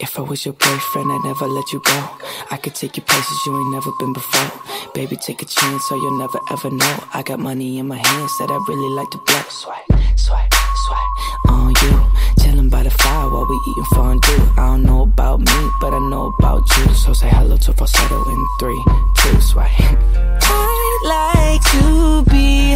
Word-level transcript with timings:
If 0.00 0.18
I 0.18 0.22
was 0.22 0.44
your 0.44 0.54
boyfriend, 0.54 1.12
I'd 1.12 1.20
never 1.24 1.46
let 1.46 1.72
you 1.72 1.80
go. 1.84 2.08
I 2.50 2.56
could 2.56 2.74
take 2.74 2.96
you 2.96 3.02
places 3.02 3.38
you 3.46 3.56
ain't 3.56 3.72
never 3.72 3.90
been 3.98 4.12
before. 4.12 4.50
Baby, 4.94 5.16
take 5.16 5.42
a 5.42 5.44
chance, 5.44 5.88
so 5.88 5.94
you'll 5.94 6.18
never 6.18 6.38
ever 6.50 6.70
know. 6.70 6.96
I 7.14 7.22
got 7.22 7.38
money 7.38 7.78
in 7.78 7.86
my 7.88 7.96
hands 7.96 8.32
that 8.38 8.50
I 8.50 8.58
really 8.68 8.94
like 8.96 9.10
to 9.10 9.18
blow. 9.18 9.42
Swipe, 9.48 9.86
swipe, 10.16 10.54
swipe 10.86 11.48
on 11.48 11.72
you. 11.82 12.42
Chilling 12.42 12.68
by 12.68 12.82
the 12.82 12.90
fire 12.90 13.30
while 13.30 13.46
we 13.46 13.56
eating 13.70 13.84
fondue. 13.94 14.42
I 14.56 14.66
don't 14.66 14.82
know 14.82 15.02
about 15.02 15.40
me, 15.40 15.60
but 15.80 15.94
I 15.94 15.98
know 16.10 16.32
about 16.38 16.64
you. 16.76 16.94
So 16.94 17.12
say 17.12 17.28
hello 17.28 17.56
to 17.56 17.72
falsetto 17.72 18.18
in 18.28 18.46
three, 18.58 18.82
two, 19.18 19.40
swipe. 19.40 19.70
I'd 19.78 21.00
like 21.16 21.62
to 21.72 22.24
be 22.30 22.72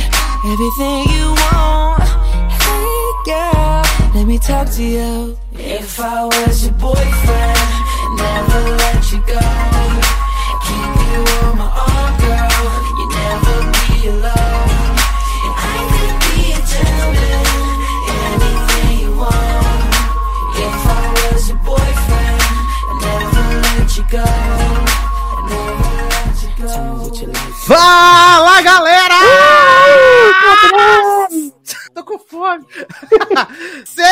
everything 0.47 0.99
you 1.11 1.27
want. 1.43 2.03
Hey, 2.55 3.13
girl, 3.27 3.83
let 4.15 4.27
me 4.27 4.39
talk 4.39 4.69
to 4.73 4.83
you. 4.83 5.37
If 5.53 6.01
I 6.01 6.25
was 6.25 6.65
your 6.65 6.75
boyfriend, 6.75 7.59
never 8.17 8.61
let 8.83 9.13
you 9.13 9.21
go. 9.27 9.41
Keep 10.67 10.95
you 11.07 11.21
on 11.45 11.59
my 11.59 11.69
arm, 11.69 12.13
girl. 12.21 12.67
You 12.99 13.07
never 13.21 13.57
be 13.73 14.09
alone. 14.09 14.97
And 15.45 15.55
I 15.57 15.79
could 15.93 16.17
be 16.25 16.53
a 16.53 16.61
gentleman, 16.73 17.45
anything 18.25 18.93
you 19.03 19.11
want. 19.17 19.95
If 20.67 20.81
I 20.87 21.05
was 21.21 21.43
your 21.49 21.61
boyfriend, 21.65 22.43
never 23.05 23.45
let 23.65 23.89
you 23.97 24.05
go. 24.11 24.29
Never 25.51 26.03
let 26.13 26.37
you 26.43 26.51
go. 26.63 26.75
Fala, 27.67 28.57
galera! 28.63 29.23
Tô 31.95 32.05
com 32.05 32.19
fome. 32.19 32.67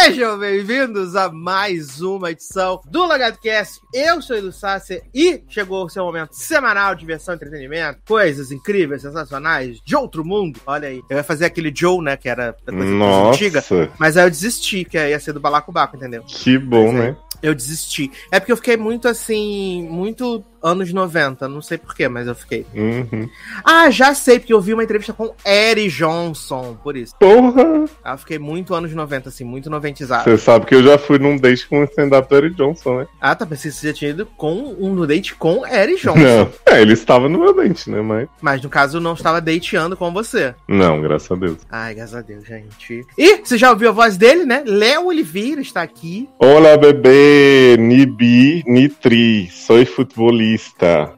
Sejam 0.05 0.39
bem-vindos 0.39 1.17
a 1.17 1.31
mais 1.31 2.03
uma 2.03 2.31
edição 2.31 2.79
do 2.85 3.07
LagartoCast. 3.07 3.81
Eu 3.95 4.21
sou 4.21 4.37
o 4.37 4.39
Edu 4.39 4.53
Sasser 4.53 5.03
e 5.15 5.43
chegou 5.49 5.83
o 5.83 5.89
seu 5.89 6.05
momento 6.05 6.35
semanal 6.35 6.95
de 6.95 7.01
diversão 7.01 7.33
e 7.33 7.37
entretenimento. 7.37 8.01
Coisas 8.07 8.53
incríveis, 8.53 9.01
sensacionais, 9.01 9.81
de 9.83 9.97
outro 9.97 10.23
mundo. 10.23 10.61
Olha 10.67 10.89
aí. 10.89 11.01
Eu 11.09 11.17
ia 11.17 11.25
fazer 11.25 11.47
aquele 11.47 11.73
Joe, 11.75 12.05
né, 12.05 12.19
que 12.19 12.29
era 12.29 12.55
da 12.67 12.73
coisa 12.73 12.93
Nossa. 12.93 13.31
antiga. 13.31 13.65
Mas 13.99 14.19
aí 14.19 14.27
eu 14.27 14.31
desisti, 14.31 14.85
que 14.85 14.99
ia 14.99 15.19
ser 15.19 15.33
do 15.33 15.41
Balacobaco, 15.41 15.97
entendeu? 15.97 16.23
Que 16.25 16.59
bom, 16.59 16.91
Pois 16.91 16.97
é. 16.97 16.99
né? 16.99 17.17
Eu 17.43 17.55
desisti. 17.55 18.11
É 18.31 18.39
porque 18.39 18.53
eu 18.53 18.57
fiquei 18.57 18.77
muito 18.77 19.09
assim, 19.09 19.89
muito 19.91 20.45
anos 20.65 20.93
90, 20.93 21.47
não 21.47 21.61
sei 21.61 21.77
porquê, 21.77 22.09
mas 22.09 22.27
eu 22.27 22.35
fiquei. 22.35 22.67
Uhum. 22.75 23.29
Ah, 23.63 23.91
já 23.91 24.15
sei, 24.15 24.39
porque 24.39 24.55
eu 24.55 24.61
vi 24.61 24.73
uma 24.73 24.83
entrevista 24.83 25.13
com 25.13 25.35
Eric 25.47 25.91
Johnson, 25.91 26.77
por 26.83 26.97
isso. 26.97 27.15
Porra! 27.21 27.85
Ah, 28.03 28.13
eu 28.13 28.19
fiquei 28.19 28.39
muito 28.39 28.75
anos 28.75 28.93
90, 28.95 29.29
assim, 29.29 29.45
muito 29.45 29.69
noventizado. 29.69 30.25
Você 30.25 30.39
sabe 30.39 30.65
que 30.65 30.75
eu 30.75 30.83
já 30.83 30.97
fui 30.97 31.19
num 31.19 31.37
date 31.37 31.69
com 31.69 31.81
o 31.81 31.85
stand-up 31.85 32.29
do 32.29 32.37
Eric 32.37 32.57
Johnson, 32.57 33.01
né? 33.01 33.07
Ah, 33.21 33.35
tá, 33.35 33.45
pensei 33.45 33.71
que 33.71 33.77
você 33.77 33.89
já 33.89 33.93
tinha 33.93 34.11
ido 34.11 34.27
com 34.39 34.75
um 34.81 35.07
date 35.07 35.35
com 35.35 35.67
Eric 35.67 36.01
Johnson. 36.01 36.21
Não. 36.21 36.51
É, 36.65 36.81
ele 36.81 36.95
estava 36.95 37.29
no 37.29 37.39
meu 37.39 37.55
date, 37.55 37.91
né? 37.91 38.01
Mas. 38.01 38.29
Mas 38.41 38.63
no 38.63 38.71
caso, 38.71 38.99
não 39.01 39.13
estava 39.13 39.41
dateando 39.41 39.97
com 39.97 40.11
você. 40.13 40.55
Não, 40.67 41.01
graças 41.03 41.31
a 41.31 41.35
Deus. 41.35 41.59
Ai, 41.71 41.95
graças 41.95 42.15
a 42.15 42.23
Deus, 42.23 42.47
gente. 42.47 43.07
E 43.19 43.37
você 43.37 43.59
já 43.59 43.71
ouviu 43.71 43.91
a 43.91 43.93
voz 43.93 44.17
dele, 44.17 44.45
né? 44.45 44.65
Léo 44.67 45.07
Oliveira 45.07 45.61
está 45.61 45.83
aqui. 45.83 46.29
Olá, 46.39 46.77
bebê! 46.77 47.77
Nibi, 47.79 48.65
Nitri, 48.67 49.49
sou 49.51 49.85
futebolista. 49.85 50.54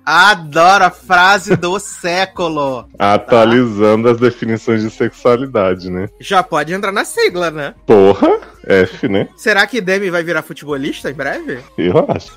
Adoro 0.05 0.85
a 0.85 0.91
frase 0.91 1.57
do 1.57 1.79
século. 1.81 2.89
Atualizando 2.99 4.09
as 4.09 4.19
definições 4.19 4.83
de 4.83 4.91
sexualidade, 4.91 5.91
né? 5.91 6.09
Já 6.21 6.43
pode 6.43 6.73
entrar 6.73 6.93
na 6.93 7.05
sigla, 7.05 7.51
né? 7.51 7.75
Porra! 7.87 8.41
F, 8.67 9.09
né? 9.09 9.29
Será 9.37 9.67
que 9.67 9.81
Demi 9.81 10.11
vai 10.11 10.25
virar 10.25 10.43
futebolista 10.43 11.11
em 11.11 11.15
breve? 11.15 11.61
Eu 11.79 12.05
acho. 12.09 12.33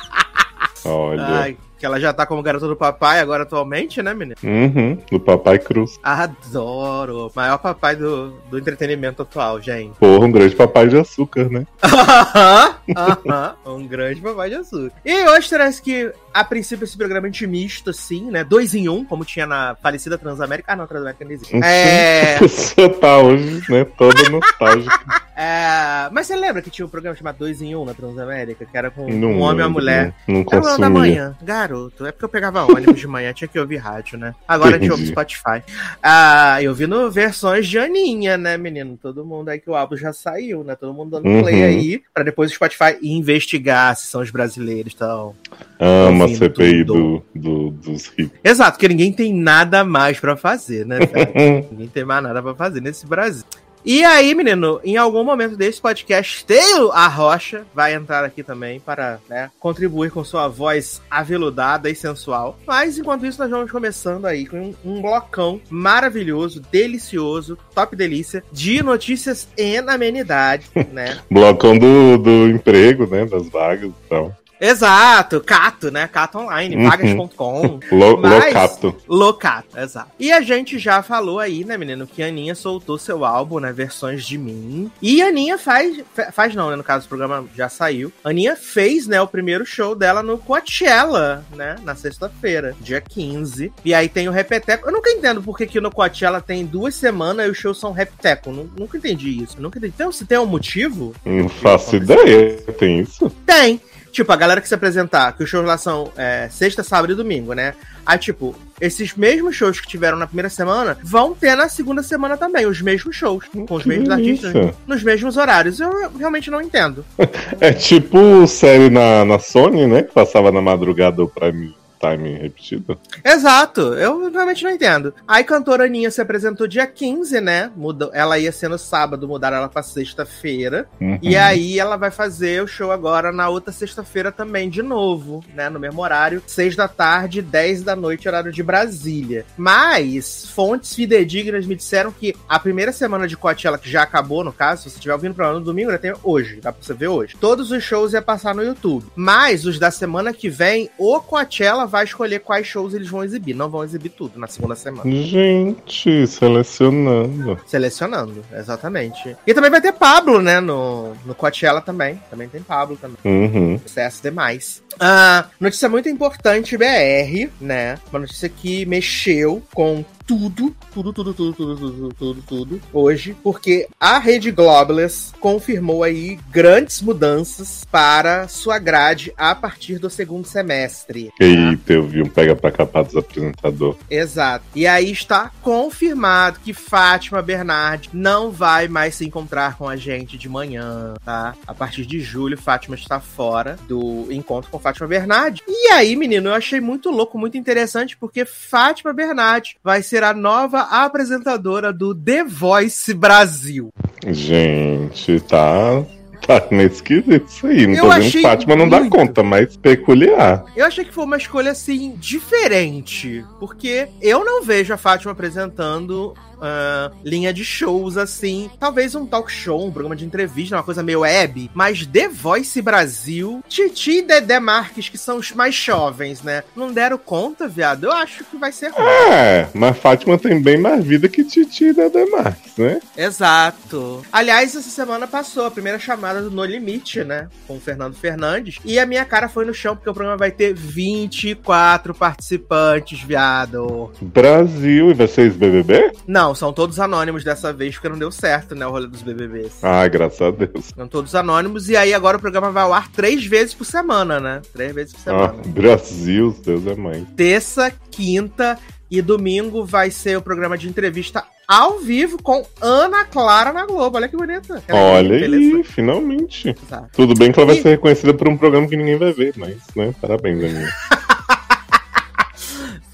Olha. 0.84 1.22
Ai, 1.26 1.56
que 1.82 1.86
ela 1.86 1.98
já 1.98 2.12
tá 2.12 2.24
como 2.24 2.40
garota 2.44 2.68
do 2.68 2.76
papai 2.76 3.18
agora 3.18 3.42
atualmente, 3.42 4.00
né, 4.00 4.14
menina? 4.14 4.36
Uhum, 4.40 4.96
do 5.10 5.18
Papai 5.18 5.58
Cruz. 5.58 5.98
Adoro. 6.00 7.28
Maior 7.34 7.58
papai 7.58 7.96
do, 7.96 8.30
do 8.48 8.56
entretenimento 8.56 9.22
atual, 9.22 9.60
gente. 9.60 9.98
Porra, 9.98 10.24
um 10.24 10.30
grande 10.30 10.54
papai 10.54 10.86
de 10.86 10.96
açúcar, 10.96 11.50
né? 11.50 11.66
Aham, 11.82 12.74
aham. 12.96 13.56
um 13.66 13.84
grande 13.84 14.20
papai 14.20 14.50
de 14.50 14.54
açúcar. 14.54 14.92
E 15.04 15.24
hoje 15.28 15.50
parece 15.50 15.82
que, 15.82 16.12
a 16.34 16.44
princípio, 16.44 16.84
esse 16.84 16.96
programa 16.96 17.26
é 17.26 17.30
intimista, 17.30 17.90
assim, 17.90 18.30
né? 18.30 18.42
Dois 18.44 18.74
em 18.74 18.88
um, 18.88 19.04
como 19.04 19.24
tinha 19.24 19.46
na 19.46 19.76
falecida 19.82 20.16
Transamérica. 20.18 20.72
Ah, 20.72 20.76
não, 20.76 20.86
Transamérica 20.86 21.24
não 21.24 21.32
existe. 21.32 21.56
É, 21.62 22.38
Você 22.42 22.88
tá 22.88 23.18
hoje, 23.18 23.62
né? 23.70 23.84
Toda 23.96 24.28
nostálgica. 24.30 25.00
é, 25.36 26.08
Mas 26.12 26.26
você 26.26 26.36
lembra 26.36 26.62
que 26.62 26.70
tinha 26.70 26.84
um 26.86 26.88
programa 26.88 27.16
chamado 27.16 27.36
Dois 27.38 27.60
em 27.62 27.74
Um 27.74 27.84
na 27.84 27.94
Transamérica? 27.94 28.64
Que 28.64 28.76
era 28.76 28.90
com 28.90 29.08
Não 29.10 29.28
um 29.32 29.40
homem 29.40 29.60
e 29.60 29.62
uma 29.62 29.68
mulher. 29.70 30.14
Não, 30.26 30.42
não 30.42 30.44
Era 30.52 30.78
da 30.78 30.90
manhã, 30.90 31.36
garoto. 31.42 32.06
É 32.06 32.12
porque 32.12 32.24
eu 32.24 32.28
pegava 32.28 32.64
ônibus 32.64 32.98
de 33.00 33.06
manhã, 33.06 33.32
tinha 33.32 33.48
que 33.48 33.58
ouvir 33.58 33.76
rádio, 33.76 34.18
né? 34.18 34.34
Agora 34.46 34.76
a 34.76 34.78
gente 34.78 34.90
ouve. 34.90 35.06
Spotify. 35.06 35.62
Ah, 36.02 36.62
eu 36.62 36.74
vi 36.74 36.86
no 36.86 37.10
versões 37.10 37.66
de 37.66 37.78
Aninha, 37.78 38.36
né, 38.38 38.56
menino? 38.56 38.96
Todo 39.00 39.24
mundo 39.24 39.48
aí 39.48 39.58
que 39.58 39.68
o 39.70 39.74
álbum 39.74 39.96
já 39.96 40.12
saiu, 40.12 40.62
né? 40.64 40.74
Todo 40.76 40.94
mundo 40.94 41.10
dando 41.10 41.42
play 41.42 41.62
Uhum. 41.62 41.66
aí, 41.68 42.02
pra 42.14 42.22
depois 42.24 42.50
o 42.50 42.54
Spotify 42.54 42.96
investigar 43.02 43.94
se 43.96 44.06
são 44.06 44.20
os 44.20 44.30
brasileiros, 44.30 44.92
então. 44.94 45.34
Ama 45.78 46.21
a 46.22 46.26
Ouvindo 46.26 46.38
CPI 46.38 46.84
do, 46.84 47.22
do, 47.34 47.70
dos 47.70 48.06
ricos. 48.08 48.38
Exato, 48.42 48.72
porque 48.72 48.88
ninguém 48.88 49.12
tem 49.12 49.32
nada 49.32 49.84
mais 49.84 50.18
pra 50.18 50.36
fazer, 50.36 50.86
né, 50.86 50.98
velho? 50.98 51.68
ninguém 51.70 51.88
tem 51.88 52.04
mais 52.04 52.22
nada 52.22 52.42
pra 52.42 52.54
fazer 52.54 52.80
nesse 52.80 53.06
Brasil. 53.06 53.44
E 53.84 54.04
aí, 54.04 54.32
menino, 54.32 54.80
em 54.84 54.96
algum 54.96 55.24
momento 55.24 55.56
desse 55.56 55.80
podcast, 55.80 56.44
Teio 56.44 56.92
a 56.92 57.08
Rocha 57.08 57.64
vai 57.74 57.94
entrar 57.94 58.24
aqui 58.24 58.44
também 58.44 58.78
para 58.78 59.18
né, 59.28 59.50
contribuir 59.58 60.12
com 60.12 60.22
sua 60.22 60.46
voz 60.46 61.02
aveludada 61.10 61.90
e 61.90 61.94
sensual. 61.94 62.56
Mas 62.64 62.96
enquanto 62.96 63.26
isso, 63.26 63.40
nós 63.40 63.50
vamos 63.50 63.72
começando 63.72 64.26
aí 64.26 64.46
com 64.46 64.56
um, 64.56 64.74
um 64.84 65.02
blocão 65.02 65.60
maravilhoso, 65.68 66.62
delicioso, 66.70 67.58
top 67.74 67.96
delícia, 67.96 68.44
de 68.52 68.84
notícias 68.84 69.48
e 69.58 69.78
amenidade, 69.78 70.70
né? 70.92 71.18
Blocão 71.28 71.76
do, 71.76 72.18
do 72.18 72.48
emprego, 72.48 73.04
né? 73.08 73.24
Das 73.26 73.48
vagas 73.48 73.90
e 73.90 74.08
tal. 74.08 74.32
Exato, 74.64 75.40
Cato, 75.40 75.90
né? 75.90 76.06
Cato 76.06 76.38
Online, 76.38 76.76
Uhum. 76.76 76.88
vagas.com. 76.88 77.80
Locato. 77.90 78.96
Locato, 79.08 79.78
exato. 79.78 80.10
E 80.20 80.30
a 80.30 80.40
gente 80.40 80.78
já 80.78 81.02
falou 81.02 81.38
aí, 81.40 81.64
né, 81.64 81.76
menino, 81.76 82.06
que 82.06 82.22
a 82.22 82.26
Aninha 82.28 82.54
soltou 82.54 82.96
seu 82.96 83.24
álbum, 83.24 83.58
né, 83.58 83.72
versões 83.72 84.24
de 84.24 84.38
mim. 84.38 84.90
E 85.02 85.20
a 85.20 85.26
Aninha 85.26 85.58
faz, 85.58 86.00
fa- 86.14 86.30
faz 86.30 86.54
não, 86.54 86.70
né, 86.70 86.76
no 86.76 86.84
caso 86.84 87.06
o 87.06 87.08
programa 87.08 87.44
já 87.56 87.68
saiu. 87.68 88.12
A 88.22 88.30
Aninha 88.30 88.54
fez, 88.56 89.06
né, 89.08 89.20
o 89.20 89.26
primeiro 89.26 89.66
show 89.66 89.94
dela 89.96 90.22
no 90.22 90.38
Coachella, 90.38 91.44
né, 91.56 91.76
na 91.82 91.94
sexta-feira, 91.96 92.74
dia 92.80 93.00
15. 93.00 93.72
E 93.84 93.92
aí 93.92 94.08
tem 94.08 94.28
o 94.28 94.32
Repeteco. 94.32 94.88
Eu 94.88 94.92
nunca 94.92 95.10
entendo 95.10 95.42
por 95.42 95.58
que 95.58 95.66
que 95.66 95.80
no 95.80 95.90
Coachella 95.90 96.40
tem 96.40 96.64
duas 96.64 96.94
semanas 96.94 97.46
e 97.46 97.50
os 97.50 97.58
shows 97.58 97.80
são 97.80 97.90
Repeteco. 97.92 98.50
Nu- 98.52 98.70
Nunca 98.78 98.96
entendi 98.96 99.42
isso. 99.42 99.60
Nunca 99.60 99.78
entendi. 99.78 99.92
Então, 99.96 100.12
se 100.12 100.24
tem 100.24 100.38
um 100.38 100.46
motivo, 100.46 101.14
Não 101.24 101.48
faço 101.48 101.96
ideia. 101.96 102.56
Tem 102.78 103.00
isso? 103.00 103.28
tem. 103.44 103.80
Tipo, 104.12 104.30
a 104.30 104.36
galera 104.36 104.60
que 104.60 104.68
se 104.68 104.74
apresentar, 104.74 105.32
que 105.32 105.42
os 105.42 105.48
shows 105.48 105.66
lá 105.66 105.78
são 105.78 106.12
é, 106.16 106.46
sexta, 106.50 106.82
sábado 106.82 107.14
e 107.14 107.16
domingo, 107.16 107.54
né? 107.54 107.74
Aí, 108.04 108.18
tipo, 108.18 108.54
esses 108.78 109.14
mesmos 109.14 109.56
shows 109.56 109.80
que 109.80 109.88
tiveram 109.88 110.18
na 110.18 110.26
primeira 110.26 110.50
semana 110.50 110.98
vão 111.02 111.34
ter 111.34 111.56
na 111.56 111.66
segunda 111.68 112.02
semana 112.02 112.36
também, 112.36 112.66
os 112.66 112.82
mesmos 112.82 113.16
shows, 113.16 113.46
com 113.66 113.74
os 113.74 113.82
Que 113.84 113.88
mesmos 113.88 114.10
artistas, 114.10 114.52
delícia. 114.52 114.74
nos 114.86 115.02
mesmos 115.02 115.36
horários. 115.38 115.80
Eu 115.80 116.12
realmente 116.18 116.50
não 116.50 116.60
entendo. 116.60 117.04
É 117.60 117.72
tipo 117.72 118.46
série 118.46 118.90
na, 118.90 119.24
na 119.24 119.38
Sony, 119.38 119.86
né? 119.86 120.02
Que 120.02 120.12
passava 120.12 120.50
na 120.52 120.60
madrugada 120.60 121.22
o 121.22 121.28
Prime 121.28 121.74
Time 122.02 122.32
repetido. 122.32 122.98
Exato, 123.24 123.94
eu 123.94 124.28
realmente 124.28 124.64
não 124.64 124.72
entendo. 124.72 125.14
Aí, 125.26 125.44
cantora 125.44 125.84
Aninha 125.84 126.10
se 126.10 126.20
apresentou 126.20 126.66
dia 126.66 126.84
15, 126.84 127.40
né? 127.40 127.70
Mudou, 127.76 128.10
ela 128.12 128.36
ia 128.40 128.50
ser 128.50 128.68
no 128.68 128.76
sábado, 128.76 129.28
mudaram 129.28 129.58
ela 129.58 129.68
pra 129.68 129.84
sexta-feira. 129.84 130.88
Uhum. 131.00 131.16
E 131.22 131.36
aí 131.36 131.78
ela 131.78 131.96
vai 131.96 132.10
fazer 132.10 132.60
o 132.60 132.66
show 132.66 132.90
agora 132.90 133.30
na 133.30 133.48
outra 133.48 133.72
sexta-feira 133.72 134.32
também, 134.32 134.68
de 134.68 134.82
novo, 134.82 135.44
né? 135.54 135.70
No 135.70 135.78
mesmo 135.78 136.02
horário, 136.02 136.42
6 136.44 136.74
da 136.74 136.88
tarde, 136.88 137.40
10 137.40 137.84
da 137.84 137.94
noite, 137.94 138.26
horário 138.26 138.50
de 138.50 138.64
Brasília. 138.64 139.46
Mas 139.56 140.46
fontes 140.46 140.96
fidedignas 140.96 141.66
me 141.66 141.76
disseram 141.76 142.10
que 142.10 142.34
a 142.48 142.58
primeira 142.58 142.90
semana 142.90 143.28
de 143.28 143.36
Coachella, 143.36 143.78
que 143.78 143.88
já 143.88 144.02
acabou, 144.02 144.42
no 144.42 144.52
caso, 144.52 144.82
se 144.82 144.90
você 144.90 144.96
estiver 144.96 145.14
ouvindo 145.14 145.34
pra 145.36 145.52
lá 145.52 145.54
no 145.54 145.64
domingo, 145.64 145.92
já 145.92 145.98
tem 145.98 146.14
hoje, 146.24 146.60
dá 146.60 146.72
pra 146.72 146.82
você 146.82 146.94
ver 146.94 147.08
hoje. 147.08 147.36
Todos 147.38 147.70
os 147.70 147.84
shows 147.84 148.12
ia 148.12 148.20
passar 148.20 148.56
no 148.56 148.64
YouTube. 148.64 149.06
Mas 149.14 149.64
os 149.64 149.78
da 149.78 149.92
semana 149.92 150.32
que 150.32 150.48
vem, 150.48 150.90
o 150.98 151.20
Coachella 151.20 151.91
vai 151.92 152.04
escolher 152.04 152.40
quais 152.40 152.66
shows 152.66 152.94
eles 152.94 153.08
vão 153.08 153.22
exibir. 153.22 153.54
Não 153.54 153.68
vão 153.68 153.84
exibir 153.84 154.08
tudo 154.08 154.40
na 154.40 154.46
segunda 154.46 154.74
semana. 154.74 155.10
Gente, 155.10 156.26
selecionando. 156.26 157.60
Selecionando, 157.66 158.42
exatamente. 158.52 159.36
E 159.46 159.52
também 159.52 159.70
vai 159.70 159.80
ter 159.80 159.92
Pablo, 159.92 160.40
né? 160.40 160.58
No, 160.58 161.14
no 161.26 161.34
Coachella 161.34 161.82
também. 161.82 162.18
Também 162.30 162.48
tem 162.48 162.62
Pablo 162.62 162.96
também. 162.96 163.18
Uhum. 163.22 163.78
Sucesso 163.78 164.22
demais. 164.22 164.82
Ah, 165.00 165.46
notícia 165.60 165.88
muito 165.88 166.08
importante, 166.08 166.76
BR, 166.76 167.50
né? 167.60 167.98
Uma 168.10 168.20
notícia 168.20 168.48
que 168.48 168.84
mexeu 168.86 169.62
com 169.74 170.04
tudo, 170.26 170.74
tudo, 170.92 171.12
tudo, 171.12 171.34
tudo, 171.34 171.52
tudo, 171.52 171.76
tudo, 171.76 172.14
tudo, 172.14 172.42
tudo, 172.42 172.80
hoje, 172.92 173.36
porque 173.42 173.88
a 173.98 174.18
Rede 174.18 174.50
Globaless 174.50 175.32
confirmou 175.40 176.02
aí 176.02 176.38
grandes 176.50 177.02
mudanças 177.02 177.84
para 177.90 178.48
sua 178.48 178.78
grade 178.78 179.32
a 179.36 179.54
partir 179.54 179.98
do 179.98 180.08
segundo 180.08 180.46
semestre. 180.46 181.30
tá? 181.38 181.44
Eita, 181.44 181.92
eu 181.92 182.06
vi 182.06 182.22
um 182.22 182.28
pega 182.28 182.54
pra 182.54 182.70
capar 182.70 183.04
dos 183.04 183.16
apresentador. 183.16 183.96
Exato. 184.08 184.64
E 184.74 184.86
aí 184.86 185.10
está 185.10 185.50
confirmado 185.60 186.60
que 186.60 186.72
Fátima 186.72 187.42
Bernardi 187.42 188.10
não 188.12 188.50
vai 188.50 188.88
mais 188.88 189.16
se 189.16 189.24
encontrar 189.24 189.76
com 189.76 189.88
a 189.88 189.96
gente 189.96 190.38
de 190.38 190.48
manhã, 190.48 191.14
tá? 191.24 191.54
A 191.66 191.74
partir 191.74 192.06
de 192.06 192.20
julho, 192.20 192.56
Fátima 192.56 192.94
está 192.94 193.20
fora 193.20 193.76
do 193.88 194.28
encontro 194.30 194.70
com 194.70 194.78
Fátima 194.82 195.06
Bernardi. 195.06 195.62
E 195.66 195.92
aí, 195.92 196.14
menino, 196.16 196.50
eu 196.50 196.54
achei 196.54 196.80
muito 196.80 197.10
louco, 197.10 197.38
muito 197.38 197.56
interessante, 197.56 198.16
porque 198.16 198.44
Fátima 198.44 199.12
Bernardi 199.12 199.76
vai 199.82 200.02
ser 200.02 200.22
a 200.24 200.34
nova 200.34 200.80
apresentadora 200.80 201.92
do 201.92 202.14
The 202.14 202.44
Voice 202.44 203.14
Brasil. 203.14 203.90
Gente, 204.26 205.40
tá. 205.40 206.04
Tá 206.46 206.66
meio 206.72 206.88
esquisito 206.88 207.46
isso 207.48 207.66
aí. 207.68 207.86
Não 207.86 207.94
Eu 207.94 208.02
tô 208.02 208.10
vendo 208.20 208.42
Fátima 208.42 208.74
não 208.74 208.88
dá 208.88 208.98
muito. 208.98 209.16
conta, 209.16 209.44
mas 209.44 209.76
peculiar. 209.76 210.64
Eu 210.74 210.84
achei 210.84 211.04
que 211.04 211.14
foi 211.14 211.24
uma 211.24 211.36
escolha 211.36 211.70
assim 211.70 212.16
diferente, 212.18 213.44
porque 213.60 214.08
eu 214.20 214.44
não 214.44 214.64
vejo 214.64 214.92
a 214.92 214.96
Fátima 214.96 215.30
apresentando 215.30 216.34
ah, 216.62 217.10
linha 217.24 217.52
de 217.52 217.64
shows 217.64 218.16
assim, 218.16 218.70
talvez 218.78 219.16
um 219.16 219.26
talk 219.26 219.50
show, 219.50 219.84
um 219.84 219.90
programa 219.90 220.14
de 220.14 220.24
entrevista, 220.24 220.76
uma 220.76 220.82
coisa 220.82 221.02
meio 221.02 221.20
web, 221.20 221.68
mas 221.74 222.06
The 222.06 222.28
Voice 222.28 222.80
Brasil, 222.80 223.62
Titi 223.68 224.18
e 224.18 224.22
Dedé 224.22 224.60
Marques, 224.60 225.08
que 225.08 225.18
são 225.18 225.38
os 225.38 225.50
mais 225.52 225.74
jovens, 225.74 226.42
né? 226.42 226.62
Não 226.76 226.92
deram 226.92 227.18
conta, 227.18 227.66
viado. 227.66 228.04
Eu 228.04 228.12
acho 228.12 228.44
que 228.44 228.56
vai 228.56 228.70
ser 228.70 228.90
ruim. 228.90 229.06
É, 229.06 229.68
mas 229.74 229.98
Fátima 229.98 230.38
tem 230.38 230.62
bem 230.62 230.78
mais 230.78 231.04
vida 231.04 231.28
que 231.28 231.42
Titi 231.42 231.86
e 231.86 231.92
Dedé 231.92 232.26
Marques, 232.26 232.76
né? 232.76 233.00
Exato. 233.16 234.24
Aliás, 234.32 234.76
essa 234.76 234.88
semana 234.88 235.26
passou 235.26 235.66
a 235.66 235.70
primeira 235.70 235.98
chamada 235.98 236.40
do 236.40 236.50
No 236.50 236.64
Limite, 236.64 237.24
né? 237.24 237.48
Com 237.66 237.76
o 237.76 237.80
Fernando 237.80 238.14
Fernandes. 238.14 238.78
E 238.84 238.98
a 238.98 239.06
minha 239.06 239.24
cara 239.24 239.48
foi 239.48 239.64
no 239.64 239.74
chão, 239.74 239.96
porque 239.96 240.10
o 240.10 240.14
programa 240.14 240.38
vai 240.38 240.52
ter 240.52 240.72
24 240.74 242.14
participantes, 242.14 243.20
viado. 243.22 244.12
Brasil, 244.20 245.10
e 245.10 245.14
vocês 245.14 245.56
BBB? 245.56 246.12
Não, 246.26 246.51
são 246.54 246.72
todos 246.72 246.98
anônimos 247.00 247.44
dessa 247.44 247.72
vez, 247.72 247.94
porque 247.94 248.08
não 248.08 248.18
deu 248.18 248.30
certo, 248.30 248.74
né? 248.74 248.86
O 248.86 248.90
rolê 248.90 249.06
dos 249.06 249.22
BBBs. 249.22 249.72
Ah, 249.82 250.06
graças 250.08 250.40
a 250.40 250.50
Deus. 250.50 250.90
São 250.96 251.06
todos 251.08 251.34
anônimos. 251.34 251.88
E 251.88 251.96
aí 251.96 252.12
agora 252.14 252.36
o 252.36 252.40
programa 252.40 252.70
vai 252.70 252.82
ao 252.82 252.92
ar 252.92 253.08
três 253.10 253.44
vezes 253.44 253.74
por 253.74 253.84
semana, 253.84 254.40
né? 254.40 254.62
Três 254.72 254.94
vezes 254.94 255.12
por 255.14 255.20
Ah, 255.20 255.22
semana. 255.48 255.62
Brasil, 255.66 256.56
Deus 256.64 256.86
é 256.86 256.94
mãe. 256.94 257.26
Terça, 257.36 257.92
quinta 258.10 258.78
e 259.10 259.20
domingo 259.20 259.84
vai 259.84 260.10
ser 260.10 260.38
o 260.38 260.42
programa 260.42 260.78
de 260.78 260.88
entrevista 260.88 261.44
ao 261.68 261.98
vivo 262.00 262.42
com 262.42 262.66
Ana 262.80 263.24
Clara 263.24 263.72
na 263.72 263.84
Globo. 263.86 264.16
Olha 264.16 264.28
que 264.28 264.36
bonita. 264.36 264.82
Ela 264.88 264.98
é 264.98 265.12
Olha 265.18 265.38
beleza. 265.40 265.76
aí, 265.76 265.84
finalmente. 265.84 266.74
Exato. 266.86 267.08
Tudo 267.12 267.34
bem 267.34 267.52
que 267.52 267.58
ela 267.58 267.66
vai 267.66 267.76
E- 267.78 267.82
ser 267.82 267.90
reconhecida 267.90 268.34
por 268.34 268.48
um 268.48 268.56
programa 268.56 268.86
que 268.88 268.96
ninguém 268.96 269.16
vai 269.18 269.32
ver, 269.32 269.52
mas, 269.56 269.76
né? 269.94 270.14
Parabéns, 270.20 270.62
Aninha. 270.64 270.92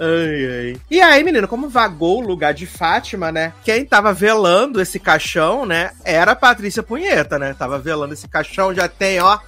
Ai, 0.00 0.46
ai. 0.46 0.76
E 0.90 1.00
aí, 1.00 1.24
menino, 1.24 1.48
como 1.48 1.68
vagou 1.68 2.22
o 2.22 2.26
lugar 2.26 2.54
de 2.54 2.66
Fátima, 2.66 3.32
né? 3.32 3.52
Quem 3.64 3.84
tava 3.84 4.12
velando 4.12 4.80
esse 4.80 4.98
caixão, 4.98 5.66
né? 5.66 5.90
Era 6.04 6.32
a 6.32 6.36
Patrícia 6.36 6.82
Punheta, 6.82 7.38
né? 7.38 7.54
Tava 7.58 7.78
velando 7.78 8.14
esse 8.14 8.28
caixão 8.28 8.72
já 8.72 8.88
tem, 8.88 9.20
ó. 9.20 9.38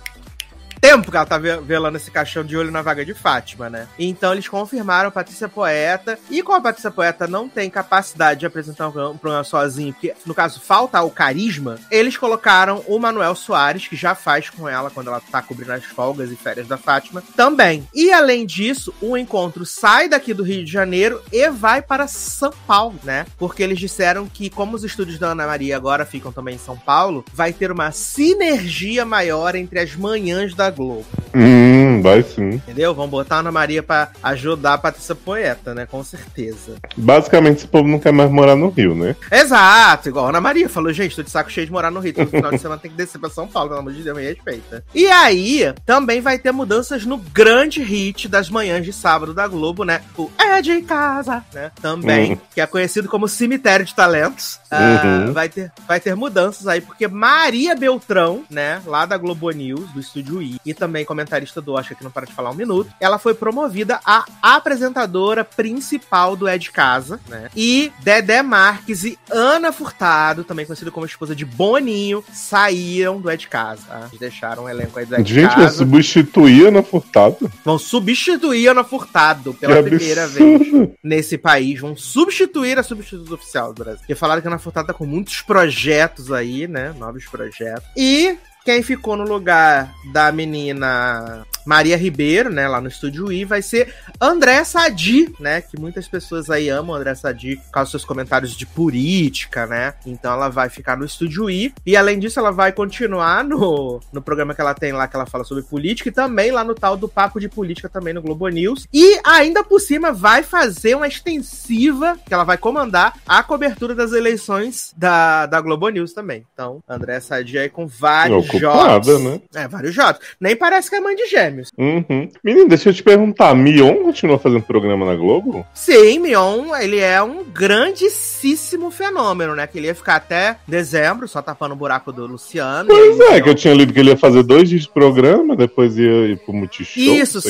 Tempo 0.81 1.11
que 1.11 1.17
ela 1.17 1.27
tá 1.27 1.37
ve- 1.37 1.61
velando 1.61 1.97
esse 1.99 2.11
caixão 2.11 2.43
de 2.43 2.57
olho 2.57 2.71
na 2.71 2.81
vaga 2.81 3.05
de 3.05 3.13
Fátima, 3.13 3.69
né? 3.69 3.87
Então 3.99 4.33
eles 4.33 4.49
confirmaram 4.49 5.11
Patrícia 5.11 5.49
Poeta. 5.49 6.19
E 6.31 6.43
como 6.43 6.57
a 6.57 6.61
Patrícia 6.61 6.91
Poeta 6.91 7.27
não 7.27 7.49
tem 7.49 7.69
capacidade 7.69 8.41
de 8.41 8.47
apresentar 8.47 8.89
um 8.89 9.17
programa 9.19 9.45
sozinho, 9.45 9.93
porque 9.93 10.15
no 10.25 10.35
caso 10.35 10.59
falta 10.61 11.03
o 11.03 11.11
carisma, 11.11 11.79
eles 11.91 12.17
colocaram 12.17 12.83
o 12.87 12.99
Manuel 12.99 13.35
Soares, 13.35 13.87
que 13.87 13.95
já 13.95 14.15
faz 14.15 14.49
com 14.49 14.69
ela 14.69 14.91
quando 14.91 15.09
ela 15.09 15.21
tá 15.21 15.43
cobrindo 15.43 15.73
as 15.73 15.85
folgas 15.85 16.31
e 16.31 16.37
férias 16.37 16.67
da 16.67 16.79
Fátima, 16.79 17.23
também. 17.37 17.87
E 17.95 18.11
além 18.11 18.47
disso, 18.47 18.95
o 19.03 19.17
encontro 19.17 19.67
sai 19.67 20.09
daqui 20.09 20.33
do 20.33 20.43
Rio 20.43 20.65
de 20.65 20.73
Janeiro 20.73 21.23
e 21.31 21.49
vai 21.51 21.83
para 21.83 22.09
São 22.09 22.53
Paulo, 22.67 22.99
né? 23.05 23.27
Porque 23.39 23.63
eles 23.63 23.79
disseram 23.79 24.27
que, 24.27 24.49
como 24.49 24.77
os 24.77 24.85
estúdios 24.85 25.19
da 25.19 25.29
Ana 25.29 25.47
Maria 25.47 25.77
agora 25.77 26.07
ficam 26.07 26.33
também 26.33 26.55
em 26.55 26.59
São 26.59 26.77
Paulo, 26.79 27.23
vai 27.35 27.53
ter 27.53 27.71
uma 27.71 27.93
sinergia 27.93 29.05
maior 29.05 29.55
entre 29.55 29.79
as 29.79 29.95
manhãs 29.95 30.55
da 30.55 30.70
Globo. 30.71 31.05
hum, 31.35 32.01
vai 32.03 32.23
sim. 32.23 32.51
Entendeu? 32.51 32.95
Vão 32.95 33.09
botar 33.09 33.37
a 33.37 33.39
Ana 33.41 33.53
Maria 33.53 33.83
pra 33.83 34.09
ajudar 34.23 34.75
a 34.75 34.79
Patrícia 34.79 35.15
Poeta, 35.15 35.75
né? 35.75 35.87
Com 35.87 36.03
certeza. 36.03 36.77
Basicamente, 36.97 37.59
esse 37.59 37.69
povo 37.69 37.89
não 37.89 37.99
quer 37.99 38.13
mais 38.13 38.31
morar 38.31 38.57
no 38.57 38.69
Rio, 38.71 38.95
né? 38.95 39.15
Exato, 39.31 40.09
igual 40.09 40.27
a 40.27 40.29
Ana 40.31 40.41
Maria 40.41 40.69
falou, 40.69 40.93
gente, 40.93 41.17
tô 41.17 41.23
de 41.23 41.31
saco 41.31 41.51
cheio 41.51 41.67
de 41.67 41.73
morar 41.73 41.91
no 41.91 42.01
Rio, 42.01 42.15
todo 42.15 42.31
final 42.31 42.51
de 42.51 42.59
semana 42.61 42.81
tem 42.81 42.91
que 42.91 42.97
descer 42.97 43.19
pra 43.19 43.31
São 43.31 43.47
Paulo, 43.47 43.69
pelo 43.69 43.81
amor 43.81 43.93
de 43.93 44.03
Deus, 44.03 44.17
me 44.17 44.23
respeita. 44.25 44.85
E 44.95 45.07
aí, 45.07 45.73
também 45.87 46.21
vai 46.21 46.39
ter 46.39 46.53
mudanças 46.53 47.05
no 47.05 47.17
grande 47.19 47.83
hit 47.83 48.29
das 48.29 48.49
manhãs 48.51 48.85
de 48.85 48.93
sábado 48.93 49.33
da 49.35 49.47
Globo, 49.47 49.85
né? 49.85 50.03
O 50.17 50.31
É 50.39 50.61
de 50.63 50.81
Casa, 50.83 51.45
né? 51.53 51.71
Também, 51.81 52.33
Uhum. 52.33 52.39
que 52.55 52.61
é 52.61 52.67
conhecido 52.67 53.09
como 53.09 53.29
Cemitério 53.29 53.85
de 53.87 53.95
Talentos. 53.95 54.59
Ah, 54.71 55.25
Uhum. 55.27 55.33
vai, 55.33 55.49
ter, 55.49 55.73
vai 55.87 55.99
ter 56.01 56.15
mudanças 56.15 56.67
aí, 56.67 56.81
porque 56.81 57.09
Maria 57.09 57.75
Beltrão, 57.75 58.43
né, 58.51 58.81
lá 58.87 59.07
da 59.07 59.17
Globo 59.17 59.51
News, 59.51 59.91
do 59.93 60.01
Estúdio 60.01 60.43
I, 60.43 60.60
e 60.65 60.75
também 60.75 61.05
comentarista 61.05 61.61
do 61.61 61.73
Oscar, 61.73 61.97
que 61.97 62.05
não 62.05 62.11
para 62.11 62.27
de 62.27 62.33
falar 62.33 62.51
um 62.51 62.55
minuto, 62.55 62.91
ela 63.01 63.19
foi 63.19 63.35
promovida 63.35 64.01
a 64.05 64.25
apresentadora 64.43 65.45
principal 65.45 66.37
do 66.37 66.47
É 66.47 66.59
de 66.59 66.71
Casa, 66.71 67.21
né? 67.29 67.51
E 67.57 67.93
Dedé 68.01 68.43
Marques 68.43 69.05
e 69.05 69.19
Ana 69.31 69.73
Furtado, 69.73 70.45
também 70.45 70.67
conhecida 70.67 70.91
como 70.91 71.07
esposa 71.07 71.35
de 71.35 71.45
Boninho, 71.45 72.25
saíram 72.33 73.21
do 73.21 73.31
É 73.31 73.37
de 73.37 73.49
Casa, 73.49 73.83
tá? 73.87 74.07
Eles 74.09 74.21
deixaram 74.21 74.65
o 74.65 74.69
elenco 74.69 74.99
aí 74.99 75.07
do 75.07 75.15
É 75.15 75.23
de 75.23 75.35
Gente, 75.35 75.55
vai 75.55 75.65
Casa. 75.65 75.79
substituir 75.79 76.67
Ana 76.67 76.83
Furtado. 76.83 77.51
Vão 77.65 77.79
substituir 77.79 78.69
Ana 78.69 78.85
Furtado 78.85 79.55
pela 79.55 79.83
primeira 79.83 80.27
vez 80.27 80.91
nesse 81.03 81.39
país. 81.39 81.81
Vão 81.81 81.97
substituir 81.97 82.79
a 82.79 82.83
substituta 82.83 83.35
oficial 83.35 83.73
do 83.73 83.83
Brasil. 83.83 84.01
Porque 84.01 84.15
falaram 84.15 84.41
que 84.41 84.49
a 84.49 84.51
Ana 84.51 84.59
Furtado 84.59 84.89
tá 84.89 84.95
com 84.95 85.07
muitos 85.07 85.41
projetos 85.43 86.33
aí, 86.33 86.67
né? 86.67 86.95
Novos 86.99 87.27
projetos. 87.27 87.85
E 87.97 88.39
quem 88.71 88.85
ficou 88.85 89.17
no 89.17 89.25
lugar 89.25 89.93
da 90.13 90.31
menina 90.31 91.45
Maria 91.65 91.97
Ribeiro, 91.97 92.51
né? 92.51 92.67
Lá 92.69 92.81
no 92.81 92.89
Estúdio 92.89 93.33
I, 93.33 93.45
vai 93.45 93.63
ser 93.63 93.93
André 94.21 94.63
Sadi, 94.65 95.33
né? 95.39 95.61
Que 95.61 95.79
muitas 95.79 96.09
pessoas 96.09 96.51
aí 96.51 96.69
amam 96.69 96.97
André 96.97 97.15
Sadi 97.15 97.57
por 97.57 97.71
causa 97.71 97.87
dos 97.87 97.91
seus 97.91 98.05
comentários 98.05 98.53
de 98.53 98.67
política, 98.67 99.67
né? 99.67 99.95
Então 100.07 100.33
ela 100.33 100.49
vai 100.49 100.69
ficar 100.69 100.97
no 100.97 101.05
Estúdio 101.05 101.51
I. 101.51 101.73
E 101.85 101.97
além 101.97 102.19
disso, 102.19 102.39
ela 102.39 102.51
vai 102.51 102.73
continuar 102.73 103.45
no, 103.45 104.01
no 104.13 104.23
programa 104.23 104.55
que 104.55 104.61
ela 104.61 104.75
tem 104.75 104.93
lá, 104.93 105.07
que 105.07 105.17
ela 105.17 105.27
fala 105.27 105.45
sobre 105.45 105.63
política, 105.63 106.09
e 106.09 106.13
também 106.13 106.51
lá 106.51 106.65
no 106.65 106.75
tal 106.75 106.97
do 106.97 107.09
Papo 107.09 107.41
de 107.41 107.49
Política 107.49 107.89
também 107.89 108.15
no 108.15 108.23
Globo 108.23 108.49
News. 108.49 108.87
E 108.93 109.21
ainda 109.25 109.63
por 109.63 109.81
cima 109.81 110.13
vai 110.13 110.43
fazer 110.43 110.95
uma 110.95 111.09
extensiva, 111.09 112.19
que 112.27 112.35
ela 112.35 112.45
vai 112.45 112.57
comandar 112.57 113.17
a 113.27 113.43
cobertura 113.43 113.95
das 113.95 114.13
eleições 114.13 114.93
da, 114.97 115.47
da 115.47 115.61
Globo 115.61 115.89
News 115.89 116.13
também. 116.13 116.47
Então, 116.53 116.83
André 116.89 117.21
Sadi 117.21 117.59
aí 117.59 117.69
com 117.69 117.87
vários 117.87 118.49
Ocupada, 118.65 119.01
jobs. 119.13 119.25
né? 119.25 119.41
É, 119.55 119.69
vários 119.69 119.95
jobs. 119.95 120.21
Nem 120.41 120.57
parece 120.57 120.89
que 120.91 120.97
é 120.97 121.01
mãe 121.01 121.15
de 121.17 121.27
gêmeos. 121.27 121.71
Uhum. 121.79 122.29
Menino, 122.45 122.69
deixa 122.69 122.89
eu 122.91 122.95
te 122.95 123.03
perguntar, 123.03 123.55
Mion 123.55 124.03
continua 124.05 124.39
fazendo 124.39 124.63
programa 124.63 125.07
na 125.07 125.15
Globo? 125.15 125.67
Sim, 125.75 126.19
Mion, 126.21 126.75
ele 126.77 126.99
é 126.99 127.23
um 127.23 127.45
grandíssimo 127.45 128.91
fenômeno, 128.91 129.55
né? 129.55 129.67
Que 129.67 129.79
ele 129.79 129.87
ia 129.89 129.95
ficar 129.95 130.17
até 130.17 130.57
dezembro, 130.67 131.27
só 131.29 131.43
tapando 131.43 131.75
o 131.75 131.77
buraco 131.77 132.13
do 132.13 132.27
Luciano. 132.27 132.89
Pois 132.89 133.19
é, 133.21 133.35
Mion- 133.35 133.43
que 133.43 133.49
eu 133.51 133.55
tinha 133.55 133.75
lido 133.75 133.93
que 133.93 134.01
ele 134.01 134.11
ia 134.11 134.17
fazer 134.17 134.43
dois 134.43 134.69
dias 134.69 134.83
de 134.83 134.89
programa, 134.91 135.57
depois 135.57 135.97
ia 135.97 136.27
ir 136.27 136.39
pro 136.39 136.53
Multishow. 136.53 137.03
Isso, 137.15 137.41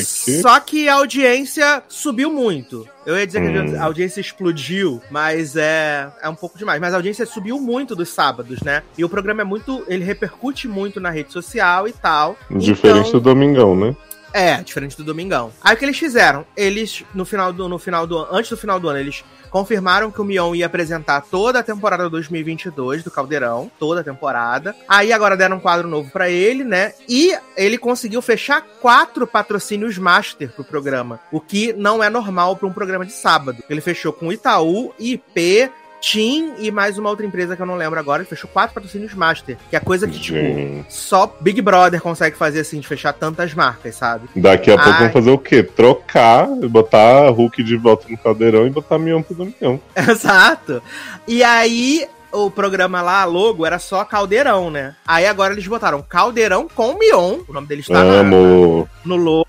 só 0.41 0.59
que 0.61 0.89
a 0.89 0.95
audiência 0.95 1.83
subiu 1.89 2.31
muito. 2.33 2.87
Eu 3.07 3.19
ia 3.19 3.27
dizer 3.27 3.41
que 3.41 3.49
Hum. 3.77 3.81
a 3.81 3.85
audiência 3.85 4.21
explodiu, 4.21 5.01
mas 5.11 5.57
é, 5.57 6.09
é 6.23 6.29
um 6.29 6.35
pouco 6.35 6.59
demais. 6.59 6.81
Mas 6.81 6.93
a 6.93 6.97
audiência 6.99 7.25
subiu 7.25 7.59
muito 7.59 7.97
dos 7.97 8.11
sábados, 8.11 8.61
né? 8.63 8.83
E 8.99 9.05
o 9.05 9.09
programa 9.09 9.41
é 9.41 9.45
muito. 9.45 9.83
Ele 9.89 10.05
repercute 10.05 10.69
muito 10.69 11.01
na 11.01 11.11
rede 11.11 11.33
social 11.33 11.89
e 11.89 11.93
tal. 11.93 12.37
Diferente 12.51 13.09
Então- 13.09 13.13
do 13.13 13.21
Domingão, 13.21 13.75
né? 13.75 13.97
É, 14.33 14.59
diferente 14.63 14.97
do 14.97 15.03
Domingão. 15.03 15.51
Aí 15.61 15.75
o 15.75 15.77
que 15.77 15.85
eles 15.85 15.99
fizeram? 15.99 16.47
Eles, 16.57 17.05
no 17.13 17.25
final 17.25 17.53
do, 17.53 17.69
no 17.69 17.79
final 17.81 18.07
do 18.07 18.19
antes 18.31 18.49
do 18.51 18.57
final 18.57 18.79
do 18.79 18.89
ano, 18.89 19.01
eles 19.01 19.25
confirmaram 19.51 20.11
que 20.11 20.21
o 20.21 20.25
Mion 20.25 20.55
ia 20.55 20.67
apresentar 20.67 21.23
toda 21.23 21.59
a 21.59 21.63
temporada 21.63 22.09
2022 22.09 23.03
do 23.03 23.11
Caldeirão, 23.11 23.71
toda 23.79 24.01
a 24.01 24.05
temporada. 24.05 24.75
Aí 24.89 25.13
agora 25.13 25.37
deram 25.37 25.57
um 25.57 25.61
quadro 25.61 25.89
novo 25.89 26.11
para 26.11 26.31
ele, 26.31 26.65
né? 26.65 26.93
E 27.09 27.37
ele 27.57 27.77
conseguiu 27.77 28.23
fechar 28.23 28.63
quatro 28.81 29.27
patrocínios 29.27 29.99
master 29.99 30.51
pro 30.53 30.65
programa, 30.65 31.21
o 31.33 31.41
que 31.41 31.73
não 31.73 32.03
é 32.03 32.09
normal 32.09 32.57
para 32.57 32.69
um 32.69 32.73
programa 32.73 33.05
de 33.05 33.13
sábado. 33.13 33.63
Ele 33.69 33.81
fechou 33.81 34.13
com 34.13 34.33
Itaú, 34.33 34.95
IP, 34.99 35.71
Team 36.01 36.55
e 36.59 36.71
mais 36.71 36.97
uma 36.99 37.11
outra 37.11 37.27
empresa 37.27 37.55
que 37.57 37.63
eu 37.63 37.67
não 37.67 37.77
lembro 37.77 37.99
agora, 38.01 38.23
ele 38.23 38.29
fechou 38.29 38.49
quatro 38.51 38.75
patrocínios 38.75 39.15
master. 39.15 39.57
Que 39.69 39.77
é 39.77 39.81
coisa 39.81 40.09
que, 40.09 40.19
tipo, 40.19 40.39
Gente. 40.39 40.87
só 40.89 41.37
Big 41.41 41.61
Brother 41.61 42.01
consegue 42.01 42.37
fazer 42.37 42.61
assim, 42.61 42.81
de 42.81 42.87
fechar 42.89 43.13
tantas 43.13 43.53
marcas, 43.55 43.95
sabe? 43.97 44.29
Daqui 44.35 44.71
a 44.71 44.77
pouco 44.77 44.91
Ai. 44.93 44.99
vão 45.05 45.11
fazer 45.13 45.31
o 45.31 45.39
quê? 45.39 45.63
Trocar, 45.63 46.47
botar 46.69 47.29
Hulk 47.31 47.63
de 47.63 47.77
volta 47.77 48.07
no 48.09 48.17
caldeirão 48.19 48.67
e 48.67 48.71
botar 48.71 48.99
Mion 48.99 49.23
pro 49.23 49.35
Domingão. 49.35 49.81
Exato. 49.95 50.83
E 51.29 51.43
aí, 51.43 52.07
o 52.33 52.51
programa 52.51 53.03
lá, 53.03 53.23
a 53.23 53.25
logo, 53.25 53.67
era 53.67 53.79
só 53.79 54.05
Caldeirão, 54.05 54.71
né? 54.71 54.95
Aí 55.07 55.27
agora 55.27 55.53
eles 55.53 55.67
botaram 55.67 56.01
Caldeirão 56.01 56.69
com 56.75 56.97
Mion, 56.99 57.41
o 57.49 57.53
nome 57.53 57.67
dele 57.67 57.81
está 57.81 58.03
na- 58.05 58.23
no 58.23 59.17
logo. 59.17 59.49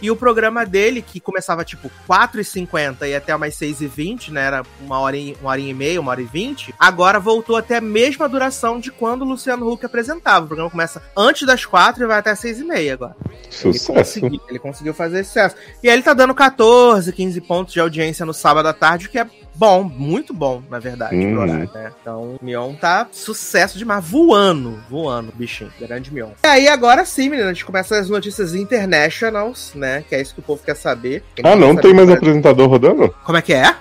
E 0.00 0.10
o 0.10 0.16
programa 0.16 0.64
dele, 0.64 1.02
que 1.02 1.20
começava 1.20 1.64
tipo 1.64 1.90
4h50 2.08 3.08
e 3.08 3.14
até 3.14 3.34
umas 3.34 3.54
6h20, 3.54 4.30
né? 4.30 4.42
Era 4.42 4.62
uma 4.80 4.98
hora, 5.00 5.16
e, 5.16 5.36
uma 5.40 5.50
hora 5.50 5.60
e 5.60 5.74
meia, 5.74 6.00
uma 6.00 6.10
hora 6.10 6.22
e 6.22 6.24
vinte. 6.24 6.74
Agora 6.78 7.18
voltou 7.18 7.56
até 7.56 7.76
a 7.76 7.80
mesma 7.80 8.28
duração 8.28 8.78
de 8.78 8.90
quando 8.90 9.22
o 9.22 9.24
Luciano 9.24 9.70
Huck 9.70 9.84
apresentava. 9.84 10.44
O 10.44 10.48
programa 10.48 10.70
começa 10.70 11.02
antes 11.16 11.46
das 11.46 11.64
4 11.64 12.02
e 12.02 12.06
vai 12.06 12.18
até 12.18 12.32
6h30 12.32 12.92
agora. 12.92 13.16
Ele 13.64 13.78
Sucesso. 13.78 13.92
conseguiu, 13.92 14.40
ele 14.48 14.58
conseguiu 14.58 14.94
fazer 14.94 15.24
sucesso. 15.24 15.56
E 15.82 15.88
aí 15.88 15.94
ele 15.94 16.02
tá 16.02 16.14
dando 16.14 16.34
14, 16.34 17.12
15 17.12 17.40
pontos 17.42 17.72
de 17.72 17.80
audiência 17.80 18.24
no 18.24 18.34
sábado 18.34 18.68
à 18.68 18.72
tarde, 18.72 19.06
o 19.06 19.10
que 19.10 19.18
é 19.18 19.26
bom, 19.58 19.82
muito 19.84 20.32
bom, 20.32 20.62
na 20.70 20.78
verdade, 20.78 21.16
pro 21.16 21.26
Uhum. 21.26 21.40
horário, 21.40 21.70
né? 21.74 21.90
Então, 22.00 22.36
o 22.40 22.44
Mion 22.44 22.74
tá 22.74 23.08
sucesso 23.10 23.76
demais, 23.76 24.04
voando, 24.04 24.78
voando, 24.88 25.32
bichinho, 25.34 25.70
grande 25.80 26.12
Mion. 26.14 26.30
E 26.44 26.46
aí, 26.46 26.68
agora 26.68 27.04
sim, 27.04 27.28
menina, 27.28 27.50
a 27.50 27.52
gente 27.52 27.64
começa 27.64 27.98
as 27.98 28.08
notícias 28.08 28.54
internationals, 28.54 29.72
né? 29.74 30.04
Que 30.08 30.14
é 30.14 30.20
isso 30.22 30.34
que 30.34 30.40
o 30.40 30.42
povo 30.44 30.62
quer 30.62 30.76
saber. 30.76 31.22
Ah, 31.42 31.56
não 31.56 31.74
Quer 31.74 31.82
tem 31.82 31.94
mais 31.94 32.08
é- 32.08 32.12
apresentador 32.14 32.68
rodando? 32.68 33.14
Como 33.24 33.36
é 33.38 33.42
que 33.42 33.52
é? 33.52 33.74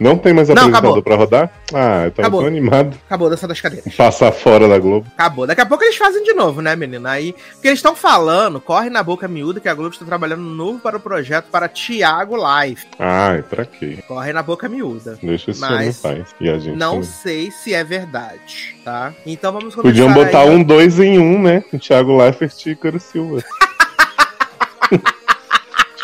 Não 0.00 0.16
tem 0.16 0.32
mais 0.32 0.48
apresentador 0.48 1.02
pra 1.02 1.14
rodar? 1.14 1.50
Ah, 1.74 2.04
eu 2.06 2.10
tava 2.10 2.22
Acabou. 2.28 2.40
tão 2.40 2.48
animado. 2.48 2.96
Acabou 3.06 3.28
dança 3.28 3.46
das 3.46 3.60
cadeiras. 3.60 3.94
Passar 3.94 4.32
fora 4.32 4.66
da 4.66 4.78
Globo. 4.78 5.06
Acabou. 5.14 5.46
Daqui 5.46 5.60
a 5.60 5.66
pouco 5.66 5.84
eles 5.84 5.94
fazem 5.96 6.22
de 6.24 6.32
novo, 6.32 6.62
né, 6.62 6.74
menina? 6.74 7.10
Aí, 7.10 7.34
porque 7.52 7.68
eles 7.68 7.78
estão 7.80 7.94
falando, 7.94 8.60
corre 8.62 8.88
na 8.88 9.02
boca 9.02 9.28
miúda 9.28 9.60
que 9.60 9.68
a 9.68 9.74
Globo 9.74 9.92
está 9.92 10.06
trabalhando 10.06 10.40
novo 10.42 10.78
para 10.78 10.96
o 10.96 11.00
projeto 11.00 11.46
para 11.50 11.68
Thiago 11.68 12.34
Live. 12.34 12.82
Ai, 12.98 13.42
pra 13.42 13.66
quê? 13.66 13.98
Corre 14.08 14.32
na 14.32 14.42
boca 14.42 14.68
miúda. 14.70 15.18
Deixa 15.22 15.50
esse 15.50 15.60
Mas 15.60 15.98
paz. 15.98 16.34
E 16.40 16.48
a 16.48 16.58
gente 16.58 16.78
Não 16.78 16.92
também. 16.94 17.02
sei 17.04 17.50
se 17.50 17.74
é 17.74 17.84
verdade, 17.84 18.76
tá? 18.82 19.12
Então 19.26 19.52
vamos 19.52 19.74
começar 19.74 19.90
Podiam 19.90 20.12
botar 20.14 20.40
aí, 20.40 20.48
ó. 20.48 20.52
um 20.52 20.62
dois 20.62 20.98
em 20.98 21.18
um, 21.18 21.42
né? 21.42 21.60
Com 21.70 21.78
Thiago 21.78 22.16
Leifert 22.16 22.54
e 22.66 22.70
Ícaro 22.70 22.98
Silva. 22.98 23.44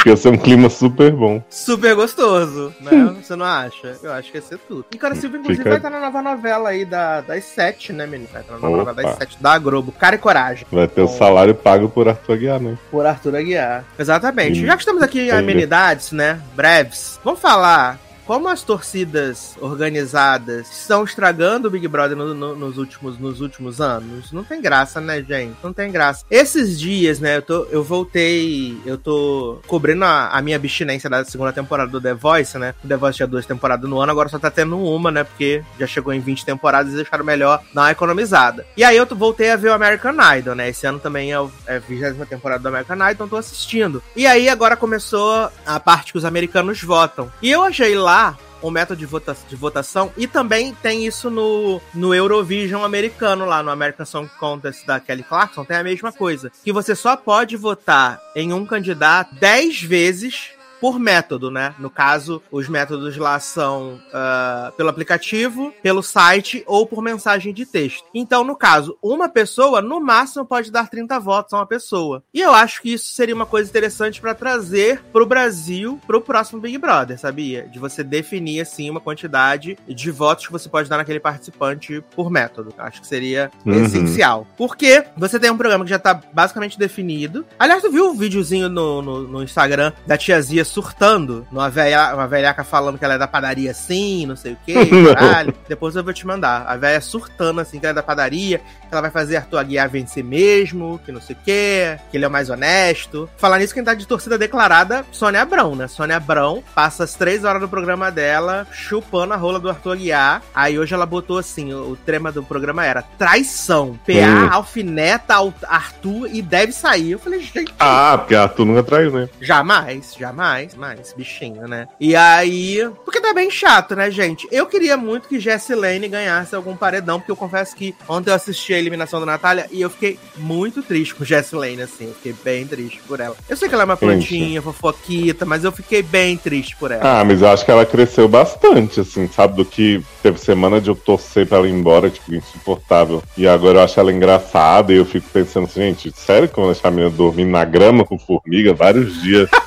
Que 0.06 0.10
ia 0.10 0.16
ser 0.16 0.28
um 0.28 0.36
clima 0.36 0.70
super 0.70 1.10
bom. 1.10 1.42
super 1.50 1.96
gostoso, 1.96 2.72
né? 2.80 3.12
Você 3.20 3.34
não 3.34 3.44
acha? 3.44 3.96
Eu 4.00 4.12
acho 4.12 4.30
que 4.30 4.38
ia 4.38 4.42
ser 4.42 4.56
tudo. 4.58 4.84
E 4.94 4.96
Cara 4.96 5.16
Silva, 5.16 5.36
inclusive, 5.36 5.58
Fica- 5.64 5.70
vai 5.70 5.78
estar 5.80 5.90
na 5.90 5.98
nova 5.98 6.22
novela 6.22 6.68
aí 6.68 6.84
da, 6.84 7.22
das 7.22 7.42
sete, 7.42 7.92
né, 7.92 8.06
menino? 8.06 8.28
Vai 8.32 8.42
estar 8.42 8.52
na 8.54 8.60
nova 8.60 8.82
Opa. 8.82 8.90
novela 8.92 9.08
das 9.08 9.18
sete 9.18 9.36
da 9.42 9.58
Globo. 9.58 9.90
Cara 9.90 10.14
e 10.14 10.18
Coragem. 10.18 10.64
Vai 10.70 10.86
ter 10.86 11.00
o 11.02 11.08
Bom. 11.08 11.12
salário 11.18 11.56
pago 11.56 11.88
por 11.88 12.08
Arthur 12.08 12.34
Aguiar, 12.34 12.60
né? 12.60 12.78
Por 12.88 13.04
Arthur 13.04 13.34
Aguiar. 13.34 13.84
Exatamente. 13.98 14.62
Hum, 14.62 14.66
Já 14.66 14.74
que 14.76 14.82
estamos 14.82 15.02
aqui 15.02 15.22
em 15.22 15.30
amenidades, 15.32 16.12
né? 16.12 16.40
Breves, 16.54 17.18
vamos 17.24 17.40
falar 17.40 17.98
como 18.26 18.48
as 18.48 18.62
torcidas 18.62 19.56
organizadas 19.60 20.68
estão 20.70 21.04
estragando 21.04 21.68
o 21.68 21.70
Big 21.70 21.86
Brother 21.86 22.16
no- 22.16 22.34
no- 22.34 22.56
nos, 22.56 22.76
últimos, 22.78 23.18
nos 23.18 23.40
últimos 23.40 23.80
anos. 23.80 24.32
Não 24.32 24.42
tem 24.44 24.60
graça, 24.60 25.00
né, 25.00 25.22
gente? 25.22 25.54
Não 25.62 25.72
tem 25.72 25.90
graça. 25.90 26.24
Esses 26.30 26.78
dias, 26.78 27.20
né, 27.20 27.36
eu, 27.38 27.42
tô, 27.42 27.64
eu 27.70 27.82
voltei, 27.84 28.76
eu 28.84 28.98
tô 28.98 29.60
cobrindo 29.66 30.04
a, 30.04 30.28
a 30.30 30.42
minha 30.42 30.56
abstinência 30.56 31.08
da 31.08 31.24
segunda 31.24 31.52
temporada 31.52 31.90
do 31.90 32.00
The 32.00 32.14
Voice, 32.14 32.58
né? 32.58 32.74
O 32.84 32.88
The 32.88 32.96
Voice 32.96 33.16
tinha 33.16 33.26
duas 33.26 33.46
temporadas 33.46 33.88
no 33.88 34.00
ano, 34.00 34.10
agora 34.12 34.28
só 34.28 34.38
tá 34.38 34.50
tendo 34.50 34.78
uma, 34.78 35.10
né? 35.10 35.24
Porque 35.24 35.62
já 35.78 35.86
chegou 35.86 36.12
em 36.12 36.20
20 36.20 36.44
temporadas 36.44 36.92
e 36.92 36.96
deixaram 36.96 37.24
melhor 37.24 37.62
dar 37.72 37.82
uma 37.82 37.90
economizada. 37.92 38.66
E 38.76 38.82
aí 38.84 38.96
eu 38.96 39.06
voltei 39.06 39.50
a 39.50 39.56
ver 39.56 39.68
o 39.68 39.74
American 39.74 40.14
Idol, 40.36 40.54
né? 40.54 40.68
Esse 40.68 40.86
ano 40.86 40.98
também 40.98 41.32
é, 41.32 41.36
é 41.66 41.76
a 41.76 41.78
20 41.78 42.26
temporada 42.26 42.60
do 42.62 42.68
American 42.68 42.96
Idol, 42.96 43.10
então 43.12 43.28
tô 43.28 43.36
assistindo. 43.36 44.02
E 44.16 44.26
aí 44.26 44.48
agora 44.48 44.76
começou 44.76 45.48
a 45.64 45.78
parte 45.80 46.12
que 46.12 46.18
os 46.18 46.24
americanos 46.24 46.82
votam. 46.82 47.30
E 47.40 47.50
eu 47.50 47.62
achei 47.62 47.94
lá 47.94 48.15
um 48.62 48.70
método 48.70 48.98
de, 48.98 49.06
vota 49.06 49.36
de 49.48 49.54
votação 49.54 50.12
e 50.16 50.26
também 50.26 50.74
tem 50.74 51.06
isso 51.06 51.30
no, 51.30 51.80
no 51.94 52.14
Eurovision 52.14 52.84
americano 52.84 53.44
lá 53.44 53.62
no 53.62 53.70
American 53.70 54.06
Song 54.06 54.28
Contest 54.38 54.86
da 54.86 54.98
Kelly 54.98 55.22
Clarkson 55.22 55.64
tem 55.64 55.76
a 55.76 55.84
mesma 55.84 56.12
coisa 56.12 56.50
que 56.64 56.72
você 56.72 56.94
só 56.94 57.16
pode 57.16 57.56
votar 57.56 58.20
em 58.34 58.52
um 58.52 58.64
candidato 58.64 59.34
10 59.36 59.82
vezes 59.82 60.55
por 60.80 60.98
método, 60.98 61.50
né? 61.50 61.74
No 61.78 61.90
caso, 61.90 62.42
os 62.50 62.68
métodos 62.68 63.16
lá 63.16 63.38
são 63.40 64.00
ah, 64.12 64.72
pelo 64.76 64.88
aplicativo, 64.88 65.72
pelo 65.82 66.02
site 66.02 66.62
ou 66.66 66.86
por 66.86 67.02
mensagem 67.02 67.52
de 67.52 67.64
texto. 67.64 68.04
Então, 68.14 68.44
no 68.44 68.54
caso, 68.56 68.96
uma 69.02 69.28
pessoa, 69.28 69.80
no 69.80 70.00
máximo, 70.00 70.44
pode 70.44 70.70
dar 70.70 70.88
30 70.88 71.18
votos 71.20 71.52
a 71.52 71.58
uma 71.58 71.66
pessoa. 71.66 72.22
E 72.32 72.40
eu 72.40 72.52
acho 72.52 72.82
que 72.82 72.92
isso 72.92 73.08
seria 73.12 73.34
uma 73.34 73.46
coisa 73.46 73.68
interessante 73.70 74.20
para 74.20 74.34
trazer 74.34 75.02
pro 75.12 75.26
Brasil 75.26 76.00
pro 76.06 76.20
próximo 76.20 76.60
Big 76.60 76.78
Brother, 76.78 77.18
sabia? 77.18 77.62
De 77.68 77.78
você 77.78 78.02
definir, 78.04 78.60
assim, 78.60 78.90
uma 78.90 79.00
quantidade 79.00 79.78
de 79.88 80.10
votos 80.10 80.46
que 80.46 80.52
você 80.52 80.68
pode 80.68 80.88
dar 80.88 80.96
naquele 80.98 81.20
participante 81.20 82.02
por 82.14 82.30
método. 82.30 82.72
Eu 82.76 82.84
Acho 82.84 83.00
que 83.00 83.06
seria 83.06 83.50
Uhum. 83.64 83.84
essencial. 83.84 84.46
Porque 84.56 85.04
você 85.16 85.38
tem 85.40 85.50
um 85.50 85.56
programa 85.56 85.84
que 85.84 85.90
já 85.90 85.98
tá 85.98 86.14
basicamente 86.32 86.78
definido. 86.78 87.44
Aliás, 87.58 87.82
tu 87.82 87.90
viu 87.90 88.10
o 88.10 88.14
videozinho 88.14 88.68
no, 88.68 89.02
no, 89.02 89.22
no 89.22 89.42
Instagram 89.42 89.92
da 90.06 90.16
tiazia 90.16 90.64
surtando? 90.66 91.46
Uma, 91.50 91.70
velha, 91.70 92.14
uma 92.14 92.26
velhaca 92.26 92.62
falando 92.62 92.98
que 92.98 93.04
ela 93.04 93.14
é 93.14 93.18
da 93.18 93.26
padaria 93.26 93.70
assim, 93.70 94.26
não 94.26 94.36
sei 94.36 94.52
o 94.52 94.58
que, 94.64 94.74
caralho. 95.14 95.54
Depois 95.68 95.96
eu 95.96 96.04
vou 96.04 96.12
te 96.12 96.26
mandar. 96.26 96.66
A 96.66 96.76
velha 96.76 97.00
surtando 97.00 97.60
assim, 97.60 97.80
que 97.80 97.86
ela 97.86 97.92
é 97.92 97.94
da 97.94 98.02
padaria, 98.02 98.60
ela 98.94 99.02
vai 99.02 99.10
fazer 99.10 99.36
Arthur 99.36 99.58
Aguiar 99.58 99.88
vencer 99.88 100.22
mesmo, 100.24 101.00
que 101.04 101.12
não 101.12 101.20
sei 101.20 101.34
o 101.34 101.38
que, 101.44 101.98
que 102.10 102.16
ele 102.16 102.24
é 102.24 102.28
o 102.28 102.30
mais 102.30 102.50
honesto. 102.50 103.28
Falar 103.36 103.58
nisso, 103.58 103.74
quem 103.74 103.84
tá 103.84 103.94
de 103.94 104.06
torcida 104.06 104.38
declarada, 104.38 105.04
Sônia 105.12 105.42
Abrão, 105.42 105.74
né? 105.74 105.88
Sônia 105.88 106.16
Abrão 106.16 106.62
passa 106.74 107.04
as 107.04 107.14
três 107.14 107.44
horas 107.44 107.60
do 107.60 107.68
programa 107.68 108.10
dela 108.10 108.66
chupando 108.72 109.34
a 109.34 109.36
rola 109.36 109.58
do 109.58 109.68
Arthur 109.68 109.92
Aguiar. 109.92 110.42
Aí 110.54 110.78
hoje 110.78 110.94
ela 110.94 111.06
botou 111.06 111.38
assim: 111.38 111.72
o, 111.72 111.96
tema 111.96 112.30
do 112.30 112.42
programa 112.42 112.84
era 112.84 113.02
traição. 113.02 113.98
PA, 114.06 114.12
Hum. 114.12 114.48
alfineta, 114.52 115.34
Al- 115.34 115.52
Arthur 115.66 116.28
e 116.32 116.40
deve 116.42 116.72
sair. 116.72 117.12
Eu 117.12 117.18
falei, 117.18 117.40
gente. 117.40 117.72
Ah, 117.78 118.16
porque 118.18 118.34
Arthur 118.34 118.64
nunca 118.64 118.82
traiu, 118.82 119.10
né? 119.12 119.28
Jamais, 119.40 120.14
jamais, 120.18 120.74
mais, 120.74 121.12
bichinho, 121.12 121.66
né? 121.68 121.86
E 122.00 122.14
aí. 122.16 122.88
Porque 123.04 123.20
tá 123.20 123.32
bem 123.34 123.50
chato, 123.50 123.94
né, 123.94 124.10
gente? 124.10 124.46
Eu 124.50 124.66
queria 124.66 124.96
muito 124.96 125.28
que 125.28 125.38
Jessie 125.40 125.74
Lane 125.74 126.08
ganhasse 126.08 126.54
algum 126.54 126.76
paredão, 126.76 127.18
porque 127.18 127.30
eu 127.32 127.36
confesso 127.36 127.74
que 127.76 127.94
ontem 128.08 128.30
eu 128.30 128.34
assisti 128.34 128.72
a 128.74 128.78
eliminação 128.86 129.20
da 129.20 129.26
Natália 129.26 129.66
e 129.70 129.80
eu 129.80 129.90
fiquei 129.90 130.18
muito 130.36 130.82
triste 130.82 131.14
com 131.14 131.24
Jessie 131.24 131.56
Lane, 131.56 131.82
assim. 131.82 132.06
Eu 132.06 132.14
fiquei 132.14 132.34
bem 132.44 132.66
triste 132.66 133.00
por 133.06 133.20
ela. 133.20 133.36
Eu 133.48 133.56
sei 133.56 133.68
que 133.68 133.74
ela 133.74 133.82
é 133.82 133.86
uma 133.86 133.96
plantinha, 133.96 134.62
fofoquita, 134.62 135.44
mas 135.44 135.64
eu 135.64 135.72
fiquei 135.72 136.02
bem 136.02 136.36
triste 136.36 136.76
por 136.76 136.90
ela. 136.90 137.20
Ah, 137.20 137.24
mas 137.24 137.42
eu 137.42 137.48
acho 137.48 137.64
que 137.64 137.70
ela 137.70 137.84
cresceu 137.84 138.28
bastante, 138.28 139.00
assim, 139.00 139.28
sabe? 139.28 139.56
Do 139.56 139.64
que 139.64 140.02
teve 140.22 140.38
semana 140.38 140.80
de 140.80 140.88
eu 140.88 140.94
torcer 140.94 141.46
pra 141.46 141.58
ela 141.58 141.68
ir 141.68 141.72
embora, 141.72 142.10
tipo, 142.10 142.34
insuportável. 142.34 143.22
E 143.36 143.46
agora 143.46 143.78
eu 143.78 143.82
acho 143.82 143.98
ela 143.98 144.12
engraçada 144.12 144.92
e 144.92 144.96
eu 144.96 145.04
fico 145.04 145.28
pensando 145.32 145.64
assim, 145.64 145.80
gente, 145.80 146.12
sério 146.16 146.48
que 146.48 146.58
eu 146.58 146.64
vou 146.64 146.72
deixar 146.72 146.88
a 146.88 146.90
menina 146.90 147.10
dormindo 147.10 147.50
na 147.50 147.64
grama 147.64 148.04
com 148.04 148.18
formiga 148.18 148.72
vários 148.72 149.20
dias? 149.22 149.48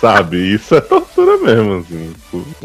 sabe? 0.00 0.54
Isso 0.54 0.74
é 0.74 0.80
tortura 0.80 1.36
mesmo, 1.38 1.78
assim. 1.78 2.12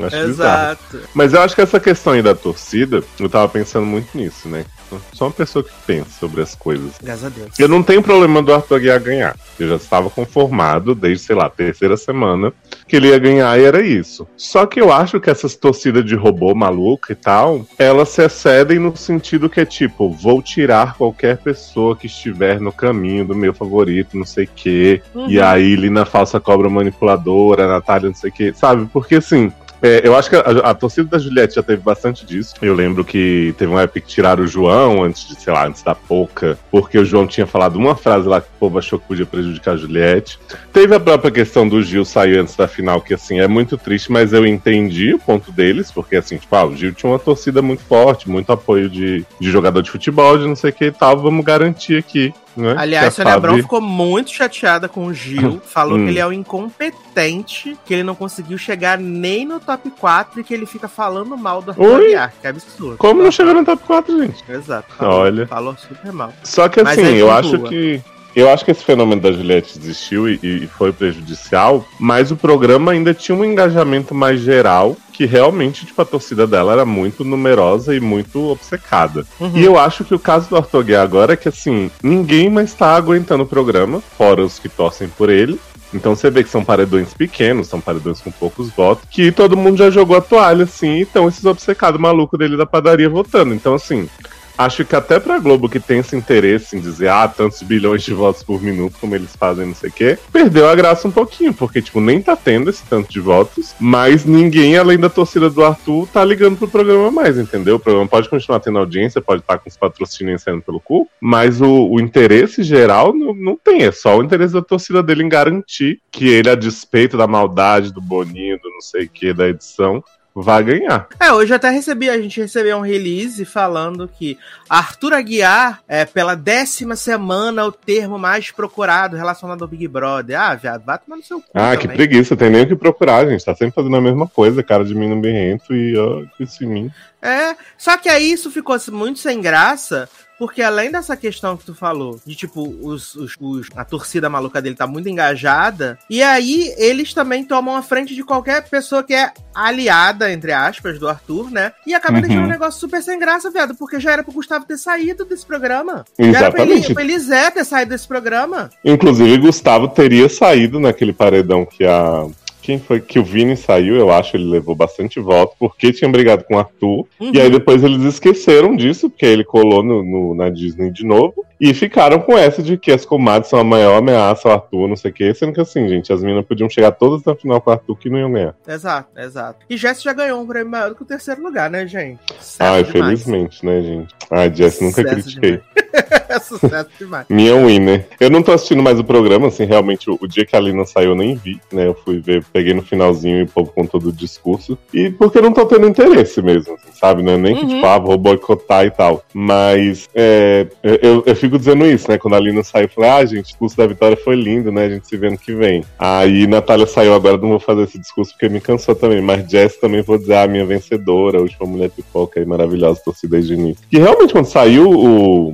Acho 0.04 0.28
bizarro. 0.28 0.30
Exato. 0.30 1.02
Mas 1.14 1.34
eu 1.34 1.42
acho 1.42 1.56
que 1.56 1.62
essa 1.62 1.80
questão 1.80 2.14
aí 2.14 2.22
da 2.22 2.34
torcida, 2.34 3.04
eu 3.20 3.30
tava 3.30 3.50
pensando 3.50 3.86
muito 3.86 4.18
nisso, 4.18 4.48
né? 4.48 4.66
Sou 5.14 5.28
uma 5.28 5.34
pessoa 5.34 5.64
que 5.64 5.72
pensa 5.86 6.10
sobre 6.20 6.42
as 6.42 6.56
coisas. 6.56 6.94
Graças 7.02 7.26
a 7.26 7.30
Deus. 7.30 7.60
Eu 7.60 7.68
não 7.68 7.82
tenho 7.82 8.04
problema 8.04 8.42
do 8.42 8.54
Arthur 8.54 8.76
Aguiar 8.76 9.02
ganhar. 9.02 9.36
Eu 9.60 9.70
já 9.70 9.76
estava 9.76 10.10
conformado 10.10 10.94
desde, 10.94 11.26
sei 11.26 11.36
lá, 11.36 11.50
terceira 11.50 11.98
semana 11.98 12.54
que 12.88 12.96
ele 12.96 13.08
ia 13.08 13.18
ganhar 13.18 13.60
e 13.60 13.64
era 13.64 13.82
isso. 13.82 14.28
Só 14.38 14.66
que 14.66 14.80
eu 14.80 14.94
acho 14.94 15.20
que 15.20 15.30
essas 15.30 15.56
torcidas 15.56 16.06
de 16.06 16.16
robô 16.16 16.54
maluco 16.54 17.12
e 17.12 17.16
tal, 17.16 17.66
elas 17.80 18.10
se 18.10 18.24
excedem 18.24 18.78
no 18.78 18.96
sentido 18.96 19.50
que 19.50 19.60
é 19.60 19.66
tipo, 19.66 20.12
vou 20.12 20.42
tirar 20.42 20.96
qualquer 20.96 21.38
pessoa 21.38 21.96
que 21.96 22.06
estiver 22.06 22.60
no 22.60 22.72
caminho 22.72 23.26
do 23.26 23.36
meu 23.36 23.54
favorito, 23.54 24.18
não 24.18 24.26
sei 24.26 24.46
o 24.46 24.50
quê. 24.56 25.02
Uhum. 25.14 25.30
E 25.30 25.42
aí, 25.42 25.76
Lina 25.76 26.06
Falsa 26.06 26.40
Cobra 26.40 26.70
Manipuladora, 26.70 27.25
Natália, 27.68 28.10
não 28.10 28.16
sei 28.16 28.30
o 28.30 28.34
quê. 28.34 28.54
Sabe? 28.56 28.88
Porque 28.92 29.16
assim, 29.16 29.52
É, 29.82 30.02
eu 30.04 30.16
acho 30.16 30.30
que 30.30 30.36
a, 30.36 30.40
a, 30.40 30.74
torcida 30.74 31.08
da 31.08 31.20
Juliette 31.20 31.56
já 31.56 31.62
teve 31.62 31.82
bastante 31.82 32.26
disso. 32.26 32.56
Eu 32.60 32.74
lembro 32.74 33.04
que 33.04 33.54
teve 33.58 33.72
uma 33.72 33.82
época 33.82 34.00
que 34.00 34.08
tiraram 34.08 34.44
o 34.44 34.48
João 34.48 35.04
antes 35.04 35.28
de, 35.28 35.40
sei 35.40 35.54
lá, 35.54 35.68
antes 35.68 35.84
da 35.84 35.94
Pouca, 35.94 36.58
porque 36.72 36.98
o 36.98 37.06
João 37.06 37.28
tinha 37.28 37.46
falado 37.46 37.76
uma 37.76 37.96
frase 37.96 38.28
lá 38.28 38.42
que 38.42 38.48
o 38.48 38.60
povo 38.60 38.80
achou 38.80 38.98
que 38.98 39.08
podia 39.08 39.26
prejudicar 39.26 39.74
a 39.74 39.78
Juliette. 39.78 40.40
Teve 40.74 40.96
a 40.96 41.00
própria 41.00 41.30
questão 41.30 41.68
do 41.68 41.84
Gil 41.84 42.06
sair 42.06 42.40
antes 42.40 42.56
da 42.56 42.68
final, 42.68 43.02
que 43.02 43.14
assim, 43.14 43.40
é 43.40 43.48
muito 43.48 43.78
triste, 43.78 44.12
mas 44.12 44.34
eu 44.34 44.46
entendi 44.46 45.14
o 45.14 45.20
ponto 45.20 45.52
deles, 45.52 45.92
porque 45.92 46.16
assim, 46.16 46.38
tipo, 46.38 46.56
ah, 46.56 46.66
o 46.66 46.76
Gil 46.76 46.94
tinha 46.94 47.12
uma 47.12 47.20
torcida 47.20 47.62
muito 47.62 47.84
forte, 47.84 48.30
muito 48.30 48.52
apoio 48.52 48.90
de, 48.90 49.26
de 49.40 49.52
jogador 49.52 49.84
de 49.84 49.92
futebol, 49.92 50.38
de 50.38 50.48
não 50.48 50.56
sei 50.56 50.72
o 50.72 50.74
que 50.74 50.86
e 50.86 50.92
tal, 50.92 51.18
vamos 51.18 51.46
garantir 51.46 51.98
aqui 51.98 52.34
né? 52.56 52.76
Aliás, 52.78 53.14
Sônia 53.14 53.34
Fábio... 53.34 53.50
Abrão 53.50 53.64
ficou 53.64 53.82
muito 53.82 54.32
chateada 54.32 54.88
com 54.88 55.06
o 55.08 55.14
Gil, 55.14 55.62
falou 55.66 55.98
hum. 55.98 56.06
que 56.06 56.12
ele 56.12 56.20
é 56.20 56.26
um 56.26 56.32
incompetente, 56.32 57.78
que 57.86 57.94
ele 57.94 58.04
não 58.04 58.16
conseguiu 58.16 58.58
chegar 58.58 58.98
nem 58.98 59.46
no 59.46 59.60
top 59.60 59.90
4 59.92 60.40
e 60.40 60.44
que 60.44 60.54
ele 60.54 60.66
fica 60.66 60.88
falando 60.88 61.38
mal 61.38 61.62
do 61.62 61.72
Arthur 61.72 62.02
Aguiar, 62.02 62.34
que 62.40 62.48
é 62.48 62.50
absurdo. 62.50 62.98
Como 62.98 63.22
não 63.22 63.32
chegou 63.32 63.54
no 63.54 63.66
top 63.66 63.84
4, 63.84 64.20
gente? 64.22 64.44
Exato. 64.50 64.94
Falou, 64.96 65.20
Olha. 65.20 65.48
Falou 65.48 65.76
super 65.78 66.12
mal. 66.12 66.34
Só 66.44 66.70
que 66.70 66.80
assim, 66.80 67.16
eu 67.16 67.32
acho 67.32 67.60
que 67.64 68.02
eu 68.36 68.50
acho 68.50 68.66
que 68.66 68.72
esse 68.72 68.84
fenômeno 68.84 69.22
da 69.22 69.32
Juliette 69.32 69.80
existiu 69.80 70.28
e, 70.28 70.40
e, 70.44 70.68
foi 70.68 70.92
prejudicial, 70.92 71.86
mas 72.00 72.32
o 72.32 72.36
programa 72.36 72.92
ainda 72.92 73.14
tinha 73.14 73.36
um 73.36 73.46
engajamento 73.46 74.14
mais 74.14 74.42
geral 74.42 74.98
que 75.14 75.26
realmente, 75.26 75.86
tipo, 75.86 76.02
a 76.02 76.06
torcida 76.06 76.46
dela 76.46 76.74
era 76.74 76.86
muito 76.86 77.24
numerosa 77.24 77.96
e 77.96 78.02
muito 78.02 78.50
obcecada. 78.50 79.26
Uhum. 79.40 79.52
E 79.56 79.64
eu 79.64 79.80
acho 79.80 80.04
que 80.04 80.14
o 80.14 80.20
caso 80.20 80.50
do 80.50 80.58
Arthur 80.58 80.84
Guia 80.84 81.02
agora 81.02 81.34
é 81.34 81.38
que, 81.38 81.48
assim, 81.48 81.90
ninguém 82.04 82.50
mais 82.50 82.74
tá 82.74 82.96
aguentando 82.96 83.44
o 83.44 83.48
programa, 83.48 84.02
fora 84.18 84.44
os 84.44 84.60
que 84.60 84.68
torcem 84.68 85.08
por 85.08 85.30
ele. 85.30 85.58
Então 85.94 86.14
você 86.14 86.30
vê 86.30 86.44
que 86.44 86.50
são 86.50 86.66
paredões 86.66 87.14
pequenos, 87.14 87.68
são 87.68 87.80
paredões 87.80 88.20
com 88.20 88.30
poucos 88.30 88.70
votos, 88.72 89.08
que 89.10 89.32
todo 89.32 89.56
mundo 89.56 89.78
já 89.78 89.90
jogou 89.90 90.18
a 90.18 90.22
toalha, 90.22 90.66
assim, 90.66 90.96
e 90.96 91.02
estão 91.04 91.30
esses 91.30 91.46
obcecados 91.46 92.00
malucos 92.00 92.38
dele 92.38 92.58
da 92.58 92.66
padaria 92.66 93.10
votando. 93.10 93.54
Então, 93.54 93.76
assim, 93.76 94.10
acho 94.58 94.86
que 94.86 94.96
até 94.96 95.20
pra 95.20 95.40
Globo, 95.40 95.70
que 95.70 95.80
tem 95.80 96.00
esse 96.00 96.16
interesse 96.16 96.76
em 96.76 96.80
dizer, 96.80 97.10
ah, 97.10 97.28
tantos 97.28 97.62
bilhões 97.62 98.04
de 98.04 98.14
votos 98.14 98.44
por 98.44 98.62
minuto, 98.62 98.98
como 99.00 99.16
eles 99.16 99.36
fazem, 99.36 99.66
não 99.66 99.76
sei 99.76 99.90
o 99.90 99.94
quê, 99.94 100.18
perdeu 100.32 100.68
a 100.68 100.76
graça 100.76 101.08
um 101.08 101.12
pouquinho, 101.12 101.54
porque, 101.54 101.82
tipo, 101.82 102.00
nem 102.00 102.22
tá 102.22 102.36
tendo 102.36 102.70
esse 102.70 102.84
tanto 102.86 103.12
de 103.12 103.20
votos, 103.20 103.76
mas 103.80 104.26
ninguém, 104.26 104.78
além 104.78 104.98
da 104.98 105.10
torcida 105.10 105.50
do 105.50 105.64
Arthur, 105.64 106.08
tá 106.08 106.24
ligando 106.24 106.58
pro 106.58 106.68
programa 106.68 107.12
mais, 107.12 107.38
entendeu? 107.38 107.76
O 107.76 107.80
programa 107.80 108.08
pode 108.08 108.30
continuar 108.30 108.60
tendo 108.60 108.80
audiência, 108.80 109.22
pode 109.22 109.42
estar 109.42 109.58
tá 109.58 109.60
com 109.60 109.70
os 109.70 109.78
patrocínios 109.78 110.42
saindo 110.42 110.62
pelo 110.62 110.80
cu, 110.80 111.08
mas 111.20 111.62
o, 111.62 111.90
o 111.90 112.00
interesse 112.00 112.64
geral 112.64 113.14
não, 113.14 113.34
não 113.34 113.56
tem, 113.56 113.84
é 113.84 113.92
só 113.92 114.18
o 114.18 114.24
interesse 114.24 114.54
da 114.54 114.62
torcida 114.62 115.02
dele 115.04 115.24
em 115.24 115.30
garantir 115.30 116.00
que 116.12 116.28
ele, 116.28 116.50
a 116.50 116.56
despeito 116.56 117.18
da 117.18 117.28
maldade, 117.28 117.94
do 117.94 118.02
Boninho, 118.02 118.60
do 118.62 118.70
não 118.70 118.82
sei 118.82 119.06
o 119.06 119.10
que, 119.10 119.34
da 119.34 119.48
edição, 119.48 120.04
vai 120.42 120.64
ganhar. 120.64 121.08
É, 121.20 121.32
hoje 121.32 121.54
até 121.54 121.70
recebi, 121.70 122.10
a 122.10 122.20
gente 122.20 122.42
recebeu 122.42 122.78
um 122.78 122.82
release 122.82 123.46
falando 123.46 124.08
que 124.08 124.38
Arthur 124.70 125.14
Aguiar 125.14 125.82
é 125.88 126.04
pela 126.04 126.36
décima 126.36 126.96
semana 126.96 127.66
o 127.66 127.72
termo 127.72 128.20
mais 128.20 128.52
procurado 128.52 129.16
relacionado 129.16 129.62
ao 129.62 129.68
Big 129.68 129.88
Brother. 129.88 130.40
Ah, 130.40 130.56
viado, 130.56 130.84
vai 130.84 130.98
tomar 131.00 131.18
no 131.18 131.24
seu 131.24 131.40
cu. 131.40 131.48
Ah, 131.54 131.72
também. 131.72 131.78
que 131.80 131.88
preguiça, 131.88 132.36
tem 132.36 132.50
nem 132.50 132.64
o 132.64 132.68
que 132.68 132.76
procurar, 132.76 133.26
gente. 133.28 133.46
Tá 133.46 133.56
sempre 133.56 133.76
fazendo 133.76 133.96
a 133.96 134.02
mesma 134.02 134.28
coisa, 134.28 134.62
cara 134.62 134.84
de 134.84 134.94
mim 134.94 135.08
no 135.08 135.22
birrento 135.22 135.74
e 135.74 135.98
ó, 135.98 136.24
esse 136.40 136.66
mim. 136.66 136.92
É, 137.22 137.56
só 137.78 137.98
que 137.98 138.10
aí 138.10 138.32
isso 138.32 138.52
ficou 138.52 138.78
muito 138.92 139.20
sem 139.20 139.42
graça, 139.42 140.08
porque 140.38 140.62
além 140.62 140.92
dessa 140.92 141.16
questão 141.16 141.56
que 141.58 141.66
tu 141.66 141.74
falou, 141.74 142.20
de 142.26 142.36
tipo, 142.36 142.62
os, 142.82 143.16
os, 143.16 143.36
os, 143.40 143.68
a 143.76 143.86
torcida 143.86 144.30
maluca 144.30 144.62
dele 144.62 144.76
tá 144.76 144.88
muito 144.88 145.10
engajada, 145.10 145.98
e 146.10 146.22
aí 146.22 146.74
eles 146.78 147.14
também 147.14 147.44
tomam 147.44 147.76
a 147.76 147.82
frente 147.82 148.14
de 148.16 148.24
qualquer 148.24 148.68
pessoa 148.70 149.04
que 149.04 149.14
é 149.14 149.32
aliada, 149.54 150.32
entre 150.32 150.52
aspas, 150.52 151.00
do 151.00 151.08
Arthur, 151.08 151.50
né? 151.50 151.72
E 151.86 151.94
acaba 151.94 152.18
uhum. 152.18 152.22
deixando 152.22 152.46
um 152.46 152.50
negócio 152.50 152.80
super 152.80 153.02
sem 153.02 153.18
graça, 153.18 153.50
viado, 153.50 153.76
porque 153.76 154.00
já 154.00 154.12
era 154.12 154.24
pro 154.24 154.34
Gustavo 154.34 154.66
ter 154.66 154.78
saído 154.78 155.26
desse 155.26 155.46
programa. 155.46 156.06
Exatamente. 156.18 156.34
Já 156.34 156.40
era 156.40 156.52
pra, 156.52 156.64
ele, 156.64 156.94
pra 156.94 157.04
Elisé 157.04 157.52
ter 157.52 157.66
saído 157.66 157.90
desse 157.90 158.08
programa. 158.08 158.70
Inclusive, 158.84 159.38
Gustavo 159.38 159.88
teria 159.88 160.28
saído 160.28 160.80
naquele 160.80 161.14
paredão 161.14 161.66
que 161.66 161.86
a 161.86 162.26
quem 162.66 162.80
foi 162.80 163.00
que 163.00 163.20
o 163.20 163.24
Vini 163.24 163.56
saiu, 163.56 163.96
eu 163.96 164.12
acho, 164.12 164.36
ele 164.36 164.46
levou 164.46 164.74
bastante 164.74 165.20
voto, 165.20 165.56
porque 165.60 165.94
tinha 165.94 166.10
brigado 166.10 166.44
com 166.44 166.56
o 166.56 166.58
Arthur. 166.58 167.06
Uhum. 167.20 167.32
E 167.32 167.40
aí 167.40 167.48
depois 167.48 167.84
eles 167.84 168.04
esqueceram 168.04 168.76
disso, 168.76 169.08
porque 169.08 169.26
ele 169.26 169.44
colou 169.44 169.84
no, 169.84 170.04
no, 170.04 170.34
na 170.34 170.50
Disney 170.50 170.90
de 170.90 171.06
novo. 171.06 171.46
E 171.62 171.74
ficaram 171.74 172.20
com 172.20 172.38
essa 172.38 172.62
de 172.62 172.76
que 172.76 172.92
as 172.92 173.06
comadres 173.06 173.50
são 173.50 173.60
a 173.60 173.64
maior 173.64 173.98
ameaça 173.98 174.50
ao 174.50 174.56
Arthur, 174.56 174.88
não 174.88 174.96
sei 174.96 175.12
o 175.12 175.14
que. 175.14 175.34
Sendo 175.34 175.54
que 175.54 175.62
assim, 175.62 175.88
gente, 175.88 176.12
as 176.12 176.22
meninas 176.22 176.46
podiam 176.46 176.70
chegar 176.70 176.92
todas 176.92 177.24
na 177.24 177.36
final 177.36 177.62
com 177.62 177.70
o 177.70 177.74
Arthur 177.74 177.96
que 177.96 178.10
não 178.10 178.18
iam 178.18 178.32
ganhar. 178.32 178.56
Exato, 178.68 179.10
exato. 179.18 179.60
E 179.70 179.78
Jess 179.78 180.02
já 180.02 180.12
ganhou 180.12 180.42
um 180.42 180.48
prêmio 180.48 180.72
maior 180.72 180.90
do 180.90 180.96
que 180.96 181.04
o 181.04 181.06
terceiro 181.06 181.42
lugar, 181.42 181.70
né, 181.70 181.88
gente? 181.88 182.20
ah, 182.60 182.80
infelizmente, 182.80 183.66
né, 183.66 183.82
gente? 183.82 184.14
Ah, 184.30 184.50
Jess 184.50 184.82
nunca 184.82 185.02
Sucesso 185.02 185.24
critiquei. 185.24 185.62
Sucesso 186.42 186.90
demais. 187.00 187.26
Minha 187.30 187.56
winner. 187.56 188.08
Eu 188.20 188.30
não 188.30 188.44
tô 188.44 188.52
assistindo 188.52 188.84
mais 188.84 189.00
o 189.00 189.04
programa, 189.04 189.48
assim, 189.48 189.66
realmente, 189.66 190.10
o, 190.10 190.18
o, 190.22 190.28
dia 190.28 190.46
que 190.46 190.56
a 190.56 190.60
Lina 190.60 190.86
saiu 190.86 191.12
eu 191.12 191.16
nem 191.16 191.36
vi, 191.36 191.60
né? 191.72 191.88
Eu 191.88 191.94
fui 191.94 192.20
ver, 192.20 192.44
peguei 192.56 192.74
no 192.74 192.82
finalzinho 192.82 193.40
e 193.40 193.44
o 193.44 193.48
povo 193.48 193.70
com 193.76 193.86
todo 193.86 194.08
o 194.08 194.14
discurso. 194.14 194.78
E 194.94 195.10
porque 195.10 195.42
não 195.42 195.52
tô 195.52 195.66
tendo 195.66 195.90
interesse 195.90 196.42
mesmo, 196.42 196.76
assim, 196.76 196.98
sabe? 196.98 197.22
Né? 197.22 197.36
Nem 197.36 197.54
uhum. 197.54 197.60
que, 197.60 197.68
tipo, 197.68 197.86
ah, 197.86 198.00
vou 198.00 198.18
boicotar 198.18 198.86
e 198.86 198.92
tal. 198.92 199.22
Mas 199.34 200.08
é, 200.16 200.66
eu, 200.82 201.22
eu 201.26 201.36
fico 201.36 201.58
dizendo 201.58 201.86
isso, 201.86 202.10
né? 202.10 202.18
Quando 202.18 202.36
a 202.36 202.40
Lina 202.40 202.64
saiu, 202.64 202.86
eu 202.86 202.90
falei, 202.90 203.10
ah, 203.10 203.26
gente, 203.26 203.40
o 203.40 203.44
discurso 203.44 203.76
da 203.76 203.86
vitória 203.86 204.16
foi 204.16 204.38
lindo, 204.38 204.72
né? 204.72 204.86
A 204.86 204.90
gente 204.90 205.06
se 205.06 205.18
vê 205.18 205.30
no 205.30 205.38
que 205.38 205.54
vem. 205.54 205.84
Aí 206.00 206.48
Natália 206.48 206.88
saiu 206.88 207.14
agora, 207.14 207.36
não 207.36 207.50
vou 207.50 207.60
fazer 207.60 207.84
esse 207.84 208.00
discurso 208.00 208.32
porque 208.32 208.48
me 208.48 208.62
cansou 208.62 208.96
também. 208.96 209.20
Mas 209.20 209.52
Jess 209.52 209.76
também 209.76 210.02
vou 210.02 210.18
dizer, 210.18 210.36
ah, 210.36 210.48
minha 210.48 210.66
vencedora, 210.66 211.40
a 211.40 211.42
última 211.42 211.68
mulher 211.68 211.90
pipoca 211.90 212.40
aí, 212.40 212.46
maravilhosa, 212.46 213.02
torcida 213.04 213.42
de 213.42 213.54
início. 213.54 213.84
E 213.92 214.00
realmente, 214.00 214.32
quando 214.32 214.46
saiu 214.46 214.90
o, 214.90 215.52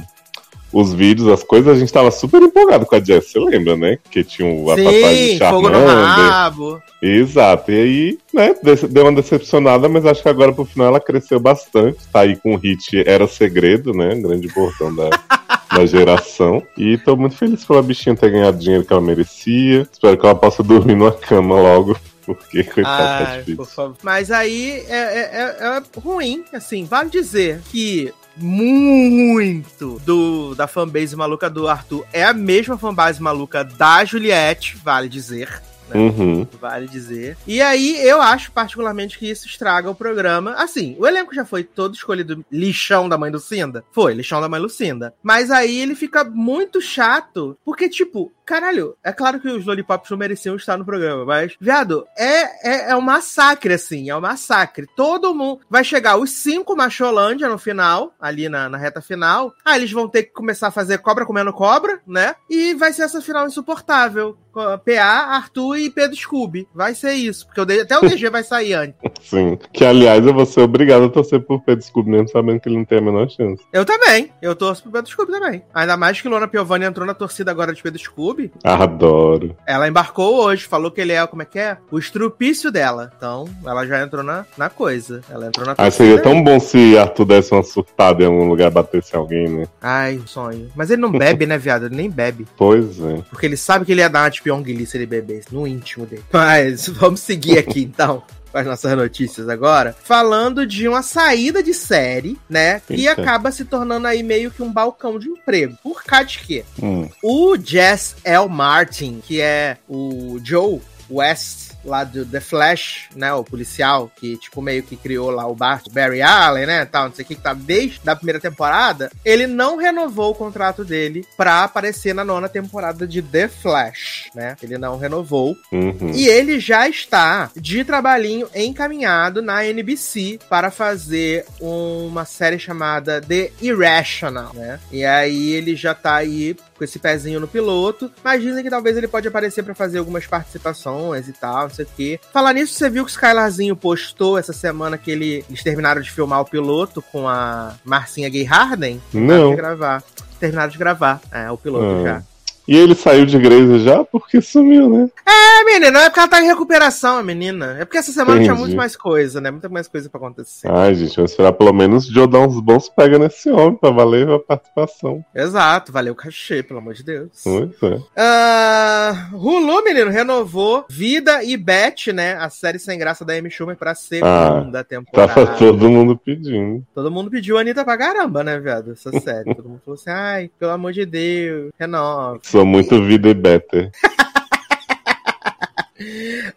os 0.71 0.93
vídeos, 0.93 1.27
as 1.27 1.43
coisas, 1.43 1.75
a 1.75 1.79
gente 1.79 1.91
tava 1.91 2.11
super 2.11 2.41
empolgado 2.41 2.85
com 2.85 2.95
a 2.95 2.99
Jess, 2.99 3.31
você 3.31 3.39
lembra, 3.39 3.75
né? 3.75 3.97
Que 4.09 4.23
tinha 4.23 4.47
o 4.47 4.73
Sim, 4.75 5.37
fogo 5.37 5.69
no 5.69 5.85
rabo. 5.85 6.81
Exato, 7.01 7.71
e 7.71 7.81
aí, 7.81 8.19
né, 8.31 8.55
deu 8.89 9.03
uma 9.05 9.11
decepcionada, 9.13 9.89
mas 9.89 10.05
acho 10.05 10.21
que 10.21 10.29
agora 10.29 10.53
pro 10.53 10.65
final 10.65 10.87
ela 10.87 10.99
cresceu 10.99 11.39
bastante, 11.39 11.97
tá 12.11 12.21
aí 12.21 12.35
com 12.35 12.53
o 12.53 12.57
hit 12.57 13.03
Era 13.07 13.27
Segredo, 13.27 13.91
né, 13.91 14.13
grande 14.15 14.47
portão 14.47 14.93
da, 14.93 15.09
da 15.75 15.85
geração, 15.85 16.61
e 16.77 16.99
tô 16.99 17.17
muito 17.17 17.35
feliz 17.35 17.65
pela 17.65 17.81
bichinha 17.81 18.15
ter 18.15 18.29
ganhado 18.29 18.57
o 18.57 18.59
dinheiro 18.59 18.85
que 18.85 18.93
ela 18.93 19.01
merecia, 19.01 19.87
espero 19.91 20.15
que 20.15 20.25
ela 20.25 20.35
possa 20.35 20.61
dormir 20.61 20.95
numa 20.95 21.11
cama 21.11 21.55
logo, 21.55 21.97
porque 22.23 22.63
coitado 22.63 23.25
tá 23.25 23.37
difícil. 23.37 23.95
Mas 24.03 24.29
aí 24.29 24.83
é, 24.87 24.95
é, 24.95 25.29
é, 25.33 25.77
é 25.77 25.99
ruim, 25.99 26.43
assim, 26.53 26.85
vale 26.85 27.09
dizer 27.09 27.61
que 27.71 28.13
muito 28.41 29.99
do 30.05 30.55
da 30.55 30.67
fanbase 30.67 31.15
maluca 31.15 31.49
do 31.49 31.67
Arthur 31.67 32.05
é 32.11 32.23
a 32.23 32.33
mesma 32.33 32.77
fanbase 32.77 33.21
maluca 33.21 33.63
da 33.63 34.03
Juliette, 34.03 34.77
vale 34.77 35.07
dizer. 35.07 35.61
Né? 35.89 35.99
Uhum. 35.99 36.47
Vale 36.59 36.87
dizer. 36.87 37.37
E 37.45 37.61
aí, 37.61 37.97
eu 38.05 38.21
acho 38.21 38.51
particularmente 38.51 39.17
que 39.17 39.29
isso 39.29 39.45
estraga 39.45 39.89
o 39.89 39.95
programa. 39.95 40.53
Assim, 40.53 40.95
o 40.97 41.05
elenco 41.05 41.35
já 41.35 41.45
foi 41.45 41.63
todo 41.63 41.93
escolhido 41.93 42.45
lixão 42.51 43.09
da 43.09 43.17
mãe 43.17 43.31
Lucinda? 43.31 43.83
Foi, 43.91 44.13
lixão 44.13 44.41
da 44.41 44.49
mãe 44.49 44.59
Lucinda. 44.59 45.13
Mas 45.21 45.51
aí 45.51 45.79
ele 45.79 45.95
fica 45.95 46.23
muito 46.23 46.81
chato, 46.81 47.57
porque, 47.63 47.89
tipo, 47.89 48.31
caralho, 48.51 48.97
é 49.01 49.13
claro 49.13 49.39
que 49.39 49.47
os 49.47 49.65
lollipops 49.65 50.11
não 50.11 50.17
mereciam 50.17 50.57
estar 50.57 50.77
no 50.77 50.83
programa, 50.83 51.23
mas, 51.23 51.55
viado, 51.57 52.05
é, 52.17 52.69
é, 52.69 52.91
é 52.91 52.95
um 52.97 53.01
massacre, 53.01 53.73
assim, 53.73 54.09
é 54.09 54.15
um 54.15 54.19
massacre. 54.19 54.87
Todo 54.93 55.33
mundo 55.33 55.61
vai 55.69 55.85
chegar 55.85 56.17
os 56.17 56.31
cinco 56.31 56.75
Macholândia 56.75 57.47
no 57.47 57.57
final, 57.57 58.13
ali 58.19 58.49
na, 58.49 58.67
na 58.67 58.77
reta 58.77 59.01
final. 59.01 59.53
Ah, 59.63 59.77
eles 59.77 59.93
vão 59.93 60.09
ter 60.09 60.23
que 60.23 60.33
começar 60.33 60.67
a 60.67 60.71
fazer 60.71 60.97
cobra 60.97 61.25
comendo 61.25 61.53
cobra, 61.53 62.01
né? 62.05 62.35
E 62.49 62.73
vai 62.73 62.91
ser 62.91 63.03
essa 63.03 63.21
final 63.21 63.47
insuportável. 63.47 64.37
PA, 64.51 65.35
Arthur 65.35 65.77
e 65.77 65.89
Pedro 65.89 66.15
Scooby. 66.15 66.67
Vai 66.73 66.93
ser 66.93 67.13
isso, 67.13 67.47
porque 67.47 67.61
até 67.61 67.97
o 67.97 68.01
DG 68.01 68.29
vai 68.29 68.43
sair 68.43 68.73
antes. 68.73 68.95
Sim. 69.21 69.57
Que, 69.71 69.85
aliás, 69.85 70.25
eu 70.25 70.33
vou 70.33 70.45
ser 70.45 70.61
obrigado 70.61 71.05
a 71.05 71.09
torcer 71.09 71.39
por 71.41 71.63
Pedro 71.63 71.85
Scooby, 71.85 72.09
mesmo 72.09 72.29
sabendo 72.29 72.59
que 72.59 72.67
ele 72.67 72.77
não 72.77 72.85
tem 72.85 72.97
a 72.97 73.01
menor 73.01 73.29
chance. 73.29 73.63
Eu 73.71 73.85
também. 73.85 74.31
Eu 74.41 74.55
torço 74.55 74.83
pro 74.83 74.91
Pedro 74.91 75.09
Scooby 75.09 75.31
também. 75.31 75.63
Ainda 75.73 75.95
mais 75.95 76.19
que 76.19 76.27
Lona 76.27 76.47
Piovani 76.47 76.85
entrou 76.85 77.07
na 77.07 77.13
torcida 77.13 77.49
agora 77.49 77.73
de 77.73 77.81
Pedro 77.81 77.99
Scooby. 77.99 78.40
Adoro. 78.63 79.55
Ela 79.67 79.87
embarcou 79.87 80.43
hoje, 80.43 80.65
falou 80.65 80.89
que 80.91 81.01
ele 81.01 81.11
é, 81.11 81.25
como 81.27 81.41
é 81.41 81.45
que 81.45 81.59
é? 81.59 81.77
O 81.91 81.99
estrupício 81.99 82.71
dela. 82.71 83.11
Então, 83.15 83.45
ela 83.65 83.85
já 83.85 84.01
entrou 84.01 84.23
na, 84.23 84.45
na 84.57 84.69
coisa. 84.69 85.21
Ela 85.29 85.47
entrou 85.47 85.65
na 85.65 85.75
Ah, 85.77 85.91
seria 85.91 86.21
tão 86.21 86.43
bom 86.43 86.59
se 86.59 86.97
Arthur 86.97 87.25
desse 87.25 87.53
uma 87.53 87.63
surtada 87.63 88.23
em 88.23 88.27
algum 88.27 88.47
lugar 88.47 88.71
batesse 88.71 89.15
alguém, 89.15 89.47
né? 89.47 89.65
Ai, 89.81 90.21
sonho. 90.25 90.69
Mas 90.75 90.89
ele 90.89 91.01
não 91.01 91.11
bebe, 91.11 91.45
né, 91.45 91.57
viado? 91.57 91.85
Ele 91.85 91.95
nem 91.95 92.09
bebe. 92.09 92.47
Pois 92.57 92.99
é. 92.99 93.21
Porque 93.29 93.45
ele 93.45 93.57
sabe 93.57 93.85
que 93.85 93.91
ele 93.91 94.01
ia 94.01 94.09
dar 94.09 94.23
uma 94.23 94.29
de 94.29 94.41
se 94.85 94.97
ele 94.97 95.05
bebesse, 95.05 95.53
no 95.53 95.67
íntimo 95.67 96.05
dele. 96.05 96.23
Mas 96.31 96.87
vamos 96.87 97.19
seguir 97.19 97.57
aqui, 97.57 97.81
então 97.81 98.23
com 98.51 98.57
as 98.57 98.65
nossas 98.65 98.95
notícias 98.95 99.47
agora, 99.49 99.95
falando 100.03 100.65
de 100.65 100.87
uma 100.87 101.01
saída 101.01 101.63
de 101.63 101.73
série, 101.73 102.37
né? 102.49 102.81
Que 102.85 103.07
Eita. 103.07 103.21
acaba 103.21 103.51
se 103.51 103.65
tornando 103.65 104.07
aí 104.07 104.21
meio 104.21 104.51
que 104.51 104.61
um 104.61 104.71
balcão 104.71 105.17
de 105.17 105.29
emprego. 105.29 105.77
Por 105.81 106.03
causa 106.03 106.25
de 106.25 106.39
quê? 106.39 106.65
Hum. 106.81 107.09
O 107.23 107.57
Jess 107.57 108.15
L. 108.23 108.47
Martin, 108.49 109.21
que 109.25 109.39
é 109.39 109.77
o 109.87 110.39
Joe 110.43 110.81
West 111.09 111.70
lá 111.83 112.03
do 112.03 112.25
The 112.25 112.39
Flash, 112.39 113.09
né? 113.15 113.33
O 113.33 113.43
policial, 113.43 114.11
que, 114.15 114.37
tipo, 114.37 114.61
meio 114.61 114.83
que 114.83 114.95
criou 114.95 115.29
lá 115.29 115.47
o 115.47 115.55
Bart, 115.55 115.85
Barry 115.91 116.21
Allen, 116.21 116.65
né? 116.65 116.85
Tal, 116.85 117.05
não 117.05 117.15
sei 117.15 117.23
o 117.23 117.27
que, 117.27 117.35
que 117.35 117.41
tá 117.41 117.53
desde 117.53 117.99
a 118.09 118.15
primeira 118.15 118.39
temporada. 118.39 119.11
Ele 119.23 119.47
não 119.47 119.77
renovou 119.77 120.31
o 120.31 120.35
contrato 120.35 120.83
dele 120.83 121.25
pra 121.35 121.63
aparecer 121.63 122.13
na 122.13 122.23
nona 122.23 122.49
temporada 122.49 123.07
de 123.07 123.21
The 123.21 123.47
Flash, 123.47 124.29
né? 124.35 124.55
Ele 124.61 124.77
não 124.77 124.97
renovou. 124.97 125.57
Uhum. 125.71 126.11
E 126.13 126.27
ele 126.27 126.59
já 126.59 126.87
está 126.87 127.51
de 127.55 127.83
trabalhinho 127.83 128.47
encaminhado 128.55 129.41
na 129.41 129.65
NBC 129.65 130.39
para 130.49 130.71
fazer 130.71 131.45
uma 131.59 132.25
série 132.25 132.59
chamada 132.59 133.21
The 133.21 133.51
Irrational, 133.61 134.53
né? 134.53 134.79
E 134.91 135.03
aí 135.05 135.51
ele 135.51 135.75
já 135.75 135.93
tá 135.93 136.15
aí 136.15 136.55
com 136.81 136.85
esse 136.85 136.97
pezinho 136.97 137.39
no 137.39 137.47
piloto, 137.47 138.11
mas 138.23 138.41
dizem 138.41 138.63
que 138.63 138.69
talvez 138.69 138.97
ele 138.97 139.07
pode 139.07 139.27
aparecer 139.27 139.61
para 139.61 139.75
fazer 139.75 139.99
algumas 139.99 140.25
participações 140.25 141.27
e 141.27 141.33
tal, 141.33 141.63
não 141.63 141.69
sei 141.69 141.85
o 141.85 141.87
quê. 141.95 142.19
Falar 142.33 142.53
nisso, 142.53 142.73
você 142.73 142.89
viu 142.89 143.05
que 143.05 143.11
o 143.11 143.13
Skylarzinho 143.13 143.75
postou 143.75 144.35
essa 144.35 144.51
semana 144.51 144.97
que 144.97 145.11
ele, 145.11 145.45
eles 145.47 145.61
terminaram 145.61 146.01
de 146.01 146.09
filmar 146.09 146.41
o 146.41 146.45
piloto 146.45 146.99
com 147.11 147.27
a 147.27 147.75
Marcinha 147.85 148.29
Gay 148.29 148.43
Harden? 148.45 148.99
Não. 149.13 149.51
De 149.51 149.57
gravar. 149.57 150.03
Terminaram 150.39 150.71
de 150.71 150.77
gravar, 150.79 151.21
é, 151.31 151.51
o 151.51 151.57
piloto 151.57 152.01
já. 152.03 152.23
E 152.71 152.77
ele 152.77 152.95
saiu 152.95 153.25
de 153.25 153.35
igreja 153.35 153.79
já 153.79 154.01
porque 154.05 154.41
sumiu, 154.41 154.89
né? 154.89 155.09
É, 155.27 155.63
menina, 155.65 156.03
é 156.03 156.09
porque 156.09 156.21
ela 156.21 156.29
tá 156.29 156.41
em 156.41 156.45
recuperação, 156.45 157.17
a 157.17 157.23
menina. 157.23 157.75
É 157.77 157.83
porque 157.83 157.97
essa 157.97 158.13
semana 158.13 158.39
tinha 158.39 158.53
Entendi. 158.53 158.61
muito 158.61 158.77
mais 158.77 158.95
coisa, 158.95 159.41
né? 159.41 159.51
Muita 159.51 159.67
mais 159.67 159.89
coisa 159.89 160.09
pra 160.09 160.17
acontecer. 160.17 160.71
Ai, 160.71 160.95
gente, 160.95 161.13
vamos 161.17 161.31
esperar 161.31 161.51
pelo 161.51 161.73
menos 161.73 162.07
o 162.07 162.13
Joe 162.13 162.27
dar 162.27 162.39
uns 162.39 162.61
bons 162.61 162.87
pega 162.87 163.19
nesse 163.19 163.51
homem 163.51 163.75
pra 163.75 163.89
valer 163.89 164.29
a 164.29 164.39
participação. 164.39 165.21
Exato, 165.35 165.91
valeu 165.91 166.13
o 166.13 166.15
cachê, 166.15 166.63
pelo 166.63 166.79
amor 166.79 166.93
de 166.93 167.03
Deus. 167.03 167.41
Pois 167.43 167.91
é. 167.91 167.99
Ah, 168.15 169.27
Hulu, 169.33 169.83
menino, 169.83 170.09
renovou 170.09 170.85
Vida 170.89 171.43
e 171.43 171.57
Beth, 171.57 172.13
né? 172.13 172.35
A 172.35 172.49
série 172.49 172.79
sem 172.79 172.97
graça 172.97 173.25
da 173.25 173.33
Amy 173.33 173.51
Schumer 173.51 173.75
pra 173.75 173.93
segunda 173.93 174.81
temporada. 174.81 175.33
Tava 175.33 175.57
todo 175.57 175.89
mundo 175.89 176.17
pedindo. 176.17 176.85
Todo 176.95 177.11
mundo 177.11 177.29
pediu 177.29 177.57
a 177.57 177.61
Anitta 177.61 177.83
pra 177.83 177.97
caramba, 177.97 178.45
né, 178.45 178.57
viado? 178.57 178.93
Essa 178.93 179.11
série. 179.19 179.53
todo 179.55 179.67
mundo 179.67 179.81
falou 179.83 179.99
assim, 179.99 180.09
ai, 180.09 180.49
pelo 180.57 180.71
amor 180.71 180.93
de 180.93 181.05
Deus, 181.05 181.71
renova. 181.77 182.39
Muito 182.65 183.03
vida 183.03 183.29
e 183.29 183.33
better. 183.33 183.91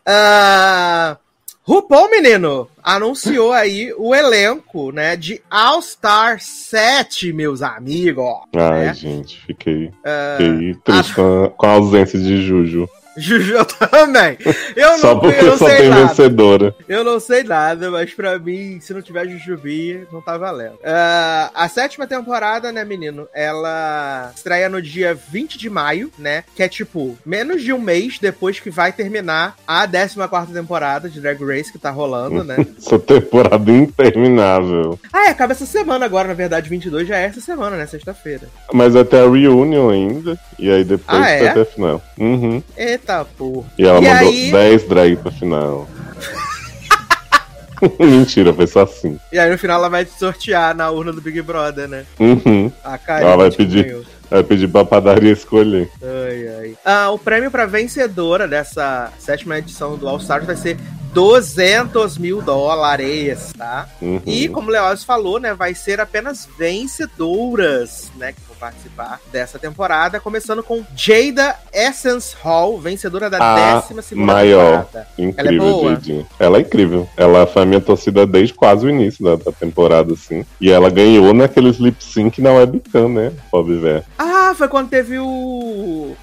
Ah, 0.07 1.17
RuPaul, 1.67 2.11
menino, 2.11 2.69
anunciou 2.83 3.53
aí 3.53 3.93
o 3.97 4.15
elenco, 4.15 4.93
né, 4.93 5.17
de 5.17 5.41
All 5.51 5.81
Star 5.81 6.39
7, 6.41 7.33
meus 7.33 7.63
amigos. 7.63 8.27
Ai, 8.55 8.87
né? 8.87 8.95
gente, 8.95 9.41
fiquei, 9.47 9.91
Ah, 10.05 10.37
fiquei 10.37 10.75
triste 10.85 11.13
a, 11.13 11.49
com 11.49 11.67
a 11.67 11.71
ausência 11.71 12.19
de 12.19 12.43
Juju. 12.43 12.89
Juju 13.17 13.65
também. 13.65 14.37
Eu 14.77 14.99
Só 14.99 15.15
não, 15.15 15.21
porque 15.21 15.41
eu 15.41 15.47
não 15.47 15.59
só 15.59 15.67
sei 15.69 15.77
tem 15.79 15.89
nada. 15.89 16.07
vencedora. 16.07 16.75
Eu 16.89 17.05
não 17.05 17.21
sei 17.21 17.43
nada, 17.45 17.91
mas 17.91 18.13
pra 18.15 18.39
mim, 18.39 18.79
se 18.81 18.93
não 18.93 19.03
tiver 19.03 19.29
Jujubi, 19.29 20.07
não 20.13 20.21
tá 20.21 20.37
valendo. 20.37 20.79
Ah, 20.85 21.51
a 21.55 21.69
sétima 21.69 22.07
temporada, 22.07 22.71
né, 22.73 22.85
menino? 22.85 23.29
Ela 23.35 24.33
estreia 24.35 24.69
no 24.69 24.81
dia 24.83 25.15
20 25.15 25.59
de 25.59 25.71
maio, 25.71 26.11
né? 26.19 26.45
Que 26.55 26.63
é 26.63 26.69
tipo, 26.69 27.17
menos 27.25 27.63
de 27.63 27.73
um 27.73 27.81
mês 27.81 28.19
depois 28.21 28.59
que 28.61 28.71
vai 28.71 28.93
terminar 28.93 29.57
a 29.67 29.87
14 29.87 30.53
temporada 30.53 31.09
de 31.09 31.21
Drag 31.21 31.43
Race 31.45 31.71
que 31.73 31.79
tá 31.79 31.91
rolando, 31.91 32.43
né? 32.45 32.57
Essa 32.79 32.99
temporada 32.99 33.71
interminável. 33.71 34.99
ah, 35.13 35.27
é, 35.27 35.31
acaba 35.31 35.53
essa 35.53 35.67
semana 35.67 36.05
agora, 36.05 36.29
na 36.29 36.35
verdade, 36.35 36.69
22 36.69 37.07
já 37.09 37.19
é 37.19 37.25
essa 37.25 37.41
semana, 37.41 37.77
né? 37.77 37.87
Sexta-feira. 37.87 38.49
Mas 38.73 38.95
até 38.97 39.21
a 39.21 39.29
reunion 39.29 39.91
ainda. 39.91 40.39
E 40.59 40.71
aí 40.71 40.85
depois 40.85 41.19
Ah, 41.21 41.29
é? 41.31 41.49
até 41.49 41.61
a 41.61 41.65
final. 41.65 42.03
Uhum. 42.19 42.63
Eita, 42.77 43.04
porra. 43.37 43.67
E 43.79 43.85
ela 43.87 43.99
E 44.01 44.09
mandou 44.09 44.29
aí- 44.29 44.53
10 44.53 44.85
drag 44.89 45.17
pra 45.17 45.31
final. 45.33 45.89
Mentira, 48.01 48.53
foi 48.55 48.67
só 48.67 48.83
assim. 48.83 49.19
E 49.33 49.39
aí 49.39 49.51
no 49.51 49.59
final 49.59 49.79
ela 49.79 49.89
vai 49.91 50.07
sortear 50.07 50.75
na 50.75 50.91
urna 50.91 51.13
do 51.13 51.21
Big 51.21 51.41
Brother, 51.43 51.87
né? 51.89 52.05
Uhum. 52.19 52.71
A 52.83 52.97
cara 52.97 53.25
Ela 53.25 53.37
vai 53.37 53.51
pedir. 53.51 54.03
Vai 54.31 54.43
pedir 54.43 54.69
pra 54.69 54.85
padaria 54.85 55.33
escolher. 55.33 55.91
Ai, 56.03 56.49
ai. 56.61 56.75
Ah, 56.85 57.11
o 57.11 57.19
prêmio 57.19 57.51
pra 57.51 57.67
vencedora 57.67 58.49
dessa 58.49 59.13
sétima 59.19 59.59
edição 59.59 59.97
do 59.97 60.09
All 60.09 60.17
Stars 60.17 60.47
vai 60.47 60.57
ser 60.57 60.79
200 61.15 62.19
mil 62.19 62.43
dólares, 62.43 63.53
tá? 63.57 63.89
Uhum. 64.03 64.21
E, 64.27 64.49
como 64.49 64.69
o 64.69 64.73
Leoz 64.73 65.05
falou, 65.05 65.39
né, 65.39 65.55
vai 65.55 65.73
ser 65.75 66.01
apenas 66.01 66.49
vencedoras, 66.59 68.11
né, 68.17 68.33
que 68.33 68.41
vão 68.49 68.57
participar 68.57 69.21
dessa 69.31 69.59
temporada, 69.59 70.19
começando 70.19 70.63
com 70.63 70.85
Jada 70.97 71.55
Essence 71.73 72.35
Hall, 72.43 72.81
vencedora 72.81 73.31
da 73.31 73.39
A 73.39 73.77
décima 73.81 74.03
segunda 74.03 74.33
maior. 74.33 74.85
temporada. 74.87 75.09
Incrível, 75.17 75.47
Ela 75.47 75.93
é 75.93 75.97
boa? 75.97 76.27
Ela 76.41 76.59
é 76.59 76.61
incrível. 76.61 77.09
Ela 77.17 77.47
foi 77.47 77.63
a 77.63 77.67
minha 77.67 77.81
torcida 77.81 78.27
desde 78.27 78.53
quase 78.53 78.85
o 78.85 78.91
início 78.91 79.25
da, 79.25 79.37
da 79.37 79.53
temporada, 79.53 80.13
assim. 80.15 80.45
E 80.61 80.71
ela 80.71 80.91
ganhou 80.91 81.33
naqueles 81.33 81.77
lip 81.77 82.03
sync 82.03 82.41
na 82.43 82.53
webcam, 82.53 83.09
né? 83.09 83.33
Pobre 83.51 83.77
véia. 83.79 84.05
Ah, 84.19 84.53
foi 84.57 84.67
quando 84.67 84.89
teve 84.89 85.19
o... 85.19 86.17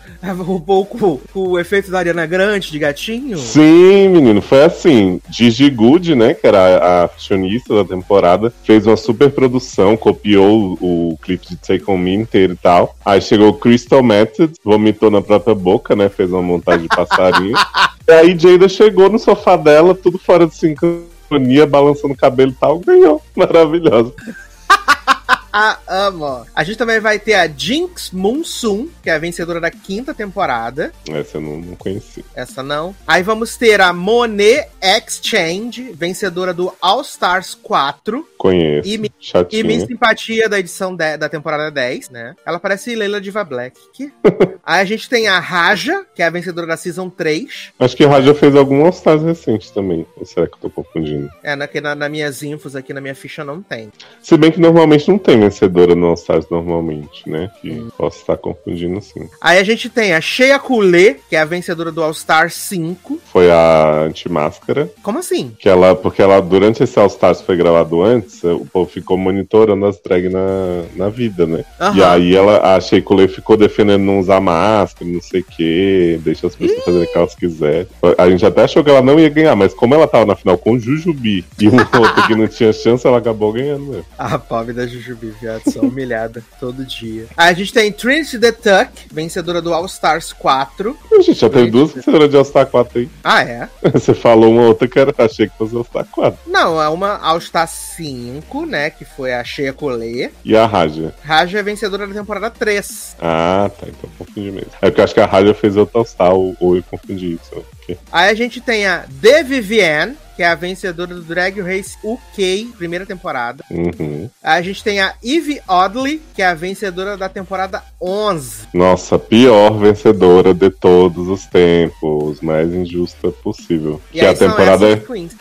O 0.48 0.60
pouco 0.60 1.20
o 1.34 1.58
efeito 1.58 1.90
da 1.90 1.98
Ariana 1.98 2.28
Grande 2.28 2.70
de 2.72 2.78
gatinho? 2.78 3.40
Sim, 3.40 4.10
menino, 4.10 4.40
foi 4.40 4.64
assim. 4.64 5.20
Gigi 5.32 5.68
Good, 5.68 6.14
né, 6.14 6.36
que 6.36 6.46
era 6.46 6.60
a, 6.60 7.04
a 7.04 7.08
fashionista 7.08 7.74
da 7.74 7.84
temporada, 7.84 8.54
fez 8.64 8.86
uma 8.86 8.96
super 8.96 9.32
produção, 9.32 9.98
copiou 9.98 10.78
o, 10.80 11.14
o 11.14 11.18
clipe 11.18 11.48
de 11.48 11.56
Take 11.56 11.90
On 11.90 11.98
Me 11.98 12.14
inteiro 12.14 12.54
e 12.54 12.56
tal. 12.56 12.96
Aí 13.04 13.20
chegou 13.20 13.50
o 13.50 13.54
Crystal 13.54 14.04
Method, 14.04 14.54
vomitou 14.64 15.10
na 15.10 15.24
própria 15.24 15.56
boca, 15.56 15.96
né, 15.96 16.08
fez 16.08 16.32
uma 16.32 16.44
montagem 16.44 16.84
de 16.84 16.96
passarinho. 16.96 17.58
e 18.08 18.12
aí 18.12 18.38
Jada 18.38 18.70
chegou 18.70 19.10
no 19.10 19.18
sofá 19.18 19.56
dela, 19.56 19.96
tudo 19.96 20.20
fora 20.20 20.46
de 20.46 20.56
sincronia, 20.56 21.66
balançando 21.66 22.14
o 22.14 22.18
cabelo 22.18 22.52
e 22.52 22.56
tal, 22.56 22.78
ganhou. 22.78 23.20
Maravilhosa. 23.36 24.14
Ah, 25.54 25.78
amo. 25.88 26.46
A 26.56 26.64
gente 26.64 26.78
também 26.78 27.00
vai 27.00 27.20
ter 27.20 27.34
a 27.34 27.48
Jinx 27.48 28.12
Monsoon, 28.12 28.88
que 29.04 29.10
é 29.10 29.14
a 29.14 29.20
vencedora 29.20 29.60
da 29.60 29.70
quinta 29.70 30.14
temporada. 30.14 30.92
Essa 31.10 31.38
eu 31.38 31.42
não, 31.42 31.58
não 31.60 31.76
conheci. 31.76 32.24
Essa 32.36 32.64
não. 32.64 32.96
Aí 33.06 33.22
vamos 33.24 33.58
ter 33.58 33.82
a 33.82 33.92
Monet 33.92 34.70
Exchange, 34.82 35.92
vencedora 35.94 36.54
do 36.54 36.74
All 36.82 37.02
Stars 37.02 37.54
4. 37.56 38.26
Conheço. 38.38 38.88
E, 38.88 38.98
mi- 38.98 39.12
e. 39.52 39.64
Miss 39.64 39.84
Simpatia 39.84 40.48
da 40.50 40.60
edição 40.60 40.96
de- 40.96 41.18
da 41.18 41.28
temporada 41.30 41.70
10, 41.70 42.10
né? 42.10 42.36
Ela 42.46 42.60
parece 42.60 42.96
Leila 42.96 43.20
Diva 43.22 43.44
Black. 43.44 43.78
Que? 43.94 44.12
Aí 44.66 44.82
a 44.82 44.86
gente 44.86 45.10
tem 45.10 45.28
a 45.28 45.40
Raja, 45.40 46.06
que 46.16 46.22
é 46.22 46.26
a 46.26 46.30
vencedora 46.30 46.66
da 46.68 46.78
Season 46.78 47.10
3. 47.10 47.72
Acho 47.80 47.96
que 47.98 48.04
a 48.04 48.10
Raja 48.10 48.34
fez 48.34 48.56
algum 48.56 48.84
All 48.84 48.90
Stars 48.90 49.22
recente 49.24 49.72
também. 49.74 50.06
Ou 50.16 50.26
será 50.26 50.48
que 50.48 50.54
eu 50.54 50.60
tô 50.60 50.70
confundindo? 50.70 51.30
É, 51.44 51.56
na, 51.56 51.68
na, 51.82 51.96
na 51.96 52.10
minhas 52.10 52.42
infos 52.44 52.76
aqui, 52.76 52.94
na 52.94 53.02
minha 53.02 53.16
ficha, 53.16 53.44
não 53.44 53.62
tem. 53.62 53.92
Se 54.22 54.38
bem 54.38 54.52
que 54.52 54.60
normalmente 54.60 55.08
não 55.10 55.18
tem 55.18 55.41
vencedora 55.42 55.96
no 55.96 56.08
All 56.08 56.14
Stars 56.14 56.46
normalmente, 56.50 57.28
né? 57.30 57.50
Que 57.62 57.88
posso 57.98 58.20
estar 58.20 58.38
confundindo 58.38 59.02
sim. 59.02 59.28
Aí 59.42 59.58
a 59.60 59.64
gente 59.64 59.90
tem 59.90 60.14
a 60.14 60.22
Shea 60.22 60.58
Coulee, 60.60 61.18
que 61.30 61.36
é 61.36 61.40
a 61.40 61.46
vencedora 61.46 61.92
do 61.92 62.04
All 62.04 62.12
Stars 62.12 62.54
5. 62.56 63.20
Foi 63.32 63.50
a 63.52 64.04
Antimáscara, 64.08 64.90
Como 65.02 65.20
assim? 65.20 65.56
que 65.60 65.68
ela, 65.68 65.96
porque 65.96 66.22
ela, 66.22 66.40
durante 66.42 66.84
esse 66.84 67.00
All 67.00 67.08
Stars 67.08 67.40
que 67.40 67.46
foi 67.46 67.58
gravado 67.58 68.02
antes, 68.02 68.44
o 68.44 68.66
povo 68.66 68.90
ficou 68.90 69.18
monitorando 69.18 69.86
as 69.86 70.00
drag 70.02 70.30
na, 70.30 70.84
na 70.96 71.10
vida, 71.10 71.46
né? 71.46 71.64
E 71.80 71.84
Aham. 71.84 72.12
aí 72.12 72.36
ela, 72.36 72.76
a 72.76 72.80
Sheikule 72.80 73.28
ficou 73.28 73.58
defendendo 73.58 74.04
não 74.04 74.20
usar 74.20 74.40
máscara, 74.40 75.10
não 75.10 75.22
sei 75.22 75.42
o 75.42 75.46
que, 75.46 76.20
deixa 76.24 76.48
as 76.48 76.56
pessoas 76.56 76.84
fazerem 76.84 77.08
o 77.08 77.12
que 77.12 77.18
elas 77.18 77.36
quiserem. 77.36 77.88
A 78.18 78.30
gente 78.30 78.46
até 78.46 78.64
achou 78.64 78.84
que 78.84 78.90
ela 78.90 79.02
não 79.02 79.20
ia 79.20 79.30
ganhar, 79.30 79.56
mas 79.56 79.74
como 79.74 79.94
ela 79.96 80.08
tava 80.08 80.26
na 80.26 80.36
final 80.36 80.58
com 80.58 80.74
o 80.74 80.80
Jujubi 80.80 81.44
e 81.60 81.68
um 81.68 81.76
outro 82.00 82.28
que 82.28 82.36
não 82.36 82.48
tinha 82.48 82.72
chance, 82.74 83.06
ela 83.08 83.18
acabou 83.18 83.52
ganhando 83.54 83.86
mesmo. 83.86 84.06
A 84.18 84.38
pobre 84.38 84.74
da 84.74 84.86
Jujubi, 84.86 85.31
viado, 85.40 85.72
sou 85.72 85.84
humilhada 85.84 86.44
todo 86.60 86.86
dia. 86.86 87.28
A 87.36 87.54
gente 87.54 87.74
tem 87.74 87.92
Trinity 87.92 88.40
the 88.40 88.52
Tuck, 88.52 89.08
vencedora 89.12 89.62
do 89.62 89.74
All 89.74 89.86
Stars 89.86 90.34
4. 90.34 90.98
A 91.12 91.22
gente 91.22 91.40
já 91.40 91.50
teve 91.50 91.70
duas 91.70 91.92
vencedoras 91.92 92.30
de 92.30 92.38
All 92.38 92.46
Star 92.46 92.66
4 92.66 93.00
aí. 93.00 93.10
Ah, 93.24 93.44
é? 93.44 93.70
Você 93.92 94.14
falou 94.14 94.52
uma 94.52 94.64
outra 94.64 94.88
que 94.88 95.00
era, 95.00 95.14
achei 95.18 95.48
que 95.48 95.58
fosse 95.58 95.76
All 95.76 95.84
Star 95.84 96.06
4. 96.06 96.40
Não, 96.48 96.82
é 96.82 96.90
uma 96.90 97.18
All 97.18 97.40
Star 97.40 97.68
5, 97.68 98.66
né, 98.66 98.90
que 98.90 99.06
foi 99.06 99.34
a 99.34 99.44
Shea 99.44 99.74
Coulee. 99.74 100.32
E 100.44 100.56
a 100.56 100.66
Raja. 100.66 101.14
Raja 101.24 101.60
é 101.60 101.64
vencedora 101.64 102.08
da 102.08 102.14
temporada 102.14 102.50
3. 102.50 103.18
Ah, 103.20 103.70
tá, 103.80 103.88
então 103.88 104.10
eu 104.10 104.26
confundi 104.26 104.52
mesmo. 104.52 104.72
É 104.82 104.90
porque 104.90 105.02
eu 105.02 105.06
acho 105.06 105.14
que 105.14 105.20
a 105.20 105.26
Raja 105.26 105.54
fez 105.54 105.78
outra 105.78 106.00
All 106.00 106.06
Star, 106.06 106.34
ou, 106.34 106.56
ou 106.60 106.76
eu 106.76 106.84
confundi 106.84 107.34
isso. 107.34 107.64
Aí 108.12 108.30
a 108.30 108.34
gente 108.34 108.62
tem 108.62 108.86
a 108.86 109.06
The 109.22 109.44
Vivienne, 109.44 110.16
que 110.36 110.44
é 110.44 110.48
a 110.48 110.56
vencedora 110.56 111.14
do 111.14 111.22
Drag 111.22 111.62
Race 111.62 111.96
UK, 112.04 112.74
primeira 112.78 113.06
temporada. 113.06 113.64
Uhum. 113.70 114.30
Aí 114.42 114.60
a 114.60 114.62
gente 114.62 114.84
tem 114.84 115.00
a 115.00 115.14
Eve 115.24 115.62
Oddly, 115.68 116.22
que 116.34 116.42
é 116.42 116.48
a 116.48 116.54
vencedora 116.54 117.16
da 117.16 117.30
temporada 117.30 117.84
11. 118.02 118.70
Nossa, 118.74 119.20
pior 119.20 119.78
vencedora 119.78 120.54
de 120.54 120.70
todos 120.70 121.28
os 121.28 121.46
tempos, 121.46 122.42
mais 122.42 122.74
injusta 122.74 123.30
possível. 123.30 124.02
E 124.12 124.20
que 124.20 124.26
é 124.26 124.30
a 124.30 124.34
temporada 124.34 124.88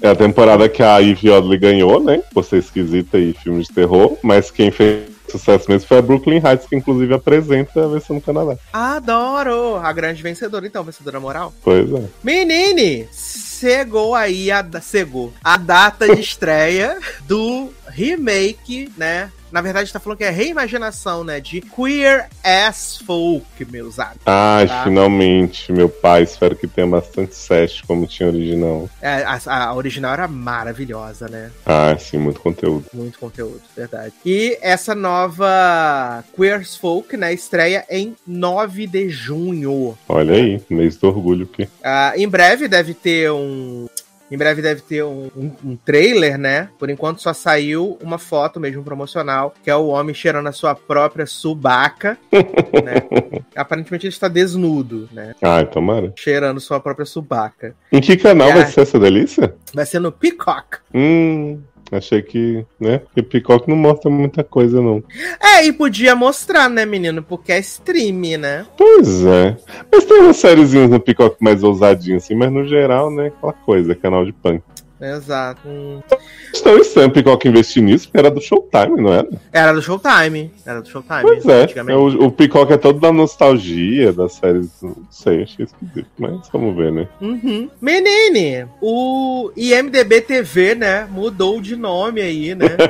é 0.03 0.09
a 0.09 0.15
temporada 0.17 0.69
que 0.69 0.83
a 0.83 0.99
Ivy 0.99 1.31
Oddly 1.31 1.59
ganhou, 1.59 2.03
né? 2.03 2.23
Por 2.35 2.45
ser 2.45 2.59
esquisita 2.59 3.19
e 3.19 3.33
filme 3.33 3.63
de 3.63 3.69
terror, 3.69 4.19
mas 4.23 4.51
quem 4.51 4.71
fez 4.71 5.20
sucesso 5.31 5.71
mesmo 5.71 5.89
foi 5.89 5.99
a 5.99 6.03
Brooklyn 6.03 6.41
Heights, 6.45 6.67
que 6.67 6.77
inclusive 6.77 7.15
apresenta 7.15 7.85
a 7.85 7.89
versão 7.89 8.17
no 8.17 8.23
Canadá. 8.23 8.57
Adoro! 8.73 9.77
A 9.77 9.93
grande 9.93 10.23
vencedora, 10.23 10.67
então, 10.67 10.85
vencedora 10.85 11.21
moral. 11.21 11.53
Pois 11.63 11.93
é. 11.93 12.05
Menine, 12.23 13.09
chegou 13.13 14.15
aí 14.15 14.51
a, 14.51 14.65
chegou 14.83 15.33
a 15.43 15.57
data 15.57 16.15
de 16.15 16.21
estreia 16.21 16.99
do 17.27 17.71
remake, 17.89 18.91
né? 18.97 19.31
Na 19.51 19.61
verdade, 19.61 19.93
tá 19.93 19.99
falando 19.99 20.19
que 20.19 20.25
é 20.25 20.31
reimaginação, 20.31 21.25
né? 21.25 21.41
De 21.41 21.61
Queer 21.61 22.29
as 22.45 22.99
Folk, 22.99 23.45
meus 23.71 23.99
amigos. 23.99 24.23
Ai, 24.27 24.67
Tá. 24.69 24.85
finalmente, 24.85 25.73
meu 25.73 25.89
pai, 25.89 26.23
espero 26.23 26.55
que 26.55 26.67
tenha 26.69 26.87
bastante 26.87 27.35
set 27.35 27.83
como 27.87 28.07
tinha 28.07 28.29
original. 28.29 28.89
É, 29.03 29.25
a, 29.25 29.41
a 29.67 29.75
original 29.75 30.13
era 30.13 30.29
maravilhosa, 30.29 31.29
né? 31.29 31.51
Ah, 31.67 31.97
sim, 31.99 32.19
muito 32.19 32.41
conteúdo. 32.41 32.87
Muito 32.93 33.19
conteúdo, 33.19 33.61
verdade. 33.77 34.15
E 34.25 34.57
essa 34.61 34.95
nova 34.95 36.23
Queer 36.37 36.61
as 36.61 36.77
Folk, 36.77 37.17
né? 37.17 37.33
Estreia 37.33 37.85
em 37.91 38.15
9 38.27 38.87
de 38.87 39.09
junho. 39.09 39.97
Olha 40.09 40.35
aí, 40.35 40.63
mês 40.71 40.97
do 40.97 41.09
orgulho 41.09 41.47
que. 41.47 41.69
Ah, 41.83 42.13
em 42.17 42.29
breve 42.29 42.69
deve 42.69 42.95
ter 42.95 43.31
um. 43.33 43.87
Em 44.31 44.37
breve 44.39 44.63
deve 44.63 44.81
ter 44.83 45.03
um, 45.03 45.29
um- 45.37 45.53
um 45.65 45.77
trailer, 45.77 46.39
né? 46.39 46.69
Por 46.79 46.89
enquanto 46.89 47.21
só 47.21 47.33
saiu 47.33 47.99
uma 48.01 48.19
foto 48.19 48.61
mesmo 48.61 48.83
promocional, 48.85 49.55
que 49.63 49.69
é 49.71 49.75
o 49.75 49.89
homem 49.89 50.15
cheirando 50.15 50.47
a 50.47 50.53
sua 50.53 50.75
própria 50.75 51.27
subaca, 51.27 52.17
né? 52.33 53.41
Aparentemente 53.57 54.07
ele 54.07 54.13
está 54.13 54.29
desnudo, 54.29 55.09
né? 55.13 55.35
Ai, 55.43 55.67
tomara. 55.67 56.13
Cheirando 56.17 56.61
sua 56.61 56.79
própria 56.81 57.05
subaca. 57.07 57.75
Em 57.93 58.01
que 58.01 58.17
canal 58.17 58.49
É. 58.51 58.55
vai 58.55 58.67
ser 58.67 58.83
essa 58.83 58.99
delícia? 58.99 59.55
Vai 59.75 59.85
ser 59.85 59.99
no 59.99 60.13
Peacock. 60.13 60.79
Hum, 60.95 61.61
achei 61.91 62.23
que, 62.23 62.65
né? 62.79 62.99
Porque 62.99 63.23
Peacock 63.23 63.69
não 63.69 63.77
mostra 63.77 64.11
muita 64.11 64.45
coisa, 64.45 64.81
não. 64.81 65.03
É, 65.41 65.65
e 65.65 65.73
podia 65.73 66.15
mostrar, 66.15 66.69
né, 66.69 66.85
menino? 66.85 67.23
Porque 67.23 67.53
é 67.53 67.59
stream, 67.59 68.39
né? 68.39 68.67
Pois 68.77 69.25
é. 69.25 69.57
Mas 69.93 70.05
tem 70.05 70.21
umas 70.21 70.37
sériezinhas 70.37 70.91
no 70.91 71.01
Peacock 71.01 71.37
mais 71.41 71.63
ousadinhas, 71.63 72.25
assim, 72.25 72.35
mas 72.35 72.53
no 72.53 72.67
geral, 72.67 73.11
né? 73.11 73.29
Aquela 73.29 73.53
coisa, 73.53 73.95
canal 73.95 74.25
de 74.25 74.33
punk. 74.33 74.63
Exato. 75.01 75.63
Hum. 75.67 76.01
Estranho 76.53 77.09
o 77.09 77.11
Peacock 77.11 77.49
investir 77.49 77.83
nisso, 77.83 78.07
porque 78.07 78.19
era 78.19 78.31
do 78.31 78.41
Showtime, 78.41 79.01
não 79.01 79.13
era? 79.13 79.29
Era 79.53 79.73
do 79.73 79.83
Showtime. 79.83 80.53
Era 80.67 80.83
do 80.83 80.89
Showtime. 80.89 81.23
Pois 81.23 81.47
é. 81.47 81.95
O, 81.95 82.27
o 82.27 82.33
Peacock 82.33 82.73
é 82.73 82.77
todo 82.77 82.99
da 82.99 83.13
nostalgia 83.13 84.13
das 84.13 84.35
séries. 84.35 84.71
Não 84.83 84.97
sei, 85.11 85.43
achei 85.43 85.65
esquisito. 85.65 86.07
Mas 86.19 86.49
vamos 86.53 86.77
ver, 86.77 86.93
né? 86.93 87.09
Uhum. 87.21 87.71
Menine, 87.81 88.67
o 88.81 89.51
IMDB 89.57 90.21
TV, 90.21 90.75
né, 90.75 91.09
mudou 91.11 91.61
de 91.61 91.77
nome 91.77 92.21
aí, 92.21 92.55
né? 92.55 92.67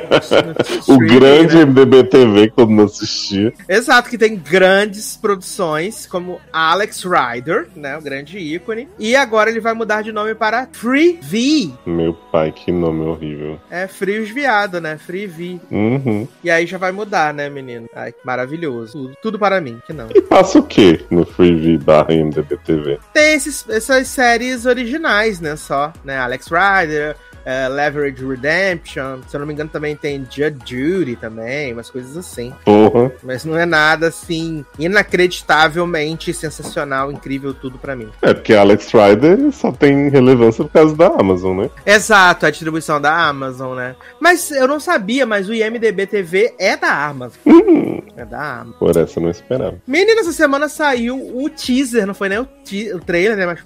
O 0.87 0.97
grande 0.97 1.57
né? 1.57 1.65
MDB 1.65 2.03
TV 2.05 2.49
que 2.49 2.55
todo 2.55 2.69
mundo 2.69 2.83
assistia. 2.83 3.53
Exato, 3.67 4.09
que 4.09 4.17
tem 4.17 4.35
grandes 4.35 5.15
produções, 5.15 6.05
como 6.05 6.39
Alex 6.51 7.03
Rider, 7.03 7.67
né, 7.75 7.97
o 7.97 8.01
grande 8.01 8.37
ícone. 8.37 8.87
E 8.99 9.15
agora 9.15 9.49
ele 9.49 9.59
vai 9.59 9.73
mudar 9.73 10.01
de 10.01 10.11
nome 10.11 10.35
para 10.35 10.67
Free 10.71 11.19
V. 11.21 11.71
Meu 12.01 12.15
pai, 12.15 12.51
que 12.51 12.71
nome 12.71 13.05
horrível. 13.05 13.59
É 13.69 13.85
Frios 13.87 14.31
Viado, 14.31 14.81
né? 14.81 14.97
Free 14.97 15.27
V. 15.27 15.59
Uhum. 15.69 16.27
E 16.43 16.49
aí 16.49 16.65
já 16.65 16.79
vai 16.79 16.91
mudar, 16.91 17.31
né, 17.31 17.47
menino? 17.47 17.87
Ai, 17.95 18.11
que 18.11 18.25
maravilhoso. 18.25 18.93
Tudo, 18.93 19.13
tudo 19.21 19.39
para 19.39 19.61
mim, 19.61 19.79
que 19.85 19.93
não. 19.93 20.07
E 20.15 20.19
passa 20.19 20.57
o 20.57 20.63
quê 20.63 21.05
no 21.11 21.23
Freevee 21.23 21.77
barra 21.77 22.11
MDB 22.11 22.57
TV? 22.57 22.99
Tem 23.13 23.35
esses, 23.35 23.69
essas 23.69 24.07
séries 24.07 24.65
originais, 24.65 25.39
né? 25.39 25.55
Só, 25.55 25.93
né? 26.03 26.17
Alex 26.17 26.47
Rider, 26.47 27.15
eh, 27.45 27.67
Leverage 27.69 28.25
Redemption. 28.25 29.19
Se 29.27 29.35
eu 29.35 29.39
não 29.39 29.47
me 29.47 29.53
engano, 29.53 29.69
também 29.69 29.95
tem 29.95 30.25
Judge 30.29 30.57
Judy 30.65 31.15
também, 31.15 31.73
umas 31.73 31.89
coisas 31.89 32.15
assim. 32.17 32.53
Porra. 32.65 33.11
Mas 33.23 33.45
não 33.45 33.57
é 33.57 33.65
nada 33.65 34.07
assim 34.07 34.65
inacreditavelmente 34.77 36.33
sensacional, 36.33 37.11
incrível 37.11 37.53
tudo 37.53 37.77
pra 37.77 37.95
mim. 37.95 38.09
É, 38.21 38.33
porque 38.33 38.53
Alex 38.53 38.91
Rider 38.91 39.51
só 39.51 39.71
tem 39.71 40.09
relevância 40.09 40.63
por 40.63 40.71
causa 40.71 40.95
da 40.95 41.07
Amazon, 41.07 41.57
né? 41.61 41.69
Exato, 41.85 42.45
a 42.45 42.49
distribuição 42.51 42.99
da 43.01 43.27
Amazon, 43.27 43.75
né? 43.75 43.95
Mas 44.19 44.51
eu 44.51 44.67
não 44.67 44.79
sabia, 44.79 45.25
mas 45.25 45.49
o 45.49 45.53
IMDB 45.53 46.05
TV 46.07 46.53
é 46.59 46.75
da 46.77 47.05
Amazon. 47.07 47.37
Hum, 47.45 48.01
É 48.17 48.25
da 48.25 48.61
Amazon. 48.61 48.79
por 48.79 48.95
essa 48.97 49.19
eu 49.19 49.23
não 49.23 49.29
esperava. 49.31 49.77
Menina, 49.87 50.21
essa 50.21 50.31
semana 50.33 50.67
saiu 50.69 51.15
o 51.17 51.49
teaser, 51.49 52.05
não 52.05 52.13
foi 52.13 52.29
nem 52.29 52.39
o, 52.39 52.47
o 52.95 52.99
trailer, 52.99 53.37
né? 53.37 53.45
Mas 53.45 53.59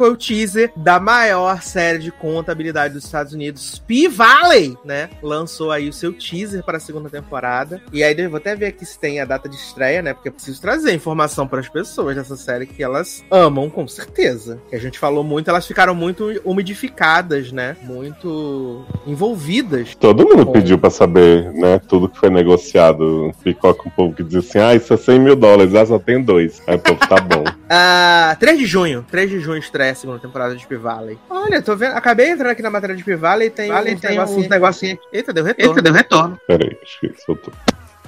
foi 0.00 0.08
o 0.08 0.16
teaser 0.16 0.72
da 0.74 0.98
maior 0.98 1.60
série 1.60 1.98
de 1.98 2.10
contabilidade 2.10 2.94
dos 2.94 3.04
Estados 3.04 3.34
Unidos, 3.34 3.82
P-Valley, 3.86 4.74
né? 4.82 5.10
Lançou 5.22 5.70
aí 5.70 5.90
o 5.90 5.92
seu 5.92 6.10
teaser 6.10 6.64
para 6.64 6.78
a 6.78 6.80
segunda 6.80 7.10
temporada. 7.10 7.82
E 7.92 8.02
aí 8.02 8.18
eu 8.18 8.30
vou 8.30 8.38
até 8.38 8.56
ver 8.56 8.68
aqui 8.68 8.86
se 8.86 8.98
tem 8.98 9.20
a 9.20 9.26
data 9.26 9.46
de 9.46 9.56
estreia, 9.56 10.00
né? 10.00 10.14
Porque 10.14 10.30
eu 10.30 10.32
preciso 10.32 10.58
trazer 10.58 10.94
informação 10.94 11.46
para 11.46 11.60
as 11.60 11.68
pessoas 11.68 12.16
dessa 12.16 12.34
série 12.34 12.64
que 12.64 12.82
elas 12.82 13.22
amam, 13.30 13.68
com 13.68 13.86
certeza. 13.86 14.58
Que 14.70 14.76
a 14.76 14.78
gente 14.78 14.98
falou 14.98 15.22
muito, 15.22 15.50
elas 15.50 15.66
ficaram 15.66 15.94
muito 15.94 16.40
umidificadas, 16.46 17.52
né? 17.52 17.76
Muito 17.82 18.86
envolvidas. 19.06 19.94
Todo 19.96 20.26
mundo 20.26 20.46
Bom. 20.46 20.52
pediu 20.52 20.78
pra 20.78 20.88
saber, 20.88 21.52
né? 21.52 21.78
Tudo 21.86 22.08
que 22.08 22.18
foi 22.18 22.30
negociado. 22.30 23.34
Ficou 23.42 23.74
com 23.74 23.90
o 23.90 23.92
povo 23.92 24.14
que 24.14 24.22
dizia 24.22 24.40
assim: 24.40 24.58
ah, 24.60 24.74
isso 24.74 24.94
é 24.94 24.96
100 24.96 25.18
mil 25.18 25.36
dólares, 25.36 25.74
ah, 25.74 25.84
só 25.84 25.98
tem 25.98 26.22
dois. 26.22 26.62
Aí 26.66 26.76
o 26.76 26.78
povo 26.78 27.00
tá 27.06 27.20
bom. 27.20 27.44
Ah, 27.72 28.36
3 28.40 28.58
de 28.58 28.66
junho. 28.66 29.06
3 29.08 29.30
de 29.30 29.38
junho 29.38 29.58
estreia 29.58 29.89
a 29.90 29.94
segunda 29.94 30.18
temporada 30.18 30.54
de 30.56 30.66
P-Valley. 30.66 31.18
Olha, 31.28 31.60
tô 31.62 31.76
vendo. 31.76 31.92
Acabei 31.94 32.30
entrando 32.30 32.50
aqui 32.50 32.62
na 32.62 32.70
matéria 32.70 32.96
de 32.96 33.04
P-Valley 33.04 33.48
e 33.48 33.50
tem 33.50 33.70
Vale, 33.70 33.94
uns 33.94 34.00
tem 34.00 34.10
negocinhos. 34.10 34.44
uns 34.44 34.48
negocinhos 34.48 34.98
aqui. 34.98 35.16
Eita, 35.16 35.32
deu 35.32 35.44
retorno. 35.44 35.70
Eita, 35.70 35.82
deu 35.82 35.92
retorno. 35.92 36.40
Peraí, 36.46 36.78
acho 36.82 37.00
que 37.00 37.14
soltou. 37.22 37.52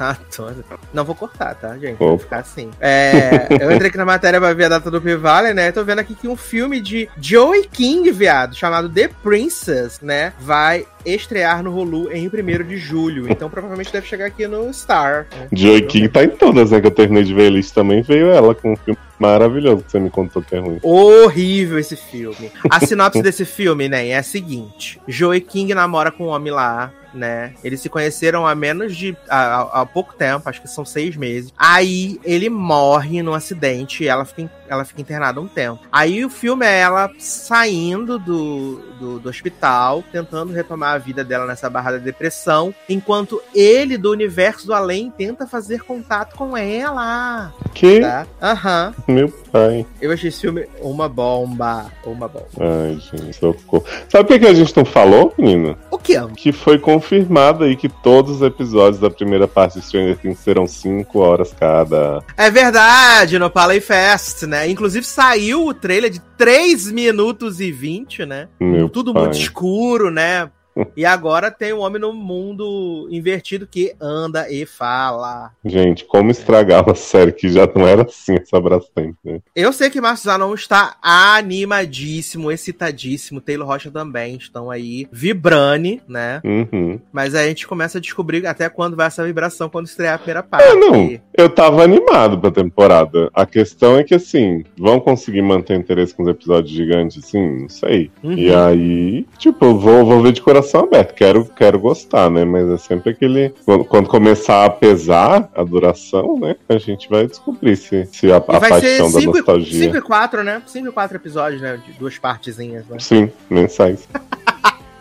Ah, 0.00 0.16
tô- 0.34 0.50
Não 0.92 1.04
vou 1.04 1.14
cortar, 1.14 1.54
tá, 1.54 1.76
gente? 1.78 1.98
Vou 1.98 2.18
ficar 2.18 2.38
assim. 2.38 2.70
É, 2.80 3.46
eu 3.60 3.70
entrei 3.70 3.88
aqui 3.88 3.98
na 3.98 4.04
matéria 4.04 4.40
pra 4.40 4.52
ver 4.54 4.64
a 4.64 4.68
data 4.70 4.90
do 4.90 5.00
P-Valley, 5.00 5.52
né? 5.54 5.70
Tô 5.70 5.84
vendo 5.84 5.98
aqui 6.00 6.14
que 6.14 6.26
um 6.26 6.36
filme 6.36 6.80
de 6.80 7.08
Joey 7.20 7.68
King, 7.70 8.10
viado, 8.10 8.54
chamado 8.56 8.88
The 8.88 9.08
Princess, 9.22 10.00
né? 10.00 10.32
Vai 10.40 10.86
estrear 11.04 11.62
no 11.62 11.76
Hulu 11.76 12.10
em 12.12 12.26
1 12.28 12.64
de 12.66 12.76
julho. 12.78 13.30
Então 13.30 13.50
provavelmente 13.50 13.92
deve 13.92 14.06
chegar 14.06 14.26
aqui 14.26 14.46
no 14.46 14.72
Star. 14.72 15.26
né? 15.38 15.48
Joey 15.52 15.82
King 15.82 16.08
tá 16.08 16.24
em 16.24 16.30
todas, 16.30 16.70
né? 16.70 16.80
Que 16.80 16.86
eu 16.86 16.90
terminei 16.90 17.22
de 17.24 17.34
ver 17.34 17.46
a 17.48 17.50
lista 17.50 17.80
também. 17.82 18.02
Veio 18.02 18.30
ela 18.30 18.54
com 18.54 18.72
um 18.72 18.76
filme 18.76 18.98
maravilhoso 19.18 19.82
que 19.84 19.90
você 19.92 20.00
me 20.00 20.10
contou 20.10 20.42
que 20.42 20.56
é 20.56 20.58
ruim. 20.58 20.80
Horrível 20.82 21.78
esse 21.78 21.96
filme. 21.96 22.50
A 22.70 22.80
sinopse 22.80 23.20
desse 23.22 23.44
filme, 23.44 23.88
né, 23.88 24.08
é 24.08 24.16
a 24.18 24.22
seguinte: 24.22 25.00
Joey 25.06 25.40
King 25.40 25.74
namora 25.74 26.10
com 26.10 26.24
um 26.24 26.28
homem 26.28 26.52
lá, 26.52 26.90
né? 27.14 27.54
Eles 27.62 27.80
se 27.80 27.88
conheceram 27.88 28.46
há 28.46 28.54
menos 28.54 28.96
de. 28.96 29.16
há, 29.28 29.80
há- 29.80 29.86
pouco 29.86 30.14
tempo, 30.14 30.48
acho 30.48 30.62
que 30.62 30.68
são 30.68 30.84
seis 30.84 31.16
meses. 31.16 31.52
Aí 31.58 32.18
ele 32.24 32.48
morre 32.48 33.22
num 33.22 33.34
acidente 33.34 34.04
e 34.04 34.08
ela 34.08 34.24
fica, 34.24 34.50
ela 34.68 34.84
fica 34.84 35.00
internada 35.00 35.40
um 35.40 35.46
tempo. 35.48 35.80
Aí 35.92 36.24
o 36.24 36.30
filme 36.30 36.64
é 36.64 36.80
ela 36.80 37.10
saindo 37.18 38.18
do, 38.18 38.76
do, 38.98 39.18
do 39.20 39.28
hospital, 39.28 40.02
tentando 40.10 40.52
retomar 40.52 40.94
a 40.94 40.98
vida 40.98 41.22
dela 41.24 41.46
nessa 41.46 41.68
barra 41.68 41.92
da 41.92 41.98
depressão, 41.98 42.74
enquanto 42.88 43.40
ele 43.54 43.98
do 43.98 44.10
universo 44.10 44.66
do 44.66 44.74
além 44.74 45.10
tenta 45.10 45.46
fazer 45.46 45.82
contato 45.82 46.36
com 46.36 46.56
ela. 46.56 47.52
Que? 47.74 48.00
Tá? 48.00 48.26
Aham. 48.40 48.94
Meu 49.06 49.28
pai. 49.28 49.86
Eu 50.00 50.12
achei 50.12 50.28
esse 50.28 50.40
filme 50.40 50.66
uma 50.80 51.08
bomba. 51.08 51.86
Uma 52.04 52.28
bomba. 52.28 52.46
Ai, 52.58 52.98
gente, 53.00 53.32
socorro. 53.36 53.84
Sabe 54.08 54.34
o 54.34 54.38
que, 54.38 54.46
a 54.46 54.54
gente 54.54 54.76
não 54.76 54.84
falou, 54.84 55.34
menina? 55.38 55.76
O 55.90 55.98
que? 55.98 56.18
Que 56.36 56.52
foi 56.52 56.78
confirmado 57.02 57.64
aí 57.64 57.76
que 57.76 57.88
todos 57.88 58.36
os 58.36 58.42
episódios 58.42 59.00
da 59.00 59.10
primeira 59.10 59.48
parte 59.48 59.78
de 59.78 59.84
Stranger 59.84 60.16
Things 60.16 60.38
serão 60.38 60.66
5 60.66 61.18
horas 61.18 61.52
cada. 61.52 62.22
É 62.36 62.50
verdade, 62.50 63.38
no 63.38 63.50
Palais 63.50 63.84
Fest, 63.84 64.44
né? 64.44 64.68
Inclusive 64.68 65.04
saiu 65.04 65.66
o 65.66 65.74
trailer 65.74 66.10
de 66.10 66.20
3 66.38 66.92
minutos 66.92 67.60
e 67.60 67.72
20, 67.72 68.24
né? 68.24 68.48
Meu 68.60 68.88
Tudo 68.88 69.12
pai. 69.12 69.24
muito 69.24 69.38
escuro, 69.38 70.10
né? 70.10 70.48
E 70.96 71.04
agora 71.04 71.50
tem 71.50 71.72
um 71.72 71.80
homem 71.80 72.00
no 72.00 72.12
mundo 72.12 73.08
invertido 73.10 73.66
que 73.66 73.94
anda 74.00 74.50
e 74.50 74.66
fala. 74.66 75.50
Gente, 75.64 76.04
como 76.04 76.30
estragar 76.30 76.84
uma 76.84 76.94
série 76.94 77.32
que 77.32 77.48
já 77.48 77.68
não 77.74 77.86
era 77.86 78.02
assim 78.02 78.34
essa 78.34 78.60
Brastemp, 78.60 79.16
né? 79.24 79.40
Eu 79.54 79.72
sei 79.72 79.90
que 79.90 80.00
Márcio 80.00 80.30
Zanon 80.30 80.54
está 80.54 80.96
animadíssimo, 81.02 82.52
excitadíssimo. 82.52 83.40
Taylor 83.40 83.66
Rocha 83.66 83.90
também 83.90 84.36
estão 84.36 84.70
aí 84.70 85.06
vibrane, 85.10 86.02
né? 86.06 86.40
Uhum. 86.44 87.00
Mas 87.12 87.34
aí 87.34 87.46
a 87.46 87.48
gente 87.48 87.66
começa 87.66 87.98
a 87.98 88.00
descobrir 88.00 88.46
até 88.46 88.68
quando 88.68 88.96
vai 88.96 89.06
essa 89.06 89.24
vibração 89.24 89.68
quando 89.68 89.86
estrear 89.86 90.14
a 90.14 90.18
primeira 90.18 90.42
parte. 90.42 90.68
É, 90.68 90.74
não. 90.74 91.18
Eu 91.34 91.48
tava 91.48 91.82
animado 91.82 92.38
pra 92.38 92.50
temporada. 92.50 93.30
A 93.34 93.46
questão 93.46 93.96
é 93.96 94.04
que, 94.04 94.14
assim, 94.14 94.64
vão 94.78 95.00
conseguir 95.00 95.42
manter 95.42 95.76
interesse 95.76 96.14
com 96.14 96.22
os 96.22 96.28
episódios 96.28 96.72
gigantes, 96.72 97.24
assim? 97.24 97.62
Não 97.62 97.68
sei. 97.68 98.10
Uhum. 98.22 98.32
E 98.32 98.54
aí, 98.54 99.26
tipo, 99.38 99.64
eu 99.64 99.78
vou, 99.78 100.04
vou 100.04 100.22
ver 100.22 100.32
de 100.32 100.42
coração 100.42 100.61
aberto. 100.84 101.14
Quero, 101.14 101.44
quero 101.44 101.78
gostar, 101.78 102.30
né? 102.30 102.44
Mas 102.44 102.68
é 102.68 102.78
sempre 102.78 103.10
aquele. 103.10 103.54
Quando, 103.64 103.84
quando 103.84 104.08
começar 104.08 104.64
a 104.64 104.70
pesar 104.70 105.50
a 105.54 105.62
duração, 105.62 106.38
né? 106.38 106.56
A 106.68 106.78
gente 106.78 107.08
vai 107.08 107.26
descobrir 107.26 107.76
se, 107.76 108.06
se 108.06 108.32
a, 108.32 108.36
a 108.36 108.40
paixão 108.40 109.10
da 109.10 109.20
5 109.20 109.36
nostalgia. 109.36 109.96
e 109.96 110.00
4, 110.00 110.44
né? 110.44 110.62
5 110.66 110.88
e 110.88 110.92
4 110.92 111.16
episódios, 111.16 111.60
né? 111.60 111.80
De 111.84 111.92
duas 111.92 112.18
partezinhas, 112.18 112.86
né? 112.88 112.98
Sim, 112.98 113.30
mensais. 113.50 114.08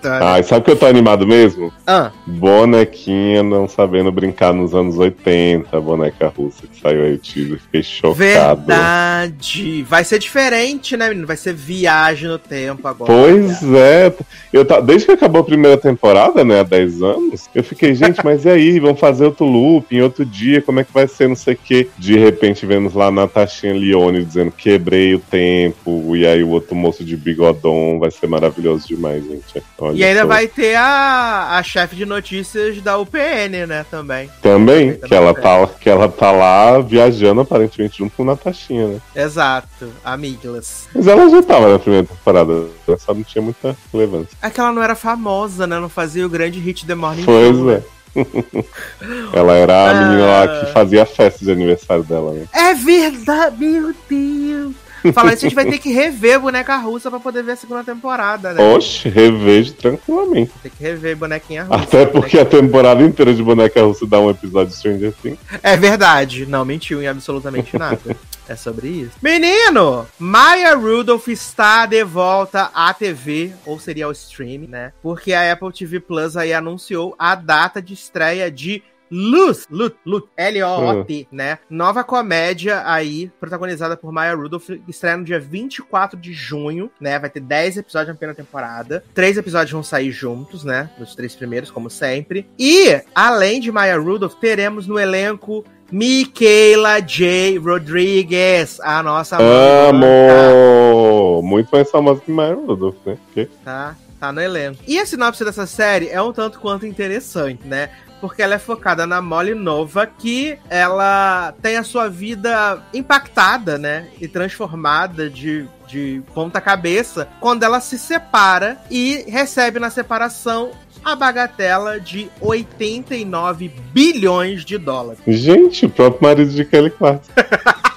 Ah, 0.03 0.41
sabe 0.43 0.61
o 0.61 0.63
que 0.63 0.71
eu 0.71 0.75
tô 0.75 0.85
animado 0.85 1.27
mesmo? 1.27 1.71
Ah, 1.85 2.11
Bonequinha 2.25 3.43
não 3.43 3.67
sabendo 3.67 4.11
brincar 4.11 4.53
nos 4.53 4.73
anos 4.73 4.97
80, 4.97 5.75
a 5.75 5.81
boneca 5.81 6.27
russa 6.35 6.67
que 6.67 6.79
saiu 6.79 7.03
aí 7.03 7.13
o 7.13 7.17
tiro. 7.17 7.59
Fiquei 7.59 7.83
chocado. 7.83 8.15
verdade. 8.15 9.83
Vai 9.87 10.03
ser 10.03 10.19
diferente, 10.19 10.95
né, 10.97 11.09
menino? 11.09 11.27
Vai 11.27 11.37
ser 11.37 11.53
viagem 11.53 12.29
no 12.29 12.39
tempo 12.39 12.87
agora. 12.87 13.11
Pois 13.11 13.61
é. 13.73 14.13
Eu 14.51 14.65
tá, 14.65 14.79
desde 14.79 15.05
que 15.05 15.11
acabou 15.13 15.41
a 15.41 15.45
primeira 15.45 15.77
temporada, 15.77 16.43
né, 16.43 16.59
há 16.59 16.63
10 16.63 17.01
anos, 17.01 17.49
eu 17.53 17.63
fiquei, 17.63 17.95
gente, 17.95 18.23
mas 18.23 18.45
e 18.45 18.49
aí? 18.49 18.79
Vão 18.81 18.95
fazer 18.95 19.25
outro 19.25 19.45
loop 19.45 19.95
em 19.95 20.01
outro 20.01 20.25
dia? 20.25 20.61
Como 20.61 20.79
é 20.79 20.83
que 20.83 20.93
vai 20.93 21.07
ser? 21.07 21.27
Não 21.27 21.35
sei 21.35 21.53
o 21.53 21.57
quê. 21.57 21.87
De 21.97 22.17
repente, 22.17 22.65
vemos 22.65 22.93
lá 22.93 23.11
Natashinha 23.11 23.73
Leone 23.73 24.23
dizendo 24.23 24.51
quebrei 24.51 25.15
o 25.15 25.19
tempo. 25.19 26.15
E 26.15 26.25
aí 26.25 26.43
o 26.43 26.49
outro 26.49 26.75
moço 26.75 27.03
de 27.03 27.15
bigodão 27.15 27.97
vai 27.99 28.11
ser 28.11 28.27
maravilhoso 28.27 28.87
demais, 28.87 29.23
gente. 29.23 29.61
Olha 29.91 29.97
E 29.97 30.03
ainda 30.03 30.21
só. 30.21 30.27
vai 30.27 30.47
ter 30.47 30.75
a, 30.75 31.57
a 31.57 31.63
chefe 31.63 31.95
de 31.95 32.05
notícias 32.05 32.81
da 32.81 32.97
UPN, 32.97 33.65
né, 33.67 33.85
também. 33.91 34.29
Também, 34.41 34.93
Também 34.93 35.07
que 35.07 35.13
ela, 35.13 35.33
tá, 35.33 35.67
que 35.79 35.89
ela 35.89 36.07
tá 36.09 36.31
lá 36.31 36.79
viajando 36.79 37.41
aparentemente 37.41 37.99
junto 37.99 38.15
com 38.15 38.23
Natashinha, 38.25 38.87
né? 38.87 38.99
Exato, 39.15 39.91
amigas. 40.03 40.87
Mas 40.95 41.07
ela 41.07 41.29
já 41.29 41.43
tava 41.43 41.71
na 41.73 41.79
primeira 41.79 42.07
temporada, 42.07 42.65
ela 42.87 42.97
só 42.97 43.13
não 43.13 43.23
tinha 43.23 43.41
muita 43.41 43.75
relevância. 43.93 44.29
É 44.41 44.49
que 44.49 44.59
ela 44.59 44.71
não 44.71 44.81
era 44.81 44.95
famosa, 44.95 45.67
né? 45.67 45.79
Não 45.79 45.89
fazia 45.89 46.25
o 46.25 46.29
grande 46.29 46.59
hit 46.59 46.85
The 46.85 46.95
Morning 46.95 47.23
Pois 47.23 47.55
Show, 47.55 47.65
né? 47.65 47.81
é. 47.87 47.91
ela 49.33 49.53
era 49.53 49.73
a 49.73 49.89
Ah. 49.91 49.93
menina 49.93 50.25
lá 50.25 50.47
que 50.47 50.71
fazia 50.73 51.03
a 51.03 51.05
festa 51.05 51.45
de 51.45 51.51
aniversário 51.51 52.03
dela, 52.03 52.33
né? 52.33 52.45
É 52.53 52.73
verdade, 52.73 53.55
meu 53.65 53.93
Deus. 54.09 54.73
Falar 55.13 55.33
isso, 55.33 55.45
a 55.45 55.49
gente 55.49 55.55
vai 55.55 55.65
ter 55.65 55.79
que 55.79 55.91
rever 55.91 56.39
Boneca 56.39 56.77
Russa 56.77 57.09
pra 57.09 57.19
poder 57.19 57.43
ver 57.43 57.53
a 57.53 57.55
segunda 57.55 57.83
temporada, 57.83 58.53
né? 58.53 58.63
Oxe, 58.73 59.09
revejo 59.09 59.73
tranquilamente. 59.73 60.51
Tem 60.61 60.71
que 60.71 60.83
rever 60.83 61.15
Bonequinha 61.15 61.63
Russa. 61.63 61.83
Até 61.83 62.05
porque 62.05 62.39
a 62.39 62.45
temporada 62.45 63.01
inteira 63.01 63.33
de 63.33 63.41
Boneca 63.41 63.81
Russa 63.81 64.05
dá 64.05 64.19
um 64.19 64.29
episódio 64.29 64.69
de 64.69 64.77
Stranger 64.77 65.13
Things. 65.21 65.39
É 65.63 65.75
verdade. 65.75 66.45
Não 66.45 66.63
mentiu 66.63 67.01
em 67.01 67.07
absolutamente 67.07 67.77
nada. 67.77 67.99
É 68.47 68.55
sobre 68.55 68.87
isso. 68.87 69.11
Menino! 69.21 70.05
Maya 70.19 70.75
Rudolph 70.75 71.27
está 71.29 71.85
de 71.85 72.03
volta 72.03 72.69
à 72.73 72.93
TV, 72.93 73.53
ou 73.65 73.79
seria 73.79 74.05
ao 74.05 74.11
streaming, 74.11 74.67
né? 74.67 74.91
Porque 75.01 75.31
a 75.31 75.53
Apple 75.53 75.71
TV 75.71 75.99
Plus 75.99 76.35
aí 76.35 76.51
anunciou 76.51 77.15
a 77.17 77.33
data 77.33 77.81
de 77.81 77.93
estreia 77.93 78.51
de 78.51 78.83
Luz, 79.11 79.67
Lut, 79.69 79.95
Lut, 80.05 80.27
L-O-O-T, 80.37 81.27
né? 81.31 81.59
Nova 81.69 82.01
comédia 82.03 82.81
aí, 82.85 83.29
protagonizada 83.39 83.97
por 83.97 84.11
Maya 84.11 84.33
Rudolph, 84.33 84.69
estreia 84.87 85.17
no 85.17 85.25
dia 85.25 85.39
24 85.39 86.17
de 86.17 86.31
junho, 86.31 86.89
né? 86.99 87.19
Vai 87.19 87.29
ter 87.29 87.41
10 87.41 87.77
episódios 87.77 88.07
na 88.07 88.15
primeira 88.15 88.35
temporada. 88.35 89.03
Três 89.13 89.37
episódios 89.37 89.71
vão 89.71 89.83
sair 89.83 90.11
juntos, 90.11 90.63
né? 90.63 90.89
Os 90.99 91.13
três 91.13 91.35
primeiros, 91.35 91.69
como 91.69 91.89
sempre. 91.89 92.49
E, 92.57 93.01
além 93.13 93.59
de 93.59 93.71
Maya 93.71 93.99
Rudolph, 93.99 94.35
teremos 94.35 94.87
no 94.87 94.97
elenco 94.97 95.65
Michaela 95.91 97.01
J. 97.01 97.57
Rodriguez, 97.57 98.79
a 98.79 99.03
nossa 99.03 99.37
mãe, 99.37 99.89
Amo! 99.89 101.41
Muito 101.43 101.69
mais 101.69 101.91
famosa 101.91 102.21
que 102.21 102.31
Maya 102.31 102.55
Rudolph, 102.55 102.95
né? 103.05 103.17
Tá? 103.65 103.95
Tá 104.17 104.31
no 104.31 104.39
elenco. 104.39 104.81
E 104.87 104.97
a 104.99 105.05
sinopse 105.05 105.43
dessa 105.43 105.65
série 105.65 106.07
é 106.07 106.21
um 106.21 106.31
tanto 106.31 106.59
quanto 106.59 106.85
interessante, 106.85 107.67
né? 107.67 107.89
Porque 108.21 108.41
ela 108.41 108.55
é 108.55 108.59
focada 108.59 109.05
na 109.07 109.21
Molly 109.21 109.55
Nova, 109.55 110.05
que 110.05 110.57
ela 110.69 111.53
tem 111.61 111.75
a 111.75 111.83
sua 111.83 112.07
vida 112.07 112.81
impactada, 112.93 113.77
né? 113.77 114.07
E 114.21 114.27
transformada 114.27 115.29
de, 115.29 115.67
de 115.87 116.21
ponta 116.33 116.61
cabeça 116.61 117.27
quando 117.39 117.63
ela 117.63 117.81
se 117.81 117.97
separa 117.97 118.77
e 118.89 119.25
recebe 119.27 119.79
na 119.79 119.89
separação 119.89 120.71
a 121.03 121.15
bagatela 121.15 121.99
de 121.99 122.29
89 122.39 123.69
bilhões 123.91 124.63
de 124.63 124.77
dólares. 124.77 125.19
Gente, 125.25 125.87
o 125.87 125.89
próprio 125.89 126.21
marido 126.21 126.51
de 126.51 126.63
Kelly 126.63 126.91
Clarkson. 126.91 127.31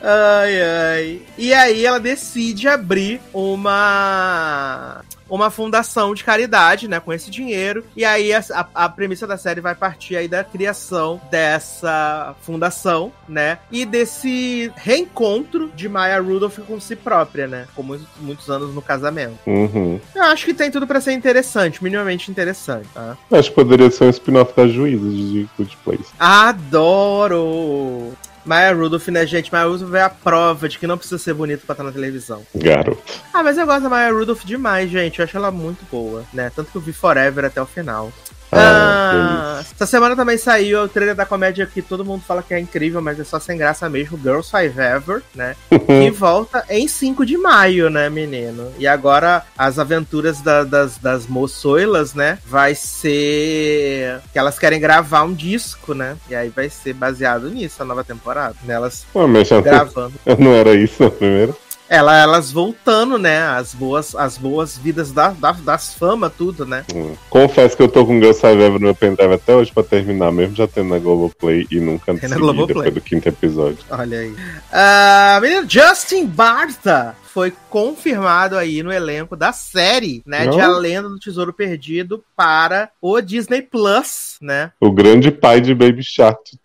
Ai, 0.00 0.62
ai. 0.62 1.22
E 1.36 1.52
aí 1.52 1.84
ela 1.84 1.98
decide 1.98 2.68
abrir 2.68 3.20
uma 3.34 5.02
uma 5.28 5.50
fundação 5.50 6.14
de 6.14 6.24
caridade, 6.24 6.88
né, 6.88 7.00
com 7.00 7.12
esse 7.12 7.30
dinheiro. 7.30 7.84
E 7.96 8.04
aí 8.04 8.32
a, 8.32 8.42
a, 8.74 8.88
premissa 8.88 9.26
da 9.26 9.36
série 9.36 9.60
vai 9.60 9.74
partir 9.74 10.16
aí 10.16 10.28
da 10.28 10.42
criação 10.42 11.20
dessa 11.30 12.34
fundação, 12.42 13.12
né, 13.28 13.58
e 13.70 13.84
desse 13.84 14.72
reencontro 14.76 15.70
de 15.74 15.88
Maya 15.88 16.20
Rudolph 16.20 16.58
com 16.66 16.80
si 16.80 16.96
própria, 16.96 17.46
né, 17.46 17.66
com 17.74 17.82
muitos, 17.82 18.06
muitos 18.20 18.48
anos 18.48 18.74
no 18.74 18.82
casamento. 18.82 19.38
Uhum. 19.46 20.00
Eu 20.14 20.22
acho 20.24 20.44
que 20.46 20.54
tem 20.54 20.70
tudo 20.70 20.86
pra 20.86 21.00
ser 21.00 21.12
interessante, 21.12 21.82
minimamente 21.82 22.30
interessante, 22.30 22.88
tá? 22.94 23.16
Acho 23.30 23.50
que 23.50 23.54
poderia 23.54 23.90
ser 23.90 24.04
um 24.04 24.10
spin-off 24.10 24.54
da 24.56 24.66
Juíza 24.66 25.08
de 25.08 25.48
Good 25.56 25.76
Place. 25.84 26.06
Adoro! 26.18 28.16
Maya 28.48 28.72
Rudolph, 28.72 29.06
né, 29.08 29.26
gente? 29.26 29.52
Maya 29.52 29.66
Rudolph 29.66 29.92
é 29.92 30.00
a 30.00 30.08
prova 30.08 30.70
de 30.70 30.78
que 30.78 30.86
não 30.86 30.96
precisa 30.96 31.18
ser 31.18 31.34
bonito 31.34 31.66
pra 31.66 31.74
estar 31.74 31.84
na 31.84 31.92
televisão. 31.92 32.46
Garoto. 32.54 33.02
Ah, 33.30 33.42
mas 33.42 33.58
eu 33.58 33.66
gosto 33.66 33.82
da 33.82 33.90
Maya 33.90 34.10
Rudolph 34.10 34.42
demais, 34.42 34.90
gente. 34.90 35.18
Eu 35.18 35.26
acho 35.26 35.36
ela 35.36 35.50
muito 35.50 35.84
boa, 35.90 36.24
né? 36.32 36.50
Tanto 36.56 36.70
que 36.70 36.76
eu 36.76 36.80
vi 36.80 36.94
Forever 36.94 37.44
até 37.44 37.60
o 37.60 37.66
final. 37.66 38.10
Ah, 38.52 39.58
Ah, 39.58 39.60
essa 39.60 39.86
semana 39.86 40.14
também 40.16 40.36
saiu 40.38 40.82
o 40.84 40.88
trailer 40.88 41.14
da 41.14 41.24
comédia 41.26 41.66
que 41.66 41.80
todo 41.82 42.04
mundo 42.04 42.22
fala 42.26 42.42
que 42.42 42.54
é 42.54 42.58
incrível, 42.60 43.00
mas 43.02 43.18
é 43.18 43.24
só 43.24 43.38
sem 43.40 43.56
graça 43.56 43.88
mesmo, 43.88 44.18
Girls 44.18 44.50
Five 44.50 44.78
Ever, 44.80 45.22
né? 45.34 45.56
que 45.70 46.10
volta 46.10 46.64
em 46.68 46.86
5 46.86 47.24
de 47.26 47.36
maio, 47.36 47.88
né, 47.90 48.08
menino? 48.08 48.70
E 48.78 48.86
agora 48.86 49.44
as 49.56 49.78
aventuras 49.78 50.40
da- 50.40 50.64
das, 50.64 50.98
das 50.98 51.26
moçoilas, 51.26 52.14
né? 52.14 52.38
Vai 52.46 52.74
ser 52.74 54.20
que 54.32 54.38
elas 54.38 54.58
querem 54.58 54.80
gravar 54.80 55.22
um 55.22 55.32
disco, 55.34 55.94
né? 55.94 56.16
E 56.28 56.34
aí 56.34 56.48
vai 56.48 56.68
ser 56.68 56.92
baseado 56.92 57.48
nisso 57.50 57.82
a 57.82 57.86
nova 57.86 58.04
temporada. 58.04 58.54
Nelas 58.64 59.04
Ué, 59.14 59.26
gravando. 59.62 60.14
não 60.38 60.52
era 60.52 60.74
isso 60.74 61.02
na 61.02 61.10
primeira? 61.10 61.54
Ela, 61.90 62.18
elas 62.18 62.52
voltando, 62.52 63.16
né? 63.18 63.40
As 63.48 63.72
boas, 63.74 64.14
as 64.14 64.36
boas 64.36 64.76
vidas 64.76 65.10
da, 65.10 65.28
da- 65.30 65.52
das 65.52 65.94
fama, 65.94 66.28
tudo, 66.28 66.66
né? 66.66 66.84
Hum. 66.94 67.14
Confesso 67.30 67.76
que 67.76 67.82
eu 67.82 67.88
tô 67.88 68.04
com 68.04 68.18
Girls 68.20 68.40
Five 68.40 68.60
Ever 68.62 68.72
no 68.78 68.80
meu 68.80 68.94
pendrive 68.94 69.32
até 69.34 69.54
hoje 69.54 69.72
pra 69.72 69.82
terminar, 69.82 70.30
mesmo 70.30 70.54
já 70.54 70.66
tendo 70.68 70.90
na 70.90 70.98
Globoplay 70.98 71.66
e 71.70 71.80
nunca 71.80 72.06
Tem 72.14 72.14
na 72.28 72.36
segui 72.36 72.40
Globoplay. 72.40 72.66
depois 72.90 72.94
do 72.94 73.00
quinto 73.00 73.28
episódio. 73.28 73.78
Olha 73.90 74.18
aí. 74.20 74.34
Ah, 74.72 75.38
menino, 75.40 75.64
Justin 75.68 76.26
Bartha 76.26 77.16
foi 77.38 77.52
confirmado 77.70 78.56
aí 78.56 78.82
no 78.82 78.92
elenco 78.92 79.36
da 79.36 79.52
série, 79.52 80.22
né? 80.26 80.48
De 80.48 80.56
Não. 80.56 80.74
A 80.74 80.78
Lenda 80.78 81.08
do 81.08 81.20
Tesouro 81.20 81.52
Perdido 81.52 82.24
para 82.36 82.90
o 83.00 83.20
Disney 83.20 83.62
Plus, 83.62 84.38
né? 84.42 84.72
O 84.80 84.90
grande 84.90 85.30
pai 85.30 85.60
de 85.60 85.72
Baby 85.72 86.02
Shark. 86.02 86.58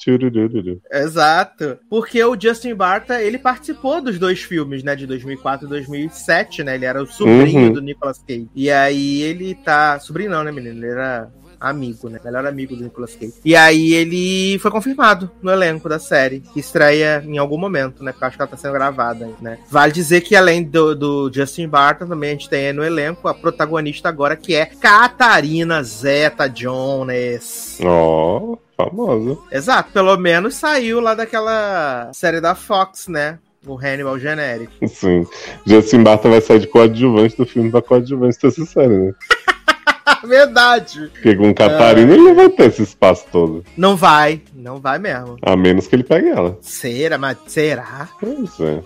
Exato. 0.92 1.78
Porque 1.88 2.24
o 2.24 2.36
Justin 2.40 2.74
Bartha, 2.74 3.22
ele 3.22 3.38
participou 3.38 4.02
dos 4.02 4.18
dois 4.18 4.42
filmes, 4.42 4.84
né? 4.84 4.96
De 4.96 5.06
2004 5.06 5.68
e 5.68 5.70
2007, 5.70 6.64
né? 6.64 6.74
Ele 6.74 6.86
era 6.86 7.04
o 7.04 7.06
sobrinho 7.06 7.68
Uhum. 7.68 7.74
do 7.74 7.82
Nicolas 7.82 8.18
Cage. 8.28 8.50
E 8.56 8.72
aí 8.72 9.22
ele 9.22 9.54
tá... 9.54 10.00
Sobrinho 10.00 10.32
não, 10.32 10.44
né, 10.44 10.52
menino? 10.52 10.76
Ele 10.80 10.88
era 10.92 11.30
amigo, 11.64 12.10
né? 12.10 12.20
Melhor 12.24 12.46
amigo 12.46 12.76
do 12.76 12.84
Nicolas 12.84 13.16
Cage. 13.16 13.34
E 13.46 13.56
aí 13.56 13.94
ele 13.94 14.60
foi 14.60 14.70
confirmado 14.70 15.32
no 15.42 15.50
elenco 15.50 15.88
da 15.88 15.98
série, 15.98 16.42
que 16.42 16.60
estreia 16.60 17.24
em 17.26 17.38
algum 17.38 17.58
momento, 17.58 18.04
né? 18.04 18.12
Porque 18.12 18.24
eu 18.24 18.28
acho 18.28 18.38
que 18.38 18.44
ela 18.44 18.52
tá 18.52 18.58
sendo 18.58 18.74
gravada, 18.74 19.30
né? 19.40 19.58
Vale 19.70 19.94
dizer 19.94 20.22
que 20.22 20.36
além 20.36 20.62
do, 20.62 20.94
do 20.94 21.32
Justin 21.34 21.68
Barton, 21.68 22.06
também 22.06 22.32
a 22.32 22.34
gente 22.34 22.50
tem 22.50 22.74
no 22.74 22.84
elenco 22.84 23.28
a 23.28 23.34
protagonista 23.34 24.10
agora, 24.10 24.36
que 24.36 24.54
é 24.54 24.66
Catarina 24.66 25.82
Zeta 25.82 26.50
Jones. 26.50 27.80
Ó, 27.82 28.58
famosa. 28.76 29.38
Exato, 29.50 29.92
pelo 29.94 30.18
menos 30.18 30.56
saiu 30.56 31.00
lá 31.00 31.16
daquela 31.16 32.12
série 32.14 32.42
da 32.42 32.56
Fox, 32.56 33.08
né? 33.08 33.40
O 33.66 33.78
Hannibal 33.78 34.20
genérico. 34.20 34.74
Sim. 34.90 35.26
Justin 35.66 36.04
Barton 36.04 36.32
vai 36.32 36.42
sair 36.42 36.60
de 36.60 36.68
coadjuvante 36.68 37.38
do 37.38 37.46
filme 37.46 37.72
pra 37.72 37.82
coadjuvante 37.82 38.38
dessa 38.42 38.66
série, 38.66 38.98
né? 38.98 39.14
Verdade! 40.24 41.10
Porque 41.14 41.36
com 41.36 41.54
Catarina 41.54 42.14
ele 42.14 42.24
não 42.24 42.36
vai 42.36 42.50
ter 42.50 42.68
esse 42.68 42.84
espaço 42.84 43.26
todo. 43.32 43.64
Não 43.78 43.96
vai, 43.96 44.42
não 44.54 44.80
vai 44.80 45.00
mesmo. 45.00 45.38
A 45.42 45.56
menos 45.56 45.88
que 45.88 45.96
ele 45.96 46.04
pegue 46.04 46.30
ela. 46.30 46.58
Será, 46.62 47.18
mas 47.18 47.38
será? 47.48 48.10
Pois 48.20 48.60
é. 48.60 48.82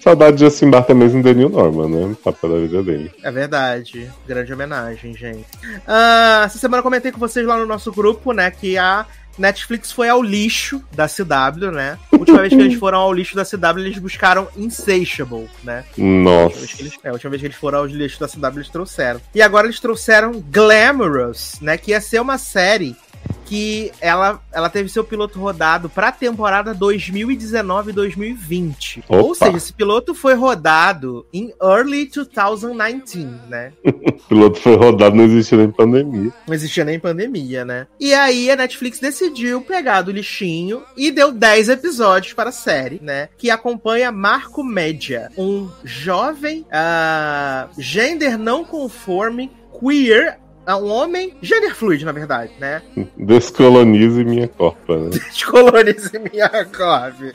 Saudade 0.00 0.38
de 0.38 0.44
Justin 0.44 0.70
Barton 0.70 0.94
mesmo 0.94 1.22
do 1.22 1.34
Neil 1.34 1.50
Norman, 1.50 1.88
né? 1.88 2.06
No 2.06 2.16
papel 2.16 2.50
da 2.50 2.58
vida 2.58 2.82
dele. 2.82 3.12
É 3.22 3.30
verdade. 3.30 4.10
Grande 4.26 4.52
homenagem, 4.52 5.14
gente. 5.14 5.46
Ah, 5.86 6.42
essa 6.46 6.58
semana 6.58 6.78
eu 6.78 6.82
comentei 6.82 7.12
com 7.12 7.18
vocês 7.18 7.46
lá 7.46 7.58
no 7.58 7.66
nosso 7.66 7.92
grupo, 7.92 8.32
né, 8.32 8.50
que 8.50 8.78
a 8.78 9.04
Netflix 9.38 9.92
foi 9.92 10.08
ao 10.08 10.22
lixo 10.22 10.82
da 10.92 11.06
CW, 11.08 11.70
né? 11.72 11.98
A 12.12 12.16
última 12.16 12.38
vez 12.40 12.52
que 12.52 12.60
eles 12.60 12.74
foram 12.80 12.98
ao 12.98 13.12
lixo 13.12 13.34
da 13.34 13.44
CW, 13.44 13.80
eles 13.80 13.98
buscaram 13.98 14.48
Insatiable, 14.56 15.48
né? 15.64 15.84
A 15.96 16.00
Nossa. 16.00 16.58
eles, 16.78 16.98
é, 17.02 17.08
a 17.08 17.12
última 17.12 17.30
vez 17.30 17.40
que 17.40 17.46
eles 17.46 17.56
foram 17.56 17.78
ao 17.78 17.86
lixo 17.86 18.20
da 18.20 18.28
CW, 18.28 18.58
eles 18.58 18.68
trouxeram. 18.68 19.20
E 19.34 19.42
agora 19.42 19.66
eles 19.66 19.80
trouxeram 19.80 20.42
Glamorous, 20.50 21.56
né? 21.60 21.76
Que 21.76 21.92
ia 21.92 22.00
ser 22.00 22.20
uma 22.20 22.38
série 22.38 22.96
que 23.44 23.92
ela, 24.00 24.40
ela 24.52 24.70
teve 24.70 24.88
seu 24.88 25.04
piloto 25.04 25.38
rodado 25.38 25.88
pra 25.88 26.10
temporada 26.12 26.74
2019-2020. 26.74 29.04
Ou 29.08 29.34
seja, 29.34 29.56
esse 29.56 29.72
piloto 29.72 30.14
foi 30.14 30.34
rodado 30.34 31.26
em 31.32 31.54
early 31.62 32.06
2019, 32.06 33.28
né? 33.48 33.72
o 33.84 34.12
piloto 34.28 34.60
foi 34.60 34.76
rodado, 34.76 35.16
não 35.16 35.24
existia 35.24 35.58
nem 35.58 35.70
pandemia. 35.70 36.32
Não 36.46 36.54
existia 36.54 36.84
nem 36.84 37.00
pandemia, 37.00 37.64
né? 37.64 37.88
E 37.98 38.14
aí 38.14 38.48
a 38.50 38.56
Netflix 38.56 39.00
decidiu 39.00 39.60
pegar 39.60 40.02
do 40.02 40.12
lixinho 40.12 40.82
e 40.96 41.10
deu 41.10 41.32
10 41.32 41.70
episódios 41.70 42.32
para 42.32 42.50
a 42.50 42.52
série, 42.52 43.00
né? 43.02 43.28
Que 43.36 43.50
acompanha 43.50 44.12
Marco 44.12 44.62
Média, 44.62 45.32
um 45.36 45.68
jovem 45.84 46.64
uh, 46.70 47.68
gender 47.78 48.38
não 48.38 48.64
conforme 48.64 49.50
queer 49.78 50.38
um 50.68 50.88
homem 50.88 51.36
gender 51.42 51.74
fluid, 51.74 52.04
na 52.04 52.12
verdade, 52.12 52.52
né? 52.58 52.82
Descolonize 53.16 54.24
minha 54.24 54.48
corpa, 54.48 54.96
né? 54.96 55.10
Descolonize 55.30 56.18
minha 56.18 56.48
corpa. 56.64 57.34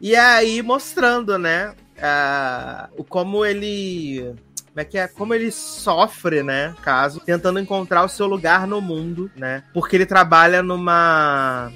E 0.00 0.16
aí, 0.16 0.62
mostrando, 0.62 1.38
né? 1.38 1.74
Uh, 1.96 3.04
como 3.04 3.44
ele 3.44 4.34
como 4.74 4.80
é 4.80 4.84
que 4.84 4.98
é? 4.98 5.06
Como 5.06 5.32
ele 5.32 5.52
sofre, 5.52 6.42
né? 6.42 6.74
Caso, 6.82 7.20
tentando 7.20 7.60
encontrar 7.60 8.02
o 8.02 8.08
seu 8.08 8.26
lugar 8.26 8.66
no 8.66 8.80
mundo, 8.80 9.30
né? 9.36 9.62
Porque 9.72 9.94
ele 9.94 10.04
trabalha 10.04 10.64
numa 10.64 11.70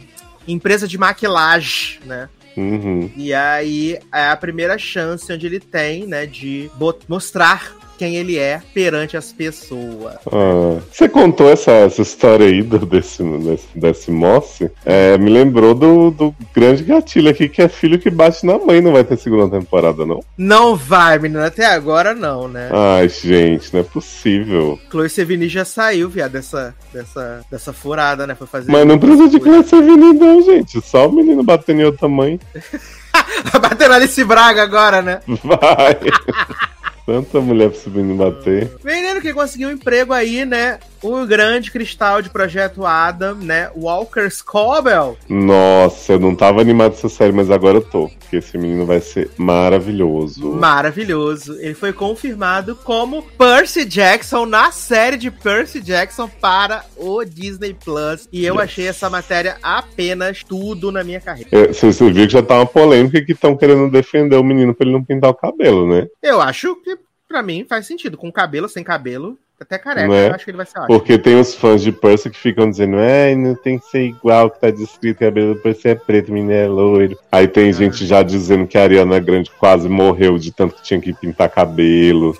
empresa 0.48 0.88
de 0.88 0.98
maquilagem, 0.98 2.00
né? 2.04 2.28
Uhum. 2.56 3.08
E 3.14 3.32
aí 3.32 4.00
é 4.12 4.30
a 4.30 4.36
primeira 4.36 4.76
chance 4.76 5.32
onde 5.32 5.46
ele 5.46 5.60
tem, 5.60 6.08
né, 6.08 6.26
de 6.26 6.68
mostrar 7.08 7.77
quem 7.98 8.16
ele 8.16 8.38
é 8.38 8.62
perante 8.72 9.16
as 9.16 9.32
pessoas. 9.32 10.14
Ah, 10.30 10.80
você 10.90 11.08
contou 11.08 11.50
essa, 11.50 11.72
essa 11.72 12.00
história 12.00 12.46
aí 12.46 12.62
do, 12.62 12.78
desse, 12.86 13.22
desse, 13.22 13.66
desse 13.74 14.10
Moss? 14.10 14.60
É, 14.86 15.18
me 15.18 15.28
lembrou 15.28 15.74
do, 15.74 16.10
do 16.12 16.34
grande 16.54 16.84
gatilho 16.84 17.28
aqui, 17.28 17.48
que 17.48 17.60
é 17.60 17.68
filho 17.68 17.98
que 17.98 18.08
bate 18.08 18.46
na 18.46 18.56
mãe. 18.58 18.80
Não 18.80 18.92
vai 18.92 19.02
ter 19.02 19.18
segunda 19.18 19.58
temporada, 19.58 20.06
não? 20.06 20.20
Não 20.36 20.76
vai, 20.76 21.18
menina. 21.18 21.46
Até 21.46 21.66
agora 21.66 22.14
não, 22.14 22.46
né? 22.46 22.70
Ai, 22.72 23.08
gente, 23.08 23.74
não 23.74 23.80
é 23.80 23.84
possível. 23.84 24.78
Chloe 24.88 25.10
Sevigny 25.10 25.48
já 25.48 25.64
saiu, 25.64 26.08
viado, 26.08 26.32
dessa, 26.32 26.74
dessa, 26.92 27.40
dessa 27.50 27.72
furada, 27.72 28.26
né? 28.26 28.36
Foi 28.36 28.46
fazer. 28.46 28.70
Mas 28.70 28.86
não 28.86 28.98
precisa 28.98 29.28
de 29.28 29.38
Chloe 29.38 29.64
Sevigny, 29.64 30.12
não, 30.14 30.40
gente. 30.42 30.80
Só 30.82 31.08
o 31.08 31.12
menino 31.12 31.42
batendo 31.42 31.80
em 31.80 31.84
outra 31.84 32.08
mãe. 32.08 32.38
Batendo 33.60 33.94
Alice 33.94 34.22
Braga 34.24 34.62
agora, 34.62 35.02
né? 35.02 35.20
Vai. 35.26 35.98
Tanta 37.08 37.40
mulher 37.40 37.70
pra 37.70 37.80
subir 37.80 38.00
e 38.00 38.12
bater. 38.12 38.70
Menino 38.84 39.22
que 39.22 39.32
conseguiu 39.32 39.70
um 39.70 39.72
emprego 39.72 40.12
aí, 40.12 40.44
né? 40.44 40.78
O 41.02 41.24
grande 41.24 41.70
cristal 41.70 42.20
de 42.20 42.28
projeto 42.28 42.84
Adam, 42.84 43.36
né? 43.36 43.70
Walker 43.74 44.28
Scobell. 44.30 45.16
Nossa, 45.26 46.12
eu 46.12 46.20
não 46.20 46.34
tava 46.34 46.60
animado 46.60 46.92
essa 46.92 47.08
série, 47.08 47.32
mas 47.32 47.50
agora 47.50 47.78
eu 47.78 47.82
tô. 47.82 48.10
Porque 48.28 48.36
esse 48.36 48.58
menino 48.58 48.84
vai 48.84 49.00
ser 49.00 49.30
maravilhoso. 49.38 50.52
Maravilhoso. 50.52 51.58
Ele 51.60 51.72
foi 51.72 51.94
confirmado 51.94 52.76
como 52.76 53.22
Percy 53.22 53.86
Jackson 53.86 54.44
na 54.44 54.70
série 54.70 55.16
de 55.16 55.30
Percy 55.30 55.80
Jackson 55.80 56.28
para 56.28 56.84
o 56.94 57.24
Disney 57.24 57.72
Plus. 57.72 58.28
E 58.30 58.44
eu 58.44 58.56
yes. 58.56 58.64
achei 58.64 58.86
essa 58.86 59.08
matéria 59.08 59.56
apenas 59.62 60.44
tudo 60.44 60.92
na 60.92 61.02
minha 61.02 61.22
carreira. 61.22 61.48
É, 61.50 61.68
você, 61.68 61.90
você 61.90 62.10
viu 62.10 62.26
que 62.26 62.32
já 62.34 62.42
tá 62.42 62.56
uma 62.56 62.66
polêmica 62.66 63.24
que 63.24 63.32
estão 63.32 63.56
querendo 63.56 63.90
defender 63.90 64.36
o 64.36 64.44
menino 64.44 64.74
pra 64.74 64.86
ele 64.86 64.94
não 64.94 65.02
pintar 65.02 65.30
o 65.30 65.34
cabelo, 65.34 65.88
né? 65.88 66.06
Eu 66.22 66.42
acho 66.42 66.76
que 66.82 66.98
pra 67.28 67.42
mim 67.42 67.66
faz 67.68 67.86
sentido. 67.86 68.16
Com 68.16 68.32
cabelo, 68.32 68.68
sem 68.68 68.82
cabelo, 68.82 69.38
até 69.60 69.76
careca, 69.76 70.14
é? 70.14 70.28
eu 70.28 70.34
acho 70.34 70.44
que 70.44 70.50
ele 70.50 70.56
vai 70.56 70.66
ser 70.66 70.78
ótimo. 70.78 70.98
Porque 70.98 71.18
tem 71.18 71.38
os 71.38 71.54
fãs 71.54 71.82
de 71.82 71.92
Percy 71.92 72.30
que 72.30 72.38
ficam 72.38 72.70
dizendo, 72.70 72.98
é, 72.98 73.34
não 73.34 73.54
tem 73.54 73.78
que 73.78 73.86
ser 73.86 74.02
igual 74.02 74.50
que 74.50 74.60
tá 74.60 74.70
descrito, 74.70 75.20
cabelo 75.20 75.54
do 75.54 75.60
Percy 75.60 75.88
é 75.88 75.94
preto, 75.94 76.32
menino 76.32 76.52
é 76.52 76.66
loiro. 76.66 77.18
Aí 77.30 77.48
tem 77.48 77.68
ah. 77.68 77.72
gente 77.72 78.06
já 78.06 78.22
dizendo 78.22 78.66
que 78.66 78.78
a 78.78 78.82
Ariana 78.82 79.18
Grande 79.18 79.50
quase 79.58 79.88
morreu 79.88 80.38
de 80.38 80.52
tanto 80.52 80.76
que 80.76 80.82
tinha 80.82 81.00
que 81.00 81.12
pintar 81.12 81.50
cabelo, 81.50 82.36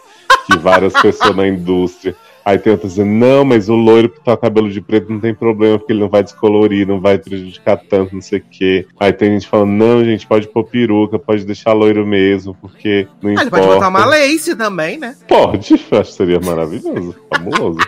que 0.47 0.57
várias 0.59 0.93
pessoas 1.03 1.37
na 1.37 1.47
indústria. 1.47 2.17
Aí 2.45 2.59
tem 2.59 2.73
outros 2.73 2.93
dizendo, 2.93 3.11
não, 3.11 3.45
mas 3.45 3.69
o 3.69 3.75
loiro 3.75 4.09
que 4.09 4.21
tá 4.25 4.33
o 4.33 4.37
cabelo 4.37 4.71
de 4.71 4.81
preto 4.81 5.13
não 5.13 5.21
tem 5.21 5.35
problema, 5.35 5.79
porque 5.79 5.93
ele 5.93 6.01
não 6.01 6.09
vai 6.09 6.23
descolorir, 6.23 6.87
não 6.87 7.01
vai 7.01 7.19
prejudicar 7.19 7.77
tanto, 7.77 8.15
não 8.15 8.23
sei 8.23 8.39
o 8.39 8.45
quê. 8.51 8.87
Aí 8.99 9.13
tem 9.13 9.33
gente 9.33 9.49
falando, 9.49 9.73
não, 9.73 10.05
gente, 10.05 10.27
pode 10.27 10.49
pôr 10.49 10.65
peruca, 10.65 11.19
pode 11.19 11.45
deixar 11.45 11.73
loiro 11.73 12.07
mesmo, 12.07 12.57
porque 12.61 13.07
não 13.23 13.31
ah, 13.31 13.33
importa. 13.35 13.43
Ele 13.43 13.51
pode 13.51 13.67
botar 13.67 13.89
uma 13.89 14.05
lace 14.07 14.57
também, 14.57 14.99
né? 14.99 15.17
Pode, 15.27 15.75
acho 15.93 16.11
que 16.11 16.13
seria 16.13 16.41
maravilhoso, 16.41 17.15
fabuloso. 17.33 17.79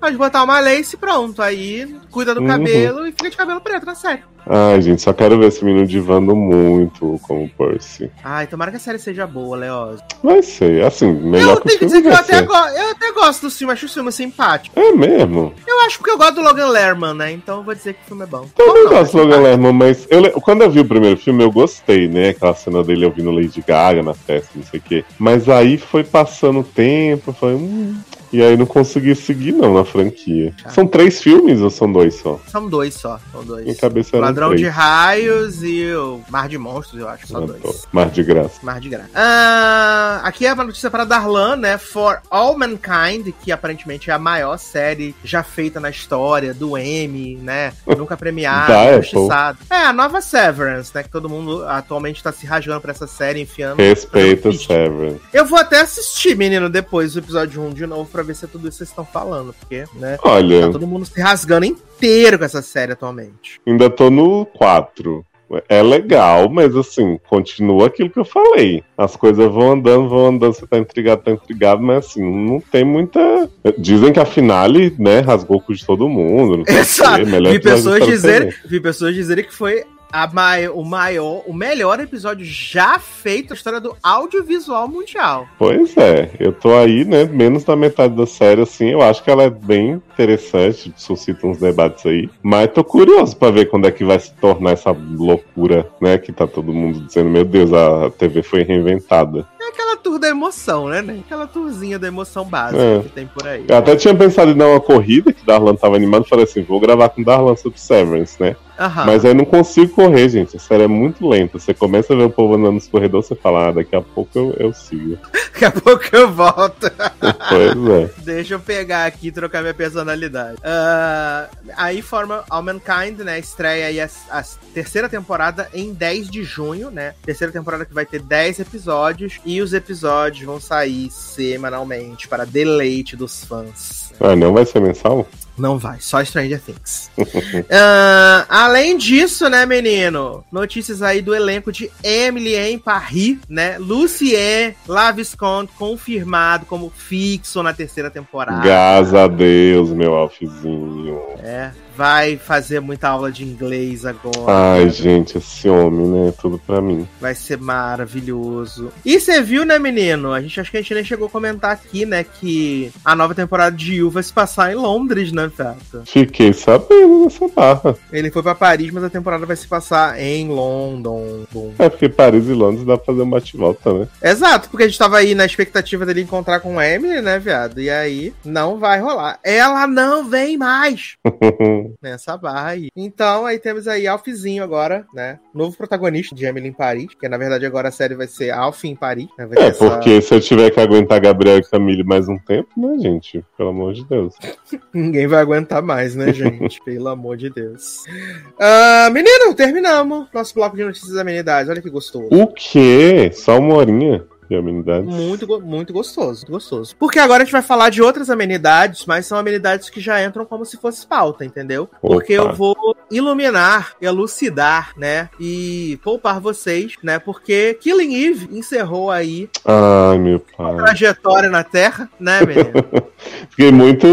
Pode 0.00 0.16
botar 0.16 0.42
uma 0.42 0.60
lace 0.60 0.96
pronto. 0.96 1.42
Aí 1.42 1.94
cuida 2.10 2.34
do 2.34 2.40
uhum. 2.40 2.46
cabelo 2.46 3.06
e 3.06 3.12
fica 3.12 3.30
de 3.30 3.36
cabelo 3.36 3.60
preto 3.60 3.86
na 3.86 3.94
série. 3.94 4.22
Ai, 4.46 4.80
gente, 4.80 5.02
só 5.02 5.12
quero 5.12 5.38
ver 5.38 5.48
esse 5.48 5.64
menino 5.64 5.86
divando 5.86 6.34
muito 6.34 7.20
como 7.22 7.48
Percy. 7.50 8.10
Ai, 8.24 8.46
tomara 8.46 8.70
que 8.70 8.78
a 8.78 8.80
série 8.80 8.98
seja 8.98 9.26
boa, 9.26 9.56
Leoz. 9.56 10.00
Vai 10.22 10.42
ser, 10.42 10.84
assim, 10.84 11.12
melhor 11.12 11.56
eu 11.56 11.60
que. 11.60 11.78
Que 11.78 11.84
dizer 11.84 12.02
que 12.02 12.08
eu 12.08 12.14
até, 12.14 12.40
eu 12.40 12.90
até 12.90 13.12
gosto 13.12 13.42
do 13.42 13.50
filme, 13.50 13.72
acho 13.72 13.86
o 13.86 13.88
filme 13.88 14.10
simpático. 14.10 14.78
É 14.78 14.92
mesmo? 14.92 15.54
Eu 15.66 15.80
acho 15.82 15.98
porque 15.98 16.10
eu 16.10 16.18
gosto 16.18 16.34
do 16.36 16.42
Logan 16.42 16.68
Lerman, 16.68 17.14
né? 17.14 17.32
Então 17.32 17.58
eu 17.58 17.62
vou 17.62 17.74
dizer 17.74 17.94
que 17.94 18.00
o 18.02 18.06
filme 18.06 18.22
é 18.24 18.26
bom. 18.26 18.48
Eu 18.58 18.66
também 18.66 18.88
gosto 18.88 19.12
do 19.12 19.22
Logan 19.24 19.40
Lerman, 19.40 19.72
mas 19.72 20.06
eu, 20.10 20.40
quando 20.40 20.62
eu 20.62 20.70
vi 20.70 20.80
o 20.80 20.84
primeiro 20.84 21.16
filme, 21.16 21.44
eu 21.44 21.52
gostei, 21.52 22.08
né? 22.08 22.30
Aquela 22.30 22.54
cena 22.54 22.82
dele 22.82 23.04
ouvindo 23.04 23.30
Lady 23.30 23.62
Gaga 23.66 24.02
na 24.02 24.14
festa, 24.14 24.50
não 24.54 24.64
sei 24.64 24.80
o 24.80 24.82
quê. 24.82 25.04
Mas 25.18 25.48
aí 25.48 25.76
foi 25.76 26.02
passando 26.02 26.60
o 26.60 26.64
tempo, 26.64 27.32
foi. 27.32 27.54
Hum, 27.54 27.96
e 28.32 28.42
aí 28.42 28.56
não 28.56 28.66
consegui 28.66 29.14
seguir, 29.14 29.52
não, 29.52 29.74
na 29.74 29.84
franquia. 29.84 30.54
Ah. 30.64 30.70
São 30.70 30.86
três 30.86 31.20
filmes 31.20 31.60
ou 31.60 31.70
são 31.70 31.90
dois 31.90 32.14
só? 32.14 32.40
São 32.46 32.68
dois 32.68 32.94
só. 32.94 33.18
São 33.32 33.44
dois. 33.44 33.66
Em 33.66 33.74
cabeça 33.74 34.16
o 34.16 34.20
Ladrão 34.20 34.48
três. 34.50 34.60
de 34.60 34.68
Raios 34.68 35.62
e 35.62 35.92
o 35.92 36.20
Mar 36.28 36.48
de 36.48 36.56
Monstros, 36.56 37.00
eu 37.00 37.08
acho. 37.08 37.26
Só 37.26 37.38
ah, 37.38 37.46
dois. 37.46 37.60
Tô. 37.60 37.74
Mar 37.92 38.10
de 38.10 38.22
Graça. 38.22 38.60
Mar 38.62 38.80
de 38.80 38.88
Graça. 38.88 39.10
Ah, 39.14 40.20
aqui 40.22 40.46
é 40.46 40.52
uma 40.52 40.64
notícia 40.64 40.90
para 40.90 41.04
Darlan, 41.04 41.56
né? 41.56 41.78
For 41.78 42.20
All 42.30 42.56
Mankind, 42.56 43.32
que 43.42 43.50
aparentemente 43.50 44.10
é 44.10 44.12
a 44.12 44.18
maior 44.18 44.56
série 44.58 45.14
já 45.24 45.42
feita 45.42 45.80
na 45.80 45.90
história 45.90 46.54
do 46.54 46.78
M, 46.78 47.36
né? 47.42 47.72
Nunca 47.98 48.16
premiada, 48.16 48.98
injustiçada. 48.98 49.58
É, 49.68 49.76
a 49.76 49.92
nova 49.92 50.20
Severance, 50.20 50.92
né? 50.94 51.02
Que 51.02 51.08
todo 51.08 51.28
mundo 51.28 51.64
atualmente 51.66 52.22
tá 52.22 52.30
se 52.30 52.46
rasgando 52.46 52.80
pra 52.80 52.92
essa 52.92 53.06
série, 53.06 53.40
enfiando. 53.40 53.78
Respeita 53.78 54.52
Severance. 54.52 55.20
Eu 55.32 55.44
vou 55.44 55.58
até 55.58 55.80
assistir, 55.80 56.36
menino, 56.36 56.68
depois 56.68 57.14
do 57.14 57.18
episódio 57.18 57.62
1 57.62 57.70
de 57.70 57.86
novo 57.86 58.08
pra 58.10 58.19
pra 58.20 58.26
ver 58.26 58.34
se 58.34 58.44
é 58.44 58.48
tudo 58.48 58.68
isso 58.68 58.78
que 58.78 58.84
vocês 58.84 58.90
estão 58.90 59.04
falando, 59.04 59.54
porque, 59.58 59.84
né? 59.94 60.18
Olha. 60.22 60.66
Tá 60.66 60.72
todo 60.72 60.86
mundo 60.86 61.06
se 61.06 61.20
rasgando 61.20 61.64
inteiro 61.64 62.38
com 62.38 62.44
essa 62.44 62.62
série 62.62 62.92
atualmente. 62.92 63.60
Ainda 63.66 63.88
tô 63.88 64.10
no 64.10 64.44
4. 64.46 65.24
É 65.68 65.82
legal, 65.82 66.48
mas 66.48 66.76
assim, 66.76 67.18
continua 67.28 67.88
aquilo 67.88 68.08
que 68.08 68.20
eu 68.20 68.24
falei. 68.24 68.84
As 68.96 69.16
coisas 69.16 69.52
vão 69.52 69.72
andando, 69.72 70.08
vão 70.08 70.26
andando, 70.26 70.52
você 70.52 70.64
tá 70.64 70.78
intrigado, 70.78 71.22
tá 71.22 71.32
intrigado, 71.32 71.82
mas 71.82 72.06
assim, 72.06 72.22
não 72.22 72.60
tem 72.60 72.84
muita. 72.84 73.50
Dizem 73.76 74.12
que 74.12 74.20
a 74.20 74.24
finale, 74.24 74.94
né, 74.96 75.18
rasgou 75.18 75.56
o 75.56 75.60
cu 75.60 75.74
de 75.74 75.84
todo 75.84 76.08
mundo. 76.08 76.62
Exato. 76.68 77.24
Vi 77.24 77.58
pessoas, 77.58 78.06
dizer, 78.06 78.60
vi 78.64 78.78
pessoas 78.78 79.12
dizerem 79.12 79.44
que 79.44 79.52
foi 79.52 79.84
mai 80.32 80.68
o 80.68 80.84
maior, 80.84 81.42
o 81.46 81.52
melhor 81.52 82.00
episódio 82.00 82.44
já 82.44 82.98
feito 82.98 83.50
na 83.50 83.56
história 83.56 83.80
do 83.80 83.96
audiovisual 84.02 84.88
mundial. 84.88 85.46
Pois 85.58 85.96
é, 85.96 86.30
eu 86.38 86.52
tô 86.52 86.74
aí, 86.76 87.04
né, 87.04 87.24
menos 87.24 87.64
da 87.64 87.76
metade 87.76 88.14
da 88.14 88.26
série, 88.26 88.62
assim, 88.62 88.88
eu 88.88 89.02
acho 89.02 89.22
que 89.22 89.30
ela 89.30 89.44
é 89.44 89.50
bem 89.50 89.92
interessante, 89.92 90.92
suscita 90.96 91.46
uns 91.46 91.58
debates 91.58 92.04
aí, 92.06 92.28
mas 92.42 92.70
tô 92.72 92.82
curioso 92.82 93.36
para 93.36 93.52
ver 93.52 93.66
quando 93.66 93.86
é 93.86 93.90
que 93.90 94.04
vai 94.04 94.18
se 94.18 94.32
tornar 94.34 94.72
essa 94.72 94.90
loucura, 94.90 95.88
né, 96.00 96.18
que 96.18 96.32
tá 96.32 96.46
todo 96.46 96.72
mundo 96.72 97.00
dizendo, 97.00 97.30
meu 97.30 97.44
Deus, 97.44 97.72
a 97.72 98.10
TV 98.10 98.42
foi 98.42 98.62
reinventada. 98.62 99.46
É 99.60 99.68
aquela 99.68 99.96
tour 99.96 100.18
da 100.18 100.28
emoção, 100.28 100.88
né, 100.88 101.02
né? 101.02 101.20
Aquela 101.24 101.46
tourzinha 101.46 101.98
da 101.98 102.08
emoção 102.08 102.44
básica 102.44 102.82
é. 102.82 103.00
que 103.00 103.08
tem 103.10 103.26
por 103.26 103.46
aí. 103.46 103.64
Eu 103.68 103.76
até 103.76 103.94
tinha 103.96 104.14
pensado 104.14 104.50
em 104.50 104.56
dar 104.56 104.68
uma 104.68 104.80
corrida, 104.80 105.32
que 105.32 105.44
Darlan 105.44 105.74
tava 105.74 105.96
animado, 105.96 106.26
falei 106.26 106.44
assim, 106.44 106.62
vou 106.62 106.80
gravar 106.80 107.08
com 107.10 107.22
Darlan 107.22 107.56
sobre 107.56 107.78
Severance, 107.78 108.40
né? 108.40 108.56
Uhum. 108.80 109.04
Mas 109.04 109.26
aí 109.26 109.34
não 109.34 109.44
consigo 109.44 109.92
correr, 109.92 110.26
gente. 110.30 110.56
A 110.56 110.60
série 110.60 110.84
é 110.84 110.88
muito 110.88 111.28
lenta. 111.28 111.58
Você 111.58 111.74
começa 111.74 112.14
a 112.14 112.16
ver 112.16 112.24
o 112.24 112.30
povo 112.30 112.54
andando 112.54 112.72
nos 112.72 112.88
corredores, 112.88 113.26
você 113.26 113.34
fala, 113.34 113.68
ah, 113.68 113.72
daqui 113.72 113.94
a 113.94 114.00
pouco 114.00 114.38
eu, 114.38 114.54
eu 114.58 114.72
sigo. 114.72 115.18
daqui 115.52 115.64
a 115.66 115.70
pouco 115.70 116.04
eu 116.12 116.32
volto. 116.32 116.90
pois 117.50 117.88
é. 118.00 118.10
Deixa 118.24 118.54
eu 118.54 118.60
pegar 118.60 119.04
aqui 119.04 119.28
e 119.28 119.32
trocar 119.32 119.60
minha 119.60 119.74
personalidade. 119.74 120.56
Uh, 120.56 121.72
aí 121.76 122.00
forma 122.00 122.42
All 122.48 122.62
Mankind, 122.62 123.18
né? 123.18 123.38
Estreia 123.38 123.86
aí 123.86 124.00
a, 124.00 124.08
a, 124.30 124.42
terceira 124.72 125.10
temporada 125.10 125.68
em 125.74 125.92
10 125.92 126.30
de 126.30 126.42
junho, 126.42 126.90
né? 126.90 127.12
Terceira 127.22 127.52
temporada 127.52 127.84
que 127.84 127.92
vai 127.92 128.06
ter 128.06 128.22
10 128.22 128.60
episódios. 128.60 129.40
E 129.44 129.60
os 129.60 129.74
episódios 129.74 130.46
vão 130.46 130.58
sair 130.58 131.10
semanalmente 131.10 132.26
para 132.26 132.46
deleite 132.46 133.14
dos 133.14 133.44
fãs. 133.44 134.09
Ah, 134.20 134.36
não 134.36 134.52
vai 134.52 134.66
ser 134.66 134.80
mensal? 134.80 135.26
Não 135.60 135.78
vai, 135.78 135.98
só 136.00 136.24
Stranger 136.24 136.60
Things. 136.60 137.10
uh, 137.18 138.46
além 138.48 138.96
disso, 138.96 139.48
né, 139.50 139.66
menino? 139.66 140.42
Notícias 140.50 141.02
aí 141.02 141.20
do 141.20 141.34
elenco 141.34 141.70
de 141.70 141.90
Emily 142.02 142.56
em 142.56 142.78
Paris, 142.78 143.38
né? 143.46 143.76
Lucien 143.78 144.74
Lavisconde 144.88 145.70
confirmado 145.78 146.64
como 146.64 146.90
fixo 146.90 147.62
na 147.62 147.74
terceira 147.74 148.10
temporada. 148.10 148.62
Graças 148.62 149.14
a 149.14 149.26
Deus, 149.26 149.90
meu 149.90 150.14
alfizinho. 150.14 151.20
É, 151.42 151.70
vai 152.00 152.38
fazer 152.38 152.80
muita 152.80 153.10
aula 153.10 153.30
de 153.30 153.44
inglês 153.44 154.06
agora. 154.06 154.50
Ai, 154.50 154.88
gente, 154.88 155.36
esse 155.36 155.68
homem, 155.68 156.06
né? 156.06 156.32
Tudo 156.40 156.58
pra 156.58 156.80
mim. 156.80 157.06
Vai 157.20 157.34
ser 157.34 157.58
maravilhoso. 157.58 158.90
E 159.04 159.20
você 159.20 159.42
viu, 159.42 159.66
né, 159.66 159.78
menino? 159.78 160.32
A 160.32 160.40
gente 160.40 160.58
acho 160.58 160.70
que 160.70 160.78
a 160.78 160.80
gente 160.80 160.94
nem 160.94 161.04
chegou 161.04 161.26
a 161.26 161.30
comentar 161.30 161.72
aqui, 161.72 162.06
né, 162.06 162.24
que 162.24 162.90
a 163.04 163.14
nova 163.14 163.34
temporada 163.34 163.76
de 163.76 163.96
You 163.96 164.08
vai 164.08 164.22
se 164.22 164.32
passar 164.32 164.72
em 164.72 164.76
Londres, 164.76 165.30
né, 165.30 165.50
Feta? 165.54 166.02
Fiquei 166.06 166.54
sabendo 166.54 167.24
dessa 167.24 167.46
barra. 167.48 167.94
Ele 168.10 168.30
foi 168.30 168.42
pra 168.42 168.54
Paris, 168.54 168.90
mas 168.90 169.04
a 169.04 169.10
temporada 169.10 169.44
vai 169.44 169.56
se 169.56 169.68
passar 169.68 170.18
em 170.18 170.48
London. 170.48 171.44
Bom. 171.52 171.74
É 171.78 171.90
porque 171.90 172.08
Paris 172.08 172.48
e 172.48 172.54
Londres 172.54 172.86
dá 172.86 172.96
pra 172.96 173.12
fazer 173.12 173.20
um 173.20 173.28
bate-volta, 173.28 173.92
né? 173.92 174.08
Exato, 174.22 174.70
porque 174.70 174.84
a 174.84 174.86
gente 174.86 174.98
tava 174.98 175.18
aí 175.18 175.34
na 175.34 175.44
expectativa 175.44 176.06
dele 176.06 176.22
encontrar 176.22 176.60
com 176.60 176.80
Emily, 176.80 177.20
né, 177.20 177.38
viado? 177.38 177.78
E 177.78 177.90
aí 177.90 178.32
não 178.42 178.78
vai 178.78 178.98
rolar. 179.00 179.38
Ela 179.44 179.86
não 179.86 180.24
vem 180.24 180.56
mais 180.56 181.18
nessa 182.02 182.36
barra 182.36 182.70
aí. 182.70 182.88
Então, 182.96 183.46
aí 183.46 183.58
temos 183.58 183.86
aí 183.88 184.06
Alfizinho 184.06 184.62
agora, 184.62 185.06
né? 185.14 185.38
Novo 185.54 185.76
protagonista 185.76 186.34
de 186.34 186.44
Emily 186.44 186.68
em 186.68 186.72
Paris, 186.72 187.08
que 187.18 187.28
na 187.28 187.38
verdade 187.38 187.66
agora 187.66 187.88
a 187.88 187.92
série 187.92 188.14
vai 188.14 188.26
ser 188.26 188.50
Alf 188.50 188.84
em 188.84 188.96
Paris. 188.96 189.28
Né? 189.38 189.48
é, 189.56 189.68
essa... 189.68 189.90
porque 189.90 190.20
se 190.20 190.34
eu 190.34 190.40
tiver 190.40 190.70
que 190.70 190.80
aguentar 190.80 191.20
Gabriel 191.20 191.58
e 191.58 191.62
Camille 191.62 192.04
mais 192.04 192.28
um 192.28 192.38
tempo, 192.38 192.68
né, 192.76 192.98
gente? 192.98 193.44
Pelo 193.56 193.70
amor 193.70 193.92
de 193.92 194.04
Deus. 194.04 194.34
Ninguém 194.92 195.26
vai 195.26 195.40
aguentar 195.40 195.82
mais, 195.82 196.14
né, 196.14 196.32
gente? 196.32 196.80
Pelo 196.84 197.08
amor 197.08 197.36
de 197.36 197.50
Deus. 197.50 198.04
Uh, 198.06 199.10
menino, 199.12 199.54
terminamos 199.54 200.28
nosso 200.32 200.54
bloco 200.54 200.76
de 200.76 200.84
notícias 200.84 201.12
e 201.12 201.20
amenidades. 201.20 201.70
Olha 201.70 201.82
que 201.82 201.90
gostoso. 201.90 202.28
O 202.30 202.46
quê? 202.48 203.30
Só 203.32 203.58
uma 203.58 203.74
horinha? 203.74 204.24
De 204.50 204.56
amenidades. 204.56 205.08
Muito, 205.08 205.60
muito 205.60 205.92
gostoso, 205.92 206.40
muito 206.40 206.52
gostoso. 206.52 206.96
Porque 206.98 207.20
agora 207.20 207.42
a 207.42 207.46
gente 207.46 207.52
vai 207.52 207.62
falar 207.62 207.88
de 207.88 208.02
outras 208.02 208.28
amenidades, 208.28 209.06
mas 209.06 209.24
são 209.24 209.38
amenidades 209.38 209.88
que 209.88 210.00
já 210.00 210.22
entram 210.24 210.44
como 210.44 210.64
se 210.64 210.76
fosse 210.76 211.06
pauta, 211.06 211.44
entendeu? 211.44 211.88
Porque 212.02 212.36
Opa. 212.36 212.50
eu 212.50 212.56
vou 212.56 212.96
iluminar, 213.10 213.94
elucidar, 214.02 214.92
né? 214.96 215.30
E 215.38 216.00
poupar 216.02 216.40
vocês, 216.40 216.94
né? 217.00 217.20
Porque 217.20 217.78
Killing 217.80 218.14
Eve 218.14 218.48
encerrou 218.50 219.10
aí 219.10 219.48
Ai, 219.64 220.18
meu 220.18 220.40
pai. 220.40 220.72
a 220.72 220.76
trajetória 220.76 221.48
na 221.48 221.62
Terra, 221.62 222.10
né, 222.18 222.40
menino? 222.40 222.72
Fiquei 223.50 223.70
muito, 223.70 224.08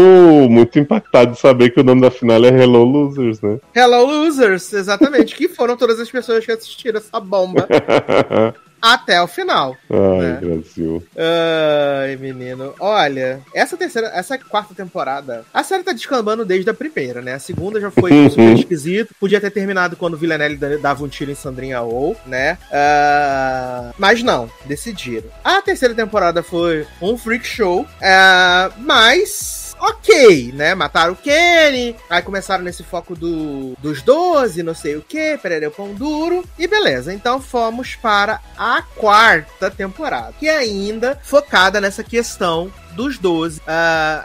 muito 0.48 0.78
impactado 0.78 1.32
de 1.32 1.40
saber 1.40 1.70
que 1.70 1.80
o 1.80 1.84
nome 1.84 2.00
da 2.00 2.12
final 2.12 2.44
é 2.44 2.48
Hello 2.48 2.84
Losers, 2.84 3.40
né? 3.40 3.58
Hello 3.74 4.06
Losers, 4.06 4.72
exatamente. 4.72 5.34
que 5.34 5.48
foram 5.48 5.76
todas 5.76 5.98
as 5.98 6.08
pessoas 6.08 6.44
que 6.46 6.52
assistiram 6.52 6.98
essa 6.98 7.18
bomba. 7.18 7.66
até 8.80 9.20
o 9.22 9.26
final. 9.26 9.76
Ai, 9.90 10.20
né? 10.20 10.40
Brasil. 10.40 11.02
Ai, 11.16 12.16
menino. 12.16 12.74
Olha, 12.80 13.40
essa 13.54 13.76
terceira, 13.76 14.08
essa 14.08 14.38
quarta 14.38 14.74
temporada, 14.74 15.44
a 15.52 15.62
série 15.62 15.82
tá 15.82 15.92
descambando 15.92 16.44
desde 16.44 16.70
a 16.70 16.74
primeira, 16.74 17.20
né? 17.20 17.34
A 17.34 17.38
segunda 17.38 17.80
já 17.80 17.90
foi 17.90 18.10
super 18.30 18.56
esquisito. 18.56 19.14
Podia 19.18 19.40
ter 19.40 19.50
terminado 19.50 19.96
quando 19.96 20.14
o 20.14 20.18
Villanelli 20.18 20.56
dava 20.78 21.04
um 21.04 21.08
tiro 21.08 21.30
em 21.30 21.34
Sandrinha 21.34 21.80
ou, 21.82 22.16
né? 22.26 22.58
Uh, 22.70 23.94
mas 23.98 24.22
não, 24.22 24.50
decidiram. 24.66 25.28
A 25.44 25.60
terceira 25.62 25.94
temporada 25.94 26.42
foi 26.42 26.86
um 27.00 27.16
freak 27.16 27.46
show, 27.46 27.82
uh, 27.82 28.72
mas 28.78 29.57
ok, 29.80 30.52
né? 30.52 30.74
Mataram 30.74 31.12
o 31.12 31.16
Kenny, 31.16 31.96
aí 32.08 32.22
começaram 32.22 32.64
nesse 32.64 32.82
foco 32.82 33.14
do, 33.14 33.74
dos 33.78 34.02
12, 34.02 34.62
não 34.62 34.74
sei 34.74 34.96
o 34.96 35.02
que, 35.02 35.38
Pereira 35.38 35.70
Pão 35.70 35.94
Duro, 35.94 36.44
e 36.58 36.66
beleza. 36.66 37.12
Então 37.12 37.40
fomos 37.40 37.94
para 37.96 38.40
a 38.56 38.82
quarta 38.82 39.70
temporada, 39.70 40.34
que 40.38 40.48
é 40.48 40.56
ainda 40.56 41.18
focada 41.22 41.80
nessa 41.80 42.02
questão 42.02 42.72
dos 42.98 43.16
12. 43.16 43.60
Uh, 43.60 43.62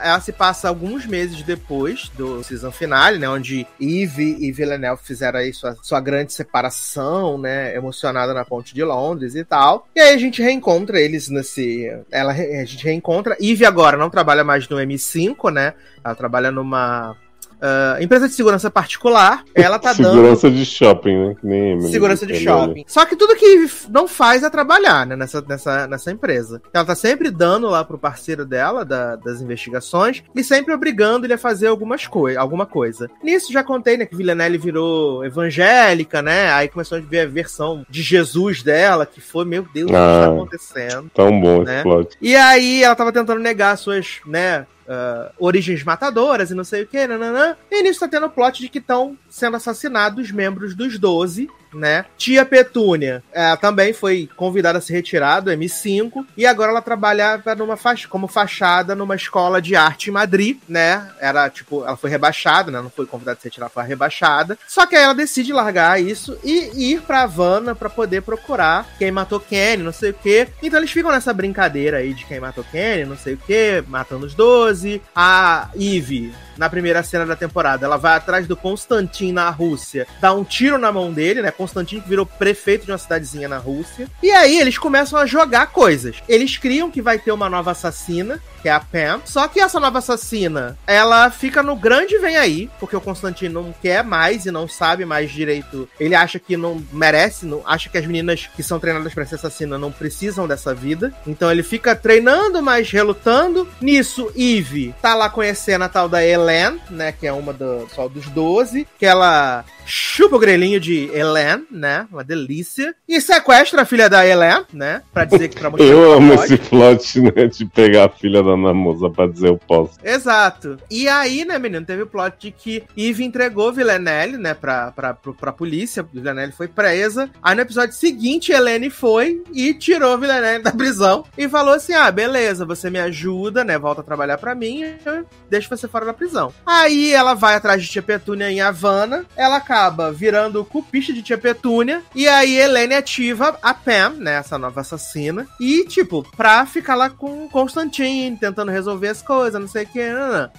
ela 0.01 0.19
se 0.19 0.34
passa 0.34 0.67
alguns 0.67 1.05
meses 1.05 1.43
depois 1.43 2.09
do 2.17 2.43
season 2.43 2.71
finale, 2.71 3.19
né? 3.19 3.30
Onde 3.30 3.67
Eve 3.80 4.36
e 4.39 4.51
Villanelle 4.51 4.97
fizeram 4.97 5.38
aí 5.38 5.53
sua, 5.53 5.78
sua 5.84 5.99
grande 5.99 6.34
separação, 6.34 7.38
né? 7.38 7.76
Emocionada 7.76 8.34
na 8.34 8.43
ponte 8.43 8.74
de 8.74 8.84
Londres 8.84 9.36
e 9.36 9.43
tal. 9.43 9.88
E 9.95 9.99
aí 9.99 10.15
a 10.15 10.17
gente 10.17 10.41
reencontra 10.41 10.99
eles 10.99 11.30
nesse. 11.30 11.88
Ela, 12.11 12.32
a 12.32 12.65
gente 12.65 12.84
reencontra. 12.84 13.38
Eve 13.39 13.63
agora 13.63 13.95
não 13.95 14.09
trabalha 14.09 14.43
mais 14.43 14.67
no 14.67 14.78
M5, 14.78 15.53
né? 15.53 15.76
Ela 16.03 16.15
trabalha 16.15 16.49
numa 16.49 17.15
Uh, 17.64 18.03
empresa 18.03 18.28
de 18.28 18.34
segurança 18.34 18.70
particular, 18.70 19.45
ela 19.55 19.80
tá 19.80 19.93
segurança 19.93 20.03
dando. 20.03 20.22
Segurança 20.22 20.51
de 20.51 20.66
shopping, 20.66 21.18
né? 21.18 21.36
Que 21.39 21.47
nem 21.47 21.82
segurança 21.84 22.26
de 22.26 22.36
shopping. 22.36 22.84
Só 22.86 23.05
que 23.05 23.16
tudo 23.16 23.38
que 23.38 23.70
não 23.89 24.05
faz 24.05 24.43
é 24.43 24.49
trabalhar, 24.49 25.07
né? 25.07 25.16
Nessa, 25.16 25.41
nessa, 25.47 25.88
nessa 25.88 26.11
empresa. 26.11 26.61
Ela 26.74 26.84
tá 26.84 26.93
sempre 26.93 27.32
dando 27.32 27.70
lá 27.70 27.86
pro 27.86 27.97
parceiro 27.97 28.45
dela, 28.45 28.84
da, 28.84 29.16
das 29.16 29.39
investigações, 29.39 30.22
e 30.36 30.43
sempre 30.43 30.74
obrigando 30.74 31.26
ele 31.26 31.34
a 31.34 31.38
fazer 31.38 31.68
algumas 31.68 32.05
coi 32.05 32.36
alguma 32.36 32.66
coisa. 32.66 33.09
Nisso 33.24 33.53
já 33.53 33.64
contei, 33.64 33.95
né? 33.95 34.05
Que 34.05 34.18
Villanelle 34.18 34.57
virou 34.57 35.24
evangélica, 35.24 36.22
né? 36.22 36.51
Aí 36.51 36.68
começou 36.68 36.97
a 36.97 37.01
ver 37.01 37.22
a 37.22 37.28
versão 37.28 37.86
de 37.89 38.01
Jesus 38.01 38.61
dela, 38.61 39.05
que 39.05 39.22
foi, 39.22 39.45
meu 39.45 39.66
Deus, 39.74 39.89
o 39.89 39.95
ah, 39.95 39.99
que 39.99 40.26
tá 40.26 40.26
ah, 40.26 40.34
acontecendo? 40.34 41.11
Tão 41.14 41.39
bom 41.39 41.64
né? 41.64 41.76
esse 41.76 41.84
plot. 41.84 42.18
E 42.22 42.36
aí 42.36 42.84
ela 42.84 42.95
tava 42.95 43.14
tentando 43.14 43.39
negar 43.39 43.78
suas, 43.78 44.20
né? 44.26 44.66
Uh, 44.88 45.34
origens 45.38 45.84
matadoras 45.84 46.51
e 46.51 46.55
não 46.55 46.63
sei 46.63 46.84
o 46.84 46.88
que, 46.88 47.05
nananã. 47.07 47.55
E 47.69 47.84
nisso 47.84 47.99
tá 47.99 48.07
tendo 48.07 48.25
o 48.25 48.29
plot 48.29 48.61
de 48.61 48.69
que 48.69 48.79
estão 48.79 49.17
sendo 49.29 49.57
assassinados 49.57 50.31
membros 50.31 50.75
dos 50.75 50.97
12 50.97 51.49
né? 51.74 52.05
Tia 52.17 52.45
Petúnia 52.45 53.24
também 53.61 53.93
foi 53.93 54.30
convidada 54.36 54.78
a 54.78 54.82
se 54.82 54.93
retirar 54.93 55.39
do 55.39 55.51
M5 55.51 56.26
e 56.38 56.45
agora 56.45 56.71
ela 56.71 56.82
trabalhava 56.82 57.55
numa 57.55 57.78
faixa, 57.78 58.07
como 58.07 58.28
fachada 58.28 58.95
numa 58.95 59.15
escola 59.15 59.61
de 59.61 59.76
arte 59.76 60.09
em 60.09 60.13
Madrid, 60.13 60.57
né? 60.67 61.09
Era 61.19 61.49
tipo, 61.49 61.84
ela 61.86 61.97
foi 61.97 62.09
rebaixada, 62.09 62.71
né? 62.71 62.82
Não 62.82 62.89
foi 62.89 63.05
convidada 63.05 63.38
a 63.38 63.41
se 63.41 63.47
retirar, 63.47 63.69
foi 63.69 63.84
rebaixada. 63.84 64.57
Só 64.67 64.86
que 64.86 64.95
aí 64.95 65.03
ela 65.03 65.13
decide 65.13 65.53
largar 65.53 66.01
isso 66.01 66.38
e 66.43 66.91
ir 66.93 67.01
pra 67.01 67.24
Havana 67.24 67.76
para 67.76 67.89
poder 67.89 68.21
procurar 68.21 68.88
quem 68.97 69.11
matou 69.11 69.39
Kenny, 69.39 69.84
não 69.84 69.93
sei 69.93 70.11
o 70.11 70.13
que. 70.13 70.47
Então 70.61 70.80
eles 70.80 70.91
ficam 70.91 71.11
nessa 71.11 71.34
brincadeira 71.34 71.97
aí 71.97 72.13
de 72.13 72.26
quem 72.26 72.39
matou 72.39 72.63
Kenny, 72.71 73.05
não 73.05 73.17
sei 73.17 73.34
o 73.36 73.38
que, 73.38 73.84
matando 73.88 74.26
os 74.26 74.34
12. 74.34 75.01
A 75.15 75.69
Eve 75.76 76.34
na 76.58 76.70
primeira 76.70 77.04
cena 77.04 77.26
da 77.26 77.36
temporada. 77.36 77.86
Ela 77.86 77.97
vai 77.97 78.16
atrás 78.16 78.47
do 78.47 78.56
Constantin 78.56 79.32
na 79.32 79.49
Rússia, 79.49 80.08
dá 80.20 80.34
um 80.34 80.43
tiro 80.43 80.78
na 80.78 80.91
mão 80.91 81.12
dele, 81.12 81.41
né? 81.41 81.51
Constantin 81.51 81.99
que 81.99 82.10
virou 82.10 82.26
prefeito 82.26 82.86
de 82.86 82.91
uma 82.91 82.97
cidadezinha 82.97 83.47
na 83.47 83.58
Rússia. 83.58 84.08
E 84.22 84.32
aí 84.32 84.60
eles 84.60 84.78
começam 84.78 85.20
a 85.20 85.26
jogar 85.26 85.68
coisas. 85.68 86.18
Eles 86.28 86.58
criam 86.58 86.91
que 86.91 87.01
vai 87.01 87.18
ter 87.20 87.32
uma 87.32 87.49
nova 87.49 87.72
assassina, 87.72 88.41
que 88.64 88.70
é 88.70 88.72
a 88.72 88.80
Pam. 88.80 89.22
Só 89.26 89.47
que 89.47 89.59
essa 89.59 89.80
nova 89.80 89.99
assassina, 89.99 90.78
ela 90.88 91.30
fica 91.30 91.61
no 91.61 91.76
grande 91.76 92.18
vem 92.18 92.38
aí, 92.38 92.70
porque 92.80 92.95
o 92.95 93.01
Constantino 93.01 93.61
não 93.61 93.76
quer 93.82 94.03
mais 94.03 94.45
e 94.45 94.51
não 94.51 94.68
sabe 94.68 95.05
mais 95.05 95.30
direito. 95.30 95.88
Ele 95.99 96.16
acha 96.16 96.39
que 96.39 96.55
não 96.55 96.82
merece, 96.91 97.45
não, 97.45 97.61
acha 97.66 97.89
que 97.89 97.97
as 97.97 98.05
meninas 98.05 98.49
que 98.55 98.64
são 98.64 98.80
treinadas 98.80 99.14
para 99.14 99.26
ser 99.26 99.36
assassina 99.36 99.78
não 99.78 99.91
precisam 99.91 100.47
dessa 100.47 100.74
vida. 100.74 101.14
Então 101.28 101.51
ele 101.51 101.61
fica 101.61 101.93
treinando, 101.95 102.64
mas 102.64 102.89
relutando. 102.89 103.68
Nisso, 103.82 104.32
Eve 104.36 104.95
tá 105.01 105.14
lá 105.14 105.30
conhecendo 105.30 105.84
a 105.84 105.89
tal 105.89 106.07
da 106.07 106.26
Helen, 106.26 106.80
né, 106.89 107.11
que 107.11 107.28
é 107.28 107.34
uma 107.34 107.51
do, 107.51 107.88
só 107.93 108.07
dos 108.07 108.28
12, 108.30 108.88
que 108.97 109.05
ela 109.05 109.66
chupa 109.86 110.36
o 110.36 110.39
grelhinho 110.39 110.79
de 110.79 111.09
Helen, 111.13 111.65
né? 111.69 112.07
Uma 112.11 112.23
delícia. 112.23 112.95
E 113.07 113.19
sequestra 113.19 113.81
a 113.81 113.86
filha 113.86 114.09
da 114.09 114.25
Helen, 114.25 114.65
né? 114.73 115.01
Pra 115.13 115.25
dizer 115.25 115.49
que 115.49 115.59
pra 115.59 115.69
mostrar 115.69 115.88
Eu 115.88 116.13
amo 116.13 116.34
esse 116.34 116.57
plot, 116.57 117.21
né? 117.21 117.47
De 117.47 117.65
pegar 117.65 118.05
a 118.05 118.09
filha 118.09 118.41
da 118.41 118.55
Namusa 118.55 119.09
pra 119.09 119.27
dizer 119.27 119.49
eu 119.49 119.57
posso. 119.57 119.93
Exato. 120.03 120.77
E 120.89 121.07
aí, 121.07 121.45
né, 121.45 121.59
menino, 121.59 121.86
teve 121.86 122.03
o 122.03 122.07
plot 122.07 122.36
de 122.39 122.51
que 122.51 122.84
Eve 122.97 123.23
entregou 123.23 123.73
Villanelle, 123.73 124.38
né, 124.38 124.53
pra, 124.53 124.91
pra, 124.91 125.13
pra, 125.13 125.34
pra 125.34 125.51
polícia. 125.51 126.05
Villanelle 126.13 126.51
foi 126.51 126.67
presa. 126.67 127.29
Aí 127.41 127.55
no 127.55 127.61
episódio 127.61 127.95
seguinte, 127.95 128.51
Helene 128.51 128.89
foi 128.89 129.43
e 129.53 129.73
tirou 129.73 130.17
Villanelle 130.17 130.63
da 130.63 130.71
prisão 130.71 131.25
e 131.38 131.47
falou 131.49 131.73
assim: 131.73 131.93
ah, 131.93 132.09
beleza, 132.11 132.65
você 132.65 132.89
me 132.89 132.99
ajuda, 132.99 133.63
né? 133.63 133.77
Volta 133.77 134.01
a 134.01 134.03
trabalhar 134.03 134.38
pra 134.38 134.55
mim, 134.55 134.84
eu 135.05 135.25
deixo 135.49 135.69
você 135.69 135.88
fora 135.88 136.05
da 136.05 136.13
prisão. 136.13 136.53
Aí 136.65 137.13
ela 137.13 137.34
vai 137.34 137.55
atrás 137.55 137.81
de 137.81 137.89
Tia 137.89 138.01
Petúnia 138.01 138.49
em 138.51 138.61
Havana. 138.61 139.25
Ela 139.36 139.57
acaba 139.57 139.72
virando 140.13 140.63
cupista 140.63 141.11
de 141.11 141.21
Tia 141.21 141.38
Petúnia. 141.38 142.01
E 142.13 142.28
aí 142.28 142.55
Helene 142.55 142.95
ativa 142.95 143.57
a 143.61 143.74
Pam, 143.74 144.15
né? 144.19 144.36
Essa 144.36 144.57
nova 144.57 144.82
assassina. 144.82 145.47
E, 145.59 145.86
tipo, 145.86 146.26
pra 146.38 146.65
ficar 146.65 146.95
lá 146.95 147.09
com 147.09 147.49
Constantine, 147.49 148.38
tentando 148.38 148.71
resolver 148.71 149.07
as 149.07 149.21
coisas, 149.21 149.59
não 149.59 149.67
sei 149.67 149.84
o 149.84 149.88
que. 149.88 149.99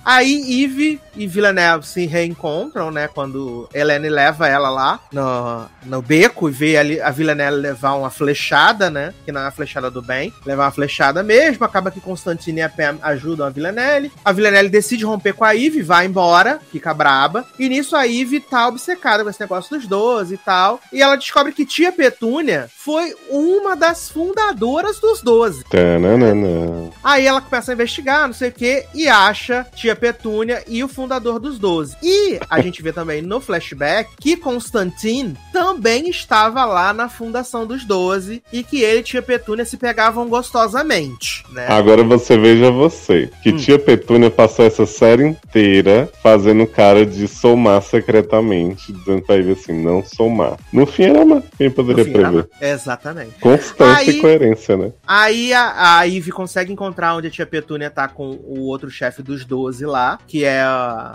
Aí 0.04 0.64
Eve 0.64 1.00
e 1.16 1.26
Villeneuve 1.26 1.86
se 1.86 2.06
reencontram, 2.06 2.90
né? 2.90 3.08
Quando 3.08 3.68
Helene 3.72 4.08
leva 4.08 4.48
ela 4.48 4.68
lá 4.68 5.00
no, 5.12 5.66
no 5.84 6.02
beco 6.02 6.48
e 6.48 6.52
vê 6.52 6.76
ali 6.76 7.00
a 7.00 7.10
Villeneuve 7.10 7.60
levar 7.60 7.94
uma 7.94 8.10
flechada, 8.10 8.90
né? 8.90 9.14
Que 9.24 9.32
não 9.32 9.42
é 9.42 9.46
a 9.46 9.50
flechada 9.50 9.90
do 9.90 10.02
bem, 10.02 10.32
levar 10.44 10.64
uma 10.64 10.70
flechada 10.70 11.22
mesmo. 11.22 11.64
Acaba 11.64 11.90
que 11.90 12.00
Constantine 12.00 12.60
e 12.60 12.62
a 12.62 12.68
Pam 12.68 12.98
ajudam 13.02 13.46
a 13.46 13.50
Villanelle. 13.50 14.10
A 14.24 14.32
Villanelle 14.32 14.68
decide 14.68 15.04
romper 15.04 15.34
com 15.34 15.44
a 15.44 15.54
Eve, 15.54 15.82
vai 15.82 16.06
embora, 16.06 16.60
fica 16.72 16.92
braba. 16.92 17.44
E 17.58 17.68
nisso 17.68 17.94
a 17.96 18.06
Eve 18.06 18.40
tá 18.40 18.68
obcecada 18.68 19.03
com 19.04 19.30
esse 19.30 19.40
negócio 19.40 19.76
dos 19.76 19.86
12 19.86 20.34
e 20.34 20.38
tal. 20.38 20.80
E 20.92 21.02
ela 21.02 21.16
descobre 21.16 21.52
que 21.52 21.66
tia 21.66 21.92
Petúnia 21.92 22.68
foi 22.74 23.14
uma 23.28 23.76
das 23.76 24.08
fundadoras 24.08 24.98
dos 24.98 25.20
12. 25.20 25.64
Tananana. 25.64 26.90
Aí 27.02 27.26
ela 27.26 27.40
começa 27.40 27.70
a 27.70 27.74
investigar, 27.74 28.26
não 28.26 28.34
sei 28.34 28.48
o 28.48 28.52
que, 28.52 28.86
e 28.94 29.06
acha 29.06 29.66
tia 29.74 29.94
Petúnia 29.94 30.64
e 30.66 30.82
o 30.82 30.88
fundador 30.88 31.38
dos 31.38 31.58
12. 31.58 31.96
E 32.02 32.40
a 32.48 32.60
gente 32.60 32.82
vê 32.82 32.92
também 32.92 33.20
no 33.20 33.40
flashback 33.40 34.10
que 34.18 34.36
Constantine 34.36 35.36
também 35.52 36.08
estava 36.08 36.64
lá 36.64 36.92
na 36.92 37.08
fundação 37.08 37.66
dos 37.66 37.84
12 37.84 38.42
e 38.52 38.62
que 38.64 38.82
ele 38.82 38.94
e 38.94 39.02
tia 39.02 39.20
Petúnia 39.20 39.64
se 39.64 39.76
pegavam 39.76 40.28
gostosamente, 40.28 41.44
né? 41.50 41.66
Agora 41.68 42.02
você 42.02 42.38
veja 42.38 42.70
você, 42.70 43.30
que 43.42 43.50
Hum. 43.50 43.56
tia 43.56 43.78
Petúnia 43.78 44.30
passou 44.30 44.64
essa 44.64 44.86
série 44.86 45.26
inteira 45.26 46.08
fazendo 46.22 46.66
cara 46.66 47.04
de 47.04 47.26
somar 47.26 47.82
secretamente, 47.82 48.93
dizendo 48.98 49.22
pra 49.22 49.36
ele 49.36 49.52
assim, 49.52 49.72
não 49.72 50.04
somar. 50.04 50.56
No 50.72 50.86
fim 50.86 51.04
era 51.04 51.20
uma, 51.22 51.42
quem 51.56 51.70
poderia 51.70 52.04
prever? 52.04 52.48
Exatamente. 52.60 53.32
Constância 53.40 54.10
Aí- 54.10 54.18
e 54.18 54.20
coerência, 54.20 54.76
né? 54.76 54.92
Aí 55.06 55.52
a, 55.52 55.98
a 55.98 56.08
Eve 56.08 56.30
consegue 56.32 56.72
encontrar 56.72 57.14
onde 57.14 57.26
a 57.28 57.30
tia 57.30 57.46
Petúnia 57.46 57.90
tá 57.90 58.08
com 58.08 58.30
o 58.44 58.60
outro 58.62 58.90
chefe 58.90 59.22
dos 59.22 59.44
12 59.44 59.84
lá, 59.86 60.18
que 60.26 60.44
é, 60.44 60.62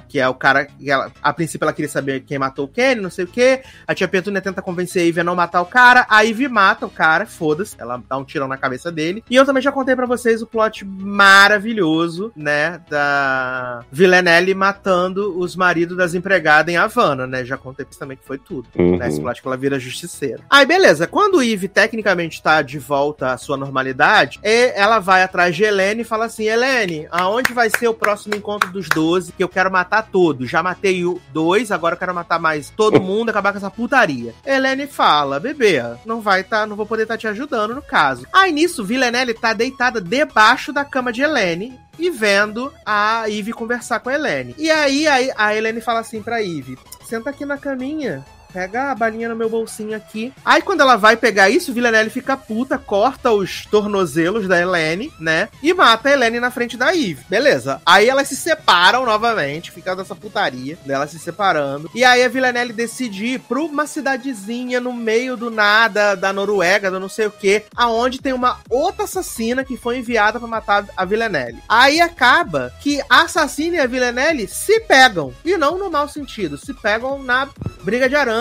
que 0.08 0.20
é 0.20 0.28
o 0.28 0.34
cara 0.34 0.66
que 0.66 0.90
ela, 0.90 1.12
a 1.22 1.34
princípio 1.34 1.66
ela 1.66 1.74
queria 1.74 1.90
saber 1.90 2.22
quem 2.22 2.38
matou 2.40 2.66
o 2.66 2.68
Kenny, 2.68 3.02
não 3.02 3.10
sei 3.10 3.26
o 3.26 3.28
que. 3.28 3.62
A 3.88 3.94
tia 3.96 4.08
Petúnia 4.08 4.42
tenta 4.42 4.62
convencer 4.62 5.04
a 5.04 5.08
Eve 5.08 5.22
a 5.22 5.24
não 5.24 5.36
matar 5.36 5.62
o 5.62 5.66
cara, 5.66 6.06
a 6.10 6.26
Eve 6.26 6.48
mata 6.48 6.86
o 6.86 6.90
cara, 6.90 7.26
foda-se, 7.26 7.76
ela 7.80 8.02
dá 8.10 8.18
um 8.18 8.24
tirão 8.24 8.48
na 8.48 8.58
cabeça 8.58 8.92
dele. 8.92 9.24
E 9.30 9.36
eu 9.36 9.46
também 9.46 9.62
já 9.64 9.72
contei 9.72 9.96
pra 9.96 10.06
vocês 10.06 10.42
o 10.42 10.48
plot 10.48 10.86
maravilhoso, 10.86 12.32
né, 12.36 12.80
da 12.90 13.84
Villanelle 13.92 14.54
matando 14.54 15.38
os 15.40 15.56
maridos 15.56 15.98
das 15.98 16.14
empregadas 16.14 16.74
em 16.74 16.78
Havana, 16.78 17.26
né? 17.28 17.44
Já 17.46 17.58
contei 17.58 17.69
pra 17.74 17.86
vocês 17.86 17.98
também 17.98 18.18
que 18.18 18.26
foi 18.26 18.38
tudo 18.38 18.68
Uhum. 18.78 18.98
né? 18.98 19.10
Ela 19.46 19.58
vira 19.58 19.80
justiceira. 19.80 20.42
Aí, 20.50 20.66
beleza. 20.66 21.08
Quando 21.08 21.36
o 21.36 21.44
Eve 21.44 21.68
tecnicamente 21.68 22.42
tá 22.42 22.62
de 22.62 22.78
volta 22.80 23.32
à 23.32 23.38
sua 23.38 23.58
normalidade, 23.58 24.40
é- 24.44 24.80
ela 24.80 25.00
vai 25.00 25.24
atrás 25.24 25.56
de 25.56 25.64
Helene 25.64 26.02
e 26.02 26.06
fala 26.06 26.26
assim: 26.26 26.46
Helene, 26.48 27.08
aonde 27.12 27.54
vai 27.54 27.70
ser 27.70 27.88
o 27.88 27.94
próximo 27.94 28.36
encontro 28.36 28.72
dos 28.72 28.88
12? 28.90 29.32
Que 29.32 29.44
eu 29.44 29.50
quero 29.50 29.72
matar 29.72 30.04
todos. 30.12 30.50
Já 30.50 30.62
matei 30.62 31.06
o 31.06 31.20
dois, 31.34 31.72
agora 31.72 31.96
eu 31.96 32.00
quero 32.00 32.14
matar 32.14 32.40
mais 32.40 32.70
todo 32.70 33.02
mundo, 33.02 33.30
acabar 33.30 33.52
com 33.52 33.58
essa 33.58 33.72
putaria. 33.72 34.34
Helene 34.46 34.88
fala: 34.88 35.40
bebê, 35.40 35.82
não 36.06 36.22
vai 36.22 36.44
tá, 36.44 36.66
não 36.66 36.76
vou 36.76 36.86
poder 36.86 37.04
estar 37.04 37.18
te 37.18 37.28
ajudando 37.28 37.76
no 37.76 37.82
caso. 37.82 38.26
Aí 38.34 38.52
nisso, 38.52 38.84
Villanelle 38.84 39.34
tá 39.34 39.54
deitada 39.54 40.00
debaixo 40.02 40.72
da 40.74 40.84
cama 40.86 41.12
de 41.12 41.22
Helene 41.22 41.80
e 41.98 42.10
vendo 42.10 42.72
a 42.86 43.26
Eve 43.30 43.52
conversar 43.54 44.00
com 44.00 44.10
a 44.10 44.14
Helene. 44.14 44.56
E 44.58 44.70
aí 44.72 45.08
a, 45.08 45.16
a 45.48 45.56
Helene 45.56 45.82
fala 45.82 46.00
assim 46.00 46.22
pra 46.22 46.42
Eve: 46.42 46.78
senta 47.10 47.32
aqui 47.32 47.44
na 47.44 47.58
caminha. 47.58 48.24
Pega 48.52 48.92
a 48.92 48.96
balinha 48.96 49.30
no 49.30 49.36
meu 49.36 49.50
bolsinho 49.50 49.96
aqui. 49.96 50.34
Aí 50.44 50.62
quando 50.62 50.82
ela 50.82 50.96
vai 50.96 51.16
pegar 51.16 51.50
isso, 51.50 51.74
Villanelle 51.74 52.10
fica 52.10 52.36
puta, 52.36 52.78
corta 52.78 53.32
os 53.32 53.66
tornozelos 53.66 54.48
da 54.48 54.60
Helene, 54.60 55.14
né? 55.20 55.50
E 55.62 55.74
mata 55.74 56.10
a 56.10 56.12
Helene 56.12 56.40
na 56.40 56.52
frente 56.52 56.76
da 56.76 56.96
Eve. 56.96 57.24
Beleza. 57.30 57.82
Aí 57.86 58.10
elas 58.10 58.28
se 58.28 58.36
separam 58.36 59.06
novamente, 59.06 59.72
fica 59.72 59.96
dessa 59.96 60.16
putaria 60.16 60.78
delas 60.86 61.12
se 61.12 61.20
separando. 61.20 61.90
E 61.94 62.04
aí 62.04 62.24
a 62.24 62.30
Villanelle 62.30 62.74
decide 62.74 63.26
ir 63.26 63.40
pra 63.40 63.60
uma 63.60 63.86
cidadezinha 63.86 64.80
no 64.80 64.94
meio 64.94 65.38
do 65.38 65.52
nada, 65.52 66.16
da 66.16 66.34
Noruega, 66.34 66.90
do 66.90 67.00
não 67.00 67.10
sei 67.10 67.28
o 67.28 67.32
que, 67.32 67.64
aonde 67.76 68.22
tem 68.22 68.34
uma 68.34 68.60
outra 68.70 69.04
assassina 69.04 69.64
que 69.64 69.78
foi 69.78 70.00
enviada 70.00 70.40
pra 70.40 70.48
matar 70.48 70.86
a 70.98 71.06
Villanelle. 71.06 71.62
Aí 71.70 72.02
acaba 72.02 72.74
que 72.82 73.02
a 73.10 73.22
assassina 73.22 73.78
e 73.78 73.80
a 73.80 73.88
Villanelle 73.88 74.48
se 74.48 74.80
pegam. 74.82 75.34
E 75.46 75.56
não 75.58 75.78
no 75.78 75.92
mau 75.92 76.08
sentido, 76.08 76.58
se 76.58 76.74
pegam 76.74 77.22
na 77.22 77.48
briga 77.84 78.10
de 78.10 78.16
aranha, 78.16 78.39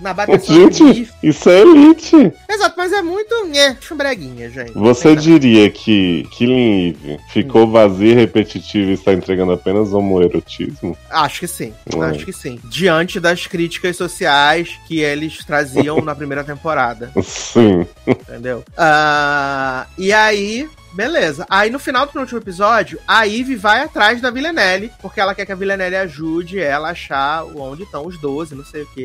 na 0.00 0.12
bateção 0.12 0.68
de 0.68 0.76
Gente, 0.84 1.08
isso 1.22 1.48
é 1.48 1.60
elite. 1.60 2.32
Exato, 2.50 2.74
mas 2.76 2.92
é 2.92 3.00
muito 3.00 3.46
nhé, 3.46 3.76
chumbreguinha, 3.80 4.50
gente. 4.50 4.72
Você 4.72 5.14
diria 5.14 5.70
que 5.70 6.26
Killing 6.32 6.88
Eve 7.04 7.20
ficou 7.32 7.70
vazia 7.70 8.10
e 8.10 8.14
repetitiva 8.14 8.90
e 8.90 8.94
está 8.94 9.12
entregando 9.12 9.52
apenas 9.52 9.92
homoerotismo? 9.92 10.96
Acho 11.08 11.40
que 11.40 11.46
sim, 11.48 11.72
Hum. 11.94 12.02
acho 12.02 12.24
que 12.24 12.32
sim. 12.32 12.58
Diante 12.64 13.20
das 13.20 13.46
críticas 13.46 13.96
sociais 13.96 14.70
que 14.88 14.98
eles 15.00 15.44
traziam 15.44 16.00
na 16.02 16.14
primeira 16.14 16.42
temporada, 16.42 17.12
Sim. 17.22 17.86
entendeu? 18.06 18.64
Ah, 18.76 19.86
e 19.96 20.12
aí, 20.12 20.68
beleza. 20.94 21.46
Aí 21.50 21.70
no 21.70 21.78
final 21.78 22.06
do 22.06 22.18
último 22.18 22.38
episódio, 22.38 22.98
a 23.06 23.26
Eve 23.26 23.56
vai 23.56 23.82
atrás 23.82 24.20
da 24.20 24.30
Villanelle, 24.30 24.92
porque 25.00 25.20
ela 25.20 25.34
quer 25.34 25.44
que 25.44 25.52
a 25.52 25.56
Villanelle 25.56 25.96
ajude 25.96 26.58
ela 26.58 26.88
a 26.88 26.92
achar 26.92 27.44
onde 27.44 27.82
estão 27.82 28.06
os 28.06 28.18
12, 28.18 28.54
não 28.54 28.64
sei 28.64 28.82
o 28.82 28.86
que. 28.86 29.04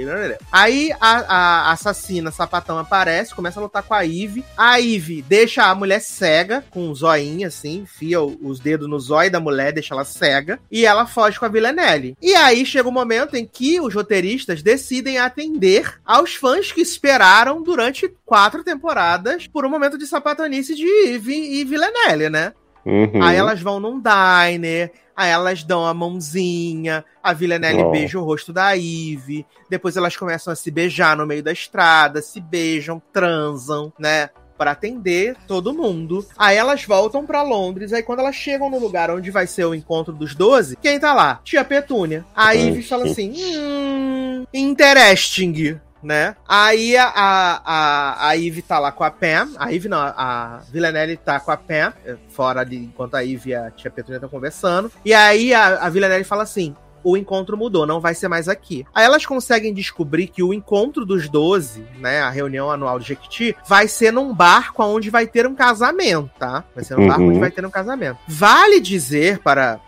Aí 0.52 0.92
a, 1.00 1.68
a 1.68 1.72
assassina 1.72 2.32
sapatão 2.32 2.78
aparece, 2.78 3.36
começa 3.36 3.60
a 3.60 3.64
lutar 3.64 3.84
com 3.84 3.94
a 3.94 4.06
Eve. 4.06 4.46
A 4.58 4.80
Eve 4.80 5.22
deixa 5.22 5.64
a 5.64 5.76
mulher 5.76 6.00
cega, 6.00 6.64
com 6.70 6.90
um 6.90 6.96
zoinho 6.96 7.48
assim, 7.48 7.80
enfia 7.80 8.22
os 8.22 8.60
dedos 8.60 8.88
no 8.88 9.00
zóio 9.00 9.32
da 9.32 9.40
mulher, 9.40 9.74
deixa 9.74 9.94
ela 9.94 10.06
cega, 10.06 10.60
e 10.72 10.86
ela 10.86 11.06
foge 11.06 11.40
com 11.40 11.46
a 11.46 11.50
Villanelle. 11.50 12.16
E 12.22 12.34
aí 12.36 12.66
chega 12.66 12.88
o 12.88 12.92
momento 12.92 13.36
em 13.36 13.46
que 13.46 13.80
os 13.80 13.94
roteiristas 13.94 14.62
decidem 14.62 15.18
atender 15.18 16.00
aos 16.06 16.36
fãs 16.36 16.72
que 16.72 16.82
esperaram 16.82 17.62
durante 17.62 18.08
quatro 18.30 18.64
temporadas 18.64 19.48
por 19.48 19.66
um 19.66 19.70
momento 19.70 19.98
de 19.98 20.06
sapatonice 20.06 20.76
de 20.76 20.86
Eve 21.08 21.34
e 21.34 21.66
Villanelle, 21.66 22.30
né? 22.30 22.54
Uhum. 22.86 23.22
Aí 23.24 23.36
elas 23.36 23.60
vão 23.60 23.80
num 23.80 24.00
diner, 24.00 24.92
aí 25.16 25.30
elas 25.32 25.64
dão 25.64 25.86
a 25.86 25.94
mãozinha, 25.94 27.04
a 27.24 27.34
Villanelle 27.34 27.82
Oh. 27.84 27.92
beija 27.92 28.20
o 28.20 28.24
rosto 28.24 28.54
da 28.54 28.78
Eve, 28.78 29.46
depois 29.70 29.98
elas 29.98 30.16
começam 30.16 30.54
a 30.54 30.56
se 30.56 30.70
beijar 30.70 31.18
no 31.18 31.26
meio 31.26 31.42
da 31.44 31.52
estrada, 31.52 32.22
se 32.22 32.40
beijam, 32.40 33.02
transam, 33.12 33.92
né? 34.00 34.30
Pra 34.58 34.72
atender 34.72 35.36
todo 35.48 35.74
mundo. 35.74 36.26
Aí 36.38 36.56
elas 36.58 36.84
voltam 36.84 37.26
pra 37.26 37.42
Londres. 37.42 37.94
Aí 37.94 38.04
quando 38.04 38.20
elas 38.20 38.36
chegam 38.36 38.70
no 38.70 38.78
lugar 38.78 39.10
onde 39.10 39.32
vai 39.32 39.48
ser 39.48 39.64
o 39.66 39.74
encontro 39.74 40.14
dos 40.14 40.36
12, 40.36 40.76
quem 40.76 41.00
tá 41.00 41.14
lá? 41.14 41.40
Tia 41.46 41.64
Petúnia. 41.64 42.26
A 42.36 42.48
Ai, 42.48 42.68
Eve 42.68 42.82
fala 42.84 43.06
sim. 43.06 43.32
assim: 43.32 43.58
hum, 43.58 44.46
interesting 44.54 45.80
né? 46.02 46.36
Aí 46.48 46.96
a, 46.98 47.12
a, 47.16 48.30
a, 48.30 48.38
Eve 48.38 48.62
tá 48.62 48.80
lá 48.80 48.92
com 48.92 49.04
a 49.04 49.12
Pam. 49.12 49.50
A 49.58 49.74
Eve 49.74 49.90
não, 49.90 50.00
a 50.00 50.62
Villanelle 50.72 51.18
tá 51.18 51.40
com 51.40 51.52
a 51.52 51.58
Pam, 51.58 51.94
eh, 52.06 52.16
fora 52.30 52.62
ali, 52.62 52.78
enquanto 52.78 53.16
a 53.16 53.24
Eve 53.24 53.52
e 53.52 53.56
a 53.56 53.70
tia 53.72 53.92
Petúnia 53.92 54.18
estão 54.18 54.30
conversando. 54.30 54.92
E 55.04 55.14
aí 55.14 55.54
a, 55.54 55.86
a 55.86 55.90
Villanelle 55.90 56.24
fala 56.24 56.44
assim: 56.44 56.76
o 57.04 57.18
encontro 57.18 57.58
mudou, 57.58 57.86
não 57.86 58.00
vai 58.00 58.14
ser 58.14 58.28
mais 58.28 58.48
aqui. 58.48 58.86
Aí 58.94 59.06
elas 59.06 59.26
conseguem 59.26 59.74
descobrir 59.74 60.28
que 60.28 60.44
o 60.44 60.54
encontro 60.54 61.06
dos 61.06 61.30
12, 61.30 61.86
né, 61.98 62.22
a 62.22 62.30
reunião 62.30 62.70
anual 62.70 63.00
do 63.00 63.06
Jequiti, 63.06 63.56
vai 63.68 63.88
ser 63.88 64.12
num 64.12 64.34
barco 64.34 64.84
onde 64.84 65.10
vai 65.10 65.28
ter 65.28 65.48
um 65.48 65.56
casamento, 65.56 66.30
tá? 66.38 66.64
Vai 66.76 66.84
ser 66.84 66.98
num 66.98 67.08
barco 67.08 67.24
Uhum. 67.24 67.30
onde 67.30 67.40
vai 67.40 67.52
ter 67.52 67.66
um 67.66 67.70
casamento. 67.70 68.20
Vale 68.28 68.80
dizer 68.80 69.40
para 69.40 69.80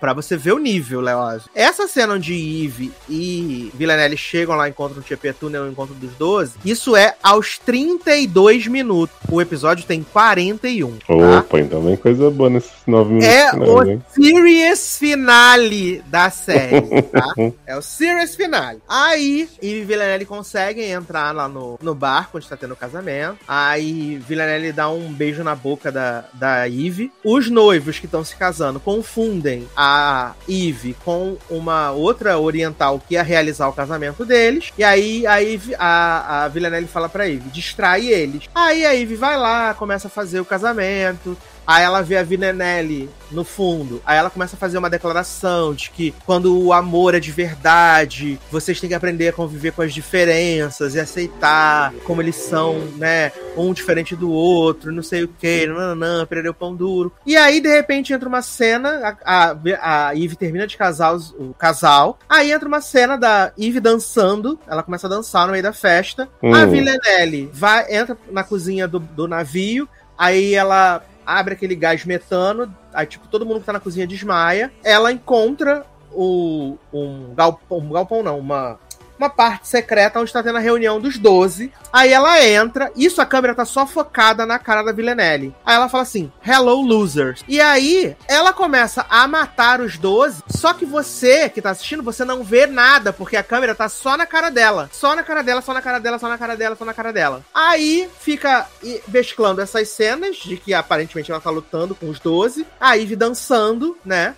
Pra 0.00 0.12
você 0.12 0.36
ver 0.36 0.52
o 0.52 0.58
nível, 0.58 1.00
Leoz. 1.00 1.44
Essa 1.54 1.86
cena 1.86 2.14
onde 2.14 2.32
Eve 2.32 2.92
e 3.08 3.70
Villanelle 3.74 4.16
chegam 4.16 4.56
lá, 4.56 4.68
encontram 4.68 5.00
o 5.00 5.02
Tia 5.02 5.16
Petúnia 5.16 5.60
no 5.60 5.70
encontro 5.70 5.94
dos 5.94 6.12
12, 6.14 6.54
isso 6.64 6.96
é 6.96 7.14
aos 7.22 7.58
32 7.58 8.66
minutos. 8.66 9.16
O 9.30 9.40
episódio 9.40 9.84
tem 9.84 10.02
41, 10.02 10.98
tá? 10.98 11.14
Opa, 11.38 11.60
então 11.60 11.82
vem 11.82 11.96
coisa 11.96 12.30
boa 12.30 12.50
nesses 12.50 12.72
nove 12.86 13.14
minutos. 13.14 13.34
É 13.34 13.50
finais, 13.50 13.70
o 13.70 13.82
hein? 13.84 14.02
series 14.10 14.98
finale 14.98 16.02
da 16.06 16.30
série, 16.30 17.02
tá? 17.02 17.34
É 17.66 17.76
o 17.76 17.82
series 17.82 18.34
finale. 18.34 18.80
Aí, 18.88 19.48
Eve 19.62 19.80
e 19.80 19.84
Villanelle 19.84 20.24
conseguem 20.24 20.90
entrar 20.90 21.34
lá 21.34 21.48
no, 21.48 21.78
no 21.82 21.94
barco 21.94 22.36
onde 22.36 22.48
tá 22.48 22.56
tendo 22.56 22.74
o 22.74 22.76
casamento. 22.76 23.38
Aí, 23.46 24.20
Villanelle 24.26 24.72
dá 24.72 24.88
um 24.88 25.12
beijo 25.12 25.42
na 25.42 25.54
boca 25.54 25.90
da, 25.90 26.24
da 26.32 26.68
Eve. 26.68 27.12
Os 27.24 27.50
noivos 27.50 27.98
que 27.98 28.06
estão 28.06 28.24
se 28.24 28.36
casando 28.36 28.78
confundem 28.78 29.33
a 29.76 30.34
Eve 30.48 30.96
com 31.04 31.36
uma 31.48 31.90
outra 31.90 32.38
oriental 32.38 33.00
que 33.00 33.14
ia 33.14 33.22
realizar 33.22 33.68
o 33.68 33.72
casamento 33.72 34.24
deles. 34.24 34.72
E 34.76 34.84
aí, 34.84 35.26
a, 35.26 35.42
Eve, 35.42 35.74
a, 35.78 36.44
a 36.44 36.48
Villanelle 36.48 36.86
fala 36.86 37.08
pra 37.08 37.28
Eve, 37.28 37.50
distrai 37.50 38.06
eles. 38.06 38.48
Aí 38.54 38.84
a 38.84 38.94
Eve 38.94 39.16
vai 39.16 39.36
lá, 39.36 39.74
começa 39.74 40.08
a 40.08 40.10
fazer 40.10 40.40
o 40.40 40.44
casamento 40.44 41.36
Aí 41.66 41.82
ela 41.82 42.02
vê 42.02 42.16
a 42.16 42.22
Villanelle 42.22 43.08
no 43.30 43.44
fundo. 43.44 44.00
Aí 44.04 44.18
ela 44.18 44.30
começa 44.30 44.56
a 44.56 44.58
fazer 44.58 44.78
uma 44.78 44.90
declaração 44.90 45.74
de 45.74 45.90
que 45.90 46.14
quando 46.24 46.56
o 46.58 46.72
amor 46.72 47.14
é 47.14 47.20
de 47.20 47.32
verdade, 47.32 48.38
vocês 48.50 48.80
têm 48.80 48.88
que 48.88 48.94
aprender 48.94 49.28
a 49.28 49.32
conviver 49.32 49.72
com 49.72 49.82
as 49.82 49.92
diferenças 49.92 50.94
e 50.94 51.00
aceitar 51.00 51.92
como 52.04 52.22
eles 52.22 52.36
são, 52.36 52.78
né? 52.96 53.32
Um 53.56 53.72
diferente 53.72 54.14
do 54.14 54.30
outro, 54.30 54.92
não 54.92 55.02
sei 55.02 55.24
o 55.24 55.28
que, 55.28 55.66
nananã, 55.66 56.26
perder 56.26 56.48
o 56.50 56.54
pão 56.54 56.74
duro. 56.74 57.12
E 57.24 57.36
aí, 57.36 57.60
de 57.60 57.68
repente, 57.68 58.12
entra 58.12 58.28
uma 58.28 58.42
cena, 58.42 59.16
a, 59.24 59.50
a, 59.50 60.08
a 60.08 60.14
Eve 60.16 60.36
termina 60.36 60.66
de 60.66 60.76
casar 60.76 61.14
os, 61.14 61.30
o 61.38 61.54
casal, 61.54 62.18
aí 62.28 62.52
entra 62.52 62.68
uma 62.68 62.80
cena 62.80 63.16
da 63.16 63.52
Eve 63.58 63.80
dançando, 63.80 64.58
ela 64.66 64.82
começa 64.82 65.06
a 65.06 65.10
dançar 65.10 65.46
no 65.46 65.52
meio 65.52 65.62
da 65.62 65.72
festa, 65.72 66.28
Hum. 66.42 66.54
a 66.54 66.66
Villanelle 66.66 67.50
vai, 67.52 67.94
entra 67.94 68.16
na 68.30 68.44
cozinha 68.44 68.86
do, 68.86 68.98
do 68.98 69.26
navio, 69.26 69.88
aí 70.18 70.54
ela 70.54 71.02
abre 71.26 71.54
aquele 71.54 71.74
gás 71.74 72.04
metano, 72.04 72.74
aí 72.92 73.06
tipo, 73.06 73.28
todo 73.28 73.46
mundo 73.46 73.60
que 73.60 73.66
tá 73.66 73.72
na 73.72 73.80
cozinha 73.80 74.06
desmaia, 74.06 74.72
ela 74.82 75.12
encontra 75.12 75.84
o, 76.12 76.76
um 76.92 77.34
galpão, 77.34 77.78
um 77.78 77.90
galpão 77.90 78.22
não, 78.22 78.38
uma, 78.38 78.78
uma 79.18 79.30
parte 79.30 79.68
secreta 79.68 80.20
onde 80.20 80.32
tá 80.32 80.42
tendo 80.42 80.58
a 80.58 80.60
reunião 80.60 81.00
dos 81.00 81.18
12. 81.18 81.72
Aí 81.92 82.12
ela 82.12 82.44
entra, 82.44 82.90
isso 82.96 83.20
a 83.20 83.26
câmera 83.26 83.54
tá 83.54 83.64
só 83.64 83.86
focada 83.86 84.44
na 84.44 84.58
cara 84.58 84.82
da 84.82 84.92
Villanelle. 84.92 85.54
Aí 85.64 85.76
ela 85.76 85.88
fala 85.88 86.02
assim, 86.02 86.30
hello 86.46 86.80
losers. 86.80 87.44
E 87.46 87.60
aí 87.60 88.16
ela 88.26 88.52
começa 88.52 89.06
a 89.08 89.26
matar 89.28 89.80
os 89.80 89.96
12, 89.96 90.42
só 90.48 90.72
que 90.74 90.84
você 90.84 91.48
que 91.48 91.62
tá 91.62 91.70
assistindo, 91.70 92.02
você 92.02 92.24
não 92.24 92.42
vê 92.42 92.66
nada, 92.66 93.12
porque 93.12 93.36
a 93.36 93.42
câmera 93.42 93.74
tá 93.74 93.88
só 93.88 94.16
na 94.16 94.26
cara 94.26 94.50
dela. 94.50 94.90
Só 94.92 95.14
na 95.14 95.22
cara 95.22 95.42
dela, 95.42 95.62
só 95.62 95.72
na 95.72 95.82
cara 95.82 95.98
dela, 95.98 96.18
só 96.18 96.28
na 96.28 96.38
cara 96.38 96.56
dela, 96.56 96.76
só 96.76 96.84
na 96.84 96.94
cara 96.94 97.12
dela. 97.12 97.44
Aí 97.54 98.08
fica 98.20 98.66
mesclando 99.08 99.60
essas 99.60 99.88
cenas 99.88 100.36
de 100.36 100.56
que 100.56 100.74
aparentemente 100.74 101.30
ela 101.30 101.40
tá 101.40 101.50
lutando 101.50 101.94
com 101.94 102.08
os 102.08 102.18
12, 102.18 102.66
a 102.80 102.94
Ivy 102.94 103.16
dançando, 103.16 103.96
né? 104.04 104.34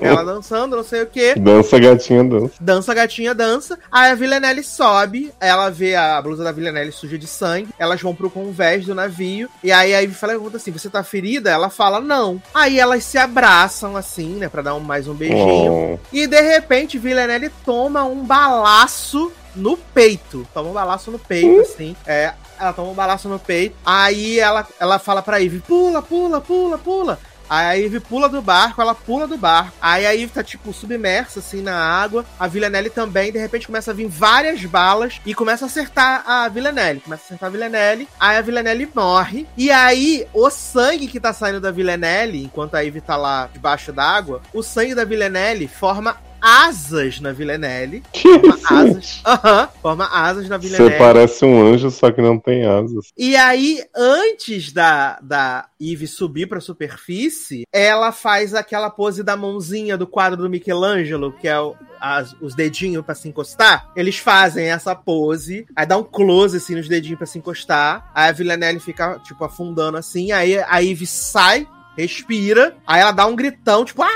Ela 0.00 0.24
dançando, 0.24 0.76
não 0.76 0.84
sei 0.84 1.02
o 1.02 1.06
quê. 1.06 1.34
Dança, 1.34 1.78
gatinha, 1.78 2.24
dança. 2.24 2.54
Dança, 2.60 2.94
gatinha, 2.94 3.34
dança. 3.34 3.78
Aí 3.90 4.10
a 4.10 4.14
Villanelle 4.14 4.62
sobe, 4.62 5.32
ela 5.40 5.70
vê 5.70 5.94
a 5.94 6.20
blusa 6.22 6.44
da 6.44 6.52
Villanelle 6.52 6.92
suja 6.92 7.18
de 7.18 7.26
sangue. 7.26 7.68
Elas 7.78 8.00
vão 8.00 8.14
pro 8.14 8.30
convés 8.30 8.86
do 8.86 8.94
navio. 8.94 9.48
E 9.62 9.70
aí 9.70 9.94
a 9.94 10.00
Ivy 10.00 10.14
fala, 10.14 10.32
pergunta 10.32 10.56
assim: 10.56 10.70
Você 10.70 10.88
tá 10.88 11.02
ferida? 11.02 11.50
Ela 11.50 11.70
fala, 11.70 12.00
não. 12.00 12.40
Aí 12.54 12.78
elas 12.78 13.04
se 13.04 13.18
abraçam 13.18 13.96
assim, 13.96 14.36
né? 14.36 14.48
Pra 14.48 14.62
dar 14.62 14.74
um, 14.74 14.80
mais 14.80 15.08
um 15.08 15.14
beijinho. 15.14 15.94
Oh. 15.94 15.98
E 16.12 16.26
de 16.26 16.40
repente, 16.40 16.98
Villanelle 16.98 17.50
toma 17.64 18.04
um 18.04 18.24
balaço 18.24 19.32
no 19.54 19.76
peito. 19.76 20.46
Toma 20.54 20.70
um 20.70 20.72
balaço 20.72 21.10
no 21.10 21.18
peito, 21.18 21.60
assim. 21.60 21.96
É, 22.06 22.32
ela 22.58 22.72
toma 22.72 22.90
um 22.90 22.94
balaço 22.94 23.28
no 23.28 23.38
peito. 23.38 23.76
Aí 23.84 24.38
ela, 24.38 24.66
ela 24.78 24.98
fala 24.98 25.22
pra 25.22 25.38
Ivy: 25.38 25.60
pula, 25.60 26.02
pula, 26.02 26.40
pula, 26.40 26.78
pula. 26.78 27.18
Aí 27.48 27.66
a 27.66 27.72
Ivy 27.72 28.00
pula 28.00 28.28
do 28.28 28.42
barco, 28.42 28.80
ela 28.80 28.94
pula 28.94 29.26
do 29.26 29.36
barco. 29.36 29.72
Aí 29.80 30.06
a 30.06 30.10
Ivy 30.12 30.32
tá, 30.32 30.42
tipo, 30.42 30.72
submersa, 30.72 31.40
assim, 31.40 31.62
na 31.62 31.76
água. 31.76 32.24
A 32.38 32.46
Villanelle 32.46 32.90
também, 32.90 33.32
de 33.32 33.38
repente, 33.38 33.66
começa 33.66 33.90
a 33.90 33.94
vir 33.94 34.08
várias 34.08 34.64
balas 34.64 35.20
e 35.24 35.34
começa 35.34 35.64
a 35.64 35.68
acertar 35.68 36.22
a 36.26 36.48
Villanelle. 36.48 37.00
Começa 37.00 37.22
a 37.22 37.26
acertar 37.26 37.48
a 37.48 37.52
Villanelle. 37.52 38.08
Aí 38.18 38.36
a 38.36 38.42
Villanelle 38.42 38.90
morre. 38.94 39.46
E 39.56 39.70
aí, 39.70 40.26
o 40.32 40.50
sangue 40.50 41.06
que 41.06 41.20
tá 41.20 41.32
saindo 41.32 41.60
da 41.60 41.70
Villanelle, 41.70 42.44
enquanto 42.44 42.74
a 42.74 42.80
Ivy 42.80 43.00
tá 43.00 43.16
lá 43.16 43.48
debaixo 43.52 43.92
d'água, 43.92 44.42
o 44.52 44.62
sangue 44.62 44.94
da 44.94 45.04
Villanelle 45.04 45.68
forma 45.68 46.16
asas 46.40 47.20
na 47.20 47.32
Villanelle. 47.32 48.02
Que 48.12 48.38
Forma 48.38 48.58
asas. 48.70 49.20
Aham, 49.24 49.68
forma 49.82 50.04
asas 50.06 50.48
na 50.48 50.56
Você 50.58 50.68
Villanelle. 50.68 50.98
parece 50.98 51.44
um 51.44 51.62
anjo, 51.72 51.90
só 51.90 52.10
que 52.10 52.20
não 52.20 52.38
tem 52.38 52.66
asas. 52.66 53.06
E 53.16 53.36
aí, 53.36 53.82
antes 53.96 54.72
da, 54.72 55.18
da 55.22 55.66
Eve 55.80 56.06
subir 56.06 56.46
pra 56.48 56.60
superfície, 56.60 57.62
ela 57.72 58.12
faz 58.12 58.54
aquela 58.54 58.90
pose 58.90 59.22
da 59.22 59.36
mãozinha 59.36 59.96
do 59.96 60.06
quadro 60.06 60.42
do 60.42 60.50
Michelangelo, 60.50 61.32
que 61.32 61.46
é 61.48 61.58
o- 61.60 61.74
as- 62.00 62.34
os 62.40 62.54
dedinhos 62.54 63.04
pra 63.04 63.14
se 63.14 63.28
encostar. 63.28 63.90
Eles 63.96 64.18
fazem 64.18 64.66
essa 64.70 64.94
pose, 64.94 65.66
aí 65.74 65.84
dá 65.86 65.96
um 65.96 66.04
close 66.04 66.56
assim 66.56 66.74
nos 66.74 66.88
dedinhos 66.88 67.18
pra 67.18 67.26
se 67.26 67.38
encostar. 67.38 68.10
Aí 68.14 68.28
a 68.28 68.32
Villanelle 68.32 68.80
fica, 68.80 69.18
tipo, 69.20 69.44
afundando 69.44 69.96
assim. 69.98 70.30
Aí 70.32 70.58
a 70.58 70.82
Eve 70.82 71.06
sai, 71.06 71.66
respira, 71.96 72.76
aí 72.86 73.00
ela 73.00 73.10
dá 73.12 73.26
um 73.26 73.34
gritão, 73.34 73.84
tipo, 73.84 74.02
ah! 74.02 74.08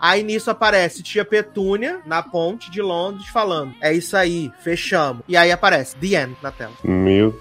Aí 0.00 0.22
nisso 0.22 0.50
aparece 0.50 1.02
Tia 1.02 1.24
Petúnia 1.24 2.00
na 2.04 2.22
ponte 2.22 2.70
de 2.70 2.82
Londres 2.82 3.28
falando: 3.28 3.74
É 3.80 3.92
isso 3.92 4.16
aí, 4.16 4.52
fechamos. 4.60 5.22
E 5.28 5.36
aí 5.36 5.50
aparece 5.50 5.96
The 5.96 6.22
End 6.22 6.36
na 6.42 6.50
tela. 6.50 6.72
Meu 6.84 7.38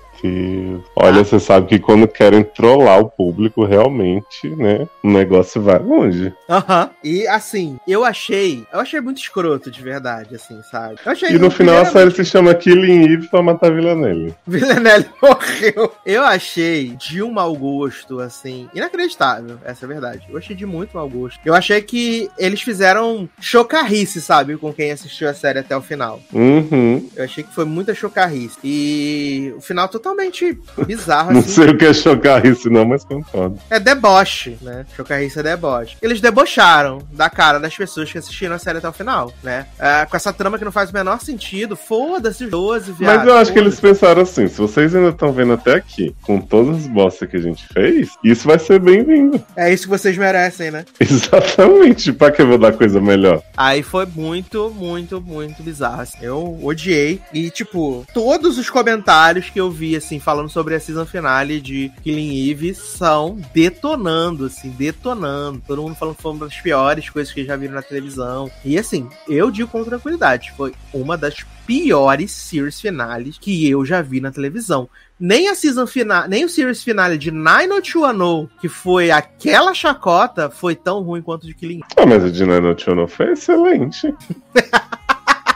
Olha, 0.95 1.23
você 1.23 1.39
sabe 1.39 1.67
que 1.67 1.79
quando 1.79 2.07
querem 2.07 2.43
trollar 2.43 2.99
o 2.99 3.09
público, 3.09 3.65
realmente, 3.65 4.47
né? 4.55 4.87
O 5.03 5.09
negócio 5.09 5.61
vai 5.61 5.79
longe. 5.79 6.33
Aham. 6.49 6.89
E 7.03 7.27
assim, 7.27 7.77
eu 7.87 8.03
achei. 8.03 8.65
Eu 8.71 8.79
achei 8.79 8.99
muito 9.01 9.17
escroto, 9.17 9.69
de 9.69 9.81
verdade, 9.81 10.35
assim, 10.35 10.61
sabe? 10.69 10.95
Eu 11.05 11.11
achei. 11.11 11.29
E 11.29 11.39
no 11.39 11.51
final 11.51 11.77
a 11.77 11.85
série 11.85 12.11
se 12.11 12.25
chama 12.25 12.53
Killing 12.53 13.13
Eve 13.13 13.27
pra 13.27 13.41
matar 13.41 13.73
Villanelle. 13.73 14.35
Villanelle 14.45 15.05
morreu. 15.21 15.91
Eu 16.05 16.23
achei 16.23 16.95
de 16.97 17.21
um 17.21 17.31
mau 17.31 17.55
gosto, 17.55 18.19
assim, 18.19 18.69
inacreditável. 18.73 19.57
Essa 19.63 19.85
é 19.85 19.87
a 19.87 19.89
verdade. 19.89 20.25
Eu 20.29 20.37
achei 20.37 20.55
de 20.55 20.65
muito 20.65 20.95
mau 20.95 21.09
gosto. 21.09 21.39
Eu 21.45 21.53
achei 21.53 21.81
que 21.81 22.29
eles 22.37 22.61
fizeram 22.61 23.29
chocarrice, 23.39 24.21
sabe? 24.21 24.57
Com 24.57 24.73
quem 24.73 24.91
assistiu 24.91 25.29
a 25.29 25.33
série 25.33 25.59
até 25.59 25.75
o 25.75 25.81
final. 25.81 26.19
Uhum. 26.33 27.07
Eu 27.15 27.23
achei 27.23 27.43
que 27.43 27.53
foi 27.53 27.65
muita 27.65 27.93
chocarrice. 27.93 28.57
E 28.63 29.53
o 29.57 29.61
final 29.61 29.87
totalmente 30.05 30.57
bizarro, 30.85 31.33
Não 31.33 31.39
assim. 31.39 31.49
sei 31.49 31.69
o 31.69 31.77
que 31.77 31.85
é 31.85 31.93
chocar 31.93 32.45
isso, 32.45 32.69
não, 32.69 32.85
mas 32.85 33.03
concordo. 33.03 33.57
É 33.69 33.79
deboche, 33.79 34.55
né? 34.61 34.85
Chocarrice 34.95 35.39
é 35.39 35.43
deboche. 35.43 35.97
Eles 36.01 36.21
debocharam 36.21 37.01
da 37.11 37.27
cara 37.29 37.59
das 37.59 37.75
pessoas 37.75 38.11
que 38.11 38.17
assistiram 38.19 38.55
a 38.55 38.59
série 38.59 38.77
até 38.77 38.87
o 38.87 38.93
final, 38.93 39.33
né? 39.41 39.65
É, 39.79 40.05
com 40.05 40.15
essa 40.15 40.31
trama 40.31 40.59
que 40.59 40.65
não 40.65 40.71
faz 40.71 40.91
o 40.91 40.93
menor 40.93 41.19
sentido. 41.21 41.75
Foda-se 41.75 42.43
os 42.45 42.51
12, 42.51 42.91
viado. 42.91 43.17
Mas 43.17 43.27
eu 43.27 43.37
acho 43.37 43.51
que 43.53 43.57
eles 43.59 43.79
pensaram 43.79 44.21
assim: 44.21 44.47
se 44.47 44.57
vocês 44.57 44.93
ainda 44.93 45.09
estão 45.09 45.31
vendo 45.33 45.53
até 45.53 45.73
aqui, 45.73 46.15
com 46.21 46.39
todas 46.39 46.77
as 46.77 46.87
bostas 46.87 47.27
que 47.29 47.37
a 47.37 47.41
gente 47.41 47.65
fez, 47.73 48.09
isso 48.23 48.47
vai 48.47 48.59
ser 48.59 48.79
bem-vindo. 48.79 49.43
É 49.55 49.73
isso 49.73 49.83
que 49.83 49.89
vocês 49.89 50.15
merecem, 50.17 50.69
né? 50.69 50.85
Exatamente. 50.99 52.13
Pra 52.13 52.31
que 52.31 52.41
eu 52.41 52.47
vou 52.47 52.57
dar 52.59 52.73
coisa 52.73 53.01
melhor? 53.01 53.41
Aí 53.57 53.81
foi 53.81 54.05
muito, 54.05 54.69
muito, 54.69 55.19
muito 55.19 55.63
bizarro. 55.63 56.01
assim. 56.01 56.17
Eu 56.21 56.59
odiei. 56.61 57.19
E, 57.33 57.49
tipo, 57.49 58.05
todos 58.13 58.57
os 58.57 58.69
comentários 58.69 59.49
que 59.49 59.59
eu 59.59 59.71
vi, 59.71 59.94
assim, 59.95 60.19
falando 60.19 60.49
sobre 60.49 60.75
a 60.75 60.79
season 60.79 61.05
finale 61.05 61.59
de 61.59 61.91
Killing 62.03 62.49
Eve 62.49 62.73
são 62.73 63.39
detonando, 63.53 64.45
assim, 64.45 64.69
detonando. 64.69 65.61
Todo 65.65 65.81
mundo 65.81 65.95
falando 65.95 66.15
que 66.15 66.21
foi 66.21 66.31
uma 66.31 66.45
das 66.45 66.61
piores 66.61 67.09
coisas 67.09 67.33
que 67.33 67.45
já 67.45 67.55
viram 67.55 67.75
na 67.75 67.81
televisão. 67.81 68.49
E, 68.63 68.77
assim, 68.77 69.07
eu 69.27 69.51
digo 69.51 69.69
com 69.69 69.83
tranquilidade, 69.83 70.53
foi 70.55 70.73
uma 70.93 71.17
das 71.17 71.45
piores 71.65 72.31
series 72.31 72.79
finales 72.79 73.37
que 73.39 73.69
eu 73.69 73.85
já 73.85 74.01
vi 74.01 74.21
na 74.21 74.31
televisão. 74.31 74.87
Nem 75.19 75.47
a 75.47 75.55
season 75.55 75.87
final, 75.87 76.27
nem 76.27 76.45
o 76.45 76.49
series 76.49 76.83
finale 76.83 77.17
de 77.17 77.31
90210, 77.31 78.49
que 78.59 78.67
foi 78.67 79.11
aquela 79.11 79.73
chacota, 79.73 80.49
foi 80.49 80.75
tão 80.75 81.01
ruim 81.01 81.21
quanto 81.21 81.47
de 81.47 81.53
Killing. 81.53 81.81
Ah, 81.97 82.05
mas 82.05 82.23
o 82.23 82.45
no 82.45 82.77
Chono 82.77 83.07
foi 83.07 83.31
excelente. 83.31 84.13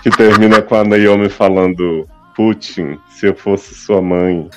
que 0.02 0.10
termina 0.12 0.62
com 0.62 0.76
a 0.76 0.84
Naomi 0.84 1.30
falando: 1.30 2.08
Putin, 2.40 2.98
se 3.10 3.26
eu 3.26 3.36
fosse 3.36 3.76
sua 3.76 4.02
mãe, 4.02 4.50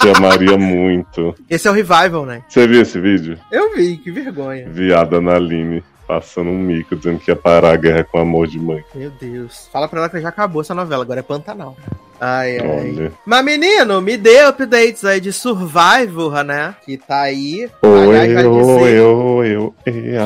te 0.00 0.08
amaria 0.16 0.56
muito. 0.56 1.34
Esse 1.50 1.68
é 1.68 1.70
o 1.70 1.74
revival, 1.74 2.24
né? 2.24 2.42
Você 2.48 2.66
viu 2.66 2.80
esse 2.80 2.98
vídeo? 2.98 3.38
Eu 3.52 3.74
vi, 3.74 3.98
que 3.98 4.10
vergonha. 4.10 4.66
Viada 4.70 5.20
na 5.20 5.34
Aline 5.34 5.84
passando 6.08 6.48
um 6.48 6.58
mico 6.58 6.96
dizendo 6.96 7.20
que 7.20 7.30
ia 7.30 7.36
parar 7.36 7.74
a 7.74 7.76
guerra 7.76 8.04
com 8.04 8.18
amor 8.18 8.46
de 8.46 8.58
mãe. 8.58 8.82
Meu 8.94 9.10
Deus. 9.10 9.68
Fala 9.70 9.86
pra 9.86 9.98
ela 10.00 10.08
que 10.08 10.18
já 10.18 10.30
acabou 10.30 10.62
essa 10.62 10.74
novela, 10.74 11.02
agora 11.02 11.20
é 11.20 11.22
Pantanal. 11.22 11.76
Ai, 12.20 12.58
ai. 12.58 12.94
Olha. 12.96 13.12
Mas, 13.24 13.44
menino, 13.44 14.00
me 14.02 14.16
dê 14.16 14.44
updates 14.44 15.04
aí 15.04 15.20
de 15.20 15.32
Survivor, 15.32 16.44
né? 16.44 16.74
Que 16.84 16.98
tá 16.98 17.22
aí. 17.22 17.68
Oi, 17.82 18.46
oi, 18.46 19.00
oi, 19.00 19.56
oi. 19.56 19.72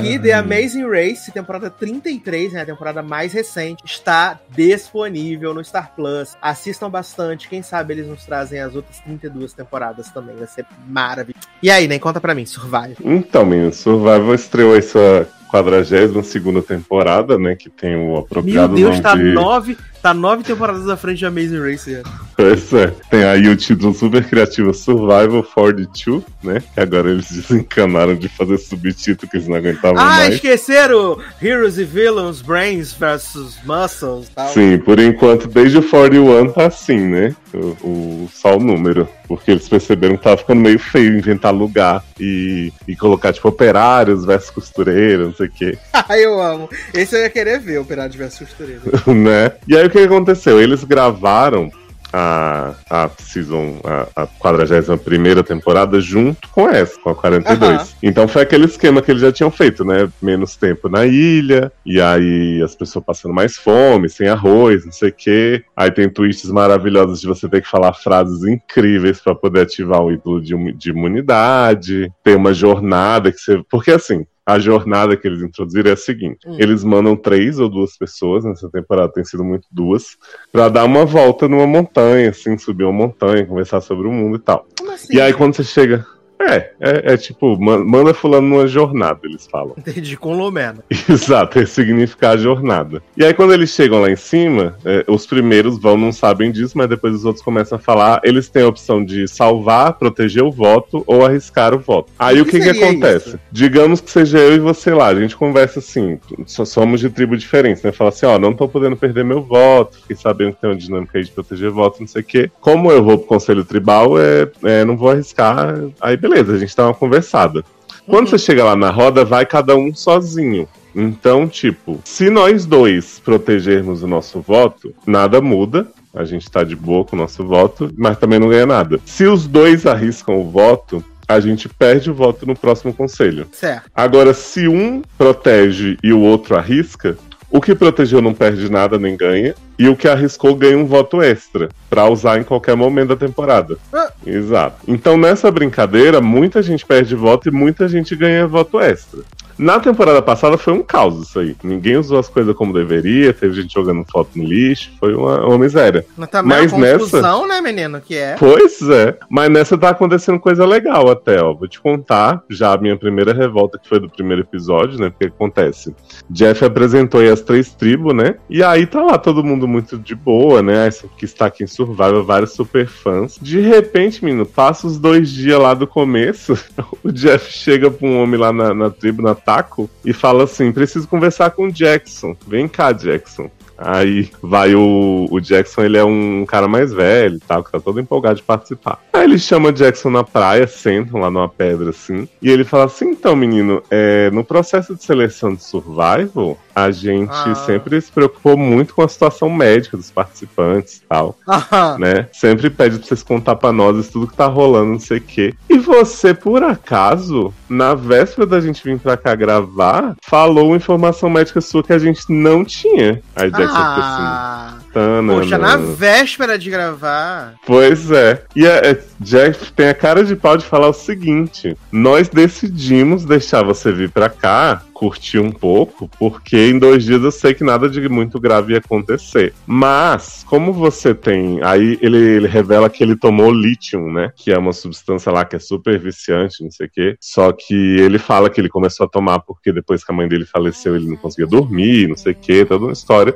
que 0.03 0.19
The 0.19 0.33
Amazing 0.33 0.89
Race, 0.89 1.31
temporada 1.31 1.71
33, 1.71 2.53
né? 2.53 2.63
A 2.63 2.67
temporada 2.67 3.03
mais 3.03 3.33
recente, 3.33 3.85
está 3.85 4.41
disponível 4.51 5.55
no 5.55 5.65
Star 5.65 5.93
Plus. 5.95 6.37
Assistam 6.43 6.91
bastante. 6.91 7.49
Quem 7.49 7.63
sabe 7.63 7.95
eles 7.95 8.09
nos 8.09 8.25
trazem 8.25 8.61
as 8.61 8.75
outras 8.75 8.99
32 9.01 9.53
temporadas 9.53 10.11
também. 10.11 10.35
Vai 10.35 10.49
ser 10.49 10.67
maravilhoso. 10.89 11.47
E 11.63 11.71
aí, 11.71 11.87
nem 11.87 12.01
conta 12.01 12.21
pra 12.21 12.35
mim, 12.35 12.45
Survivor. 12.45 12.97
Então, 13.05 13.47
menino, 13.47 13.73
Survival 13.73 14.35
estreou 14.35 14.77
essa 14.77 15.29
42 15.55 16.27
segunda 16.27 16.61
temporada, 16.61 17.39
né? 17.39 17.55
Que 17.55 17.71
tem 17.71 17.95
o 17.95 18.07
Meu 18.07 18.17
apropriado 18.17 18.75
Deus, 18.75 18.91
nome 18.91 19.03
tá 19.03 19.15
de... 19.15 19.33
nove, 19.33 19.79
tá 20.05 20.13
nove 20.13 20.43
temporadas 20.45 20.87
à 20.87 20.99
frente 20.99 21.21
de 21.21 21.25
Amazing 21.27 21.61
Race. 21.61 21.91
cara. 21.91 22.17
Pois 22.37 22.73
é. 22.75 22.89
Tem 23.11 23.25
aí 23.25 23.49
o 23.49 23.57
título 23.57 23.95
super 23.95 24.23
criativo 24.23 24.75
Survival 24.75 25.43
for 25.43 25.75
the 25.75 25.87
Two, 25.99 26.23
né? 26.43 26.63
Que 26.75 26.81
agora 26.81 27.09
eles 27.11 27.31
desencanaram 27.33 28.15
de 28.15 28.29
fazer 28.29 28.59
subtítulo 28.59 29.31
que 29.31 29.39
eles 29.39 29.49
não 29.49 29.57
aguentavam 29.57 29.99
Ah, 29.99 30.05
mais. 30.19 30.35
esqueceram 30.35 31.19
Heroes 31.43 31.79
e 31.79 31.85
Villains, 31.85 32.43
Brains 32.43 32.93
versus 32.93 33.57
Muscles 33.65 34.29
tal. 34.35 34.49
Sim, 34.49 34.77
por 34.79 34.99
enquanto, 34.99 35.49
desde 35.49 35.79
o 35.79 35.83
41 35.83 36.53
tá 36.53 36.67
assim, 36.67 36.99
né? 36.99 37.35
O, 37.55 37.59
o- 37.89 38.29
só 38.31 38.57
o 38.59 38.61
número. 38.61 39.09
Porque 39.27 39.51
eles 39.51 39.69
perceberam 39.69 40.17
que 40.17 40.23
tava 40.23 40.37
ficando 40.37 40.61
meio 40.61 40.79
feio 40.79 41.17
inventar 41.17 41.53
lugar 41.53 42.05
e, 42.21 42.73
e 42.87 42.95
colocar, 42.95 43.33
tipo, 43.33 43.49
operários 43.49 44.25
versus 44.25 44.51
costureiros, 44.51 45.27
não 45.29 45.35
sei 45.35 45.47
o 45.47 45.51
quê. 45.51 45.79
Ah, 46.07 46.19
eu 46.19 46.39
amo. 46.39 46.69
Esse 46.93 47.17
eu 47.17 47.21
ia 47.21 47.31
querer 47.31 47.59
ver, 47.59 47.79
Operário 47.79 48.13
versus 48.13 48.41
Costureiro. 48.41 48.83
né? 49.09 49.53
E 49.67 49.75
aí 49.75 49.87
o 49.87 49.91
que 49.91 49.99
aconteceu? 49.99 50.61
Eles 50.61 50.85
gravaram 50.85 51.71
a, 52.17 52.77
a 52.89 53.11
season, 53.19 53.81
a, 53.83 54.23
a 54.23 54.27
41 54.27 55.43
temporada 55.43 56.01
junto 56.01 56.49
com 56.49 56.69
essa, 56.69 56.97
com 57.01 57.11
a 57.11 57.15
42. 57.15 57.61
Aham. 57.61 57.89
Então 58.01 58.29
foi 58.29 58.43
aquele 58.43 58.67
esquema 58.67 59.03
que 59.03 59.11
eles 59.11 59.21
já 59.21 59.33
tinham 59.33 59.51
feito, 59.51 59.85
né? 59.85 60.09
Menos 60.23 60.55
tempo 60.55 60.89
na 60.89 61.05
ilha, 61.05 61.73
e 61.85 62.01
aí 62.01 62.63
as 62.63 62.77
pessoas 62.77 63.05
passando 63.05 63.35
mais 63.35 63.57
fome, 63.57 64.09
sem 64.09 64.29
arroz, 64.29 64.85
não 64.85 64.93
sei 64.93 65.09
o 65.09 65.13
quê. 65.13 65.65
Aí 65.77 65.91
tem 65.91 66.09
twists 66.09 66.51
maravilhosos 66.51 67.21
de 67.21 67.27
você 67.27 67.49
ter 67.49 67.63
que 67.63 67.69
falar 67.69 67.93
frases 67.93 68.45
incríveis 68.45 69.21
pra 69.21 69.35
poder 69.35 69.63
ativar 69.63 70.01
o 70.01 70.13
ídolo 70.13 70.41
de, 70.41 70.73
de 70.75 70.91
imunidade. 70.91 72.13
Tem 72.23 72.37
uma 72.37 72.55
jornada 72.55 73.33
que 73.33 73.39
você. 73.39 73.61
Porque 73.69 73.91
assim. 73.91 74.25
A 74.47 74.59
jornada 74.59 75.17
que 75.17 75.27
eles 75.27 75.43
introduziram 75.43 75.91
é 75.91 75.95
a 75.95 75.97
seguinte: 75.97 76.47
Hum. 76.47 76.57
eles 76.59 76.85
mandam 76.85 77.17
três 77.17 77.59
ou 77.59 77.69
duas 77.69 77.97
pessoas, 77.97 78.45
nessa 78.45 78.69
temporada 78.71 79.13
tem 79.13 79.25
sido 79.25 79.43
muito 79.43 79.67
duas, 79.71 80.19
pra 80.53 80.69
dar 80.69 80.85
uma 80.85 81.07
volta 81.07 81.49
numa 81.49 81.67
montanha, 81.67 82.31
assim, 82.31 82.59
subir 82.59 82.85
uma 82.85 82.93
montanha, 82.93 83.47
conversar 83.47 83.81
sobre 83.81 84.07
o 84.07 84.13
mundo 84.13 84.37
e 84.37 84.41
tal. 84.41 84.67
Assim? 84.93 85.17
E 85.17 85.21
aí 85.21 85.33
quando 85.33 85.55
você 85.55 85.65
chega. 85.65 86.07
É, 86.47 86.71
é, 86.81 87.13
é 87.15 87.17
tipo, 87.17 87.59
man- 87.61 87.85
manda 87.85 88.13
fulano 88.15 88.47
numa 88.49 88.67
jornada, 88.67 89.21
eles 89.25 89.47
falam. 89.51 89.75
Entendi, 89.79 90.17
com 90.17 90.37
Lumena. 90.37 90.85
Exato, 91.09 91.59
esse 91.59 91.73
significa 91.73 92.31
a 92.31 92.37
jornada. 92.37 93.03
E 93.17 93.25
aí, 93.25 93.33
quando 93.35 93.53
eles 93.53 93.71
chegam 93.71 94.01
lá 94.01 94.11
em 94.11 94.17
cima, 94.17 94.77
é, 94.85 95.05
os 95.09 95.27
primeiros 95.27 95.79
vão, 95.79 95.97
não 95.97 96.13
sabem 96.13 96.51
disso, 96.53 96.77
mas 96.77 96.89
depois 96.89 97.15
os 97.15 97.25
outros 97.25 97.45
começam 97.45 97.77
a 97.77 97.81
falar. 97.81 98.21
Eles 98.25 98.49
têm 98.49 98.63
a 98.63 98.69
opção 98.69 99.05
de 99.05 99.27
salvar, 99.29 99.95
proteger 99.95 100.43
o 100.43 100.51
voto 100.51 101.03
ou 101.07 101.25
arriscar 101.25 101.75
o 101.75 101.79
voto. 101.79 102.13
Aí 102.19 102.41
O 102.41 102.45
que 102.45 102.61
que, 102.61 102.69
acontece? 102.71 103.29
isso? 103.31 103.41
Digamos 103.51 104.01
que 104.01 104.11
seja 104.11 104.39
eu 104.39 104.55
e 104.55 104.59
você 104.59 104.93
lá, 104.93 105.09
a 105.09 105.15
gente 105.21 105.37
conversa 105.37 105.79
assim, 105.79 106.19
somos 106.47 107.01
de 107.01 107.09
tribo 107.11 107.37
diferentes, 107.37 107.83
né? 107.83 107.93
Fala 107.93 108.11
assim: 108.11 108.27
ó, 108.27 108.39
não 108.39 108.53
tô 108.53 108.69
podendo 108.69 108.97
perder 108.97 109.25
meu 109.25 109.43
voto, 109.43 109.99
fiquei 110.01 110.17
sabendo 110.17 110.53
que 110.53 110.61
tem 110.61 110.71
uma 110.71 110.77
dinâmica 110.77 111.19
aí 111.19 111.25
de 111.25 111.31
proteger 111.31 111.71
voto, 111.71 112.01
não 112.01 112.07
sei 112.07 112.23
o 112.23 112.25
quê. 112.25 112.51
Como 112.61 112.91
eu 112.91 113.03
vou 113.03 113.19
pro 113.19 113.27
conselho 113.27 113.65
tribal, 113.65 114.19
é, 114.19 114.49
é, 114.65 114.85
não 114.85 114.97
vou 114.97 115.11
arriscar. 115.11 115.75
Aí 116.01 116.17
beleza, 116.17 116.34
a 116.41 116.59
gente 116.59 116.77
dá 116.77 116.87
uma 116.87 116.95
conversada. 116.95 117.65
Quando 118.07 118.29
você 118.29 118.39
chega 118.39 118.65
lá 118.65 118.77
na 118.77 118.91
roda, 118.91 119.25
vai 119.25 119.47
cada 119.47 119.77
um 119.77 119.95
sozinho. 119.95 120.69
Então, 120.95 121.49
tipo, 121.49 122.01
se 122.05 122.31
nós 122.31 122.65
dois 122.65 123.21
protegermos 123.25 124.03
o 124.03 124.07
nosso 124.07 124.41
voto, 124.41 124.95
nada 125.07 125.41
muda. 125.41 125.89
A 126.15 126.25
gente 126.25 126.49
tá 126.49 126.63
de 126.63 126.77
boa 126.77 127.05
com 127.05 127.17
o 127.17 127.19
nosso 127.19 127.45
voto, 127.45 127.93
mas 127.97 128.17
também 128.17 128.39
não 128.39 128.49
ganha 128.49 128.67
nada. 128.67 129.01
Se 129.05 129.25
os 129.25 129.49
dois 129.49 129.85
arriscam 129.85 130.37
o 130.37 130.49
voto, 130.49 131.05
a 131.27 131.41
gente 131.41 131.69
perde 131.69 132.11
o 132.11 132.15
voto 132.15 132.47
no 132.47 132.55
próximo 132.55 132.95
conselho. 132.95 133.49
Certo. 133.51 133.91
Agora, 133.93 134.33
se 134.33 134.69
um 134.69 135.03
protege 135.19 135.97
e 136.05 136.13
o 136.13 136.21
outro 136.21 136.57
arrisca, 136.57 137.19
o 137.55 137.61
que 137.61 137.73
protegeu 137.73 138.21
não 138.21 138.35
perde 138.35 138.69
nada 138.69 138.99
nem 138.99 139.17
ganha, 139.17 139.55
e 139.79 139.89
o 139.89 139.95
que 139.95 140.09
arriscou 140.09 140.57
ganha 140.57 140.77
um 140.77 140.87
voto 140.87 141.23
extra 141.23 141.69
pra 141.89 142.09
usar 142.09 142.41
em 142.41 142.43
qualquer 142.43 142.77
momento 142.77 143.11
da 143.11 143.17
temporada. 143.17 143.79
Ah. 143.93 144.11
Exato. 144.27 144.79
Então 144.89 145.17
nessa 145.17 145.53
brincadeira, 145.53 146.21
muita 146.21 146.61
gente 146.61 146.85
perde 146.85 147.15
voto 147.15 147.49
e 147.49 147.53
muita 147.53 147.87
gente 147.87 148.17
ganha 148.17 148.45
voto 148.45 148.81
extra. 148.81 149.21
Na 149.59 149.79
temporada 149.79 150.21
passada 150.21 150.59
foi 150.59 150.73
um 150.73 150.83
caos 150.83 151.29
isso 151.29 151.39
aí. 151.39 151.57
Ninguém 151.63 151.97
usou 151.97 152.19
as 152.19 152.29
coisas 152.29 152.55
como 152.55 152.73
deveria, 152.73 153.33
teve 153.33 153.63
gente 153.63 153.75
jogando 153.75 154.05
foto 154.11 154.31
no 154.37 154.45
lixo, 154.45 154.91
foi 154.99 155.15
uma, 155.15 155.47
uma 155.47 155.59
miséria. 155.59 156.05
Mas 156.17 156.29
também 156.29 156.59
Mas 156.59 156.73
a 156.73 156.99
confusão, 156.99 157.47
né, 157.47 157.61
menino? 157.61 158.01
Que 158.01 158.17
é. 158.17 158.37
Pois 158.39 158.81
é. 158.83 159.17
Mas 159.29 159.51
nessa 159.51 159.79
tá 159.79 159.91
acontecendo 159.91 160.39
coisa 160.39 160.65
legal 160.67 161.11
até, 161.11 161.41
ó. 161.41 161.53
Vou 161.53 161.69
te 161.69 161.81
contar 161.81 162.43
já 162.49 162.73
a 162.73 162.79
minha 162.79 162.97
primeira 162.97 163.33
revolta, 163.33 163.79
que 163.79 163.89
foi 163.89 164.01
do 164.01 164.09
primeiro 164.09 164.43
episódio, 164.43 164.99
né? 164.99 165.11
Porque 165.11 165.27
acontece. 165.27 165.95
Jeff 166.29 166.65
apresentou 166.65 167.21
aí 167.21 167.29
as 167.29 167.41
três 167.41 167.73
tribos, 167.73 168.15
né? 168.15 168.37
E 168.49 168.63
aí 168.63 168.87
tá 168.87 169.03
lá 169.03 169.19
todo 169.19 169.45
mundo 169.45 169.69
muito 169.69 169.99
de 169.99 170.15
boa, 170.15 170.63
né? 170.63 170.87
Essa 170.87 171.09
que 171.17 171.25
está 171.25 171.47
aqui 171.47 171.65
em 171.65 171.67
Survival, 171.67 172.25
vários 172.25 172.53
super 172.53 172.87
fãs. 172.87 173.39
De 173.41 173.61
repente, 173.61 174.25
menino, 174.25 174.47
passa 174.47 174.87
os 174.87 174.99
dois 174.99 175.31
dias 175.31 175.59
lá 175.59 175.75
do 175.75 175.87
começo, 175.87 176.59
o 177.03 177.13
Jeff 177.13 177.53
chega 177.53 177.91
pra 177.91 178.07
um 178.07 178.23
homem 178.23 178.39
lá 178.39 178.53
na, 178.53 178.75
na 178.75 178.91
tribo, 178.91 179.23
na 179.23 179.35
Taco, 179.45 179.89
e 180.05 180.13
fala 180.13 180.45
assim: 180.45 180.73
preciso 180.73 181.09
conversar 181.09 181.51
com 181.51 181.67
o 181.67 181.73
Jackson. 181.73 182.37
Vem 182.47 182.69
cá, 182.69 182.93
Jackson. 182.93 183.51
Aí 183.77 184.31
vai 184.41 184.75
o, 184.75 185.27
o 185.31 185.41
Jackson, 185.41 185.83
ele 185.83 185.99
é 185.99 186.05
um 186.05 186.45
cara 186.47 186.69
mais 186.69 186.93
velho 186.93 187.41
que 187.41 187.47
tá 187.47 187.61
todo 187.63 188.01
empolgado 188.01 188.37
de 188.37 188.43
participar. 188.43 189.01
Aí 189.13 189.25
ele 189.25 189.39
chama 189.39 189.73
Jackson 189.73 190.11
na 190.11 190.23
praia, 190.23 190.67
sentam 190.67 191.21
lá 191.21 191.31
numa 191.31 191.49
pedra 191.49 191.91
assim, 191.91 192.29
e 192.41 192.51
ele 192.51 192.65
fala 192.65 192.85
assim: 192.85 193.11
então, 193.11 193.35
menino, 193.35 193.83
é, 193.91 194.31
no 194.31 194.45
processo 194.45 194.95
de 194.95 195.03
seleção 195.03 195.55
de 195.55 195.65
survival, 195.65 196.57
a 196.75 196.91
gente 196.91 197.31
Ah. 197.33 197.55
sempre 197.55 198.01
se 198.01 198.11
preocupou 198.11 198.57
muito 198.57 198.95
com 198.95 199.03
a 199.03 199.09
situação 199.09 199.49
médica 199.51 199.97
dos 199.97 200.11
participantes 200.11 200.97
e 200.97 201.03
tal 201.09 201.37
Aham. 201.49 201.99
né? 201.99 202.29
Sempre 202.33 202.69
pede 202.71 202.99
pra 202.99 203.07
vocês 203.07 203.23
contar 203.23 203.57
pra 203.57 203.73
nós 203.73 204.09
tudo 204.09 204.27
que 204.27 204.37
tá 204.37 204.47
rolando, 204.47 204.93
não 204.93 205.01
sei 205.01 205.19
o 205.19 205.21
quê. 205.21 205.55
E 205.69 205.79
você, 205.79 206.33
por 206.35 206.63
acaso, 206.63 207.53
na 207.69 207.95
véspera 207.95 208.47
da 208.47 208.61
gente 208.61 208.83
vir 208.83 208.99
pra 208.99 209.17
cá 209.17 209.35
gravar, 209.35 210.17
falou 210.25 210.75
informação 210.75 211.29
médica 211.31 211.61
sua 211.61 211.83
que 211.83 211.93
a 211.93 211.99
gente 211.99 212.25
não 212.29 212.65
tinha. 212.65 213.23
Aí 213.37 213.51
Jackson 213.51 213.67
fica 213.69 214.01
assim. 214.01 214.74
"Tanana". 214.95 215.35
poxa, 215.35 215.59
na 215.59 215.77
véspera 215.77 216.59
de 216.59 216.71
gravar. 216.71 217.55
Pois 217.67 218.11
é. 218.11 218.43
E 218.55 218.65
é, 218.65 218.91
é, 218.91 219.03
Jeff 219.21 219.73
tem 219.73 219.89
a 219.89 219.95
cara 219.95 220.25
de 220.25 220.37
pau 220.37 220.57
de 220.57 220.65
falar 220.65 220.89
o 220.89 220.93
seguinte: 220.93 221.77
nós 221.91 222.29
decidimos 222.29 223.25
deixar 223.25 223.63
você 223.63 223.93
vir 223.93 224.11
pra 224.11 224.29
cá, 224.29 224.83
curtir 224.93 225.39
um 225.39 225.51
pouco, 225.51 226.09
porque 226.19 226.57
em 226.57 226.79
dois 226.79 227.05
dias 227.05 227.23
eu 227.23 227.31
sei 227.31 227.53
que 227.53 227.65
nada 227.65 227.89
de 227.89 228.09
muito 228.09 228.39
grave 228.41 228.73
ia 228.73 228.79
acontecer. 228.79 229.53
Mas, 229.67 230.45
como 230.49 230.73
você 230.73 231.15
tem. 231.15 231.61
Aí 231.63 231.99
ele, 232.01 232.17
ele 232.17 232.47
revela 232.47 232.89
que 232.89 233.03
ele 233.03 233.17
tomou 233.17 233.51
lítio, 233.51 234.01
né? 234.11 234.31
Que 234.37 234.53
é 234.53 234.59
uma 234.59 234.73
substância 234.73 235.33
lá 235.33 235.45
que 235.45 235.57
é 235.57 235.59
super 235.59 235.99
viciante, 235.99 236.63
não 236.63 236.71
sei 236.71 236.87
o 236.87 236.91
quê. 236.91 237.17
Só 237.21 237.53
que 237.53 237.75
ele 237.75 238.19
fala 238.19 238.49
que 238.49 238.61
ele 238.61 238.69
começou 238.69 239.05
a 239.05 239.09
tomar 239.09 239.41
porque 239.41 239.73
depois 239.73 240.05
que 240.05 240.13
a 240.13 240.15
mãe 240.15 240.29
dele 240.29 240.47
faleceu, 240.47 240.95
ele 240.95 241.09
não 241.09 241.17
conseguia 241.17 241.47
dormir, 241.47 242.09
não 242.09 242.17
sei 242.17 242.33
o 242.33 242.37
quê, 242.37 242.65
toda 242.65 242.85
uma 242.85 242.93
história. 242.93 243.35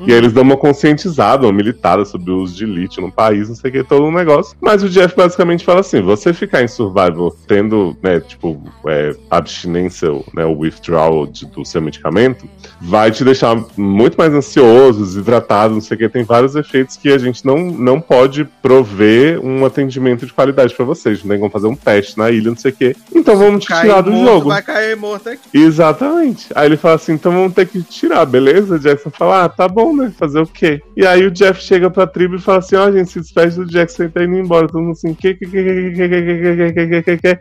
E 0.00 0.12
aí 0.12 0.18
eles 0.18 0.32
dão 0.32 0.42
uma 0.42 0.56
conscientizada, 0.56 1.46
uma 1.46 1.52
militada 1.52 2.04
sobre 2.04 2.30
o 2.30 2.38
uso 2.38 2.54
de 2.56 2.64
lítio 2.66 3.02
no 3.02 3.10
país, 3.10 3.48
não 3.48 3.56
sei 3.56 3.70
o 3.70 3.72
que, 3.72 3.84
todo 3.84 4.04
um 4.04 4.12
negócio. 4.12 4.56
Mas 4.60 4.82
o 4.82 4.88
Jeff 4.88 5.14
basicamente 5.16 5.64
fala 5.64 5.80
assim: 5.80 6.00
você 6.00 6.32
ficar 6.32 6.62
em 6.62 6.68
survival 6.68 7.34
tendo, 7.46 7.96
né, 8.02 8.20
tipo, 8.20 8.62
é, 8.86 9.14
abstinência, 9.30 10.08
né, 10.34 10.44
o 10.44 10.58
withdrawal 10.58 11.26
de- 11.26 11.46
do 11.46 11.64
seu 11.64 11.80
medicamento, 11.82 12.48
vai 12.80 13.10
te 13.10 13.24
deixar 13.24 13.56
muito 13.76 14.16
mais 14.16 14.32
ansioso, 14.32 15.00
desidratado, 15.04 15.74
não 15.74 15.80
sei 15.80 15.96
o 15.96 15.98
que. 15.98 16.08
Tem 16.08 16.22
vários 16.24 16.54
efeitos 16.54 16.96
que 16.96 17.08
a 17.10 17.18
gente 17.18 17.44
não, 17.44 17.58
não 17.58 18.00
pode 18.00 18.44
prover 18.62 19.40
um 19.44 19.64
atendimento 19.64 20.26
de 20.26 20.32
qualidade 20.32 20.74
pra 20.74 20.84
vocês. 20.84 21.22
Não 21.22 21.30
tem 21.30 21.38
como 21.38 21.50
fazer 21.50 21.66
um 21.66 21.74
teste 21.76 22.16
na 22.18 22.30
ilha, 22.30 22.50
não 22.50 22.56
sei 22.56 22.70
o 22.70 22.74
que. 22.74 22.96
Então 23.14 23.36
vamos 23.36 23.64
te 23.64 23.72
tirar 23.80 24.00
do 24.02 24.10
morto, 24.10 24.28
jogo. 24.34 24.48
Vai 24.50 24.62
cair 24.62 24.96
morto 24.96 25.28
aqui. 25.28 25.40
Exatamente. 25.52 26.46
Aí 26.54 26.66
ele 26.66 26.76
fala 26.76 26.94
assim: 26.96 27.12
então 27.12 27.32
vamos 27.32 27.52
ter 27.54 27.66
que 27.66 27.82
tirar, 27.82 28.24
beleza? 28.26 28.74
O 28.74 28.78
Jackson 28.78 29.10
fala: 29.10 29.44
ah, 29.44 29.48
tá 29.48 29.66
bom, 29.68 29.87
né? 29.96 30.12
Fazer 30.16 30.40
o 30.40 30.46
quê? 30.46 30.82
E 30.96 31.06
aí 31.06 31.26
o 31.26 31.30
Jeff 31.30 31.62
chega 31.62 31.90
pra 31.90 32.06
tribo 32.06 32.36
e 32.36 32.40
fala 32.40 32.58
assim: 32.58 32.76
ó, 32.76 32.90
gente, 32.90 33.10
se 33.10 33.20
despede 33.20 33.56
do 33.56 33.66
Jackson 33.66 34.04
e 34.04 34.08
tá 34.08 34.24
indo 34.24 34.36
embora. 34.36 34.66
Todo 34.66 34.80
mundo 34.80 34.92
assim: 34.92 35.14
que, 35.14 35.34
que, 35.34 35.46
que, 35.46 35.62
que, 35.62 35.92
que, 35.92 36.08
que, 36.08 36.08
que, 36.08 36.72
que, 36.72 36.86
que, 36.86 37.02
que, 37.02 37.16
que. 37.18 37.40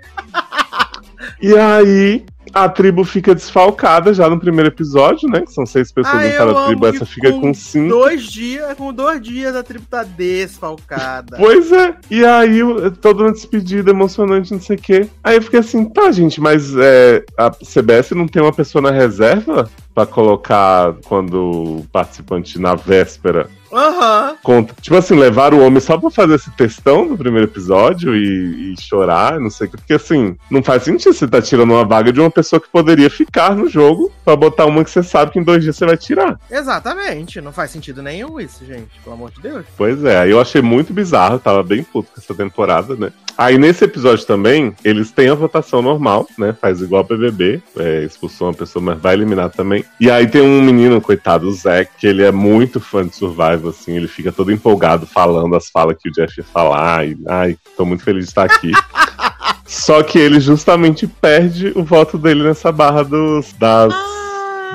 E 1.41 1.55
aí. 1.55 2.25
A 2.53 2.69
tribo 2.69 3.03
fica 3.03 3.35
desfalcada 3.35 4.13
já 4.13 4.29
no 4.29 4.39
primeiro 4.39 4.69
episódio, 4.69 5.29
né? 5.29 5.41
Que 5.41 5.51
são 5.51 5.65
seis 5.65 5.91
pessoas 5.91 6.15
Ah, 6.15 6.27
em 6.27 6.31
cada 6.31 6.65
tribo. 6.65 6.87
Essa 6.87 7.05
fica 7.05 7.29
com 7.33 7.53
cinco. 7.53 7.89
Dois 7.89 8.23
dias, 8.23 8.73
com 8.77 8.93
dois 8.93 9.21
dias 9.21 9.53
a 9.53 9.61
tribo 9.61 9.85
tá 9.89 10.03
desfalcada. 10.03 11.35
Pois 11.37 11.71
é. 11.73 11.95
E 12.09 12.23
aí, 12.25 12.61
toda 13.01 13.23
uma 13.23 13.33
despedida 13.33 13.91
emocionante, 13.91 14.53
não 14.53 14.61
sei 14.61 14.77
o 14.77 14.79
quê. 14.81 15.09
Aí 15.21 15.35
eu 15.35 15.41
fiquei 15.41 15.59
assim, 15.59 15.85
tá, 15.85 16.09
gente, 16.11 16.39
mas 16.39 16.73
é, 16.77 17.23
a 17.37 17.51
CBS 17.51 18.11
não 18.11 18.27
tem 18.27 18.41
uma 18.41 18.53
pessoa 18.53 18.81
na 18.81 18.91
reserva 18.91 19.69
pra 19.93 20.05
colocar 20.05 20.93
quando 21.05 21.79
o 21.81 21.87
participante 21.91 22.59
na 22.59 22.75
véspera 22.75 23.49
Aham. 23.71 24.35
Conta. 24.43 24.73
Tipo 24.81 24.95
assim, 24.95 25.15
levar 25.15 25.53
o 25.53 25.65
homem 25.65 25.79
só 25.79 25.97
pra 25.97 26.09
fazer 26.09 26.35
esse 26.35 26.51
textão 26.51 27.07
do 27.07 27.17
primeiro 27.17 27.47
episódio 27.47 28.15
e, 28.15 28.73
e 28.73 28.81
chorar, 28.81 29.39
não 29.39 29.49
sei 29.49 29.67
o 29.67 29.71
que. 29.71 29.77
Porque 29.77 29.93
assim, 29.93 30.35
não 30.49 30.63
faz 30.63 30.83
sentido 30.83 31.13
você 31.13 31.27
tá 31.27 31.41
tirando 31.41 31.71
uma 31.71 31.85
vaga 31.85 32.11
de 32.11 32.19
uma 32.19 32.31
pessoa 32.31 32.59
que 32.59 32.69
poderia 32.69 33.09
ficar 33.09 33.55
no 33.55 33.67
jogo 33.67 34.11
pra 34.23 34.35
botar 34.35 34.65
uma 34.65 34.83
que 34.83 34.89
você 34.89 35.03
sabe 35.03 35.31
que 35.31 35.39
em 35.39 35.43
dois 35.43 35.63
dias 35.63 35.75
você 35.75 35.85
vai 35.85 35.97
tirar. 35.97 36.39
Exatamente. 36.49 37.41
Não 37.41 37.51
faz 37.51 37.71
sentido 37.71 38.01
nenhum 38.01 38.39
isso, 38.39 38.65
gente. 38.65 38.99
Pelo 39.03 39.15
amor 39.15 39.31
de 39.31 39.41
Deus. 39.41 39.65
Pois 39.75 40.03
é, 40.03 40.19
aí 40.19 40.31
eu 40.31 40.39
achei 40.39 40.61
muito 40.61 40.93
bizarro, 40.93 41.39
tava 41.39 41.63
bem 41.63 41.83
puto 41.83 42.11
com 42.13 42.21
essa 42.21 42.33
temporada, 42.33 42.95
né? 42.95 43.11
Aí 43.37 43.57
nesse 43.59 43.85
episódio 43.85 44.25
também, 44.25 44.75
eles 44.83 45.11
têm 45.11 45.29
a 45.29 45.35
votação 45.35 45.79
normal, 45.79 46.27
né? 46.39 46.55
Faz 46.59 46.81
igual 46.81 47.03
o 47.03 47.07
BBB, 47.07 47.61
é, 47.77 48.03
expulsou 48.03 48.47
uma 48.47 48.53
pessoa, 48.53 48.83
mas 48.83 48.99
vai 48.99 49.13
eliminar 49.13 49.51
também. 49.51 49.85
E 49.99 50.09
aí 50.09 50.25
tem 50.25 50.41
um 50.41 50.61
menino, 50.61 50.99
coitado, 50.99 51.47
o 51.47 51.51
Zack, 51.51 51.91
que 51.99 52.07
ele 52.07 52.23
é 52.23 52.31
muito 52.31 52.79
fã 52.79 53.05
de 53.05 53.15
Survival, 53.57 53.69
assim, 53.69 53.95
ele 53.95 54.07
fica 54.07 54.31
todo 54.31 54.51
empolgado 54.51 55.05
falando 55.05 55.55
as 55.55 55.69
falas 55.69 55.97
que 55.99 56.09
o 56.09 56.11
Jeff 56.11 56.33
ia 56.37 56.43
falar. 56.43 57.07
E, 57.07 57.17
ai, 57.27 57.57
tô 57.75 57.85
muito 57.85 58.03
feliz 58.03 58.25
de 58.25 58.29
estar 58.29 58.45
aqui. 58.45 58.71
Só 59.65 60.01
que 60.01 60.17
ele 60.17 60.39
justamente 60.39 61.05
perde 61.05 61.73
o 61.75 61.83
voto 61.83 62.17
dele 62.17 62.43
nessa 62.43 62.71
barra 62.71 63.03
dos, 63.03 63.53
das, 63.59 63.93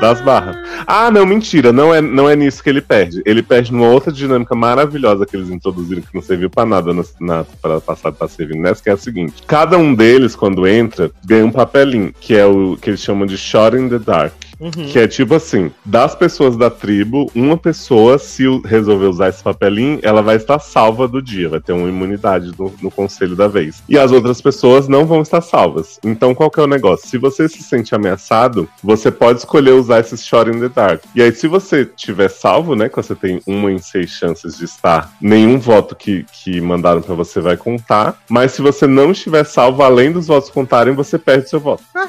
das 0.01 0.21
barras. 0.21 0.57
Ah, 0.87 1.11
não, 1.11 1.25
mentira. 1.25 1.73
Não 1.73 1.95
é, 1.95 2.01
não 2.01 2.29
é 2.29 2.37
nisso 2.37 2.63
que 2.63 2.69
ele 2.69 2.83
perde. 2.83 3.23
Ele 3.25 3.43
perde 3.43 3.73
numa 3.73 3.89
outra 3.89 4.13
dinâmica 4.13 4.55
maravilhosa 4.55 5.25
que 5.25 5.35
eles 5.35 5.49
introduziram, 5.49 6.03
que 6.03 6.15
não 6.15 6.21
serviu 6.21 6.51
pra 6.51 6.67
nada 6.67 6.93
na, 6.93 7.03
na 7.21 7.45
temporada 7.45 7.81
passada, 7.81 8.17
tá 8.17 8.29
servindo 8.29 8.61
nessa, 8.61 8.83
que 8.83 8.91
é 8.91 8.93
a 8.93 8.99
seguinte: 8.99 9.43
cada 9.47 9.79
um 9.79 9.95
deles, 9.95 10.37
quando 10.37 10.67
entra, 10.67 11.11
ganha 11.25 11.47
um 11.47 11.53
papelinho, 11.53 12.13
que 12.21 12.35
é 12.35 12.45
o 12.45 12.77
que 12.77 12.91
eles 12.91 13.01
chamam 13.01 13.27
de 13.27 13.39
Shot 13.39 13.77
in 13.77 13.89
the 13.89 13.99
Dark. 13.99 14.35
Uhum. 14.63 14.87
Que 14.87 15.01
é 15.01 15.09
tipo 15.09 15.35
assim, 15.35 15.73
das 15.85 16.15
pessoas 16.15 16.57
da 16.57 16.71
tribo, 16.71 17.31
uma 17.35 17.57
pessoa, 17.57 18.17
se 18.19 18.45
resolver 18.65 19.07
usar 19.07 19.29
esse 19.29 19.43
papelinho, 19.43 19.99
ela 20.03 20.23
vai 20.23 20.37
estar 20.37 20.61
salva 20.61 21.09
do 21.09 21.21
dia, 21.21 21.49
vai 21.49 21.61
ter 21.61 21.73
uma 21.73 21.89
imunidade 21.89 22.53
no, 22.57 22.73
no 22.81 22.91
conselho 22.91 23.35
da 23.35 23.49
vez. 23.49 23.83
E 23.89 23.99
as 23.99 24.13
outras 24.13 24.41
pessoas 24.41 24.87
não 24.87 25.05
vão 25.05 25.23
estar 25.23 25.41
salvas. 25.41 25.99
Então 26.05 26.35
qual 26.35 26.51
que 26.51 26.61
é 26.61 26.63
o 26.63 26.69
negócio? 26.69 27.09
Se 27.09 27.19
você 27.19 27.49
se 27.49 27.63
sente 27.63 27.95
ameaçado, 27.95 28.69
você 28.83 29.11
pode 29.11 29.41
escolher 29.41 29.73
usar 29.73 30.01
esse 30.01 30.17
Shot 30.17 30.49
in 30.49 30.61
the 30.61 30.69
Dark. 30.69 31.03
E 31.15 31.23
aí, 31.23 31.33
se 31.33 31.49
você 31.49 31.85
tiver 31.85 32.29
salvo, 32.29 32.77
né, 32.77 32.89
que 32.89 32.97
você 32.97 33.15
tem 33.15 33.41
uma 33.47 33.73
em 33.73 33.79
seis 33.79 34.11
chances 34.11 34.57
de 34.57 34.65
estar, 34.65 35.13
nenhum 35.21 35.59
voto 35.59 35.97
que, 35.97 36.25
que 36.33 36.61
mandaram 36.61 37.03
pra 37.03 37.15
você 37.15 37.41
vai 37.41 37.57
contar. 37.57 38.21
Mas 38.29 38.53
se 38.53 38.63
você 38.63 38.87
não 38.87 39.11
estiver 39.11 39.45
salvo, 39.45 39.83
além 39.83 40.13
dos 40.13 40.27
votos 40.27 40.51
contarem, 40.51 40.95
você 40.95 41.19
perde 41.19 41.49
seu 41.49 41.61
voto. 41.61 41.83
Ah, 41.95 42.09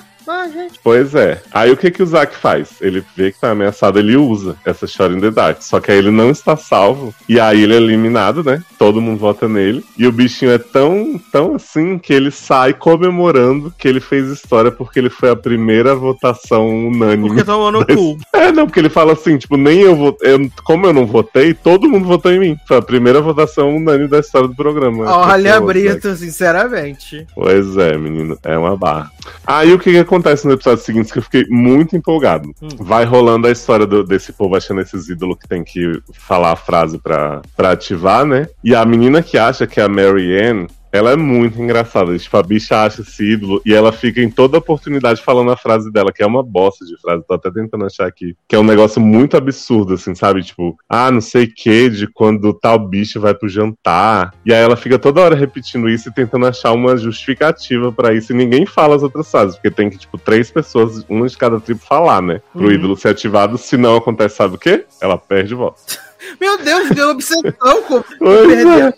gente. 0.53 0.79
Pois 0.83 1.15
é. 1.15 1.41
Aí 1.51 1.71
o 1.71 1.77
que 1.77 1.91
que 1.91 2.03
o 2.03 2.05
Zack 2.05 2.35
faz? 2.35 2.69
Ele 2.81 3.03
vê 3.15 3.31
que 3.31 3.39
tá 3.39 3.51
ameaçado, 3.51 3.99
ele 3.99 4.15
usa 4.15 4.55
essa 4.65 4.87
Shot 4.87 5.13
in 5.13 5.19
the 5.19 5.31
Dark. 5.31 5.61
Só 5.61 5.79
que 5.79 5.91
aí 5.91 5.97
ele 5.97 6.11
não 6.11 6.29
está 6.29 6.55
salvo. 6.55 7.13
E 7.27 7.39
aí 7.39 7.63
ele 7.63 7.73
é 7.73 7.77
eliminado, 7.77 8.43
né? 8.43 8.63
Todo 8.77 9.01
mundo 9.01 9.19
vota 9.19 9.47
nele. 9.47 9.83
E 9.97 10.07
o 10.07 10.11
bichinho 10.11 10.51
é 10.51 10.57
tão, 10.57 11.19
tão 11.31 11.55
assim 11.55 11.97
que 11.97 12.13
ele 12.13 12.31
sai 12.31 12.73
comemorando 12.73 13.73
que 13.77 13.87
ele 13.87 13.99
fez 13.99 14.29
história 14.29 14.71
porque 14.71 14.99
ele 14.99 15.09
foi 15.09 15.29
a 15.29 15.35
primeira 15.35 15.95
votação 15.95 16.87
unânime. 16.87 17.29
Porque 17.29 17.43
tomou 17.43 17.71
no 17.71 17.85
cu. 17.87 18.17
É, 18.33 18.51
não, 18.51 18.65
porque 18.65 18.79
ele 18.79 18.89
fala 18.89 19.13
assim, 19.13 19.37
tipo, 19.37 19.57
nem 19.57 19.81
eu 19.81 19.95
votei. 19.95 20.51
Como 20.63 20.85
eu 20.85 20.93
não 20.93 21.05
votei, 21.05 21.53
todo 21.53 21.89
mundo 21.89 22.07
votou 22.07 22.31
em 22.31 22.39
mim. 22.39 22.57
Foi 22.67 22.77
a 22.77 22.81
primeira 22.81 23.21
votação 23.21 23.75
unânime 23.75 24.07
da 24.07 24.19
história 24.19 24.47
do 24.47 24.55
programa. 24.55 25.05
Olha, 25.05 25.49
é 25.49 25.59
Brito, 25.59 26.15
sinceramente. 26.15 27.25
Pois 27.35 27.77
é, 27.77 27.97
menino, 27.97 28.37
é 28.43 28.57
uma 28.57 28.75
barra. 28.75 29.11
Aí 29.45 29.73
o 29.73 29.79
que, 29.79 29.91
que 29.91 29.97
acontece 29.97 30.12
no 30.47 30.53
episódio 30.53 30.83
seguinte 30.83 31.11
que 31.11 31.19
eu 31.19 31.23
fiquei 31.23 31.45
muito 31.49 31.95
empolgado. 31.95 32.49
Hum. 32.61 32.67
Vai 32.79 33.05
rolando 33.05 33.47
a 33.47 33.51
história 33.51 33.85
do- 33.85 34.03
desse 34.03 34.31
povo 34.33 34.55
achando 34.55 34.81
esses 34.81 35.09
ídolos 35.09 35.37
que 35.39 35.47
tem 35.47 35.63
que 35.63 36.01
falar 36.13 36.51
a 36.51 36.55
frase 36.55 36.97
pra, 36.99 37.41
pra 37.55 37.71
ativar, 37.71 38.25
né? 38.25 38.47
E 38.63 38.73
a 38.75 38.83
menina 38.85 39.21
que 39.21 39.37
acha 39.37 39.65
que 39.67 39.79
é 39.79 39.83
a 39.83 39.89
Mary 39.89 40.39
Ann. 40.41 40.67
Ela 40.93 41.11
é 41.13 41.15
muito 41.15 41.59
engraçada. 41.59 42.15
Tipo, 42.17 42.37
a 42.37 42.43
bicha 42.43 42.83
acha 42.83 43.01
esse 43.01 43.23
ídolo 43.33 43.59
e 43.65 43.73
ela 43.73 43.91
fica 43.91 44.21
em 44.21 44.29
toda 44.29 44.59
oportunidade 44.59 45.21
falando 45.23 45.49
a 45.51 45.57
frase 45.57 45.91
dela, 45.91 46.11
que 46.13 46.21
é 46.21 46.25
uma 46.27 46.43
bosta 46.43 46.85
de 46.85 46.95
frase. 47.01 47.23
Tô 47.27 47.33
até 47.33 47.49
tentando 47.49 47.83
achar 47.85 48.05
aqui. 48.07 48.35
Que 48.47 48.55
é 48.55 48.59
um 48.59 48.63
negócio 48.63 49.01
muito 49.01 49.35
absurdo, 49.35 49.95
assim, 49.95 50.13
sabe? 50.13 50.43
Tipo, 50.43 50.77
ah, 50.87 51.09
não 51.09 51.19
sei 51.19 51.45
o 51.45 51.53
que, 51.53 51.89
de 51.89 52.05
quando 52.07 52.53
tal 52.53 52.77
bicho 52.77 53.19
vai 53.19 53.33
pro 53.33 53.49
jantar. 53.49 54.35
E 54.45 54.53
aí 54.53 54.61
ela 54.61 54.75
fica 54.75 54.99
toda 54.99 55.19
hora 55.21 55.35
repetindo 55.35 55.89
isso 55.89 56.09
e 56.09 56.13
tentando 56.13 56.45
achar 56.45 56.71
uma 56.73 56.95
justificativa 56.95 57.91
pra 57.91 58.13
isso. 58.13 58.31
E 58.31 58.35
ninguém 58.35 58.65
fala 58.65 58.95
as 58.95 59.01
outras 59.01 59.31
frases, 59.31 59.55
porque 59.55 59.71
tem 59.71 59.89
que, 59.89 59.97
tipo, 59.97 60.17
três 60.19 60.51
pessoas, 60.51 61.03
uma 61.09 61.27
de 61.27 61.35
cada 61.35 61.59
tribo, 61.59 61.79
falar, 61.79 62.21
né? 62.21 62.39
Pro 62.51 62.65
Uhum. 62.65 62.71
ídolo 62.71 62.95
ser 62.95 63.09
ativado. 63.09 63.57
Se 63.57 63.75
não 63.77 63.95
acontece, 63.95 64.35
sabe 64.35 64.55
o 64.55 64.59
quê? 64.59 64.85
Ela 65.01 65.17
perde 65.17 65.55
o 65.55 65.57
voto. 65.57 65.81
Meu 66.39 66.57
Deus, 66.63 66.89
deu 66.91 67.09
obsessão 67.09 67.81
com 67.87 68.03
Pois 68.19 68.51
é. 68.51 68.55
perder 68.55 68.95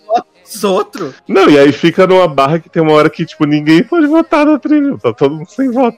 os 0.47 0.63
outros. 0.63 1.15
Não, 1.27 1.49
e 1.49 1.57
aí 1.57 1.71
fica 1.71 2.05
numa 2.05 2.27
barra 2.27 2.59
que 2.59 2.69
tem 2.69 2.81
uma 2.81 2.93
hora 2.93 3.09
que, 3.09 3.25
tipo, 3.25 3.45
ninguém 3.45 3.83
pode 3.83 4.07
votar 4.07 4.45
na 4.45 4.59
tribo. 4.59 4.97
Tá 4.97 5.13
todo 5.13 5.35
mundo 5.35 5.49
sem 5.49 5.71
voto. 5.71 5.97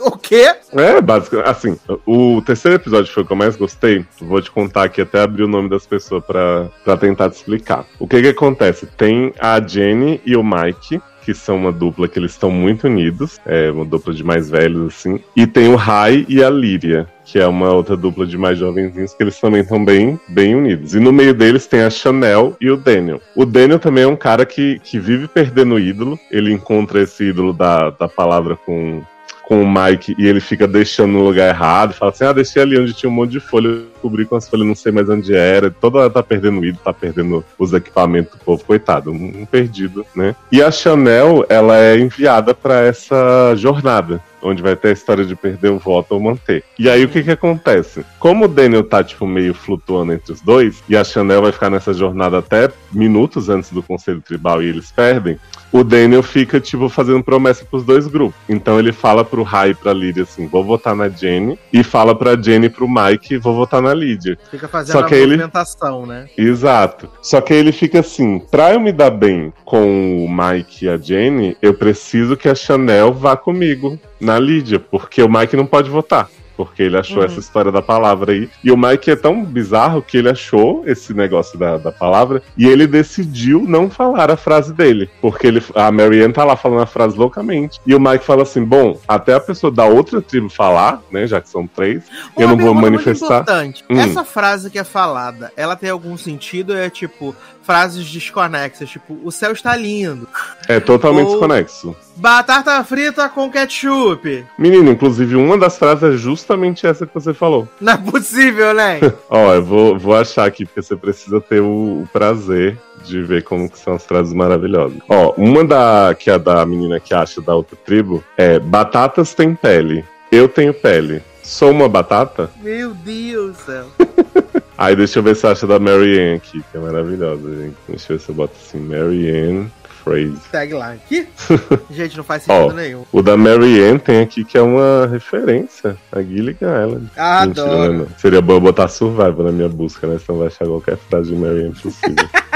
O 0.00 0.16
quê? 0.16 0.54
É, 0.72 1.00
basicamente, 1.00 1.48
assim, 1.48 1.78
o 2.06 2.40
terceiro 2.42 2.76
episódio 2.76 3.12
foi 3.12 3.22
o 3.22 3.26
que 3.26 3.32
eu 3.32 3.36
mais 3.36 3.56
gostei. 3.56 4.04
Vou 4.20 4.40
te 4.40 4.50
contar 4.50 4.84
aqui 4.84 5.00
até 5.00 5.20
abrir 5.20 5.42
o 5.42 5.48
nome 5.48 5.68
das 5.68 5.86
pessoas 5.86 6.24
pra, 6.24 6.68
pra 6.84 6.96
tentar 6.96 7.30
te 7.30 7.36
explicar. 7.36 7.84
O 7.98 8.06
que 8.06 8.20
que 8.20 8.28
acontece? 8.28 8.86
Tem 8.86 9.32
a 9.38 9.60
Jenny 9.60 10.20
e 10.24 10.36
o 10.36 10.44
Mike, 10.44 11.00
que 11.28 11.34
são 11.34 11.56
uma 11.56 11.70
dupla 11.70 12.08
que 12.08 12.18
eles 12.18 12.30
estão 12.30 12.50
muito 12.50 12.86
unidos, 12.86 13.38
é 13.44 13.70
uma 13.70 13.84
dupla 13.84 14.14
de 14.14 14.24
mais 14.24 14.48
velhos, 14.48 14.94
assim. 14.94 15.20
E 15.36 15.46
tem 15.46 15.68
o 15.68 15.76
Rai 15.76 16.24
e 16.26 16.42
a 16.42 16.48
Líria, 16.48 17.06
que 17.22 17.38
é 17.38 17.46
uma 17.46 17.70
outra 17.70 17.98
dupla 17.98 18.26
de 18.26 18.38
mais 18.38 18.58
jovenzinhos, 18.58 19.12
que 19.12 19.22
eles 19.22 19.38
também 19.38 19.60
estão 19.60 19.84
bem, 19.84 20.18
bem 20.26 20.54
unidos. 20.54 20.94
E 20.94 20.98
no 20.98 21.12
meio 21.12 21.34
deles 21.34 21.66
tem 21.66 21.82
a 21.82 21.90
Chanel 21.90 22.56
e 22.58 22.70
o 22.70 22.78
Daniel. 22.78 23.20
O 23.36 23.44
Daniel 23.44 23.78
também 23.78 24.04
é 24.04 24.06
um 24.06 24.16
cara 24.16 24.46
que, 24.46 24.80
que 24.82 24.98
vive 24.98 25.28
perdendo 25.28 25.74
o 25.74 25.78
ídolo. 25.78 26.18
Ele 26.30 26.50
encontra 26.50 27.02
esse 27.02 27.24
ídolo 27.24 27.52
da, 27.52 27.90
da 27.90 28.08
palavra 28.08 28.56
com 28.56 29.02
com 29.48 29.62
o 29.62 29.66
Mike 29.66 30.14
e 30.18 30.26
ele 30.26 30.40
fica 30.40 30.68
deixando 30.68 31.14
no 31.14 31.24
lugar 31.24 31.48
errado, 31.48 31.94
fala 31.94 32.12
assim: 32.12 32.24
ah, 32.24 32.34
deixei 32.34 32.60
ali 32.60 32.78
onde 32.78 32.92
tinha 32.92 33.08
um 33.08 33.14
monte 33.14 33.30
de 33.30 33.40
folha, 33.40 33.68
eu 33.68 33.86
descobri 33.94 34.26
com 34.26 34.36
as 34.36 34.46
folhas, 34.46 34.66
não 34.66 34.74
sei 34.74 34.92
mais 34.92 35.08
onde 35.08 35.34
era. 35.34 35.70
Toda 35.70 36.00
hora 36.00 36.10
tá 36.10 36.22
perdendo 36.22 36.60
o 36.60 36.64
ídolo, 36.64 36.84
tá 36.84 36.92
perdendo 36.92 37.42
os 37.58 37.72
equipamentos 37.72 38.32
do 38.32 38.44
povo, 38.44 38.62
coitado, 38.62 39.10
um 39.10 39.46
perdido, 39.46 40.04
né? 40.14 40.36
E 40.52 40.62
a 40.62 40.70
Chanel, 40.70 41.46
ela 41.48 41.78
é 41.78 41.98
enviada 41.98 42.54
para 42.54 42.80
essa 42.82 43.54
jornada. 43.56 44.20
Onde 44.42 44.62
vai 44.62 44.76
ter 44.76 44.88
a 44.88 44.92
história 44.92 45.24
de 45.24 45.34
perder 45.34 45.70
o 45.70 45.78
voto 45.78 46.12
ou 46.12 46.20
manter. 46.20 46.62
E 46.78 46.88
aí 46.88 47.04
o 47.04 47.08
que 47.08 47.22
que 47.22 47.30
acontece? 47.30 48.04
Como 48.18 48.44
o 48.44 48.48
Daniel 48.48 48.84
tá, 48.84 49.02
tipo, 49.02 49.26
meio 49.26 49.54
flutuando 49.54 50.12
entre 50.12 50.32
os 50.32 50.40
dois, 50.40 50.82
e 50.88 50.96
a 50.96 51.04
Chanel 51.04 51.42
vai 51.42 51.52
ficar 51.52 51.70
nessa 51.70 51.92
jornada 51.92 52.38
até 52.38 52.70
minutos 52.92 53.48
antes 53.48 53.70
do 53.70 53.82
Conselho 53.82 54.20
Tribal 54.20 54.62
e 54.62 54.66
eles 54.68 54.90
perdem, 54.92 55.38
o 55.70 55.84
Daniel 55.84 56.22
fica, 56.22 56.58
tipo, 56.58 56.88
fazendo 56.88 57.22
promessa 57.22 57.64
pros 57.64 57.84
dois 57.84 58.06
grupos. 58.06 58.34
Então 58.48 58.78
ele 58.78 58.92
fala 58.92 59.22
pro 59.24 59.42
Rai 59.42 59.70
e 59.70 59.74
pra 59.74 59.92
Lydia 59.92 60.22
assim: 60.22 60.46
vou 60.46 60.64
votar 60.64 60.94
na 60.96 61.08
Jenny. 61.10 61.58
E 61.72 61.82
fala 61.82 62.14
pra 62.14 62.40
Jenny 62.40 62.66
e 62.66 62.70
pro 62.70 62.88
Mike: 62.88 63.36
vou 63.36 63.54
votar 63.54 63.82
na 63.82 63.92
Lydia. 63.92 64.38
Fica 64.50 64.66
fazendo 64.66 64.92
Só 64.92 65.00
a 65.00 65.04
que 65.04 65.14
ele- 65.14 65.36
movimentação, 65.36 66.06
né? 66.06 66.26
Exato. 66.38 67.08
Só 67.20 67.40
que 67.42 67.52
aí 67.52 67.58
ele 67.58 67.72
fica 67.72 68.00
assim: 68.00 68.38
pra 68.50 68.72
eu 68.72 68.80
me 68.80 68.92
dar 68.92 69.10
bem 69.10 69.52
com 69.64 70.24
o 70.24 70.28
Mike 70.28 70.86
e 70.86 70.88
a 70.88 70.96
Jenny, 70.96 71.54
eu 71.60 71.74
preciso 71.74 72.34
que 72.36 72.48
a 72.48 72.54
Chanel 72.54 73.12
vá 73.12 73.36
comigo 73.36 73.98
na 74.20 74.38
Lydia, 74.38 74.78
porque 74.80 75.22
o 75.22 75.28
Mike 75.28 75.56
não 75.56 75.66
pode 75.66 75.88
votar. 75.90 76.28
Porque 76.56 76.82
ele 76.82 76.96
achou 76.96 77.18
Uhum. 77.18 77.24
essa 77.24 77.38
história 77.38 77.70
da 77.70 77.80
palavra 77.80 78.32
aí. 78.32 78.50
E 78.64 78.72
o 78.72 78.76
Mike 78.76 79.12
é 79.12 79.14
tão 79.14 79.44
bizarro 79.44 80.02
que 80.02 80.16
ele 80.16 80.28
achou 80.28 80.82
esse 80.88 81.14
negócio 81.14 81.56
da, 81.56 81.76
da 81.78 81.92
palavra 81.92 82.42
e 82.56 82.66
ele 82.66 82.84
decidiu 82.84 83.62
não 83.64 83.88
falar 83.88 84.28
a 84.28 84.36
frase 84.36 84.74
dele. 84.74 85.08
Porque 85.20 85.46
ele, 85.46 85.62
a 85.76 85.92
Marianne 85.92 86.32
tá 86.34 86.42
lá 86.44 86.56
falando 86.56 86.82
a 86.82 86.86
frase 86.86 87.16
loucamente. 87.16 87.78
E 87.86 87.94
o 87.94 88.00
Mike 88.00 88.24
fala 88.24 88.42
assim: 88.42 88.64
bom, 88.64 88.98
até 89.06 89.34
a 89.34 89.38
pessoa 89.40 89.70
da 89.70 89.84
outra 89.84 90.20
tribo 90.20 90.48
falar, 90.50 91.00
né? 91.12 91.28
Já 91.28 91.40
que 91.40 91.48
são 91.48 91.64
três, 91.64 92.02
eu 92.36 92.48
não 92.48 92.56
vou 92.56 92.74
muito 92.74 92.90
manifestar. 92.90 93.42
importante. 93.42 93.84
Hum. 93.88 94.00
Essa 94.00 94.24
frase 94.24 94.68
que 94.68 94.80
é 94.80 94.84
falada, 94.84 95.52
ela 95.56 95.76
tem 95.76 95.90
algum 95.90 96.16
sentido? 96.18 96.76
É 96.76 96.90
tipo 96.90 97.36
frases 97.62 98.04
desconexas, 98.10 98.90
tipo 98.90 99.16
o 99.22 99.30
céu 99.30 99.52
está 99.52 99.76
lindo, 99.76 100.26
É 100.66 100.80
totalmente 100.80 101.26
Ou- 101.26 101.32
desconexo. 101.34 101.94
Batata 102.18 102.82
frita 102.84 103.28
com 103.28 103.50
ketchup. 103.50 104.44
Menino, 104.58 104.90
inclusive, 104.90 105.36
uma 105.36 105.56
das 105.56 105.78
frases 105.78 106.02
é 106.02 106.16
justamente 106.16 106.86
essa 106.86 107.06
que 107.06 107.14
você 107.14 107.32
falou. 107.32 107.68
Não 107.80 107.92
é 107.92 107.96
possível, 107.96 108.74
né? 108.74 109.00
Ó, 109.30 109.54
eu 109.54 109.64
vou, 109.64 109.98
vou 109.98 110.16
achar 110.16 110.46
aqui, 110.46 110.64
porque 110.64 110.82
você 110.82 110.96
precisa 110.96 111.40
ter 111.40 111.60
o, 111.60 112.02
o 112.02 112.08
prazer 112.12 112.76
de 113.04 113.22
ver 113.22 113.44
como 113.44 113.70
que 113.70 113.78
são 113.78 113.94
as 113.94 114.04
frases 114.04 114.34
maravilhosas. 114.34 114.98
Ó, 115.08 115.32
uma 115.36 115.64
da 115.64 116.14
que 116.18 116.30
é 116.30 116.38
da 116.38 116.64
menina 116.66 116.98
que 116.98 117.14
acha 117.14 117.40
da 117.40 117.54
outra 117.54 117.76
tribo 117.76 118.22
é 118.36 118.58
batatas 118.58 119.34
têm 119.34 119.54
pele, 119.54 120.04
eu 120.30 120.48
tenho 120.48 120.74
pele. 120.74 121.22
Sou 121.42 121.70
uma 121.70 121.88
batata? 121.88 122.50
Meu 122.60 122.92
Deus 122.92 123.56
do 123.56 123.62
céu. 123.62 123.86
Aí 124.76 124.94
deixa 124.94 125.18
eu 125.18 125.22
ver 125.22 125.34
se 125.34 125.46
acha 125.46 125.66
da 125.66 125.78
Mary 125.78 126.20
Ann 126.20 126.36
aqui, 126.36 126.62
que 126.70 126.76
é 126.76 126.80
maravilhosa, 126.80 127.50
gente. 127.56 127.76
Deixa 127.88 128.12
eu 128.12 128.18
ver 128.18 128.22
se 128.22 128.28
eu 128.28 128.34
boto 128.34 128.54
assim, 128.60 128.78
Mary 128.78 129.30
Ann 129.30 129.66
phrase. 129.98 130.38
Tagline. 130.50 131.00
Que? 131.08 131.26
Gente, 131.90 132.16
não 132.16 132.24
faz 132.24 132.42
sentido 132.42 132.66
Ó, 132.66 132.72
nenhum. 132.72 133.04
O 133.12 133.22
da 133.22 133.36
Mary 133.36 133.82
Ann 133.82 133.98
tem 133.98 134.20
aqui 134.20 134.44
que 134.44 134.56
é 134.56 134.62
uma 134.62 135.06
referência 135.10 135.96
a 136.12 136.22
Gilligan 136.22 136.86
Island. 136.86 137.10
Ah, 137.16 137.46
Mentira, 137.46 137.66
adoro. 137.66 137.92
né, 137.92 137.98
não. 137.98 138.18
Seria 138.18 138.40
bom 138.40 138.54
eu 138.54 138.60
botar 138.60 138.88
Survival 138.88 139.44
na 139.44 139.52
minha 139.52 139.68
busca, 139.68 140.06
né? 140.06 140.18
Senão 140.18 140.38
vai 140.38 140.48
achar 140.48 140.66
qualquer 140.66 140.96
frase 140.96 141.30
de 141.30 141.36
Mary 141.36 141.64
Ann 141.64 141.72
possível. 141.72 142.28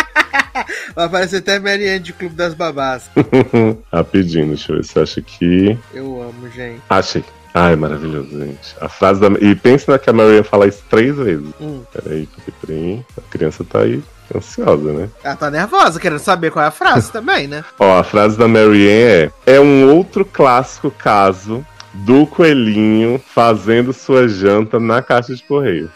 Vai 0.95 1.07
aparecer 1.07 1.36
até 1.38 1.59
Marianne 1.59 2.01
de 2.01 2.12
Clube 2.12 2.34
das 2.34 2.55
Babás. 2.55 3.11
Rapidinho, 3.90 4.49
deixa 4.49 4.72
eu 4.72 4.76
ver 4.76 4.84
se 4.84 4.99
eu 4.99 5.03
acho 5.03 5.22
que. 5.22 5.78
Eu 5.95 6.22
amo, 6.22 6.51
gente. 6.51 6.82
Achei. 6.88 7.24
Ai, 7.55 7.76
maravilhoso, 7.76 8.30
gente. 8.38 8.74
A 8.80 8.88
frase 8.88 9.20
da. 9.20 9.28
E 9.40 9.55
pensa 9.55 9.99
que 9.99 10.11
a 10.11 10.12
Mary 10.12 10.38
Ann 10.38 10.43
fala 10.43 10.66
isso 10.66 10.82
três 10.88 11.16
vezes. 11.16 11.49
Hum. 11.61 11.82
Peraí, 11.93 12.28
peraí. 12.61 13.05
A 13.16 13.20
criança 13.30 13.64
tá 13.64 13.80
aí 13.80 14.03
ansiosa, 14.37 14.93
né? 14.93 15.09
Ela 15.22 15.37
tá 15.37 15.51
nervosa, 15.51 16.01
querendo 16.01 16.18
saber 16.18 16.51
qual 16.51 16.64
é 16.64 16.68
a 16.68 16.72
frase 16.72 17.11
também, 17.12 17.47
né? 17.47 17.64
Ó, 17.78 17.99
a 17.99 18.05
frase 18.05 18.39
da 18.39 18.49
Mary 18.49 18.89
Ann 18.89 19.30
é: 19.47 19.55
É 19.55 19.61
um 19.61 19.91
outro 19.95 20.24
clássico 20.24 20.91
caso 20.91 21.64
do 21.93 22.26
coelhinho 22.26 23.20
fazendo 23.35 23.93
sua 23.93 24.26
janta 24.28 24.80
na 24.80 25.03
caixa 25.03 25.35
de 25.35 25.43
correio. 25.43 25.91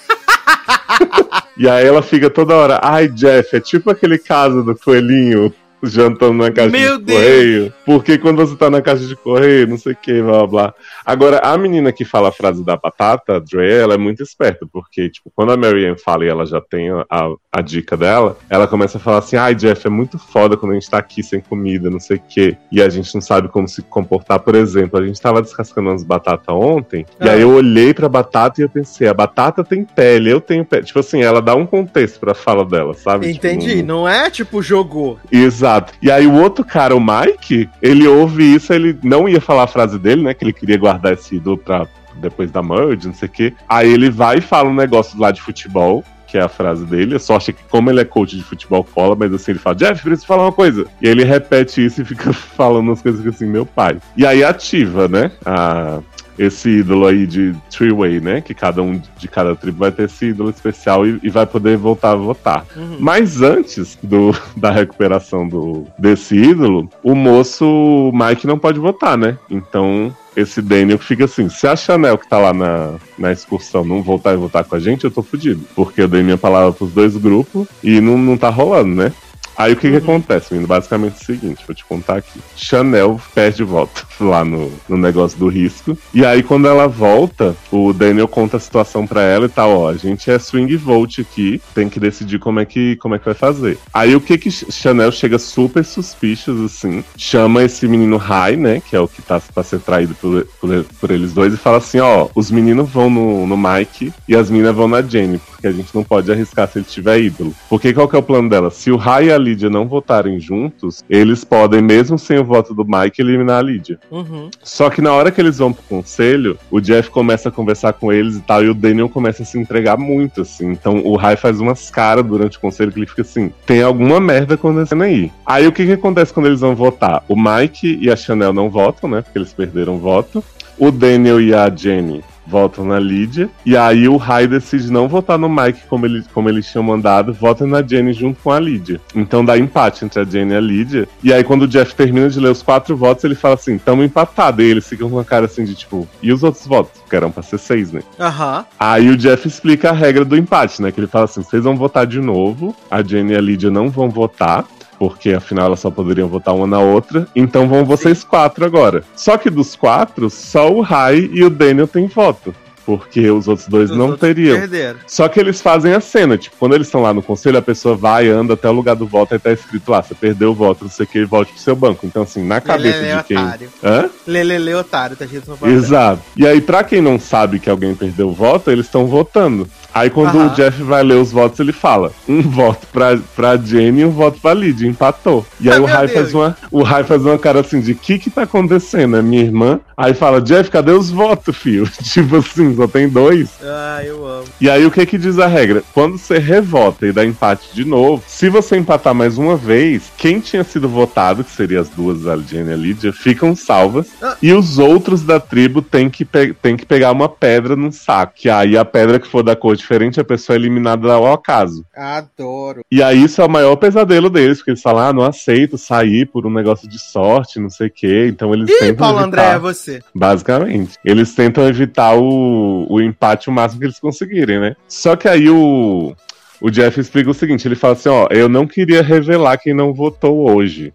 e 1.57 1.68
aí 1.68 1.87
ela 1.87 2.03
fica 2.03 2.28
toda 2.28 2.55
hora, 2.55 2.80
ai 2.82 3.09
Jeff, 3.09 3.57
é 3.57 3.61
tipo 3.61 3.91
aquele 3.91 4.18
caso 4.18 4.62
do 4.62 4.76
coelhinho 4.76 5.53
jantando 5.82 6.34
na 6.34 6.50
caixa 6.50 6.70
Meu 6.70 6.98
de 6.98 7.04
Deus! 7.04 7.18
correio. 7.20 7.72
Porque 7.84 8.18
quando 8.18 8.36
você 8.38 8.56
tá 8.56 8.68
na 8.70 8.80
caixa 8.82 9.06
de 9.06 9.14
correio, 9.16 9.66
não 9.66 9.78
sei 9.78 9.92
o 9.92 9.96
que, 9.96 10.20
blá 10.22 10.38
blá 10.38 10.46
blá. 10.46 10.74
Agora, 11.04 11.38
a 11.38 11.56
menina 11.56 11.92
que 11.92 12.04
fala 12.04 12.28
a 12.28 12.32
frase 12.32 12.64
da 12.64 12.76
batata, 12.76 13.36
a 13.36 13.38
Dre, 13.38 13.72
ela 13.72 13.94
é 13.94 13.98
muito 13.98 14.22
esperta, 14.22 14.66
porque, 14.72 15.08
tipo, 15.10 15.30
quando 15.34 15.52
a 15.52 15.56
Mary 15.56 15.86
Ann 15.86 15.96
fala 15.96 16.24
e 16.24 16.28
ela 16.28 16.44
já 16.46 16.60
tem 16.60 16.90
a, 16.90 17.04
a 17.52 17.60
dica 17.60 17.96
dela, 17.96 18.36
ela 18.50 18.66
começa 18.66 18.98
a 18.98 19.00
falar 19.00 19.18
assim: 19.18 19.36
ai, 19.36 19.54
Jeff, 19.54 19.86
é 19.86 19.90
muito 19.90 20.18
foda 20.18 20.56
quando 20.56 20.72
a 20.72 20.74
gente 20.74 20.90
tá 20.90 20.98
aqui 20.98 21.22
sem 21.22 21.40
comida, 21.40 21.90
não 21.90 22.00
sei 22.00 22.16
o 22.16 22.22
quê, 22.28 22.56
e 22.72 22.82
a 22.82 22.88
gente 22.88 23.14
não 23.14 23.20
sabe 23.20 23.48
como 23.48 23.68
se 23.68 23.82
comportar. 23.82 24.40
Por 24.40 24.54
exemplo, 24.54 24.98
a 24.98 25.06
gente 25.06 25.20
tava 25.20 25.40
descascando 25.42 25.90
umas 25.90 26.02
batatas 26.02 26.54
ontem, 26.54 27.06
e 27.20 27.28
Ah. 27.28 27.32
aí 27.32 27.42
eu 27.42 27.50
olhei 27.50 27.92
pra 27.94 28.08
batata 28.08 28.60
e 28.60 28.64
eu 28.64 28.68
pensei: 28.68 29.06
a 29.08 29.14
batata 29.14 29.62
tem 29.62 29.84
pele, 29.84 30.30
eu 30.30 30.40
tenho 30.40 30.64
pele. 30.64 30.84
Tipo 30.84 30.98
assim, 31.00 31.22
ela 31.22 31.40
dá 31.42 31.54
um 31.54 31.66
contexto 31.66 32.18
pra 32.20 32.34
fala 32.34 32.64
dela, 32.64 32.94
sabe? 32.94 33.32
Tipo, 33.32 33.46
Entendi. 33.46 33.82
não- 33.82 33.96
Não 33.96 34.06
é 34.08 34.28
tipo 34.28 34.60
jogou. 34.62 35.18
Exato. 35.32 35.65
E 36.00 36.10
aí 36.10 36.26
o 36.26 36.34
outro 36.34 36.64
cara, 36.64 36.94
o 36.94 37.00
Mike, 37.00 37.68
ele 37.82 38.06
ouve 38.06 38.54
isso, 38.54 38.72
ele 38.72 38.98
não 39.02 39.28
ia 39.28 39.40
falar 39.40 39.64
a 39.64 39.68
frase 39.68 39.98
dele, 39.98 40.22
né? 40.22 40.34
Que 40.34 40.44
ele 40.44 40.52
queria 40.52 40.78
guardar 40.78 41.12
esse 41.12 41.36
ídolo 41.36 41.58
pra 41.58 41.86
depois 42.16 42.50
da 42.50 42.62
merge, 42.62 43.06
não 43.06 43.14
sei 43.14 43.28
o 43.28 43.30
quê. 43.30 43.54
Aí 43.68 43.92
ele 43.92 44.10
vai 44.10 44.38
e 44.38 44.40
fala 44.40 44.68
um 44.68 44.74
negócio 44.74 45.18
lá 45.18 45.30
de 45.30 45.40
futebol. 45.40 46.04
Que 46.26 46.38
é 46.38 46.42
a 46.42 46.48
frase 46.48 46.84
dele. 46.84 47.14
Eu 47.14 47.20
só 47.20 47.36
acho 47.36 47.52
que, 47.52 47.62
como 47.70 47.88
ele 47.88 48.00
é 48.00 48.04
coach 48.04 48.36
de 48.36 48.42
futebol, 48.42 48.82
cola, 48.82 49.14
mas 49.14 49.32
assim, 49.32 49.52
ele 49.52 49.60
fala: 49.60 49.76
Jeff, 49.76 50.02
preciso 50.02 50.26
falar 50.26 50.42
uma 50.42 50.52
coisa. 50.52 50.84
E 51.00 51.06
ele 51.06 51.22
repete 51.22 51.84
isso 51.84 52.02
e 52.02 52.04
fica 52.04 52.32
falando 52.34 52.88
umas 52.88 53.00
coisas 53.00 53.24
assim, 53.24 53.46
meu 53.46 53.64
pai. 53.64 53.98
E 54.16 54.26
aí 54.26 54.42
ativa, 54.42 55.06
né? 55.06 55.30
A, 55.44 56.00
esse 56.39 56.68
ídolo 56.68 57.07
aí 57.07 57.26
de 57.26 57.55
three-way, 57.70 58.20
né? 58.20 58.41
Que 58.41 58.55
cada 58.55 58.82
um 58.82 59.01
de 59.18 59.28
cada 59.28 59.55
tribo 59.55 59.78
vai 59.78 59.93
ter 59.93 60.05
esse 60.05 60.26
ídolo 60.26 60.51
especial 60.51 61.07
e, 61.07 61.18
e 61.22 61.30
vai 61.30 61.47
poder 61.47 61.76
voltar 61.76 62.12
a 62.12 62.16
votar. 62.16 62.66
Uhum. 62.76 62.97
Mas 63.01 63.43
antes 63.43 63.99
do, 64.03 64.34
da 64.57 64.70
recuperação 64.70 65.49
do, 65.49 65.84
desse 65.99 66.37
ídolo, 66.37 66.89
o 67.03 67.14
moço 67.14 68.11
Mike 68.12 68.47
não 68.47 68.59
pode 68.59 68.78
votar, 68.78 69.16
né? 69.16 69.39
Então 69.51 70.14
esse 70.37 70.61
Daniel 70.61 70.99
fica 70.99 71.24
assim: 71.24 71.49
se 71.49 71.66
a 71.66 71.74
Chanel 71.74 72.18
que 72.18 72.28
tá 72.28 72.39
lá 72.39 72.53
na, 72.53 72.95
na 73.18 73.32
excursão 73.32 73.84
não 73.84 74.03
voltar 74.03 74.34
e 74.34 74.37
votar 74.37 74.64
com 74.64 74.76
a 74.76 74.80
gente, 74.80 75.05
eu 75.05 75.11
tô 75.11 75.22
fudido. 75.22 75.64
Porque 75.74 76.03
eu 76.03 76.09
dei 76.09 76.22
minha 76.22 76.37
palavra 76.37 76.72
pros 76.72 76.93
dois 76.93 77.16
grupos 77.16 77.66
e 77.82 78.01
não, 78.01 78.18
não 78.18 78.37
tá 78.37 78.51
rolando, 78.51 78.95
né? 78.95 79.12
Aí 79.57 79.72
o 79.72 79.76
que 79.76 79.90
que 79.90 79.96
acontece, 79.96 80.52
menino? 80.52 80.68
Basicamente 80.68 81.14
é 81.18 81.22
o 81.22 81.24
seguinte, 81.24 81.64
vou 81.66 81.74
te 81.74 81.84
contar 81.84 82.16
aqui. 82.16 82.40
Chanel 82.57 83.20
perde 83.34 83.64
voto 83.64 84.07
lá 84.20 84.44
no, 84.44 84.70
no 84.88 84.96
negócio 84.96 85.38
do 85.38 85.48
risco. 85.48 85.96
E 86.12 86.24
aí 86.24 86.42
quando 86.42 86.68
ela 86.68 86.86
volta, 86.86 87.57
o 87.70 87.92
Daniel 87.92 88.28
conta 88.28 88.57
a 88.57 88.61
situação 88.61 89.07
pra 89.07 89.22
ela 89.22 89.46
e 89.46 89.48
tal, 89.48 89.70
ó, 89.78 89.88
a 89.90 89.96
gente 89.96 90.30
é 90.30 90.38
swing 90.38 90.76
vote 90.76 91.20
aqui, 91.22 91.61
tem 91.74 91.88
que 91.88 91.98
decidir 92.00 92.38
como 92.38 92.61
é 92.61 92.64
que, 92.64 92.96
como 92.96 93.14
é 93.14 93.18
que 93.18 93.24
vai 93.24 93.34
fazer. 93.34 93.78
Aí 93.92 94.14
o 94.14 94.20
que 94.20 94.36
que 94.38 94.50
Ch- 94.50 94.66
Chanel 94.70 95.11
chega 95.12 95.38
super 95.38 95.84
suspicious, 95.84 96.61
assim, 96.61 97.02
chama 97.16 97.62
esse 97.62 97.86
menino 97.88 98.16
Rai, 98.16 98.57
né, 98.57 98.80
que 98.80 98.94
é 98.94 99.00
o 99.00 99.09
que 99.09 99.22
tá 99.22 99.40
pra 99.54 99.62
ser 99.62 99.80
traído 99.80 100.14
por, 100.16 100.46
por, 100.61 100.84
por 101.00 101.11
eles 101.11 101.32
dois, 101.32 101.54
e 101.54 101.57
fala 101.57 101.78
assim, 101.78 101.98
ó, 102.00 102.28
os 102.34 102.50
meninos 102.50 102.88
vão 102.90 103.09
no, 103.09 103.46
no 103.46 103.57
Mike 103.57 104.12
e 104.28 104.36
as 104.36 104.50
meninas 104.50 104.74
vão 104.74 104.88
na 104.88 105.02
Jenny, 105.02 105.38
porque 105.38 105.66
a 105.66 105.72
gente 105.72 105.94
não 105.94 106.04
pode 106.04 106.30
arriscar 106.30 106.68
se 106.70 106.78
ele 106.78 106.86
tiver 106.88 107.20
ídolo. 107.20 107.54
Porque 107.68 107.92
qual 107.92 108.09
que 108.09 108.16
é 108.16 108.18
o 108.18 108.22
plano 108.22 108.48
dela? 108.48 108.70
Se 108.70 108.90
o 108.90 108.96
Rai 108.96 109.26
e 109.26 109.32
a 109.32 109.38
Lídia 109.47 109.70
não 109.70 109.86
votarem 109.86 110.40
juntos, 110.40 111.05
eles 111.09 111.44
podem, 111.44 111.80
mesmo 111.80 112.18
sem 112.18 112.38
o 112.38 112.44
voto 112.44 112.74
do 112.74 112.84
Mike, 112.84 113.20
eliminar 113.20 113.61
a 113.61 113.62
Lídia. 113.62 113.99
Uhum. 114.11 114.51
Só 114.62 114.90
que 114.90 115.01
na 115.01 115.12
hora 115.12 115.30
que 115.30 115.40
eles 115.40 115.59
vão 115.59 115.72
pro 115.72 115.82
conselho, 115.84 116.59
o 116.70 116.80
Jeff 116.80 117.11
começa 117.11 117.49
a 117.49 117.53
conversar 117.53 117.92
com 117.92 118.12
eles 118.12 118.36
e 118.36 118.40
tal, 118.40 118.64
e 118.64 118.68
o 118.68 118.74
Daniel 118.74 119.09
começa 119.09 119.42
a 119.42 119.47
se 119.47 119.59
entregar 119.59 119.97
muito, 119.97 120.42
assim. 120.42 120.70
Então 120.70 121.01
o 121.05 121.16
Rai 121.16 121.36
faz 121.36 121.61
umas 121.61 121.90
caras 121.90 122.24
durante 122.24 122.59
o 122.59 122.61
conselho 122.61 122.90
que 122.90 122.99
ele 122.99 123.07
fica 123.07 123.22
assim: 123.22 123.53
tem 123.64 123.82
alguma 123.82 124.20
merda 124.20 124.55
acontecendo 124.55 125.03
aí. 125.03 125.30
Aí 125.44 125.66
o 125.66 125.72
que 125.72 125.86
que 125.86 125.92
acontece 125.92 126.32
quando 126.32 126.47
eles 126.47 126.61
vão 126.61 126.74
votar? 126.74 127.22
O 127.28 127.36
Mike 127.36 127.99
e 128.01 128.11
a 128.11 128.16
Chanel 128.16 128.53
não 128.53 128.68
votam, 128.68 129.09
né? 129.09 129.22
Porque 129.22 129.38
eles 129.38 129.53
perderam 129.53 129.97
o 129.97 129.99
voto. 129.99 130.42
O 130.78 130.90
Daniel 130.90 131.40
e 131.40 131.55
a 131.55 131.70
Jenny 131.74 132.22
votam 132.47 132.84
na 132.84 132.99
Lídia. 132.99 133.49
E 133.64 133.76
aí 133.76 134.09
o 134.09 134.16
Rai 134.16 134.47
decide 134.47 134.90
não 134.90 135.09
votar 135.09 135.38
no 135.38 135.49
Mike 135.49 135.80
como 135.88 136.07
ele, 136.07 136.24
como 136.32 136.49
eles 136.49 136.70
tinham 136.70 136.82
mandado, 136.82 137.32
vota 137.32 137.66
na 137.66 137.82
Jenny 137.82 138.12
junto 138.12 138.40
com 138.42 138.51
a 138.51 138.61
Lídia. 138.61 139.01
Então 139.14 139.44
dá 139.44 139.59
empate 139.59 140.05
entre 140.05 140.20
a 140.20 140.24
Jenny 140.24 140.53
e 140.53 140.57
a 140.57 140.61
Lídia. 140.61 141.09
E 141.22 141.32
aí 141.32 141.42
quando 141.44 141.62
o 141.62 141.68
Jeff 141.68 141.94
termina 141.94 142.28
de 142.28 142.40
ler 142.40 142.51
os 142.51 142.62
quatro 142.62 142.97
votos, 142.97 143.24
ele 143.24 143.34
fala 143.34 143.55
assim, 143.55 143.78
tamo 143.78 144.03
empatado. 144.03 144.62
E 144.62 144.66
eles 144.66 144.88
ficam 144.88 145.09
com 145.09 145.16
uma 145.16 145.24
cara 145.24 145.47
assim 145.47 145.64
de 145.64 145.74
tipo, 145.74 146.09
e 146.22 146.32
os 146.32 146.42
outros 146.42 146.66
votos? 146.66 147.01
Que 147.09 147.16
eram 147.16 147.30
pra 147.30 147.42
ser 147.42 147.59
seis, 147.59 147.92
né? 147.92 148.03
Aham. 148.18 148.64
Aí 148.78 149.09
o 149.11 149.16
Jeff 149.16 149.47
explica 149.47 149.90
a 149.90 149.92
regra 149.92 150.24
do 150.24 150.36
empate, 150.36 150.82
né? 150.82 150.90
Que 150.92 151.01
ele 151.01 151.07
fala 151.07 151.24
assim: 151.24 151.42
vocês 151.42 151.64
vão 151.64 151.76
votar 151.76 152.07
de 152.07 152.20
novo, 152.20 152.74
a 152.90 153.03
Jenny 153.03 153.32
e 153.32 153.36
a 153.36 153.40
Lídia 153.40 153.70
não 153.70 153.88
vão 153.88 154.09
votar. 154.09 154.64
Porque 154.99 155.30
afinal 155.30 155.66
elas 155.66 155.80
só 155.80 155.90
poderiam 155.90 156.28
votar 156.28 156.55
uma 156.55 156.66
na 156.66 156.80
outra. 156.80 157.26
Então 157.34 157.68
vão 157.68 157.84
vocês 157.84 158.24
quatro 158.24 158.64
agora. 158.64 159.03
Só 159.14 159.36
que 159.36 159.51
dos 159.51 159.76
quatro, 159.76 160.30
só 160.30 160.70
o 160.72 160.80
Rai 160.80 161.28
e 161.32 161.44
o 161.44 161.51
Daniel 161.51 161.86
têm 161.86 162.07
voto. 162.07 162.55
Porque 162.86 163.28
os 163.28 163.49
outros 163.49 163.66
dois 163.66 163.90
Os 163.90 163.97
não 163.97 164.11
outros 164.11 164.20
teriam. 164.20 164.61
Perderam. 164.61 165.01
Só 165.09 165.28
que 165.28 165.40
eles 165.40 165.61
fazem 165.61 165.92
a 165.92 166.01
cena, 166.01 166.38
tipo, 166.38 166.55
quando 166.57 166.76
eles 166.76 166.86
estão 166.86 167.03
lá 167.03 167.12
no 167.12 167.20
conselho, 167.20 167.59
a 167.59 167.62
pessoa 167.62 167.97
vai, 167.97 168.28
anda 168.28 168.55
até 168.55 168.68
o 168.68 168.72
lugar 168.72 168.94
do 168.94 169.05
voto 169.05 169.34
e 169.34 169.40
tá 169.40 169.51
escrito 169.51 169.90
lá, 169.90 170.01
você 170.01 170.14
perdeu 170.14 170.53
o 170.53 170.55
voto, 170.55 170.84
não 170.84 170.90
sei 170.90 171.05
o 171.05 171.09
que, 171.09 171.24
volte 171.24 171.53
pro 171.53 171.61
seu 171.61 171.74
banco. 171.74 172.07
Então, 172.07 172.22
assim, 172.22 172.47
na 172.47 172.61
cabeça 172.61 172.99
Lelele 172.99 173.18
de 173.18 173.24
quem. 173.24 173.38
otário. 173.38 173.68
Hã? 173.82 174.11
Lelele 174.24 174.74
otário, 174.74 175.16
tá 175.16 175.24
escrito 175.24 175.51
no 175.51 175.57
papel. 175.57 175.74
Exato. 175.74 176.22
E 176.36 176.47
aí, 176.47 176.61
pra 176.61 176.84
quem 176.84 177.01
não 177.01 177.18
sabe 177.18 177.59
que 177.59 177.68
alguém 177.68 177.92
perdeu 177.92 178.28
o 178.28 178.32
voto, 178.32 178.70
eles 178.70 178.86
estão 178.86 179.09
votando. 179.09 179.68
Aí, 179.97 180.11
quando 180.11 180.36
Aham. 180.36 180.53
o 180.53 180.55
Jeff 180.55 180.82
vai 180.82 181.03
ler 181.03 181.14
os 181.14 181.32
votos, 181.32 181.59
ele 181.59 181.72
fala: 181.72 182.12
um 182.28 182.42
voto 182.42 182.86
pra, 182.92 183.18
pra 183.34 183.57
Jenny 183.57 184.03
e 184.03 184.05
um 184.05 184.11
voto 184.11 184.38
pra 184.40 184.53
Lydia. 184.53 184.86
Empatou. 184.86 185.47
E 185.59 185.70
aí, 185.70 185.78
Ah, 185.78 185.80
o 185.80 185.84
Rai 185.86 186.07
faz 186.09 186.34
uma, 186.34 186.57
o 186.70 186.82
Rai 186.82 187.03
faz 187.05 187.24
uma 187.24 187.38
cara 187.38 187.61
assim: 187.61 187.80
de 187.80 187.94
que 187.94 188.18
que 188.18 188.28
tá 188.28 188.42
acontecendo? 188.42 189.16
É 189.16 189.22
minha 189.22 189.42
irmã? 189.42 189.80
Aí 189.97 190.12
fala: 190.12 190.40
Jeff, 190.42 190.70
cadê 190.70 190.92
os 190.92 191.11
votos, 191.11 191.57
filho? 191.57 191.88
tipo 192.03 192.36
assim, 192.36 192.76
só 192.76 192.86
tem 192.86 193.09
dois. 193.09 193.49
Ah, 193.62 194.03
eu 194.05 194.26
amo. 194.26 194.44
E 194.61 194.68
aí, 194.68 194.84
o 194.84 194.90
que 194.90 195.07
que 195.07 195.16
diz 195.16 195.38
a 195.38 195.47
regra? 195.47 195.82
Quando 195.94 196.18
você 196.18 196.36
revota 196.38 197.07
e 197.07 197.12
dá 197.12 197.24
empate 197.24 197.68
de 197.72 197.84
novo, 197.86 198.22
se 198.26 198.51
você 198.51 198.76
empatar 198.76 199.14
mais 199.14 199.38
uma 199.38 199.57
vez, 199.57 200.12
quem 200.18 200.40
tinha 200.40 200.62
sido 200.64 200.88
votado, 200.88 201.42
que 201.42 201.51
seria 201.51 201.80
as 201.80 201.88
duas, 201.88 202.26
a 202.26 202.36
Jenny 202.36 202.70
e 202.70 202.72
a 202.74 202.76
Lydia, 202.76 203.12
ficam 203.12 203.57
salvas. 203.57 204.09
Ah. 204.22 204.36
E 204.42 204.53
os 204.53 204.78
outros 204.78 205.22
da 205.22 205.40
tribo 205.40 205.80
têm 205.80 206.11
que, 206.11 206.24
têm 206.24 206.76
que 206.76 206.84
pegar 206.84 207.12
uma 207.12 207.28
pedra 207.30 207.74
num 207.74 207.90
saco. 207.90 208.34
Que 208.36 208.51
aí 208.51 208.76
a 208.76 208.84
pedra 208.84 209.18
que 209.18 209.26
for 209.26 209.42
da 209.42 209.57
cor 209.57 209.76
diferente, 209.87 210.20
a 210.20 210.24
pessoa 210.24 210.57
é 210.57 210.59
eliminada 210.59 211.12
ao 211.12 211.32
acaso. 211.32 211.87
Adoro. 211.95 212.84
E 212.91 213.03
aí 213.03 213.22
isso 213.22 213.41
é 213.41 213.45
o 213.45 213.49
maior 213.49 213.76
pesadelo 213.76 214.28
deles, 214.28 214.59
porque 214.59 214.72
eles 214.72 214.82
falam, 214.82 215.09
ah, 215.09 215.12
não 215.12 215.22
aceito 215.22 215.78
sair 215.78 216.26
por 216.26 216.45
um 216.45 216.51
negócio 216.51 216.89
de 216.89 216.99
sorte, 216.99 217.61
não 217.61 217.70
sei 217.70 217.87
o 217.87 217.91
quê. 217.91 218.26
Então 218.28 218.53
eles 218.53 218.68
Ih, 218.68 218.78
tentam 218.78 218.97
Paulo 218.97 219.20
evitar. 219.20 219.26
André, 219.26 219.55
é 219.55 219.59
você. 219.59 220.01
Basicamente. 220.14 220.99
Eles 221.05 221.34
tentam 221.34 221.66
evitar 221.68 222.16
o, 222.16 222.87
o 222.91 223.01
empate 223.01 223.49
o 223.49 223.53
máximo 223.53 223.80
que 223.80 223.87
eles 223.87 224.01
conseguirem, 224.01 224.59
né? 224.59 224.76
Só 224.89 225.14
que 225.14 225.28
aí 225.28 225.49
o, 225.49 226.14
o 226.61 226.70
Jeff 226.70 227.01
explica 227.01 227.30
o 227.30 227.34
seguinte: 227.34 227.66
ele 227.66 227.76
fala 227.76 227.95
assim, 227.95 228.09
ó, 228.09 228.26
eu 228.30 228.49
não 228.49 228.66
queria 228.66 229.03
revelar 229.03 229.59
quem 229.59 229.72
não 229.72 229.95
votou 229.95 230.51
hoje. 230.51 230.93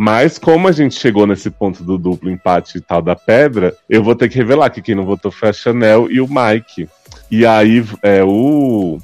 Mas 0.00 0.38
como 0.38 0.68
a 0.68 0.72
gente 0.72 0.94
chegou 0.94 1.26
nesse 1.26 1.50
ponto 1.50 1.82
do 1.82 1.98
duplo 1.98 2.30
empate 2.30 2.78
e 2.78 2.80
tal 2.80 3.02
da 3.02 3.16
pedra, 3.16 3.74
eu 3.90 4.00
vou 4.00 4.14
ter 4.14 4.28
que 4.28 4.36
revelar 4.36 4.70
que 4.70 4.80
quem 4.80 4.94
não 4.94 5.04
votou 5.04 5.32
foi 5.32 5.48
a 5.48 5.52
Chanel 5.52 6.08
e 6.08 6.20
o 6.20 6.28
Mike. 6.28 6.88
E 7.30 7.44
aí 7.44 7.84
é, 8.02 8.22
o, 8.24 8.98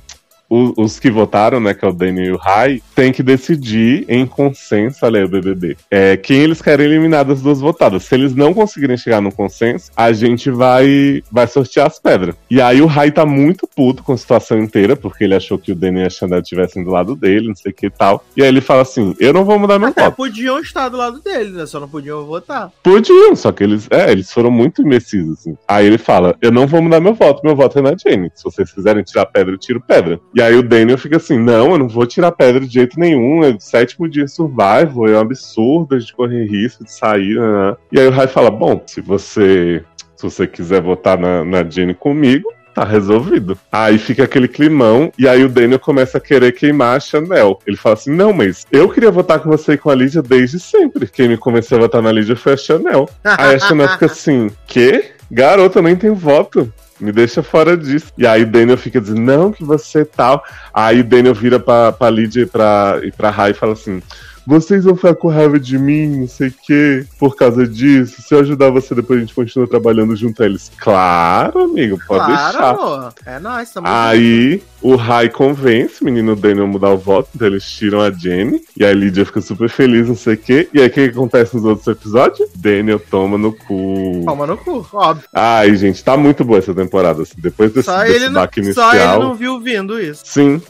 o- 0.77 0.83
os 0.83 0.99
que 0.99 1.11
votaram, 1.11 1.61
né, 1.61 1.75
que 1.75 1.85
é 1.85 1.89
o 1.89 1.93
Daniel 1.93 2.27
e 2.27 2.33
o 2.33 2.37
Rai, 2.37 2.83
têm 2.95 3.13
que 3.13 3.23
decidir 3.23 4.05
em 4.09 4.27
consenso, 4.27 4.99
olha 5.05 5.19
aí 5.21 5.25
o 5.25 5.29
BBB, 5.29 5.77
é, 5.91 6.17
quem 6.17 6.39
eles 6.39 6.61
querem 6.63 6.87
eliminar 6.87 7.25
das 7.25 7.41
duas 7.43 7.61
votadas. 7.61 8.05
Se 8.05 8.15
eles 8.15 8.35
não 8.35 8.53
conseguirem 8.55 8.97
chegar 8.97 9.21
no 9.21 9.33
consenso, 9.33 9.91
a 9.97 10.13
gente 10.13 10.51
vai, 10.51 11.23
vai 11.31 11.47
sortear 11.47 11.87
as 11.87 11.99
pedras. 11.99 12.35
E 12.51 12.61
aí 12.61 12.81
o 12.81 12.87
Rai 12.87 13.11
tá 13.11 13.25
muito 13.27 13.67
puto 13.75 14.03
com 14.03 14.13
a 14.13 14.17
situação 14.17 14.59
inteira, 14.59 14.97
porque 14.97 15.25
ele 15.25 15.35
achou 15.35 15.59
que 15.59 15.73
o 15.73 15.75
Danny 15.75 16.01
e 16.01 16.07
a 16.07 16.11
Chandel 16.11 16.41
estivessem 16.41 16.83
do 16.85 16.91
lado 16.91 17.15
dele, 17.17 17.49
não 17.49 17.55
sei 17.57 17.73
o 17.73 17.75
que 17.75 17.87
e 17.87 17.91
tal. 17.91 18.25
E 18.37 18.43
aí 18.43 18.49
ele 18.49 18.61
fala 18.61 18.83
assim: 18.83 19.15
eu 19.19 19.33
não 19.33 19.45
vou 19.45 19.59
mudar 19.59 19.79
meu 19.79 19.89
Até 19.89 20.05
voto. 20.05 20.17
podiam 20.17 20.59
estar 20.61 20.89
do 20.89 20.97
lado 20.97 21.21
dele, 21.21 21.51
né? 21.51 21.67
Só 21.67 21.81
não 21.81 21.89
podiam 21.89 22.25
votar. 22.25 22.71
Podiam, 22.83 23.35
só 23.37 23.53
que 23.53 23.63
eles, 23.65 23.87
é, 23.91 24.11
eles 24.13 24.31
foram 24.33 24.51
muito 24.51 24.83
imbecis, 24.83 25.29
assim. 25.31 25.57
Aí 25.67 25.87
ele 25.87 25.99
fala: 25.99 26.37
Eu 26.41 26.51
não 26.53 26.67
vou 26.67 26.83
mudar 26.83 27.01
meu 27.01 27.15
voto, 27.15 27.41
meu 27.45 27.55
voto 27.57 27.79
é 27.79 27.83
na 27.83 27.95
Jenny. 27.97 28.31
Se 28.35 28.45
vocês 28.45 28.71
quiserem 28.73 29.03
tirar 29.03 29.27
pedra, 29.27 29.55
eu 29.55 29.59
tiro 29.59 29.81
pedra. 29.81 30.21
E 30.35 30.41
aí 30.45 30.57
o 30.57 30.63
Daniel 30.63 30.99
fica 30.99 31.17
assim: 31.17 31.39
Não, 31.39 31.73
eu 31.73 31.79
não 31.79 31.89
vou 31.89 32.07
tirar 32.07 32.33
pedra 32.33 32.61
de 32.61 32.73
jeito 32.73 32.99
nenhum. 32.99 33.43
É 33.43 33.57
sétimo 33.59 34.09
dia 34.09 34.25
de 34.25 34.31
survival, 34.31 35.09
é 35.09 35.17
um 35.17 35.21
absurdo 35.21 35.99
gente 35.99 36.15
correr 36.15 36.47
risco 36.47 36.85
de 36.85 36.93
sair. 36.93 37.35
Né? 37.39 37.77
E 37.93 38.01
aí 38.01 38.07
o 38.07 38.11
Rai 38.11 38.27
fala: 38.27 38.51
Bom, 38.51 38.83
se 38.87 39.01
você. 39.01 39.83
Se 40.17 40.23
você 40.23 40.47
quiser 40.47 40.81
votar 40.81 41.19
na, 41.19 41.45
na 41.45 41.69
Jenny 41.69 41.93
comigo, 41.93 42.49
Tá 42.75 42.83
resolvido. 42.83 43.57
Aí 43.71 43.99
fica 43.99 44.25
aquele 44.25 44.49
climão, 44.49 45.13
e 45.17 45.29
aí 45.29 45.45
o 45.45 45.49
Daniel 45.49 45.79
começa 45.79 46.19
a 46.19 46.21
querer 46.21 46.51
queimar 46.51 46.97
a 46.97 47.01
Chanel. 47.01 47.61
Ele 47.65 47.77
fala 47.77 47.95
assim: 47.95 48.11
Não, 48.11 48.33
mas 48.33 48.67
eu 48.73 48.89
queria 48.89 49.13
votar 49.13 49.39
com 49.39 49.49
você 49.49 49.75
e 49.75 49.79
com 49.79 49.91
a 49.91 49.95
Lídia 49.95 50.21
desde 50.21 50.59
sempre. 50.59 51.07
Quem 51.07 51.29
me 51.29 51.37
convenceu 51.37 51.79
a 51.79 51.83
votar 51.83 52.03
na 52.03 52.11
Lídia 52.11 52.35
foi 52.35 52.55
a 52.55 52.57
Chanel. 52.57 53.09
Aí 53.23 53.55
a 53.55 53.59
Chanel 53.61 53.89
fica 53.91 54.07
assim: 54.07 54.51
Quê? 54.67 55.13
Garota, 55.31 55.81
nem 55.81 55.95
tenho 55.95 56.17
voto. 56.17 56.73
Me 57.01 57.11
deixa 57.11 57.43
fora 57.43 57.77
disso. 57.77 58.13
E 58.17 58.27
aí 58.27 58.45
Daniel 58.45 58.79
fica 58.79 59.01
dizendo, 59.01 59.21
não, 59.21 59.53
que 59.53 59.65
você 59.65 60.05
tal. 60.05 60.45
Aí 60.73 61.03
Daniel 61.03 61.35
vira 61.35 61.59
pra, 61.59 61.93
pra 61.93 62.11
Lídia 62.11 62.43
e 62.43 62.47
pra, 62.47 63.01
e 63.03 63.11
pra 63.11 63.31
Rai 63.31 63.51
e 63.51 63.55
fala 63.55 63.73
assim: 63.73 64.03
vocês 64.47 64.85
vão 64.85 64.95
ficar 64.97 65.15
com 65.15 65.29
raiva 65.29 65.59
de 65.59 65.79
mim, 65.79 66.07
não 66.21 66.29
sei 66.29 66.49
o 66.49 66.55
quê, 66.67 67.07
por 67.19 67.37
causa 67.37 67.67
disso. 67.67 68.21
Se 68.23 68.35
eu 68.35 68.41
ajudar 68.41 68.71
você, 68.71 68.95
depois 68.95 69.19
a 69.19 69.21
gente 69.21 69.35
continua 69.35 69.67
trabalhando 69.69 70.15
junto 70.17 70.43
a 70.43 70.47
eles. 70.47 70.71
Claro, 70.79 71.61
amigo, 71.65 71.99
pode 72.07 72.25
Claro, 72.27 72.53
deixar. 72.53 72.71
amor. 72.71 73.15
É 73.27 73.39
nóis, 73.39 73.71
tamo 73.73 73.87
Aí 73.89 74.63
o 74.83 74.97
Rai 74.97 75.29
convence 75.29 76.03
o 76.03 76.05
menino 76.05 76.37
Daniel 76.37 76.65
a 76.65 76.69
mudar 76.69 76.91
o 76.91 76.99
voto, 76.99 77.29
então 77.35 77.47
eles 77.49 77.65
tiram 77.65 78.01
a 78.01 78.11
Jenny. 78.11 78.61
E 78.77 78.85
a 78.85 78.93
Lídia 78.93 79.25
fica 79.25 79.41
super 79.41 79.69
feliz, 79.69 80.09
não 80.09 80.17
sei 80.17 80.35
o 80.35 80.39
quê. 80.39 80.69
E 80.75 80.81
aí 80.81 80.87
o 80.89 80.91
que, 80.91 81.09
que 81.09 81.15
acontece 81.17 81.55
nos 81.57 81.65
outros 81.65 81.87
episódios? 81.87 82.49
Daniel 82.57 83.01
toma 83.11 83.39
no 83.39 83.53
cu. 83.53 84.23
Toma 84.25 84.47
no 84.47 84.57
cu, 84.57 84.87
óbvio. 84.93 85.29
Ai, 85.33 85.75
gente, 85.77 86.03
tá 86.05 86.17
muito 86.17 86.45
boa 86.45 86.59
essa 86.59 86.75
temporada. 86.75 87.23
assim. 87.23 87.35
Depois 87.39 87.73
desse, 87.73 87.87
Só 87.87 88.03
desse 88.03 88.13
ele, 88.17 88.27
não, 88.27 88.41
baque 88.41 88.61
só 88.73 88.91
ele 88.93 89.01
inicial. 89.03 89.21
não 89.21 89.35
viu 89.35 89.59
vindo 89.61 89.99
isso. 90.01 90.23
Sim. 90.25 90.61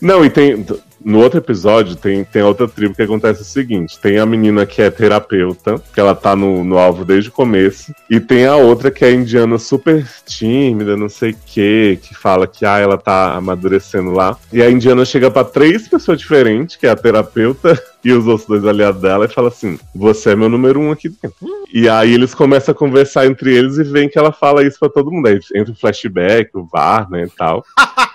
Não, 0.00 0.24
e 0.24 0.30
tem. 0.30 0.66
No 1.04 1.20
outro 1.20 1.38
episódio 1.38 1.96
tem, 1.96 2.24
tem 2.24 2.42
outra 2.42 2.68
tribo 2.68 2.94
que 2.94 3.02
acontece 3.02 3.42
o 3.42 3.44
seguinte: 3.44 3.98
tem 3.98 4.18
a 4.18 4.26
menina 4.26 4.66
que 4.66 4.82
é 4.82 4.90
terapeuta, 4.90 5.80
que 5.92 6.00
ela 6.00 6.14
tá 6.14 6.34
no, 6.34 6.64
no 6.64 6.78
alvo 6.78 7.04
desde 7.04 7.30
o 7.30 7.32
começo, 7.32 7.94
e 8.10 8.18
tem 8.20 8.46
a 8.46 8.56
outra 8.56 8.90
que 8.90 9.04
é 9.04 9.12
indiana 9.12 9.58
super 9.58 10.06
tímida, 10.26 10.96
não 10.96 11.08
sei 11.08 11.30
o 11.30 11.36
que, 11.46 11.98
que 12.02 12.14
fala 12.14 12.46
que 12.46 12.64
ah, 12.64 12.78
ela 12.78 12.98
tá 12.98 13.34
amadurecendo 13.34 14.10
lá. 14.10 14.36
E 14.52 14.62
a 14.62 14.70
indiana 14.70 15.04
chega 15.04 15.30
pra 15.30 15.44
três 15.44 15.86
pessoas 15.88 16.18
diferentes, 16.18 16.76
que 16.76 16.86
é 16.86 16.90
a 16.90 16.96
terapeuta 16.96 17.80
e 18.04 18.12
os 18.12 18.26
outros 18.26 18.48
dois 18.48 18.64
aliados 18.64 19.00
dela, 19.00 19.26
e 19.26 19.28
fala 19.28 19.48
assim: 19.48 19.78
Você 19.94 20.30
é 20.30 20.36
meu 20.36 20.48
número 20.48 20.80
um 20.80 20.90
aqui 20.90 21.08
dentro. 21.08 21.36
E 21.72 21.88
aí 21.88 22.12
eles 22.14 22.34
começam 22.34 22.72
a 22.72 22.74
conversar 22.74 23.26
entre 23.26 23.54
eles 23.54 23.76
e 23.78 23.84
veem 23.84 24.08
que 24.08 24.18
ela 24.18 24.32
fala 24.32 24.66
isso 24.66 24.78
pra 24.78 24.88
todo 24.88 25.10
mundo. 25.10 25.28
Aí 25.28 25.38
entra 25.54 25.72
o 25.72 25.76
flashback, 25.76 26.50
o 26.54 26.64
VAR, 26.64 27.10
né, 27.10 27.24
e 27.24 27.30
tal. 27.30 27.64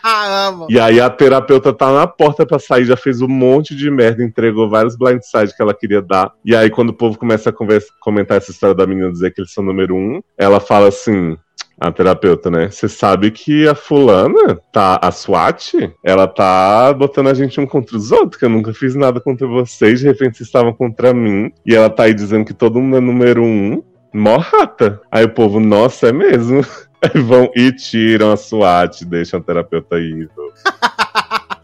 E 0.70 0.80
aí 0.80 1.00
a 1.00 1.10
terapeuta 1.10 1.74
tá 1.74 1.92
na 1.92 2.08
porta 2.08 2.46
pra 2.46 2.60
sair, 2.60 2.86
já 2.86 2.96
fez 2.96 3.22
um 3.22 3.28
monte 3.28 3.76
de 3.76 3.90
merda, 3.90 4.24
entregou 4.24 4.70
vários 4.70 4.96
blindsides 4.96 5.56
que 5.56 5.62
ela 5.62 5.74
queria 5.74 6.02
dar. 6.02 6.32
E 6.46 6.56
aí 6.56 6.70
quando 6.70 6.90
o 6.90 6.94
povo 6.94 7.18
começa 7.18 7.50
a 7.50 7.54
conversa- 7.54 7.94
comentar 8.00 8.38
essa 8.38 8.52
história 8.52 8.76
da 8.76 8.86
menina 8.86 9.12
dizer 9.12 9.34
que 9.34 9.42
eles 9.42 9.54
são 9.54 9.64
número 9.64 9.96
um, 9.96 10.22
ela 10.38 10.60
fala 10.60 10.88
assim. 10.88 11.38
A 11.80 11.92
terapeuta, 11.92 12.50
né? 12.50 12.70
Você 12.70 12.88
sabe 12.88 13.32
que 13.32 13.68
a 13.68 13.76
fulana, 13.76 14.58
tá, 14.72 15.00
a 15.02 15.12
SWAT, 15.12 15.74
ela 16.04 16.28
tá 16.28 16.94
botando 16.94 17.28
a 17.28 17.34
gente 17.34 17.60
um 17.60 17.66
contra 17.66 17.98
os 17.98 18.12
outros, 18.12 18.40
que 18.40 18.46
eu 18.46 18.50
nunca 18.50 18.74
fiz 18.74 18.96
nada 18.96 19.20
contra 19.20 19.46
vocês, 19.48 20.00
de 20.00 20.06
repente 20.06 20.38
vocês 20.38 20.48
estavam 20.48 20.72
contra 20.72 21.14
mim, 21.14 21.52
e 21.66 21.76
ela 21.76 21.90
tá 21.90 22.04
aí 22.04 22.14
dizendo 22.14 22.46
que 22.46 22.54
todo 22.54 22.80
mundo 22.80 22.98
é 22.98 23.02
número 23.02 23.44
um, 23.44 23.84
mó 24.14 24.38
rata. 24.38 25.02
Aí 25.12 25.26
o 25.26 25.30
povo, 25.30 25.60
nossa, 25.60 26.08
é 26.08 26.12
mesmo? 26.14 26.64
Vão 27.26 27.52
e 27.56 27.72
tiram 27.72 28.32
a 28.32 28.38
SWAT, 28.38 29.06
deixam 29.06 29.40
a 29.40 29.44
terapeuta 29.44 29.98
ir. 30.00 30.30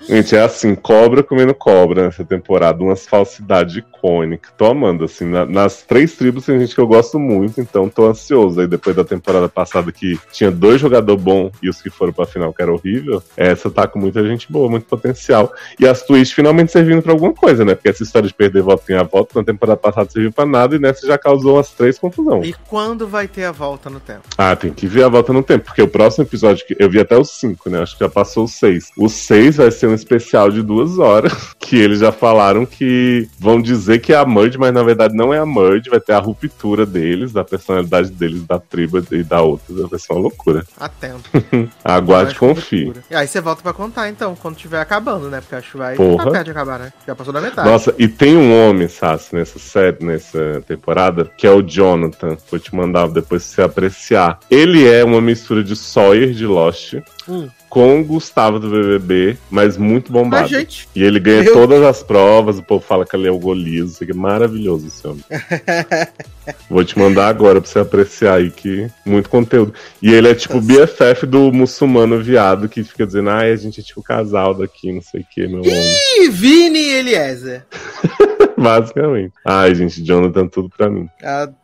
Gente, 0.09 0.35
é 0.35 0.41
assim, 0.41 0.73
cobra 0.73 1.21
comendo 1.21 1.53
cobra 1.53 2.05
nessa 2.05 2.25
temporada, 2.25 2.83
umas 2.83 3.05
falsidades 3.05 3.75
icônicas. 3.75 4.51
Tô 4.57 4.65
amando, 4.65 5.03
assim, 5.05 5.23
na- 5.25 5.45
nas 5.45 5.83
três 5.83 6.15
tribos 6.15 6.47
tem 6.47 6.59
gente 6.59 6.73
que 6.73 6.81
eu 6.81 6.87
gosto 6.87 7.19
muito, 7.19 7.61
então 7.61 7.87
tô 7.87 8.07
ansioso. 8.07 8.59
Aí 8.59 8.65
depois 8.65 8.95
da 8.95 9.03
temporada 9.03 9.47
passada 9.47 9.91
que 9.91 10.17
tinha 10.31 10.49
dois 10.49 10.81
jogadores 10.81 11.21
bons 11.21 11.51
e 11.61 11.69
os 11.69 11.79
que 11.79 11.91
foram 11.91 12.11
pra 12.11 12.25
final 12.25 12.51
que 12.51 12.59
era 12.61 12.73
horrível, 12.73 13.21
essa 13.37 13.69
tá 13.69 13.85
com 13.85 13.99
muita 13.99 14.25
gente 14.25 14.51
boa, 14.51 14.67
muito 14.67 14.87
potencial. 14.87 15.53
E 15.79 15.87
as 15.87 16.01
twists 16.01 16.31
finalmente 16.35 16.71
servindo 16.71 17.03
pra 17.03 17.11
alguma 17.11 17.33
coisa, 17.33 17.63
né? 17.63 17.75
Porque 17.75 17.89
essa 17.89 18.01
história 18.01 18.27
de 18.27 18.33
perder 18.33 18.63
voto 18.63 18.91
em 18.91 18.95
a 18.95 19.03
voto 19.03 19.37
na 19.37 19.43
temporada 19.43 19.77
passada 19.77 20.09
serviu 20.09 20.31
pra 20.31 20.43
nada 20.45 20.75
e 20.75 20.79
nessa 20.79 21.05
já 21.05 21.19
causou 21.19 21.57
umas 21.57 21.69
três 21.69 21.99
confusão. 21.99 22.43
E 22.43 22.55
quando 22.67 23.07
vai 23.07 23.27
ter 23.27 23.43
a 23.43 23.51
volta 23.51 23.91
no 23.91 23.99
tempo? 23.99 24.21
Ah, 24.35 24.55
tem 24.55 24.73
que 24.73 24.87
ver 24.87 25.03
a 25.03 25.07
volta 25.07 25.31
no 25.31 25.43
tempo, 25.43 25.65
porque 25.65 25.83
o 25.83 25.87
próximo 25.87 26.23
episódio, 26.23 26.65
que 26.65 26.75
eu 26.79 26.89
vi 26.89 26.99
até 26.99 27.15
os 27.15 27.29
cinco, 27.29 27.69
né? 27.69 27.83
Acho 27.83 27.95
que 27.95 28.03
já 28.03 28.09
passou 28.09 28.45
os 28.45 28.53
seis. 28.53 28.89
O 28.97 29.07
seis 29.07 29.57
vai 29.57 29.69
ser 29.69 29.85
um 29.87 29.98
especial 29.99 30.49
de 30.49 30.61
duas 30.61 30.97
horas, 30.97 31.33
que 31.59 31.77
eles 31.77 31.99
já 31.99 32.11
falaram 32.11 32.65
que 32.65 33.27
vão 33.39 33.61
dizer 33.61 33.99
que 33.99 34.13
é 34.13 34.17
a 34.17 34.25
Merge, 34.25 34.57
mas 34.57 34.73
na 34.73 34.83
verdade 34.83 35.15
não 35.15 35.33
é 35.33 35.39
a 35.39 35.45
Merge, 35.45 35.89
vai 35.89 35.99
ter 35.99 36.13
a 36.13 36.19
ruptura 36.19 36.85
deles, 36.85 37.31
da 37.31 37.43
personalidade 37.43 38.11
deles, 38.11 38.43
da 38.43 38.59
tribo 38.59 39.03
e 39.11 39.23
da 39.23 39.41
outra. 39.41 39.87
Vai 39.87 39.99
ser 39.99 40.13
uma 40.13 40.21
loucura. 40.21 40.65
Atento. 40.79 41.29
Aguarde 41.83 42.31
e 42.31 42.33
Mais 42.33 42.37
confie. 42.37 42.93
E 43.09 43.15
aí 43.15 43.27
você 43.27 43.41
volta 43.41 43.61
pra 43.61 43.73
contar, 43.73 44.09
então, 44.09 44.35
quando 44.35 44.55
tiver 44.55 44.79
acabando, 44.79 45.29
né? 45.29 45.41
Porque 45.41 45.55
acho 45.55 45.71
que 45.71 45.77
vai 45.77 45.95
Porra. 45.95 46.25
tá 46.25 46.31
perto 46.31 46.45
de 46.45 46.51
acabar, 46.51 46.79
né? 46.79 46.93
Já 47.05 47.15
passou 47.15 47.33
da 47.33 47.41
metade. 47.41 47.69
Nossa, 47.69 47.93
e 47.97 48.07
tem 48.07 48.35
um 48.35 48.69
homem, 48.69 48.87
Sassi, 48.87 49.35
nessa 49.35 49.59
série, 49.59 50.03
nessa 50.03 50.61
temporada, 50.67 51.31
que 51.37 51.45
é 51.45 51.51
o 51.51 51.61
Jonathan. 51.61 52.37
Vou 52.49 52.59
te 52.59 52.75
mandar 52.75 53.07
depois 53.07 53.43
pra 53.43 53.53
você 53.55 53.61
apreciar. 53.61 54.39
Ele 54.49 54.87
é 54.87 55.03
uma 55.03 55.21
mistura 55.21 55.63
de 55.63 55.75
Sawyer 55.75 56.31
de 56.31 56.45
Lost 56.45 56.95
Hum. 57.29 57.47
com 57.69 58.03
Gustavo 58.03 58.59
do 58.59 58.69
BBB, 58.69 59.37
mas 59.51 59.77
muito 59.77 60.11
bombado. 60.11 60.43
Mas, 60.43 60.49
gente, 60.51 60.89
E 60.95 61.03
ele 61.03 61.19
ganha 61.19 61.43
Meu- 61.43 61.53
todas 61.53 61.83
as 61.83 62.01
provas, 62.01 62.57
o 62.57 62.63
povo 62.63 62.83
fala 62.83 63.05
que 63.05 63.15
ele 63.15 63.27
é 63.27 63.31
o 63.31 63.37
golizo, 63.37 63.93
isso 63.93 64.03
aqui 64.03 64.11
é 64.11 64.15
maravilhoso 64.15 64.87
esse 64.87 65.07
homem. 65.07 65.23
Vou 66.69 66.83
te 66.83 66.97
mandar 66.97 67.27
agora 67.27 67.61
pra 67.61 67.69
você 67.69 67.79
apreciar 67.79 68.35
aí 68.37 68.49
que 68.49 68.89
muito 69.05 69.29
conteúdo. 69.29 69.73
E 70.01 70.11
ele 70.11 70.29
é 70.29 70.33
tipo 70.35 70.57
o 70.57 70.61
BFF 70.61 71.25
do 71.27 71.51
muçulmano 71.51 72.19
viado 72.21 72.67
que 72.67 72.83
fica 72.83 73.05
dizendo, 73.05 73.29
ai, 73.29 73.51
a 73.51 73.55
gente 73.55 73.79
é 73.79 73.83
tipo 73.83 74.01
casal 74.01 74.53
daqui, 74.55 74.91
não 74.91 75.01
sei 75.01 75.21
o 75.21 75.25
que, 75.29 75.47
meu 75.47 75.59
homem. 75.59 75.95
Ih, 76.23 76.29
Vini 76.29 76.79
e 76.79 76.91
Eliezer. 76.95 77.65
Basicamente. 78.57 79.33
Ai, 79.45 79.73
gente, 79.75 80.03
Jonathan, 80.03 80.47
tudo 80.47 80.69
pra 80.75 80.89
mim. 80.89 81.07
Adoro. 81.23 81.55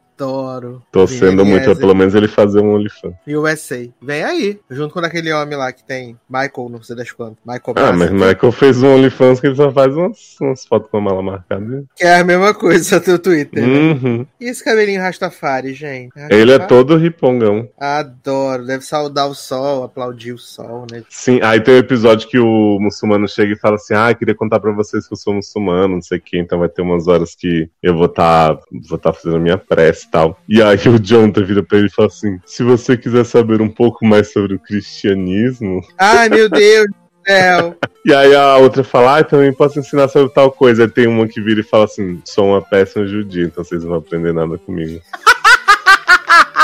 Torcendo 0.92 1.44
Vini 1.44 1.60
muito, 1.60 1.76
pelo 1.76 1.94
menos 1.94 2.16
ele 2.16 2.28
fazer 2.28 2.60
um 2.60 2.74
OnlyFans. 2.74 3.16
E 3.26 3.36
o 3.36 3.44
USA. 3.44 3.88
Vem 4.02 4.24
aí. 4.24 4.60
Junto 4.70 4.94
com 4.94 5.00
aquele 5.00 5.32
homem 5.34 5.58
lá 5.58 5.72
que 5.72 5.84
tem 5.84 6.18
Michael, 6.30 6.70
não 6.70 6.82
sei 6.82 6.96
das 6.96 7.12
quantas. 7.12 7.38
Michael 7.46 7.76
Ah, 7.76 7.92
mas 7.92 8.10
Braga, 8.10 8.34
Michael 8.34 8.52
fez 8.52 8.84
um 8.84 8.96
OnlyFans 8.96 9.40
que 9.40 9.48
ele 9.48 9.56
só 9.56 9.72
faz 9.72 9.96
umas, 9.96 10.36
umas 10.40 10.66
fotos 10.66 10.90
com 10.90 10.98
a 10.98 11.02
mala 11.02 11.22
marcada. 11.22 11.84
Que 11.96 12.06
é 12.06 12.20
a 12.20 12.24
mesma 12.24 12.54
coisa, 12.54 12.84
só 12.96 13.00
teu 13.00 13.20
Twitter. 13.20 13.66
né? 13.66 13.68
Uhum. 13.68 14.26
E 14.40 14.46
esse 14.46 14.64
cabelinho 14.64 15.02
Rastafari, 15.02 15.74
gente? 15.74 16.14
Ele 16.30 16.52
é 16.52 16.58
Rastafari? 16.58 16.68
todo 16.68 16.98
ripongão. 16.98 17.68
Adoro. 17.78 18.66
Deve 18.66 18.84
saudar 18.84 19.28
o 19.28 19.36
sol, 19.36 19.84
aplaudir 19.84 20.34
o 20.34 20.38
sol, 20.38 20.86
né? 20.92 21.04
Sim, 21.10 21.40
aí 21.42 21.60
tem 21.60 21.76
um 21.76 21.80
episódio 21.80 22.28
que 22.28 22.40
o 22.40 22.80
muçulmano 22.80 23.28
chega 23.28 23.54
e 23.54 23.60
fala 23.60 23.76
assim: 23.76 23.94
Ah, 23.94 24.14
queria 24.14 24.36
contar 24.36 24.60
pra 24.60 24.72
vocês 24.72 25.08
que 25.08 25.14
eu 25.14 25.18
sou 25.18 25.34
muçulmano, 25.34 25.96
não 25.96 26.02
sei 26.02 26.18
o 26.18 26.22
que, 26.22 26.38
então 26.38 26.60
vai 26.60 26.70
ter 26.70 26.82
umas 26.82 27.08
horas 27.08 27.36
que 27.36 27.70
eu 27.82 27.96
vou 27.96 28.06
estar 28.06 28.58
vou 28.88 28.98
tá 28.98 29.14
fazendo 29.14 29.38
a 29.38 29.40
minha 29.40 29.58
prece 29.58 30.05
e 30.06 30.12
tal. 30.12 30.40
E 30.48 30.62
aí 30.62 30.78
o 30.88 31.00
Jonathan 31.00 31.44
vira 31.44 31.64
pra 31.64 31.78
ele 31.78 31.88
e 31.88 31.92
fala 31.92 32.08
assim: 32.08 32.40
Se 32.46 32.64
você 32.64 32.98
quiser 32.98 33.26
saber 33.26 33.62
um 33.62 33.70
pouco 33.70 34.06
mais 34.06 34.32
sobre 34.32 34.56
o 34.56 34.60
cristianismo. 34.60 35.82
Ai, 35.98 36.30
meu 36.30 36.50
Deus 36.50 36.88
do 36.88 36.96
céu. 37.28 37.76
E 38.06 38.14
aí 38.14 38.36
a 38.36 38.58
outra 38.58 38.84
fala: 38.84 39.18
Ah, 39.18 39.24
também 39.24 39.52
posso 39.52 39.80
ensinar 39.80 40.08
sobre 40.10 40.32
tal 40.32 40.52
coisa. 40.52 40.84
Aí 40.84 40.90
tem 40.90 41.08
uma 41.08 41.28
que 41.28 41.42
vira 41.42 41.62
e 41.62 41.64
fala 41.64 41.86
assim: 41.86 42.22
Sou 42.24 42.50
uma 42.50 42.62
péssima 42.62 43.08
judia, 43.08 43.46
então 43.46 43.64
vocês 43.64 43.82
não 43.82 43.90
vão 43.90 43.98
aprender 43.98 44.32
nada 44.32 44.60
comigo. 44.60 45.02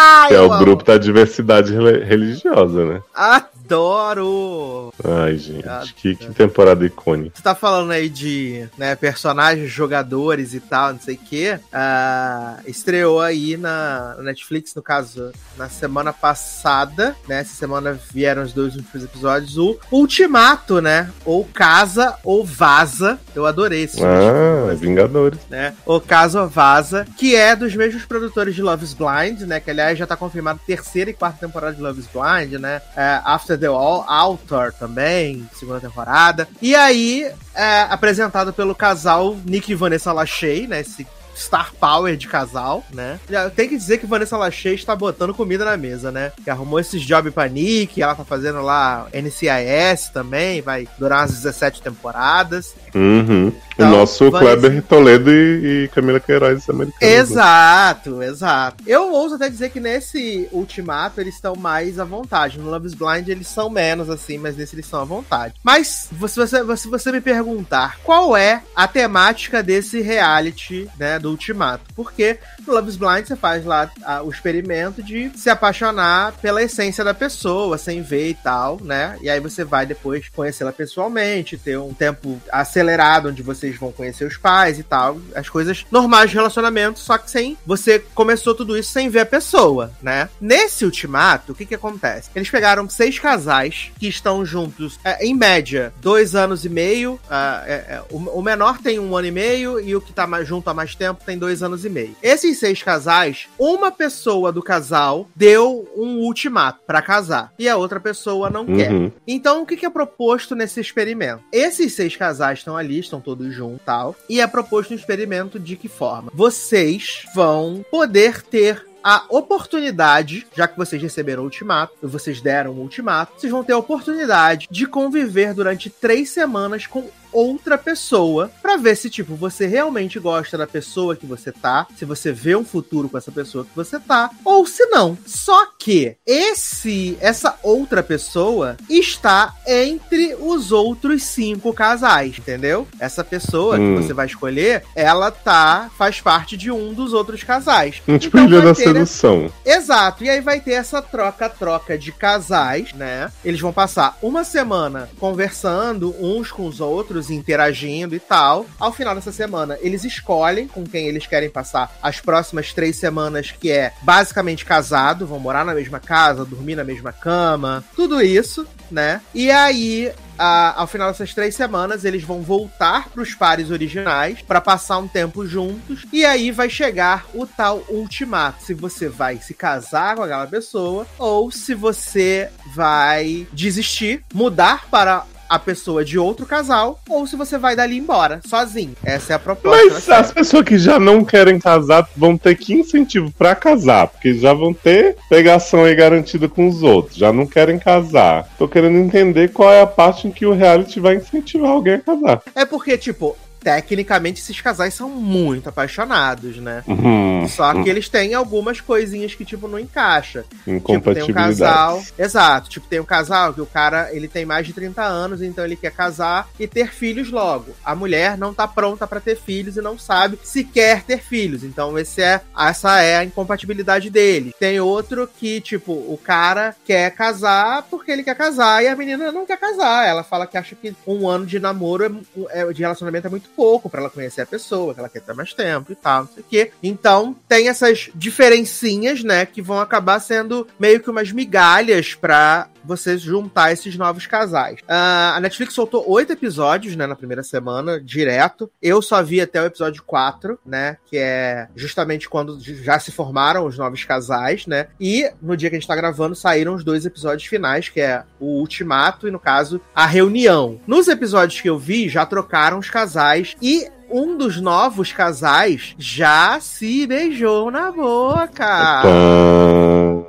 Ai, 0.02 0.34
é 0.34 0.42
o 0.42 0.52
amo. 0.52 0.58
grupo 0.64 0.84
da 0.84 0.98
diversidade 0.98 1.74
religiosa, 1.74 2.86
né? 2.86 3.02
Adoro. 3.14 3.52
Adoro! 3.72 4.94
Ai, 5.02 5.38
gente, 5.38 5.94
que, 5.96 6.16
que, 6.16 6.34
temporada 6.34 6.86
icônica. 6.86 7.38
Você 7.38 7.42
tá 7.42 7.56
falando 7.56 7.92
aí 7.92 8.10
de 8.10 8.68
né, 8.78 8.96
personagens, 8.96 9.72
jogadores 9.72 10.54
e 10.54 10.60
tal, 10.60 10.92
não 10.92 11.00
sei 11.00 11.16
o 11.16 11.18
quê. 11.18 11.58
Uh, 11.72 12.70
estreou 12.70 13.22
aí 13.22 13.56
na 13.56 14.18
Netflix, 14.20 14.76
no 14.76 14.82
caso, 14.82 15.32
na 15.58 15.70
semana 15.70 16.12
passada, 16.12 17.16
né? 17.30 17.40
Essa 17.40 17.56
semana 17.56 17.98
vieram 18.14 18.44
os 18.44 18.52
dois 18.52 18.76
últimos 18.76 19.06
episódios, 19.06 19.58
o 19.58 19.78
Ultimato, 19.90 20.82
né? 20.82 21.10
Ou 21.24 21.46
Casa 21.46 22.16
ou 22.26 22.44
Vaza. 22.44 23.20
Eu 23.34 23.46
adorei 23.46 23.84
esse 23.84 24.02
Ah, 24.04 24.74
Vingadores. 24.76 25.40
Né? 25.50 25.74
O 25.86 26.02
Casa 26.02 26.42
ou 26.42 26.50
Vaza, 26.50 27.06
que 27.18 27.36
é 27.36 27.56
dos 27.56 27.74
mesmos 27.74 28.04
produtores 28.04 28.54
de 28.54 28.62
Love 28.62 28.84
is 28.84 28.94
Blind, 28.94 29.42
né? 29.42 29.62
Que 29.62 29.72
aliás 29.72 29.91
já 29.96 30.08
tá 30.08 30.16
confirmado 30.16 30.60
terceira 30.66 31.10
e 31.10 31.14
quarta 31.14 31.46
temporada 31.46 31.76
de 31.76 31.82
Love 31.82 32.00
is 32.00 32.08
Blind, 32.08 32.60
né? 32.60 32.82
É, 32.96 33.22
After 33.24 33.58
the 33.58 33.68
All, 33.68 34.06
Author 34.08 34.74
também, 34.74 35.48
segunda 35.54 35.80
temporada. 35.80 36.48
E 36.62 36.76
aí, 36.76 37.32
é, 37.54 37.82
apresentado 37.84 38.54
pelo 38.54 38.76
casal 38.76 39.36
Nick 39.46 39.72
e 39.72 39.76
Vanessa 39.76 40.12
Lachey, 40.12 40.68
né? 40.68 40.82
Esse 40.82 41.06
star 41.36 41.74
power 41.80 42.16
de 42.16 42.28
casal, 42.28 42.84
né? 42.92 43.20
Tem 43.56 43.68
que 43.68 43.78
dizer 43.78 43.98
que 43.98 44.06
Vanessa 44.06 44.38
Lachey 44.38 44.76
está 44.76 44.96
botando 44.96 45.34
comida 45.34 45.66
na 45.66 45.78
mesa, 45.78 46.12
né? 46.12 46.32
Que 46.44 46.50
arrumou 46.50 46.80
esses 46.80 47.02
jobs 47.02 47.34
pra 47.34 47.48
Nick, 47.48 48.02
ela 48.02 48.16
tá 48.16 48.24
fazendo 48.24 48.62
lá 48.62 49.08
NCIS 49.14 50.10
também, 50.14 50.62
vai 50.62 50.88
durar 50.98 51.22
umas 51.22 51.32
17 51.32 51.82
temporadas. 51.82 52.76
Uhum. 52.94 53.52
Então, 53.74 53.88
o 53.88 53.98
nosso 53.98 54.30
Vanessa... 54.30 54.60
Kleber 54.60 54.84
Toledo 54.84 55.32
e, 55.32 55.84
e 55.84 55.88
Camila 55.90 56.20
Queiroz 56.20 56.70
americanos. 56.70 57.02
Né? 57.02 57.14
Exato, 57.16 58.22
exato. 58.22 58.84
Eu 58.86 59.12
ouso 59.12 59.36
até 59.36 59.50
dizer 59.50 59.70
que 59.70 59.80
nesse 59.80 60.48
ultimato 60.52 61.20
eles 61.20 61.36
estão 61.36 61.56
mais 61.56 62.00
à 62.00 62.04
vontade. 62.04 62.60
No 62.60 62.70
Love 62.70 62.88
is 62.88 62.94
Blind 62.94 63.28
eles 63.28 63.48
são 63.48 63.70
menos, 63.70 64.10
assim, 64.10 64.38
mas 64.38 64.56
nesse 64.56 64.76
eles 64.76 64.86
estão 64.86 65.02
à 65.02 65.06
vontade. 65.06 65.56
Mas, 65.64 66.10
se 66.10 66.16
você, 66.40 66.78
se 66.78 66.88
você 66.88 67.12
me 67.12 67.22
perguntar 67.22 67.98
qual 68.04 68.36
é 68.36 68.62
a 68.76 68.88
temática 68.88 69.64
desse 69.64 70.02
reality, 70.02 70.88
né, 71.00 71.18
do 71.18 71.30
ultimato. 71.30 71.86
Porque 71.96 72.38
no 72.66 72.74
Love 72.74 72.90
is 72.90 72.96
Blind 72.98 73.26
você 73.26 73.36
faz 73.36 73.66
lá 73.66 73.90
a, 74.04 74.22
o 74.22 74.30
experimento 74.30 75.02
de 75.02 75.32
se 75.36 75.50
apaixonar 75.50 76.34
pela 76.34 76.62
essência 76.62 77.04
da 77.04 77.14
pessoa, 77.14 77.78
sem 77.78 78.02
ver 78.02 78.30
e 78.30 78.34
tal, 78.34 78.80
né? 78.82 79.18
E 79.22 79.30
aí 79.30 79.40
você 79.40 79.64
vai 79.64 79.86
depois 79.86 80.30
conhecê-la 80.30 80.72
pessoalmente, 80.72 81.58
ter 81.58 81.78
um 81.78 81.94
tempo 81.94 82.40
acelerado 82.82 83.30
onde 83.30 83.44
vocês 83.44 83.78
vão 83.78 83.92
conhecer 83.92 84.26
os 84.26 84.38
pais 84.38 84.80
e 84.80 84.84
tal, 84.84 85.20
as 85.36 85.48
coisas 85.48 85.86
normais 85.92 86.30
de 86.30 86.36
relacionamento, 86.36 87.00
só 87.00 87.18
que 87.18 87.30
sem 87.30 87.58
você 87.66 88.00
começou 88.14 88.56
tudo 88.56 88.78
isso 88.78 88.92
sem 88.92 89.10
ver 89.10 89.20
a 89.20 89.26
pessoa, 89.26 89.92
né? 90.02 90.30
Nesse 90.40 90.84
ultimato, 90.84 91.52
o 91.52 91.56
que 91.56 91.66
que 91.66 91.76
acontece? 91.76 92.30
Eles 92.36 92.50
pegaram 92.50 92.90
seis 92.90 93.20
casais 93.20 93.92
que 94.00 94.08
estão 94.08 94.44
juntos, 94.44 95.00
é, 95.04 95.24
em 95.26 95.36
média, 95.36 95.94
dois 96.02 96.36
anos 96.36 96.66
e 96.66 96.70
meio. 96.70 97.14
Uh, 97.14 97.66
é, 97.66 97.74
é, 97.74 98.04
o, 98.10 98.18
o 98.18 98.42
menor 98.42 98.80
tem 98.80 99.00
um 99.00 99.16
ano 99.16 99.28
e 99.28 99.32
meio 99.32 99.80
e 99.80 99.96
o 99.96 100.02
que 100.02 100.12
tá 100.12 100.26
mais, 100.26 100.48
junto 100.48 100.70
há 100.70 100.74
mais 100.74 100.96
tempo 100.96 101.24
tem 101.26 101.38
dois 101.38 101.62
anos 101.62 101.86
e 101.86 101.90
meio. 101.90 102.16
Esses 102.22 102.58
seis 102.58 102.82
casais, 102.82 103.48
uma 103.60 103.92
pessoa 103.92 104.52
do 104.52 104.64
casal 104.64 105.30
deu 105.36 105.88
um 105.96 106.18
ultimato 106.20 106.80
para 106.88 107.02
casar 107.02 107.54
e 107.60 107.70
a 107.70 107.78
outra 107.78 108.00
pessoa 108.00 108.50
não 108.50 108.66
uhum. 108.66 108.76
quer. 108.76 109.12
Então, 109.28 109.62
o 109.62 109.66
que, 109.66 109.78
que 109.78 109.86
é 109.86 109.90
proposto 109.90 110.56
nesse 110.56 110.80
experimento? 110.80 111.44
Esses 111.52 111.94
seis 111.94 112.16
casais 112.16 112.60
estão 112.60 112.71
ali, 112.76 113.00
estão 113.00 113.22
todos 113.22 113.54
juntos 113.54 113.82
tal, 113.86 114.16
e 114.30 114.42
é 114.42 114.48
proposto 114.48 114.92
um 114.92 114.96
experimento 114.96 115.60
de 115.60 115.76
que 115.76 115.88
forma? 115.88 116.32
Vocês 116.34 117.26
vão 117.34 117.86
poder 117.90 118.42
ter 118.42 118.86
a 119.04 119.26
oportunidade, 119.30 120.46
já 120.56 120.68
que 120.68 120.78
vocês 120.78 121.02
receberam 121.02 121.42
o 121.42 121.46
ultimato, 121.46 121.94
vocês 122.04 122.40
deram 122.42 122.72
o 122.72 122.82
ultimato, 122.82 123.34
vocês 123.38 123.52
vão 123.52 123.64
ter 123.64 123.74
a 123.74 123.78
oportunidade 123.78 124.68
de 124.70 124.86
conviver 124.86 125.54
durante 125.54 125.90
três 125.90 126.30
semanas 126.30 126.86
com 126.86 127.10
outra 127.32 127.78
pessoa 127.78 128.52
para 128.62 128.78
ver 128.78 128.96
se, 128.96 129.10
tipo, 129.10 129.36
você 129.36 129.66
realmente 129.68 130.20
gosta 130.20 130.58
da 130.58 130.68
pessoa 130.68 131.16
que 131.16 131.26
você 131.26 131.52
tá, 131.52 131.88
se 131.96 132.06
você 132.06 132.32
vê 132.32 132.56
um 132.56 132.66
futuro 132.66 133.10
com 133.10 133.18
essa 133.18 133.32
pessoa 133.32 133.66
que 133.66 133.76
você 133.76 134.00
tá, 134.00 134.30
ou 134.44 134.66
se 134.66 134.86
não. 134.88 135.18
Só 135.26 135.68
que 135.78 136.16
esse, 136.26 137.18
essa 137.20 137.58
outra 137.64 138.04
pessoa 138.04 138.78
está 138.90 139.54
entre 139.68 140.36
os 140.40 140.72
outros 140.72 141.24
cinco 141.24 141.74
casais, 141.74 142.38
entendeu? 142.38 142.88
Essa 143.00 143.24
pessoa 143.24 143.78
hum. 143.78 143.96
que 143.96 144.04
você 144.04 144.14
vai 144.14 144.26
escolher, 144.26 144.84
ela 144.96 145.32
tá, 145.32 145.90
faz 145.98 146.22
parte 146.22 146.58
de 146.58 146.72
um 146.72 146.94
dos 146.94 147.14
outros 147.14 147.44
casais. 147.44 148.02
Um 148.08 148.18
tipo 148.18 148.38
então, 148.38 148.62
da 148.62 148.76
sedução. 148.76 149.52
Exato. 149.66 150.24
E 150.24 150.30
aí 150.30 150.42
vai 150.42 150.60
ter 150.60 150.72
essa 150.72 151.02
troca-troca 151.02 151.98
de 151.98 152.12
casais, 152.12 152.94
né? 152.94 153.32
Eles 153.44 153.60
vão 153.60 153.74
passar 153.74 154.18
uma 154.22 154.44
semana 154.44 155.10
conversando 155.20 156.16
uns 156.20 156.52
com 156.52 156.66
os 156.66 156.80
outros 156.80 157.21
interagindo 157.30 158.16
e 158.16 158.20
tal. 158.20 158.66
Ao 158.80 158.92
final 158.92 159.16
dessa 159.16 159.32
semana, 159.32 159.78
eles 159.82 160.04
escolhem 160.04 160.68
com 160.68 160.86
quem 160.86 161.08
eles 161.08 161.28
querem 161.28 161.50
passar 161.50 161.96
as 162.02 162.20
próximas 162.20 162.74
três 162.74 162.96
semanas, 162.96 163.52
que 163.52 163.72
é 163.72 163.94
basicamente 164.02 164.66
casado, 164.66 165.28
vão 165.28 165.40
morar 165.40 165.66
na 165.66 165.74
mesma 165.74 166.00
casa, 166.00 166.46
dormir 166.46 166.76
na 166.76 166.84
mesma 166.84 167.12
cama, 167.12 167.84
tudo 167.96 168.22
isso, 168.22 168.66
né? 168.90 169.22
E 169.34 169.52
aí 169.52 170.12
ao 170.42 170.88
final 170.88 171.12
dessas 171.12 171.34
três 171.34 171.56
semanas, 171.56 172.04
eles 172.04 172.24
vão 172.24 172.42
voltar 172.42 173.10
para 173.10 173.22
os 173.22 173.34
pares 173.36 173.70
originais 173.70 174.42
para 174.42 174.60
passar 174.60 174.98
um 174.98 175.08
tempo 175.08 175.46
juntos. 175.46 176.06
E 176.12 176.26
aí 176.26 176.52
vai 176.52 176.70
chegar 176.70 177.26
o 177.34 177.46
tal 177.46 177.84
ultimato: 177.90 178.64
se 178.64 178.74
você 178.74 179.08
vai 179.08 179.38
se 179.38 179.54
casar 179.54 180.16
com 180.16 180.24
aquela 180.24 180.48
pessoa 180.48 181.06
ou 181.18 181.52
se 181.52 181.76
você 181.76 182.50
vai 182.74 183.48
desistir, 183.54 184.24
mudar 184.34 184.90
para 184.90 185.26
a 185.52 185.60
pessoa 185.60 186.06
de 186.06 186.18
outro 186.18 186.46
casal, 186.46 187.02
ou 187.10 187.28
se 187.28 187.36
você 187.36 187.58
vai 187.58 187.76
dali 187.76 187.98
embora, 187.98 188.40
sozinho. 188.48 188.96
Essa 189.04 189.34
é 189.34 189.36
a 189.36 189.40
proposta. 189.40 189.84
Mas 189.84 190.10
as 190.10 190.32
pessoas 190.32 190.64
que 190.64 190.78
já 190.78 190.98
não 190.98 191.26
querem 191.26 191.60
casar 191.60 192.08
vão 192.16 192.38
ter 192.38 192.56
que 192.56 192.74
incentivo 192.74 193.30
para 193.38 193.54
casar, 193.54 194.08
porque 194.08 194.34
já 194.34 194.54
vão 194.54 194.74
ter 194.74 195.18
pegação 195.30 195.84
aí 195.84 195.94
garantida 195.94 196.48
com 196.48 196.70
os 196.70 196.82
outros, 196.82 197.18
já 197.18 197.34
não 197.34 197.46
querem 197.46 197.78
casar. 197.78 198.48
Tô 198.58 198.66
querendo 198.66 198.98
entender 198.98 199.50
qual 199.50 199.70
é 199.74 199.82
a 199.82 199.88
parte 199.88 200.26
em 200.26 200.32
que 200.32 200.46
o 200.46 200.54
reality 200.54 201.02
vai 201.02 201.16
incentivar 201.16 201.72
alguém 201.72 201.96
a 201.96 202.00
casar. 202.00 202.42
É 202.56 202.64
porque, 202.64 202.98
tipo, 202.98 203.36
tecnicamente 203.62 204.42
esses 204.42 204.60
casais 204.60 204.94
são 204.94 205.10
muito 205.10 205.70
apaixonados, 205.70 206.58
né? 206.58 206.84
Uhum. 206.88 207.48
Só 207.48 207.82
que 207.82 207.90
eles 207.90 208.10
têm 208.10 208.34
algumas 208.34 208.82
coisinhas 208.82 209.36
que, 209.36 209.46
tipo, 209.46 209.68
não 209.68 209.80
encaixa. 209.80 210.46
Tipo, 210.66 211.14
tem 211.14 211.24
um 211.24 211.34
casal. 211.34 212.04
Exato, 212.18 212.70
tipo, 212.70 212.88
tem 212.88 213.00
um 213.00 213.06
casal 213.06 213.54
que 213.54 213.62
o 213.62 213.66
cara 213.66 214.10
ele 214.12 214.28
tem 214.28 214.46
mais 214.46 214.66
de 214.66 214.74
30 214.74 215.04
anos, 215.04 215.42
então 215.42 215.64
ele 215.64 215.76
quer 215.76 215.92
casar 215.92 216.50
e 216.60 216.68
ter 216.68 216.92
filhos 216.92 217.30
logo. 217.30 217.74
A 217.86 217.96
mulher 217.96 218.38
não 218.38 218.54
tá 218.54 218.68
pronta 218.68 219.06
para 219.06 219.20
ter 219.20 219.38
filhos 219.38 219.78
e 219.78 219.82
não 219.82 219.98
sabe 219.98 220.40
se 220.44 220.64
quer 220.64 221.04
ter 221.04 221.20
filhos. 221.20 221.64
Então, 221.64 221.98
esse 221.98 222.22
é, 222.22 222.42
essa 222.58 223.02
é 223.02 223.18
a 223.18 223.24
incompatibilidade 223.24 224.10
dele. 224.10 224.54
Tem 224.60 224.80
outro 224.80 225.30
que, 225.40 225.62
tipo, 225.62 225.94
o 225.94 226.20
cara 226.22 226.76
quer 226.86 227.12
casar 227.12 227.84
porque 227.90 228.12
ele 228.12 228.24
quer 228.24 228.36
casar 228.36 228.84
e 228.84 228.88
a 228.88 228.96
menina 228.96 229.32
não 229.32 229.46
quer 229.46 229.58
casar. 229.58 230.08
Ela 230.08 230.24
fala 230.24 230.48
que 230.48 230.58
acha 230.58 230.76
que 230.76 230.94
um 231.06 231.28
ano 231.28 231.46
de 231.46 231.60
namoro 231.60 232.24
é, 232.50 232.62
é 232.62 232.74
de 232.74 232.82
relacionamento 232.82 233.28
é 233.28 233.30
muito 233.30 233.51
pouco 233.56 233.90
para 233.90 234.02
ela 234.02 234.10
conhecer 234.10 234.42
a 234.42 234.46
pessoa, 234.46 234.94
que 234.94 235.00
ela 235.00 235.10
quer 235.10 235.22
ter 235.22 235.34
mais 235.34 235.54
tempo 235.54 235.92
e 235.92 235.96
tal, 235.96 236.24
não 236.24 236.30
sei 236.34 236.44
o 236.44 236.46
quê. 236.48 236.72
Então, 236.82 237.36
tem 237.48 237.68
essas 237.70 238.10
diferencinhas, 238.16 239.24
né, 239.24 239.46
que 239.46 239.62
vão 239.62 239.80
acabar 239.80 240.20
sendo 240.20 240.68
meio 240.80 241.00
que 241.00 241.10
umas 241.10 241.32
migalhas 241.32 242.14
para 242.14 242.68
você 242.84 243.18
juntar 243.18 243.72
esses 243.72 243.96
novos 243.96 244.26
casais. 244.26 244.80
Uh, 244.82 245.36
a 245.36 245.40
Netflix 245.40 245.74
soltou 245.74 246.04
oito 246.10 246.34
episódios, 246.34 246.96
né, 246.96 247.06
na 247.06 247.16
primeira 247.16 247.44
semana, 247.44 248.00
direto. 248.00 248.72
Eu 248.82 249.02
só 249.02 249.22
vi 249.24 249.42
até 249.42 249.62
o 249.62 249.66
episódio 249.66 250.04
4, 250.04 250.60
né, 250.66 250.98
que 251.06 251.18
é 251.18 251.68
justamente 251.76 252.30
quando 252.30 252.60
já 252.60 253.00
se 253.00 253.12
formaram 253.12 253.66
os 253.66 253.78
novos 253.78 254.04
casais, 254.04 254.66
né, 254.66 254.88
e 255.00 255.30
no 255.42 255.56
dia 255.56 255.70
que 255.70 255.76
a 255.76 255.80
gente 255.80 255.88
tá 255.88 255.96
gravando 255.96 256.36
saíram 256.36 256.74
os 256.74 256.84
dois 256.84 257.06
episódios 257.06 257.48
finais, 257.48 257.90
que 257.90 258.02
é 258.02 258.24
o 258.40 258.60
Ultimato 258.60 259.28
e, 259.28 259.32
no 259.32 259.40
caso, 259.40 259.82
a 259.94 260.06
Reunião. 260.06 260.80
Nos 260.88 261.08
episódios 261.08 261.62
que 261.62 261.70
eu 261.70 261.78
vi, 261.78 262.10
já 262.10 262.26
trocaram 262.26 262.80
os 262.80 262.90
casais 262.90 263.56
e 263.62 263.88
um 264.12 264.38
dos 264.38 264.60
novos 264.60 265.12
casais 265.12 265.96
já 265.98 266.60
se 266.60 267.08
beijou 267.08 267.72
na 267.72 267.92
boca. 267.92 269.04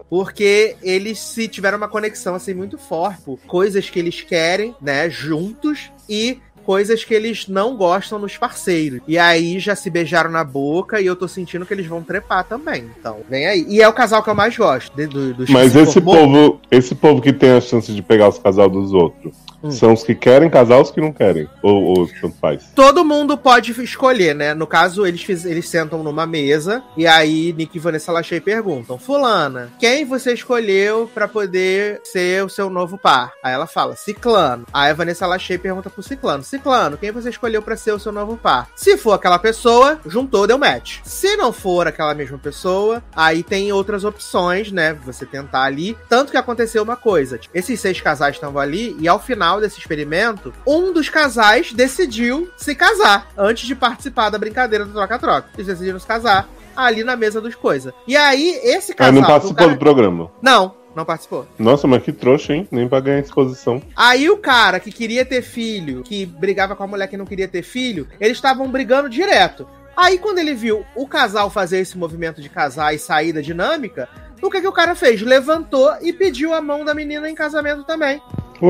Porque 0.09 0.77
eles 0.83 1.19
se 1.19 1.49
tiveram 1.49 1.79
uma 1.79 1.89
conexão 1.89 2.35
assim 2.35 2.55
muito 2.55 2.79
forte, 2.79 3.23
por 3.23 3.39
coisas 3.41 3.89
que 3.89 3.99
eles 3.99 4.21
querem, 4.21 4.75
né, 4.81 5.09
juntos 5.11 5.91
e 6.09 6.39
coisas 6.65 7.05
que 7.05 7.13
eles 7.13 7.49
não 7.49 7.77
gostam 7.77 8.19
nos 8.19 8.37
parceiros. 8.37 9.01
E 9.07 9.19
aí 9.19 9.59
já 9.59 9.75
se 9.75 9.91
beijaram 9.91 10.31
na 10.31 10.45
boca 10.45 11.01
e 11.01 11.07
eu 11.07 11.17
tô 11.17 11.29
sentindo 11.29 11.67
que 11.67 11.75
eles 11.75 11.87
vão 11.87 12.03
trepar 12.03 12.45
também. 12.45 12.91
Então, 12.99 13.19
vem 13.29 13.47
aí. 13.47 13.67
E 13.69 13.83
é 13.83 13.89
o 13.89 13.93
casal 13.93 14.23
que 14.23 14.31
eu 14.31 14.35
mais 14.35 14.57
gosto. 14.57 14.95
De, 14.97 15.07
do, 15.07 15.35
dos 15.35 15.51
Mas 15.51 15.75
esse 15.75 16.01
povo, 16.01 16.61
esse 16.71 16.95
povo 16.95 17.21
que 17.21 17.33
tem 17.33 17.53
a 17.53 17.61
chance 17.61 17.93
de 17.93 18.03
pegar 18.03 18.29
os 18.29 18.39
casal 18.39 18.69
dos 18.69 18.93
outros, 18.93 19.35
Hum. 19.63 19.71
São 19.71 19.93
os 19.93 20.03
que 20.03 20.15
querem 20.15 20.51
casar 20.51 20.81
os 20.81 20.91
que 20.91 21.01
não 21.01 21.13
querem? 21.13 21.49
Ou, 21.63 21.83
ou 21.83 22.09
tanto 22.09 22.37
faz? 22.41 22.65
Todo 22.75 23.05
mundo 23.05 23.37
pode 23.37 23.73
escolher, 23.83 24.35
né? 24.35 24.55
No 24.55 24.67
caso, 24.67 25.07
eles, 25.07 25.23
fiz, 25.23 25.45
eles 25.45 25.69
sentam 25.69 26.03
numa 26.03 26.27
mesa 26.27 26.83
e 26.97 27.07
aí 27.07 27.53
Nick 27.53 27.77
e 27.77 27.81
Vanessa 27.81 28.13
Lachey 28.13 28.41
perguntam: 28.41 28.99
Fulana, 28.99 29.71
quem 29.79 30.05
você 30.05 30.33
escolheu 30.33 31.11
para 31.13 31.29
poder 31.29 32.01
ser 32.05 32.45
o 32.45 32.49
seu 32.49 32.69
novo 32.69 32.99
par? 32.99 33.33
Aí 33.43 33.53
ela 33.53 33.67
fala: 33.67 33.97
Ciclano. 33.97 34.67
Aí 34.73 34.91
a 34.91 34.95
Vanessa 34.95 35.27
Lachey 35.27 35.59
pergunta 35.59 35.91
pro 35.91 36.03
Ciclano: 36.03 36.43
Ciclano, 36.43 36.97
quem 36.97 37.13
você 37.13 37.31
escolheu 37.31 37.63
para 37.63 37.77
ser 37.77 37.93
o 37.93 37.99
seu 37.99 38.13
novo 38.13 38.37
par? 38.37 38.69
Se 38.75 38.97
for 38.97 39.13
aquela 39.13 39.39
pessoa, 39.39 40.01
juntou, 40.07 40.47
deu 40.47 40.59
match. 40.59 40.99
Se 41.05 41.37
não 41.37 41.53
for 41.53 41.87
aquela 41.87 42.15
mesma 42.15 42.39
pessoa, 42.39 43.03
aí 43.15 43.43
tem 43.43 43.73
outras 43.73 44.05
opções, 44.05 44.73
né? 44.73 44.95
Você 45.05 45.25
tentar 45.25 45.63
ali. 45.63 45.97
Tanto 46.09 46.33
que 46.33 46.37
aconteceu 46.37 46.83
uma 46.83 46.97
coisa: 46.97 47.39
esses 47.55 47.81
seis 47.81 48.01
casais 48.01 48.37
estavam 48.37 48.61
ali 48.61 48.97
e 48.99 49.09
ao 49.09 49.21
final 49.21 49.52
desse 49.61 49.79
experimento, 49.79 50.53
um 50.67 50.93
dos 50.93 51.09
casais 51.09 51.73
decidiu 51.73 52.51
se 52.57 52.75
casar 52.75 53.29
antes 53.37 53.67
de 53.67 53.75
participar 53.75 54.31
da 54.31 54.39
brincadeira 54.39 54.85
do 54.85 54.93
troca-troca. 54.93 55.49
Eles 55.55 55.67
decidiram 55.67 55.99
se 55.99 56.07
casar 56.07 56.49
ali 56.77 57.05
na 57.05 57.17
mesa 57.17 57.41
dos 57.41 57.55
coisas. 57.55 57.93
E 58.07 58.17
aí, 58.17 58.61
esse 58.63 58.95
casal. 58.95 59.13
Aí 59.13 59.21
não 59.21 59.27
participou 59.27 59.55
do, 59.55 59.57
cara... 59.57 59.71
do 59.71 59.79
programa? 59.79 60.31
Não, 60.41 60.75
não 60.95 61.05
participou. 61.05 61.47
Nossa, 61.59 61.87
mas 61.87 62.03
que 62.03 62.13
trouxa, 62.13 62.55
hein? 62.55 62.69
Nem 62.71 62.89
pra 62.89 63.01
ganhar 63.01 63.21
exposição. 63.21 63.83
Aí 63.97 64.29
o 64.29 64.37
cara 64.37 64.81
que 64.81 64.91
queria 64.91 65.25
ter 65.25 65.43
filho, 65.43 66.03
que 66.03 66.27
brigava 66.27 66.77
com 66.77 66.85
a 66.85 66.87
mulher 66.87 67.07
que 67.09 67.17
não 67.17 67.27
queria 67.27 67.49
ter 67.49 67.63
filho, 67.63 68.09
eles 68.21 68.37
estavam 68.37 68.71
brigando 68.71 69.09
direto. 69.09 69.67
Aí 69.97 70.19
quando 70.19 70.39
ele 70.39 70.55
viu 70.55 70.85
o 70.95 71.07
casal 71.07 71.51
fazer 71.51 71.79
esse 71.79 71.99
movimento 71.99 72.41
de 72.41 72.49
casar 72.49 72.95
e 72.95 72.99
sair 72.99 73.33
da 73.33 73.41
dinâmica, 73.41 74.09
o 74.41 74.51
que, 74.51 74.61
que 74.61 74.69
o 74.69 74.73
cara 74.73 74.95
fez? 74.95 75.23
Levantou 75.23 75.95
e 76.01 76.13
pediu 76.13 76.53
a 76.53 76.61
mão 76.61 76.85
da 76.85 76.95
menina 76.95 77.31
em 77.31 77.35
casamento 77.35 77.85
também. 77.85 78.21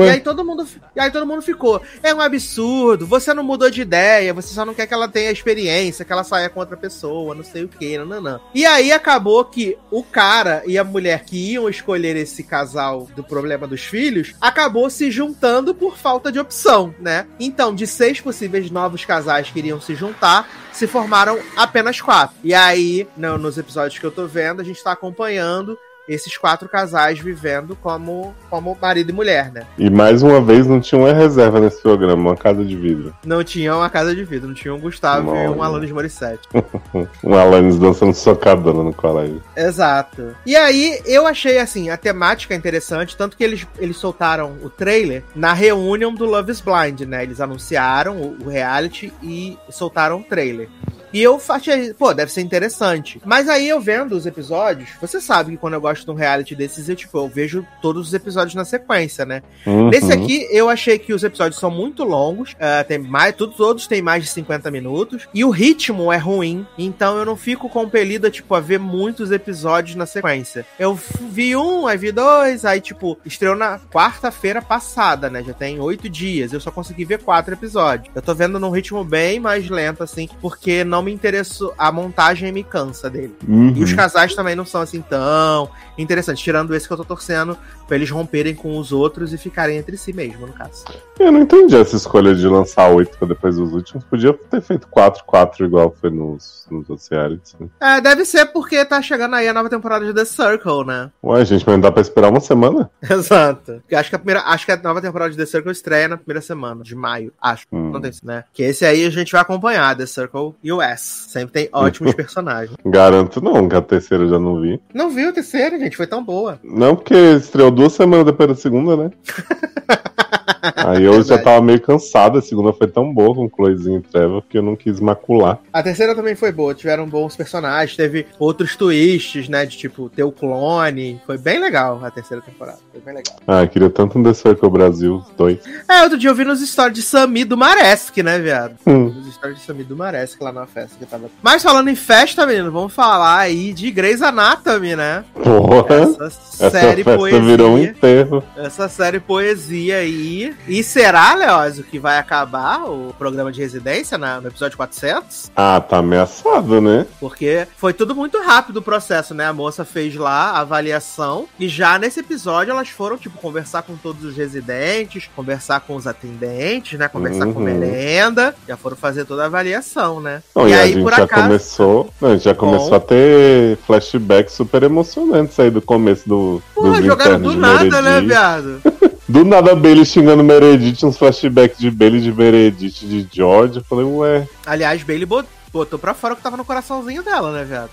E 0.01 0.09
aí 0.09 0.19
todo 0.19 0.43
mundo, 0.43 0.67
e 0.95 0.99
aí 0.99 1.11
todo 1.11 1.25
mundo 1.25 1.41
ficou. 1.41 1.81
É 2.01 2.13
um 2.13 2.21
absurdo, 2.21 3.05
você 3.05 3.33
não 3.33 3.43
mudou 3.43 3.69
de 3.69 3.81
ideia, 3.81 4.33
você 4.33 4.53
só 4.53 4.65
não 4.65 4.73
quer 4.73 4.87
que 4.87 4.93
ela 4.93 5.07
tenha 5.07 5.31
experiência, 5.31 6.03
que 6.03 6.11
ela 6.11 6.23
saia 6.23 6.49
com 6.49 6.59
outra 6.59 6.75
pessoa, 6.75 7.35
não 7.35 7.43
sei 7.43 7.63
o 7.63 7.67
que, 7.67 7.97
não, 7.97 8.05
não, 8.05 8.21
não. 8.21 8.41
E 8.53 8.65
aí 8.65 8.91
acabou 8.91 9.45
que 9.45 9.77
o 9.91 10.03
cara 10.03 10.63
e 10.65 10.77
a 10.77 10.83
mulher 10.83 11.23
que 11.23 11.53
iam 11.53 11.69
escolher 11.69 12.15
esse 12.15 12.43
casal 12.43 13.07
do 13.15 13.23
problema 13.23 13.67
dos 13.67 13.81
filhos, 13.81 14.33
acabou 14.41 14.89
se 14.89 15.11
juntando 15.11 15.75
por 15.75 15.97
falta 15.97 16.31
de 16.31 16.39
opção, 16.39 16.93
né? 16.99 17.27
Então, 17.39 17.73
de 17.73 17.85
seis 17.85 18.19
possíveis 18.19 18.71
novos 18.71 19.05
casais 19.05 19.49
que 19.49 19.59
iriam 19.59 19.79
se 19.79 19.95
juntar, 19.95 20.49
se 20.71 20.87
formaram 20.87 21.39
apenas 21.55 22.01
quatro. 22.01 22.35
E 22.43 22.53
aí, 22.53 23.07
no, 23.15 23.37
nos 23.37 23.57
episódios 23.57 23.99
que 23.99 24.05
eu 24.05 24.11
tô 24.11 24.25
vendo, 24.25 24.61
a 24.61 24.63
gente 24.63 24.83
tá 24.83 24.91
acompanhando 24.91 25.77
esses 26.07 26.37
quatro 26.37 26.67
casais 26.67 27.19
vivendo 27.19 27.75
como, 27.75 28.33
como 28.49 28.77
marido 28.81 29.09
e 29.09 29.13
mulher, 29.13 29.51
né? 29.51 29.65
E 29.77 29.89
mais 29.89 30.21
uma 30.21 30.41
vez 30.41 30.67
não 30.67 30.79
tinha 30.79 30.99
uma 30.99 31.13
reserva 31.13 31.59
nesse 31.59 31.81
programa, 31.81 32.29
uma 32.29 32.37
casa 32.37 32.63
de 32.63 32.75
vidro. 32.75 33.13
Não 33.25 33.43
tinha 33.43 33.75
uma 33.75 33.89
casa 33.89 34.15
de 34.15 34.23
vidro, 34.23 34.47
não 34.47 34.55
tinha 34.55 34.73
um 34.73 34.79
Gustavo 34.79 35.35
e 35.35 35.47
um 35.49 35.63
Alanis 35.63 35.91
Morissette. 35.91 36.47
um 37.23 37.33
Alanis 37.33 37.77
dançando 37.77 38.13
socadona 38.13 38.83
no 38.83 38.93
colégio. 38.93 39.41
Exato. 39.55 40.35
E 40.45 40.55
aí 40.55 40.99
eu 41.05 41.25
achei 41.25 41.59
assim, 41.59 41.89
a 41.89 41.97
temática 41.97 42.55
interessante, 42.55 43.15
tanto 43.15 43.37
que 43.37 43.43
eles, 43.43 43.65
eles 43.79 43.97
soltaram 43.97 44.57
o 44.61 44.69
trailer 44.69 45.23
na 45.35 45.53
reunião 45.53 46.13
do 46.13 46.25
Love 46.25 46.51
is 46.51 46.61
Blind, 46.61 47.01
né? 47.01 47.23
Eles 47.23 47.39
anunciaram 47.39 48.17
o, 48.17 48.37
o 48.43 48.49
reality 48.49 49.13
e 49.21 49.57
soltaram 49.69 50.19
o 50.19 50.23
trailer. 50.23 50.69
E 51.13 51.21
eu 51.21 51.39
achei, 51.49 51.93
pô, 51.93 52.13
deve 52.13 52.31
ser 52.31 52.41
interessante. 52.41 53.21
Mas 53.23 53.47
aí 53.47 53.69
eu 53.69 53.79
vendo 53.79 54.13
os 54.13 54.25
episódios, 54.25 54.89
você 54.99 55.21
sabe 55.21 55.51
que 55.51 55.57
quando 55.57 55.75
eu 55.75 55.81
gosto 55.81 56.05
de 56.05 56.11
um 56.11 56.15
reality 56.15 56.55
desses, 56.55 56.89
eu, 56.89 56.95
tipo, 56.95 57.17
eu 57.17 57.27
vejo 57.27 57.65
todos 57.81 58.07
os 58.07 58.13
episódios 58.13 58.55
na 58.55 58.65
sequência, 58.65 59.23
né? 59.25 59.43
Uhum. 59.65 59.89
Nesse 59.89 60.11
aqui, 60.11 60.47
eu 60.49 60.69
achei 60.69 60.97
que 60.97 61.13
os 61.13 61.23
episódios 61.23 61.59
são 61.59 61.69
muito 61.69 62.03
longos, 62.03 62.53
uh, 62.53 62.87
tem 62.87 62.97
mais, 62.97 63.35
todos, 63.35 63.55
todos 63.55 63.85
têm 63.85 64.01
mais 64.01 64.23
de 64.23 64.29
50 64.31 64.71
minutos, 64.71 65.27
e 65.33 65.45
o 65.45 65.51
ritmo 65.51 66.11
é 66.11 66.17
ruim, 66.17 66.65
então 66.77 67.17
eu 67.17 67.25
não 67.25 67.35
fico 67.35 67.69
compelido, 67.69 68.31
tipo, 68.31 68.55
a 68.55 68.59
ver 68.59 68.79
muitos 68.79 69.31
episódios 69.31 69.95
na 69.95 70.07
sequência. 70.07 70.65
Eu 70.79 70.95
vi 70.95 71.55
um, 71.55 71.85
aí 71.85 71.97
vi 71.97 72.11
dois, 72.11 72.65
aí, 72.65 72.81
tipo, 72.81 73.17
estreou 73.23 73.55
na 73.55 73.79
quarta-feira 73.79 74.61
passada, 74.61 75.29
né? 75.29 75.43
Já 75.43 75.53
tem 75.53 75.79
oito 75.79 76.09
dias, 76.09 76.53
eu 76.53 76.59
só 76.59 76.71
consegui 76.71 77.05
ver 77.05 77.19
quatro 77.21 77.53
episódios. 77.53 78.09
Eu 78.15 78.21
tô 78.21 78.33
vendo 78.33 78.59
num 78.59 78.71
ritmo 78.71 79.03
bem 79.03 79.39
mais 79.39 79.69
lento, 79.69 80.03
assim, 80.03 80.27
porque 80.41 80.83
não 80.83 81.02
me 81.03 81.13
interessou. 81.13 81.73
A 81.77 81.91
montagem 81.91 82.51
me 82.51 82.63
cansa 82.63 83.09
dele. 83.09 83.35
Uhum. 83.47 83.73
E 83.75 83.83
os 83.83 83.93
casais 83.93 84.33
também 84.33 84.55
não 84.55 84.65
são 84.65 84.81
assim 84.81 85.01
tão 85.01 85.69
interessantes. 85.97 86.43
Tirando 86.43 86.73
esse 86.73 86.87
que 86.87 86.93
eu 86.93 86.97
tô 86.97 87.05
torcendo 87.05 87.57
pra 87.93 87.97
eles 87.97 88.09
romperem 88.09 88.55
com 88.55 88.75
os 88.79 88.91
outros 88.91 89.33
e 89.33 89.37
ficarem 89.37 89.77
entre 89.77 89.95
si 89.97 90.11
mesmo, 90.11 90.47
no 90.47 90.53
caso. 90.53 90.83
Eu 91.19 91.31
não 91.31 91.41
entendi 91.41 91.75
essa 91.75 91.95
escolha 91.95 92.33
de 92.33 92.47
lançar 92.47 92.89
oito 92.89 93.15
pra 93.19 93.27
depois 93.27 93.55
dos 93.55 93.71
últimos. 93.71 94.03
Podia 94.05 94.33
ter 94.33 94.61
feito 94.61 94.87
quatro, 94.87 95.23
quatro 95.23 95.63
igual 95.63 95.95
foi 96.01 96.09
nos, 96.09 96.65
nos 96.71 96.89
outros 96.89 97.07
realities. 97.07 97.55
Né? 97.59 97.67
É, 97.79 98.01
deve 98.01 98.25
ser 98.25 98.47
porque 98.47 98.83
tá 98.83 98.99
chegando 98.99 99.35
aí 99.35 99.47
a 99.47 99.53
nova 99.53 99.69
temporada 99.69 100.05
de 100.05 100.11
The 100.11 100.25
Circle, 100.25 100.85
né? 100.87 101.11
Ué, 101.23 101.45
gente, 101.45 101.63
mas 101.67 101.75
não 101.75 101.81
dá 101.81 101.91
pra 101.91 102.01
esperar 102.01 102.31
uma 102.31 102.39
semana? 102.39 102.89
Exato. 103.07 103.83
Acho 103.93 104.09
que 104.09 104.15
a 104.15 104.19
primeira, 104.19 104.41
acho 104.41 104.65
que 104.65 104.71
a 104.71 104.77
nova 104.77 104.99
temporada 104.99 105.29
de 105.29 105.37
The 105.37 105.45
Circle 105.45 105.71
estreia 105.71 106.07
na 106.07 106.17
primeira 106.17 106.41
semana 106.41 106.83
de 106.83 106.95
maio. 106.95 107.31
Acho. 107.39 107.67
Hum. 107.71 107.91
Não 107.91 108.01
tem 108.01 108.09
isso, 108.09 108.25
né? 108.25 108.43
Que 108.51 108.63
esse 108.63 108.83
aí 108.83 109.05
a 109.05 109.11
gente 109.11 109.31
vai 109.31 109.41
acompanhar, 109.41 109.95
The 109.95 110.07
Circle 110.07 110.55
US. 110.63 111.27
Sempre 111.29 111.53
tem 111.53 111.69
ótimos 111.71 112.13
personagens. 112.15 112.75
Garanto 112.83 113.39
não, 113.39 113.69
que 113.69 113.75
a 113.75 113.81
terceira 113.83 114.23
eu 114.23 114.29
já 114.29 114.39
não 114.39 114.59
vi. 114.59 114.81
Não 114.91 115.11
viu 115.11 115.29
a 115.29 115.33
terceira, 115.33 115.77
gente? 115.77 115.95
Foi 115.95 116.07
tão 116.07 116.23
boa. 116.23 116.59
Não, 116.63 116.95
porque 116.95 117.13
estreou 117.13 117.69
duas 117.69 117.82
semanas 117.91 118.25
depois 118.25 118.49
da 118.49 118.55
segunda, 118.55 118.95
né? 118.95 119.11
Aí 120.75 121.03
eu 121.03 121.23
já 121.23 121.37
tava 121.37 121.61
meio 121.61 121.79
cansado, 121.79 122.37
a 122.37 122.41
segunda 122.41 122.73
foi 122.73 122.87
tão 122.87 123.13
boa 123.13 123.35
com 123.35 123.49
Chloezinho 123.49 123.99
e 123.99 124.01
Trevor 124.01 124.43
que 124.47 124.57
eu 124.57 124.61
não 124.61 124.75
quis 124.75 124.99
macular. 124.99 125.59
A 125.71 125.83
terceira 125.83 126.15
também 126.15 126.35
foi 126.35 126.51
boa, 126.51 126.73
tiveram 126.73 127.07
bons 127.07 127.35
personagens, 127.35 127.95
teve 127.95 128.25
outros 128.39 128.75
twists, 128.75 129.47
né, 129.49 129.65
de 129.65 129.77
tipo, 129.77 130.09
ter 130.09 130.23
o 130.23 130.31
clone, 130.31 131.19
foi 131.25 131.37
bem 131.37 131.59
legal 131.59 131.99
a 132.03 132.11
terceira 132.11 132.41
temporada, 132.41 132.79
foi 132.91 133.01
bem 133.01 133.15
legal. 133.15 133.35
Ah, 133.47 133.65
queria 133.67 133.89
tanto 133.89 134.17
um 134.19 134.23
The 134.23 134.33
Circle 134.33 134.69
Brasil, 134.69 135.23
dois. 135.37 135.59
É, 135.89 136.03
outro 136.03 136.17
dia 136.17 136.29
eu 136.29 136.35
vi 136.35 136.43
nos 136.43 136.61
stories 136.67 136.95
de 136.95 137.01
Sami 137.01 137.43
do 137.43 137.57
Maresk, 137.57 138.17
né, 138.17 138.39
viado? 138.39 138.75
Hum. 138.85 139.05
Nos 139.05 139.33
stories 139.33 139.59
de 139.59 139.65
Sami 139.65 139.83
do 139.83 139.95
Maresk 139.95 140.41
lá 140.41 140.51
na 140.51 140.65
festa 140.65 140.97
que 140.97 141.05
tava... 141.05 141.29
Mas 141.41 141.63
falando 141.63 141.89
em 141.89 141.95
festa, 141.95 142.45
menino, 142.45 142.71
vamos 142.71 142.93
falar 142.93 143.39
aí 143.39 143.73
de 143.73 143.91
Grey's 143.91 144.21
Anatomy, 144.21 144.95
né? 144.95 145.23
Porra! 145.43 145.95
Essa 145.95 146.29
série 146.29 147.01
Essa 147.01 147.11
festa 147.11 147.17
poesia, 147.17 147.41
virou 147.41 147.71
um 147.71 147.77
enterro. 147.77 148.43
Essa 148.57 148.89
série 148.89 149.19
poesia 149.19 149.97
aí 149.97 150.32
e 150.67 150.83
será, 150.83 151.33
Leózio, 151.33 151.83
que 151.83 151.99
vai 151.99 152.17
acabar 152.17 152.83
o 152.85 153.13
programa 153.17 153.51
de 153.51 153.61
residência 153.61 154.17
na, 154.17 154.41
no 154.41 154.47
episódio 154.47 154.77
400? 154.77 155.51
Ah, 155.55 155.79
tá 155.81 155.97
ameaçado, 155.97 156.81
né? 156.81 157.05
Porque 157.19 157.67
foi 157.77 157.93
tudo 157.93 158.15
muito 158.15 158.41
rápido 158.41 158.77
o 158.77 158.81
processo, 158.81 159.33
né? 159.33 159.45
A 159.45 159.53
moça 159.53 159.85
fez 159.85 160.15
lá 160.15 160.51
a 160.51 160.59
avaliação 160.59 161.47
e 161.59 161.67
já 161.67 161.97
nesse 161.97 162.19
episódio 162.19 162.71
elas 162.71 162.89
foram, 162.89 163.17
tipo, 163.17 163.37
conversar 163.37 163.83
com 163.83 163.95
todos 163.95 164.23
os 164.23 164.35
residentes, 164.35 165.29
conversar 165.35 165.81
com 165.81 165.95
os 165.95 166.07
atendentes, 166.07 166.97
né? 166.97 167.07
Conversar 167.07 167.47
uhum. 167.47 167.53
com 167.53 167.59
merenda. 167.59 168.55
Já 168.67 168.77
foram 168.77 168.95
fazer 168.95 169.25
toda 169.25 169.43
a 169.43 169.45
avaliação, 169.45 170.19
né? 170.19 170.41
Não, 170.55 170.67
e, 170.67 170.71
e, 170.71 170.73
aí, 170.73 171.01
por 171.01 171.13
já 171.13 171.23
acaso... 171.23 171.43
começou, 171.43 172.13
a 172.21 172.29
gente 172.29 172.43
já 172.43 172.55
começou 172.55 172.95
a 172.95 172.99
ter 172.99 173.77
flashbacks 173.85 174.53
super 174.53 174.83
emocionantes 174.83 175.59
aí 175.59 175.69
do 175.69 175.81
começo 175.81 176.27
do. 176.27 176.61
Porra, 176.73 177.01
jogaram 177.01 177.39
do 177.39 177.55
nada, 177.55 178.01
né, 178.01 178.21
viado? 178.21 178.81
Do 179.27 179.45
nada 179.45 179.75
Bailey 179.75 180.05
xingando 180.05 180.43
Meredith, 180.43 181.05
uns 181.05 181.17
flashbacks 181.17 181.77
de 181.77 181.89
Bailey 181.89 182.21
de 182.21 182.33
Meredith 182.33 183.05
de 183.05 183.27
George. 183.31 183.77
Eu 183.77 183.83
falei, 183.83 184.05
ué. 184.05 184.47
Aliás, 184.65 185.01
Bailey 185.03 185.25
botou 185.25 185.97
pra 185.97 186.13
fora 186.13 186.33
o 186.33 186.37
que 186.37 186.43
tava 186.43 186.57
no 186.57 186.65
coraçãozinho 186.65 187.23
dela, 187.23 187.51
né, 187.51 187.63
viado? 187.63 187.89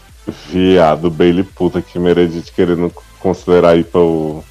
Viado, 0.50 1.10
Bailey 1.10 1.44
puta 1.44 1.80
que 1.80 1.98
Meredith 1.98 2.52
querendo 2.54 2.92
considerar 3.18 3.70
aí 3.70 3.84
pra, 3.84 4.00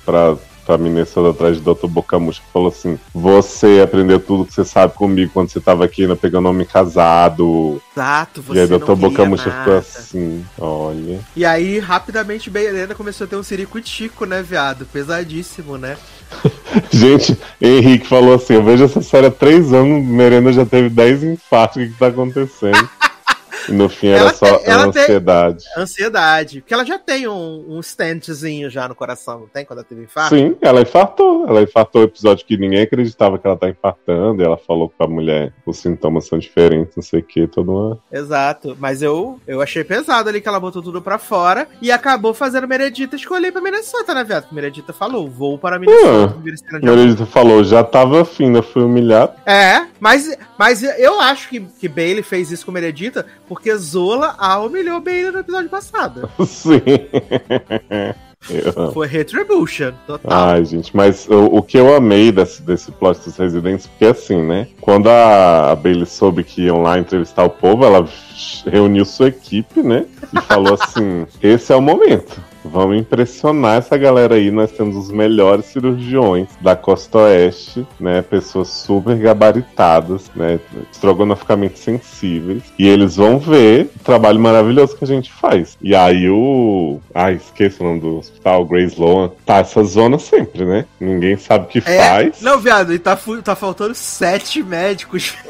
pra 0.05 0.37
pra 0.69 0.77
Minnesota 0.77 1.31
atrás 1.31 1.57
de 1.57 1.63
Dr. 1.63 1.87
Bocamucha, 1.87 2.43
que 2.45 2.53
falou 2.53 2.67
assim: 2.67 2.99
Você 3.11 3.81
aprendeu 3.83 4.19
tudo 4.19 4.45
que 4.45 4.53
você 4.53 4.63
sabe 4.63 4.93
comigo 4.93 5.31
quando 5.33 5.49
você 5.49 5.59
tava 5.59 5.83
aqui 5.83 6.03
ainda 6.03 6.15
pegando 6.15 6.47
homem 6.47 6.63
casado. 6.63 7.81
Exato, 7.91 8.43
você. 8.43 8.59
E 8.59 8.61
aí 8.61 8.67
Dr. 8.67 8.93
Bocamucha 8.93 9.49
ficou 9.49 9.77
assim: 9.77 10.45
Olha. 10.59 11.21
E 11.35 11.43
aí, 11.43 11.79
rapidamente, 11.79 12.51
Helena 12.55 12.93
começou 12.93 13.25
a 13.25 13.27
ter 13.27 13.35
um 13.35 13.41
circuito 13.41 13.89
chico, 13.89 14.25
né, 14.25 14.43
viado? 14.43 14.85
Pesadíssimo, 14.85 15.75
né? 15.75 15.97
Gente, 16.93 17.35
Henrique 17.59 18.05
falou 18.05 18.35
assim: 18.35 18.53
Eu 18.53 18.63
vejo 18.63 18.83
essa 18.83 19.01
série 19.01 19.25
há 19.25 19.31
três 19.31 19.73
anos, 19.73 20.05
Merenda 20.05 20.53
já 20.53 20.67
teve 20.67 20.87
dez 20.87 21.23
infartos, 21.23 21.77
o 21.77 21.79
que, 21.79 21.93
que 21.93 21.97
tá 21.97 22.07
acontecendo? 22.07 22.89
No 23.67 23.89
fim 23.89 24.07
era 24.07 24.19
Ela 24.21 24.33
só 24.33 24.57
tem- 24.57 24.71
ela 24.71 24.85
ansiedade. 24.87 25.65
Ansiedade. 25.77 26.61
Porque 26.61 26.73
ela 26.73 26.85
já 26.85 26.97
tem 26.97 27.27
um, 27.27 27.65
um 27.67 27.81
stentzinho 27.81 28.69
já 28.69 28.87
no 28.87 28.95
coração, 28.95 29.41
não 29.41 29.47
tem? 29.47 29.65
Quando 29.65 29.79
ela 29.79 29.87
teve 29.87 30.03
infarto? 30.03 30.35
Sim, 30.35 30.55
ela 30.61 30.81
infartou. 30.81 31.47
Ela 31.47 31.61
infartou 31.61 32.01
o 32.01 32.05
episódio 32.05 32.45
que 32.45 32.57
ninguém 32.57 32.81
acreditava 32.81 33.37
que 33.37 33.45
ela 33.45 33.57
tá 33.57 33.69
infartando. 33.69 34.41
E 34.41 34.45
ela 34.45 34.57
falou 34.57 34.89
com 34.95 35.03
a 35.03 35.07
mulher 35.07 35.53
os 35.65 35.77
sintomas 35.77 36.25
são 36.25 36.37
diferentes, 36.37 36.95
não 36.95 37.03
sei 37.03 37.19
o 37.19 37.23
que, 37.23 37.47
toda 37.47 37.71
uma. 37.71 37.99
Exato. 38.11 38.75
Mas 38.79 39.01
eu, 39.01 39.39
eu 39.47 39.61
achei 39.61 39.83
pesado 39.83 40.29
ali 40.29 40.41
que 40.41 40.47
ela 40.47 40.59
botou 40.59 40.81
tudo 40.81 41.01
pra 41.01 41.17
fora 41.17 41.67
e 41.81 41.91
acabou 41.91 42.33
fazendo 42.33 42.67
Meredita 42.67 43.15
escolher 43.15 43.51
pra 43.51 43.61
Minnesota, 43.61 44.13
né, 44.13 44.23
viado? 44.23 44.47
Meredita 44.51 44.93
falou, 44.93 45.29
vou 45.29 45.57
para 45.57 45.79
Minnesota. 45.79 46.37
Esse 46.45 46.63
grande 46.63 46.85
Meredith 46.85 47.25
falou, 47.27 47.63
já 47.63 47.83
tava 47.83 48.21
afim, 48.21 48.45
ainda 48.45 48.61
fui 48.61 48.83
humilhado. 48.83 49.33
É, 49.45 49.85
mas, 49.99 50.35
mas 50.57 50.83
eu 50.83 51.19
acho 51.19 51.49
que, 51.49 51.59
que 51.61 51.87
Bailey 51.87 52.23
fez 52.23 52.51
isso 52.51 52.65
com 52.65 52.71
Meredita 52.71 53.25
porque 53.49 53.75
Zola 53.75 54.35
a 54.37 54.57
humilhou 54.59 55.01
Bailey 55.01 55.31
no 55.31 55.39
episódio 55.39 55.69
passado. 55.69 56.29
Sim. 56.47 56.79
Eu- 58.49 58.93
Foi 58.93 59.05
Retribution, 59.05 59.91
total. 60.07 60.31
Ai, 60.31 60.63
gente, 60.63 60.95
mas 60.95 61.27
o, 61.27 61.57
o 61.57 61.61
que 61.61 61.77
eu 61.77 61.93
amei 61.93 62.31
desse, 62.31 62.61
desse 62.61 62.89
plot 62.89 63.19
dos 63.25 63.35
residentes, 63.35 63.85
porque 63.85 64.05
assim, 64.05 64.41
né? 64.41 64.67
Quando 64.79 65.09
a, 65.09 65.71
a 65.71 65.75
Bailey 65.75 66.05
soube 66.05 66.43
que 66.45 66.61
iam 66.63 66.81
lá 66.81 66.97
entrevistar 66.97 67.43
o 67.43 67.49
povo, 67.49 67.83
ela 67.83 68.07
reuniu 68.65 69.03
sua 69.03 69.27
equipe, 69.27 69.83
né? 69.83 70.05
E 70.33 70.39
falou 70.41 70.73
assim: 70.75 71.27
esse 71.43 71.73
é 71.73 71.75
o 71.75 71.81
momento. 71.81 72.41
Vamos 72.63 72.97
impressionar 72.97 73.77
essa 73.77 73.97
galera 73.97 74.35
aí. 74.35 74.51
Nós 74.51 74.71
temos 74.71 74.95
os 74.95 75.09
melhores 75.11 75.65
cirurgiões 75.65 76.47
da 76.61 76.75
costa 76.75 77.17
oeste, 77.19 77.85
né? 77.99 78.21
Pessoas 78.21 78.67
super 78.69 79.17
gabaritadas, 79.17 80.29
né? 80.35 80.59
Estrogonoficamente 80.91 81.79
sensíveis. 81.79 82.63
E 82.77 82.87
eles 82.87 83.15
vão 83.15 83.39
ver 83.39 83.89
o 83.99 84.03
trabalho 84.03 84.39
maravilhoso 84.39 84.95
que 84.97 85.03
a 85.03 85.07
gente 85.07 85.31
faz. 85.31 85.77
E 85.81 85.95
aí 85.95 86.29
o. 86.29 86.99
Ai, 87.13 87.35
esqueço 87.35 87.81
o 87.83 87.87
nome 87.87 87.99
do 88.01 88.17
hospital, 88.17 88.65
Grace 88.65 88.93
Sloan. 88.93 89.31
Tá 89.45 89.57
essa 89.57 89.83
zona 89.83 90.19
sempre, 90.19 90.65
né? 90.65 90.85
Ninguém 90.99 91.37
sabe 91.37 91.65
o 91.65 91.67
que 91.67 91.79
É, 91.89 91.97
faz. 91.97 92.41
não, 92.41 92.59
viado, 92.59 92.93
e 92.93 92.99
tá, 92.99 93.15
fu- 93.15 93.41
tá 93.41 93.55
faltando 93.55 93.95
sete 93.95 94.61
médicos. 94.61 95.33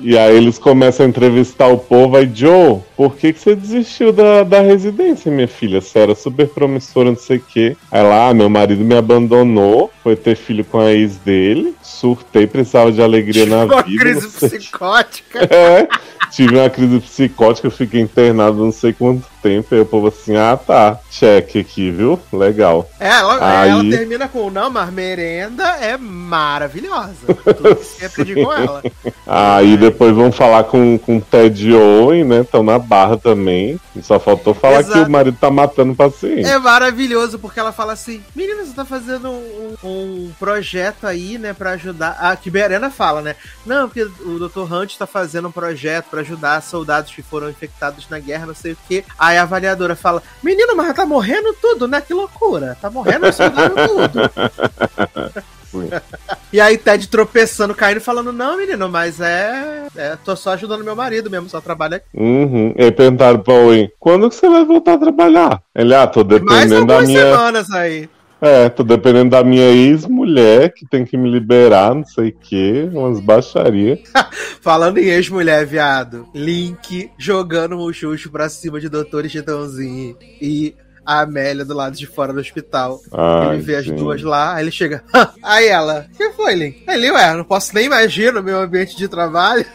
E 0.00 0.16
aí 0.16 0.36
eles 0.36 0.58
começam 0.58 1.04
a 1.04 1.08
entrevistar 1.08 1.66
o 1.66 1.76
povo. 1.78 2.16
Aí, 2.16 2.30
Joe, 2.32 2.78
por 2.96 3.16
que, 3.16 3.32
que 3.32 3.40
você 3.40 3.56
desistiu 3.56 4.12
da, 4.12 4.44
da 4.44 4.60
residência, 4.60 4.97
minha 5.30 5.48
filha? 5.48 5.80
Você 5.80 5.98
era 5.98 6.14
super 6.14 6.48
promissora, 6.48 7.10
não 7.10 7.16
sei 7.16 7.38
o 7.38 7.40
quê. 7.40 7.76
Aí 7.90 8.02
lá, 8.02 8.28
ah, 8.28 8.34
meu 8.34 8.48
marido 8.48 8.84
me 8.84 8.94
abandonou, 8.96 9.90
foi 10.02 10.16
ter 10.16 10.36
filho 10.36 10.64
com 10.64 10.78
a 10.80 10.92
ex 10.92 11.16
dele, 11.18 11.74
surtei, 11.82 12.46
precisava 12.46 12.90
de 12.92 13.00
alegria 13.02 13.46
na 13.46 13.64
Uma 13.64 13.82
vida. 13.82 14.00
crise 14.04 14.22
não 14.22 14.30
sei- 14.30 14.58
psicótica. 14.58 15.38
É, 15.50 15.88
tive 16.30 16.56
uma 16.58 16.68
crise 16.70 17.00
psicótica, 17.00 17.70
fiquei 17.70 18.00
internado 18.00 18.58
não 18.64 18.72
sei 18.72 18.92
quanto 18.92 19.24
tempo. 19.48 19.74
E 19.74 19.80
o 19.80 19.86
povo 19.86 20.08
assim, 20.08 20.36
ah 20.36 20.56
tá, 20.56 20.98
check 21.10 21.56
aqui, 21.56 21.90
viu? 21.90 22.18
Legal. 22.32 22.88
É, 23.00 23.08
ela, 23.08 23.60
Aí- 23.62 23.70
ela 23.70 23.84
termina 23.84 24.28
com 24.28 24.50
não, 24.50 24.70
mas 24.70 24.92
merenda 24.92 25.64
é 25.80 25.96
maravilhosa. 25.96 27.26
Tudo 27.44 27.78
aprendi 28.04 28.34
com 28.34 28.52
ela. 28.52 28.82
Aí 29.26 29.76
depois 29.76 30.14
vão 30.14 30.30
falar 30.30 30.64
com, 30.64 30.98
com 30.98 31.18
o 31.18 31.20
Ted 31.20 31.72
Owen, 31.74 32.24
né? 32.24 32.40
Estão 32.40 32.62
na 32.62 32.78
barra 32.78 33.16
também. 33.16 33.78
E 33.94 34.02
só 34.02 34.18
faltou 34.18 34.54
falar 34.54 34.80
Exato. 34.80 35.00
que 35.00 35.08
o 35.08 35.10
marido 35.10 35.36
tá 35.40 35.50
matando 35.50 35.92
o 35.92 35.96
paciente. 35.96 36.46
É 36.48 36.58
maravilhoso, 36.58 37.38
porque 37.38 37.58
ela 37.60 37.72
fala 37.72 37.92
assim: 37.92 38.22
Menina, 38.34 38.64
você 38.64 38.72
tá 38.72 38.84
fazendo 38.84 39.30
um, 39.30 39.74
um 39.82 40.32
projeto 40.38 41.06
aí, 41.06 41.38
né, 41.38 41.52
pra 41.52 41.70
ajudar. 41.72 42.16
A 42.20 42.36
que 42.36 42.50
Berena 42.50 42.90
fala, 42.90 43.20
né? 43.22 43.34
Não, 43.64 43.88
porque 43.88 44.02
o 44.02 44.48
Dr. 44.48 44.72
Hunt 44.72 44.96
tá 44.96 45.06
fazendo 45.06 45.48
um 45.48 45.52
projeto 45.52 46.06
pra 46.10 46.20
ajudar 46.20 46.62
soldados 46.62 47.12
que 47.12 47.22
foram 47.22 47.50
infectados 47.50 48.06
na 48.08 48.18
guerra, 48.18 48.46
não 48.46 48.54
sei 48.54 48.72
o 48.72 48.78
quê. 48.88 49.04
Aí 49.18 49.37
a 49.38 49.42
avaliadora 49.42 49.96
fala: 49.96 50.22
Menino, 50.42 50.76
mas 50.76 50.94
tá 50.94 51.06
morrendo 51.06 51.54
tudo, 51.60 51.88
né? 51.88 52.00
Que 52.00 52.12
loucura. 52.12 52.76
Tá 52.80 52.90
morrendo 52.90 53.32
soldado 53.32 53.74
tudo. 53.74 55.42
E 56.50 56.60
aí 56.60 56.78
Ted 56.78 57.08
tropeçando, 57.08 57.74
caindo, 57.74 58.00
falando: 58.00 58.32
Não, 58.32 58.56
menino, 58.56 58.88
mas 58.88 59.20
é. 59.20 59.86
é 59.94 60.16
tô 60.24 60.34
só 60.34 60.52
ajudando 60.52 60.82
meu 60.82 60.96
marido 60.96 61.30
mesmo, 61.30 61.48
só 61.48 61.60
trabalho 61.60 61.96
aqui. 61.96 62.06
Uhum. 62.14 62.72
E 62.76 62.84
aí 62.84 62.90
perguntaram 62.90 63.40
pra 63.40 63.52
Owen, 63.52 63.90
quando 64.00 64.30
que 64.30 64.34
você 64.34 64.48
vai 64.48 64.64
voltar 64.64 64.94
a 64.94 64.98
trabalhar? 64.98 65.62
Ele, 65.74 65.94
ah, 65.94 66.06
tô 66.06 66.24
Mais 66.24 66.40
dependendo 66.40 66.86
da 66.86 66.94
algumas 66.94 67.06
minha. 67.06 67.20
semanas 67.20 67.70
aí. 67.70 68.08
É, 68.40 68.68
tô 68.68 68.84
dependendo 68.84 69.30
da 69.30 69.42
minha 69.42 69.68
ex-mulher 69.68 70.72
que 70.72 70.86
tem 70.86 71.04
que 71.04 71.16
me 71.16 71.28
liberar, 71.28 71.94
não 71.94 72.04
sei 72.04 72.28
o 72.28 72.32
quê, 72.32 72.88
umas 72.92 73.18
baixarias. 73.18 74.00
Falando 74.62 74.98
em 74.98 75.08
ex-mulher, 75.08 75.66
viado, 75.66 76.28
Link 76.32 77.10
jogando 77.18 77.76
o 77.78 77.92
Xuxo 77.92 78.30
pra 78.30 78.48
cima 78.48 78.80
de 78.80 78.88
Doutor 78.88 79.28
Chitãozinho 79.28 80.16
e 80.40 80.74
a 81.08 81.20
Amélia 81.20 81.64
do 81.64 81.72
lado 81.72 81.96
de 81.96 82.06
fora 82.06 82.34
do 82.34 82.38
hospital. 82.38 83.00
Ai, 83.10 83.54
ele 83.54 83.62
vê 83.62 83.76
as 83.76 83.86
duas 83.86 84.22
lá, 84.22 84.56
aí 84.56 84.64
ele 84.64 84.70
chega. 84.70 85.02
"Hã?" 85.14 85.30
Aí 85.42 85.66
ela, 85.66 86.06
o 86.12 86.16
que 86.16 86.30
foi, 86.32 86.54
Link? 86.54 86.82
Aí 86.86 86.96
ele, 86.98 87.10
ué, 87.10 87.32
não 87.34 87.44
posso 87.44 87.74
nem 87.74 87.86
imaginar 87.86 88.32
no 88.32 88.42
meu 88.42 88.60
ambiente 88.60 88.94
de 88.94 89.08
trabalho. 89.08 89.64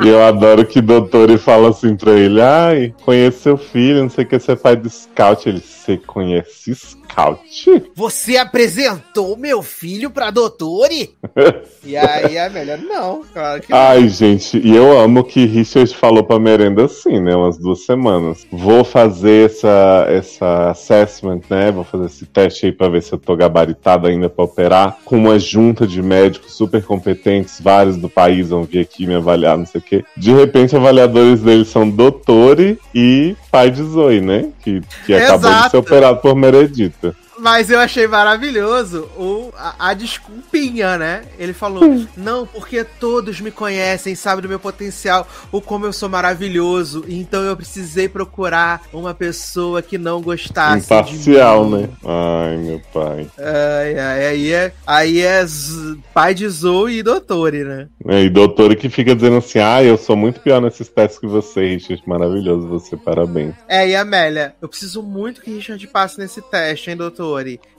E 0.00 0.08
eu 0.08 0.22
adoro 0.22 0.64
que 0.66 0.78
o 0.78 0.82
doutor 0.82 1.36
fala 1.38 1.70
assim 1.70 1.96
pra 1.96 2.12
ele: 2.12 2.40
Ai, 2.40 2.94
conheço 3.02 3.40
seu 3.40 3.56
filho, 3.56 4.02
não 4.02 4.10
sei 4.10 4.24
o 4.24 4.26
que, 4.26 4.38
você 4.38 4.52
é 4.52 4.56
pai 4.56 4.76
do 4.76 4.90
scout. 4.90 5.48
Ele, 5.48 5.60
você 5.60 5.96
conhece 5.96 6.74
scout? 6.74 7.90
Você 7.94 8.36
apresentou 8.36 9.36
meu 9.38 9.62
filho 9.62 10.10
pra 10.10 10.30
Doutore? 10.30 11.14
e 11.82 11.96
aí 11.96 12.36
a 12.36 12.46
Amélia, 12.46 12.76
não, 12.76 13.24
claro 13.32 13.62
que 13.62 13.70
não. 13.70 13.78
Ai, 13.78 14.08
gente, 14.08 14.58
e 14.58 14.76
eu 14.76 14.98
amo 14.98 15.24
que 15.24 15.46
Richard 15.46 15.94
falou 15.96 16.22
pra 16.22 16.38
merenda 16.38 16.84
assim, 16.84 17.20
né? 17.20 17.34
Umas 17.34 17.56
duas 17.56 17.84
semanas. 17.86 18.46
Vou 18.52 18.84
fazer 18.84 19.05
essa, 19.44 20.06
essa 20.08 20.70
assessment, 20.70 21.40
né? 21.48 21.70
Vou 21.70 21.84
fazer 21.84 22.06
esse 22.06 22.26
teste 22.26 22.66
aí 22.66 22.72
pra 22.72 22.88
ver 22.88 23.02
se 23.02 23.12
eu 23.12 23.18
tô 23.18 23.36
gabaritado 23.36 24.06
ainda 24.06 24.28
pra 24.28 24.44
operar. 24.44 24.98
Com 25.04 25.16
uma 25.16 25.38
junta 25.38 25.86
de 25.86 26.02
médicos 26.02 26.56
super 26.56 26.82
competentes, 26.82 27.60
vários 27.60 27.96
do 27.96 28.08
país 28.08 28.48
vão 28.48 28.64
vir 28.64 28.80
aqui 28.80 29.06
me 29.06 29.14
avaliar, 29.14 29.56
não 29.56 29.66
sei 29.66 29.80
o 29.80 29.84
quê. 29.84 30.04
De 30.16 30.32
repente, 30.32 30.76
avaliadores 30.76 31.40
deles 31.40 31.68
são 31.68 31.88
Dottore 31.88 32.78
e 32.94 33.36
pai 33.50 33.70
de 33.70 33.82
Zoe, 33.82 34.20
né? 34.20 34.50
Que, 34.62 34.80
que 35.04 35.14
acabou 35.14 35.50
de 35.50 35.70
ser 35.70 35.76
operado 35.76 36.20
por 36.20 36.34
Meredita. 36.34 37.14
Mas 37.38 37.70
eu 37.70 37.78
achei 37.78 38.06
maravilhoso 38.06 39.08
o, 39.16 39.52
a, 39.56 39.90
a 39.90 39.94
desculpinha, 39.94 40.96
né? 40.98 41.24
Ele 41.38 41.52
falou: 41.52 41.82
Não, 42.16 42.46
porque 42.46 42.84
todos 42.84 43.40
me 43.40 43.50
conhecem, 43.50 44.14
sabem 44.14 44.42
do 44.42 44.48
meu 44.48 44.58
potencial, 44.58 45.26
o 45.52 45.60
como 45.60 45.86
eu 45.86 45.92
sou 45.92 46.08
maravilhoso. 46.08 47.04
Então 47.08 47.42
eu 47.42 47.56
precisei 47.56 48.08
procurar 48.08 48.82
uma 48.92 49.12
pessoa 49.14 49.82
que 49.82 49.98
não 49.98 50.20
gostasse. 50.20 50.84
Imparcial, 50.86 51.64
de 51.64 51.70
mim. 51.70 51.82
né? 51.82 51.88
Ai, 52.04 52.56
meu 52.56 52.80
pai. 52.92 53.26
Ai, 53.38 53.98
ai, 53.98 54.26
aí 54.26 54.52
é, 54.52 54.72
aí 54.86 55.20
é 55.20 55.44
Z- 55.44 55.98
pai 56.14 56.34
de 56.34 56.48
Zoe 56.48 56.98
e 56.98 57.02
Doutore, 57.02 57.64
né? 57.64 57.88
É, 58.08 58.22
e 58.24 58.30
doutora 58.30 58.74
que 58.74 58.88
fica 58.88 59.14
dizendo 59.14 59.36
assim: 59.36 59.58
ah, 59.58 59.82
eu 59.82 59.98
sou 59.98 60.16
muito 60.16 60.40
pior 60.40 60.60
nesses 60.60 60.88
testes 60.88 61.18
que 61.18 61.26
você, 61.26 61.66
Richard. 61.74 62.02
Maravilhoso 62.06 62.66
você, 62.68 62.96
parabéns. 62.96 63.54
É, 63.68 63.86
e 63.88 63.94
Amélia, 63.96 64.54
eu 64.60 64.68
preciso 64.68 65.02
muito 65.02 65.40
que 65.42 65.50
Richard 65.50 65.84
passe 65.88 66.18
nesse 66.18 66.40
teste, 66.42 66.90
hein, 66.90 66.96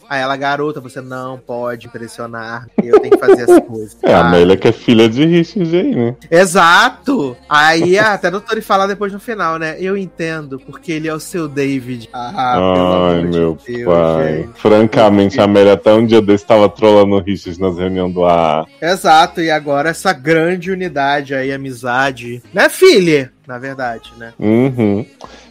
Aí 0.09 0.21
ela, 0.21 0.37
garota, 0.37 0.79
você 0.79 1.01
não 1.01 1.37
pode 1.37 1.87
impressionar, 1.87 2.65
eu 2.81 2.97
tenho 2.99 3.11
que 3.11 3.19
fazer 3.19 3.41
essa 3.41 3.59
coisa. 3.61 3.93
É, 4.03 4.13
a 4.13 4.21
Amélia 4.21 4.55
que 4.55 4.67
é 4.67 4.71
filha 4.71 5.09
de 5.09 5.25
Richard 5.25 5.75
aí, 5.75 5.93
né? 5.95 6.15
Exato! 6.31 7.35
Aí 7.49 7.99
até 7.99 8.29
o 8.29 8.31
doutor 8.31 8.61
fala 8.61 8.87
depois 8.87 9.11
no 9.11 9.19
final, 9.19 9.59
né? 9.59 9.75
Eu 9.79 9.97
entendo, 9.97 10.59
porque 10.59 10.93
ele 10.93 11.09
é 11.09 11.13
o 11.13 11.19
seu 11.19 11.47
David. 11.49 12.09
Ah, 12.13 13.11
Ai, 13.11 13.21
de 13.21 13.27
meu 13.27 13.57
Deus, 13.67 13.83
pai. 13.83 14.37
gente. 14.37 14.59
Francamente, 14.59 15.41
a 15.41 15.43
Amélia 15.43 15.73
até 15.73 15.93
um 15.93 16.05
dia 16.05 16.21
desse 16.21 16.45
tava 16.45 16.69
trolando 16.69 17.15
o 17.15 17.21
Richard 17.21 17.59
nas 17.59 17.77
reuniões 17.77 18.13
do 18.13 18.23
AA. 18.23 18.65
Exato, 18.81 19.41
e 19.41 19.51
agora 19.51 19.89
essa 19.89 20.13
grande 20.13 20.71
unidade 20.71 21.35
aí, 21.35 21.51
amizade. 21.51 22.41
Né, 22.53 22.69
filha? 22.69 23.33
Na 23.47 23.57
verdade, 23.57 24.11
né? 24.17 24.33
Uhum. 24.37 25.05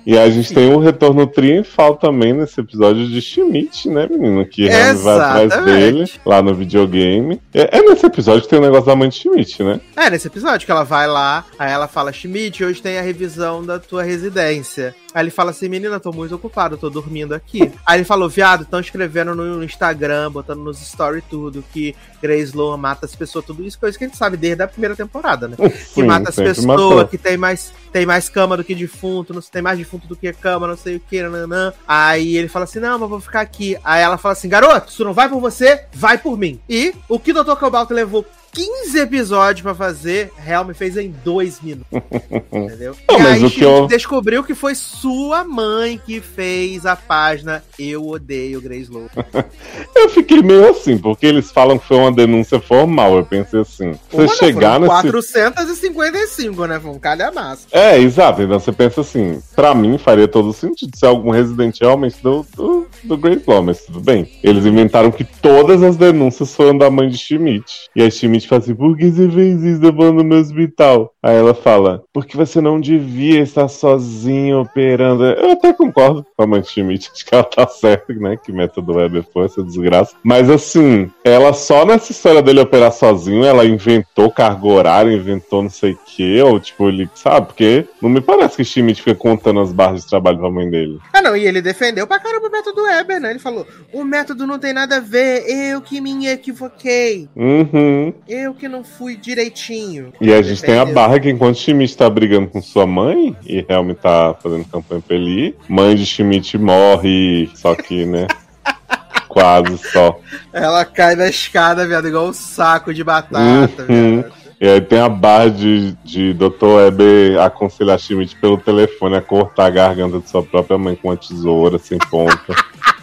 E 0.04 0.18
a 0.18 0.28
gente 0.28 0.52
tem 0.52 0.70
o 0.70 0.78
retorno 0.78 1.26
triunfal 1.26 1.96
também 1.96 2.34
nesse 2.34 2.60
episódio 2.60 3.08
de 3.08 3.22
Schmidt, 3.22 3.88
né, 3.88 4.06
menino? 4.06 4.46
Que 4.46 4.68
Remy 4.68 4.98
vai 5.00 5.14
atrás 5.14 5.46
Exatamente. 5.46 5.80
dele 5.80 6.12
lá 6.24 6.42
no 6.42 6.54
videogame. 6.54 7.40
É, 7.54 7.78
é 7.78 7.82
nesse 7.82 8.04
episódio 8.04 8.42
que 8.42 8.48
tem 8.48 8.58
o 8.58 8.62
negócio 8.62 8.84
da 8.84 8.94
mãe 8.94 9.08
de 9.08 9.16
Schmidt, 9.16 9.64
né? 9.64 9.80
É, 9.96 10.10
nesse 10.10 10.28
episódio 10.28 10.66
que 10.66 10.70
ela 10.70 10.84
vai 10.84 11.08
lá, 11.08 11.46
aí 11.58 11.72
ela 11.72 11.88
fala, 11.88 12.12
Schmidt, 12.12 12.62
hoje 12.62 12.82
tem 12.82 12.98
a 12.98 13.02
revisão 13.02 13.64
da 13.64 13.78
tua 13.78 14.02
residência. 14.02 14.94
Aí 15.16 15.22
ele 15.22 15.30
fala 15.30 15.50
assim, 15.50 15.66
menina, 15.66 15.98
tô 15.98 16.12
muito 16.12 16.34
ocupado, 16.34 16.76
tô 16.76 16.90
dormindo 16.90 17.34
aqui. 17.34 17.72
Aí 17.86 17.96
ele 17.96 18.04
falou, 18.04 18.28
viado, 18.28 18.64
estão 18.64 18.78
escrevendo 18.78 19.34
no 19.34 19.64
Instagram, 19.64 20.30
botando 20.30 20.60
nos 20.60 20.78
stories 20.78 21.24
tudo, 21.30 21.64
que 21.72 21.96
Grace 22.20 22.54
Lohan 22.54 22.76
mata 22.76 23.06
as 23.06 23.16
pessoas, 23.16 23.46
tudo 23.46 23.64
isso, 23.64 23.78
coisa 23.78 23.96
que 23.96 24.04
a 24.04 24.08
gente 24.08 24.18
sabe 24.18 24.36
desde 24.36 24.62
a 24.62 24.68
primeira 24.68 24.94
temporada, 24.94 25.48
né? 25.48 25.56
que 25.56 25.70
Sim, 25.70 26.02
mata 26.02 26.28
as 26.28 26.36
pessoas, 26.36 26.66
matou. 26.66 27.08
que 27.08 27.16
tem 27.16 27.38
mais, 27.38 27.72
tem 27.92 28.06
mais 28.06 28.28
cama 28.28 28.56
do 28.56 28.64
que 28.64 28.74
defunto, 28.74 29.32
não 29.34 29.40
sei, 29.40 29.50
tem 29.52 29.62
mais 29.62 29.78
defunto 29.78 30.06
do 30.06 30.16
que 30.16 30.32
cama, 30.32 30.66
não 30.66 30.76
sei 30.76 30.96
o 30.96 31.00
que, 31.00 31.22
nanã. 31.22 31.72
Aí 31.86 32.36
ele 32.36 32.48
fala 32.48 32.64
assim, 32.64 32.78
não, 32.78 32.98
mas 32.98 33.08
vou 33.08 33.20
ficar 33.20 33.40
aqui. 33.40 33.76
Aí 33.84 34.02
ela 34.02 34.18
fala 34.18 34.32
assim, 34.32 34.48
garoto, 34.48 34.90
isso 34.90 35.04
não 35.04 35.12
vai 35.12 35.28
por 35.28 35.40
você, 35.40 35.84
vai 35.94 36.18
por 36.18 36.36
mim. 36.38 36.60
E 36.68 36.94
o 37.08 37.18
que 37.18 37.32
o 37.32 37.44
Dr. 37.44 37.56
Cobalt 37.56 37.90
levou 37.90 38.24
15 38.56 38.98
episódios 38.98 39.60
pra 39.60 39.74
fazer, 39.74 40.32
Helm 40.48 40.72
fez 40.72 40.96
em 40.96 41.14
dois 41.22 41.60
minutos. 41.60 41.86
entendeu? 42.50 42.96
Não, 43.06 43.20
e 43.20 43.26
aí 43.26 43.44
o 43.44 43.50
que 43.50 43.62
eu- 43.62 43.86
descobriu 43.86 44.42
que 44.42 44.54
foi 44.54 44.74
sua 44.74 45.44
mãe 45.44 46.00
que 46.06 46.22
fez 46.22 46.86
a 46.86 46.96
página 46.96 47.62
Eu 47.78 48.08
Odeio 48.08 48.58
Grace 48.62 48.90
Lowe. 48.90 49.10
Eu 49.94 50.08
fiquei 50.08 50.40
meio 50.40 50.70
assim, 50.70 50.96
porque 50.96 51.26
eles 51.26 51.50
falam 51.50 51.78
que 51.78 51.86
foi 51.86 51.98
uma 51.98 52.10
denúncia 52.10 52.58
formal. 52.58 53.18
Eu 53.18 53.26
pensei 53.26 53.60
assim, 53.60 53.92
você 54.10 54.28
chegar 54.28 54.80
nesse. 54.80 54.86
455, 54.86 56.66
né? 56.66 56.80
Foi 56.80 56.90
um 56.92 56.98
calhamaço. 56.98 57.66
É, 57.70 57.98
exato. 57.98 58.40
Então 58.40 58.58
você 58.58 58.72
pensa 58.72 59.02
assim, 59.02 59.42
pra 59.54 59.74
mim 59.74 59.98
faria 59.98 60.26
todo 60.26 60.52
sentido 60.54 60.96
ser 60.96 61.06
algum 61.06 61.30
residente 61.30 61.80
realmente 61.82 62.16
do, 62.22 62.46
do, 62.56 62.86
do 63.04 63.20
Law, 63.46 63.62
mas 63.62 63.84
tudo 63.84 64.00
bem. 64.00 64.30
Eles 64.42 64.64
inventaram 64.64 65.10
que 65.10 65.24
todas 65.24 65.82
as 65.82 65.96
denúncias 65.96 66.54
foram 66.54 66.78
da 66.78 66.90
mãe 66.90 67.08
de 67.08 67.18
Schmidt. 67.18 67.90
E 67.94 68.02
a 68.02 68.10
Schmidt 68.10 68.45
fala 68.48 68.60
assim, 68.62 68.74
por 68.74 68.96
que 68.96 69.10
você 69.10 69.28
fez 69.30 69.62
isso 69.62 69.82
levando 69.82 70.16
no 70.18 70.24
meu 70.24 70.38
hospital? 70.38 71.12
Aí 71.22 71.36
ela 71.36 71.54
fala, 71.54 72.02
porque 72.12 72.36
você 72.36 72.60
não 72.60 72.80
devia 72.80 73.40
estar 73.40 73.68
sozinho 73.68 74.60
operando. 74.60 75.24
Eu 75.24 75.52
até 75.52 75.72
concordo 75.72 76.24
com 76.36 76.42
a 76.42 76.46
mãe 76.46 76.60
de 76.60 76.68
Schmidt, 76.68 77.10
acho 77.12 77.24
que 77.26 77.34
ela 77.34 77.44
tá 77.44 77.66
certa, 77.66 78.12
né? 78.14 78.36
Que 78.36 78.52
método 78.52 78.94
Weber 78.94 79.24
foi 79.32 79.46
essa 79.46 79.62
desgraça. 79.62 80.14
Mas 80.22 80.48
assim, 80.50 81.10
ela 81.24 81.52
só 81.52 81.84
nessa 81.84 82.12
história 82.12 82.42
dele 82.42 82.60
operar 82.60 82.92
sozinho, 82.92 83.44
ela 83.44 83.64
inventou 83.64 84.30
cargo 84.30 84.70
horário, 84.70 85.12
inventou 85.12 85.62
não 85.62 85.70
sei 85.70 85.92
o 85.92 85.98
que, 86.06 86.40
ou 86.42 86.60
tipo, 86.60 86.88
ele, 86.88 87.08
sabe? 87.14 87.46
Porque 87.48 87.84
não 88.00 88.08
me 88.08 88.20
parece 88.20 88.56
que 88.56 88.64
Schmidt 88.64 89.02
fica 89.02 89.14
contando 89.16 89.60
as 89.60 89.72
barras 89.72 90.02
de 90.02 90.08
trabalho 90.08 90.38
pra 90.38 90.50
mãe 90.50 90.68
dele. 90.70 90.98
Ah, 91.12 91.22
não, 91.22 91.36
e 91.36 91.46
ele 91.46 91.60
defendeu 91.62 92.06
pra 92.06 92.18
caramba 92.20 92.46
o 92.48 92.50
método 92.52 92.82
Weber, 92.82 93.20
né? 93.20 93.30
Ele 93.30 93.38
falou: 93.38 93.66
o 93.92 94.04
método 94.04 94.46
não 94.46 94.58
tem 94.58 94.72
nada 94.72 94.96
a 94.98 95.00
ver, 95.00 95.44
eu 95.48 95.80
que 95.80 96.00
me 96.00 96.26
equivoquei, 96.28 97.28
Uhum. 97.36 98.12
eu 98.28 98.35
que 98.54 98.68
não 98.68 98.84
fui 98.84 99.16
direitinho. 99.16 100.12
E 100.20 100.32
a 100.32 100.42
gente 100.42 100.62
tem 100.62 100.78
a 100.78 100.84
barra 100.84 101.18
que 101.20 101.30
enquanto 101.30 101.58
Schmidt 101.58 101.96
tá 101.96 102.08
brigando 102.08 102.48
com 102.48 102.60
sua 102.60 102.86
mãe, 102.86 103.36
e 103.46 103.64
realmente 103.68 103.98
tá 103.98 104.34
fazendo 104.42 104.64
campanha 104.64 105.02
pra 105.06 105.16
ele 105.16 105.54
mãe 105.68 105.94
de 105.94 106.06
Schmidt 106.06 106.58
morre, 106.58 107.50
só 107.54 107.74
que, 107.74 108.04
né? 108.04 108.26
quase 109.28 109.78
só. 109.92 110.18
Ela 110.52 110.84
cai 110.84 111.14
da 111.14 111.28
escada, 111.28 111.86
viado, 111.86 112.08
igual 112.08 112.26
um 112.26 112.32
saco 112.32 112.94
de 112.94 113.04
batata, 113.04 113.84
Uhum. 113.88 114.24
E 114.58 114.66
aí 114.66 114.80
tem 114.80 114.98
a 114.98 115.08
barra 115.08 115.50
de, 115.50 115.92
de 116.02 116.32
Dr. 116.32 116.64
Weber 116.64 117.38
aconselhar 117.42 117.98
Schmidt 117.98 118.34
pelo 118.36 118.56
telefone 118.56 119.16
a 119.16 119.20
cortar 119.20 119.66
a 119.66 119.70
garganta 119.70 120.18
de 120.18 120.30
sua 120.30 120.42
própria 120.42 120.78
mãe 120.78 120.96
com 120.96 121.08
uma 121.08 121.16
tesoura 121.16 121.78
sem 121.78 121.98
ponta. 121.98 122.54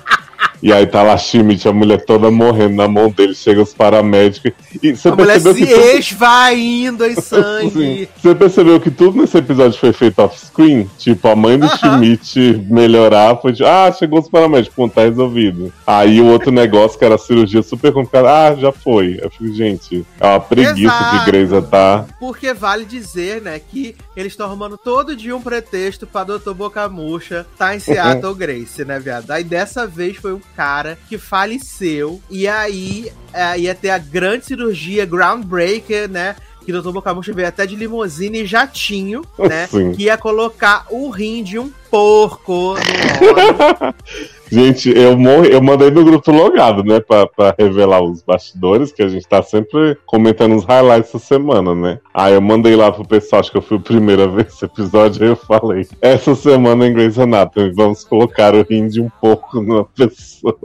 E 0.65 0.71
aí 0.71 0.87
tá 0.87 1.03
lá 1.03 1.17
Schmidt, 1.17 1.67
a 1.67 1.73
mulher 1.73 2.05
toda 2.05 2.31
morrendo 2.31 2.75
na 2.77 2.87
mão 2.87 3.09
dele, 3.11 3.35
chega 3.35 3.61
os 3.61 3.73
paramédicos. 3.73 4.53
E 4.81 4.95
você 4.95 5.09
A 5.09 5.11
mulher 5.15 5.33
percebeu 5.41 5.53
se 5.55 5.59
que 5.59 5.73
tudo- 5.73 5.97
esvaindo 5.99 7.05
em 7.05 7.15
Sim. 7.15 7.21
sangue. 7.21 8.09
Você 8.15 8.33
percebeu 8.35 8.79
que 8.79 8.89
tudo 8.89 9.19
nesse 9.21 9.37
episódio 9.37 9.77
foi 9.77 9.91
feito 9.91 10.19
off-screen? 10.19 10.89
Tipo, 10.97 11.27
a 11.27 11.35
mãe 11.35 11.59
do 11.59 11.65
Aham. 11.65 11.97
Schmidt 11.97 12.65
melhorar 12.69 13.35
foi 13.41 13.51
tipo, 13.51 13.67
ah, 13.67 13.91
chegou 13.91 14.19
os 14.21 14.29
paramédicos, 14.29 14.73
pô, 14.73 14.87
tá 14.87 15.01
resolvido. 15.01 15.73
Aí 15.85 16.21
o 16.21 16.27
outro 16.27 16.49
negócio 16.49 16.97
que 16.97 17.03
era 17.03 17.17
cirurgia 17.17 17.61
super 17.61 17.91
complicada, 17.91 18.29
ah, 18.31 18.55
já 18.55 18.71
foi. 18.71 19.19
Eu 19.21 19.29
fico, 19.29 19.53
gente, 19.53 20.05
é 20.17 20.25
uma 20.27 20.39
preguiça 20.39 20.79
Exato. 20.95 21.19
que 21.19 21.25
Greysa 21.25 21.61
tá. 21.61 22.05
Porque 22.19 22.53
vale 22.53 22.85
dizer, 22.85 23.41
né, 23.41 23.59
que 23.59 23.95
eles 24.15 24.31
estão 24.31 24.45
arrumando 24.45 24.77
todo 24.77 25.13
dia 25.13 25.35
um 25.35 25.41
pretexto 25.41 26.07
pra 26.07 26.23
Dr. 26.23 26.53
Boca 26.55 26.87
Murcha 26.87 27.45
tá 27.57 27.75
em 27.75 27.79
Seattle 27.79 28.33
Grace, 28.39 28.85
né, 28.85 28.97
viado? 28.97 29.29
Aí 29.31 29.43
dessa 29.43 29.85
vez 29.85 30.15
foi 30.15 30.31
um 30.33 30.39
cara 30.55 30.97
que 31.07 31.17
faleceu 31.17 32.21
e 32.29 32.47
aí 32.47 33.11
é, 33.33 33.59
ia 33.59 33.75
ter 33.75 33.89
a 33.89 33.97
grande 33.97 34.45
cirurgia 34.45 35.05
groundbreaker, 35.05 36.09
né? 36.09 36.35
Que 36.65 36.71
o 36.71 36.81
Dr. 36.81 36.91
Boca 36.91 37.13
Murcha 37.13 37.33
veio 37.33 37.47
até 37.47 37.65
de 37.65 37.75
limusine 37.75 38.43
e 38.43 38.45
jatinho, 38.45 39.23
né? 39.37 39.67
Sim. 39.67 39.91
Que 39.91 40.03
ia 40.03 40.17
colocar 40.17 40.85
o 40.89 41.09
rim 41.09 41.43
de 41.43 41.59
um 41.59 41.69
porco 41.89 42.75
no 42.75 43.27
óleo. 43.29 43.95
Gente, 44.53 44.95
eu 44.95 45.17
morri, 45.17 45.51
eu 45.51 45.63
mandei 45.63 45.89
no 45.89 46.05
grupo 46.05 46.31
logado, 46.31 46.83
né, 46.83 46.99
pra, 46.99 47.25
pra 47.25 47.55
revelar 47.57 48.03
os 48.03 48.21
bastidores, 48.21 48.91
que 48.91 49.01
a 49.01 49.07
gente 49.07 49.27
tá 49.27 49.41
sempre 49.41 49.97
comentando 50.05 50.55
os 50.55 50.63
highlights 50.63 51.09
essa 51.09 51.17
semana, 51.17 51.73
né? 51.73 51.99
Aí 52.13 52.35
eu 52.35 52.41
mandei 52.41 52.75
lá 52.75 52.91
pro 52.91 53.03
pessoal, 53.03 53.39
acho 53.39 53.49
que 53.49 53.57
eu 53.57 53.63
fui 53.63 53.77
o 53.77 53.81
primeiro 53.81 54.21
a 54.21 54.27
ver 54.27 54.45
esse 54.45 54.63
episódio, 54.63 55.23
aí 55.23 55.29
eu 55.29 55.35
falei, 55.35 55.87
essa 55.99 56.35
semana 56.35 56.85
em 56.85 56.93
Grey's 56.93 57.17
Anatomy, 57.17 57.73
vamos 57.73 58.03
colocar 58.03 58.53
o 58.53 58.61
rim 58.61 58.87
de 58.87 59.01
um 59.01 59.09
porco 59.19 59.59
numa 59.59 59.85
pessoa. 59.85 60.55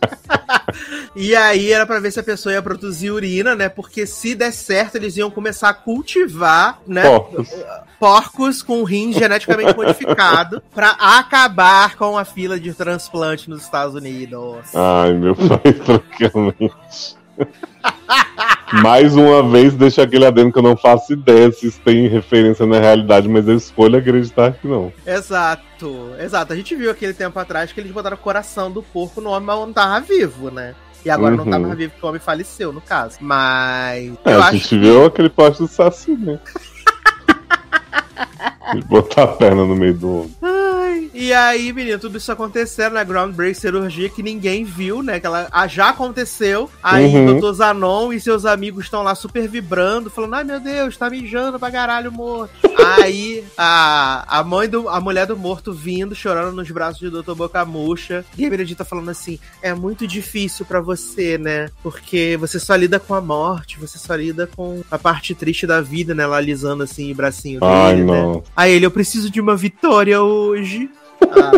E 1.14 1.34
aí 1.34 1.72
era 1.72 1.86
pra 1.86 1.98
ver 1.98 2.10
se 2.10 2.20
a 2.20 2.22
pessoa 2.22 2.52
ia 2.52 2.60
produzir 2.60 3.10
urina, 3.10 3.54
né? 3.54 3.70
Porque 3.70 4.06
se 4.06 4.34
der 4.34 4.52
certo, 4.52 4.96
eles 4.96 5.16
iam 5.16 5.30
começar 5.30 5.70
a 5.70 5.74
cultivar, 5.74 6.78
né? 6.86 7.02
Porcos. 7.02 7.48
porcos 7.98 8.62
com 8.62 8.84
rim 8.84 9.14
geneticamente 9.14 9.72
modificado 9.76 10.62
pra 10.74 10.90
acabar 10.90 11.96
com 11.96 12.18
a 12.18 12.24
fila 12.24 12.60
de 12.60 12.74
transplante 12.74 13.48
nos 13.48 13.62
Estados 13.62 13.94
Unidos. 13.94 14.74
Ai, 14.74 15.14
meu 15.14 15.34
pai, 15.34 15.72
francamente. 15.82 17.16
Mais 18.82 19.14
uma 19.16 19.48
vez, 19.48 19.74
deixa 19.74 20.02
aquele 20.02 20.26
adendo 20.26 20.52
que 20.52 20.58
eu 20.58 20.62
não 20.62 20.76
faço 20.76 21.12
ideia 21.12 21.50
se 21.52 21.68
isso 21.68 21.80
tem 21.84 22.08
referência 22.08 22.66
na 22.66 22.80
realidade, 22.80 23.28
mas 23.28 23.46
eu 23.46 23.56
escolho 23.56 23.96
acreditar 23.98 24.52
que 24.54 24.66
não. 24.66 24.92
Exato, 25.06 26.10
exato. 26.18 26.52
A 26.52 26.56
gente 26.56 26.74
viu 26.74 26.90
aquele 26.90 27.14
tempo 27.14 27.38
atrás 27.38 27.72
que 27.72 27.78
eles 27.80 27.92
botaram 27.92 28.16
o 28.16 28.20
coração 28.20 28.70
do 28.70 28.82
porco 28.82 29.20
no 29.20 29.30
homem, 29.30 29.46
mas 29.46 29.58
não 29.60 29.72
tava 29.72 30.00
vivo, 30.00 30.50
né? 30.50 30.74
E 31.04 31.10
agora 31.10 31.36
não 31.36 31.44
Uhum. 31.44 31.50
tava 31.50 31.74
vivo 31.76 31.92
porque 31.92 32.04
o 32.04 32.08
homem 32.08 32.20
faleceu, 32.20 32.72
no 32.72 32.80
caso. 32.80 33.18
Mas. 33.20 34.12
É, 34.24 34.34
a 34.34 34.50
gente 34.50 34.68
que- 34.68 34.78
viu 34.78 35.06
aquele 35.06 35.30
poste 35.30 35.62
do 35.62 35.68
Saci, 35.68 36.12
né? 36.16 36.40
De 38.74 38.80
botar 38.82 39.22
a 39.24 39.28
perna 39.28 39.64
no 39.64 39.76
meio 39.76 39.94
do 39.94 40.08
ombro. 40.08 40.30
Ai, 40.42 41.10
E 41.14 41.32
aí, 41.32 41.72
menino, 41.72 41.98
tudo 41.98 42.18
isso 42.18 42.30
acontecendo 42.32 42.94
na 42.94 43.04
Groundbreak 43.04 43.54
cirurgia 43.54 44.08
que 44.08 44.22
ninguém 44.22 44.64
viu, 44.64 45.02
né? 45.02 45.18
Que 45.20 45.26
ela 45.26 45.48
ah, 45.50 45.66
já 45.66 45.88
aconteceu. 45.90 46.68
Aí 46.82 47.06
Uhum. 47.06 47.36
o 47.36 47.40
Dr. 47.40 47.52
Zanon 47.54 48.12
e 48.12 48.20
seus 48.20 48.44
amigos 48.44 48.84
estão 48.84 49.02
lá 49.02 49.14
super 49.14 49.48
vibrando, 49.48 50.10
falando: 50.10 50.34
ai 50.34 50.44
meu 50.44 50.60
Deus, 50.60 50.96
tá 50.96 51.08
mijando 51.08 51.58
pra 51.58 51.70
caralho 51.70 52.10
morto. 52.12 52.52
aí 52.94 53.44
a, 53.56 54.38
a 54.40 54.44
mãe 54.44 54.68
do. 54.68 54.88
a 54.88 55.00
mulher 55.00 55.26
do 55.26 55.36
morto 55.36 55.72
vindo, 55.72 56.14
chorando 56.14 56.54
nos 56.54 56.70
braços 56.70 56.98
de 57.00 57.10
Dr. 57.10 57.34
Boca 57.34 57.64
Murcha. 57.64 58.24
E 58.36 58.44
a 58.44 58.50
Benedita 58.50 58.84
falando 58.84 59.10
assim: 59.10 59.38
é 59.62 59.72
muito 59.74 60.06
difícil 60.06 60.64
pra 60.66 60.80
você, 60.80 61.38
né? 61.38 61.68
Porque 61.82 62.36
você 62.38 62.58
só 62.60 62.74
lida 62.74 62.98
com 63.00 63.14
a 63.14 63.20
morte, 63.20 63.78
você 63.78 63.98
só 63.98 64.14
lida 64.14 64.48
com 64.54 64.82
a 64.90 64.98
parte 64.98 65.34
triste 65.34 65.66
da 65.66 65.80
vida, 65.80 66.14
né? 66.14 66.24
Ela 66.24 66.36
alisando 66.36 66.82
assim 66.82 67.12
o 67.12 67.14
bracinho 67.14 67.60
dele, 67.60 67.72
Ai, 67.72 67.96
né? 67.96 68.04
não. 68.04 68.42
Aí 68.56 68.72
ele, 68.72 68.86
eu 68.86 68.90
preciso 68.90 69.30
de 69.30 69.40
uma 69.40 69.56
vitória 69.56 70.20
hoje. 70.22 70.88
Ah. 71.22 71.52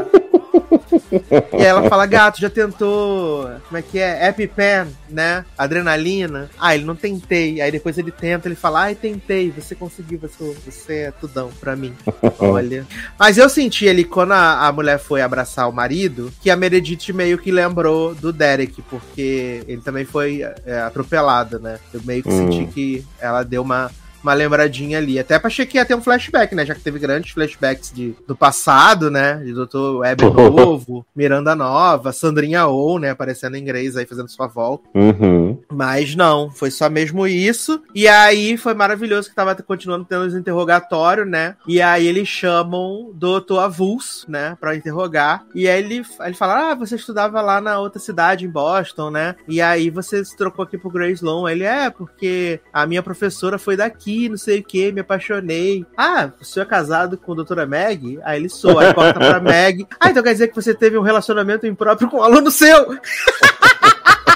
e 1.53 1.57
aí 1.57 1.65
ela 1.66 1.89
fala, 1.89 2.07
gato, 2.07 2.41
já 2.41 2.51
tentou, 2.51 3.49
como 3.66 3.77
é 3.77 3.83
que 3.83 3.99
é? 3.99 4.29
EpiPen, 4.29 4.87
né? 5.09 5.45
Adrenalina. 5.57 6.51
Ah, 6.59 6.75
ele 6.75 6.85
não 6.85 6.95
tentei. 6.97 7.61
Aí 7.61 7.70
depois 7.70 7.97
ele 7.99 8.11
tenta, 8.11 8.49
ele 8.49 8.55
fala, 8.55 8.83
ai, 8.83 8.95
tentei, 8.95 9.51
você 9.51 9.75
conseguiu, 9.75 10.19
você, 10.19 10.57
você 10.65 10.95
é 10.95 11.11
tudão 11.11 11.51
pra 11.61 11.77
mim. 11.77 11.95
Olha. 12.39 12.87
Mas 13.19 13.39
eu 13.39 13.49
senti 13.49 13.89
ali, 13.89 14.05
quando 14.05 14.33
a, 14.33 14.66
a 14.66 14.73
mulher 14.73 14.99
foi 14.99 15.20
abraçar 15.23 15.69
o 15.69 15.73
marido, 15.73 16.33
que 16.41 16.51
a 16.51 16.57
Meredith 16.57 17.12
meio 17.12 17.39
que 17.39 17.51
lembrou 17.51 18.15
do 18.15 18.33
Derek, 18.33 18.83
porque 18.83 19.62
ele 19.66 19.81
também 19.81 20.05
foi 20.05 20.43
é, 20.66 20.81
atropelado, 20.81 21.59
né? 21.59 21.79
Eu 21.93 22.01
meio 22.05 22.23
que 22.23 22.29
Hum. 22.29 22.53
senti 22.53 22.66
que 22.73 23.07
ela 23.20 23.43
deu 23.43 23.62
uma 23.62 23.91
uma 24.23 24.35
lembradinha 24.35 24.99
ali. 24.99 25.19
Até 25.19 25.39
pra 25.39 25.49
achei 25.49 25.66
que 25.66 25.77
ia 25.77 25.85
ter 25.85 25.95
um 25.95 26.01
flashback, 26.01 26.55
né? 26.55 26.65
Já 26.65 26.74
que 26.74 26.81
teve 26.81 26.99
grandes 26.99 27.32
flashbacks 27.32 27.93
de, 27.93 28.15
do 28.27 28.36
passado, 28.36 29.11
né? 29.11 29.36
De 29.45 29.53
Dr. 29.53 29.99
Web 29.99 30.24
novo, 30.31 31.05
Miranda 31.15 31.55
nova, 31.55 32.12
Sandrinha 32.12 32.66
ou, 32.66 32.99
né? 32.99 33.11
Aparecendo 33.11 33.57
em 33.57 33.61
inglês 33.61 33.97
aí, 33.97 34.07
fazendo 34.07 34.28
sua 34.28 34.47
volta. 34.47 34.89
Uhum. 34.95 35.59
Mas 35.70 36.15
não, 36.15 36.51
foi 36.51 36.70
só 36.70 36.89
mesmo 36.89 37.27
isso. 37.27 37.82
E 37.95 38.07
aí 38.07 38.57
foi 38.57 38.74
maravilhoso 38.74 39.28
que 39.28 39.35
tava 39.35 39.55
continuando 39.57 40.05
tendo 40.05 40.27
os 40.27 40.35
interrogatórios, 40.35 41.28
né? 41.28 41.57
E 41.66 41.81
aí 41.81 42.07
eles 42.07 42.28
chamam 42.28 43.12
Dr. 43.15 43.59
Avulso, 43.61 44.31
né? 44.31 44.57
Pra 44.61 44.77
interrogar. 44.77 45.45
E 45.55 45.69
aí 45.69 45.82
ele, 45.82 46.03
ele 46.20 46.35
fala: 46.35 46.70
Ah, 46.70 46.74
você 46.74 46.97
estudava 46.97 47.40
lá 47.40 47.61
na 47.61 47.78
outra 47.78 47.99
cidade, 47.99 48.45
em 48.45 48.51
Boston, 48.51 49.11
né? 49.11 49.36
E 49.47 49.61
aí 49.61 49.90
você 49.90 50.24
se 50.24 50.36
trocou 50.36 50.62
aqui 50.62 50.77
pro 50.78 50.90
Grace 50.90 51.15
Sloan. 51.15 51.49
Aí 51.49 51.55
Ele 51.55 51.65
é, 51.65 51.90
porque 51.90 52.61
a 52.73 52.86
minha 52.86 53.03
professora 53.03 53.59
foi 53.59 53.77
daqui, 53.77 54.07
não 54.28 54.36
sei 54.36 54.60
o 54.60 54.64
que, 54.64 54.93
me 54.93 55.01
apaixonei. 55.01 55.85
Ah, 55.97 56.30
o 56.40 56.44
senhor 56.44 56.64
é 56.64 56.68
casado 56.68 57.18
com 57.18 57.32
a 57.32 57.36
doutora 57.36 57.66
Meg? 57.66 58.18
Aí 58.22 58.39
ele 58.39 58.48
sou, 58.48 58.78
aí 58.78 58.94
corta 58.94 59.18
pra 59.18 59.40
Meg. 59.40 59.86
Ah, 60.01 60.10
então 60.10 60.22
quer 60.22 60.32
dizer 60.32 60.48
que 60.48 60.55
você 60.55 60.74
teve 60.74 60.97
um 60.97 61.02
relacionamento 61.02 61.66
impróprio 61.66 62.09
com 62.09 62.18
um 62.18 62.22
aluno 62.22 62.51
seu? 62.51 62.97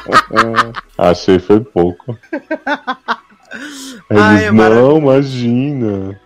Achei 0.98 1.38
foi 1.38 1.60
pouco. 1.60 2.18
Aí 4.08 4.18
Ai, 4.18 4.44
é 4.46 4.50
não, 4.52 4.98
imagina. 4.98 6.18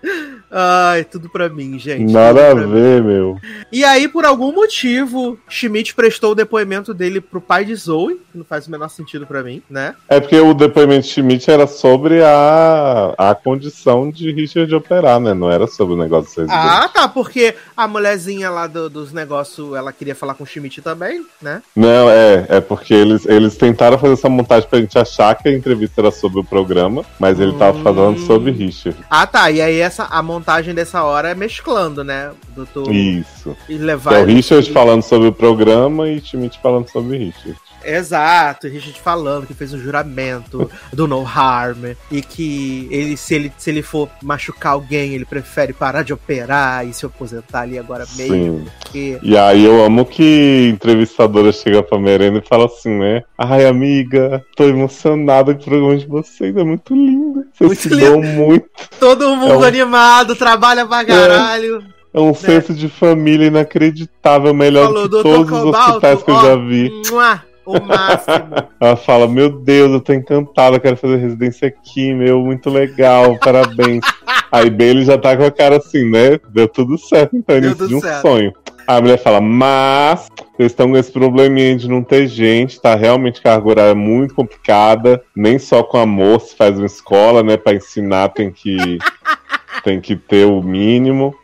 Ai, 0.51 1.05
tudo 1.05 1.29
pra 1.29 1.49
mim, 1.49 1.79
gente. 1.79 2.13
Nada 2.13 2.51
a 2.51 2.55
ver, 2.55 3.03
meu. 3.03 3.39
E 3.73 3.85
aí, 3.85 4.07
por 4.09 4.25
algum 4.25 4.53
motivo, 4.53 5.39
Schmidt 5.49 5.95
prestou 5.95 6.33
o 6.33 6.35
depoimento 6.35 6.95
dele 6.95 7.21
pro 7.21 7.41
pai 7.41 7.65
de 7.65 7.75
Zoe, 7.75 8.21
que 8.31 8.39
não 8.39 8.45
faz 8.45 8.67
o 8.67 8.71
menor 8.71 8.89
sentido 8.89 9.27
pra 9.27 9.43
mim, 9.43 9.61
né? 9.69 9.95
É 10.09 10.21
porque 10.21 10.39
o 10.39 10.55
depoimento 10.55 11.03
de 11.07 11.13
Schmidt 11.13 11.51
era 11.51 11.67
sobre 11.67 12.23
a, 12.23 13.15
a 13.19 13.35
condição 13.35 14.11
de 14.11 14.33
Richard 14.33 14.73
operar, 14.75 15.19
né? 15.21 15.35
Não 15.35 15.51
era 15.51 15.67
sobre 15.67 15.95
o 15.95 15.97
negócio 15.99 16.31
de 16.31 16.41
residente. 16.53 16.57
Ah, 16.59 16.89
tá, 16.89 17.09
porque 17.09 17.55
a 17.77 17.89
mulherzinha 17.89 18.49
lá 18.51 18.67
do- 18.67 18.89
dos 18.89 19.13
negócios, 19.13 19.75
ela 19.75 19.93
queria 19.93 20.15
falar 20.15 20.35
com 20.35 20.45
o 20.45 20.47
Schmidt 20.47 20.81
também, 20.81 21.25
né? 21.43 21.61
Não, 21.75 22.09
é, 22.09 22.47
é 22.49 22.61
porque 22.61 22.95
eles, 22.95 23.27
eles 23.27 23.57
tentaram 23.57 23.99
fazer 23.99 24.15
essa 24.15 24.29
montagem 24.29 24.69
pra 24.69 24.79
gente 24.81 24.99
achar 24.99 25.35
que 25.35 25.49
a 25.49 25.53
entrevista 25.53 26.01
era 26.01 26.11
sobre 26.11 26.41
o 26.41 26.45
programa, 26.45 27.05
mas 27.19 27.39
ele 27.41 27.53
tava 27.55 27.77
Hum. 27.79 27.83
falando 27.83 28.19
sobre 28.21 28.51
Richard. 28.53 28.97
Ah, 29.11 29.27
tá, 29.27 29.51
e 29.51 29.61
aí 29.61 29.79
essa, 29.81 30.05
a 30.05 30.23
montagem 30.23 30.46
dessa 30.73 31.03
hora 31.03 31.31
é 31.31 31.35
mesclando, 31.35 32.05
né? 32.05 32.31
Doutor, 32.55 32.95
Isso. 32.95 33.57
e 33.69 33.77
levar 33.77 34.15
é 34.15 34.23
o 34.23 34.25
Richard 34.25 34.73
falando 34.73 35.03
sobre 35.03 35.27
o 35.29 35.33
programa 35.33 36.09
e 36.09 36.21
Schmidt 36.21 36.59
falando 36.63 36.89
sobre 36.89 37.19
Richard. 37.19 37.59
Exato, 37.87 38.67
Richard 38.69 39.01
falando 39.01 39.47
que 39.47 39.55
fez 39.55 39.73
um 39.73 39.79
juramento 39.79 40.69
do 40.93 41.07
no 41.07 41.25
harm 41.25 41.85
e 42.11 42.21
que 42.21 42.89
ele 42.91 43.17
se, 43.17 43.35
ele 43.35 43.53
se 43.57 43.71
ele 43.71 43.83
for 43.83 44.09
machucar 44.23 44.73
alguém, 44.73 45.15
ele 45.15 45.25
prefere 45.25 45.73
parar 45.73 46.03
de 46.03 46.13
operar 46.13 46.87
e 46.87 46.93
se 46.93 47.07
aposentar 47.07 47.61
ali 47.61 47.79
agora 47.79 48.05
mesmo. 48.17 48.35
Sim. 48.35 48.67
Porque... 48.81 49.19
E 49.23 49.37
aí 49.37 49.65
eu 49.65 49.85
amo 49.85 50.05
que 50.05 50.69
entrevistadora 50.73 51.53
chega 51.53 51.83
pra 51.83 51.99
Merenda 51.99 52.39
e 52.45 52.49
fala 52.49 52.67
assim, 52.67 52.91
né? 52.99 53.23
Ai, 53.39 53.67
amiga, 53.67 54.45
tô 54.57 54.65
emocionada 54.65 55.55
com 55.55 55.61
o 55.61 55.65
programa 55.65 55.97
de 55.97 56.07
vocês, 56.07 56.57
é 56.57 56.65
muito 56.65 56.95
lindo. 56.95 57.45
Vocês 57.53 57.69
Muito 57.69 57.83
se 57.83 57.89
lindo. 57.89 58.01
dão 58.01 58.23
muito. 58.23 58.67
Todo 58.99 59.37
mundo 59.37 59.53
É 59.53 59.57
um- 59.59 59.63
animado, 59.65 60.35
trabalha 60.35 60.87
pra 60.87 61.05
caralho. 61.05 61.83
É 62.15 62.21
um 62.21 62.33
senso 62.33 62.73
de 62.73 62.89
família 62.89 63.47
inacreditável, 63.49 64.55
melhor 64.55 64.87
Falou, 64.87 65.03
que 65.05 65.23
todos 65.23 65.53
os 65.53 65.65
hospitais 65.65 66.23
que 66.23 66.31
eu 66.31 66.35
ó, 66.35 66.43
já 66.47 66.57
vi. 66.57 66.91
Mua, 67.11 67.43
o 67.67 67.83
máximo. 67.83 68.55
Ela 68.81 68.97
fala, 68.97 69.27
meu 69.27 69.51
Deus, 69.51 69.93
eu 69.93 70.01
tô 70.01 70.13
encantada, 70.13 70.81
quero 70.81 70.97
fazer 70.97 71.17
residência 71.17 71.69
aqui, 71.69 72.15
meu, 72.15 72.41
muito 72.41 72.71
legal, 72.71 73.37
parabéns. 73.39 74.05
Aí 74.51 74.71
Bailey 74.71 75.05
já 75.05 75.19
tá 75.19 75.37
com 75.37 75.45
a 75.45 75.51
cara 75.51 75.77
assim, 75.77 76.09
né? 76.09 76.39
Deu 76.51 76.69
tudo 76.69 76.97
certo, 76.97 77.37
então, 77.37 77.61
Deu 77.61 77.71
início 77.71 77.89
de 77.89 77.95
um 77.97 78.01
certo. 78.01 78.23
sonho. 78.23 78.53
A 78.87 79.01
mulher 79.01 79.19
fala, 79.19 79.41
mas 79.41 80.29
vocês 80.57 80.71
estão 80.71 80.89
com 80.89 80.97
esse 80.97 81.11
probleminha 81.11 81.77
de 81.77 81.89
não 81.89 82.03
ter 82.03 82.29
gente, 82.29 82.81
tá 82.81 82.95
realmente 82.95 83.43
carga 83.43 83.69
horária 83.69 83.95
muito 83.95 84.35
complicada, 84.35 85.21
nem 85.35 85.59
só 85.59 85.83
com 85.83 85.99
amor 85.99 86.41
se 86.41 86.55
faz 86.57 86.79
uma 86.79 86.87
escola, 86.87 87.43
né? 87.43 87.57
Pra 87.57 87.75
ensinar 87.75 88.29
tem 88.29 88.53
que, 88.53 88.99
tem 89.83 90.01
que 90.01 90.15
ter 90.15 90.47
o 90.47 90.63
mínimo. 90.63 91.35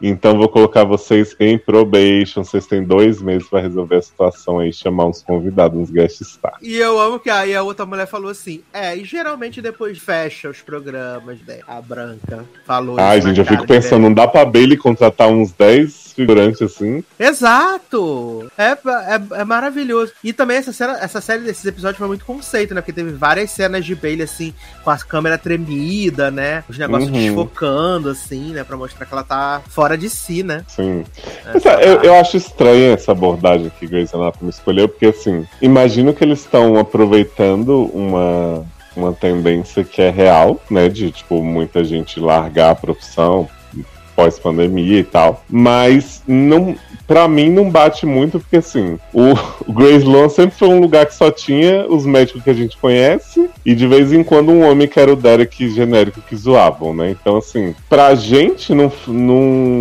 Então 0.00 0.36
vou 0.36 0.48
colocar 0.48 0.84
vocês 0.84 1.34
em 1.40 1.58
probation. 1.58 2.44
Vocês 2.44 2.66
têm 2.66 2.82
dois 2.82 3.20
meses 3.20 3.48
pra 3.48 3.60
resolver 3.60 3.96
a 3.96 4.02
situação 4.02 4.58
aí, 4.58 4.72
chamar 4.72 5.06
uns 5.06 5.22
convidados, 5.22 5.78
uns 5.78 5.90
guest 5.90 6.20
stars. 6.20 6.58
E 6.62 6.76
eu 6.76 6.98
amo 7.00 7.18
que 7.18 7.30
aí 7.30 7.54
a 7.54 7.62
outra 7.62 7.86
mulher 7.86 8.06
falou 8.06 8.30
assim: 8.30 8.62
é, 8.72 8.96
e 8.96 9.04
geralmente 9.04 9.62
depois 9.62 9.98
fecha 9.98 10.50
os 10.50 10.60
programas, 10.60 11.38
né? 11.46 11.60
A 11.66 11.80
branca 11.80 12.44
falou. 12.64 12.98
Ai, 12.98 13.20
gente, 13.20 13.40
eu 13.40 13.46
fico 13.46 13.62
de 13.62 13.68
pensando, 13.68 14.02
não 14.02 14.12
dá 14.12 14.28
pra 14.28 14.44
Bailey 14.44 14.76
contratar 14.76 15.28
uns 15.28 15.52
10 15.52 16.05
figurantes 16.16 16.60
assim? 16.62 17.04
Exato! 17.18 18.50
É, 18.58 18.70
é, 18.72 19.40
é 19.40 19.44
maravilhoso. 19.44 20.12
E 20.24 20.32
também 20.32 20.56
essa, 20.56 20.72
cena, 20.72 20.98
essa 21.00 21.20
série 21.20 21.42
desses 21.44 21.64
episódios 21.64 21.98
foi 21.98 22.08
muito 22.08 22.24
conceito, 22.24 22.74
né? 22.74 22.80
Porque 22.80 22.92
teve 22.92 23.12
várias 23.12 23.50
cenas 23.50 23.84
de 23.84 23.94
Bailey, 23.94 24.22
assim, 24.22 24.52
com 24.82 24.90
a 24.90 24.96
câmera 24.98 25.38
tremida, 25.38 26.30
né? 26.30 26.64
Os 26.68 26.78
negócios 26.78 27.10
Uhum. 27.10 27.16
desfocando, 27.18 28.08
assim, 28.10 28.52
né? 28.52 28.64
Pra 28.64 28.76
mostrar 28.76 29.06
que 29.06 29.12
ela 29.12 29.22
tá 29.22 29.62
fora 29.68 29.96
de 29.96 30.08
si, 30.10 30.42
né? 30.42 30.64
Sim. 30.68 31.04
É, 31.46 31.52
Mas, 31.54 31.66
é, 31.66 31.88
eu, 31.88 32.02
eu 32.02 32.14
acho 32.14 32.36
estranha 32.36 32.94
essa 32.94 33.12
abordagem 33.12 33.70
que 33.78 33.86
Grey's 33.86 34.12
Anatomy 34.14 34.50
escolheu, 34.50 34.88
porque 34.88 35.06
assim, 35.06 35.46
imagino 35.60 36.12
que 36.14 36.24
eles 36.24 36.40
estão 36.40 36.78
aproveitando 36.78 37.84
uma, 37.94 38.64
uma 38.96 39.12
tendência 39.12 39.84
que 39.84 40.00
é 40.02 40.10
real, 40.10 40.60
né? 40.70 40.88
De 40.88 41.10
tipo, 41.10 41.42
muita 41.42 41.84
gente 41.84 42.18
largar 42.18 42.70
a 42.70 42.74
profissão 42.74 43.48
pós-pandemia 44.16 44.98
e 44.98 45.04
tal. 45.04 45.44
Mas 45.48 46.22
não. 46.26 46.74
Pra 47.06 47.28
mim 47.28 47.48
não 47.48 47.70
bate 47.70 48.04
muito, 48.04 48.40
porque 48.40 48.56
assim, 48.56 48.98
o, 49.14 49.32
o 49.64 49.72
Grey's 49.72 50.02
Lawn 50.02 50.28
sempre 50.28 50.58
foi 50.58 50.66
um 50.66 50.80
lugar 50.80 51.06
que 51.06 51.14
só 51.14 51.30
tinha 51.30 51.86
os 51.88 52.04
médicos 52.04 52.42
que 52.42 52.50
a 52.50 52.54
gente 52.54 52.76
conhece, 52.76 53.48
e 53.64 53.76
de 53.76 53.86
vez 53.86 54.12
em 54.12 54.24
quando 54.24 54.50
um 54.50 54.68
homem 54.68 54.88
que 54.88 54.98
era 54.98 55.12
o 55.12 55.16
Derek 55.16 55.68
genérico 55.68 56.20
que 56.20 56.34
zoavam, 56.34 56.92
né? 56.92 57.10
Então, 57.10 57.36
assim, 57.36 57.76
pra 57.88 58.12
gente 58.16 58.74
não, 58.74 58.90
não, 59.06 59.40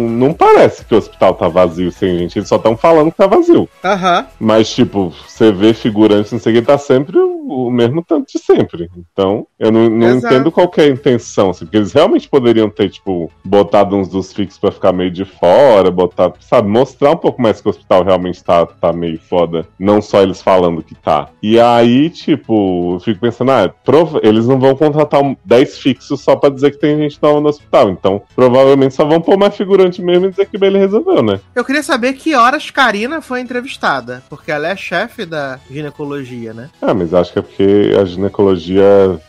não 0.09 0.33
parece 0.33 0.85
que 0.85 0.93
o 0.93 0.99
hospital 0.99 1.33
tá 1.33 1.47
vazio 1.47 1.91
sem 1.91 2.15
gente, 2.15 2.37
eles 2.37 2.47
só 2.47 2.57
estão 2.57 2.77
falando 2.77 3.09
que 3.09 3.17
tá 3.17 3.25
vazio. 3.25 3.67
Aham. 3.83 4.27
Mas, 4.39 4.69
tipo, 4.69 5.11
você 5.27 5.51
vê 5.51 5.73
figurantes, 5.73 6.31
não 6.31 6.37
sei 6.39 6.53
o 6.53 6.55
que, 6.57 6.61
tá 6.61 6.77
sempre 6.77 7.17
o, 7.17 7.67
o 7.67 7.71
mesmo 7.71 8.03
tanto 8.03 8.31
de 8.31 8.37
sempre. 8.37 8.87
Então, 8.95 9.47
eu 9.57 9.71
não, 9.71 9.89
não 9.89 10.17
entendo 10.17 10.51
qual 10.51 10.71
é 10.77 10.81
a 10.81 10.87
intenção, 10.89 11.49
assim, 11.49 11.65
porque 11.65 11.77
eles 11.77 11.91
realmente 11.91 12.29
poderiam 12.29 12.69
ter, 12.69 12.91
tipo, 12.91 13.31
botado 13.43 13.95
uns 13.95 14.07
dos 14.07 14.24
fixos 14.33 14.59
pra 14.59 14.71
ficar 14.71 14.93
meio 14.93 15.11
de 15.11 15.25
fora, 15.25 15.91
botar, 15.91 16.33
sabe, 16.39 16.67
mostrar 16.67 17.11
um 17.11 17.17
pouco 17.17 17.41
mais 17.41 17.61
que 17.61 17.67
o 17.67 17.69
hospital 17.69 18.03
realmente 18.03 18.43
tá, 18.43 18.65
tá 18.65 18.93
meio 18.93 19.19
foda, 19.19 19.67
não 19.79 20.01
só 20.01 20.21
eles 20.21 20.41
falando 20.41 20.83
que 20.83 20.95
tá. 20.95 21.29
E 21.41 21.59
aí, 21.59 22.09
tipo, 22.09 22.95
eu 22.95 22.99
fico 22.99 23.19
pensando, 23.19 23.51
ah, 23.51 23.73
eles 24.21 24.47
não 24.47 24.59
vão 24.59 24.75
contratar 24.75 25.21
um 25.21 25.35
10 25.45 25.77
fixos 25.79 26.21
só 26.21 26.35
pra 26.35 26.49
dizer 26.49 26.71
que 26.71 26.79
tem 26.79 26.97
gente 26.97 27.19
nova 27.21 27.39
no 27.39 27.49
hospital, 27.49 27.89
então 27.89 28.21
provavelmente 28.35 28.93
só 28.93 29.05
vão 29.05 29.21
pôr 29.21 29.37
mais 29.37 29.55
figurante 29.55 30.01
mesmo 30.01 30.27
e 30.27 30.29
dizer 30.29 30.47
que 30.47 30.63
ele 30.63 30.77
resolveu, 30.77 31.21
né? 31.21 31.39
Eu 31.53 31.63
queria 31.63 31.83
saber 31.83 32.13
que 32.13 32.35
horas 32.35 32.69
Karina 32.71 33.21
foi 33.21 33.41
entrevistada, 33.41 34.23
porque 34.29 34.51
ela 34.51 34.67
é 34.67 34.75
chefe 34.75 35.25
da 35.25 35.59
ginecologia, 35.69 36.53
né? 36.53 36.69
Ah, 36.81 36.93
mas 36.93 37.13
acho 37.13 37.33
que 37.33 37.39
é 37.39 37.41
porque 37.41 37.95
a 37.99 38.05
ginecologia, 38.05 39.19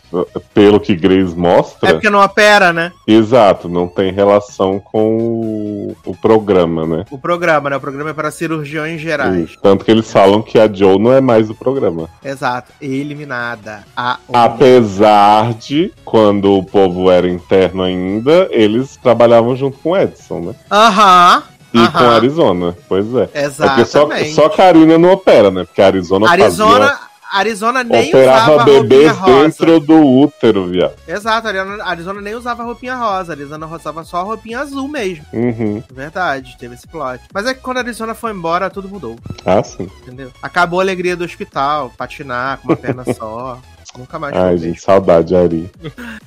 pelo 0.53 0.79
que 0.79 0.95
Grace 0.95 1.35
mostra, 1.35 1.89
É 1.89 1.93
porque 1.93 2.09
não 2.09 2.19
opera, 2.23 2.71
né? 2.71 2.91
exato, 3.07 3.67
não 3.67 3.87
tem 3.87 4.11
relação 4.11 4.79
com 4.79 5.17
o, 5.17 5.95
o 6.05 6.15
programa, 6.15 6.85
né? 6.85 7.05
O 7.11 7.17
programa, 7.17 7.69
né? 7.69 7.77
O 7.77 7.81
programa 7.81 8.09
é 8.11 8.13
para 8.13 8.31
cirurgiões 8.31 9.01
gerais. 9.01 9.49
Isso. 9.49 9.57
Tanto 9.61 9.83
que 9.85 9.91
eles 9.91 10.11
falam 10.11 10.41
que 10.41 10.57
a 10.59 10.71
Joe 10.71 10.97
não 10.99 11.11
é 11.13 11.21
mais 11.21 11.47
do 11.47 11.55
programa. 11.55 12.09
Exato. 12.23 12.71
Eliminada. 12.81 13.83
A 13.95 14.17
Apesar 14.33 15.53
de, 15.53 15.91
quando 16.03 16.53
o 16.53 16.63
povo 16.63 17.09
era 17.11 17.27
interno 17.27 17.83
ainda, 17.83 18.47
eles 18.51 18.97
trabalhavam 18.97 19.55
junto 19.55 19.77
com 19.79 19.91
o 19.91 19.97
Edson, 19.97 20.39
né? 20.39 20.55
Aham. 20.71 21.43
E 21.73 21.79
Aham. 21.79 21.91
com 21.91 21.97
a 22.05 22.15
Arizona, 22.15 22.77
pois 22.87 23.05
é. 23.13 23.29
É 23.33 23.49
porque 23.49 23.85
só, 23.85 24.03
Exatamente. 24.03 24.33
só 24.33 24.49
Karina 24.49 24.97
não 24.97 25.11
opera, 25.11 25.51
né? 25.51 25.65
Porque 25.65 25.81
a 25.81 25.87
Arizona, 25.87 26.29
Arizona, 26.29 26.97
Arizona 27.33 27.83
nem 27.83 28.09
operava 28.09 28.53
usava 28.53 28.63
roupinha 28.63 28.81
bebês 28.83 29.11
rosa. 29.17 29.41
dentro 29.43 29.79
do 29.79 30.05
útero, 30.05 30.67
viado. 30.67 30.93
Exato, 31.07 31.47
Arizona, 31.47 31.83
Arizona 31.83 32.21
nem 32.21 32.35
usava 32.35 32.63
roupinha 32.63 32.95
rosa. 32.95 33.33
Arizona 33.33 33.67
usava 33.67 34.03
só 34.03 34.23
roupinha 34.23 34.59
azul 34.59 34.87
mesmo. 34.87 35.25
Uhum. 35.33 35.83
Verdade, 35.91 36.55
teve 36.59 36.75
esse 36.75 36.87
plot. 36.87 37.21
Mas 37.33 37.45
é 37.45 37.53
que 37.53 37.61
quando 37.61 37.77
a 37.77 37.81
Arizona 37.81 38.13
foi 38.13 38.31
embora, 38.31 38.69
tudo 38.69 38.87
mudou, 38.89 39.17
Ah, 39.45 39.63
sim. 39.63 39.89
entendeu? 40.01 40.31
Acabou 40.41 40.79
a 40.79 40.83
alegria 40.83 41.15
do 41.15 41.23
hospital, 41.23 41.91
patinar 41.97 42.57
com 42.59 42.69
uma 42.69 42.77
perna 42.77 43.03
só. 43.13 43.59
Nunca 43.97 44.19
mais 44.19 44.35
Ai, 44.35 44.57
gente, 44.57 44.65
mesmo. 44.73 44.81
saudade, 44.81 45.35
Ari. 45.35 45.71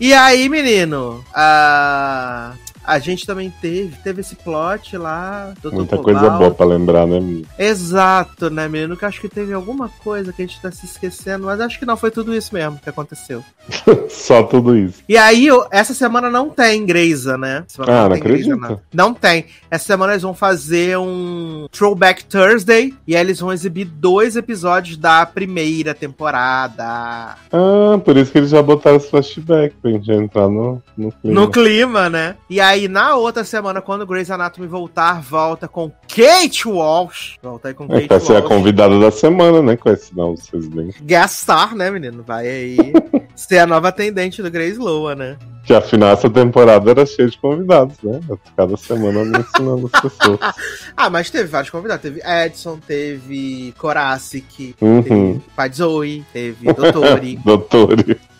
E 0.00 0.12
aí, 0.12 0.48
menino, 0.48 1.24
a... 1.32 2.52
a 2.84 2.98
gente 2.98 3.26
também 3.26 3.52
teve, 3.60 3.96
teve 4.02 4.20
esse 4.20 4.34
plot 4.36 4.96
lá. 4.96 5.52
Dr. 5.62 5.72
Muita 5.74 5.98
coisa 5.98 6.30
boa 6.30 6.50
pra 6.50 6.66
lembrar, 6.66 7.06
né, 7.06 7.20
menino? 7.20 7.46
Exato, 7.58 8.50
né, 8.50 8.68
menino? 8.68 8.96
Que 8.96 9.04
acho 9.04 9.20
que 9.20 9.28
teve 9.28 9.52
alguma 9.52 9.88
coisa 10.02 10.32
que 10.32 10.42
a 10.42 10.46
gente 10.46 10.60
tá 10.60 10.70
se 10.70 10.86
esquecendo, 10.86 11.46
mas 11.46 11.60
acho 11.60 11.78
que 11.78 11.86
não 11.86 11.96
foi 11.96 12.10
tudo 12.10 12.34
isso 12.34 12.54
mesmo 12.54 12.78
que 12.82 12.88
aconteceu. 12.88 13.44
Só 14.08 14.42
tudo 14.42 14.76
isso. 14.76 15.02
E 15.08 15.16
aí, 15.16 15.48
essa 15.70 15.94
semana 15.94 16.30
não 16.30 16.48
tem 16.50 16.84
Greisa, 16.86 17.36
né? 17.36 17.64
Semana 17.68 17.92
Ah, 18.04 18.08
não 18.08 18.18
Greysa, 18.18 18.54
acredito. 18.54 18.80
não. 18.92 19.06
Não 19.10 19.14
tem. 19.14 19.46
Essa 19.70 19.84
semana 19.86 20.12
eles 20.12 20.22
vão 20.22 20.34
fazer 20.34 20.96
um 20.98 21.66
Throwback 21.70 22.24
Thursday 22.24 22.94
e 23.06 23.14
aí 23.14 23.20
eles 23.22 23.40
vão 23.40 23.52
exibir 23.52 23.84
dois 23.84 24.36
episódios 24.36 24.96
da 24.96 25.24
primeira 25.26 25.94
temporada. 25.94 27.36
Ah, 27.52 27.98
por 28.04 28.16
isso 28.16 28.32
que 28.32 28.38
eles 28.38 28.50
já 28.50 28.62
botaram 28.62 28.96
esse 28.96 29.08
flashback 29.10 29.74
pra 29.80 29.90
gente 29.90 30.10
entrar 30.10 30.48
no, 30.48 30.82
no 30.96 31.12
clima. 31.12 31.40
No 31.40 31.50
clima, 31.50 32.08
né? 32.10 32.36
E 32.48 32.60
aí, 32.60 32.69
na 32.88 33.14
outra 33.16 33.44
semana, 33.44 33.80
quando 33.80 34.02
o 34.02 34.06
Grey's 34.06 34.30
Anatomy 34.30 34.66
voltar, 34.66 35.20
volta 35.20 35.66
com 35.68 35.90
Kate 36.08 36.66
Walsh. 36.68 37.36
Volta 37.42 37.68
aí 37.68 37.74
com 37.74 37.84
É 37.84 37.88
Kate 37.88 38.02
que 38.02 38.08
vai 38.08 38.20
ser 38.20 38.32
a 38.32 38.34
Walsh. 38.40 38.48
convidada 38.48 38.98
da 39.00 39.10
semana, 39.10 39.62
né? 39.62 39.76
Com 39.76 39.90
esse 39.90 40.16
não, 40.16 40.36
vocês 40.36 40.66
bem. 40.68 40.92
Guest 41.02 41.40
star, 41.42 41.74
né, 41.74 41.90
menino? 41.90 42.22
Vai 42.22 42.46
aí 42.48 42.76
ser 43.36 43.58
a 43.58 43.66
nova 43.66 43.88
atendente 43.88 44.42
do 44.42 44.50
Grace 44.50 44.78
Loa, 44.78 45.14
né? 45.14 45.36
Que 45.64 45.74
afinal 45.74 46.10
essa 46.10 46.28
temporada 46.28 46.90
era 46.90 47.04
cheia 47.06 47.28
de 47.28 47.38
convidados, 47.38 47.96
né? 48.02 48.18
Cada 48.56 48.76
semana 48.78 49.24
me 49.24 49.38
ensinando 49.38 49.90
as 49.92 50.00
pessoas. 50.00 50.38
Ah, 50.96 51.08
mas 51.08 51.30
teve 51.30 51.44
vários 51.48 51.70
convidados. 51.70 52.02
Teve 52.02 52.20
Edson, 52.24 52.78
teve 52.86 53.72
Koracic, 53.78 54.74
Uhum. 54.80 55.02
teve 55.02 55.40
Pai 55.56 55.72
Zoe, 55.72 56.24
teve 56.32 56.72
Doutori. 56.72 57.36
Doutor. 57.44 57.94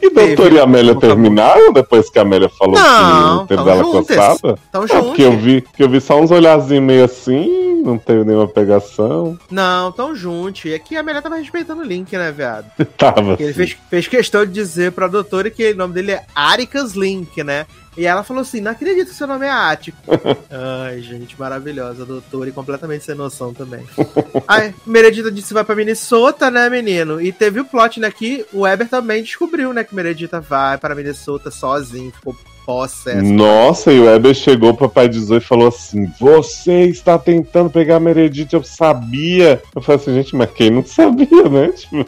E 0.00 0.10
doutor 0.10 0.52
e 0.52 0.60
Amélia 0.60 0.94
terminaram 0.94 1.72
depois 1.72 2.08
que 2.10 2.18
a 2.18 2.22
Amélia 2.22 2.48
falou 2.48 2.74
Não, 2.74 3.46
que 3.46 3.56
teve 3.56 3.70
ela 3.70 3.84
coçada? 3.84 4.58
Tão 4.72 4.84
É, 4.84 5.02
porque 5.02 5.22
eu 5.22 5.36
vi, 5.36 5.60
que 5.60 5.82
eu 5.82 5.88
vi 5.88 6.00
só 6.00 6.20
uns 6.20 6.30
olhazinhos 6.30 6.84
meio 6.84 7.04
assim, 7.04 7.82
não 7.84 7.98
teve 7.98 8.24
nenhuma 8.24 8.48
pegação. 8.48 9.38
Não, 9.50 9.92
tão 9.92 10.14
junto. 10.14 10.66
E 10.68 10.74
aqui 10.74 10.96
a 10.96 11.00
Amélia 11.00 11.22
tava 11.22 11.36
respeitando 11.36 11.82
o 11.82 11.84
link, 11.84 12.12
né, 12.16 12.32
viado? 12.32 12.66
Tava 12.96 13.36
ele 13.38 13.52
fez, 13.52 13.76
fez 13.88 14.08
questão 14.08 14.44
de 14.44 14.52
dizer 14.52 14.92
pra 14.92 15.06
doutora 15.06 15.50
que 15.50 15.72
o 15.72 15.76
nome 15.76 15.94
dele 15.94 16.12
é 16.12 16.24
Aricas 16.34 16.94
Link, 16.94 17.42
né? 17.42 17.66
E 17.98 18.06
ela 18.06 18.22
falou 18.22 18.42
assim: 18.42 18.60
não 18.60 18.70
acredito 18.70 19.08
que 19.08 19.14
seu 19.14 19.26
nome 19.26 19.44
é 19.44 19.50
Ático. 19.50 19.98
Ai, 20.48 21.00
gente, 21.00 21.38
maravilhosa, 21.38 22.06
doutora, 22.06 22.48
e 22.48 22.52
completamente 22.52 23.04
sem 23.04 23.16
noção 23.16 23.52
também. 23.52 23.84
Aí, 24.46 24.72
Meredita 24.86 25.32
disse 25.32 25.48
que 25.48 25.54
vai 25.54 25.64
pra 25.64 25.74
Minnesota, 25.74 26.48
né, 26.48 26.70
menino? 26.70 27.20
E 27.20 27.32
teve 27.32 27.58
o 27.58 27.64
plot, 27.64 27.98
né, 27.98 28.08
que 28.12 28.46
o 28.52 28.60
Weber 28.60 28.88
também 28.88 29.24
descobriu, 29.24 29.72
né, 29.72 29.82
que 29.82 29.96
Meredita 29.96 30.40
vai 30.40 30.78
para 30.78 30.94
Minnesota 30.94 31.50
sozinho, 31.50 32.12
ficou 32.12 32.36
possessa. 32.64 33.20
Nossa, 33.20 33.92
e 33.92 33.98
o 33.98 34.04
Weber 34.04 34.32
chegou 34.32 34.72
pro 34.74 34.88
pai 34.88 35.08
de 35.08 35.18
Zoe 35.18 35.38
e 35.38 35.40
falou 35.40 35.66
assim: 35.68 36.06
Você 36.20 36.84
está 36.84 37.18
tentando 37.18 37.68
pegar 37.68 37.96
a 37.96 38.00
Meredith, 38.00 38.52
eu 38.52 38.62
sabia. 38.62 39.60
Eu 39.74 39.82
falei 39.82 40.00
assim, 40.00 40.14
gente, 40.14 40.36
mas 40.36 40.52
quem 40.52 40.70
não 40.70 40.86
sabia, 40.86 41.48
né? 41.48 41.72
Tipo, 41.74 42.06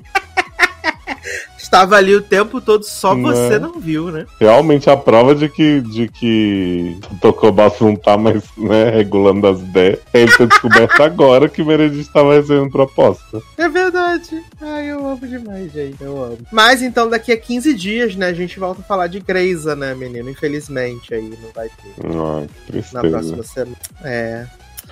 Estava 1.70 1.94
ali 1.94 2.16
o 2.16 2.20
tempo 2.20 2.60
todo, 2.60 2.82
só 2.84 3.14
Né? 3.14 3.22
você 3.22 3.56
não 3.60 3.78
viu, 3.78 4.10
né? 4.10 4.26
realmente 4.40 4.90
a 4.90 4.96
prova 4.96 5.36
de 5.36 5.48
que, 5.48 5.80
de 5.82 6.08
que 6.08 6.98
Tocobaço 7.20 7.84
não 7.84 7.94
tá 7.94 8.16
mais 8.18 8.42
né, 8.58 8.90
regulando 8.90 9.46
as 9.46 9.60
ideias. 9.60 10.00
é 10.12 10.22
Ele 10.22 10.36
ter 10.36 10.48
descoberto 10.48 10.98
agora 11.00 11.48
que 11.48 11.62
Meredith 11.62 12.00
estava 12.00 12.34
recebendo 12.34 12.70
proposta. 12.72 13.40
É 13.56 13.68
verdade. 13.68 14.42
Ai, 14.60 14.90
eu 14.90 15.06
amo 15.06 15.24
demais, 15.24 15.72
gente. 15.72 16.02
Eu 16.02 16.20
amo. 16.22 16.38
Mas 16.50 16.82
então, 16.82 17.08
daqui 17.08 17.30
a 17.30 17.36
15 17.36 17.72
dias, 17.74 18.16
né, 18.16 18.26
a 18.26 18.34
gente 18.34 18.58
volta 18.58 18.80
a 18.80 18.84
falar 18.84 19.06
de 19.06 19.20
Greysa, 19.20 19.76
né, 19.76 19.94
menino? 19.94 20.28
Infelizmente 20.28 21.14
aí 21.14 21.22
não 21.40 21.50
vai 21.54 21.68
ter. 21.68 21.94
Ai, 22.04 22.48
que 22.66 22.72
Na 22.72 23.00
tristeza. 23.00 23.08
próxima 23.10 23.42
semana. 23.44 23.76
É. 24.02 24.44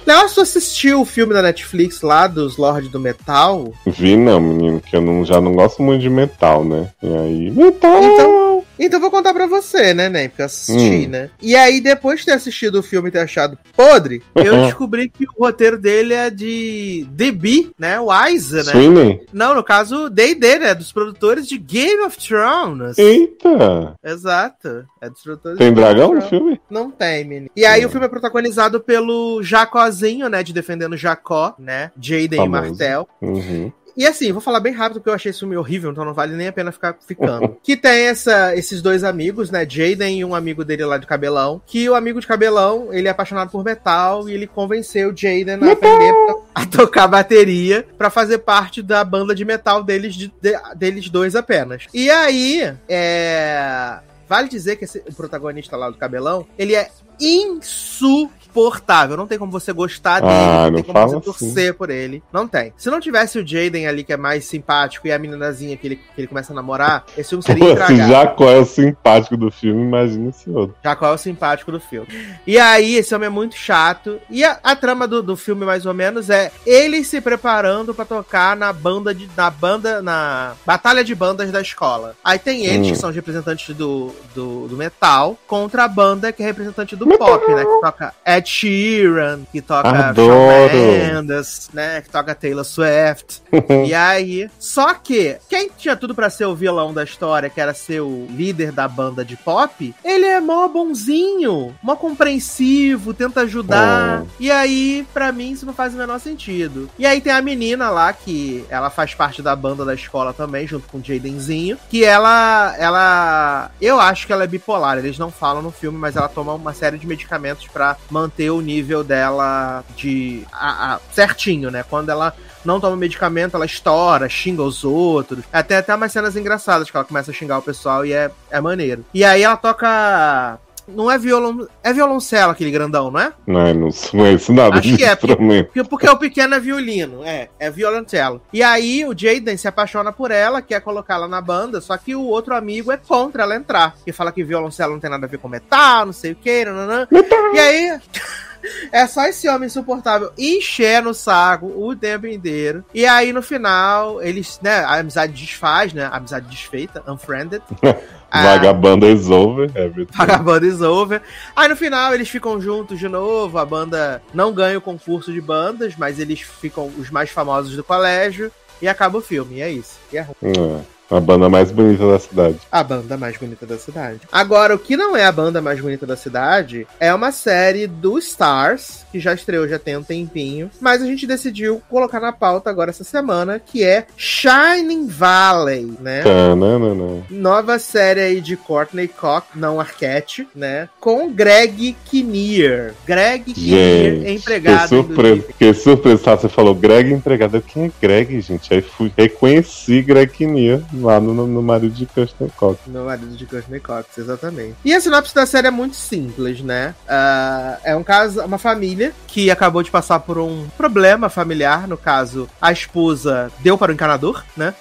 Léo, 0.08 0.26
você 0.26 0.40
assistiu 0.40 1.02
o 1.02 1.04
filme 1.04 1.34
da 1.34 1.42
Netflix 1.42 2.00
lá 2.00 2.26
dos 2.26 2.56
Lorde 2.56 2.88
do 2.88 2.98
Metal? 2.98 3.74
Vi 3.86 4.16
não, 4.16 4.40
menino, 4.40 4.80
que 4.80 4.96
eu 4.96 5.02
não, 5.02 5.22
já 5.22 5.38
não 5.38 5.52
gosto 5.52 5.82
muito 5.82 6.00
de 6.00 6.08
metal, 6.08 6.64
né? 6.64 6.88
E 7.02 7.14
aí. 7.14 7.50
Metal! 7.50 8.02
Então- 8.02 8.64
Então 8.78 9.00
vou 9.00 9.10
contar 9.10 9.32
pra 9.34 9.46
você, 9.46 9.92
né, 9.94 10.08
Nen? 10.08 10.28
Porque 10.28 10.42
eu 10.42 10.46
assisti, 10.46 11.06
Hum. 11.06 11.08
né? 11.08 11.30
E 11.42 11.56
aí, 11.56 11.80
depois 11.80 12.20
de 12.20 12.26
ter 12.26 12.32
assistido 12.32 12.76
o 12.78 12.82
filme 12.82 13.08
e 13.08 13.12
ter 13.12 13.20
achado 13.20 13.58
podre, 13.76 14.22
eu 14.34 14.54
Uhum. 14.54 14.64
descobri 14.66 15.08
que 15.08 15.24
o 15.24 15.42
roteiro 15.44 15.78
dele 15.78 16.14
é 16.14 16.30
de 16.30 17.06
DB, 17.10 17.70
né? 17.78 18.00
O 18.00 18.08
Isa, 18.28 18.58
né? 18.58 18.72
Sweeney? 18.72 19.26
Não, 19.32 19.54
no 19.54 19.64
caso, 19.64 20.08
D&D, 20.08 20.58
né? 20.58 20.74
Dos 20.74 20.92
produtores 20.92 21.46
de 21.48 21.58
Game 21.58 22.02
of 22.02 22.16
Thrones. 22.18 22.96
Eita! 22.98 23.94
Exato. 24.04 24.84
É 25.00 25.08
dos 25.10 25.22
produtores 25.22 25.58
Tem 25.58 25.72
dragão 25.72 26.14
no 26.14 26.22
filme? 26.22 26.60
Não 26.70 26.90
tem, 26.90 27.24
menino. 27.24 27.50
E 27.56 27.64
aí 27.64 27.84
Hum. 27.84 27.88
o 27.88 27.90
filme 27.90 28.06
é 28.06 28.08
protagonizado 28.08 28.80
pelo 28.80 29.42
Jacózinho, 29.42 30.28
né? 30.28 30.42
De 30.42 30.52
Defendendo 30.52 30.96
Jacó, 30.96 31.54
né? 31.58 31.90
Jaden. 32.00 32.48
Martel. 32.48 33.08
Uhum. 33.20 33.72
E 33.98 34.06
assim, 34.06 34.30
vou 34.30 34.40
falar 34.40 34.60
bem 34.60 34.72
rápido 34.72 35.00
porque 35.00 35.10
eu 35.10 35.14
achei 35.14 35.30
esse 35.30 35.40
filme 35.40 35.56
horrível, 35.56 35.90
então 35.90 36.04
não 36.04 36.14
vale 36.14 36.36
nem 36.36 36.46
a 36.46 36.52
pena 36.52 36.70
ficar 36.70 36.96
ficando. 37.04 37.56
que 37.64 37.76
tem 37.76 38.06
essa, 38.06 38.54
esses 38.56 38.80
dois 38.80 39.02
amigos, 39.02 39.50
né? 39.50 39.66
Jaden 39.68 40.20
e 40.20 40.24
um 40.24 40.36
amigo 40.36 40.64
dele 40.64 40.84
lá 40.84 40.98
de 40.98 41.06
cabelão. 41.06 41.60
Que 41.66 41.90
o 41.90 41.96
amigo 41.96 42.20
de 42.20 42.26
cabelão, 42.26 42.94
ele 42.94 43.08
é 43.08 43.10
apaixonado 43.10 43.50
por 43.50 43.64
metal 43.64 44.28
e 44.28 44.34
ele 44.34 44.46
convenceu 44.46 45.08
Jaden 45.14 45.58
a 45.68 45.72
aprender 45.72 46.14
a 46.54 46.64
tocar 46.64 47.08
bateria 47.08 47.84
pra 47.98 48.08
fazer 48.08 48.38
parte 48.38 48.82
da 48.82 49.02
banda 49.02 49.34
de 49.34 49.44
metal 49.44 49.82
deles, 49.82 50.14
de- 50.14 50.32
de- 50.40 50.74
deles 50.76 51.08
dois 51.10 51.34
apenas. 51.34 51.86
E 51.92 52.08
aí, 52.08 52.72
é. 52.88 53.98
Vale 54.28 54.48
dizer 54.48 54.76
que 54.76 54.84
esse, 54.84 55.02
o 55.08 55.14
protagonista 55.14 55.76
lá 55.76 55.88
do 55.90 55.96
cabelão, 55.96 56.46
ele 56.58 56.74
é 56.74 56.88
insuportável. 57.20 59.16
Não 59.16 59.26
tem 59.26 59.38
como 59.38 59.52
você 59.52 59.72
gostar 59.72 60.20
dele, 60.20 60.32
Ah, 60.32 60.70
não 60.70 60.82
tem 60.82 60.84
como 60.92 60.98
você 61.08 61.16
assim. 61.16 61.24
torcer 61.24 61.74
por 61.74 61.90
ele. 61.90 62.22
Não 62.32 62.48
tem. 62.48 62.72
Se 62.76 62.90
não 62.90 62.98
tivesse 62.98 63.38
o 63.38 63.46
Jaden 63.46 63.86
ali, 63.86 64.02
que 64.02 64.12
é 64.12 64.16
mais 64.16 64.44
simpático, 64.46 65.06
e 65.06 65.12
a 65.12 65.18
meninazinha 65.18 65.76
que 65.76 65.86
ele, 65.86 65.96
que 65.96 66.02
ele 66.20 66.26
começa 66.26 66.52
a 66.52 66.56
namorar, 66.56 67.04
esse 67.16 67.28
filme 67.30 67.44
seria 67.44 67.62
Pô, 67.64 67.68
se 67.70 67.74
intragável. 67.92 68.08
Jacó 68.08 68.50
é 68.50 68.58
o 68.58 68.64
simpático 68.64 69.36
do 69.36 69.50
filme, 69.50 69.82
imagina 69.82 70.30
esse 70.30 70.50
outro. 70.50 70.74
Qual 70.98 71.12
é 71.12 71.14
o 71.14 71.18
simpático 71.18 71.70
do 71.70 71.78
filme. 71.78 72.08
E 72.46 72.58
aí, 72.58 72.96
esse 72.96 73.14
homem 73.14 73.26
é 73.26 73.30
muito 73.30 73.54
chato. 73.56 74.18
E 74.30 74.42
a, 74.42 74.58
a 74.62 74.74
trama 74.74 75.06
do, 75.06 75.22
do 75.22 75.36
filme, 75.36 75.64
mais 75.64 75.86
ou 75.86 75.94
menos, 75.94 76.28
é 76.30 76.50
ele 76.66 77.04
se 77.04 77.20
preparando 77.20 77.94
pra 77.94 78.04
tocar 78.04 78.56
na 78.56 78.72
banda 78.72 79.14
de. 79.14 79.28
na 79.36 79.50
banda. 79.50 80.02
na 80.02 80.54
batalha 80.66 81.04
de 81.04 81.14
bandas 81.14 81.52
da 81.52 81.60
escola. 81.60 82.16
Aí 82.24 82.38
tem 82.38 82.64
eles, 82.66 82.86
Hum. 82.88 82.90
que 82.90 82.96
são 82.96 83.10
os 83.10 83.16
representantes 83.16 83.74
do, 83.76 84.12
do, 84.34 84.66
do 84.68 84.76
metal, 84.76 85.36
contra 85.46 85.84
a 85.84 85.88
banda 85.88 86.32
que 86.32 86.42
é 86.42 86.46
representante 86.46 86.96
do 86.96 87.06
Pop, 87.16 87.50
né? 87.52 87.64
Que 87.64 87.80
toca 87.80 88.14
Ed 88.26 88.48
Sheeran, 88.48 89.40
que 89.50 89.60
toca 89.60 89.88
Adoro. 89.88 90.70
Shawn 90.70 91.22
Mendes, 91.22 91.70
né? 91.72 92.00
Que 92.02 92.10
toca 92.10 92.34
Taylor 92.34 92.64
Swift. 92.64 93.42
E 93.88 93.94
aí, 93.94 94.50
só 94.58 94.92
que 94.92 95.38
quem 95.48 95.70
tinha 95.76 95.96
tudo 95.96 96.14
pra 96.14 96.28
ser 96.28 96.46
o 96.46 96.54
vilão 96.54 96.92
da 96.92 97.04
história, 97.04 97.48
que 97.48 97.60
era 97.60 97.72
ser 97.72 98.00
o 98.00 98.26
líder 98.30 98.72
da 98.72 98.86
banda 98.88 99.24
de 99.24 99.36
pop, 99.36 99.94
ele 100.04 100.26
é 100.26 100.40
mó 100.40 100.66
bonzinho, 100.68 101.74
mó 101.82 101.96
compreensivo, 101.96 103.14
tenta 103.14 103.42
ajudar. 103.42 104.22
Oh. 104.22 104.26
E 104.40 104.50
aí, 104.50 105.06
pra 105.14 105.32
mim, 105.32 105.52
isso 105.52 105.64
não 105.64 105.72
faz 105.72 105.94
o 105.94 105.96
menor 105.96 106.18
sentido. 106.18 106.90
E 106.98 107.06
aí 107.06 107.20
tem 107.20 107.32
a 107.32 107.40
menina 107.40 107.88
lá 107.90 108.12
que 108.12 108.64
ela 108.68 108.90
faz 108.90 109.14
parte 109.14 109.40
da 109.40 109.54
banda 109.54 109.84
da 109.84 109.94
escola 109.94 110.32
também, 110.32 110.66
junto 110.66 110.88
com 110.88 110.98
o 110.98 111.04
Jadenzinho, 111.04 111.78
que 111.88 112.04
ela 112.04 112.74
ela 112.78 113.70
eu 113.80 114.00
acho 114.00 114.26
que 114.26 114.32
ela 114.32 114.44
é 114.44 114.46
bipolar, 114.46 114.98
eles 114.98 115.18
não 115.18 115.30
falam 115.30 115.62
no 115.62 115.70
filme, 115.70 115.98
mas 115.98 116.16
ela 116.16 116.28
toma 116.28 116.54
uma 116.54 116.74
série 116.74 116.97
de 116.98 117.06
medicamentos 117.06 117.66
pra 117.66 117.96
manter 118.10 118.50
o 118.50 118.60
nível 118.60 119.02
dela 119.04 119.82
de 119.96 120.42
a- 120.52 120.94
a- 120.94 121.00
certinho, 121.12 121.70
né? 121.70 121.82
Quando 121.88 122.10
ela 122.10 122.34
não 122.64 122.80
toma 122.80 122.96
medicamento, 122.96 123.54
ela 123.54 123.64
estoura, 123.64 124.28
xinga 124.28 124.62
os 124.62 124.84
outros. 124.84 125.44
Até 125.52 125.76
até 125.78 125.94
umas 125.94 126.12
cenas 126.12 126.36
engraçadas 126.36 126.90
que 126.90 126.96
ela 126.96 127.04
começa 127.06 127.30
a 127.30 127.34
xingar 127.34 127.58
o 127.58 127.62
pessoal 127.62 128.04
e 128.04 128.12
é, 128.12 128.30
é 128.50 128.60
maneiro. 128.60 129.04
E 129.14 129.24
aí 129.24 129.42
ela 129.42 129.56
toca. 129.56 130.58
Não 130.88 131.10
é 131.10 131.18
violon. 131.18 131.66
É 131.82 131.92
violoncelo 131.92 132.52
aquele 132.52 132.70
grandão, 132.70 133.10
não 133.10 133.20
é? 133.20 133.32
Não, 133.46 133.66
eu 133.66 133.74
não 133.74 133.90
conheço 133.90 134.52
nada 134.52 134.78
Acho 134.78 134.96
que 134.96 135.04
é, 135.04 135.14
porque-. 135.14 135.84
Porque, 135.88 136.08
o 136.08 136.16
pequeno 136.16 136.54
é 136.54 136.60
violino, 136.60 137.22
é, 137.24 137.48
é 137.58 137.70
violoncelo. 137.70 138.40
E 138.52 138.62
aí 138.62 139.04
o 139.04 139.16
Jaden 139.16 139.56
se 139.56 139.68
apaixona 139.68 140.12
por 140.12 140.30
ela, 140.30 140.62
quer 140.62 140.80
colocá-la 140.80 141.28
na 141.28 141.40
banda, 141.40 141.80
só 141.80 141.96
que 141.96 142.14
o 142.14 142.24
outro 142.24 142.54
amigo 142.54 142.90
é 142.90 142.96
contra 142.96 143.42
ela 143.42 143.54
entrar. 143.54 143.94
Que 144.04 144.12
fala 144.12 144.32
que 144.32 144.42
violoncelo 144.42 144.92
não 144.92 145.00
tem 145.00 145.10
nada 145.10 145.26
a 145.26 145.28
ver 145.28 145.38
com 145.38 145.48
metal, 145.48 146.06
não 146.06 146.12
sei 146.12 146.32
o 146.32 146.36
que, 146.36 146.64
nananã. 146.64 147.06
E 147.54 147.58
aí. 147.58 148.00
É 148.92 149.06
só 149.06 149.24
esse 149.24 149.48
homem 149.48 149.66
insuportável 149.66 150.32
encher 150.36 151.02
no 151.02 151.14
saco 151.14 151.66
o 151.66 151.94
tempo 151.94 152.26
inteiro. 152.26 152.84
E 152.92 153.06
aí, 153.06 153.32
no 153.32 153.42
final, 153.42 154.20
eles, 154.22 154.58
né, 154.62 154.80
a 154.80 154.98
amizade 154.98 155.32
desfaz, 155.32 155.92
né? 155.92 156.04
A 156.04 156.16
amizade 156.16 156.46
desfeita, 156.48 157.02
unfriended. 157.06 157.62
Ah, 158.30 158.42
Vagabanda 158.42 159.06
is 159.06 159.30
over. 159.30 159.70
everything. 159.74 160.16
Vagabond 160.16 160.66
is 160.66 160.80
over. 160.82 161.22
Aí 161.56 161.68
no 161.68 161.76
final 161.76 162.14
eles 162.14 162.28
ficam 162.28 162.60
juntos 162.60 162.98
de 162.98 163.08
novo. 163.08 163.58
A 163.58 163.64
banda 163.64 164.22
não 164.34 164.52
ganha 164.52 164.78
o 164.78 164.82
concurso 164.82 165.32
de 165.32 165.40
bandas, 165.40 165.94
mas 165.96 166.18
eles 166.18 166.40
ficam 166.40 166.90
os 166.98 167.10
mais 167.10 167.30
famosos 167.30 167.74
do 167.74 167.82
colégio. 167.84 168.52
E 168.80 168.86
acaba 168.88 169.18
o 169.18 169.20
filme, 169.22 169.56
e 169.56 169.60
é 169.62 169.70
isso. 169.70 169.98
E 170.12 170.18
é 170.18 170.20
ruim. 170.20 170.36
É, 170.42 170.80
a 171.10 171.20
banda 171.20 171.48
mais 171.48 171.70
bonita 171.70 172.06
da 172.06 172.18
cidade. 172.18 172.58
a 172.70 172.82
banda 172.82 173.16
mais 173.16 173.36
bonita 173.36 173.66
da 173.66 173.78
cidade. 173.78 174.20
Agora, 174.30 174.74
o 174.74 174.78
que 174.78 174.96
não 174.96 175.16
é 175.16 175.24
a 175.24 175.32
banda 175.32 175.60
mais 175.60 175.80
bonita 175.80 176.06
da 176.06 176.16
cidade 176.16 176.86
é 177.00 177.12
uma 177.12 177.32
série 177.32 177.86
do 177.86 178.18
Stars, 178.18 179.04
que 179.10 179.18
já 179.18 179.32
estreou 179.32 179.66
já 179.68 179.78
tem 179.78 179.96
um 179.96 180.02
tempinho, 180.02 180.70
mas 180.80 181.02
a 181.02 181.06
gente 181.06 181.26
decidiu 181.26 181.82
colocar 181.88 182.20
na 182.20 182.32
pauta 182.32 182.68
agora 182.70 182.90
essa 182.90 183.04
semana, 183.04 183.58
que 183.58 183.82
é 183.82 184.06
Shining 184.16 185.06
Valley, 185.06 185.92
né? 186.00 186.22
Tananana. 186.22 187.22
Nova 187.30 187.78
série 187.78 188.20
aí 188.20 188.40
de 188.40 188.56
Courtney 188.56 189.08
Cox, 189.08 189.48
não 189.54 189.80
Arquette, 189.80 190.46
né? 190.54 190.88
Com 191.00 191.30
Greg 191.32 191.96
Kinnear. 192.04 192.94
Greg 193.06 193.54
Kinnear, 193.54 194.14
Gente, 194.14 194.30
empregado. 194.32 194.88
Fiquei 194.88 194.98
do 195.02 195.06
surpreso. 195.06 195.34
Disney. 195.34 195.52
Fiquei 195.52 195.74
surpreso. 195.74 196.22
Tá? 196.22 196.36
Você 196.36 196.48
falou 196.48 196.74
Greg 196.74 197.12
empregado. 197.12 197.60
Quem 197.62 197.86
é 197.86 197.90
Greg, 198.00 198.40
gente? 198.40 198.72
Aí 198.72 198.82
fui, 198.82 199.12
reconheci 199.16 200.02
Greg 200.02 200.32
Kinnear 200.32 200.80
lá 201.02 201.20
no, 201.20 201.46
no 201.46 201.62
marido 201.62 201.94
de 201.94 202.06
Kirsten 202.06 202.48
Cox. 202.56 202.80
No 202.86 203.04
marido 203.04 203.36
de 203.36 203.46
Courtney 203.46 203.80
Cox, 203.80 204.18
exatamente. 204.18 204.76
E 204.84 204.92
a 204.92 205.00
sinopse 205.00 205.34
da 205.34 205.46
série 205.46 205.68
é 205.68 205.70
muito 205.70 205.96
simples, 205.96 206.60
né? 206.60 206.94
Ah, 207.08 207.78
é 207.84 207.96
um 207.96 208.02
caso, 208.02 208.40
uma 208.42 208.58
família 208.58 209.12
que 209.26 209.50
acabou 209.50 209.82
de 209.82 209.90
passar 209.90 210.20
por 210.20 210.38
um 210.38 210.66
problema 210.76 211.28
familiar. 211.28 211.86
No 211.86 211.96
caso, 211.96 212.48
a 212.60 212.72
esposa 212.72 213.50
deu 213.60 213.76
para 213.76 213.90
o 213.90 213.94
encanador, 213.94 214.44
né? 214.56 214.74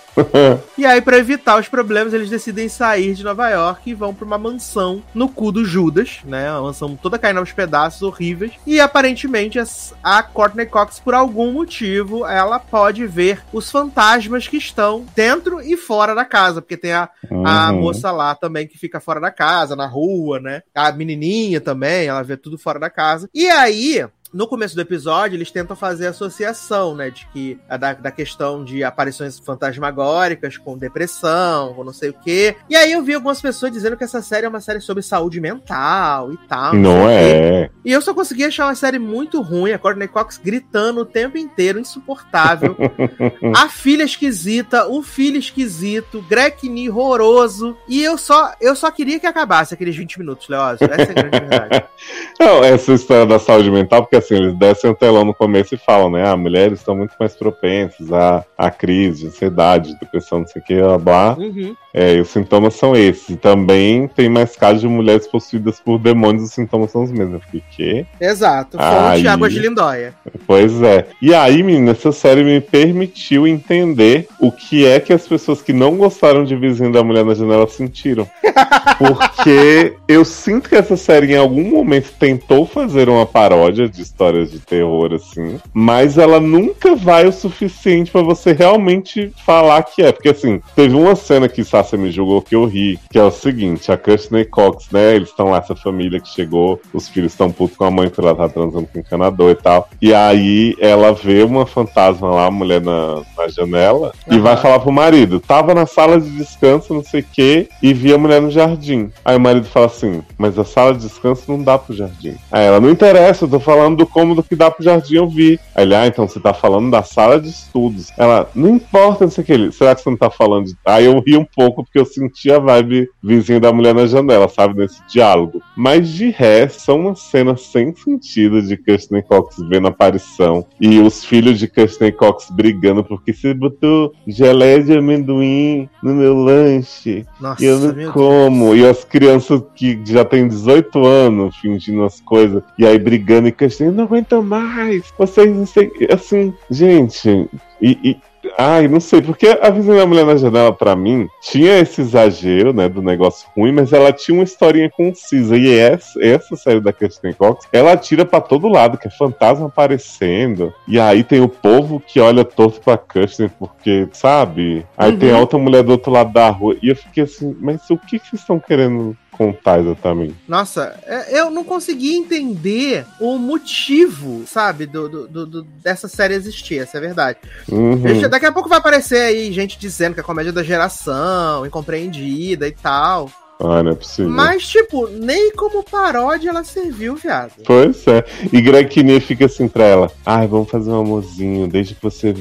E 0.77 0.85
aí, 0.85 1.01
para 1.01 1.17
evitar 1.17 1.59
os 1.59 1.67
problemas, 1.67 2.13
eles 2.13 2.29
decidem 2.29 2.69
sair 2.69 3.13
de 3.13 3.23
Nova 3.23 3.49
York 3.49 3.89
e 3.89 3.93
vão 3.93 4.13
para 4.13 4.25
uma 4.25 4.37
mansão 4.37 5.03
no 5.13 5.29
cu 5.29 5.51
do 5.51 5.63
Judas, 5.63 6.19
né? 6.25 6.51
Uma 6.51 6.63
mansão 6.63 6.95
toda 6.95 7.19
caindo 7.19 7.39
aos 7.39 7.51
pedaços 7.51 8.01
horríveis. 8.01 8.53
E 8.65 8.79
aparentemente 8.79 9.59
a 10.03 10.23
Courtney 10.23 10.65
Cox, 10.65 10.99
por 10.99 11.13
algum 11.13 11.51
motivo, 11.51 12.25
ela 12.25 12.59
pode 12.59 13.05
ver 13.05 13.43
os 13.51 13.69
fantasmas 13.69 14.47
que 14.47 14.57
estão 14.57 15.05
dentro 15.15 15.61
e 15.61 15.77
fora 15.77 16.13
da 16.13 16.25
casa, 16.25 16.61
porque 16.61 16.77
tem 16.77 16.93
a, 16.93 17.09
uhum. 17.29 17.45
a 17.45 17.71
moça 17.71 18.11
lá 18.11 18.35
também 18.35 18.67
que 18.67 18.77
fica 18.77 18.99
fora 18.99 19.19
da 19.19 19.31
casa, 19.31 19.75
na 19.75 19.87
rua, 19.87 20.39
né? 20.39 20.61
A 20.73 20.91
menininha 20.91 21.61
também, 21.61 22.07
ela 22.07 22.23
vê 22.23 22.37
tudo 22.37 22.57
fora 22.57 22.79
da 22.79 22.89
casa. 22.89 23.29
E 23.33 23.47
aí, 23.49 24.05
no 24.33 24.47
começo 24.47 24.75
do 24.75 24.81
episódio, 24.81 25.35
eles 25.35 25.51
tentam 25.51 25.75
fazer 25.75 26.07
associação, 26.07 26.95
né? 26.95 27.09
De 27.09 27.27
que 27.27 27.59
da, 27.67 27.93
da 27.93 28.11
questão 28.11 28.63
de 28.63 28.83
aparições 28.83 29.39
fantasmagóricas 29.39 30.57
com 30.57 30.77
depressão, 30.77 31.75
ou 31.77 31.83
não 31.83 31.93
sei 31.93 32.09
o 32.09 32.13
quê. 32.13 32.55
E 32.69 32.75
aí 32.75 32.91
eu 32.91 33.03
vi 33.03 33.13
algumas 33.13 33.41
pessoas 33.41 33.71
dizendo 33.71 33.97
que 33.97 34.03
essa 34.03 34.21
série 34.21 34.45
é 34.45 34.49
uma 34.49 34.61
série 34.61 34.81
sobre 34.81 35.03
saúde 35.03 35.39
mental 35.39 36.31
e 36.31 36.37
tal. 36.47 36.73
Não, 36.73 36.97
não 36.97 37.09
é. 37.09 37.69
E 37.83 37.91
eu 37.91 38.01
só 38.01 38.13
consegui 38.13 38.43
achar 38.43 38.67
uma 38.67 38.75
série 38.75 38.99
muito 38.99 39.41
ruim, 39.41 39.71
a 39.71 39.79
Courtney 39.79 40.07
Cox 40.07 40.37
gritando 40.37 41.01
o 41.01 41.05
tempo 41.05 41.37
inteiro, 41.37 41.79
insuportável. 41.79 42.75
a 43.55 43.69
filha 43.69 44.03
esquisita, 44.03 44.87
o 44.87 45.01
filho 45.01 45.37
esquisito, 45.37 46.23
Greg 46.27 46.69
Nee 46.69 46.89
horroroso. 46.89 47.77
E 47.87 48.03
eu 48.03 48.17
só, 48.17 48.53
eu 48.59 48.75
só 48.75 48.91
queria 48.91 49.19
que 49.19 49.27
acabasse 49.27 49.73
aqueles 49.73 49.95
20 49.95 50.19
minutos, 50.19 50.47
Leózio. 50.47 50.87
Essa 50.91 51.01
é 51.01 51.09
a 51.11 51.13
grande 51.13 51.39
verdade. 51.39 51.85
Não, 52.39 52.63
essa 52.63 52.93
história 52.93 53.25
da 53.25 53.39
saúde 53.39 53.71
mental, 53.71 54.03
porque 54.03 54.16
assim, 54.17 54.35
eles 54.35 54.55
descem 54.55 54.89
o 54.89 54.95
telão 54.95 55.25
no 55.25 55.33
começo 55.33 55.75
e 55.75 55.77
falam, 55.77 56.09
né? 56.09 56.27
Ah, 56.27 56.35
mulheres 56.35 56.79
estão 56.79 56.95
muito 56.95 57.13
mais 57.19 57.35
propensas 57.35 58.11
a, 58.11 58.43
a 58.57 58.69
crise, 58.69 59.27
ansiedade, 59.27 59.97
depressão, 59.99 60.39
não 60.39 60.47
sei 60.47 60.61
o 60.61 60.65
que, 60.65 60.75
blá 60.75 60.97
blá. 60.97 61.37
Uhum. 61.37 61.75
É, 61.93 62.13
e 62.15 62.21
os 62.21 62.29
sintomas 62.29 62.75
são 62.75 62.95
esses. 62.95 63.29
E 63.29 63.35
também 63.35 64.07
tem 64.07 64.29
mais 64.29 64.55
casos 64.55 64.81
de 64.81 64.87
mulheres 64.87 65.27
possuídas 65.27 65.79
por 65.79 65.97
demônios, 65.97 66.43
os 66.43 66.51
sintomas 66.51 66.91
são 66.91 67.03
os 67.03 67.11
mesmos. 67.11 67.35
Eu 67.35 67.61
fiquei? 67.61 68.05
Exato, 68.21 68.77
fonte 68.77 68.83
aí... 68.83 69.27
água 69.27 69.49
de 69.49 69.59
lindóia. 69.59 70.13
Pois 70.45 70.81
é. 70.83 71.07
E 71.21 71.33
aí, 71.33 71.63
menina, 71.63 71.91
essa 71.91 72.11
série 72.11 72.43
me 72.43 72.61
permitiu 72.61 73.47
entender 73.47 74.27
o 74.39 74.51
que 74.51 74.85
é 74.85 74.99
que 74.99 75.11
as 75.11 75.27
pessoas 75.27 75.61
que 75.61 75.73
não 75.73 75.97
gostaram 75.97 76.43
de 76.43 76.55
Vizinho 76.55 76.91
da 76.91 77.03
Mulher 77.03 77.25
na 77.25 77.33
Janela 77.33 77.67
sentiram. 77.67 78.27
Porque 78.97 79.95
eu 80.07 80.23
sinto 80.23 80.69
que 80.69 80.75
essa 80.75 80.95
série 80.95 81.33
em 81.33 81.37
algum 81.37 81.63
momento 81.63 82.11
tentou 82.19 82.65
fazer 82.65 83.09
uma 83.09 83.25
paródia 83.25 83.89
de 83.89 84.01
histórias 84.07 84.51
de 84.51 84.59
terror, 84.59 85.13
assim, 85.13 85.59
mas 85.73 86.17
ela 86.17 86.39
nunca 86.39 86.95
vai 86.95 87.27
o 87.27 87.31
suficiente 87.31 88.11
para 88.11 88.21
você 88.21 88.51
realmente 88.51 89.31
falar 89.45 89.83
que 89.83 90.01
é. 90.01 90.11
Porque, 90.11 90.29
assim, 90.29 90.61
teve 90.75 90.95
uma 90.95 91.15
cena 91.15 91.47
que 91.47 91.63
Sasha 91.63 91.97
me 91.97 92.11
julgou 92.11 92.41
que 92.41 92.55
eu 92.55 92.65
ri, 92.65 92.99
que 93.11 93.19
é 93.19 93.23
o 93.23 93.31
seguinte: 93.31 93.91
a 93.91 93.97
Courtney 93.97 94.45
Cox, 94.45 94.89
né? 94.91 95.15
Eles 95.15 95.29
estão 95.29 95.49
lá, 95.49 95.57
essa 95.57 95.75
família 95.75 96.19
que 96.19 96.29
chegou, 96.29 96.79
os 96.93 97.07
filhos 97.07 97.33
estão 97.33 97.51
putos 97.51 97.77
com 97.77 97.85
a 97.85 97.91
mãe 97.91 98.09
por 98.09 98.23
ela 98.23 98.35
tá 98.35 98.49
transando 98.49 98.87
com 98.87 98.97
o 98.97 99.01
encanador 99.01 99.51
e 99.51 99.55
tal. 99.55 99.89
E 100.01 100.13
aí 100.13 100.75
ela 100.79 101.13
vê 101.13 101.43
uma 101.43 101.65
fantasma 101.65 102.29
lá, 102.29 102.45
a 102.45 102.51
mulher 102.51 102.81
na, 102.81 103.21
na 103.37 103.47
janela, 103.47 104.13
uhum. 104.27 104.37
e 104.37 104.39
vai 104.39 104.57
falar 104.57 104.79
pro 104.79 104.91
marido: 104.91 105.39
tava 105.39 105.73
na 105.73 105.85
sala 105.85 106.19
de 106.19 106.29
descanso, 106.29 106.93
não 106.93 107.03
sei 107.03 107.21
o 107.21 107.25
quê, 107.31 107.69
e 107.81 107.93
vi 107.93 108.13
a 108.13 108.17
mulher 108.17 108.41
no 108.41 108.51
jardim. 108.51 109.11
Aí 109.23 109.35
o 109.35 109.39
marido 109.39 109.67
fala 109.67 109.87
assim: 109.87 110.23
mas 110.37 110.57
a 110.57 110.63
sala 110.63 110.93
de 110.93 111.01
descanso 111.07 111.43
não 111.47 111.61
dá 111.61 111.77
pro 111.77 111.95
jardim. 111.95 112.35
Aí 112.51 112.65
ela, 112.65 112.79
não 112.79 112.89
interessa, 112.89 113.45
eu 113.45 113.49
tô 113.49 113.59
falando 113.59 113.96
do 113.97 114.05
cômodo 114.05 114.43
que 114.43 114.55
dá 114.55 114.71
pro 114.71 114.83
jardim 114.83 115.15
eu 115.15 115.27
vi. 115.27 115.59
Aí 115.75 115.83
ele, 115.83 115.95
ah, 115.95 116.07
então 116.07 116.27
você 116.27 116.39
tá 116.39 116.53
falando 116.53 116.89
da 116.91 117.03
sala 117.03 117.39
de 117.39 117.49
estudos. 117.49 118.11
Ela, 118.17 118.49
não 118.55 118.69
importa, 118.69 119.25
não 119.25 119.31
sei 119.31 119.43
o 119.43 119.47
que. 119.47 119.71
Será 119.71 119.95
que 119.95 120.01
você 120.01 120.09
não 120.09 120.17
tá 120.17 120.29
falando 120.29 120.67
de. 120.67 120.75
Aí 120.85 121.05
eu 121.05 121.19
ri 121.19 121.35
um 121.35 121.45
pouco, 121.45 121.83
porque 121.83 121.99
eu 121.99 122.05
senti 122.05 122.51
a 122.51 122.59
vibe 122.59 123.09
vizinha 123.21 123.59
da 123.59 123.73
mulher 123.73 123.93
na 123.93 124.05
janela, 124.05 124.47
sabe? 124.47 124.77
Nesse 124.77 125.01
diálogo. 125.07 125.61
Mas 125.75 126.09
de 126.09 126.29
resto, 126.29 126.81
são 126.81 126.99
uma 126.99 127.15
cena 127.15 127.57
sem 127.57 127.93
sentido 127.95 128.61
de 128.61 128.77
Kirsten 128.77 129.21
Cox 129.21 129.57
vendo 129.69 129.87
a 129.87 129.89
aparição. 129.89 130.65
E 130.79 130.99
os 130.99 131.25
filhos 131.25 131.59
de 131.59 131.67
Kirsten 131.67 132.11
Cox 132.11 132.49
brigando 132.51 133.03
porque 133.03 133.33
você 133.33 133.53
botou 133.53 134.13
geleia 134.27 134.83
de 134.83 134.97
amendoim 134.97 135.89
no 136.01 136.13
meu 136.13 136.35
lanche. 136.35 137.25
Nossa, 137.39 137.63
e 137.63 137.65
eu 137.65 137.79
não 137.79 138.11
como. 138.11 138.73
Deus. 138.73 138.77
E 138.77 138.87
as 138.87 139.03
crianças 139.03 139.61
que 139.75 139.99
já 140.05 140.23
têm 140.23 140.47
18 140.47 141.05
anos 141.05 141.55
fingindo 141.57 142.03
as 142.03 142.19
coisas. 142.21 142.63
E 142.77 142.85
aí 142.85 142.97
brigando 142.97 143.47
e 143.47 143.51
Kirsten, 143.51 143.86
não 143.91 144.05
aguento 144.05 144.41
mais. 144.41 145.13
Vocês 145.17 145.55
não 145.55 145.65
sei. 145.65 145.91
Assim, 146.11 146.53
gente. 146.69 147.49
E, 147.81 147.97
e, 148.03 148.17
Ai, 148.57 148.87
não 148.87 148.99
sei, 148.99 149.21
porque 149.21 149.47
a 149.47 149.69
Visão 149.69 149.95
da 149.95 150.05
Mulher 150.05 150.25
na 150.25 150.35
Janela, 150.35 150.71
para 150.71 150.95
mim, 150.95 151.27
tinha 151.41 151.79
esse 151.79 152.01
exagero, 152.01 152.71
né, 152.73 152.87
do 152.87 153.01
negócio 153.01 153.47
ruim, 153.55 153.71
mas 153.71 153.91
ela 153.91 154.13
tinha 154.13 154.35
uma 154.35 154.43
historinha 154.43 154.89
concisa. 154.89 155.57
E 155.57 155.77
essa, 155.77 156.23
essa 156.23 156.55
série 156.55 156.79
da 156.79 156.93
Kirsten 156.93 157.33
Cox, 157.33 157.67
ela 157.73 157.97
tira 157.97 158.25
para 158.25 158.41
todo 158.41 158.67
lado, 158.67 158.97
que 158.97 159.07
é 159.07 159.11
fantasma 159.11 159.67
aparecendo. 159.67 160.73
E 160.87 160.99
aí 160.99 161.23
tem 161.23 161.41
o 161.41 161.49
povo 161.49 161.99
que 161.99 162.19
olha 162.19 162.45
torto 162.45 162.79
pra 162.81 162.97
Kirsten, 162.97 163.49
porque, 163.59 164.07
sabe? 164.11 164.85
Aí 164.97 165.11
uhum. 165.11 165.19
tem 165.19 165.31
a 165.31 165.39
outra 165.39 165.57
mulher 165.57 165.83
do 165.83 165.91
outro 165.91 166.11
lado 166.11 166.31
da 166.31 166.49
rua. 166.49 166.77
E 166.81 166.89
eu 166.89 166.95
fiquei 166.95 167.23
assim, 167.23 167.55
mas 167.59 167.89
o 167.89 167.97
que, 167.97 168.19
que 168.19 168.29
vocês 168.29 168.41
estão 168.41 168.59
querendo 168.59 169.15
contar 169.37 169.79
exatamente? 169.79 170.35
Nossa, 170.47 170.99
é, 171.05 171.39
eu 171.39 171.49
não 171.49 171.63
consegui 171.63 172.15
entender 172.15 173.05
o 173.19 173.37
motivo, 173.37 174.43
sabe, 174.47 174.85
do, 174.85 175.27
do, 175.27 175.45
do 175.45 175.63
dessa 175.63 176.07
série 176.07 176.33
existir, 176.33 176.79
essa 176.79 176.97
é 176.97 176.99
a 176.99 177.01
verdade. 177.01 177.39
Uhum. 177.69 178.27
Daqui 178.29 178.45
a 178.45 178.51
pouco 178.51 178.69
vai 178.69 178.79
aparecer 178.79 179.21
aí 179.21 179.51
gente 179.51 179.77
dizendo 179.77 180.13
que 180.13 180.19
é 180.19 180.23
comédia 180.23 180.51
da 180.51 180.63
geração, 180.63 181.65
incompreendida 181.65 182.67
e 182.67 182.71
tal. 182.71 183.29
Ah, 183.59 183.81
não 183.81 183.91
é 183.91 183.95
possível. 183.95 184.31
Mas, 184.31 184.67
tipo, 184.67 185.07
nem 185.07 185.51
como 185.51 185.83
paródia 185.83 186.49
ela 186.49 186.63
serviu, 186.63 187.15
viado. 187.15 187.53
Pois 187.65 188.05
é. 188.07 188.23
E 188.53 188.61
Greg 188.61 188.87
Kinnear 188.89 189.21
fica 189.21 189.45
assim 189.45 189.67
pra 189.67 189.83
ela: 189.83 190.11
Ai, 190.25 190.47
vamos 190.47 190.69
fazer 190.69 190.91
um 190.91 191.01
amorzinho, 191.01 191.67
desde 191.67 191.95
que 191.95 192.01
você. 192.01 192.35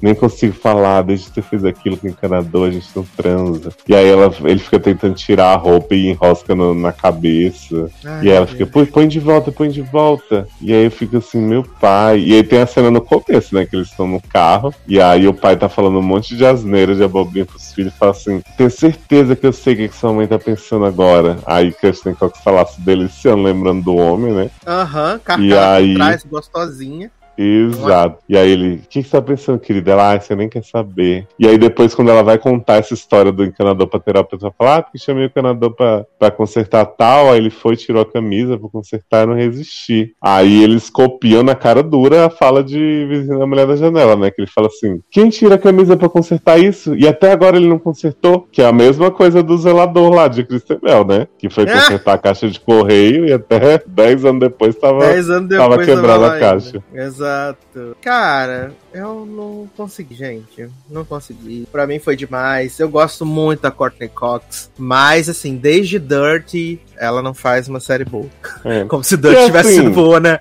Nem 0.00 0.14
consigo 0.14 0.54
falar, 0.54 1.02
desde 1.02 1.26
que 1.26 1.34
você 1.34 1.42
fez 1.42 1.64
aquilo 1.64 1.96
com 1.96 2.06
o 2.06 2.10
encanador, 2.10 2.68
a 2.68 2.70
gente 2.70 2.88
não 2.94 3.04
transa. 3.16 3.72
E 3.88 3.94
aí 3.94 4.08
ela, 4.08 4.32
ele 4.44 4.60
fica 4.60 4.78
tentando 4.78 5.14
tirar 5.14 5.52
a 5.52 5.56
roupa 5.56 5.94
e 5.94 6.08
enrosca 6.08 6.54
no, 6.54 6.72
na 6.72 6.92
cabeça. 6.92 7.90
Ai, 8.04 8.26
e 8.26 8.30
ela 8.30 8.46
fica: 8.46 8.66
põe, 8.66 8.86
põe 8.86 9.08
de 9.08 9.18
volta, 9.18 9.50
põe 9.50 9.68
de 9.68 9.82
volta. 9.82 10.46
E 10.60 10.72
aí 10.72 10.84
eu 10.84 10.90
fico 10.90 11.16
assim: 11.16 11.40
Meu 11.40 11.64
pai. 11.80 12.20
E 12.20 12.34
aí 12.34 12.44
tem 12.44 12.60
a 12.60 12.66
cena 12.66 12.90
no 12.90 13.00
começo, 13.00 13.54
né? 13.54 13.66
Que 13.66 13.74
eles 13.74 13.88
estão 13.88 14.06
no 14.06 14.20
carro. 14.20 14.72
E 14.86 15.00
aí 15.00 15.26
o 15.26 15.34
pai 15.34 15.56
tá 15.56 15.68
falando 15.68 15.98
um 15.98 16.02
monte 16.02 16.36
de 16.36 16.46
asneira, 16.46 16.94
de 16.94 17.02
abobrinha 17.02 17.44
pros 17.44 17.72
filhos. 17.72 17.92
Fala 17.94 18.12
assim: 18.12 18.40
Tenho 18.56 18.70
certeza 18.70 19.34
que 19.34 19.46
eu 19.46 19.52
sei 19.52 19.74
o 19.74 19.76
que, 19.76 19.88
que 19.88 19.96
sua 19.96 20.12
mãe 20.12 20.28
tá 20.28 20.38
pensando 20.44 20.84
agora. 20.84 21.38
Aí 21.46 21.72
Kirsten 21.72 22.14
Cox 22.14 22.40
falasse 22.42 22.80
deliciando, 22.80 23.42
lembrando 23.42 23.82
do 23.82 23.96
homem, 23.96 24.32
né? 24.32 24.50
Aham, 24.66 25.20
uhum, 25.28 25.42
e 25.42 25.56
aí... 25.56 25.94
trás, 25.94 26.22
gostosinha. 26.24 27.10
Exato. 27.36 28.18
E 28.28 28.36
aí 28.36 28.50
ele, 28.50 28.74
o 28.76 28.88
que 28.88 29.02
você 29.02 29.10
tá 29.10 29.22
pensando, 29.22 29.58
querida? 29.58 29.92
Ela, 29.92 30.12
ah, 30.12 30.20
você 30.20 30.34
nem 30.34 30.48
quer 30.48 30.62
saber. 30.64 31.26
E 31.38 31.46
aí 31.46 31.58
depois, 31.58 31.94
quando 31.94 32.10
ela 32.10 32.22
vai 32.22 32.38
contar 32.38 32.74
essa 32.74 32.94
história 32.94 33.32
do 33.32 33.44
encanador 33.44 33.86
pra 33.86 34.00
terapeuta, 34.00 34.46
ela 34.46 34.54
fala, 34.56 34.76
ah, 34.76 34.82
porque 34.82 34.98
chamei 34.98 35.24
o 35.24 35.26
encanador 35.26 35.72
pra, 35.72 36.06
pra 36.18 36.30
consertar 36.30 36.84
tal, 36.86 37.30
aí 37.30 37.38
ele 37.38 37.50
foi, 37.50 37.76
tirou 37.76 38.02
a 38.02 38.10
camisa 38.10 38.58
pra 38.58 38.68
consertar 38.68 39.24
e 39.24 39.26
não 39.26 39.34
resistir. 39.34 40.14
Aí 40.22 40.62
eles 40.62 40.88
copiam 40.88 41.42
na 41.42 41.54
cara 41.54 41.82
dura 41.82 42.26
a 42.26 42.30
fala 42.30 42.62
de 42.62 43.06
vizinho 43.08 43.38
da 43.38 43.46
mulher 43.46 43.66
da 43.66 43.76
janela, 43.76 44.16
né? 44.16 44.30
Que 44.30 44.42
ele 44.42 44.50
fala 44.50 44.68
assim, 44.68 45.00
quem 45.10 45.28
tira 45.28 45.56
a 45.56 45.58
camisa 45.58 45.96
pra 45.96 46.08
consertar 46.08 46.58
isso? 46.58 46.94
E 46.94 47.06
até 47.06 47.32
agora 47.32 47.56
ele 47.56 47.68
não 47.68 47.78
consertou, 47.78 48.46
que 48.50 48.62
é 48.62 48.66
a 48.66 48.72
mesma 48.72 49.10
coisa 49.10 49.42
do 49.42 49.56
zelador 49.58 50.12
lá 50.12 50.28
de 50.28 50.44
Cristabel, 50.44 51.04
né? 51.04 51.26
Que 51.38 51.48
foi 51.50 51.64
é. 51.64 51.72
consertar 51.72 52.14
a 52.14 52.18
caixa 52.18 52.48
de 52.48 52.60
correio 52.60 53.26
e 53.26 53.32
até 53.32 53.82
10 53.86 54.24
anos 54.24 54.40
depois 54.40 54.74
tava, 54.76 55.04
anos 55.04 55.48
depois 55.48 55.58
tava 55.58 55.84
quebrada 55.84 56.26
a 56.26 56.38
caixa. 56.38 56.82
Exato. 56.92 57.23
Exato. 57.24 57.96
Cara, 58.02 58.72
eu 58.92 59.24
não 59.24 59.68
consegui, 59.74 60.14
gente. 60.14 60.68
Não 60.90 61.04
consegui. 61.04 61.66
Pra 61.72 61.86
mim 61.86 61.98
foi 61.98 62.14
demais. 62.14 62.78
Eu 62.78 62.88
gosto 62.88 63.24
muito 63.24 63.62
da 63.62 63.70
Courtney 63.70 64.08
Cox. 64.08 64.70
Mas, 64.76 65.28
assim, 65.28 65.56
desde 65.56 65.98
Dirty, 65.98 66.78
ela 66.96 67.22
não 67.22 67.32
faz 67.32 67.66
uma 67.66 67.80
série 67.80 68.04
boa. 68.04 68.28
É. 68.64 68.84
Como 68.88 69.02
se 69.02 69.16
Dirty 69.16 69.46
tivesse 69.46 69.68
assim, 69.70 69.80
sido 69.80 69.90
boa, 69.90 70.20
né? 70.20 70.38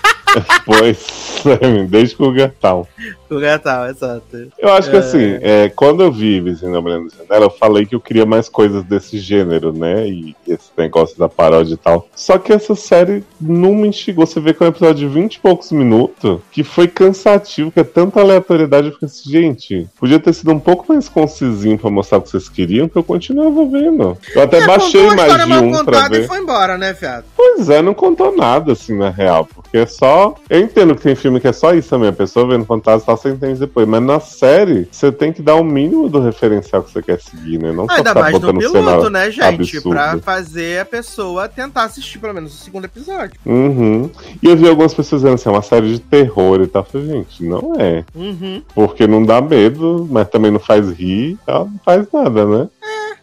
pois, 0.66 1.42
desde 1.88 2.14
Cougar 2.14 2.52
Town. 2.60 2.86
Cougar 3.28 3.58
Town, 3.58 3.86
exato. 3.86 4.48
Eu 4.58 4.72
acho 4.72 4.90
que 4.90 4.96
é... 4.96 4.98
assim, 4.98 5.38
é, 5.40 5.68
quando 5.68 6.02
eu 6.02 6.10
vi 6.10 6.40
Vizinho 6.40 6.72
da 6.72 6.80
Mulher 6.80 7.00
Janela, 7.16 7.46
eu 7.46 7.50
falei 7.50 7.84
que 7.84 7.94
eu 7.94 8.00
queria 8.00 8.24
mais 8.24 8.48
coisas 8.48 8.82
desse 8.84 9.18
gênero, 9.18 9.72
né? 9.72 10.08
E 10.08 10.34
esse 10.46 10.70
negócio 10.76 11.18
da 11.18 11.28
paródia 11.28 11.74
e 11.74 11.76
tal. 11.76 12.08
Só 12.14 12.38
que 12.38 12.52
essa 12.52 12.74
série 12.74 13.22
não 13.40 13.74
me 13.74 13.88
instigou. 13.88 14.26
Você 14.26 14.40
vê 14.40 14.54
que 14.54 14.62
é 14.62 14.66
um 14.66 14.70
episódio 14.70 15.08
de 15.08 15.14
20 15.14 15.34
e 15.34 15.40
poucos 15.40 15.70
minutos, 15.72 16.40
que 16.50 16.64
foi 16.64 16.88
cansativo, 16.88 17.70
que 17.70 17.80
é 17.80 17.84
tanta 17.84 18.20
aleatoriedade. 18.20 18.88
Eu 18.88 18.92
fiquei 18.94 19.06
assim, 19.06 19.30
gente, 19.30 19.88
podia 19.98 20.18
ter 20.18 20.32
sido 20.32 20.50
um 20.52 20.60
pouco 20.60 20.86
mais 20.88 21.08
concisinho 21.08 21.78
pra 21.78 21.90
mostrar 21.90 22.18
o 22.18 22.22
que 22.22 22.30
vocês 22.30 22.48
queriam, 22.48 22.88
que 22.88 22.96
eu 22.96 23.04
continuava 23.04 23.64
vendo. 23.66 24.16
Eu 24.34 24.42
até 24.42 24.58
é, 24.58 24.66
baixei 24.66 25.06
mais 25.10 25.46
de 25.46 25.52
um 25.52 25.84
pra 25.84 26.08
ver. 26.08 26.24
e 26.24 26.26
foi 26.26 26.38
embora, 26.38 26.78
né, 26.78 26.94
fiado? 26.94 27.24
Pois 27.36 27.58
Pois 27.58 27.70
é, 27.70 27.82
não 27.82 27.92
contou 27.92 28.36
nada, 28.36 28.70
assim, 28.70 28.96
na 28.96 29.10
real. 29.10 29.44
Porque 29.44 29.78
é 29.78 29.84
só. 29.84 30.36
Eu 30.48 30.60
entendo 30.60 30.94
que 30.94 31.02
tem 31.02 31.16
filme 31.16 31.40
que 31.40 31.48
é 31.48 31.52
só 31.52 31.74
isso 31.74 31.90
também. 31.90 32.08
A 32.08 32.12
pessoa 32.12 32.46
vendo 32.46 32.64
fantasma 32.64 33.04
tá 33.04 33.16
você 33.18 33.30
entende 33.30 33.60
depois. 33.60 33.86
Mas 33.86 34.02
na 34.02 34.20
série, 34.20 34.88
você 34.90 35.10
tem 35.12 35.32
que 35.32 35.42
dar 35.42 35.54
o 35.56 35.60
um 35.60 35.64
mínimo 35.64 36.08
do 36.08 36.20
referencial 36.20 36.82
que 36.82 36.90
você 36.90 37.02
quer 37.02 37.20
seguir, 37.20 37.58
né? 37.58 37.72
Não 37.72 37.86
ah, 37.88 37.96
Ainda 37.96 38.14
mais 38.14 38.38
no 38.38 38.58
piloto, 38.58 39.10
né, 39.10 39.30
gente? 39.30 39.42
Absurdo. 39.42 39.90
Pra 39.90 40.18
fazer 40.18 40.80
a 40.80 40.84
pessoa 40.84 41.48
tentar 41.48 41.84
assistir 41.84 42.18
pelo 42.18 42.34
menos 42.34 42.54
o 42.54 42.64
segundo 42.64 42.84
episódio. 42.84 43.38
Uhum. 43.44 44.10
E 44.42 44.46
eu 44.46 44.56
vi 44.56 44.68
algumas 44.68 44.94
pessoas 44.94 45.22
dizendo 45.22 45.34
assim, 45.34 45.48
é 45.48 45.52
uma 45.52 45.62
série 45.62 45.92
de 45.92 46.00
terror 46.00 46.60
e 46.60 46.66
tal. 46.66 46.82
Eu 46.82 46.86
falei, 46.86 47.06
gente, 47.06 47.44
não 47.44 47.74
é. 47.78 48.04
Uhum. 48.14 48.62
Porque 48.74 49.06
não 49.06 49.24
dá 49.24 49.40
medo, 49.40 50.06
mas 50.10 50.28
também 50.28 50.50
não 50.50 50.60
faz 50.60 50.90
rir, 50.90 51.38
não 51.46 51.72
faz 51.84 52.06
nada, 52.12 52.46
né? 52.46 52.68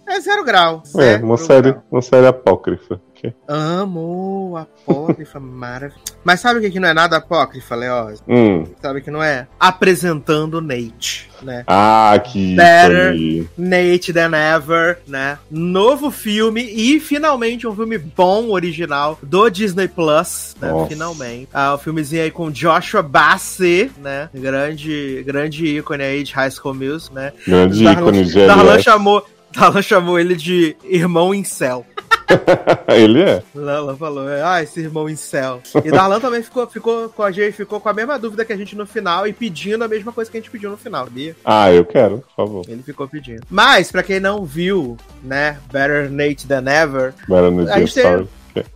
É, 0.07 0.15
é 0.15 0.19
zero 0.19 0.43
grau. 0.43 0.83
É, 0.85 0.89
zero 0.89 1.21
é, 1.21 1.25
uma 1.25 1.37
série, 1.37 1.71
grau. 1.71 1.83
uma 1.91 2.01
série 2.01 2.27
apócrifa. 2.27 2.99
Amo 3.47 4.57
apócrifa, 4.57 5.39
maravilha. 5.39 6.01
Mas 6.23 6.39
sabe 6.39 6.59
o 6.59 6.61
que, 6.61 6.71
que 6.71 6.79
não 6.79 6.89
é 6.89 6.93
nada 6.93 7.17
apócrifa, 7.17 7.75
Leoz? 7.75 8.23
Hum. 8.27 8.63
Sabe 8.81 8.99
o 8.99 9.01
que 9.01 9.11
não 9.11 9.21
é? 9.21 9.47
Apresentando 9.59 10.61
Nate, 10.61 11.29
né? 11.41 11.63
Ah, 11.67 12.19
que 12.23 12.55
Better 12.55 13.45
Nate 13.57 14.11
Than 14.11 14.31
Ever, 14.35 14.99
né? 15.07 15.37
Novo 15.51 16.09
filme 16.09 16.63
e 16.63 16.99
finalmente 16.99 17.67
um 17.67 17.75
filme 17.75 17.97
bom, 17.97 18.49
original, 18.49 19.19
do 19.21 19.49
Disney 19.49 19.87
Plus, 19.87 20.55
né? 20.59 20.71
Nossa. 20.71 20.89
Finalmente. 20.89 21.49
Ah, 21.53 21.73
o 21.73 21.75
um 21.75 21.77
filmezinho 21.77 22.23
aí 22.23 22.31
com 22.31 22.49
Joshua 22.49 23.01
Bassett, 23.01 23.91
né? 23.99 24.29
Grande, 24.33 25.23
grande 25.25 25.77
ícone 25.77 26.03
aí 26.03 26.23
de 26.23 26.33
High 26.33 26.51
School 26.51 26.73
Music, 26.73 27.13
né? 27.13 27.33
Grande 27.45 27.83
Darlan, 27.83 28.01
ícone 28.01 28.47
Darlan 28.47 28.79
chamou, 28.79 29.25
Darlan 29.53 29.81
chamou 29.81 30.19
ele 30.19 30.35
de 30.35 30.75
irmão 30.83 31.33
incel. 31.33 31.85
Ele 32.87 33.21
é. 33.21 33.43
Lala 33.53 33.95
falou, 33.95 34.25
ah, 34.43 34.61
esse 34.61 34.79
irmão 34.79 35.09
em 35.09 35.15
céu. 35.15 35.61
E 35.83 35.91
Darlan 35.91 36.19
também 36.19 36.43
ficou, 36.43 36.67
ficou 36.67 37.09
com 37.09 37.23
a 37.23 37.31
gente, 37.31 37.53
ficou 37.53 37.79
com 37.79 37.89
a 37.89 37.93
mesma 37.93 38.19
dúvida 38.19 38.45
que 38.45 38.53
a 38.53 38.57
gente 38.57 38.75
no 38.75 38.85
final 38.85 39.27
e 39.27 39.33
pedindo 39.33 39.83
a 39.83 39.87
mesma 39.87 40.11
coisa 40.11 40.29
que 40.29 40.37
a 40.37 40.39
gente 40.39 40.51
pediu 40.51 40.69
no 40.69 40.77
final, 40.77 41.05
sabia? 41.05 41.35
Ah, 41.43 41.71
eu 41.71 41.85
quero, 41.85 42.19
por 42.19 42.35
favor. 42.35 42.65
Ele 42.67 42.83
ficou 42.83 43.07
pedindo. 43.07 43.43
Mas, 43.49 43.91
pra 43.91 44.03
quem 44.03 44.19
não 44.19 44.45
viu, 44.45 44.97
né, 45.23 45.57
Better 45.71 46.11
Nate 46.11 46.47
Than 46.47 46.65
Ever, 46.69 47.13
Better 47.27 47.51
Nate 47.51 47.71
a 47.71 47.79
gente 47.79 47.93
tem, 47.93 48.27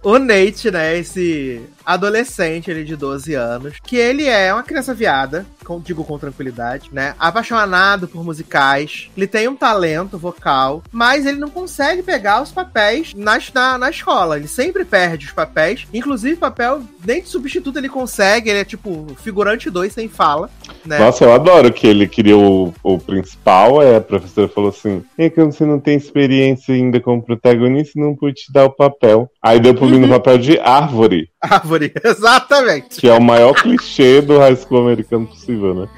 o 0.03 0.19
Nate, 0.19 0.71
né, 0.71 0.97
esse 0.97 1.61
adolescente 1.89 2.69
ele 2.69 2.83
de 2.83 2.95
12 2.95 3.33
anos, 3.33 3.73
que 3.83 3.97
ele 3.97 4.27
é 4.27 4.53
uma 4.53 4.61
criança 4.61 4.93
viada, 4.93 5.45
com, 5.65 5.79
digo 5.79 6.03
com 6.03 6.19
tranquilidade, 6.19 6.89
né? 6.91 7.15
Apaixonado 7.17 8.07
por 8.07 8.23
musicais. 8.23 9.09
Ele 9.17 9.25
tem 9.25 9.47
um 9.47 9.55
talento 9.55 10.17
vocal, 10.17 10.83
mas 10.91 11.25
ele 11.25 11.39
não 11.39 11.49
consegue 11.49 12.03
pegar 12.03 12.43
os 12.43 12.51
papéis 12.51 13.13
na, 13.15 13.39
na, 13.53 13.77
na 13.77 13.89
escola. 13.89 14.37
Ele 14.37 14.47
sempre 14.47 14.85
perde 14.85 15.25
os 15.25 15.31
papéis. 15.31 15.87
Inclusive, 15.91 16.35
papel 16.35 16.83
nem 17.03 17.21
de 17.21 17.29
substituto 17.29 17.77
ele 17.77 17.89
consegue. 17.89 18.49
Ele 18.49 18.59
é 18.59 18.65
tipo 18.65 19.07
figurante 19.23 19.69
2 19.69 19.91
sem 19.91 20.07
fala. 20.07 20.49
Né? 20.85 20.99
Nossa, 20.99 21.23
eu 21.23 21.33
adoro 21.33 21.73
que 21.73 21.87
ele 21.87 22.07
queria 22.07 22.37
o, 22.37 22.73
o 22.83 22.99
principal. 22.99 23.81
É, 23.81 23.95
a 23.95 24.01
professora 24.01 24.47
falou 24.47 24.69
assim: 24.69 25.03
é 25.17 25.29
que 25.29 25.43
você 25.43 25.65
não 25.65 25.79
tem 25.79 25.97
experiência 25.97 26.73
ainda 26.73 26.99
como 26.99 27.23
protagonista, 27.23 27.99
não 27.99 28.15
pude 28.15 28.43
te 28.43 28.53
dar 28.53 28.65
o 28.65 28.71
papel. 28.71 29.29
Aí 29.41 29.59
deu 29.59 29.73
pro 29.73 29.85
uhum. 29.85 29.91
mim 29.91 29.99
no 29.99 30.09
papel 30.09 30.37
de 30.37 30.59
árvore. 30.59 31.29
Árvore, 31.41 31.93
exatamente. 32.03 32.99
Que 32.99 33.07
é 33.07 33.13
o 33.13 33.21
maior 33.21 33.53
clichê 33.53 34.21
do 34.21 34.39
high 34.39 34.55
school 34.55 34.81
americano 34.81 35.27
possível, 35.27 35.73
né? 35.73 35.89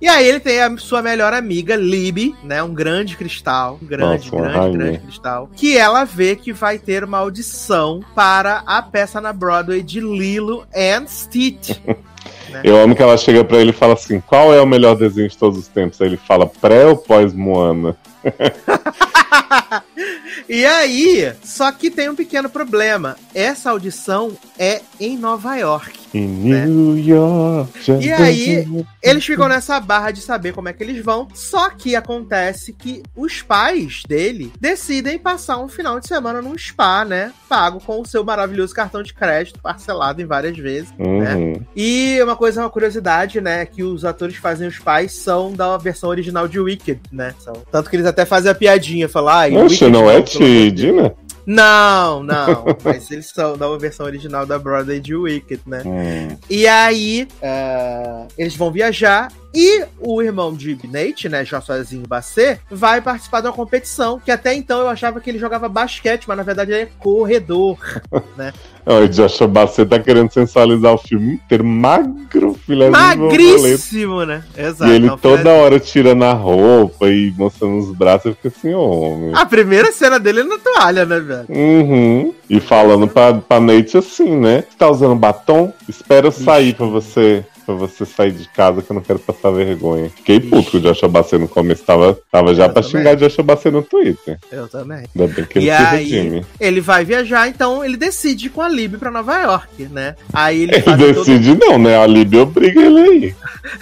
E 0.00 0.06
aí 0.06 0.28
ele 0.28 0.38
tem 0.38 0.60
a 0.60 0.76
sua 0.76 1.02
melhor 1.02 1.34
amiga, 1.34 1.74
Libby, 1.74 2.32
né? 2.44 2.62
Um 2.62 2.72
grande 2.72 3.16
cristal. 3.16 3.80
Um 3.82 3.86
grande, 3.86 4.30
Nossa, 4.30 4.50
grande, 4.50 4.78
grande 4.78 4.98
cristal. 4.98 5.50
Que 5.56 5.76
ela 5.76 6.04
vê 6.04 6.36
que 6.36 6.52
vai 6.52 6.78
ter 6.78 7.02
uma 7.02 7.18
audição 7.18 8.00
para 8.14 8.62
a 8.64 8.80
peça 8.80 9.20
na 9.20 9.32
Broadway 9.32 9.82
de 9.82 9.98
Lilo 9.98 10.64
and 10.72 11.08
Stitch. 11.08 11.70
né? 12.48 12.60
Eu 12.62 12.80
amo 12.80 12.94
que 12.94 13.02
ela 13.02 13.16
chega 13.16 13.42
para 13.42 13.58
ele 13.58 13.70
e 13.70 13.74
fala 13.74 13.94
assim: 13.94 14.20
qual 14.20 14.54
é 14.54 14.60
o 14.60 14.66
melhor 14.66 14.94
desenho 14.94 15.28
de 15.28 15.36
todos 15.36 15.58
os 15.58 15.66
tempos? 15.66 16.00
Aí 16.00 16.06
ele 16.06 16.16
fala 16.16 16.46
pré 16.46 16.86
ou 16.86 16.96
pós 16.96 17.34
Moana? 17.34 17.96
e 20.48 20.64
aí, 20.64 21.32
só 21.42 21.70
que 21.72 21.90
tem 21.90 22.08
um 22.08 22.14
pequeno 22.14 22.48
problema. 22.48 23.16
Essa 23.34 23.70
audição 23.70 24.36
é 24.58 24.82
em 25.00 25.16
Nova 25.16 25.56
York. 25.56 25.98
Em 26.14 26.26
né? 26.26 26.66
New 26.66 26.98
York. 26.98 27.90
E 28.00 28.10
aí, 28.10 28.66
eles 29.02 29.24
ficam 29.24 29.48
nessa 29.48 29.78
barra 29.78 30.10
de 30.10 30.20
saber 30.20 30.52
como 30.52 30.68
é 30.68 30.72
que 30.72 30.82
eles 30.82 31.04
vão. 31.04 31.28
Só 31.34 31.70
que 31.70 31.94
acontece 31.94 32.72
que 32.72 33.02
os 33.14 33.42
pais 33.42 34.02
dele 34.08 34.52
decidem 34.60 35.18
passar 35.18 35.58
um 35.58 35.68
final 35.68 36.00
de 36.00 36.08
semana 36.08 36.40
num 36.40 36.56
spa, 36.56 37.04
né? 37.04 37.32
Pago 37.48 37.80
com 37.80 38.00
o 38.00 38.06
seu 38.06 38.24
maravilhoso 38.24 38.74
cartão 38.74 39.02
de 39.02 39.12
crédito, 39.12 39.60
parcelado 39.60 40.22
em 40.22 40.26
várias 40.26 40.56
vezes, 40.56 40.90
né? 40.98 41.06
uhum. 41.06 41.52
né? 41.52 41.60
E 41.76 42.18
uma 42.22 42.36
coisa, 42.36 42.62
uma 42.62 42.70
curiosidade, 42.70 43.40
né? 43.40 43.66
Que 43.66 43.82
os 43.82 44.04
atores 44.04 44.36
que 44.36 44.40
fazem 44.40 44.66
os 44.66 44.78
pais 44.78 45.12
são 45.12 45.52
da 45.52 45.76
versão 45.76 46.08
original 46.08 46.48
de 46.48 46.58
Wicked, 46.58 47.00
né? 47.12 47.34
São, 47.38 47.54
tanto 47.70 47.90
que 47.90 47.96
eles 47.96 48.06
até 48.06 48.24
fazem 48.24 48.50
a 48.50 48.54
piadinha, 48.54 49.08
falar. 49.08 49.37
Ah, 49.46 49.50
Poxa, 49.50 49.88
não 49.88 50.10
é 50.10 50.22
Tidina? 50.22 51.14
Não, 51.48 52.22
não. 52.22 52.64
mas 52.84 53.10
eles 53.10 53.30
são 53.30 53.56
da 53.56 53.74
versão 53.78 54.04
original 54.04 54.44
da 54.44 54.58
Broadway 54.58 55.00
de 55.00 55.16
Wicked, 55.16 55.62
né? 55.66 55.82
Hum. 55.86 56.36
E 56.50 56.66
aí, 56.66 57.26
uh, 57.42 58.28
eles 58.36 58.54
vão 58.54 58.70
viajar 58.70 59.32
e 59.54 59.84
o 59.98 60.20
irmão 60.22 60.54
de 60.54 60.78
Nate, 60.84 61.28
né, 61.28 61.44
Jossozinho 61.44 62.06
Basset, 62.06 62.60
vai 62.70 63.00
participar 63.00 63.40
de 63.40 63.46
uma 63.46 63.52
competição 63.54 64.20
que 64.20 64.30
até 64.30 64.54
então 64.54 64.80
eu 64.80 64.88
achava 64.88 65.20
que 65.20 65.30
ele 65.30 65.38
jogava 65.38 65.68
basquete, 65.68 66.26
mas 66.28 66.36
na 66.36 66.42
verdade 66.42 66.72
ele 66.72 66.82
é 66.82 66.88
corredor, 66.98 67.78
né? 68.36 68.52
O 68.88 69.06
Joshua 69.06 69.46
Basset 69.46 69.86
tá 69.86 69.98
querendo 69.98 70.32
sensualizar 70.32 70.94
o 70.94 70.98
filme 70.98 71.34
inteiro, 71.34 71.62
magro, 71.62 72.54
filé 72.64 72.88
Magríssimo, 72.88 74.24
né? 74.24 74.42
Exato. 74.56 74.90
E 74.90 74.94
ele 74.94 75.08
não, 75.08 75.18
toda 75.18 75.38
filé... 75.38 75.60
hora 75.60 75.78
tirando 75.78 76.24
a 76.24 76.32
roupa 76.32 77.06
e 77.10 77.30
mostrando 77.36 77.76
os 77.76 77.94
braços, 77.94 78.26
eu 78.26 78.34
fico 78.34 78.48
assim, 78.48 78.72
homem. 78.72 79.32
A 79.34 79.44
primeira 79.44 79.92
cena 79.92 80.18
dele 80.18 80.40
é 80.40 80.44
na 80.44 80.58
toalha, 80.58 81.04
né, 81.04 81.20
velho? 81.20 81.46
Uhum. 81.50 82.32
E 82.48 82.60
falando 82.60 83.06
pra, 83.06 83.34
pra 83.34 83.60
Nate 83.60 83.98
assim, 83.98 84.34
né? 84.34 84.64
Você 84.68 84.78
tá 84.78 84.88
usando 84.88 85.14
batom? 85.14 85.70
Espera 85.86 86.28
eu 86.28 86.32
sair 86.32 86.74
pra 86.74 86.86
você 86.86 87.44
pra 87.68 87.74
você 87.74 88.06
sair 88.06 88.32
de 88.32 88.48
casa 88.48 88.80
que 88.80 88.90
eu 88.90 88.94
não 88.94 89.02
quero 89.02 89.18
passar 89.18 89.50
vergonha. 89.50 90.08
Fiquei 90.08 90.40
puto 90.40 90.70
com 90.70 90.76
o 90.78 90.80
Joshua 90.80 91.08
Basset 91.08 91.38
no 91.38 91.46
começo, 91.46 91.84
tava, 91.84 92.18
tava 92.32 92.54
já 92.54 92.64
eu 92.64 92.70
pra 92.70 92.82
também. 92.82 92.98
xingar 92.98 93.14
o 93.14 93.16
Joshua 93.18 93.44
Basset 93.44 93.70
no 93.70 93.82
Twitter. 93.82 94.38
Eu 94.50 94.66
também. 94.68 95.04
Ainda 95.14 95.34
bem 95.34 95.44
que 95.44 95.58
ele 95.58 95.70
e 95.70 95.76
se 95.76 95.82
aí, 95.82 96.10
redime. 96.10 96.46
Ele 96.58 96.80
vai 96.80 97.04
viajar, 97.04 97.46
então 97.46 97.84
ele 97.84 97.98
decide 97.98 98.48
com 98.48 98.62
a 98.62 98.68
Lib 98.68 98.96
pra 98.96 99.10
Nova 99.10 99.38
York, 99.38 99.84
né? 99.90 100.16
Aí 100.32 100.62
ele, 100.62 100.76
ele 100.76 101.12
decide 101.12 101.56
todo... 101.56 101.68
não, 101.68 101.78
né? 101.78 101.98
A 101.98 102.06
Lib 102.06 102.34
obriga 102.36 102.80
ele 102.80 103.00
aí. 103.00 103.34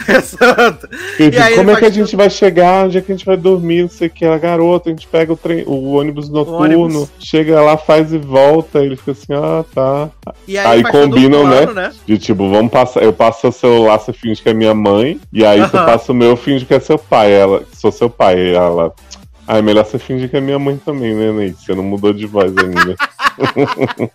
Exato. 0.09 0.89
E 1.21 1.55
como 1.55 1.71
é 1.71 1.77
que 1.77 1.85
a 1.85 1.91
gente 1.91 2.17
vai 2.17 2.29
chegar? 2.29 2.87
Onde 2.87 2.99
é 2.99 3.01
que 3.01 3.13
a 3.13 3.15
gente 3.15 3.27
vai 3.27 3.37
dormir? 3.37 3.83
Não 3.83 3.89
sei 3.89 4.09
o 4.09 4.11
que. 4.11 4.25
Ela, 4.25 4.39
garota, 4.39 4.91
a 4.91 4.93
gente 4.93 5.07
pega 5.07 5.33
o, 5.33 5.37
trem, 5.37 5.63
o 5.65 5.93
ônibus 5.93 6.29
noturno, 6.29 6.79
o 6.79 6.83
ônibus. 6.83 7.09
chega 7.21 7.61
lá, 7.63 7.77
faz 7.77 8.13
e 8.13 8.19
volta. 8.19 8.81
Ele 8.81 8.97
fica 8.97 9.13
assim, 9.13 9.33
ah, 9.33 9.65
tá. 9.73 10.11
E 10.49 10.59
aí, 10.59 10.83
aí 10.85 10.93
combinam, 10.93 11.45
um 11.45 11.49
plano, 11.49 11.75
né? 11.75 11.83
né? 11.89 11.93
De 12.05 12.19
tipo, 12.19 12.51
vamos 12.51 12.73
passar, 12.73 13.03
eu 13.03 13.13
passo 13.13 13.47
o 13.47 13.53
celular, 13.77 13.99
você 13.99 14.13
finge 14.13 14.43
que 14.43 14.49
é 14.49 14.55
minha 14.55 14.75
mãe, 14.75 15.21
e 15.33 15.45
aí 15.45 15.61
você 15.61 15.77
passa 15.77 16.13
o 16.13 16.15
meu, 16.15 16.37
finge 16.37 16.65
que 16.65 16.75
é 16.75 16.81
seu 16.81 16.99
pai. 16.99 17.33
Ela, 17.33 17.63
sou 17.73 17.93
seu 17.93 18.09
pai. 18.09 18.55
Ela, 18.55 18.93
ah, 19.47 19.59
é 19.59 19.63
melhor 19.63 19.85
você 19.85 19.99
fingir 19.99 20.29
que 20.29 20.37
é 20.37 20.41
minha 20.41 20.59
mãe 20.59 20.77
também, 20.77 21.15
né, 21.15 21.31
Nate? 21.31 21.65
Você 21.65 21.75
não 21.75 21.85
mudou 21.85 22.13
de 22.13 22.27
voz 22.27 22.53
ainda. 22.57 22.97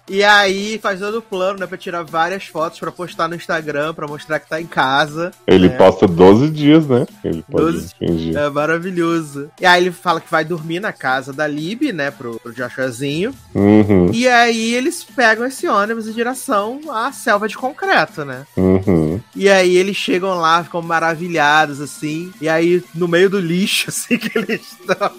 e 0.10 0.24
aí 0.24 0.80
faz 0.80 1.00
todo 1.00 1.20
o 1.20 1.22
plano, 1.22 1.60
né, 1.60 1.68
pra 1.68 1.78
tirar 1.78 2.04
várias 2.04 2.46
fotos 2.46 2.80
pra 2.80 2.92
postar 2.92 3.28
no 3.28 3.36
Instagram, 3.36 3.94
pra 3.94 4.08
mostrar 4.08 4.40
que 4.40 4.50
tá 4.50 4.62
em 4.62 4.66
casa. 4.66 5.32
Ele 5.48 5.70
né? 5.70 5.78
posta 5.78 6.08
12 6.08 6.50
dias, 6.50 6.88
né? 6.88 7.06
Ele 7.24 7.44
pode 7.50 7.66
12... 7.66 7.96
fingir. 7.98 8.38
É 8.38 8.50
maravilhoso. 8.50 9.50
E 9.60 9.66
aí 9.66 9.84
ele 9.84 9.92
fala 9.92 10.22
que 10.22 10.32
vai 10.32 10.44
dormir 10.44 10.80
na 10.80 10.94
casa 10.94 11.32
da 11.34 11.48
Lib, 11.48 11.92
né, 11.92 12.12
pro, 12.12 12.40
pro 12.40 12.54
Joshuazinho. 12.54 13.34
Uhum. 13.54 14.12
E 14.14 14.28
aí 14.28 14.74
eles 14.74 15.04
pegam 15.04 15.46
esse 15.46 15.68
ônibus 15.68 16.08
em 16.08 16.14
direção 16.14 16.80
à 16.90 17.12
selva 17.12 17.48
de 17.48 17.58
concreto, 17.58 18.26
né? 18.26 18.46
Uhum. 18.56 19.20
E 19.36 19.50
aí 19.50 19.76
eles 19.76 19.96
chegam 19.96 20.36
lá, 20.36 20.64
ficam 20.64 20.82
maravilhados, 20.82 21.82
assim. 21.82 22.32
E 22.42 22.50
aí, 22.50 22.84
no 22.94 23.08
meio 23.08 23.30
do 23.30 23.40
lixo, 23.40 23.90
assim, 23.90 24.18
que 24.18 24.38
eles 24.38 24.62
estão. 24.62 25.12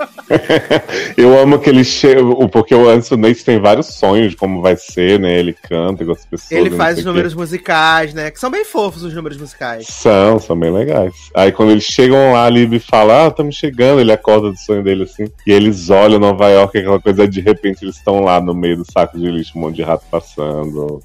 eu 1.16 1.38
amo 1.38 1.58
que 1.58 1.70
ele 1.70 1.84
chega. 1.84 2.22
Porque 2.50 2.74
o 2.74 2.88
Anson 2.88 3.16
Nate 3.16 3.44
tem 3.44 3.60
vários 3.60 3.91
sonhos 3.92 4.30
de 4.30 4.36
como 4.36 4.60
vai 4.60 4.76
ser, 4.76 5.18
né? 5.18 5.38
Ele 5.38 5.52
canta 5.52 6.04
com 6.04 6.12
as 6.12 6.24
pessoas. 6.24 6.50
Ele 6.50 6.70
faz 6.70 6.98
os 6.98 7.04
números 7.04 7.34
musicais, 7.34 8.14
né? 8.14 8.30
Que 8.30 8.38
são 8.38 8.50
bem 8.50 8.64
fofos 8.64 9.02
os 9.02 9.14
números 9.14 9.38
musicais. 9.38 9.86
São, 9.88 10.38
são 10.38 10.58
bem 10.58 10.72
legais. 10.72 11.14
Aí 11.34 11.52
quando 11.52 11.72
eles 11.72 11.84
chegam 11.84 12.32
lá, 12.32 12.46
a 12.46 12.50
Libby 12.50 12.78
fala: 12.78 13.24
Ah, 13.24 13.28
estamos 13.28 13.54
chegando. 13.54 14.00
Ele 14.00 14.12
acorda 14.12 14.50
do 14.50 14.58
sonho 14.58 14.82
dele 14.82 15.04
assim. 15.04 15.30
E 15.46 15.52
eles 15.52 15.90
olham 15.90 16.18
Nova 16.18 16.48
York, 16.48 16.78
aquela 16.78 17.00
coisa, 17.00 17.26
de 17.26 17.40
repente 17.40 17.84
eles 17.84 17.96
estão 17.96 18.20
lá 18.20 18.40
no 18.40 18.54
meio 18.54 18.78
do 18.78 18.84
saco 18.90 19.18
de 19.18 19.30
lixo, 19.30 19.52
um 19.56 19.62
monte 19.62 19.76
de 19.76 19.82
rato 19.82 20.04
passando. 20.10 21.02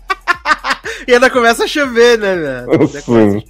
E 1.07 1.13
ainda 1.13 1.29
começa 1.29 1.63
a 1.63 1.67
chover, 1.67 2.17
né, 2.17 2.35
velho? 2.35 2.87
Sim. 2.87 3.43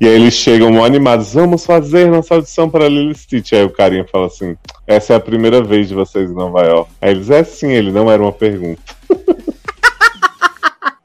e 0.00 0.06
aí 0.06 0.14
eles 0.14 0.34
chegam 0.34 0.70
mó 0.70 0.84
animados, 0.84 1.34
vamos 1.34 1.66
fazer 1.66 2.08
nossa 2.08 2.34
audição 2.34 2.70
para 2.70 2.88
Lily 2.88 3.14
Stitch. 3.14 3.52
Aí 3.52 3.64
o 3.64 3.70
carinha 3.70 4.06
fala 4.10 4.26
assim, 4.26 4.56
essa 4.86 5.12
é 5.12 5.16
a 5.16 5.20
primeira 5.20 5.62
vez 5.62 5.88
de 5.88 5.94
vocês 5.94 6.30
em 6.30 6.34
Nova 6.34 6.62
York. 6.62 6.90
Aí 7.00 7.10
eles, 7.10 7.30
é 7.30 7.44
sim, 7.44 7.72
ele 7.72 7.92
não 7.92 8.10
era 8.10 8.22
uma 8.22 8.32
pergunta. 8.32 8.80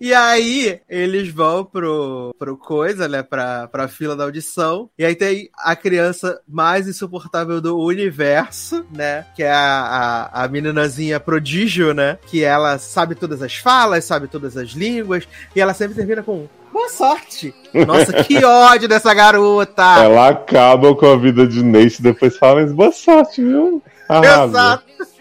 E 0.03 0.13
aí, 0.13 0.81
eles 0.89 1.29
vão 1.29 1.63
pro, 1.63 2.35
pro 2.37 2.57
coisa, 2.57 3.07
né? 3.07 3.23
Pra, 3.23 3.69
pra 3.69 3.87
fila 3.87 4.17
da 4.17 4.25
audição. 4.25 4.89
E 4.99 5.05
aí 5.05 5.15
tem 5.15 5.49
a 5.57 5.77
criança 5.77 6.41
mais 6.45 6.89
insuportável 6.89 7.61
do 7.61 7.79
universo, 7.79 8.85
né? 8.93 9.25
Que 9.33 9.43
é 9.43 9.53
a, 9.53 10.27
a, 10.33 10.43
a 10.43 10.47
meninazinha 10.49 11.21
prodígio, 11.21 11.93
né? 11.93 12.17
Que 12.27 12.43
ela 12.43 12.77
sabe 12.77 13.15
todas 13.15 13.41
as 13.41 13.55
falas, 13.55 14.03
sabe 14.03 14.27
todas 14.27 14.57
as 14.57 14.71
línguas. 14.71 15.25
E 15.55 15.61
ela 15.61 15.73
sempre 15.73 15.95
termina 15.95 16.21
com 16.21 16.49
boa 16.73 16.89
sorte. 16.89 17.55
Nossa, 17.73 18.11
que 18.25 18.43
ódio 18.43 18.89
dessa 18.89 19.13
garota. 19.13 19.99
Ela 19.99 20.27
acaba 20.31 20.93
com 20.93 21.13
a 21.13 21.15
vida 21.15 21.47
de 21.47 21.63
Nate 21.63 22.01
e 22.01 22.03
depois 22.03 22.35
fala, 22.35 22.59
mas 22.59 22.73
boa 22.73 22.91
sorte, 22.91 23.41
viu? 23.41 23.81
Arrasa. 24.09 24.43
Exato. 24.43 25.12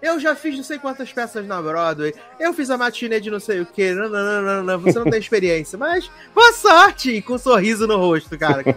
Eu 0.00 0.18
já 0.20 0.34
fiz 0.34 0.56
não 0.56 0.64
sei 0.64 0.78
quantas 0.78 1.12
peças 1.12 1.46
na 1.46 1.60
Broadway. 1.60 2.14
Eu 2.38 2.52
fiz 2.52 2.70
a 2.70 2.76
matinê 2.76 3.20
de 3.20 3.30
não 3.30 3.40
sei 3.40 3.60
o 3.60 3.66
que. 3.66 3.92
Não, 3.92 4.08
não, 4.08 4.42
não, 4.42 4.62
não, 4.62 4.78
você 4.78 4.98
não 4.98 5.10
tem 5.10 5.20
experiência. 5.20 5.78
Mas 5.78 6.10
boa 6.34 6.52
sorte! 6.52 7.20
Com 7.22 7.34
um 7.34 7.38
sorriso 7.38 7.86
no 7.86 7.96
rosto, 7.96 8.38
cara. 8.38 8.62
Que... 8.62 8.72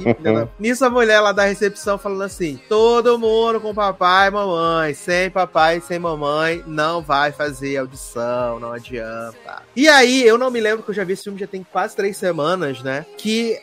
Nisso 0.60 0.86
a 0.86 0.90
mulher 0.90 1.20
lá 1.20 1.32
da 1.32 1.46
recepção 1.46 1.98
falando 1.98 2.24
assim: 2.24 2.60
todo 2.70 3.20
mundo 3.20 3.60
com 3.60 3.74
papai 3.74 4.30
e 4.30 4.32
mamãe. 4.32 4.94
Sem 4.94 5.30
papai 5.30 5.78
e 5.78 5.82
sem 5.82 6.00
mamãe 6.00 6.64
não 6.66 7.02
vai 7.02 7.32
fazer 7.32 7.78
audição, 7.78 8.60
não 8.60 8.72
adianta. 8.72 9.64
E 9.76 9.88
aí, 9.88 10.26
eu 10.26 10.38
não 10.38 10.50
me 10.50 10.60
lembro 10.60 10.84
que 10.84 10.90
eu 10.90 10.96
já 10.96 11.04
vi 11.04 11.14
esse 11.14 11.24
filme 11.24 11.40
já 11.40 11.48
tem 11.48 11.66
quase 11.70 11.96
três 11.96 12.18
semanas, 12.18 12.82
né? 12.82 13.06
Que 13.18 13.60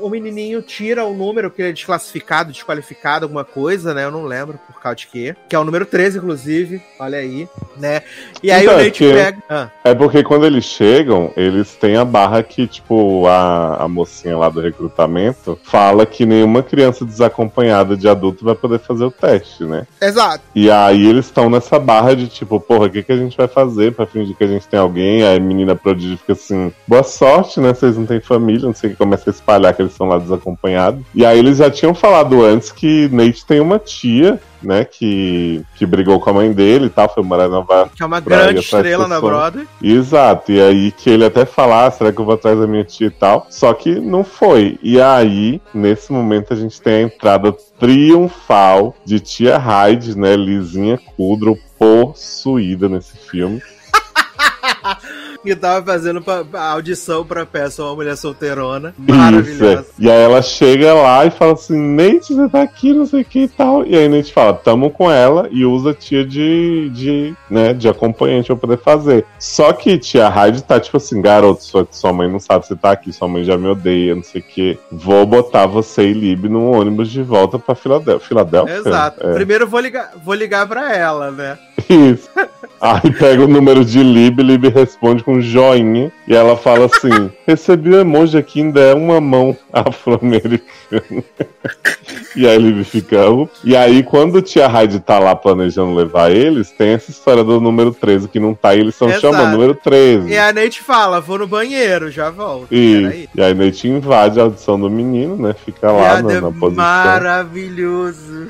o 0.00 0.08
menininho 0.08 0.60
tira 0.62 1.04
o 1.04 1.14
número 1.14 1.50
que 1.50 1.62
ele 1.62 1.70
é 1.70 1.72
desclassificado, 1.72 2.52
desqualificado, 2.52 3.24
alguma 3.24 3.44
coisa, 3.44 3.94
né? 3.94 4.04
Eu 4.04 4.10
não 4.10 4.24
lembro 4.24 4.58
por 4.66 4.80
causa 4.80 4.96
de 4.96 5.06
quê. 5.06 5.36
Que 5.48 5.56
é 5.56 5.58
o 5.58 5.64
número 5.64 5.86
13, 5.86 6.18
inclusive 6.18 6.33
inclusive, 6.34 6.82
olha 6.98 7.18
aí, 7.18 7.48
né? 7.76 8.02
E 8.42 8.50
aí 8.50 8.64
então, 8.64 8.76
o 8.76 8.82
Nate 8.82 9.06
é 9.06 9.14
pega. 9.14 9.42
Ah. 9.48 9.68
É 9.84 9.94
porque 9.94 10.22
quando 10.22 10.44
eles 10.44 10.64
chegam, 10.64 11.32
eles 11.36 11.74
têm 11.74 11.96
a 11.96 12.04
barra 12.04 12.42
que, 12.42 12.66
tipo, 12.66 13.26
a, 13.26 13.84
a 13.84 13.88
mocinha 13.88 14.36
lá 14.36 14.48
do 14.48 14.60
recrutamento 14.60 15.58
fala 15.62 16.04
que 16.04 16.26
nenhuma 16.26 16.62
criança 16.62 17.04
desacompanhada 17.04 17.96
de 17.96 18.08
adulto 18.08 18.44
vai 18.44 18.54
poder 18.54 18.80
fazer 18.80 19.04
o 19.04 19.10
teste, 19.10 19.64
né? 19.64 19.86
Exato. 20.00 20.42
E 20.54 20.70
aí 20.70 21.06
eles 21.06 21.26
estão 21.26 21.48
nessa 21.48 21.78
barra 21.78 22.14
de 22.14 22.26
tipo, 22.26 22.58
porra, 22.60 22.86
o 22.86 22.90
que, 22.90 23.02
que 23.02 23.12
a 23.12 23.16
gente 23.16 23.36
vai 23.36 23.48
fazer 23.48 23.92
pra 23.92 24.06
fingir 24.06 24.36
que 24.36 24.44
a 24.44 24.48
gente 24.48 24.66
tem 24.66 24.80
alguém? 24.80 25.22
Aí 25.22 25.36
a 25.36 25.40
menina 25.40 25.76
prodígio 25.76 26.18
fica 26.18 26.32
assim, 26.32 26.72
boa 26.86 27.02
sorte, 27.02 27.60
né? 27.60 27.72
Vocês 27.72 27.96
não 27.96 28.06
têm 28.06 28.20
família, 28.20 28.66
não 28.66 28.74
sei 28.74 28.90
o 28.90 28.92
que, 28.92 28.98
começa 28.98 29.30
a 29.30 29.32
espalhar 29.32 29.72
que 29.74 29.82
eles 29.82 29.92
estão 29.92 30.08
lá 30.08 30.18
desacompanhados. 30.18 31.04
E 31.14 31.24
aí 31.24 31.38
eles 31.38 31.58
já 31.58 31.70
tinham 31.70 31.94
falado 31.94 32.44
antes 32.44 32.72
que 32.72 33.08
Nate 33.12 33.46
tem 33.46 33.60
uma 33.60 33.78
tia 33.78 34.40
né, 34.64 34.84
que, 34.84 35.62
que 35.76 35.86
brigou 35.86 36.20
com 36.20 36.30
a 36.30 36.32
mãe 36.32 36.52
dele 36.52 36.86
e 36.86 36.90
tal, 36.90 37.12
foi 37.12 37.22
morar 37.22 37.44
na 37.44 37.56
Nova 37.56 37.90
Que 37.94 38.02
é 38.02 38.06
uma 38.06 38.20
grande 38.20 38.60
estrela 38.60 39.06
na 39.06 39.20
Broadway. 39.20 39.66
Exato, 39.82 40.52
e 40.52 40.60
aí 40.60 40.92
que 40.92 41.10
ele 41.10 41.24
até 41.24 41.44
falar, 41.44 41.86
ah, 41.86 41.90
será 41.90 42.12
que 42.12 42.20
eu 42.20 42.24
vou 42.24 42.34
atrás 42.34 42.58
da 42.58 42.66
minha 42.66 42.84
tia 42.84 43.08
e 43.08 43.10
tal? 43.10 43.46
Só 43.50 43.72
que 43.72 44.00
não 44.00 44.24
foi. 44.24 44.78
E 44.82 45.00
aí, 45.00 45.60
nesse 45.72 46.12
momento, 46.12 46.52
a 46.52 46.56
gente 46.56 46.80
tem 46.80 46.94
a 46.94 47.02
entrada 47.02 47.52
triunfal 47.78 48.94
de 49.04 49.20
tia 49.20 49.58
Hyde, 49.58 50.16
né, 50.16 50.36
Lizinha 50.36 50.98
Kudrow, 51.16 51.58
possuída 51.78 52.88
nesse 52.88 53.16
filme. 53.16 53.62
que 55.44 55.54
tava 55.54 55.84
fazendo 55.84 56.22
pra, 56.22 56.44
a 56.54 56.70
audição 56.72 57.24
pra 57.24 57.46
peça 57.46 57.82
uma 57.82 57.94
mulher 57.94 58.16
solteirona. 58.16 58.94
Maravilhosa. 58.98 59.80
Isso, 59.82 59.92
é. 60.00 60.04
E 60.04 60.10
aí 60.10 60.22
ela 60.22 60.42
chega 60.42 60.94
lá 60.94 61.24
e 61.24 61.30
fala 61.30 61.52
assim: 61.52 61.78
Nate, 61.78 62.34
você 62.34 62.48
tá 62.48 62.62
aqui, 62.62 62.92
não 62.92 63.06
sei 63.06 63.22
o 63.22 63.24
que 63.24 63.40
e 63.40 63.48
tal. 63.48 63.86
E 63.86 63.96
aí 63.96 64.08
Nate 64.08 64.32
fala: 64.32 64.54
tamo 64.54 64.90
com 64.90 65.10
ela 65.10 65.48
e 65.50 65.64
usa 65.64 65.90
a 65.90 65.94
tia 65.94 66.24
de, 66.24 66.90
de, 66.90 67.34
né, 67.50 67.72
de 67.72 67.88
acompanhante 67.88 68.46
pra 68.46 68.56
poder 68.56 68.78
fazer. 68.78 69.24
Só 69.38 69.72
que 69.72 69.98
tia 69.98 70.28
Hyde 70.28 70.62
tá 70.62 70.80
tipo 70.80 70.96
assim: 70.96 71.20
garoto, 71.20 71.62
sua, 71.62 71.86
sua 71.90 72.12
mãe 72.12 72.30
não 72.30 72.40
sabe 72.40 72.66
se 72.66 72.74
tá 72.74 72.92
aqui, 72.92 73.12
sua 73.12 73.28
mãe 73.28 73.44
já 73.44 73.56
me 73.56 73.68
odeia, 73.68 74.14
não 74.14 74.22
sei 74.22 74.40
o 74.40 74.44
que. 74.44 74.78
Vou 74.90 75.26
botar 75.26 75.66
você 75.66 76.08
e 76.08 76.12
Lib 76.12 76.48
num 76.48 76.70
ônibus 76.70 77.10
de 77.10 77.22
volta 77.22 77.58
pra 77.58 77.74
Filadélfia. 77.74 78.26
Filadélfia? 78.26 78.76
Exato. 78.76 79.26
É. 79.26 79.34
Primeiro 79.34 79.66
vou 79.66 79.80
ligar, 79.80 80.12
vou 80.24 80.34
ligar 80.34 80.66
pra 80.66 80.94
ela, 80.96 81.30
né? 81.30 81.58
Isso. 81.88 82.28
Aí 82.80 83.10
pega 83.12 83.42
o 83.42 83.48
número 83.48 83.84
de 83.84 84.02
Lib, 84.02 84.42
Lib 84.42 84.68
responde 84.68 85.24
com 85.24 85.33
joinha 85.40 86.12
e 86.26 86.34
ela 86.34 86.56
fala 86.56 86.86
assim: 86.86 87.30
recebi 87.46 87.90
o 87.90 88.00
emoji 88.00 88.36
aqui, 88.36 88.60
ainda 88.60 88.80
é 88.80 88.94
uma 88.94 89.20
mão 89.20 89.56
afro-americana. 89.72 90.62
e 92.36 92.46
aí 92.46 92.58
Lib 92.58 92.84
fica. 92.84 93.18
E 93.62 93.76
aí, 93.76 94.02
quando 94.02 94.36
o 94.36 94.42
tia 94.42 94.66
Hyde 94.66 95.00
tá 95.00 95.18
lá 95.18 95.34
planejando 95.34 95.94
levar 95.94 96.30
eles, 96.30 96.70
tem 96.70 96.90
essa 96.90 97.10
história 97.10 97.44
do 97.44 97.60
número 97.60 97.92
13 97.92 98.28
que 98.28 98.40
não 98.40 98.54
tá 98.54 98.74
e 98.74 98.80
eles 98.80 98.94
estão 98.94 99.10
chamando 99.20 99.52
número 99.52 99.74
13. 99.74 100.28
E 100.28 100.38
a 100.38 100.52
Nate 100.52 100.80
fala: 100.82 101.20
vou 101.20 101.38
no 101.38 101.46
banheiro, 101.46 102.10
já 102.10 102.30
volto. 102.30 102.68
E, 102.70 103.28
e 103.34 103.42
aí 103.42 103.52
a 103.52 103.54
Nate 103.54 103.88
invade 103.88 104.40
a 104.40 104.44
audição 104.44 104.78
do 104.78 104.90
menino, 104.90 105.36
né? 105.36 105.54
Fica 105.64 105.90
lá 105.90 106.22
na, 106.22 106.40
na 106.40 106.52
posição. 106.52 106.84
Maravilhoso. 106.84 108.48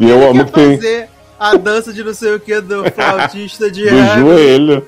E 0.00 0.08
eu 0.08 0.30
amo 0.30 0.46
que 0.46 0.52
tem. 0.52 0.80
A 1.40 1.56
dança 1.56 1.90
de 1.90 2.04
não 2.04 2.12
sei 2.12 2.34
o 2.34 2.40
que 2.40 2.60
do 2.60 2.84
flautista 2.92 3.70
de 3.70 3.88
Do 3.88 4.20
joelho. 4.20 4.86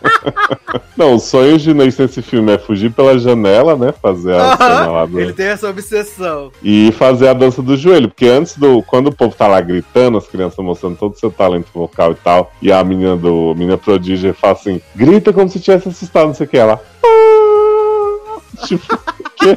Não, 0.96 1.14
o 1.14 1.18
sonho 1.18 1.58
de 1.58 1.74
Ney 1.74 1.92
nesse 1.98 2.22
filme 2.22 2.52
é 2.52 2.58
fugir 2.58 2.92
pela 2.92 3.18
janela, 3.18 3.74
né? 3.74 3.92
Fazer 3.92 4.34
a 4.34 4.56
cena 4.56 4.90
lá 4.90 5.06
do... 5.06 5.18
Ele 5.18 5.32
tem 5.32 5.46
essa 5.46 5.68
obsessão. 5.68 6.52
E 6.62 6.92
fazer 6.92 7.28
a 7.28 7.32
dança 7.32 7.62
do 7.62 7.76
joelho, 7.76 8.08
porque 8.08 8.26
antes 8.26 8.56
do. 8.56 8.82
Quando 8.82 9.08
o 9.08 9.14
povo 9.14 9.34
tá 9.34 9.48
lá 9.48 9.60
gritando, 9.60 10.18
as 10.18 10.28
crianças 10.28 10.64
mostrando 10.64 10.96
todo 10.96 11.14
o 11.14 11.18
seu 11.18 11.30
talento 11.30 11.68
vocal 11.74 12.12
e 12.12 12.16
tal, 12.16 12.52
e 12.60 12.70
a 12.70 12.84
menina 12.84 13.16
do. 13.16 13.54
menina 13.54 13.78
prodígio 13.78 14.34
fala 14.34 14.52
assim: 14.52 14.80
grita 14.94 15.32
como 15.32 15.48
se 15.48 15.58
tivesse 15.58 15.88
assustado, 15.88 16.26
não 16.26 16.34
sei 16.34 16.46
o 16.46 16.50
que. 16.50 16.58
Ela. 16.58 16.80
tipo, 18.66 18.98
que? 19.36 19.56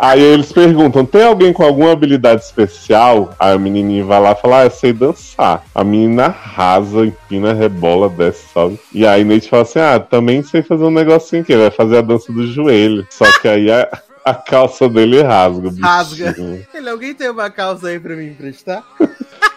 Aí 0.00 0.22
eles 0.22 0.50
perguntam: 0.50 1.04
tem 1.04 1.24
alguém 1.24 1.52
com 1.52 1.62
alguma 1.62 1.92
habilidade 1.92 2.42
especial? 2.42 3.34
Aí 3.38 3.54
o 3.54 3.60
menininho 3.60 4.06
vai 4.06 4.18
lá 4.18 4.32
e 4.32 4.34
fala: 4.34 4.60
ah, 4.60 4.64
eu 4.64 4.70
sei 4.70 4.94
dançar. 4.94 5.62
A 5.74 5.84
menina 5.84 6.24
arrasa, 6.24 7.04
empina, 7.04 7.52
rebola, 7.52 8.08
desce, 8.08 8.46
sabe? 8.54 8.80
E 8.94 9.06
aí 9.06 9.24
Nate 9.24 9.50
fala 9.50 9.62
assim: 9.62 9.78
ah, 9.78 10.00
também 10.00 10.42
sei 10.42 10.62
fazer 10.62 10.84
um 10.84 10.90
negocinho 10.90 11.42
aqui, 11.42 11.54
vai 11.54 11.70
fazer 11.70 11.98
a 11.98 12.02
dança 12.02 12.32
do 12.32 12.46
joelho. 12.46 13.06
Só 13.10 13.30
que 13.40 13.46
aí 13.46 13.70
a, 13.70 13.86
a 14.24 14.34
calça 14.34 14.88
dele 14.88 15.22
rasga. 15.22 15.70
Rasga. 15.78 16.34
Ele, 16.72 16.88
alguém 16.88 17.14
tem 17.14 17.28
uma 17.28 17.50
calça 17.50 17.88
aí 17.88 18.00
pra 18.00 18.16
me 18.16 18.28
emprestar? 18.28 18.82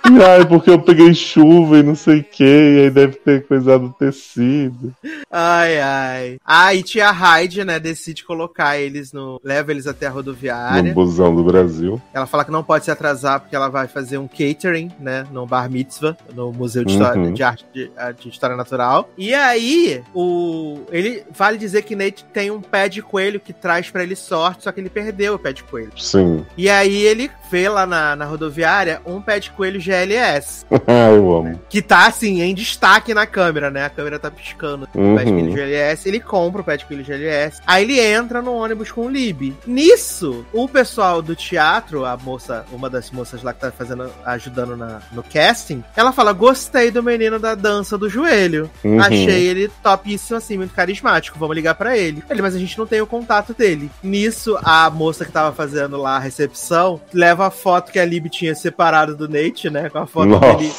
E 0.05 0.21
ai, 0.23 0.45
porque 0.45 0.69
eu 0.69 0.80
peguei 0.80 1.13
chuva 1.13 1.77
e 1.77 1.84
não 1.84 1.95
sei 1.95 2.19
o 2.19 2.23
que, 2.23 2.43
e 2.43 2.81
aí 2.81 2.89
deve 2.89 3.15
ter 3.15 3.45
coisado 3.47 3.93
tecido. 3.97 4.93
Ai, 5.31 5.80
ai. 5.80 6.38
Ah, 6.45 6.73
e 6.73 6.84
tia 6.84 7.11
Hyde, 7.11 7.63
né, 7.63 7.80
decide 7.80 8.23
colocar 8.23 8.77
eles 8.77 9.13
no. 9.13 9.39
leva 9.43 9.71
eles 9.71 9.88
até 9.88 10.07
a 10.07 10.09
rodoviária. 10.09 10.84
No 10.84 10.93
busão 10.93 11.34
do 11.34 11.43
Brasil. 11.43 12.01
Ela 12.13 12.25
fala 12.25 12.43
que 12.43 12.51
não 12.51 12.63
pode 12.63 12.85
se 12.85 12.91
atrasar 12.91 13.39
porque 13.39 13.55
ela 13.55 13.69
vai 13.69 13.88
fazer 13.88 14.17
um 14.17 14.27
catering, 14.27 14.91
né, 14.99 15.25
no 15.31 15.45
Bar 15.45 15.69
Mitzvah, 15.69 16.17
no 16.34 16.51
Museu 16.51 16.84
de, 16.84 16.93
História, 16.93 17.21
uhum. 17.21 17.34
de 17.34 17.43
Arte 17.43 17.65
de, 17.73 17.89
de, 18.19 18.30
História 18.30 18.55
Natural. 18.55 19.09
E 19.17 19.34
aí, 19.34 20.03
o. 20.13 20.81
Ele 20.91 21.23
vale 21.31 21.57
dizer 21.57 21.84
que 21.84 21.95
Nate 21.95 22.25
tem 22.34 22.51
um 22.51 22.61
pé 22.61 22.89
de 22.89 23.01
coelho 23.01 23.39
que 23.39 23.53
traz 23.53 23.89
para 23.89 24.03
ele 24.03 24.15
sorte, 24.15 24.63
só 24.63 24.71
que 24.71 24.80
ele 24.80 24.89
perdeu 24.89 25.35
o 25.35 25.39
pé 25.39 25.53
de 25.53 25.63
coelho. 25.63 25.91
Sim. 25.97 26.45
E 26.57 26.69
aí 26.69 27.03
ele 27.03 27.30
vê 27.53 27.69
lá 27.69 27.85
na, 27.85 28.15
na 28.15 28.25
rodoviária 28.25 28.99
um 29.05 29.21
pé 29.21 29.39
de 29.39 29.51
coelho 29.51 29.80
GLS. 29.80 30.65
Ah, 30.85 31.11
eu 31.11 31.34
amo. 31.34 31.59
Que 31.69 31.81
tá 31.81 32.07
assim, 32.07 32.41
em 32.41 32.53
destaque 32.53 33.13
na 33.13 33.25
câmera, 33.25 33.71
né? 33.71 33.85
A 33.85 33.89
câmera 33.89 34.19
tá 34.19 34.30
piscando 34.30 34.88
uhum. 34.93 35.13
o 35.13 35.17
pé 35.17 35.23
de 35.23 35.31
coelho 35.31 35.53
GLS. 35.53 36.07
Ele 36.07 36.19
compra 36.19 36.61
o 36.61 36.63
pé 36.63 36.77
de 36.77 36.85
coelho 36.85 37.03
GLS. 37.03 37.61
Aí 37.65 37.84
ele 37.84 37.99
entra 37.99 38.41
no 38.41 38.53
ônibus 38.53 38.91
com 38.91 39.05
o 39.05 39.09
Lib. 39.09 39.55
Nisso, 39.65 40.45
o 40.51 40.67
pessoal 40.67 41.21
do 41.21 41.35
teatro, 41.35 42.05
a 42.05 42.17
moça, 42.17 42.65
uma 42.71 42.89
das 42.89 43.09
moças 43.11 43.41
lá 43.41 43.53
que 43.53 43.61
tá 43.61 43.71
fazendo, 43.71 44.11
ajudando 44.25 44.75
na, 44.75 45.01
no 45.11 45.23
casting, 45.23 45.84
ela 45.95 46.11
fala: 46.11 46.34
gostei 46.34 46.91
do 46.91 47.01
menino 47.01 47.39
da 47.39 47.55
dança 47.55 47.97
do 47.97 48.09
joelho. 48.09 48.69
Uhum. 48.84 48.99
Achei 48.99 49.47
ele 49.47 49.71
topíssimo, 49.81 50.38
assim, 50.38 50.57
muito 50.57 50.73
carismático. 50.73 51.39
Vamos 51.39 51.55
ligar 51.55 51.75
para 51.75 51.97
ele. 51.97 52.23
Ele, 52.30 52.41
mas 52.41 52.55
a 52.55 52.59
gente 52.59 52.77
não 52.77 52.85
tem 52.85 53.01
o 53.01 53.07
contato 53.07 53.53
dele. 53.53 53.89
Nisso, 54.03 54.59
a 54.63 54.89
moça 54.89 55.23
que 55.23 55.31
tava 55.31 55.55
fazendo 55.55 55.97
lá 55.97 56.17
a 56.17 56.19
recepção 56.19 56.99
leva 57.13 57.43
a 57.44 57.52
foto 57.52 57.91
que 57.91 57.99
a 57.99 58.06
Lib 58.06 58.30
tinha 58.30 58.56
separado 58.56 59.15
do 59.15 59.28
Nate, 59.28 59.70
né? 59.70 59.90
Com 59.90 59.99
a 59.99 60.07
foto 60.07 60.28
Nossa. 60.30 60.57
dele 60.57 60.74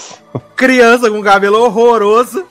criança 0.56 1.10
com 1.10 1.22
cabelo 1.22 1.62
horroroso. 1.62 2.46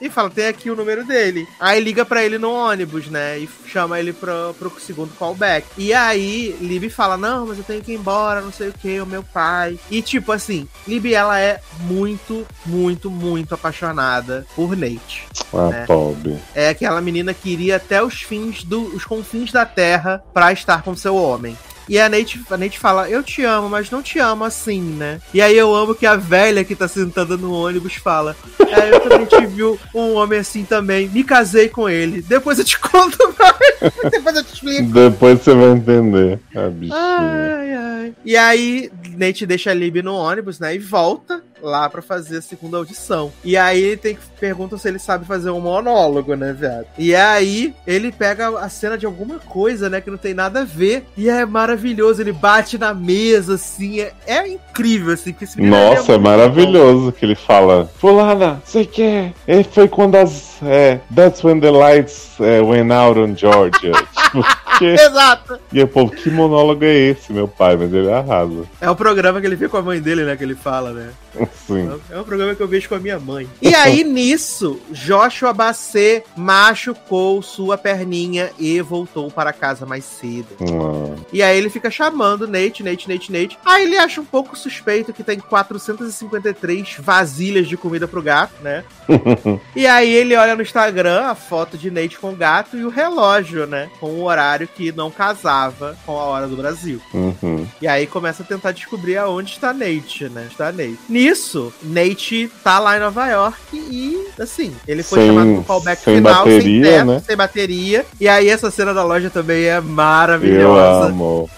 e 0.00 0.10
fala, 0.10 0.28
tem 0.28 0.48
aqui 0.48 0.70
o 0.70 0.74
número 0.76 1.04
dele. 1.04 1.46
Aí 1.60 1.80
liga 1.80 2.04
para 2.04 2.24
ele 2.24 2.36
no 2.36 2.50
ônibus, 2.50 3.06
né? 3.06 3.38
E 3.38 3.48
chama 3.66 4.00
ele 4.00 4.12
pro, 4.12 4.54
pro 4.58 4.72
segundo 4.80 5.14
callback. 5.16 5.66
E 5.78 5.94
aí, 5.94 6.56
Lib 6.60 6.90
fala, 6.90 7.16
não, 7.16 7.46
mas 7.46 7.58
eu 7.58 7.64
tenho 7.64 7.82
que 7.82 7.92
ir 7.92 7.96
embora, 7.96 8.40
não 8.40 8.52
sei 8.52 8.68
o 8.68 8.72
que, 8.72 9.00
o 9.00 9.06
meu 9.06 9.22
pai. 9.22 9.78
E 9.88 10.02
tipo 10.02 10.32
assim, 10.32 10.66
Lib, 10.86 11.12
ela 11.12 11.38
é 11.38 11.60
muito, 11.80 12.44
muito, 12.66 13.08
muito 13.08 13.54
apaixonada 13.54 14.44
por 14.56 14.76
Nate. 14.76 15.28
Ah, 15.52 15.68
né? 15.68 15.84
pobre. 15.86 16.36
É 16.54 16.70
aquela 16.70 17.00
menina 17.00 17.32
que 17.32 17.50
iria 17.50 17.76
até 17.76 18.02
os 18.02 18.22
fins, 18.22 18.64
do, 18.64 18.82
os 18.96 19.04
confins 19.04 19.52
da 19.52 19.64
Terra 19.64 20.24
para 20.32 20.52
estar 20.52 20.82
com 20.82 20.96
seu 20.96 21.14
homem. 21.14 21.56
E 21.88 21.98
a 21.98 22.08
Nate, 22.08 22.40
a 22.50 22.56
Nate 22.56 22.78
fala, 22.78 23.08
eu 23.08 23.22
te 23.22 23.44
amo, 23.44 23.68
mas 23.68 23.90
não 23.90 24.02
te 24.02 24.18
amo 24.18 24.44
assim, 24.44 24.80
né? 24.80 25.20
E 25.32 25.40
aí 25.40 25.56
eu 25.56 25.74
amo 25.74 25.94
que 25.94 26.06
a 26.06 26.16
velha 26.16 26.64
que 26.64 26.74
tá 26.74 26.88
sentada 26.88 27.36
no 27.36 27.52
ônibus 27.52 27.94
fala, 27.94 28.36
é, 28.60 28.94
eu 28.94 29.00
também 29.00 29.26
tive 29.26 29.62
um 29.94 30.14
homem 30.14 30.38
assim 30.38 30.64
também, 30.64 31.08
me 31.08 31.22
casei 31.22 31.68
com 31.68 31.88
ele. 31.88 32.22
Depois 32.22 32.58
eu 32.58 32.64
te 32.64 32.78
conto 32.80 33.18
mais, 33.38 33.92
depois 34.10 34.36
eu 34.36 34.44
te 34.44 34.54
explico. 34.54 34.92
Depois 34.92 35.40
você 35.40 35.54
vai 35.54 35.70
entender. 35.70 36.40
Bichinho. 36.72 36.98
Ai, 36.98 37.74
ai. 37.74 38.14
E 38.24 38.36
aí, 38.36 38.90
Nate 39.16 39.46
deixa 39.46 39.70
a 39.70 39.74
Lib 39.74 40.02
no 40.02 40.14
ônibus, 40.14 40.58
né? 40.58 40.74
E 40.74 40.78
volta 40.78 41.43
lá 41.64 41.88
pra 41.88 42.02
fazer 42.02 42.38
a 42.38 42.42
segunda 42.42 42.76
audição. 42.76 43.32
E 43.42 43.56
aí 43.56 43.82
ele 43.82 43.96
tem 43.96 44.14
que 44.14 44.20
pergunta 44.38 44.76
se 44.76 44.86
ele 44.86 44.98
sabe 44.98 45.24
fazer 45.24 45.50
um 45.50 45.60
monólogo, 45.60 46.34
né, 46.34 46.52
viado? 46.52 46.86
E 46.98 47.14
aí 47.14 47.74
ele 47.86 48.12
pega 48.12 48.58
a 48.58 48.68
cena 48.68 48.98
de 48.98 49.06
alguma 49.06 49.38
coisa, 49.38 49.88
né, 49.88 50.00
que 50.00 50.10
não 50.10 50.18
tem 50.18 50.34
nada 50.34 50.60
a 50.60 50.64
ver. 50.64 51.06
E 51.16 51.28
é 51.28 51.44
maravilhoso, 51.46 52.20
ele 52.20 52.32
bate 52.32 52.76
na 52.76 52.92
mesa, 52.92 53.54
assim, 53.54 54.00
é, 54.00 54.12
é 54.26 54.46
incrível, 54.46 55.14
assim. 55.14 55.32
Que 55.32 55.44
esse 55.44 55.56
menino 55.56 55.76
Nossa, 55.76 56.12
é 56.12 56.18
muito 56.18 56.20
maravilhoso 56.20 57.12
que 57.12 57.24
ele 57.24 57.34
fala. 57.34 57.90
Fulana, 57.98 58.60
sei 58.64 58.84
que 58.84 59.02
é. 59.02 59.32
é, 59.46 59.62
Foi 59.62 59.88
quando 59.88 60.16
as. 60.16 60.62
É, 60.62 61.00
that's 61.14 61.42
when 61.42 61.60
the 61.60 61.70
lights 61.70 62.38
é, 62.40 62.60
went 62.60 62.92
out 62.92 63.18
on 63.18 63.34
Georgia. 63.36 63.92
tipo, 64.24 64.44
que... 64.78 64.86
Exato. 64.94 65.58
E 65.72 65.82
o 65.82 65.88
povo, 65.88 66.12
que 66.12 66.30
monólogo 66.30 66.84
é 66.84 66.94
esse, 66.94 67.32
meu 67.32 67.48
pai? 67.48 67.76
Mas 67.76 67.92
ele 67.92 68.10
arrasa. 68.10 68.64
É 68.80 68.90
o 68.90 68.96
programa 68.96 69.40
que 69.40 69.46
ele 69.46 69.56
vê 69.56 69.68
com 69.68 69.76
a 69.76 69.82
mãe 69.82 70.00
dele, 70.00 70.24
né, 70.24 70.36
que 70.36 70.44
ele 70.44 70.54
fala, 70.54 70.92
né? 70.92 71.10
Sim. 71.66 72.00
É 72.10 72.18
um 72.18 72.24
programa 72.24 72.54
que 72.54 72.62
eu 72.62 72.68
vejo 72.68 72.88
com 72.88 72.94
a 72.94 73.00
minha 73.00 73.18
mãe. 73.18 73.48
E 73.60 73.74
aí, 73.74 74.04
nisso, 74.04 74.80
Joshua 74.90 75.52
Bacê 75.52 76.22
machucou 76.36 77.42
sua 77.42 77.76
perninha 77.76 78.50
e 78.58 78.80
voltou 78.80 79.30
para 79.30 79.52
casa 79.52 79.84
mais 79.86 80.04
cedo. 80.04 80.48
Ah, 80.60 81.16
E 81.32 81.42
aí 81.42 81.56
ele 81.58 81.70
fica 81.70 81.90
chamando 81.90 82.46
Nate, 82.46 82.82
Nate, 82.82 83.08
Nate, 83.08 83.32
Nate. 83.32 83.58
Aí 83.64 83.84
ele 83.84 83.96
acha 83.96 84.20
um 84.20 84.24
pouco 84.24 84.56
suspeito 84.56 85.12
que 85.12 85.24
tem 85.24 85.38
453 85.38 86.96
vasilhas 86.98 87.66
de 87.66 87.76
comida 87.76 88.06
pro 88.06 88.22
gato, 88.22 88.54
né? 88.62 88.84
e 89.74 89.86
aí 89.86 90.12
ele 90.12 90.36
olha 90.36 90.54
no 90.54 90.62
Instagram 90.62 91.26
a 91.26 91.34
foto 91.34 91.76
de 91.76 91.90
Nate 91.90 92.18
com 92.18 92.30
o 92.30 92.36
gato 92.36 92.76
e 92.76 92.84
o 92.84 92.88
relógio, 92.88 93.66
né? 93.66 93.88
Com 94.00 94.10
o 94.10 94.24
horário 94.24 94.63
que 94.66 94.92
não 94.92 95.10
casava 95.10 95.96
com 96.06 96.12
a 96.18 96.22
hora 96.24 96.46
do 96.48 96.56
Brasil. 96.56 97.00
uhum. 97.12 97.66
E 97.80 97.86
aí 97.88 98.06
começa 98.06 98.42
a 98.42 98.46
tentar 98.46 98.72
descobrir 98.72 99.16
aonde 99.16 99.52
está 99.52 99.72
Nate, 99.72 100.28
né? 100.28 100.46
Está 100.50 100.72
Nate. 100.72 100.98
Nisso, 101.08 101.72
Nate 101.82 102.50
tá 102.62 102.78
lá 102.78 102.96
em 102.96 103.00
Nova 103.00 103.26
York 103.26 103.56
e, 103.76 104.26
assim, 104.40 104.74
ele 104.86 105.02
foi 105.02 105.20
Sem- 105.20 105.28
chamado 105.28 105.54
pro 105.54 105.64
callback 105.64 106.02
sem 106.02 106.16
final, 106.16 106.44
sem 106.44 106.54
bateria, 106.54 106.84
teto, 106.84 107.06
né? 107.06 107.22
sem 107.26 107.36
bateria. 107.36 108.06
E 108.20 108.28
aí 108.28 108.48
essa 108.48 108.70
cena 108.70 108.92
da 108.94 109.04
loja 109.04 109.30
também 109.30 109.64
é 109.64 109.78
Eu 109.78 109.82
maravilhosa. 109.82 111.06
amo. 111.08 111.48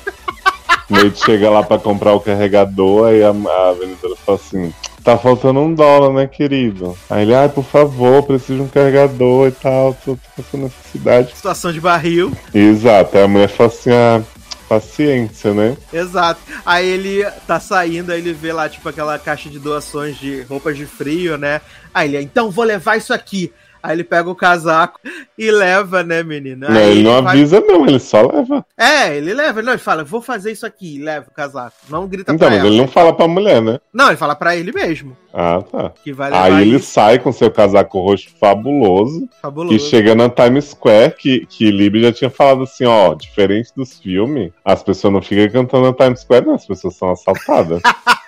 Nate 0.89 1.25
chega 1.25 1.51
lá 1.51 1.63
pra 1.63 1.79
comprar 1.79 2.13
o 2.13 2.21
carregador, 2.21 3.09
aí 3.09 3.23
a, 3.23 3.31
a 3.31 3.73
vendedora 3.73 4.15
fala 4.25 4.39
assim: 4.39 4.73
tá 5.07 5.17
faltando 5.17 5.61
um 5.61 5.73
dólar, 5.73 6.13
né, 6.13 6.27
querido? 6.27 6.99
Aí 7.09 7.23
ele, 7.23 7.33
ai, 7.33 7.49
por 7.49 7.65
favor, 7.65 8.25
preciso 8.25 8.57
de 8.57 8.63
um 8.63 8.69
carregador 8.69 9.47
e 9.47 9.53
tal, 9.53 9.95
tô, 9.95 10.17
tô 10.17 10.21
com 10.35 10.43
essa 10.43 10.57
necessidade. 10.57 11.37
Situação 11.37 11.73
de 11.73 11.81
barril. 11.81 12.33
Exato, 12.53 13.17
aí 13.17 13.23
a 13.23 13.29
mulher 13.29 13.49
fala 13.49 13.69
assim: 13.69 13.91
ah, 13.93 14.21
paciência, 14.69 15.55
né? 15.55 15.77
Exato. 15.93 16.41
Aí 16.65 16.89
ele 16.89 17.25
tá 17.47 17.61
saindo, 17.61 18.11
aí 18.11 18.19
ele 18.19 18.33
vê 18.33 18.53
lá, 18.53 18.69
tipo, 18.69 18.89
aquela 18.89 19.17
caixa 19.17 19.49
de 19.49 19.61
doações 19.61 20.17
de 20.17 20.43
roupas 20.43 20.77
de 20.77 20.87
frio, 20.87 21.39
né? 21.39 21.61
Aí 21.95 22.09
ele, 22.09 22.25
então 22.25 22.51
vou 22.51 22.65
levar 22.65 22.97
isso 22.97 23.15
aqui. 23.15 23.53
Aí 23.87 23.95
ele 23.95 24.05
pega 24.05 24.29
o 24.29 24.35
casaco 24.35 24.99
e 25.39 25.51
leva, 25.51 26.03
né, 26.03 26.23
menina? 26.23 26.69
não, 26.69 26.81
ele 26.81 27.03
não 27.05 27.17
avisa, 27.19 27.61
não, 27.61 27.87
ele 27.87 28.01
só 28.01 28.23
leva. 28.27 28.67
É, 28.77 29.17
ele 29.17 29.33
leva. 29.33 29.63
Não, 29.63 29.73
ele 29.73 29.79
fala, 29.79 30.03
vou 30.03 30.21
fazer 30.21 30.51
isso 30.51 30.67
aqui. 30.67 30.99
Leva 31.01 31.27
o 31.31 31.35
casaco. 31.35 31.77
Não 31.89 32.07
grita 32.09 32.33
Então, 32.33 32.49
pra 32.49 32.57
mas 32.57 32.59
ela. 32.59 32.69
ele 32.69 32.79
não 32.79 32.89
fala 32.89 33.13
pra 33.13 33.29
mulher, 33.29 33.63
né? 33.63 33.79
Não, 33.93 34.09
ele 34.09 34.17
fala 34.17 34.35
pra 34.35 34.57
ele 34.57 34.73
mesmo. 34.73 35.17
Ah, 35.33 35.63
tá. 35.71 35.93
Que 36.03 36.13
vai 36.13 36.31
levar 36.31 36.45
Aí 36.45 36.63
ele 36.69 36.77
isso. 36.77 36.91
sai 36.91 37.19
com 37.19 37.31
seu 37.31 37.51
casaco 37.51 38.01
roxo 38.01 38.29
fabuloso. 38.41 39.29
Fabuloso. 39.41 39.77
Que 39.77 39.79
chega 39.79 40.15
na 40.15 40.29
Times 40.29 40.65
Square, 40.71 41.15
que, 41.17 41.47
que 41.47 41.71
Libby 41.71 42.03
já 42.03 42.13
tinha 42.13 42.31
falado 42.31 42.63
assim, 42.65 42.85
ó, 42.87 43.15
diferente 43.15 43.71
dos 43.77 43.99
filmes, 44.01 44.51
as 44.65 44.83
pessoas 44.83 45.13
não 45.13 45.23
ficam 45.23 45.49
cantando 45.63 45.85
na 45.87 45.93
Times 45.93 46.21
Square, 46.21 46.47
não, 46.47 46.55
as 46.55 46.67
pessoas 46.67 46.97
são 46.97 47.11
assaltadas. 47.11 47.81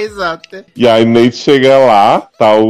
Exato. 0.00 0.64
e 0.76 0.86
aí 0.88 1.04
Nate 1.04 1.36
chega 1.36 1.78
lá, 1.78 2.20
tá 2.38 2.54
o- 2.56 2.64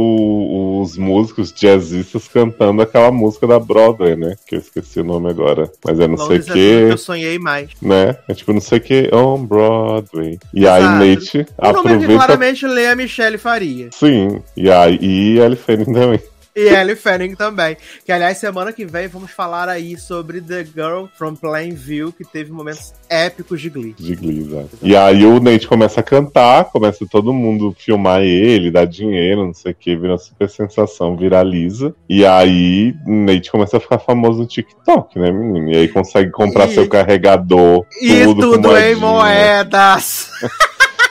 os 0.81 0.97
músicos 0.97 1.51
jazzistas 1.51 2.27
cantando 2.27 2.81
aquela 2.81 3.11
música 3.11 3.47
da 3.47 3.59
Broadway, 3.59 4.15
né? 4.15 4.35
Que 4.47 4.55
eu 4.55 4.59
esqueci 4.59 4.99
o 4.99 5.03
nome 5.03 5.29
agora. 5.29 5.71
Mas 5.83 5.99
é 5.99 6.07
não 6.07 6.17
sei 6.17 6.37
o 6.37 6.39
assim 6.39 6.47
que 6.47 6.53
que, 6.53 6.91
eu 6.91 6.97
sonhei 6.97 7.39
mais. 7.39 7.69
né? 7.81 8.17
É 8.27 8.33
tipo 8.33 8.53
não 8.53 8.61
sei 8.61 8.77
o 8.77 8.81
que, 8.81 9.09
on 9.13 9.45
Broadway. 9.45 10.39
E 10.53 10.61
Exato. 10.63 10.83
aí 10.83 11.15
Nate 11.15 11.37
O 11.57 11.65
nome 11.71 11.73
que 11.73 11.77
aproveita... 11.95 12.13
claramente 12.13 12.67
lê 12.67 12.87
a 12.87 12.95
Michelle 12.95 13.37
Faria. 13.37 13.89
Sim, 13.91 14.41
e 14.55 14.69
aí 14.69 14.97
e 15.01 15.39
Ellie 15.39 15.55
Fanning 15.57 15.85
também. 15.85 16.19
E 16.57 16.67
Ellie 16.69 16.95
Fanning 16.95 17.35
também. 17.35 17.77
Que, 18.03 18.11
aliás, 18.11 18.37
semana 18.39 18.73
que 18.73 18.83
vem 18.85 19.07
vamos 19.07 19.29
falar 19.31 19.69
aí 19.69 19.95
sobre 19.97 20.41
The 20.41 20.63
Girl 20.65 21.05
from 21.17 21.35
Plainview, 21.35 22.11
que 22.11 22.23
teve 22.25 22.51
momentos 22.51 22.93
épicos 23.09 23.61
de 23.61 23.69
Glee. 23.69 23.93
De 23.97 24.15
Glee, 24.15 24.39
exato. 24.39 24.69
E 24.81 24.95
aí 24.95 25.23
o 25.25 25.39
Nate 25.39 25.67
começa 25.67 25.99
a 25.99 26.03
cantar, 26.03 26.65
começa 26.65 27.05
todo 27.09 27.31
mundo 27.31 27.75
filmar 27.77 28.21
ele, 28.21 28.71
dar 28.71 28.85
dinheiro, 28.85 29.45
não 29.45 29.53
sei 29.53 29.71
o 29.71 29.75
que, 29.75 29.95
vira 29.95 30.13
uma 30.13 30.17
super 30.17 30.49
sensação, 30.49 31.15
viraliza. 31.15 31.93
E 32.09 32.25
aí 32.25 32.95
Nate 33.05 33.51
começa 33.51 33.77
a 33.77 33.79
ficar 33.79 33.99
famoso 33.99 34.39
no 34.39 34.47
TikTok, 34.47 35.19
né, 35.19 35.31
menino? 35.31 35.71
E 35.71 35.77
aí 35.77 35.87
consegue 35.87 36.31
comprar 36.31 36.67
E- 36.69 36.73
seu 36.73 36.87
carregador, 36.89 37.85
E 38.01 38.23
tudo, 38.23 38.53
tudo 38.53 38.77
em 38.77 38.95
moedas. 38.95 40.29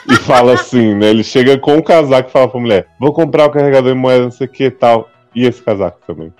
E 0.09 0.15
fala 0.15 0.53
assim, 0.53 0.93
né? 0.95 1.09
Ele 1.09 1.23
chega 1.23 1.57
com 1.57 1.77
o 1.77 1.83
casaco 1.83 2.29
e 2.29 2.31
fala 2.31 2.47
pra 2.47 2.59
mulher: 2.59 2.87
Vou 2.99 3.11
comprar 3.11 3.45
o 3.45 3.49
carregador 3.49 3.91
em 3.91 3.95
moeda, 3.99 4.23
não 4.23 4.31
sei 4.31 4.47
o 4.47 4.49
que 4.49 4.65
e 4.65 4.71
tal. 4.71 5.09
E 5.35 5.45
esse 5.45 5.61
casaco 5.61 5.99
também. 6.05 6.33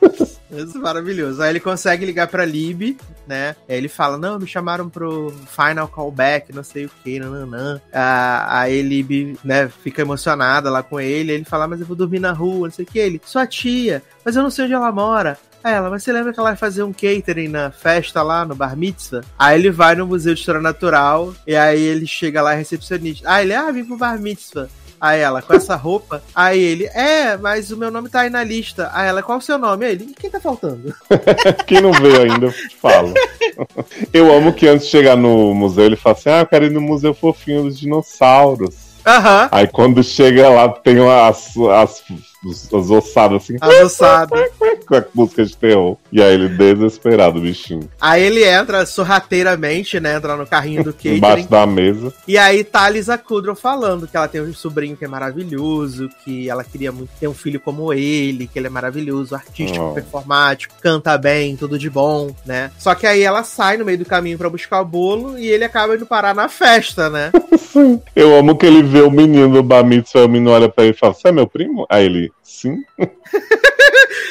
Isso 0.50 0.78
é 0.78 0.80
maravilhoso. 0.80 1.42
Aí 1.42 1.50
ele 1.50 1.60
consegue 1.60 2.06
ligar 2.06 2.28
pra 2.28 2.44
Lib, 2.44 2.96
né? 3.26 3.56
Aí 3.68 3.76
ele 3.76 3.88
fala: 3.88 4.16
Não, 4.16 4.38
me 4.38 4.46
chamaram 4.46 4.88
pro 4.88 5.32
final 5.46 5.88
callback, 5.88 6.54
não 6.54 6.62
sei 6.62 6.86
o 6.86 6.90
que, 7.02 7.18
nananã. 7.18 7.80
Ah, 7.92 8.60
aí 8.60 8.80
Lib, 8.82 9.38
né, 9.44 9.68
fica 9.68 10.02
emocionada 10.02 10.70
lá 10.70 10.82
com 10.82 11.00
ele. 11.00 11.32
Ele 11.32 11.44
fala: 11.44 11.66
Mas 11.66 11.80
eu 11.80 11.86
vou 11.86 11.96
dormir 11.96 12.20
na 12.20 12.32
rua, 12.32 12.68
não 12.68 12.74
sei 12.74 12.84
o 12.84 12.88
que. 12.88 12.98
Ele: 12.98 13.20
Sua 13.24 13.46
tia, 13.46 14.02
mas 14.24 14.36
eu 14.36 14.42
não 14.42 14.50
sei 14.50 14.66
onde 14.66 14.74
ela 14.74 14.92
mora. 14.92 15.38
Aí 15.64 15.74
ela, 15.74 15.90
mas 15.90 16.04
você 16.04 16.12
lembra 16.12 16.32
que 16.32 16.38
ela 16.38 16.50
vai 16.50 16.56
fazer 16.56 16.84
um 16.84 16.92
catering 16.92 17.48
na 17.48 17.72
festa 17.72 18.22
lá 18.22 18.44
no 18.44 18.54
Bar 18.54 18.76
Mitzvah? 18.76 19.22
Aí 19.36 19.58
ele 19.58 19.68
vai 19.68 19.96
no 19.96 20.06
Museu 20.06 20.32
de 20.32 20.38
História 20.38 20.60
Natural 20.60 21.34
e 21.44 21.56
aí 21.56 21.82
ele 21.82 22.06
chega 22.06 22.40
lá 22.40 22.52
recepcionista. 22.52 23.28
Ah, 23.28 23.42
ele, 23.42 23.52
ah, 23.52 23.72
vim 23.72 23.84
pro 23.84 23.96
Bar 23.96 24.16
Mitzvah. 24.20 24.68
Aí 25.00 25.20
ela, 25.20 25.42
com 25.42 25.54
essa 25.54 25.76
roupa. 25.76 26.22
Aí 26.34 26.60
ele, 26.60 26.86
é, 26.86 27.36
mas 27.36 27.70
o 27.70 27.76
meu 27.76 27.90
nome 27.90 28.08
tá 28.08 28.20
aí 28.20 28.30
na 28.30 28.42
lista. 28.42 28.90
Aí 28.92 29.08
ela, 29.08 29.22
qual 29.22 29.38
o 29.38 29.42
seu 29.42 29.58
nome? 29.58 29.86
Aí 29.86 29.92
ele, 29.92 30.14
quem 30.18 30.30
tá 30.30 30.40
faltando? 30.40 30.94
Quem 31.66 31.80
não 31.80 31.92
veio 31.92 32.22
ainda, 32.22 32.52
falo. 32.80 33.12
Eu 34.12 34.32
amo 34.32 34.52
que 34.52 34.66
antes 34.66 34.86
de 34.86 34.92
chegar 34.92 35.16
no 35.16 35.54
museu, 35.54 35.84
ele 35.84 35.96
fala 35.96 36.16
assim: 36.16 36.28
Ah, 36.28 36.40
eu 36.40 36.46
quero 36.46 36.66
ir 36.66 36.70
no 36.70 36.80
Museu 36.80 37.14
Fofinho 37.14 37.64
dos 37.64 37.78
Dinossauros. 37.78 38.74
Aham, 39.06 39.48
Aí 39.52 39.68
quando 39.68 40.02
chega 40.02 40.48
lá, 40.48 40.68
tem 40.68 40.98
as, 41.08 41.56
as, 41.56 42.02
as 42.50 42.90
ossadas 42.90 43.42
assim, 43.42 43.56
adoçado. 43.60 44.34
com 44.86 44.94
a 44.94 45.04
música 45.14 45.44
de 45.44 45.56
terror. 45.56 45.96
E 46.12 46.22
aí 46.22 46.34
ele 46.34 46.48
desesperado, 46.48 47.40
bichinho. 47.40 47.88
Aí 48.00 48.22
ele 48.22 48.44
entra 48.44 48.86
sorrateiramente, 48.86 49.98
né? 49.98 50.16
Entra 50.16 50.36
no 50.36 50.46
carrinho 50.46 50.84
do 50.84 50.92
catering. 50.94 51.16
Embaixo 51.16 51.50
da 51.50 51.66
mesa. 51.66 52.12
E 52.26 52.38
aí 52.38 52.62
tá 52.62 52.82
a 52.82 52.90
Lisa 52.90 53.18
Kudrow 53.18 53.56
falando 53.56 54.06
que 54.06 54.16
ela 54.16 54.28
tem 54.28 54.40
um 54.40 54.54
sobrinho 54.54 54.96
que 54.96 55.04
é 55.04 55.08
maravilhoso, 55.08 56.08
que 56.24 56.48
ela 56.48 56.62
queria 56.62 56.92
muito 56.92 57.10
ter 57.18 57.28
um 57.28 57.34
filho 57.34 57.58
como 57.60 57.92
ele, 57.92 58.46
que 58.46 58.58
ele 58.58 58.66
é 58.68 58.70
maravilhoso, 58.70 59.34
artístico, 59.34 59.76
Oh. 59.86 59.92
performático, 59.92 60.74
canta 60.80 61.18
bem, 61.18 61.56
tudo 61.56 61.78
de 61.78 61.90
bom, 61.90 62.34
né? 62.46 62.70
Só 62.78 62.94
que 62.94 63.06
aí 63.06 63.22
ela 63.22 63.42
sai 63.44 63.76
no 63.76 63.84
meio 63.84 63.98
do 63.98 64.04
caminho 64.04 64.38
pra 64.38 64.48
buscar 64.48 64.80
o 64.80 64.84
bolo 64.84 65.38
e 65.38 65.48
ele 65.48 65.64
acaba 65.64 65.94
indo 65.96 66.06
parar 66.06 66.34
na 66.34 66.48
festa, 66.48 67.10
né? 67.10 67.30
Eu 68.14 68.34
amo 68.38 68.56
que 68.56 68.64
ele 68.64 68.82
vê 68.82 69.02
o 69.02 69.10
menino 69.10 69.52
do 69.52 69.62
Bar 69.62 69.84
Mitzvah, 69.84 70.24
o 70.24 70.28
menino 70.28 70.50
olha 70.50 70.68
pra 70.68 70.84
ele 70.84 70.94
e 70.94 70.98
fala: 70.98 71.12
Você 71.12 71.28
é 71.28 71.32
meu 71.32 71.46
primo? 71.46 71.86
Aí 71.90 72.06
ele, 72.06 72.32
sim. 72.42 72.84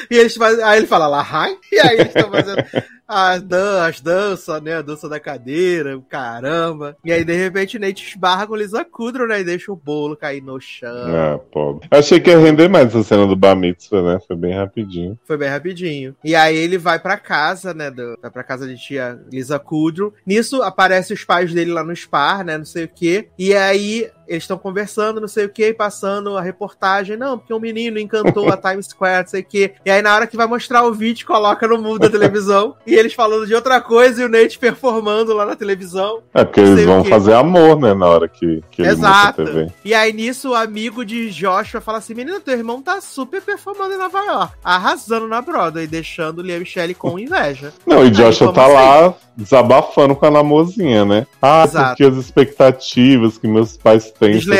E 0.10 0.18
eles 0.18 0.36
fazem, 0.36 0.64
aí 0.64 0.78
ele 0.78 0.88
fala 0.88 1.08
Lahai, 1.08 1.58
e 1.72 1.80
aí 1.80 2.00
eles 2.00 2.08
estão 2.16 2.30
fazendo 2.32 2.64
as, 3.08 3.42
dan 3.42 3.86
as 3.86 4.02
danças, 4.02 4.62
né? 4.62 4.76
A 4.76 4.82
dança 4.82 5.08
da 5.08 5.20
cadeira, 5.20 5.98
o 5.98 6.02
caramba. 6.02 6.98
E 7.04 7.12
aí, 7.12 7.24
de 7.24 7.36
repente, 7.36 7.80
Nate 7.80 8.08
esbarra 8.08 8.48
com 8.48 8.56
Lisa 8.56 8.84
Kudrow, 8.84 9.28
né? 9.28 9.42
E 9.42 9.44
deixa 9.44 9.72
o 9.72 9.76
bolo 9.76 10.16
cair 10.16 10.42
no 10.42 10.60
chão. 10.60 10.90
Ah, 10.90 11.40
pobre. 11.52 11.88
Achei 11.92 12.20
que 12.20 12.30
ia 12.30 12.40
render 12.40 12.68
mais 12.68 12.88
essa 12.88 13.04
cena 13.04 13.28
do 13.28 13.36
Bar 13.36 13.56
Mitzvah, 13.56 14.02
né? 14.02 14.20
Foi 14.28 14.36
bem 14.36 14.54
rapidinho. 14.54 15.18
Foi 15.26 15.38
bem 15.38 15.50
rapidinho. 15.50 16.16
E 16.24 16.36
aí 16.36 16.56
ele 16.56 16.78
vai 16.78 17.00
pra 17.00 17.18
casa, 17.18 17.74
né? 17.74 17.92
Do, 17.92 18.18
vai 18.22 18.32
pra 18.32 18.44
casa 18.44 18.68
de 18.68 18.78
tia 18.78 19.20
Lisa 19.32 19.60
Kudrow. 19.60 20.14
Nisso 20.26 20.62
aparecem 20.62 21.16
os 21.16 21.24
pais 21.24 21.54
dele 21.54 21.72
lá 21.72 21.84
no 21.84 21.96
Spar, 21.96 22.44
né? 22.44 22.58
Não 22.58 22.66
sei 22.66 22.86
o 22.86 22.90
quê. 22.90 23.30
E 23.38 23.54
aí 23.54 24.10
eles 24.28 24.44
estão 24.44 24.58
conversando, 24.58 25.22
não 25.22 25.28
sei 25.28 25.46
o 25.46 25.50
quê, 25.50 25.70
e 25.70 25.74
passando 25.74 26.36
a 26.36 26.42
reportagem. 26.42 27.16
Não, 27.16 27.38
porque 27.38 27.54
um 27.54 27.60
menino 27.60 28.00
encantou 28.00 28.50
a 28.50 28.58
Times 28.58 28.88
Square, 28.88 29.24
não 29.24 29.28
sei 29.28 29.42
o 29.42 29.46
quê. 29.46 29.74
E 29.86 29.92
aí 29.92 30.02
na 30.02 30.16
hora 30.16 30.26
que 30.26 30.36
vai 30.36 30.48
mostrar 30.48 30.84
o 30.84 30.94
vídeo, 30.94 31.28
coloca 31.28 31.68
no 31.68 31.78
mundo 31.78 32.00
da 32.00 32.10
televisão. 32.10 32.76
E 32.86 32.95
eles 32.98 33.14
falando 33.14 33.46
de 33.46 33.54
outra 33.54 33.82
coisa 33.82 34.22
e 34.22 34.26
o 34.26 34.30
Nate 34.30 34.58
performando 34.58 35.34
lá 35.34 35.46
na 35.46 35.56
televisão. 35.56 36.22
É 36.34 36.44
porque 36.44 36.62
eles 36.62 36.86
vão 36.86 37.04
fazer 37.04 37.34
amor, 37.34 37.80
né, 37.80 37.94
na 37.94 38.08
hora 38.08 38.28
que, 38.28 38.62
que 38.72 38.82
ele 38.82 38.96
muda 38.96 39.08
a 39.08 39.12
Exato. 39.12 39.46
TV. 39.46 39.72
E 39.84 39.94
aí 39.94 40.14
nisso 40.14 40.52
o 40.52 40.56
amigo 40.56 41.06
de 41.06 41.30
Joshua 41.30 41.82
fala 41.82 42.00
assim: 42.00 42.14
Menino, 42.14 42.40
teu 42.40 42.58
irmão 42.58 42.82
tá 42.82 43.02
super 43.02 43.42
performando 43.42 43.94
em 43.94 43.98
Nova 43.98 44.20
York, 44.20 44.54
arrasando 44.64 45.28
na 45.28 45.42
Broadway, 45.42 45.88
deixando 45.88 46.42
Lia 46.42 46.60
Michelle 46.60 46.94
com 46.94 47.18
inveja. 47.20 47.74
Não, 47.86 48.06
e 48.06 48.12
Joshua 48.12 48.54
tá 48.54 48.66
assim? 48.66 48.74
lá 48.74 49.14
desabafando 49.36 50.16
com 50.16 50.26
a 50.26 50.32
namozinha, 50.32 51.04
né? 51.04 51.28
Ah, 51.42 51.66
Exato. 51.66 51.90
porque 51.90 52.04
as 52.04 52.16
expectativas 52.16 53.38
que 53.38 53.48
meus 53.48 53.76
pais 53.78 54.12
têm 54.12 54.40
sobre 54.40 54.58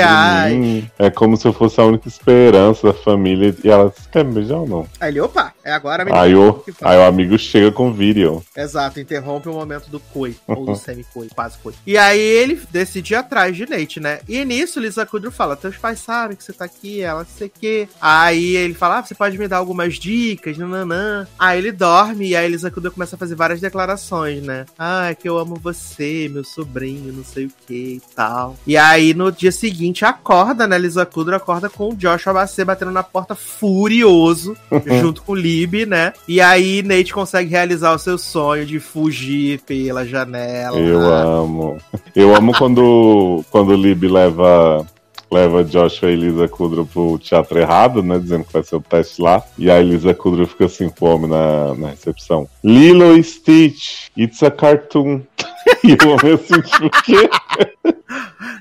mim 0.50 0.90
é 1.00 1.10
como 1.10 1.38
se 1.38 1.48
eu 1.48 1.54
fosse 1.54 1.80
a 1.80 1.86
única 1.86 2.08
esperança 2.08 2.88
da 2.88 2.94
família. 2.94 3.56
E 3.64 3.70
ela 3.70 3.90
disse, 3.90 4.10
quer 4.10 4.26
me 4.26 4.34
beijar 4.34 4.58
ou 4.58 4.68
não? 4.68 4.88
Aí 5.00 5.12
ele, 5.12 5.22
opa, 5.22 5.54
é 5.66 5.72
agora 5.72 6.06
menino. 6.06 6.22
Aí 6.22 6.36
o, 6.36 6.64
fala. 6.74 6.92
aí 6.92 7.00
o 7.00 7.04
amigo 7.04 7.40
chega 7.40 7.72
com 7.72 7.92
vídeo. 7.92 8.44
Exato, 8.56 9.00
interrompe 9.00 9.50
o 9.50 9.54
momento 9.54 9.90
do 9.90 10.00
coi, 10.00 10.36
ou 10.48 10.64
do 10.64 10.76
semi-coi, 10.76 11.28
quase 11.34 11.58
coi. 11.58 11.74
E 11.88 11.98
aí 11.98 12.20
ele 12.20 12.62
decide 12.70 13.14
ir 13.14 13.16
atrás 13.16 13.58
de 13.58 13.68
Nate, 13.68 14.00
né? 14.00 14.20
E 14.30 14.46
nisso 14.46 14.80
Lisa 14.80 15.08
Kudrow 15.08 15.32
fala: 15.32 15.56
Teus 15.56 15.76
pais 15.76 16.00
sabem 16.00 16.38
que 16.38 16.44
você 16.44 16.54
tá 16.54 16.66
aqui, 16.66 17.02
ela 17.02 17.22
não 17.22 17.30
sei 17.36 17.48
o 17.48 17.52
quê. 17.60 17.88
Aí 18.00 18.56
ele 18.56 18.76
fala: 18.76 19.00
ah, 19.00 19.04
você 19.04 19.16
pode 19.16 19.40
me 19.40 19.48
dar 19.48 19.58
algumas 19.58 19.96
dicas, 19.96 20.56
nananã. 20.56 21.28
Aí 21.40 21.58
ele 21.58 21.72
dorme 21.72 22.28
e 22.28 22.36
aí 22.36 22.48
Lisa 22.48 22.70
Kudrow 22.70 22.94
começa 22.94 23.16
a 23.16 23.20
fazer 23.20 23.34
várias 23.34 23.60
declarações, 23.60 24.44
né? 24.44 24.68
Ah, 24.78 25.10
é 25.10 25.16
que 25.16 25.28
eu 25.28 25.40
amo 25.40 25.56
você, 25.56 26.30
meu 26.32 26.44
sobrinho, 26.44 27.12
não 27.12 27.24
sei 27.24 27.48
o 27.48 27.52
que 27.66 27.74
e 27.96 28.02
tal. 28.16 28.56
E 28.68 28.78
aí 28.78 29.16
no 29.16 29.32
dia 29.32 29.52
seguinte 29.52 30.06
acorda, 30.06 30.68
né? 30.68 30.78
Lisa 30.78 31.08
Kudrow 31.08 31.38
acorda 31.38 31.70
com 31.70 31.90
o 31.90 31.96
Joshua 31.96 32.34
Bassett 32.34 32.66
batendo 32.66 32.92
na 32.92 33.02
porta 33.02 33.34
furioso, 33.34 34.56
junto 35.02 35.24
com 35.24 35.32
o 35.32 35.36
Lib, 35.56 35.86
né? 35.86 36.12
E 36.28 36.42
aí 36.42 36.84
Nate 36.84 37.14
consegue 37.14 37.50
realizar 37.50 37.94
o 37.94 38.00
seu 38.00 38.18
sonho 38.18 38.66
de 38.66 38.80
fugir 38.80 39.62
pela 39.62 40.06
janela. 40.06 40.78
Eu 40.78 41.00
amo. 41.00 41.78
Eu 42.16 42.36
amo 42.36 42.52
quando, 42.58 43.44
quando 43.50 43.70
o 43.70 43.76
Lib 43.76 44.04
leva. 44.08 44.86
Leva 45.32 45.64
Joshua 45.64 46.12
e 46.12 46.16
Lisa 46.16 46.48
Kudrow 46.48 46.86
pro 46.86 47.18
teatro 47.18 47.58
errado, 47.60 48.04
né? 48.04 48.20
Dizendo 48.20 48.46
que 48.46 48.54
vai 48.54 48.64
ser 48.64 48.76
o 48.76 48.80
teste 48.80 49.20
lá. 49.20 49.44
E 49.58 49.72
aí 49.72 49.84
Lisa 49.84 50.14
Kudrow 50.14 50.46
fica 50.46 50.66
assim 50.66 50.88
com 50.88 51.06
o 51.06 51.16
homem 51.16 51.30
na, 51.30 51.74
na 51.74 51.90
recepção. 51.90 52.48
Lilo 52.64 53.18
e 53.18 53.24
Stitch, 53.24 54.10
it's 54.16 54.44
a 54.44 54.52
cartoon. 54.52 55.22
e 55.84 55.94
o 55.94 56.10
homem 56.10 56.36
assim, 56.36 56.62
tipo, 56.62 56.86
o 56.86 56.90
quê? 57.04 57.30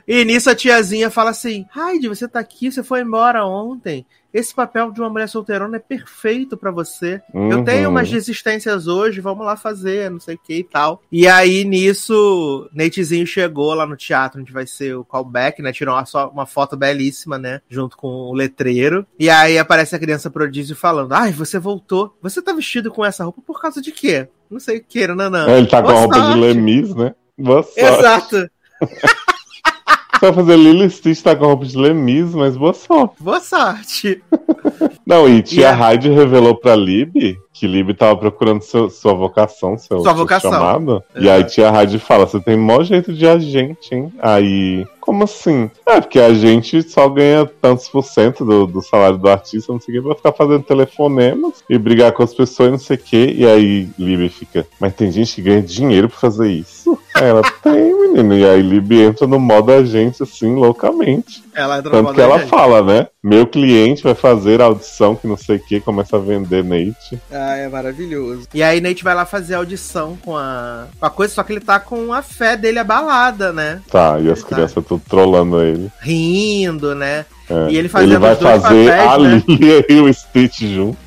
E 0.08 0.24
nisso 0.24 0.50
a 0.50 0.54
tiazinha 0.54 1.10
fala 1.10 1.30
assim: 1.30 1.66
Heidi, 1.76 2.08
você 2.08 2.26
tá 2.26 2.40
aqui, 2.40 2.72
você 2.72 2.82
foi 2.82 3.02
embora 3.02 3.44
ontem. 3.44 4.06
Esse 4.34 4.52
papel 4.52 4.90
de 4.90 5.00
uma 5.00 5.08
mulher 5.08 5.28
solteirona 5.28 5.76
é 5.76 5.78
perfeito 5.78 6.56
pra 6.56 6.72
você. 6.72 7.22
Eu 7.32 7.40
Uhum. 7.58 7.64
tenho 7.64 7.88
umas 7.88 8.10
desistências 8.10 8.88
hoje, 8.88 9.20
vamos 9.20 9.46
lá 9.46 9.56
fazer, 9.56 10.10
não 10.10 10.18
sei 10.18 10.34
o 10.34 10.38
que 10.38 10.54
e 10.58 10.64
tal. 10.64 11.00
E 11.12 11.28
aí, 11.28 11.62
nisso, 11.64 12.68
Natezinho 12.74 13.24
chegou 13.26 13.72
lá 13.74 13.86
no 13.86 13.96
teatro, 13.96 14.40
onde 14.40 14.52
vai 14.52 14.66
ser 14.66 14.96
o 14.96 15.04
callback, 15.04 15.62
né? 15.62 15.72
Tirou 15.72 15.94
uma, 15.94 16.04
só- 16.04 16.28
uma 16.28 16.46
foto 16.46 16.76
belíssima, 16.76 17.38
né? 17.38 17.60
Junto 17.70 17.96
com 17.96 18.08
o 18.08 18.34
letreiro. 18.34 19.06
E 19.18 19.30
aí 19.30 19.56
aparece 19.56 19.94
a 19.94 19.98
criança 20.00 20.28
prodígio 20.28 20.74
falando: 20.74 21.12
Ai, 21.12 21.30
você 21.30 21.58
voltou. 21.58 22.16
Você 22.20 22.42
tá 22.42 22.52
vestido 22.52 22.90
com 22.90 23.04
essa 23.04 23.22
roupa 23.22 23.40
por 23.46 23.60
causa 23.60 23.80
de 23.80 23.92
quê? 23.92 24.28
Não 24.50 24.58
sei 24.58 24.78
o 24.78 24.84
que, 24.84 25.06
nanã. 25.06 25.46
É, 25.48 25.58
ele 25.58 25.68
tá 25.68 25.80
com 25.80 25.88
a 25.88 25.92
Boa 25.92 26.00
roupa 26.00 26.14
de 26.20 26.26
sorte. 26.26 26.40
Lemis, 26.40 26.94
né? 26.94 27.14
Boa 27.38 27.62
sorte. 27.62 27.80
Exato. 27.80 28.50
Você 30.14 30.20
vai 30.26 30.32
fazer 30.32 30.56
Lilo 30.56 30.84
e 30.84 30.90
Stitch 30.90 31.20
tá 31.22 31.34
com 31.36 31.44
a 31.44 31.48
roupa 31.48 31.64
de 31.66 31.76
Lemis, 31.76 32.34
mas 32.34 32.56
boa 32.56 32.72
sorte. 32.72 33.14
Boa 33.20 33.40
sorte. 33.40 34.22
Não, 35.06 35.28
e 35.28 35.42
tia 35.42 35.60
E 35.62 35.64
a- 35.64 35.74
Hyde 35.74 36.08
revelou 36.08 36.54
pra 36.56 36.74
Lib 36.76 37.36
que 37.54 37.68
Lib 37.68 37.94
tava 37.94 38.16
procurando 38.16 38.62
seu- 38.62 38.90
sua 38.90 39.14
vocação, 39.14 39.78
seu, 39.78 40.00
Sua 40.00 40.12
vocação. 40.12 40.50
chamado. 40.50 41.02
E 41.14 41.20
Exato. 41.20 41.30
aí 41.36 41.44
tia 41.44 41.70
Hyde 41.70 41.98
fala, 42.00 42.26
você 42.26 42.40
tem 42.40 42.56
maior 42.56 42.82
jeito 42.82 43.12
de 43.12 43.26
agente, 43.28 43.94
hein? 43.94 44.12
Aí, 44.20 44.84
como 45.00 45.22
assim? 45.22 45.70
É, 45.86 46.00
porque 46.00 46.18
a 46.18 46.34
gente 46.34 46.82
só 46.82 47.08
ganha 47.08 47.46
tantos 47.62 47.88
por 47.88 48.02
cento 48.02 48.44
do, 48.44 48.66
do 48.66 48.82
salário 48.82 49.16
do 49.18 49.28
artista, 49.28 49.72
não 49.72 49.78
sei 49.80 49.94
o 49.96 50.02
que, 50.02 50.06
pra 50.08 50.16
ficar 50.16 50.32
fazendo 50.32 50.64
telefonemas 50.64 51.62
e 51.70 51.78
brigar 51.78 52.10
com 52.10 52.24
as 52.24 52.34
pessoas 52.34 52.68
e 52.68 52.72
não 52.72 52.78
sei 52.78 52.96
o 52.96 53.00
que. 53.00 53.34
E 53.38 53.46
aí 53.46 53.88
Lib 53.98 54.28
fica, 54.30 54.66
mas 54.80 54.92
tem 54.94 55.12
gente 55.12 55.32
que 55.36 55.42
ganha 55.42 55.62
dinheiro 55.62 56.08
pra 56.08 56.18
fazer 56.18 56.50
isso? 56.50 56.98
Aí 57.14 57.24
ela, 57.28 57.42
tem, 57.62 57.94
menino. 58.00 58.36
E 58.36 58.44
aí 58.44 58.62
Lib 58.62 58.92
entra 59.00 59.26
no 59.28 59.38
modo 59.38 59.70
agente, 59.72 60.24
assim, 60.24 60.56
loucamente. 60.56 61.44
Ela 61.54 61.78
entra 61.78 61.92
Tanto 61.92 62.08
no 62.08 62.14
que 62.14 62.20
ela 62.20 62.38
modo 62.38 62.48
fala, 62.48 62.82
né? 62.82 63.06
Meu 63.24 63.46
cliente 63.46 64.02
vai 64.02 64.14
fazer 64.14 64.60
a 64.60 64.66
audição 64.66 65.16
que 65.16 65.26
não 65.26 65.38
sei 65.38 65.56
o 65.56 65.58
que, 65.58 65.80
começa 65.80 66.14
a 66.14 66.20
vender 66.20 66.62
Nate. 66.62 67.18
Ah, 67.32 67.56
é 67.56 67.66
maravilhoso. 67.70 68.46
E 68.52 68.62
aí 68.62 68.82
Nate 68.82 69.02
vai 69.02 69.14
lá 69.14 69.24
fazer 69.24 69.54
a 69.54 69.58
audição 69.58 70.18
com 70.22 70.36
a, 70.36 70.88
com 71.00 71.06
a 71.06 71.08
coisa, 71.08 71.32
só 71.32 71.42
que 71.42 71.54
ele 71.54 71.60
tá 71.60 71.80
com 71.80 72.12
a 72.12 72.20
fé 72.20 72.54
dele 72.54 72.80
abalada, 72.80 73.50
né? 73.50 73.80
Tá, 73.90 74.20
e 74.20 74.30
as 74.30 74.40
Exato. 74.40 74.54
crianças 74.54 74.84
tudo 74.84 75.02
trollando 75.08 75.62
ele. 75.62 75.90
Rindo, 76.02 76.94
né? 76.94 77.24
É. 77.48 77.70
E 77.70 77.78
ele 77.78 77.88
fazendo 77.88 78.10
ele 78.10 78.18
vai 78.18 78.36
fazer 78.36 78.90
papéis, 78.90 79.10
a 79.10 79.18
né? 79.18 79.42
E 79.88 80.00
o 80.00 80.12
Stitch 80.12 80.60
juntos, 80.60 80.98
né? 80.98 81.03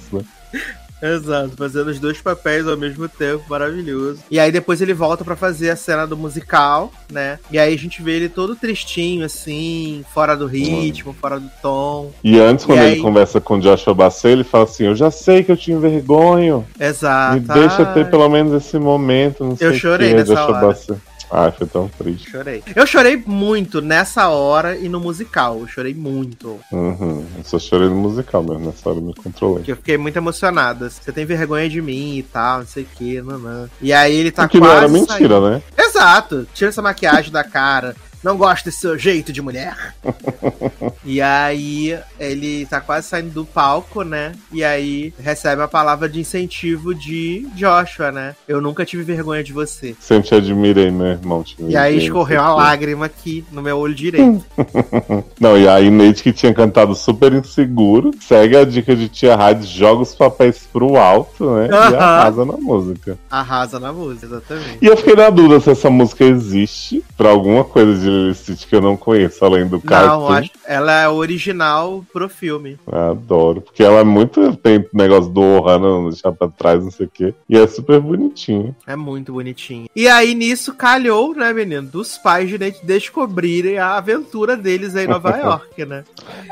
Exato, 1.02 1.52
fazendo 1.58 1.90
os 1.90 2.00
dois 2.00 2.20
papéis 2.20 2.68
ao 2.68 2.76
mesmo 2.76 3.08
tempo, 3.08 3.44
maravilhoso. 3.50 4.20
E 4.32 4.40
aí 4.40 4.52
depois 4.52 4.82
ele 4.82 4.94
volta 4.94 5.24
pra 5.24 5.36
fazer 5.36 5.70
a 5.70 5.76
cena 5.76 6.08
do 6.08 6.18
musical, 6.18 6.92
né? 7.12 7.38
E 7.52 7.60
aí 7.60 7.74
a 7.74 7.78
gente 7.78 8.02
vê 8.02 8.14
ele 8.14 8.30
todo 8.30 8.56
tristinho, 8.56 9.24
assim, 9.26 10.04
fora 10.14 10.36
do 10.36 10.48
ritmo, 10.48 11.14
fora 11.14 11.40
do 11.40 11.50
tom. 11.62 12.12
E 12.24 12.40
antes, 12.40 12.66
quando 12.66 12.80
E 12.80 12.82
ele 12.82 12.94
aí- 12.96 13.02
conversa 13.02 13.40
com 13.40 13.56
o 13.58 13.60
Joshua 13.62 13.94
Bassett, 13.94 14.28
ele 14.34 14.44
fala 14.44 14.64
assim: 14.64 14.86
Eu 14.86 14.96
já 14.96 15.12
sei 15.12 15.44
que 15.44 15.52
eu 15.52 15.58
te 15.58 15.72
envergonho. 15.72 16.66
Exato. 16.80 17.34
Me 17.36 17.40
deixa 17.42 17.86
ter 17.86 18.10
pelo 18.10 18.28
menos 18.30 18.54
esse 18.54 18.78
momento. 18.80 19.44
Não 19.44 19.56
sei 19.56 19.68
o 19.68 19.74
chorei 19.76 20.10
quê, 20.10 20.16
nessa 20.16 20.34
Joshua 20.36 20.56
hora. 20.58 20.68
Bassett. 20.68 21.00
Ai, 21.32 21.52
foi 21.52 21.68
tão 21.68 21.88
triste. 21.90 22.30
Chorei. 22.30 22.64
Eu 22.76 22.88
chorei 22.88 23.22
muito 23.26 23.82
nessa 23.82 24.30
hora 24.30 24.78
e 24.78 24.88
no 24.88 25.00
musical. 25.00 25.60
Eu 25.60 25.68
chorei 25.68 25.94
muito. 25.94 26.60
Uhum. 26.72 27.26
Eu 27.38 27.44
só 27.44 27.60
chorei 27.60 27.90
no 27.90 27.96
musical 27.96 28.42
mesmo, 28.44 28.66
nessa 28.66 28.90
hora 28.90 29.00
eu 29.00 29.04
me 29.04 29.14
controlei. 29.14 29.58
Porque 29.58 29.72
eu 29.72 29.76
fiquei 29.78 29.98
muito 29.98 30.16
emocionada. 30.18 30.90
Você 30.90 31.12
tem 31.12 31.26
vergonha 31.26 31.70
de 31.70 31.82
mim 31.82 32.18
e 32.18 32.24
tal, 32.24 32.60
não 32.60 32.68
sei 32.68 32.84
o 32.84 32.88
que, 32.96 33.22
nanã. 33.22 33.70
E 33.82 33.92
aí 33.92 34.16
ele 34.16 34.32
tá 34.32 34.46
O 34.46 34.50
que 34.50 34.58
quase. 34.60 34.72
não 34.74 34.78
era 34.78 34.88
mentira, 34.88 35.40
né? 35.50 35.62
saindo. 35.76 35.90
Exato. 35.90 36.48
Tira 36.54 36.70
essa 36.70 36.82
maquiagem 36.82 37.32
da 37.32 37.44
cara. 37.44 37.96
Não 38.28 38.36
gosto 38.36 38.66
desse 38.66 38.82
seu 38.82 39.00
jeito 39.00 39.32
de 39.32 39.42
mulher. 39.42 39.96
e 41.06 41.22
aí 41.22 41.98
ele 42.20 42.66
tá 42.66 42.82
quase 42.82 43.08
saindo 43.08 43.30
do 43.30 43.46
palco, 43.46 44.04
né? 44.04 44.34
E 44.52 44.66
aí 44.66 45.14
recebe 45.18 45.62
a 45.62 45.68
palavra 45.68 46.10
de 46.10 46.20
incentivo 46.20 46.94
de 46.94 47.48
Joshua, 47.56 48.12
né? 48.12 48.36
Eu 48.46 48.60
nunca 48.60 48.86
tive 48.86 49.04
vergonha 49.04 49.42
de 49.42 49.54
você. 49.54 49.96
Sempre 49.98 50.28
te 50.28 50.36
admirei, 50.36 50.92
meu 50.92 51.08
irmão. 51.08 51.42
te 51.42 51.56
E 51.70 51.78
aí 51.78 52.00
escorreu 52.00 52.42
uma 52.42 52.54
lágrima 52.54 53.06
aqui 53.06 53.46
no 53.50 53.62
meu 53.62 53.78
olho 53.78 53.96
direito. 53.96 54.44
Não, 55.40 55.58
e 55.58 55.66
aí 55.66 55.90
Nate, 55.90 56.22
que 56.22 56.34
tinha 56.34 56.54
cantado 56.54 56.94
super 56.96 57.32
inseguro, 57.32 58.12
segue 58.20 58.58
a 58.58 58.66
dica 58.66 58.94
de 58.94 59.08
Tia 59.08 59.38
Hyde, 59.38 59.66
joga 59.68 60.02
os 60.02 60.14
papéis 60.14 60.68
pro 60.70 60.98
alto, 60.98 61.50
né? 61.52 61.68
E 61.68 61.74
Aham. 61.74 61.96
arrasa 61.96 62.44
na 62.44 62.58
música. 62.58 63.18
Arrasa 63.32 63.80
na 63.80 63.94
música, 63.94 64.26
exatamente. 64.26 64.80
E 64.82 64.86
eu 64.86 64.98
fiquei 64.98 65.16
na 65.16 65.30
dúvida 65.30 65.62
se 65.62 65.70
essa 65.70 65.90
música 65.90 66.26
existe 66.26 67.02
pra 67.16 67.30
alguma 67.30 67.64
coisa 67.64 67.98
de 67.98 68.17
Stitch 68.34 68.66
que 68.68 68.76
eu 68.76 68.82
não 68.82 68.96
conheço, 68.98 69.44
além 69.44 69.66
do 69.68 69.78
Não, 69.78 69.82
cartoon. 69.82 70.28
acho, 70.30 70.52
ela 70.66 70.92
é 71.02 71.10
original 71.10 72.06
pro 72.12 72.28
filme. 72.30 72.78
Adoro, 72.92 73.62
porque 73.62 73.84
ela 73.84 74.00
é 74.00 74.04
muito. 74.04 74.56
Tem 74.58 74.86
negócio 74.94 75.30
do 75.32 75.42
Ohana, 75.42 75.88
não 75.88 76.10
deixar 76.10 76.32
pra 76.32 76.48
trás, 76.48 76.84
não 76.84 76.92
sei 76.92 77.06
o 77.06 77.10
quê. 77.14 77.34
E 77.50 77.58
é 77.58 77.68
super 77.68 78.00
bonitinho. 78.00 78.76
É 78.86 78.96
muito 78.96 79.34
bonitinho. 79.34 79.88
E 79.96 80.08
aí, 80.08 80.34
nisso, 80.36 80.74
calhou, 80.74 81.34
né, 81.36 81.52
menino, 81.54 81.88
dos 81.88 82.18
pais 82.18 82.50
de 82.50 82.58
descobrirem 82.84 83.78
a 83.78 83.98
aventura 83.98 84.56
deles 84.58 84.96
aí 84.96 85.06
em 85.06 85.10
Nova 85.10 85.30
York, 85.38 85.86
né? 85.86 86.04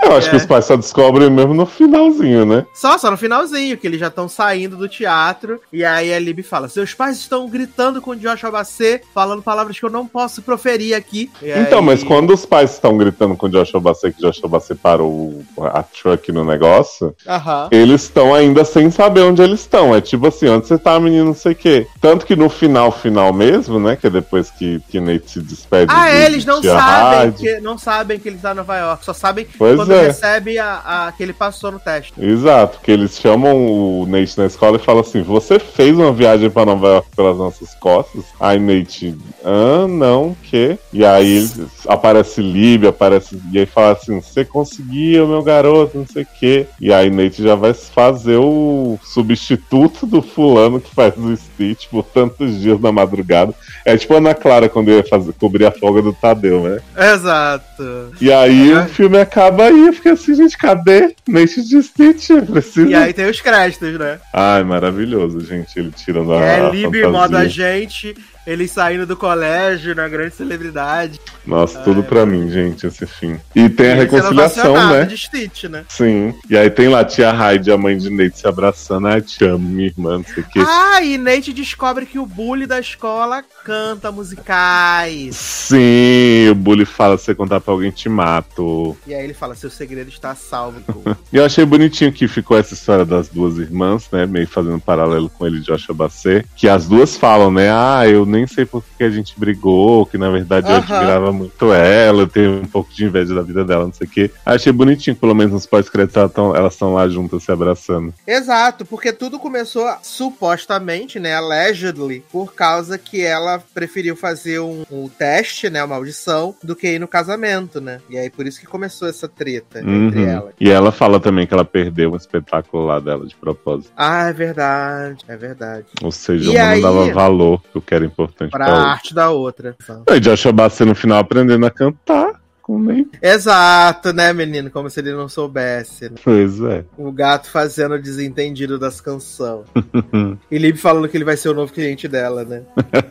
Eu 0.03 0.15
acho 0.15 0.27
É. 0.27 0.31
que 0.31 0.37
os 0.37 0.45
pais 0.45 0.65
só 0.65 0.75
descobrem 0.75 1.29
mesmo 1.29 1.53
no 1.53 1.65
finalzinho, 1.65 2.45
né? 2.45 2.65
Só, 2.73 2.97
só 2.97 3.11
no 3.11 3.17
finalzinho, 3.17 3.77
que 3.77 3.85
eles 3.87 3.99
já 3.99 4.07
estão 4.07 4.27
saindo 4.29 4.77
do 4.77 4.87
teatro. 4.87 5.59
E 5.71 5.83
aí 5.83 6.13
a 6.13 6.19
Libby 6.19 6.43
fala: 6.43 6.67
Seus 6.69 6.93
pais 6.93 7.17
estão 7.17 7.49
gritando 7.49 8.01
com 8.01 8.11
o 8.11 8.15
Joshua 8.15 8.51
Bassett, 8.51 9.05
falando 9.13 9.41
palavras 9.41 9.77
que 9.79 9.85
eu 9.85 9.89
não 9.89 10.05
posso 10.07 10.41
proferir 10.41 10.95
aqui. 10.95 11.29
E 11.45 11.59
Então, 11.59 11.79
aí- 11.79 11.85
mas 11.85 12.03
quando 12.03 12.33
os 12.33 12.45
pais 12.45 12.71
estão 12.73 12.97
gritando 12.97 13.35
com 13.35 13.45
o 13.45 13.49
Joshua 13.49 13.79
Bassett, 13.79 14.15
que 14.15 14.21
Joshua 14.21 14.49
Bassett 14.49 14.79
parou 14.81 15.41
a 15.59 15.83
truck 15.83 16.31
no 16.31 16.43
negócio, 16.43 17.15
Aham. 17.27 17.67
eles 17.71 18.03
estão 18.03 18.33
ainda 18.33 18.63
sem 18.65 18.89
saber 18.89 19.21
onde 19.21 19.41
eles 19.41 19.59
estão. 19.61 19.95
É 19.95 20.01
tipo 20.01 20.27
assim, 20.27 20.47
onde 20.47 20.67
você 20.67 20.77
tá, 20.77 20.99
menino, 20.99 21.25
não 21.25 21.33
sei 21.35 21.51
o 21.51 21.55
quê. 21.55 21.87
Tanto 22.01 22.25
que 22.25 22.35
no 22.35 22.49
final, 22.49 22.91
final 22.91 23.31
mesmo, 23.31 23.79
né? 23.79 23.95
Que 23.95 24.07
é 24.07 24.09
depois 24.09 24.49
que, 24.49 24.81
que 24.89 24.99
Nate 24.99 25.29
se 25.31 25.41
despede. 25.41 25.91
Ah, 25.93 26.09
de- 26.09 26.15
é, 26.17 26.25
eles 26.25 26.45
não 26.45 26.61
sabem, 26.63 27.31
que, 27.31 27.59
não 27.59 27.77
sabem 27.77 28.19
que 28.19 28.27
ele 28.29 28.37
tá 28.37 28.51
em 28.51 28.55
Nova 28.55 28.77
York, 28.77 29.05
só 29.05 29.13
sabem 29.13 29.45
Pois 29.57 29.75
quando 29.75 29.93
é. 29.93 30.07
recebe 30.07 30.57
a, 30.57 30.81
a- 31.07 31.11
que 31.11 31.21
ele 31.23 31.33
passou 31.33 31.71
no 31.71 31.79
teste. 31.79 32.13
Exato, 32.17 32.79
que 32.81 32.91
eles 32.91 33.17
chamam 33.19 33.55
o 34.01 34.05
Nate 34.07 34.37
na 34.37 34.45
escola 34.45 34.77
e 34.77 34.79
falam 34.79 35.01
assim: 35.01 35.21
Você 35.21 35.59
fez 35.59 35.95
uma 35.97 36.11
viagem 36.11 36.49
pra 36.49 36.65
Nova 36.65 36.87
York 36.87 37.07
pelas 37.15 37.37
nossas 37.37 37.73
costas? 37.75 38.23
Aí 38.39 38.59
Nate, 38.59 39.15
ah, 39.43 39.87
não, 39.87 40.35
que? 40.43 40.77
E 40.93 41.05
aí 41.05 41.34
aí 41.37 41.67
aparece 41.87 42.41
Lib, 42.41 42.87
aparece. 42.87 43.39
E 43.51 43.59
aí 43.59 43.65
fala 43.65 43.93
assim: 43.93 44.19
você 44.21 44.45
conseguiu, 44.45 45.27
meu 45.27 45.43
garoto, 45.43 45.97
não 45.97 46.07
sei 46.07 46.23
o 46.23 46.27
quê. 46.39 46.67
E 46.79 46.93
aí 46.93 47.09
Nate 47.09 47.41
já 47.41 47.55
vai 47.55 47.73
fazer 47.73 48.37
o 48.37 48.97
substituto 49.03 50.05
do 50.05 50.21
fulano 50.21 50.79
que 50.79 50.93
faz 50.93 51.13
o 51.17 51.35
Stitch 51.35 51.87
por 51.89 52.03
tantos 52.03 52.59
dias 52.59 52.79
na 52.79 52.91
madrugada. 52.91 53.53
É 53.83 53.97
tipo 53.97 54.13
a 54.13 54.17
Ana 54.17 54.33
Clara 54.33 54.69
quando 54.69 54.91
ia 54.91 55.03
fazer, 55.03 55.33
cobrir 55.33 55.65
a 55.65 55.71
folga 55.71 56.01
do 56.01 56.13
Tadeu, 56.13 56.63
né? 56.63 56.79
Exato. 57.13 58.11
E 58.19 58.31
aí 58.31 58.73
o 58.73 58.85
filme 58.85 59.17
acaba 59.17 59.65
aí, 59.65 59.87
eu 59.87 59.93
fiquei 59.93 60.11
assim, 60.11 60.35
gente, 60.35 60.57
cadê? 60.57 61.15
Nate 61.27 61.61
de 61.63 61.81
Stitch? 61.83 62.29
Precisa. 62.51 62.89
E 62.89 62.95
aí 62.95 63.13
tem 63.13 63.29
os 63.29 63.41
créditos, 63.41 63.97
né? 63.97 64.19
Ai, 64.33 64.63
maravilhoso, 64.63 65.41
gente. 65.41 65.77
Ele 65.77 65.91
tirando 65.91 66.33
a. 66.33 66.41
É, 66.41 66.69
Lib 66.69 66.85
fantasia. 66.85 67.09
moda 67.09 67.49
gente, 67.49 68.15
ele 68.45 68.67
saindo 68.67 69.05
do 69.05 69.17
colégio, 69.17 69.95
na 69.95 70.07
grande 70.07 70.35
celebridade. 70.35 71.19
Nossa, 71.45 71.79
tudo 71.79 72.03
pra 72.03 72.25
mim, 72.25 72.49
gente, 72.49 72.85
esse 72.87 73.05
fim. 73.05 73.39
E 73.55 73.69
tem 73.69 73.87
a 73.87 73.91
Ele 73.91 74.01
sendo 74.01 74.11
reconciliação, 74.11 74.89
né? 74.89 75.05
de 75.05 75.17
Stitch, 75.17 75.63
né? 75.65 75.85
Sim. 75.89 76.33
E 76.49 76.57
aí 76.57 76.69
tem 76.69 76.87
lá 76.87 77.01
a 77.01 77.05
tia 77.05 77.31
Heidi, 77.31 77.71
a 77.71 77.77
mãe 77.77 77.97
de 77.97 78.09
Nate, 78.09 78.39
se 78.39 78.47
abraçando. 78.47 79.07
Ai, 79.07 79.21
te 79.21 79.43
amo, 79.45 79.67
minha 79.67 79.87
irmã, 79.87 80.17
não 80.17 80.25
sei 80.25 80.43
o 80.43 80.47
quê. 80.47 80.59
Ah, 80.65 81.01
e 81.01 81.17
Nate 81.17 81.53
descobre 81.53 82.05
que 82.05 82.19
o 82.19 82.25
bully 82.25 82.65
da 82.65 82.79
escola 82.79 83.43
canta 83.63 84.11
musicais. 84.11 85.35
Sim, 85.35 86.49
o 86.51 86.55
Bully 86.55 86.85
fala: 86.85 87.17
se 87.17 87.25
você 87.25 87.35
contar 87.35 87.59
pra 87.59 87.73
alguém, 87.73 87.91
te 87.91 88.07
mato. 88.07 88.95
E 89.07 89.13
aí 89.13 89.23
ele 89.23 89.33
fala: 89.33 89.55
seu 89.55 89.69
segredo 89.69 90.09
está 90.09 90.31
a 90.31 90.35
salvo. 90.35 90.81
Cole." 90.81 91.15
E 91.33 91.37
eu 91.37 91.43
achei 91.43 91.65
bonitinho 91.65 92.13
que 92.13 92.27
ficou 92.27 92.57
essa 92.57 92.73
história 92.73 93.03
das 93.03 93.27
duas 93.27 93.57
irmãs, 93.57 94.07
né? 94.11 94.25
Meio 94.25 94.47
fazendo 94.47 94.75
um 94.75 94.79
paralelo 94.79 95.29
com 95.29 95.45
ele 95.45 95.57
e 95.57 95.61
Joshua 95.61 95.93
Bassett. 95.93 96.47
Que 96.55 96.69
as 96.69 96.87
duas 96.87 97.17
falam, 97.17 97.51
né? 97.51 97.69
Ah, 97.71 98.07
eu 98.07 98.25
nem 98.35 98.45
sei 98.47 98.65
por 98.65 98.83
que 98.97 99.03
a 99.03 99.09
gente 99.09 99.33
brigou, 99.39 100.05
que 100.05 100.17
na 100.17 100.29
verdade 100.29 100.69
eu 100.69 100.75
admirava 100.75 101.31
muito 101.31 101.71
ela, 101.73 102.21
eu 102.21 102.27
tenho 102.27 102.61
um 102.61 102.65
pouco 102.65 102.93
de 102.93 103.05
inveja 103.05 103.33
da 103.33 103.41
vida 103.41 103.63
dela, 103.63 103.85
não 103.85 103.93
sei 103.93 104.07
o 104.07 104.09
quê. 104.09 104.31
Achei 104.45 104.71
bonitinho, 104.71 105.15
pelo 105.15 105.33
menos 105.33 105.53
nos 105.53 105.65
pós-créditos 105.65 106.15
elas 106.17 106.31
tão- 106.31 106.55
elas 106.55 106.73
estão 106.73 106.93
lá 106.93 107.07
juntas 107.07 107.43
se 107.43 107.51
abraçando. 107.51 108.13
Exato, 108.27 108.85
porque 108.85 109.11
tudo 109.13 109.39
começou 109.39 109.87
supostamente, 110.01 111.19
né, 111.19 111.35
allegedly, 111.35 112.23
por 112.31 112.53
causa 112.53 112.97
que 112.97 113.21
ela 113.21 113.63
preferiu 113.73 114.15
fazer 114.15 114.59
um, 114.59 114.83
um 114.91 115.07
teste, 115.07 115.69
né, 115.69 115.83
uma 115.83 115.95
audição, 115.95 116.55
do 116.63 116.75
que 116.75 116.87
ir 116.95 116.99
no 116.99 117.07
casamento, 117.07 117.79
né? 117.79 117.99
E 118.09 118.17
aí 118.17 118.29
por 118.29 118.45
isso 118.45 118.59
que 118.59 118.65
começou 118.65 119.07
essa 119.07 119.27
treta 119.27 119.79
entre 119.79 120.19
Uhum. 120.23 120.27
elas. 120.29 120.53
E 120.59 120.69
ela 120.69 120.91
fala 120.91 121.19
também 121.19 121.47
que 121.47 121.53
ela 121.53 121.65
perdeu 121.65 122.11
um 122.11 122.15
espetáculo 122.15 122.85
lá 122.85 122.99
dela 122.99 123.25
de 123.25 123.35
propósito. 123.35 123.91
Ah, 123.95 124.27
é 124.29 124.33
verdade, 124.33 125.23
é 125.27 125.37
verdade. 125.37 125.85
Ou 126.03 126.11
seja, 126.11 126.51
E 126.51 126.55
uma 126.55 126.67
aí- 126.69 126.81
não 126.81 126.93
dava 126.93 127.13
valor 127.13 127.61
que 127.85 127.93
era 127.93 128.05
importante 128.25 128.51
Pra 128.51 128.65
pra 128.65 128.73
outra. 128.75 128.89
arte 128.91 129.13
da 129.13 129.29
outra. 129.29 129.75
E 130.11 130.19
Joshua 130.19 130.51
Bassett 130.51 130.85
no 130.87 130.95
final 130.95 131.19
aprendendo 131.19 131.65
a 131.65 131.71
cantar. 131.71 132.33
Nem... 132.67 133.07
Exato, 133.21 134.11
né, 134.13 134.33
menino? 134.33 134.71
Como 134.71 134.89
se 134.89 134.99
ele 134.99 135.13
não 135.13 135.29
soubesse. 135.29 136.05
né? 136.05 136.15
Pois 136.23 136.59
é. 136.61 136.83
O 136.97 137.11
gato 137.11 137.49
fazendo 137.49 137.95
o 137.95 138.01
desentendido 138.01 138.79
das 138.79 138.99
canções. 138.99 139.65
e 140.49 140.57
Lib 140.57 140.77
falando 140.77 141.07
que 141.07 141.17
ele 141.17 141.23
vai 141.23 141.37
ser 141.37 141.49
o 141.49 141.53
novo 141.53 141.71
cliente 141.71 142.07
dela, 142.07 142.43
né? 142.43 142.63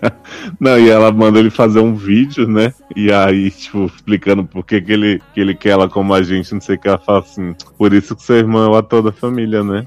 Não, 0.59 0.79
e 0.79 0.89
ela 0.89 1.13
manda 1.13 1.39
ele 1.39 1.51
fazer 1.51 1.81
um 1.81 1.95
vídeo, 1.95 2.49
né? 2.49 2.73
E 2.97 3.13
aí, 3.13 3.51
tipo, 3.51 3.87
explicando 3.87 4.45
por 4.45 4.65
que, 4.65 4.81
que, 4.81 4.93
ele, 4.93 5.23
que 5.33 5.41
ele 5.41 5.55
quer 5.55 5.71
ela 5.71 5.89
como 5.89 6.15
agente, 6.15 6.53
não 6.53 6.61
sei 6.61 6.77
o 6.77 6.79
que. 6.79 6.89
Ela 6.89 6.99
fala 6.99 7.21
assim: 7.21 7.55
por 7.77 7.93
isso 7.93 8.15
que 8.15 8.23
seu 8.23 8.37
irmão 8.37 8.65
é 8.65 8.69
o 8.69 8.77
ator 8.77 9.03
da 9.03 9.13
família, 9.13 9.63
né? 9.63 9.87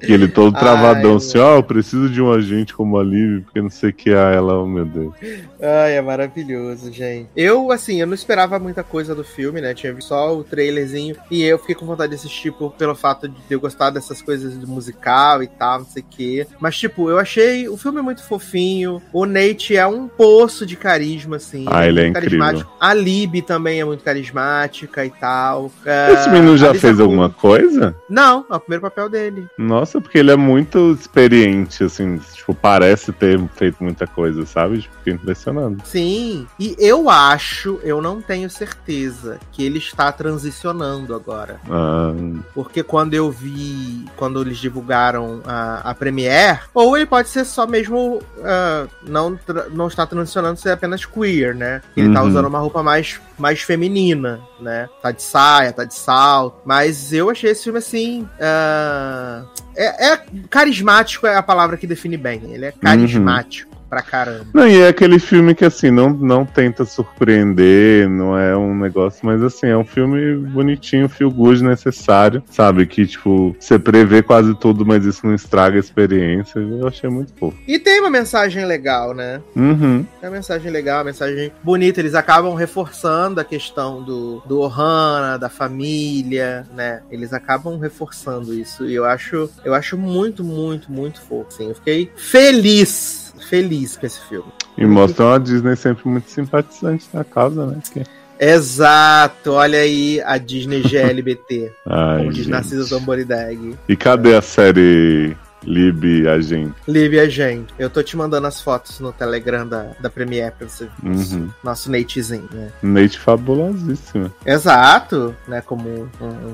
que 0.00 0.12
ele 0.12 0.28
todo 0.28 0.56
Ai, 0.56 0.60
travadão, 0.60 1.16
assim: 1.16 1.38
ó, 1.38 1.56
eu 1.56 1.62
preciso 1.62 2.08
de 2.08 2.20
um 2.20 2.32
agente 2.32 2.74
como 2.74 2.98
a 2.98 3.02
Liv, 3.02 3.42
porque 3.44 3.60
não 3.60 3.70
sei 3.70 3.90
o 3.90 3.92
que. 3.92 4.10
Ah, 4.10 4.30
ela, 4.30 4.58
oh 4.58 4.66
meu 4.66 4.84
Deus. 4.84 5.14
Ai, 5.60 5.96
é 5.96 6.02
maravilhoso, 6.02 6.92
gente. 6.92 7.28
Eu, 7.36 7.61
assim, 7.70 8.00
eu 8.00 8.06
não 8.06 8.14
esperava 8.14 8.58
muita 8.58 8.82
coisa 8.82 9.14
do 9.14 9.22
filme, 9.22 9.60
né? 9.60 9.74
Tinha 9.74 9.92
visto 9.92 10.08
só 10.08 10.36
o 10.36 10.42
trailerzinho. 10.42 11.14
E 11.30 11.42
eu 11.44 11.58
fiquei 11.58 11.74
com 11.74 11.86
vontade 11.86 12.10
de 12.10 12.16
assistir 12.16 12.52
por- 12.52 12.72
pelo 12.72 12.94
fato 12.94 13.28
de 13.28 13.40
ter 13.42 13.56
gostado 13.56 13.94
dessas 13.94 14.20
coisas 14.20 14.56
do 14.56 14.66
musical 14.66 15.42
e 15.42 15.46
tal, 15.46 15.80
não 15.80 15.86
sei 15.86 16.02
o 16.02 16.06
quê. 16.10 16.46
Mas, 16.60 16.76
tipo, 16.76 17.08
eu 17.08 17.18
achei 17.18 17.68
o 17.68 17.76
filme 17.76 18.00
muito 18.02 18.22
fofinho. 18.24 19.00
O 19.12 19.24
Nate 19.26 19.76
é 19.76 19.86
um 19.86 20.08
poço 20.08 20.64
de 20.66 20.76
carisma, 20.76 21.36
assim. 21.36 21.64
Ah, 21.68 21.86
ele 21.86 22.00
é 22.00 22.04
muito 22.04 22.16
incrível. 22.18 22.38
carismático. 22.40 22.72
A 22.80 22.94
Lib 22.94 23.42
também 23.42 23.80
é 23.80 23.84
muito 23.84 24.02
carismática 24.02 25.04
e 25.04 25.10
tal. 25.10 25.70
Esse 26.12 26.28
Ah, 26.28 26.32
menino 26.32 26.56
já 26.56 26.74
fez 26.74 26.98
alguma 26.98 27.28
coisa? 27.30 27.94
Não, 28.08 28.44
é 28.50 28.54
o 28.56 28.60
primeiro 28.60 28.82
papel 28.82 29.08
dele. 29.08 29.46
Nossa, 29.58 30.00
porque 30.00 30.18
ele 30.18 30.30
é 30.30 30.36
muito 30.36 30.96
experiente, 30.98 31.84
assim, 31.84 32.18
tipo, 32.34 32.54
parece 32.54 33.12
ter 33.12 33.40
feito 33.56 33.82
muita 33.82 34.06
coisa, 34.06 34.44
sabe? 34.46 34.80
Tipo, 34.80 34.94
fiquei 34.98 35.12
impressionado. 35.14 35.76
Sim, 35.84 36.46
e 36.58 36.74
eu 36.78 37.08
acho, 37.10 37.51
eu 37.82 38.00
não 38.00 38.20
tenho 38.20 38.48
certeza, 38.50 39.38
que 39.52 39.64
ele 39.64 39.78
está 39.78 40.10
transicionando 40.12 41.14
agora. 41.14 41.60
Ah, 41.70 42.12
Porque 42.54 42.82
quando 42.82 43.14
eu 43.14 43.30
vi, 43.30 44.06
quando 44.16 44.40
eles 44.40 44.58
divulgaram 44.58 45.40
a, 45.46 45.90
a 45.90 45.94
Premiere, 45.94 46.60
ou 46.74 46.96
ele 46.96 47.06
pode 47.06 47.28
ser 47.28 47.44
só 47.44 47.66
mesmo, 47.66 48.20
ah, 48.42 48.86
não, 49.06 49.38
não 49.72 49.88
está 49.88 50.06
transicionando, 50.06 50.58
ser 50.60 50.70
apenas 50.70 51.04
queer, 51.04 51.54
né? 51.54 51.82
Ele 51.96 52.12
tá 52.12 52.22
Uhum. 52.22 52.28
usando 52.28 52.46
uma 52.46 52.58
roupa 52.58 52.82
mais, 52.82 53.20
mais 53.38 53.60
feminina, 53.62 54.40
né? 54.60 54.88
Tá 55.00 55.10
de 55.10 55.22
saia, 55.22 55.72
tá 55.72 55.84
de 55.84 55.94
salto. 55.94 56.60
Mas 56.64 57.12
eu 57.12 57.28
achei 57.30 57.50
esse 57.50 57.64
filme 57.64 57.78
assim. 57.78 58.28
ah, 58.40 59.42
é, 59.76 60.12
é 60.12 60.20
carismático 60.50 61.26
é 61.26 61.34
a 61.36 61.42
palavra 61.42 61.76
que 61.76 61.86
define 61.86 62.16
bem. 62.16 62.42
Ele 62.52 62.66
é 62.66 62.72
carismático 62.72 63.71
pra 63.92 64.00
caramba. 64.00 64.46
Não, 64.54 64.66
e 64.66 64.80
é 64.80 64.88
aquele 64.88 65.18
filme 65.18 65.54
que, 65.54 65.66
assim, 65.66 65.90
não, 65.90 66.08
não 66.08 66.46
tenta 66.46 66.82
surpreender, 66.82 68.08
não 68.08 68.38
é 68.38 68.56
um 68.56 68.74
negócio, 68.74 69.20
mas, 69.22 69.42
assim, 69.42 69.66
é 69.66 69.76
um 69.76 69.84
filme 69.84 70.34
bonitinho, 70.34 71.10
feel 71.10 71.30
good, 71.30 71.62
necessário, 71.62 72.42
sabe? 72.50 72.86
Que, 72.86 73.06
tipo, 73.06 73.54
você 73.60 73.78
prevê 73.78 74.22
quase 74.22 74.54
tudo, 74.54 74.86
mas 74.86 75.04
isso 75.04 75.26
não 75.26 75.34
estraga 75.34 75.76
a 75.76 75.78
experiência. 75.80 76.58
Eu 76.58 76.88
achei 76.88 77.10
muito 77.10 77.34
fofo. 77.38 77.58
E 77.68 77.78
tem 77.78 78.00
uma 78.00 78.08
mensagem 78.08 78.64
legal, 78.64 79.12
né? 79.12 79.42
Uhum. 79.54 80.06
É 80.22 80.26
uma 80.26 80.36
mensagem 80.36 80.72
legal, 80.72 81.00
uma 81.00 81.04
mensagem 81.04 81.52
bonita. 81.62 82.00
Eles 82.00 82.14
acabam 82.14 82.54
reforçando 82.54 83.42
a 83.42 83.44
questão 83.44 84.02
do, 84.02 84.42
do 84.46 84.60
Ohana, 84.60 85.38
da 85.38 85.50
família, 85.50 86.66
né? 86.74 87.02
Eles 87.10 87.34
acabam 87.34 87.78
reforçando 87.78 88.54
isso. 88.54 88.86
E 88.86 88.94
eu 88.94 89.04
acho, 89.04 89.50
eu 89.62 89.74
acho 89.74 89.98
muito, 89.98 90.42
muito, 90.42 90.90
muito 90.90 91.20
fofo. 91.20 91.48
Assim, 91.48 91.68
eu 91.68 91.74
fiquei 91.74 92.10
feliz, 92.16 93.21
feliz 93.44 93.96
com 93.96 94.06
esse 94.06 94.20
filme. 94.28 94.50
E 94.76 94.84
mostra 94.84 95.26
uma 95.26 95.40
Disney 95.40 95.76
sempre 95.76 96.08
muito 96.08 96.30
simpatizante 96.30 97.08
na 97.12 97.24
causa, 97.24 97.66
né? 97.66 97.78
Que... 97.92 98.02
Exato, 98.40 99.52
olha 99.52 99.78
aí 99.78 100.20
a 100.24 100.36
Disney 100.38 100.82
GLBT, 100.82 101.72
Ai, 101.86 102.18
como 102.18 102.32
diz. 102.32 102.46
Narcisa 102.46 102.88
Tamborideg. 102.88 103.76
E 103.88 103.96
cadê 103.96 104.34
a 104.34 104.42
série 104.42 105.36
Lib 105.64 106.26
Agente? 106.28 106.72
Lívia 106.88 107.28
gente, 107.30 107.72
eu 107.78 107.88
tô 107.88 108.02
te 108.02 108.16
mandando 108.16 108.46
as 108.46 108.60
fotos 108.60 108.98
no 109.00 109.12
Telegram 109.12 109.66
da, 109.66 109.88
da 110.00 110.10
Premiere 110.10 110.52
pra 110.58 110.68
você 110.68 110.84
ver. 111.02 111.08
Uhum. 111.10 111.48
Nosso 111.62 111.90
Natezinho, 111.90 112.48
né? 112.52 112.68
Nate 112.82 113.18
fabulosíssima. 113.18 114.32
Exato, 114.44 115.34
né? 115.46 115.60
Como 115.64 115.88
um- 115.88 116.08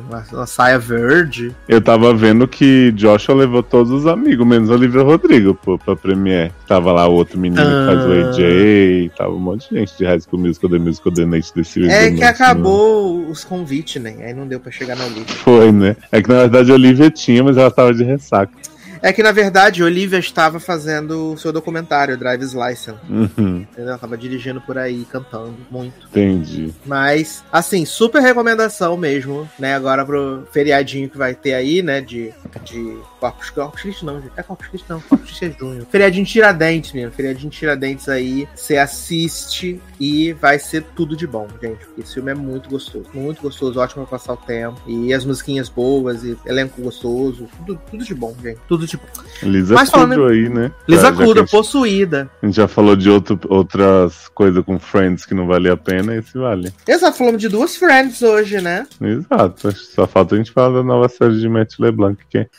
uma, 0.09 0.24
uma 0.32 0.47
saia 0.47 0.78
verde. 0.78 1.55
Eu 1.68 1.80
tava 1.80 2.12
vendo 2.14 2.47
que 2.47 2.93
Joshua 2.93 3.35
levou 3.35 3.62
todos 3.62 3.90
os 3.93 4.06
amigos, 4.06 4.47
menos 4.47 4.70
Olivia 4.70 5.02
Rodrigo, 5.02 5.55
pô, 5.55 5.78
pra 5.78 5.97
Premiere. 5.97 6.52
Tava 6.66 6.93
lá 6.93 7.06
o 7.09 7.12
outro 7.14 7.39
menino 7.39 7.62
que 7.62 7.86
faz 7.86 8.05
o 8.05 8.12
Ah. 8.12 8.30
AJ, 8.30 9.10
tava 9.16 9.32
um 9.32 9.39
monte 9.39 9.68
de 9.70 9.76
gente 9.80 9.97
de 9.97 10.05
High 10.05 10.20
School 10.20 10.40
Musical, 10.43 10.70
The 10.70 10.78
Musical, 10.78 11.12
The 11.14 11.24
Nate, 11.26 11.52
The 11.52 11.62
Series. 11.64 11.93
É 11.93 12.10
que 12.10 12.20
Nate, 12.20 12.24
acabou 12.43 13.28
os 13.28 13.44
convites, 13.44 14.01
né? 14.02 14.16
Aí 14.20 14.35
não 14.35 14.47
deu 14.47 14.60
pra 14.60 14.70
chegar 14.70 14.97
na 14.97 15.05
Olivia. 15.05 15.24
Foi, 15.36 15.72
né? 15.72 15.97
É 16.12 16.22
que 16.22 16.28
na 16.28 16.40
verdade 16.40 16.70
a 16.70 16.74
Olivia 16.74 17.10
tinha, 17.10 17.43
mas 17.43 17.56
ela 17.56 17.70
tava 17.70 17.93
de 17.94 18.05
ressaca. 18.05 18.52
É 19.02 19.12
que 19.12 19.22
na 19.22 19.32
verdade 19.32 19.82
Olivia 19.82 20.18
estava 20.18 20.58
fazendo 20.60 21.32
o 21.32 21.38
seu 21.38 21.52
documentário, 21.52 22.16
Drive's 22.16 22.52
License. 22.52 22.98
Uhum, 23.08 23.66
Entendeu? 23.70 23.88
Ela 23.90 23.98
tava 23.98 24.16
dirigindo 24.16 24.60
por 24.60 24.78
aí, 24.78 25.06
cantando 25.10 25.56
muito. 25.70 26.06
entendi. 26.08 26.72
Mas, 26.84 27.44
assim, 27.52 27.84
super 27.84 28.20
recomendação 28.20 28.96
mesmo, 28.96 29.48
né? 29.58 29.74
Agora 29.74 30.04
pro 30.04 30.46
feriadinho 30.52 31.08
que 31.08 31.18
vai 31.18 31.34
ter 31.34 31.54
aí, 31.54 31.82
né? 31.82 32.00
De, 32.00 32.32
de 32.64 32.98
Corpus 33.20 33.50
Corpus 33.50 33.82
Christi 33.82 34.04
não, 34.04 34.20
gente. 34.20 34.32
É 34.36 34.42
Corpus 34.42 34.66
Christi 34.68 34.90
não, 34.90 35.00
Corpus 35.00 35.28
Christi 35.28 35.44
é 35.46 35.50
junho. 35.58 35.86
Feriadinho 35.90 36.26
Tiradentes, 36.26 36.92
menino. 36.92 37.12
Feriadinho 37.12 37.50
Tiradentes 37.50 38.08
aí. 38.08 38.48
Você 38.54 38.76
assiste 38.76 39.80
e 40.00 40.32
vai 40.34 40.58
ser 40.58 40.82
tudo 40.94 41.16
de 41.16 41.26
bom, 41.26 41.46
gente. 41.60 41.84
Porque 41.86 42.00
esse 42.02 42.14
filme 42.14 42.30
é 42.30 42.34
muito 42.34 42.68
gostoso. 42.68 43.06
Muito 43.12 43.42
gostoso, 43.42 43.78
ótimo 43.78 44.06
pra 44.06 44.18
passar 44.18 44.34
o 44.34 44.36
tempo. 44.36 44.80
E 44.86 45.12
as 45.12 45.24
musiquinhas 45.24 45.68
boas, 45.68 46.24
e 46.24 46.36
elenco 46.46 46.80
gostoso. 46.80 47.48
Tudo, 47.58 47.80
tudo 47.90 48.04
de 48.04 48.14
bom, 48.14 48.34
gente. 48.42 48.58
Tudo 48.68 48.86
bom. 48.97 49.05
Lisa 49.43 49.74
Mas 49.74 49.89
falando- 49.90 50.10
Kudrow 50.10 50.28
aí, 50.28 50.48
né? 50.48 50.73
Lisa 50.89 51.12
Kudrow, 51.12 51.36
gente- 51.36 51.51
possuída. 51.51 52.28
A 52.43 52.47
gente 52.47 52.56
já 52.56 52.66
falou 52.66 52.97
de 52.97 53.09
outro, 53.09 53.39
outras 53.48 54.27
coisas 54.35 54.65
com 54.65 54.78
Friends 54.81 55.24
que 55.24 55.35
não 55.35 55.47
valia 55.47 55.74
a 55.74 55.77
pena, 55.77 56.16
esse 56.16 56.36
vale. 56.36 56.73
Exato, 56.89 57.16
falamos 57.19 57.40
de 57.40 57.48
duas 57.48 57.77
Friends 57.77 58.20
hoje, 58.23 58.60
né? 58.60 58.86
Exato. 59.01 59.70
Só 59.73 60.06
falta 60.09 60.35
a 60.35 60.39
gente 60.39 60.51
falar 60.51 60.74
da 60.78 60.82
nova 60.82 61.09
série 61.09 61.39
de 61.39 61.48
Matt 61.48 61.74
LeBlanc, 61.78 62.19
que 62.28 62.39
é 62.39 62.48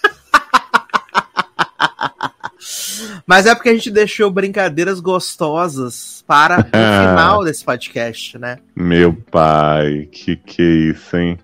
Mas 3.26 3.46
é 3.46 3.56
porque 3.56 3.70
a 3.70 3.74
gente 3.74 3.90
deixou 3.90 4.30
brincadeiras 4.30 5.00
gostosas 5.00 6.24
para 6.28 6.60
o 6.60 6.64
final 6.70 7.44
desse 7.44 7.64
podcast, 7.64 8.38
né? 8.38 8.60
Meu 8.76 9.14
pai, 9.32 10.08
que 10.12 10.36
que 10.36 10.62
é 10.62 10.92
isso, 10.92 11.18
hein? 11.18 11.40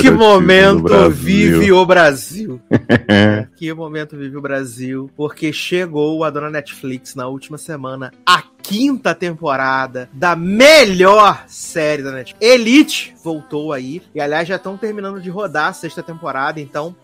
Que 0.00 0.10
momento 0.10 1.10
vive 1.10 1.72
o 1.72 1.86
Brasil. 1.86 2.60
que 3.56 3.72
momento 3.72 4.16
vive 4.16 4.36
o 4.36 4.40
Brasil. 4.40 5.10
Porque 5.16 5.52
chegou 5.52 6.24
a 6.24 6.30
dona 6.30 6.50
Netflix 6.50 7.14
na 7.14 7.28
última 7.28 7.58
semana 7.58 8.12
a 8.24 8.42
quinta 8.62 9.14
temporada 9.14 10.08
da 10.12 10.34
melhor 10.34 11.44
série 11.46 12.02
da 12.02 12.10
Netflix. 12.10 12.46
Elite 12.46 13.14
voltou 13.22 13.72
aí. 13.72 14.02
E 14.14 14.20
aliás, 14.20 14.48
já 14.48 14.56
estão 14.56 14.76
terminando 14.76 15.20
de 15.20 15.30
rodar 15.30 15.68
a 15.68 15.72
sexta 15.72 16.02
temporada, 16.02 16.60
então 16.60 16.94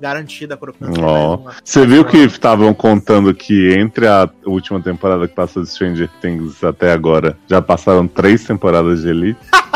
garantida 0.00 0.56
por 0.56 0.74
oh. 0.80 1.50
Você 1.62 1.86
viu 1.86 2.04
que 2.04 2.16
estavam 2.18 2.72
contando 2.72 3.34
que 3.34 3.74
entre 3.74 4.06
a 4.06 4.28
última 4.46 4.80
temporada 4.80 5.28
que 5.28 5.34
passou 5.34 5.62
de 5.62 5.68
Stranger 5.68 6.08
Things 6.20 6.64
até 6.64 6.92
agora, 6.92 7.36
já 7.46 7.60
passaram 7.60 8.08
três 8.08 8.44
temporadas 8.44 9.02
de 9.02 9.08
Elite? 9.08 9.38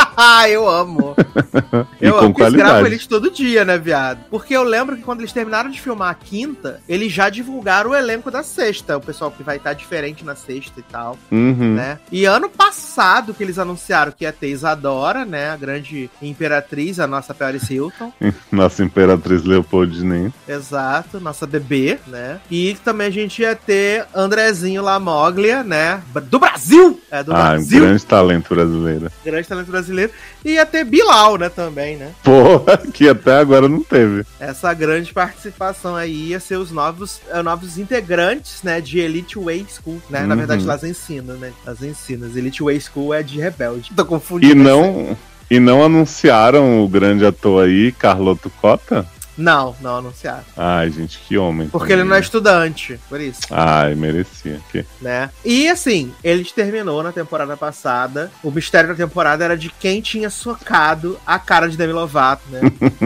eu 0.49 0.69
amo. 0.69 1.15
e 2.01 2.07
eu 2.07 2.15
com 2.15 2.25
amo, 2.27 2.35
qualidade. 2.35 2.71
gravo 2.71 2.87
eles 2.87 3.07
todo 3.07 3.31
dia, 3.31 3.65
né, 3.65 3.79
viado? 3.79 4.21
Porque 4.31 4.55
eu 4.55 4.63
lembro 4.63 4.97
que 4.97 5.03
quando 5.03 5.21
eles 5.21 5.33
terminaram 5.33 5.71
de 5.71 5.81
filmar 5.81 6.11
a 6.11 6.15
quinta, 6.15 6.81
eles 6.89 7.13
já 7.13 7.29
divulgaram 7.29 7.91
o 7.91 7.95
elenco 7.95 8.31
da 8.31 8.43
sexta. 8.43 8.97
O 8.97 9.01
pessoal 9.01 9.31
que 9.31 9.43
vai 9.43 9.57
estar 9.57 9.73
diferente 9.73 10.25
na 10.25 10.35
sexta 10.35 10.81
e 10.81 10.83
tal, 10.83 11.19
uhum. 11.31 11.75
né? 11.75 11.99
E 12.11 12.25
ano 12.25 12.49
passado 12.49 13.35
que 13.35 13.43
eles 13.43 13.59
anunciaram 13.59 14.13
que 14.13 14.25
ia 14.25 14.33
ter 14.33 14.49
Isadora, 14.49 15.25
né? 15.25 15.51
A 15.51 15.57
grande 15.57 16.11
imperatriz, 16.23 17.01
a 17.01 17.07
nossa 17.07 17.35
Paris 17.35 17.69
Hilton. 17.69 18.13
nossa 18.51 18.83
imperatriz 18.83 19.43
Leopoldine. 19.43 20.33
Exato, 20.49 21.21
nossa 21.21 21.47
bebê, 21.47 21.99
né? 22.07 22.41
E 22.51 22.77
também 22.85 23.09
a 23.09 23.11
gente 23.11 23.43
ia 23.43 23.57
ter 23.57 24.07
Andrezinho 24.15 24.83
Lamoglia, 24.83 25.63
né? 25.63 26.03
Do 26.25 26.39
Brasil! 26.39 27.01
É, 27.11 27.23
do 27.23 27.33
ah, 27.33 27.51
Brasil. 27.51 27.79
Um 27.79 27.87
grande 27.87 28.07
talento 28.07 28.55
brasileiro. 28.55 29.11
Grande 29.25 29.49
talento 29.49 29.71
brasileiro 29.71 30.04
brasileiro. 30.05 30.13
E 30.45 30.53
ia 30.53 30.67
ter 30.67 30.85
Bilal, 30.85 31.39
né, 31.39 31.49
também, 31.49 31.97
né? 31.97 32.13
Porra, 32.23 32.79
que 32.93 33.09
até 33.09 33.39
agora 33.39 33.69
não 33.69 33.83
teve. 33.83 34.25
Essa 34.39 34.73
grande 34.75 35.13
participação 35.13 35.97
aí 35.97 36.29
ia 36.29 36.41
ser 36.41 36.57
os 36.57 36.71
novos, 36.71 37.21
uh, 37.33 37.43
novos 37.43 37.79
integrantes, 37.79 38.63
né, 38.63 38.81
de 38.81 38.99
Elite 38.99 39.39
Way 39.39 39.67
School, 39.69 40.03
né? 40.11 40.23
Uhum. 40.23 40.27
Na 40.27 40.35
verdade, 40.35 40.65
las 40.65 40.85
ensinam, 40.85 41.37
né? 41.37 41.53
Las 41.65 41.83
ensinas. 41.83 42.37
Elite 42.37 42.63
Way 42.63 42.81
School 42.81 43.15
é 43.15 43.23
de 43.23 43.41
rebelde. 43.41 43.91
Tô 43.95 44.05
confundindo. 44.05 44.53
E 44.53 44.55
não... 44.55 45.17
E 45.51 45.61
não 45.61 45.85
anunciaram 45.85 46.83
o 46.83 46.89
grande 46.89 47.25
ator 47.25 47.65
aí, 47.65 47.93
Carloto 47.93 48.49
Cota? 48.49 49.07
Não, 49.37 49.75
não 49.81 49.97
anunciaram. 49.97 50.45
Ai, 50.57 50.91
gente, 50.91 51.19
que 51.19 51.37
homem. 51.37 51.69
Porque 51.69 51.89
também. 51.89 52.01
ele 52.01 52.09
não 52.09 52.17
é 52.17 52.21
estudante, 52.21 52.99
por 53.09 53.21
isso. 53.21 53.41
Ai, 53.51 53.95
merecia. 53.95 54.61
Que... 54.71 54.85
Né? 55.01 55.31
E 55.45 55.69
assim, 55.69 56.13
ele 56.23 56.45
terminou 56.45 57.03
na 57.03 57.13
temporada 57.13 57.57
passada. 57.57 58.31
O 58.43 58.51
mistério 58.51 58.91
da 58.91 58.95
temporada 58.95 59.45
era 59.45 59.57
de 59.57 59.71
quem 59.71 60.01
tinha 60.01 60.31
socado 60.31 61.19
a 61.27 61.39
cara 61.39 61.69
de 61.69 61.77
Demi 61.77 61.93
Lovato, 61.93 62.43
né? 62.51 62.61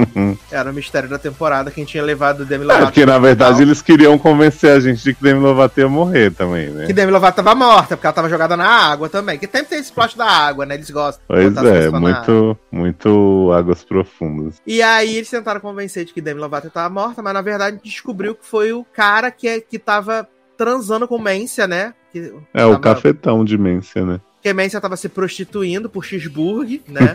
era 0.51 0.71
o 0.71 0.75
mistério 0.75 1.09
da 1.09 1.19
temporada, 1.19 1.71
quem 1.71 1.85
tinha 1.85 2.03
levado 2.03 2.45
Demi 2.45 2.65
é, 2.65 2.67
Lovato. 2.67 2.83
É, 2.83 2.87
porque 2.87 3.07
na 3.07 3.19
verdade 3.19 3.63
eles 3.63 3.81
queriam 3.81 4.19
convencer 4.19 4.71
a 4.71 4.81
gente 4.81 5.03
de 5.03 5.15
que 5.15 5.23
Demi 5.23 5.41
Lovato 5.41 5.81
ia 5.81 5.89
morrer 5.89 6.31
também, 6.33 6.69
né? 6.69 6.87
Que 6.87 6.93
Demi 6.93 7.11
Lovato 7.11 7.37
tava 7.37 7.55
morta, 7.55 7.97
porque 7.97 8.07
ela 8.07 8.15
tava 8.15 8.29
jogada 8.29 8.57
na 8.57 8.67
água 8.67 9.09
também. 9.09 9.39
Que 9.39 9.47
sempre 9.47 9.69
tem 9.69 9.79
esse 9.79 9.93
plot 9.93 10.17
da 10.17 10.27
água, 10.27 10.67
né? 10.67 10.75
Eles 10.75 10.91
gostam. 10.91 11.23
Pois 11.27 11.57
é, 11.57 11.91
muito, 11.91 12.59
muito 12.71 13.53
águas 13.53 13.85
profundas. 13.85 14.57
E 14.67 14.83
aí 14.83 15.17
eles 15.17 15.31
tentaram 15.31 15.61
convencer 15.61 16.05
de 16.05 16.13
que 16.13 16.18
que 16.19 16.23
Demi 16.23 16.41
Lovato 16.41 16.67
estava 16.67 16.93
morta, 16.93 17.23
mas 17.23 17.33
na 17.33 17.41
verdade 17.41 17.79
descobriu 17.83 18.35
que 18.35 18.45
foi 18.45 18.73
o 18.73 18.85
cara 18.85 19.31
que, 19.31 19.47
é, 19.47 19.61
que 19.61 19.79
tava 19.79 20.29
transando 20.57 21.07
com 21.07 21.17
Mência, 21.17 21.69
né? 21.69 21.95
Que 22.13 22.35
é, 22.53 22.59
tava... 22.59 22.73
o 22.73 22.81
cafetão 22.81 23.45
de 23.45 23.57
Mência, 23.57 24.05
né? 24.05 24.21
Que 24.43 24.53
Mência 24.53 24.81
tava 24.81 24.97
se 24.97 25.09
prostituindo 25.09 25.89
por 25.89 26.05
Cheeseburg, 26.05 26.83
né? 26.89 27.15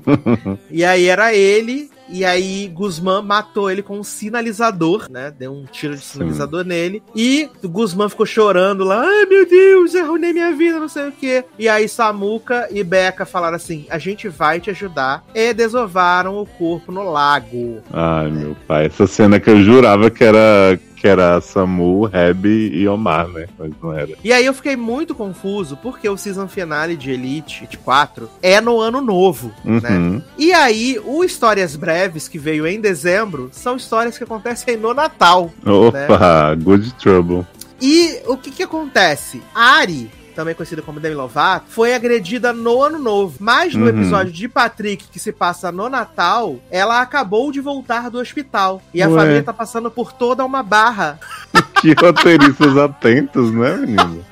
e 0.70 0.82
aí 0.82 1.06
era 1.06 1.34
ele 1.34 1.90
e 2.10 2.24
aí 2.24 2.68
Guzmán 2.68 3.22
matou 3.22 3.70
ele 3.70 3.82
com 3.82 3.98
um 3.98 4.04
sinalizador, 4.04 5.06
né? 5.10 5.32
Deu 5.36 5.52
um 5.52 5.64
tiro 5.64 5.94
de 5.94 6.02
sinalizador 6.02 6.62
Sim. 6.62 6.68
nele. 6.68 7.02
E 7.14 7.48
o 7.62 7.68
Guzmán 7.68 8.08
ficou 8.08 8.26
chorando 8.26 8.84
lá. 8.84 9.02
Ai, 9.02 9.26
meu 9.26 9.46
Deus, 9.46 9.94
arruinei 9.94 10.32
minha 10.32 10.52
vida, 10.52 10.80
não 10.80 10.88
sei 10.88 11.08
o 11.08 11.12
quê. 11.12 11.44
E 11.58 11.68
aí 11.68 11.88
Samuca 11.88 12.68
e 12.70 12.82
Becca 12.82 13.24
falaram 13.24 13.56
assim: 13.56 13.86
a 13.88 13.98
gente 13.98 14.28
vai 14.28 14.60
te 14.60 14.70
ajudar. 14.70 15.24
E 15.34 15.52
desovaram 15.52 16.40
o 16.40 16.46
corpo 16.46 16.90
no 16.90 17.10
lago. 17.10 17.82
Ai, 17.92 18.30
meu 18.30 18.56
pai. 18.66 18.86
Essa 18.86 19.06
cena 19.06 19.38
que 19.38 19.50
eu 19.50 19.62
jurava 19.62 20.10
que 20.10 20.24
era 20.24 20.78
que 21.00 21.08
era 21.08 21.40
Samu, 21.40 22.04
Reb 22.04 22.46
e 22.46 22.86
Omar, 22.86 23.26
né? 23.28 23.46
Mas 23.58 23.72
não 23.82 23.92
era. 23.92 24.12
E 24.22 24.32
aí 24.32 24.44
eu 24.44 24.52
fiquei 24.52 24.76
muito 24.76 25.14
confuso, 25.14 25.78
porque 25.78 26.06
o 26.06 26.16
season 26.16 26.46
finale 26.46 26.94
de 26.94 27.10
Elite 27.10 27.66
4 27.82 28.28
é 28.42 28.60
no 28.60 28.78
ano 28.78 29.00
novo, 29.00 29.50
uhum. 29.64 29.80
né? 29.80 30.22
E 30.36 30.52
aí, 30.52 31.00
o 31.02 31.24
Histórias 31.24 31.74
Breves, 31.74 32.28
que 32.28 32.38
veio 32.38 32.66
em 32.66 32.80
dezembro, 32.80 33.48
são 33.50 33.76
histórias 33.76 34.18
que 34.18 34.24
acontecem 34.24 34.76
no 34.76 34.92
Natal. 34.92 35.50
Opa, 35.64 36.54
né? 36.54 36.62
good 36.62 36.92
trouble. 36.94 37.46
E 37.80 38.20
o 38.26 38.36
que 38.36 38.50
que 38.50 38.62
acontece? 38.62 39.42
Ari 39.54 40.10
também 40.40 40.54
conhecida 40.54 40.80
como 40.80 40.98
Demi 40.98 41.14
Lovato, 41.14 41.66
foi 41.68 41.94
agredida 41.94 42.50
no 42.50 42.82
ano 42.82 42.98
novo. 42.98 43.36
Mas 43.38 43.74
no 43.74 43.82
uhum. 43.82 43.90
episódio 43.90 44.32
de 44.32 44.48
Patrick, 44.48 45.06
que 45.08 45.18
se 45.18 45.32
passa 45.32 45.70
no 45.70 45.88
Natal, 45.90 46.58
ela 46.70 47.02
acabou 47.02 47.52
de 47.52 47.60
voltar 47.60 48.08
do 48.08 48.18
hospital. 48.18 48.80
E 48.94 49.02
a 49.02 49.08
Ué. 49.08 49.20
família 49.20 49.42
tá 49.42 49.52
passando 49.52 49.90
por 49.90 50.12
toda 50.12 50.44
uma 50.44 50.62
barra. 50.62 51.20
que 51.82 51.92
roteiristas 51.92 52.74
atentos, 52.78 53.52
né, 53.52 53.76
menino? 53.76 54.24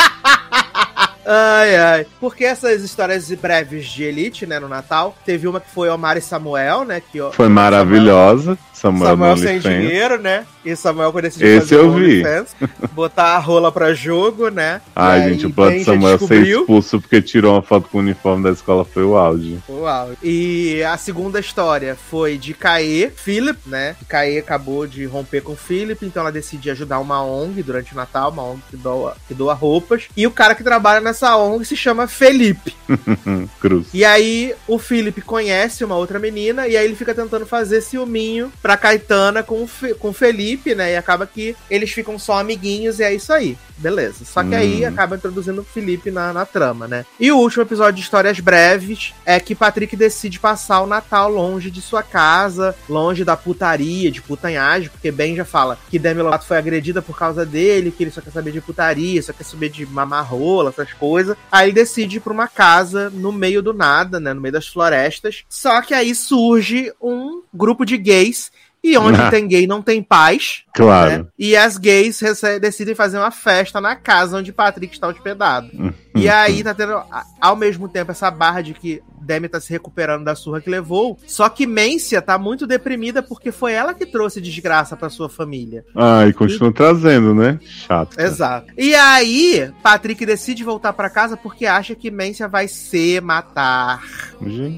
Ai, 1.26 1.76
ai. 1.76 2.06
Porque 2.18 2.46
essas 2.46 2.82
histórias 2.82 3.30
breves 3.32 3.86
de 3.86 4.04
Elite, 4.04 4.46
né, 4.46 4.58
no 4.58 4.66
Natal, 4.66 5.14
teve 5.26 5.46
uma 5.46 5.60
que 5.60 5.70
foi 5.70 5.90
Omar 5.90 6.16
e 6.16 6.22
Samuel, 6.22 6.86
né? 6.86 7.02
Que, 7.02 7.18
foi 7.32 7.50
maravilhosa. 7.50 8.56
Samuel, 8.56 8.67
Samuel 8.78 9.36
sem 9.36 9.58
dinheiro, 9.58 10.20
né? 10.20 10.46
E 10.64 10.76
Samuel 10.76 11.12
quando 11.12 11.24
decidiu 11.24 11.48
Esse 11.48 11.74
eu 11.74 11.90
vi. 11.92 12.22
OnlyFans, 12.22 12.56
botar 12.92 13.36
a 13.36 13.38
rola 13.38 13.72
pra 13.72 13.94
jogo, 13.94 14.48
né? 14.48 14.80
Ai, 14.94 15.30
gente, 15.30 15.46
o 15.46 15.50
plano 15.50 15.78
de 15.78 15.84
Samuel 15.84 16.18
ser 16.18 16.46
expulso 16.46 17.00
porque 17.00 17.22
tirou 17.22 17.54
uma 17.54 17.62
foto 17.62 17.88
com 17.88 17.98
o 17.98 18.00
uniforme 18.00 18.44
da 18.44 18.50
escola 18.50 18.84
foi 18.84 19.04
o 19.04 19.16
auge. 19.16 19.58
O 19.68 19.86
auge. 19.86 20.16
E 20.22 20.82
a 20.82 20.96
segunda 20.96 21.40
história 21.40 21.96
foi 22.10 22.36
de 22.36 22.54
Caê, 22.54 23.10
Philip, 23.14 23.58
né? 23.66 23.96
Caê 24.08 24.38
acabou 24.38 24.86
de 24.86 25.04
romper 25.06 25.40
com 25.42 25.52
o 25.52 25.56
Philip, 25.56 26.04
então 26.04 26.22
ela 26.22 26.32
decide 26.32 26.70
ajudar 26.70 26.98
uma 26.98 27.24
ONG 27.24 27.62
durante 27.62 27.92
o 27.92 27.96
Natal, 27.96 28.30
uma 28.30 28.42
ONG 28.42 28.60
que 28.70 28.76
doa, 28.76 29.16
que 29.26 29.34
doa 29.34 29.54
roupas. 29.54 30.04
E 30.16 30.26
o 30.26 30.30
cara 30.30 30.54
que 30.54 30.62
trabalha 30.62 31.00
nessa 31.00 31.36
ONG 31.36 31.64
se 31.64 31.76
chama 31.76 32.06
Felipe. 32.06 32.74
Cruz. 33.60 33.88
E 33.92 34.04
aí 34.04 34.54
o 34.66 34.78
Felipe 34.78 35.20
conhece 35.20 35.84
uma 35.84 35.96
outra 35.96 36.18
menina 36.18 36.68
e 36.68 36.76
aí 36.76 36.84
ele 36.84 36.94
fica 36.94 37.14
tentando 37.14 37.46
fazer 37.46 37.80
ciúminho 37.80 38.52
pra 38.60 38.67
Caetana 38.76 39.42
com, 39.42 39.66
com 39.98 40.12
Felipe, 40.12 40.74
né? 40.74 40.92
E 40.92 40.96
acaba 40.96 41.26
que 41.26 41.56
eles 41.70 41.90
ficam 41.90 42.18
só 42.18 42.38
amiguinhos 42.38 42.98
e 42.98 43.04
é 43.04 43.14
isso 43.14 43.32
aí. 43.32 43.56
Beleza. 43.78 44.24
Só 44.24 44.42
que 44.42 44.50
hum. 44.50 44.58
aí 44.58 44.84
acaba 44.84 45.16
introduzindo 45.16 45.60
o 45.60 45.64
Felipe 45.64 46.10
na, 46.10 46.32
na 46.32 46.44
trama, 46.44 46.88
né? 46.88 47.06
E 47.18 47.30
o 47.30 47.38
último 47.38 47.62
episódio 47.62 47.94
de 47.94 48.02
Histórias 48.02 48.40
Breves 48.40 49.14
é 49.24 49.38
que 49.38 49.54
Patrick 49.54 49.94
decide 49.96 50.40
passar 50.40 50.82
o 50.82 50.86
Natal 50.86 51.30
longe 51.30 51.70
de 51.70 51.80
sua 51.80 52.02
casa, 52.02 52.74
longe 52.88 53.24
da 53.24 53.36
putaria, 53.36 54.10
de 54.10 54.20
putanhagem, 54.20 54.88
porque 54.88 55.12
Ben 55.12 55.36
já 55.36 55.44
fala 55.44 55.78
que 55.88 55.98
Demi 55.98 56.22
Lovato 56.22 56.44
foi 56.44 56.58
agredida 56.58 57.00
por 57.00 57.16
causa 57.16 57.46
dele, 57.46 57.92
que 57.96 58.02
ele 58.02 58.10
só 58.10 58.20
quer 58.20 58.32
saber 58.32 58.50
de 58.50 58.60
putaria, 58.60 59.22
só 59.22 59.32
quer 59.32 59.44
saber 59.44 59.68
de 59.68 59.86
mamarrola, 59.86 60.70
essas 60.70 60.92
coisas. 60.92 61.36
Aí 61.50 61.66
ele 61.66 61.74
decide 61.74 62.16
ir 62.16 62.20
pra 62.20 62.32
uma 62.32 62.48
casa 62.48 63.08
no 63.10 63.30
meio 63.30 63.62
do 63.62 63.72
nada, 63.72 64.18
né? 64.18 64.34
No 64.34 64.40
meio 64.40 64.52
das 64.52 64.66
florestas. 64.66 65.44
Só 65.48 65.80
que 65.82 65.94
aí 65.94 66.14
surge 66.14 66.92
um 67.00 67.42
grupo 67.54 67.84
de 67.84 67.96
gays 67.96 68.50
e 68.82 68.96
onde 68.96 69.20
ah. 69.20 69.30
tem 69.30 69.46
gay 69.46 69.66
não 69.66 69.82
tem 69.82 70.02
paz. 70.02 70.62
Claro. 70.74 71.10
Né? 71.10 71.26
E 71.38 71.56
as 71.56 71.76
gays 71.76 72.20
decidem 72.60 72.94
fazer 72.94 73.18
uma 73.18 73.30
festa 73.30 73.80
na 73.80 73.96
casa 73.96 74.38
onde 74.38 74.52
Patrick 74.52 74.94
está 74.94 75.08
hospedado. 75.08 75.68
e 76.14 76.28
aí 76.28 76.62
tá 76.62 76.74
tendo, 76.74 77.00
ao 77.40 77.56
mesmo 77.56 77.88
tempo, 77.88 78.10
essa 78.10 78.30
barra 78.30 78.62
de 78.62 78.74
que 78.74 79.02
Demi 79.28 79.46
tá 79.46 79.60
se 79.60 79.70
recuperando 79.70 80.24
da 80.24 80.34
surra 80.34 80.58
que 80.58 80.70
levou. 80.70 81.18
Só 81.26 81.50
que 81.50 81.66
Mência 81.66 82.22
tá 82.22 82.38
muito 82.38 82.66
deprimida 82.66 83.22
porque 83.22 83.52
foi 83.52 83.74
ela 83.74 83.92
que 83.92 84.06
trouxe 84.06 84.40
desgraça 84.40 84.96
pra 84.96 85.10
sua 85.10 85.28
família. 85.28 85.84
Ah, 85.94 86.26
e 86.26 86.32
continua 86.32 86.70
e... 86.70 86.72
trazendo, 86.72 87.34
né? 87.34 87.60
Chato. 87.62 88.18
Exato. 88.18 88.72
E 88.78 88.94
aí, 88.94 89.70
Patrick 89.82 90.24
decide 90.24 90.64
voltar 90.64 90.94
para 90.94 91.10
casa 91.10 91.36
porque 91.36 91.66
acha 91.66 91.94
que 91.94 92.10
Mência 92.10 92.48
vai 92.48 92.66
se 92.66 93.20
matar. 93.20 94.02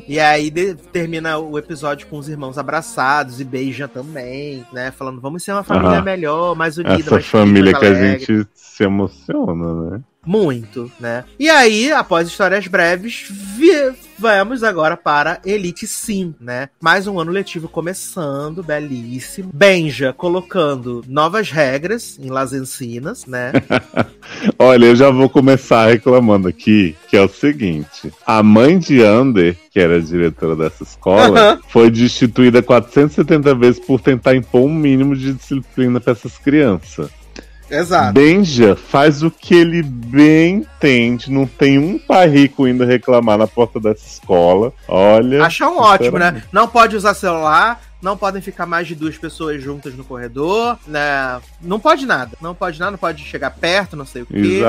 E 0.08 0.18
aí 0.18 0.50
de... 0.50 0.74
termina 0.74 1.38
o 1.38 1.56
episódio 1.56 2.08
com 2.08 2.18
os 2.18 2.28
irmãos 2.28 2.58
abraçados 2.58 3.40
e 3.40 3.44
beija 3.44 3.86
também, 3.86 4.66
né? 4.72 4.90
Falando, 4.90 5.20
vamos 5.20 5.44
ser 5.44 5.52
uma 5.52 5.62
família 5.62 5.98
ah, 5.98 6.02
melhor, 6.02 6.56
mais 6.56 6.76
unida, 6.76 6.94
Essa 6.94 7.10
mais 7.12 7.26
família 7.26 7.72
que 7.72 7.86
a 7.86 7.94
gente 7.94 8.48
se 8.52 8.82
emociona, 8.82 9.90
né? 9.90 10.00
Muito, 10.26 10.90
né? 11.00 11.24
E 11.38 11.48
aí, 11.48 11.90
após 11.92 12.28
histórias 12.28 12.66
breves, 12.66 13.26
vi- 13.56 13.92
vamos 14.18 14.62
agora 14.62 14.96
para 14.96 15.40
Elite 15.46 15.86
Sim, 15.86 16.34
né? 16.40 16.68
Mais 16.80 17.06
um 17.06 17.18
ano 17.18 17.32
letivo 17.32 17.68
começando, 17.68 18.62
belíssimo. 18.62 19.50
Benja 19.52 20.12
colocando 20.12 21.02
novas 21.08 21.50
regras 21.50 22.18
em 22.18 22.28
Las 22.28 22.52
Encinas, 22.52 23.24
né? 23.26 23.52
Olha, 24.58 24.86
eu 24.86 24.96
já 24.96 25.10
vou 25.10 25.28
começar 25.28 25.86
reclamando 25.88 26.48
aqui, 26.48 26.94
que 27.08 27.16
é 27.16 27.22
o 27.22 27.28
seguinte: 27.28 28.12
a 28.26 28.42
mãe 28.42 28.78
de 28.78 29.02
Ander, 29.02 29.56
que 29.70 29.80
era 29.80 29.96
a 29.96 30.00
diretora 30.00 30.54
dessa 30.54 30.82
escola, 30.82 31.58
foi 31.68 31.90
destituída 31.90 32.62
470 32.62 33.54
vezes 33.54 33.80
por 33.80 34.00
tentar 34.00 34.34
impor 34.34 34.62
um 34.62 34.74
mínimo 34.74 35.16
de 35.16 35.32
disciplina 35.32 35.98
para 36.00 36.12
essas 36.12 36.36
crianças. 36.36 37.10
Exato. 37.70 38.12
Benja 38.12 38.74
faz 38.74 39.22
o 39.22 39.30
que 39.30 39.54
ele 39.54 39.82
bem 39.82 40.56
entende, 40.56 41.30
não 41.30 41.46
tem 41.46 41.78
um 41.78 41.98
pai 41.98 42.28
rico 42.28 42.66
indo 42.66 42.84
reclamar 42.84 43.38
na 43.38 43.46
porta 43.46 43.78
dessa 43.78 44.06
escola. 44.06 44.72
Olha. 44.88 45.44
Acham 45.44 45.78
ótimo, 45.78 46.18
né? 46.18 46.42
Não 46.52 46.66
pode 46.66 46.96
usar 46.96 47.14
celular, 47.14 47.80
não 48.02 48.16
podem 48.16 48.40
ficar 48.40 48.66
mais 48.66 48.86
de 48.86 48.94
duas 48.94 49.16
pessoas 49.18 49.62
juntas 49.62 49.94
no 49.94 50.04
corredor, 50.04 50.78
né? 50.86 51.40
Não 51.62 51.78
pode 51.78 52.06
nada. 52.06 52.36
Não 52.40 52.54
pode 52.54 52.78
nada, 52.78 52.92
não 52.92 52.98
pode 52.98 53.22
chegar 53.24 53.50
perto, 53.50 53.96
não 53.96 54.06
sei 54.06 54.22
o 54.22 54.26
quê. 54.26 54.62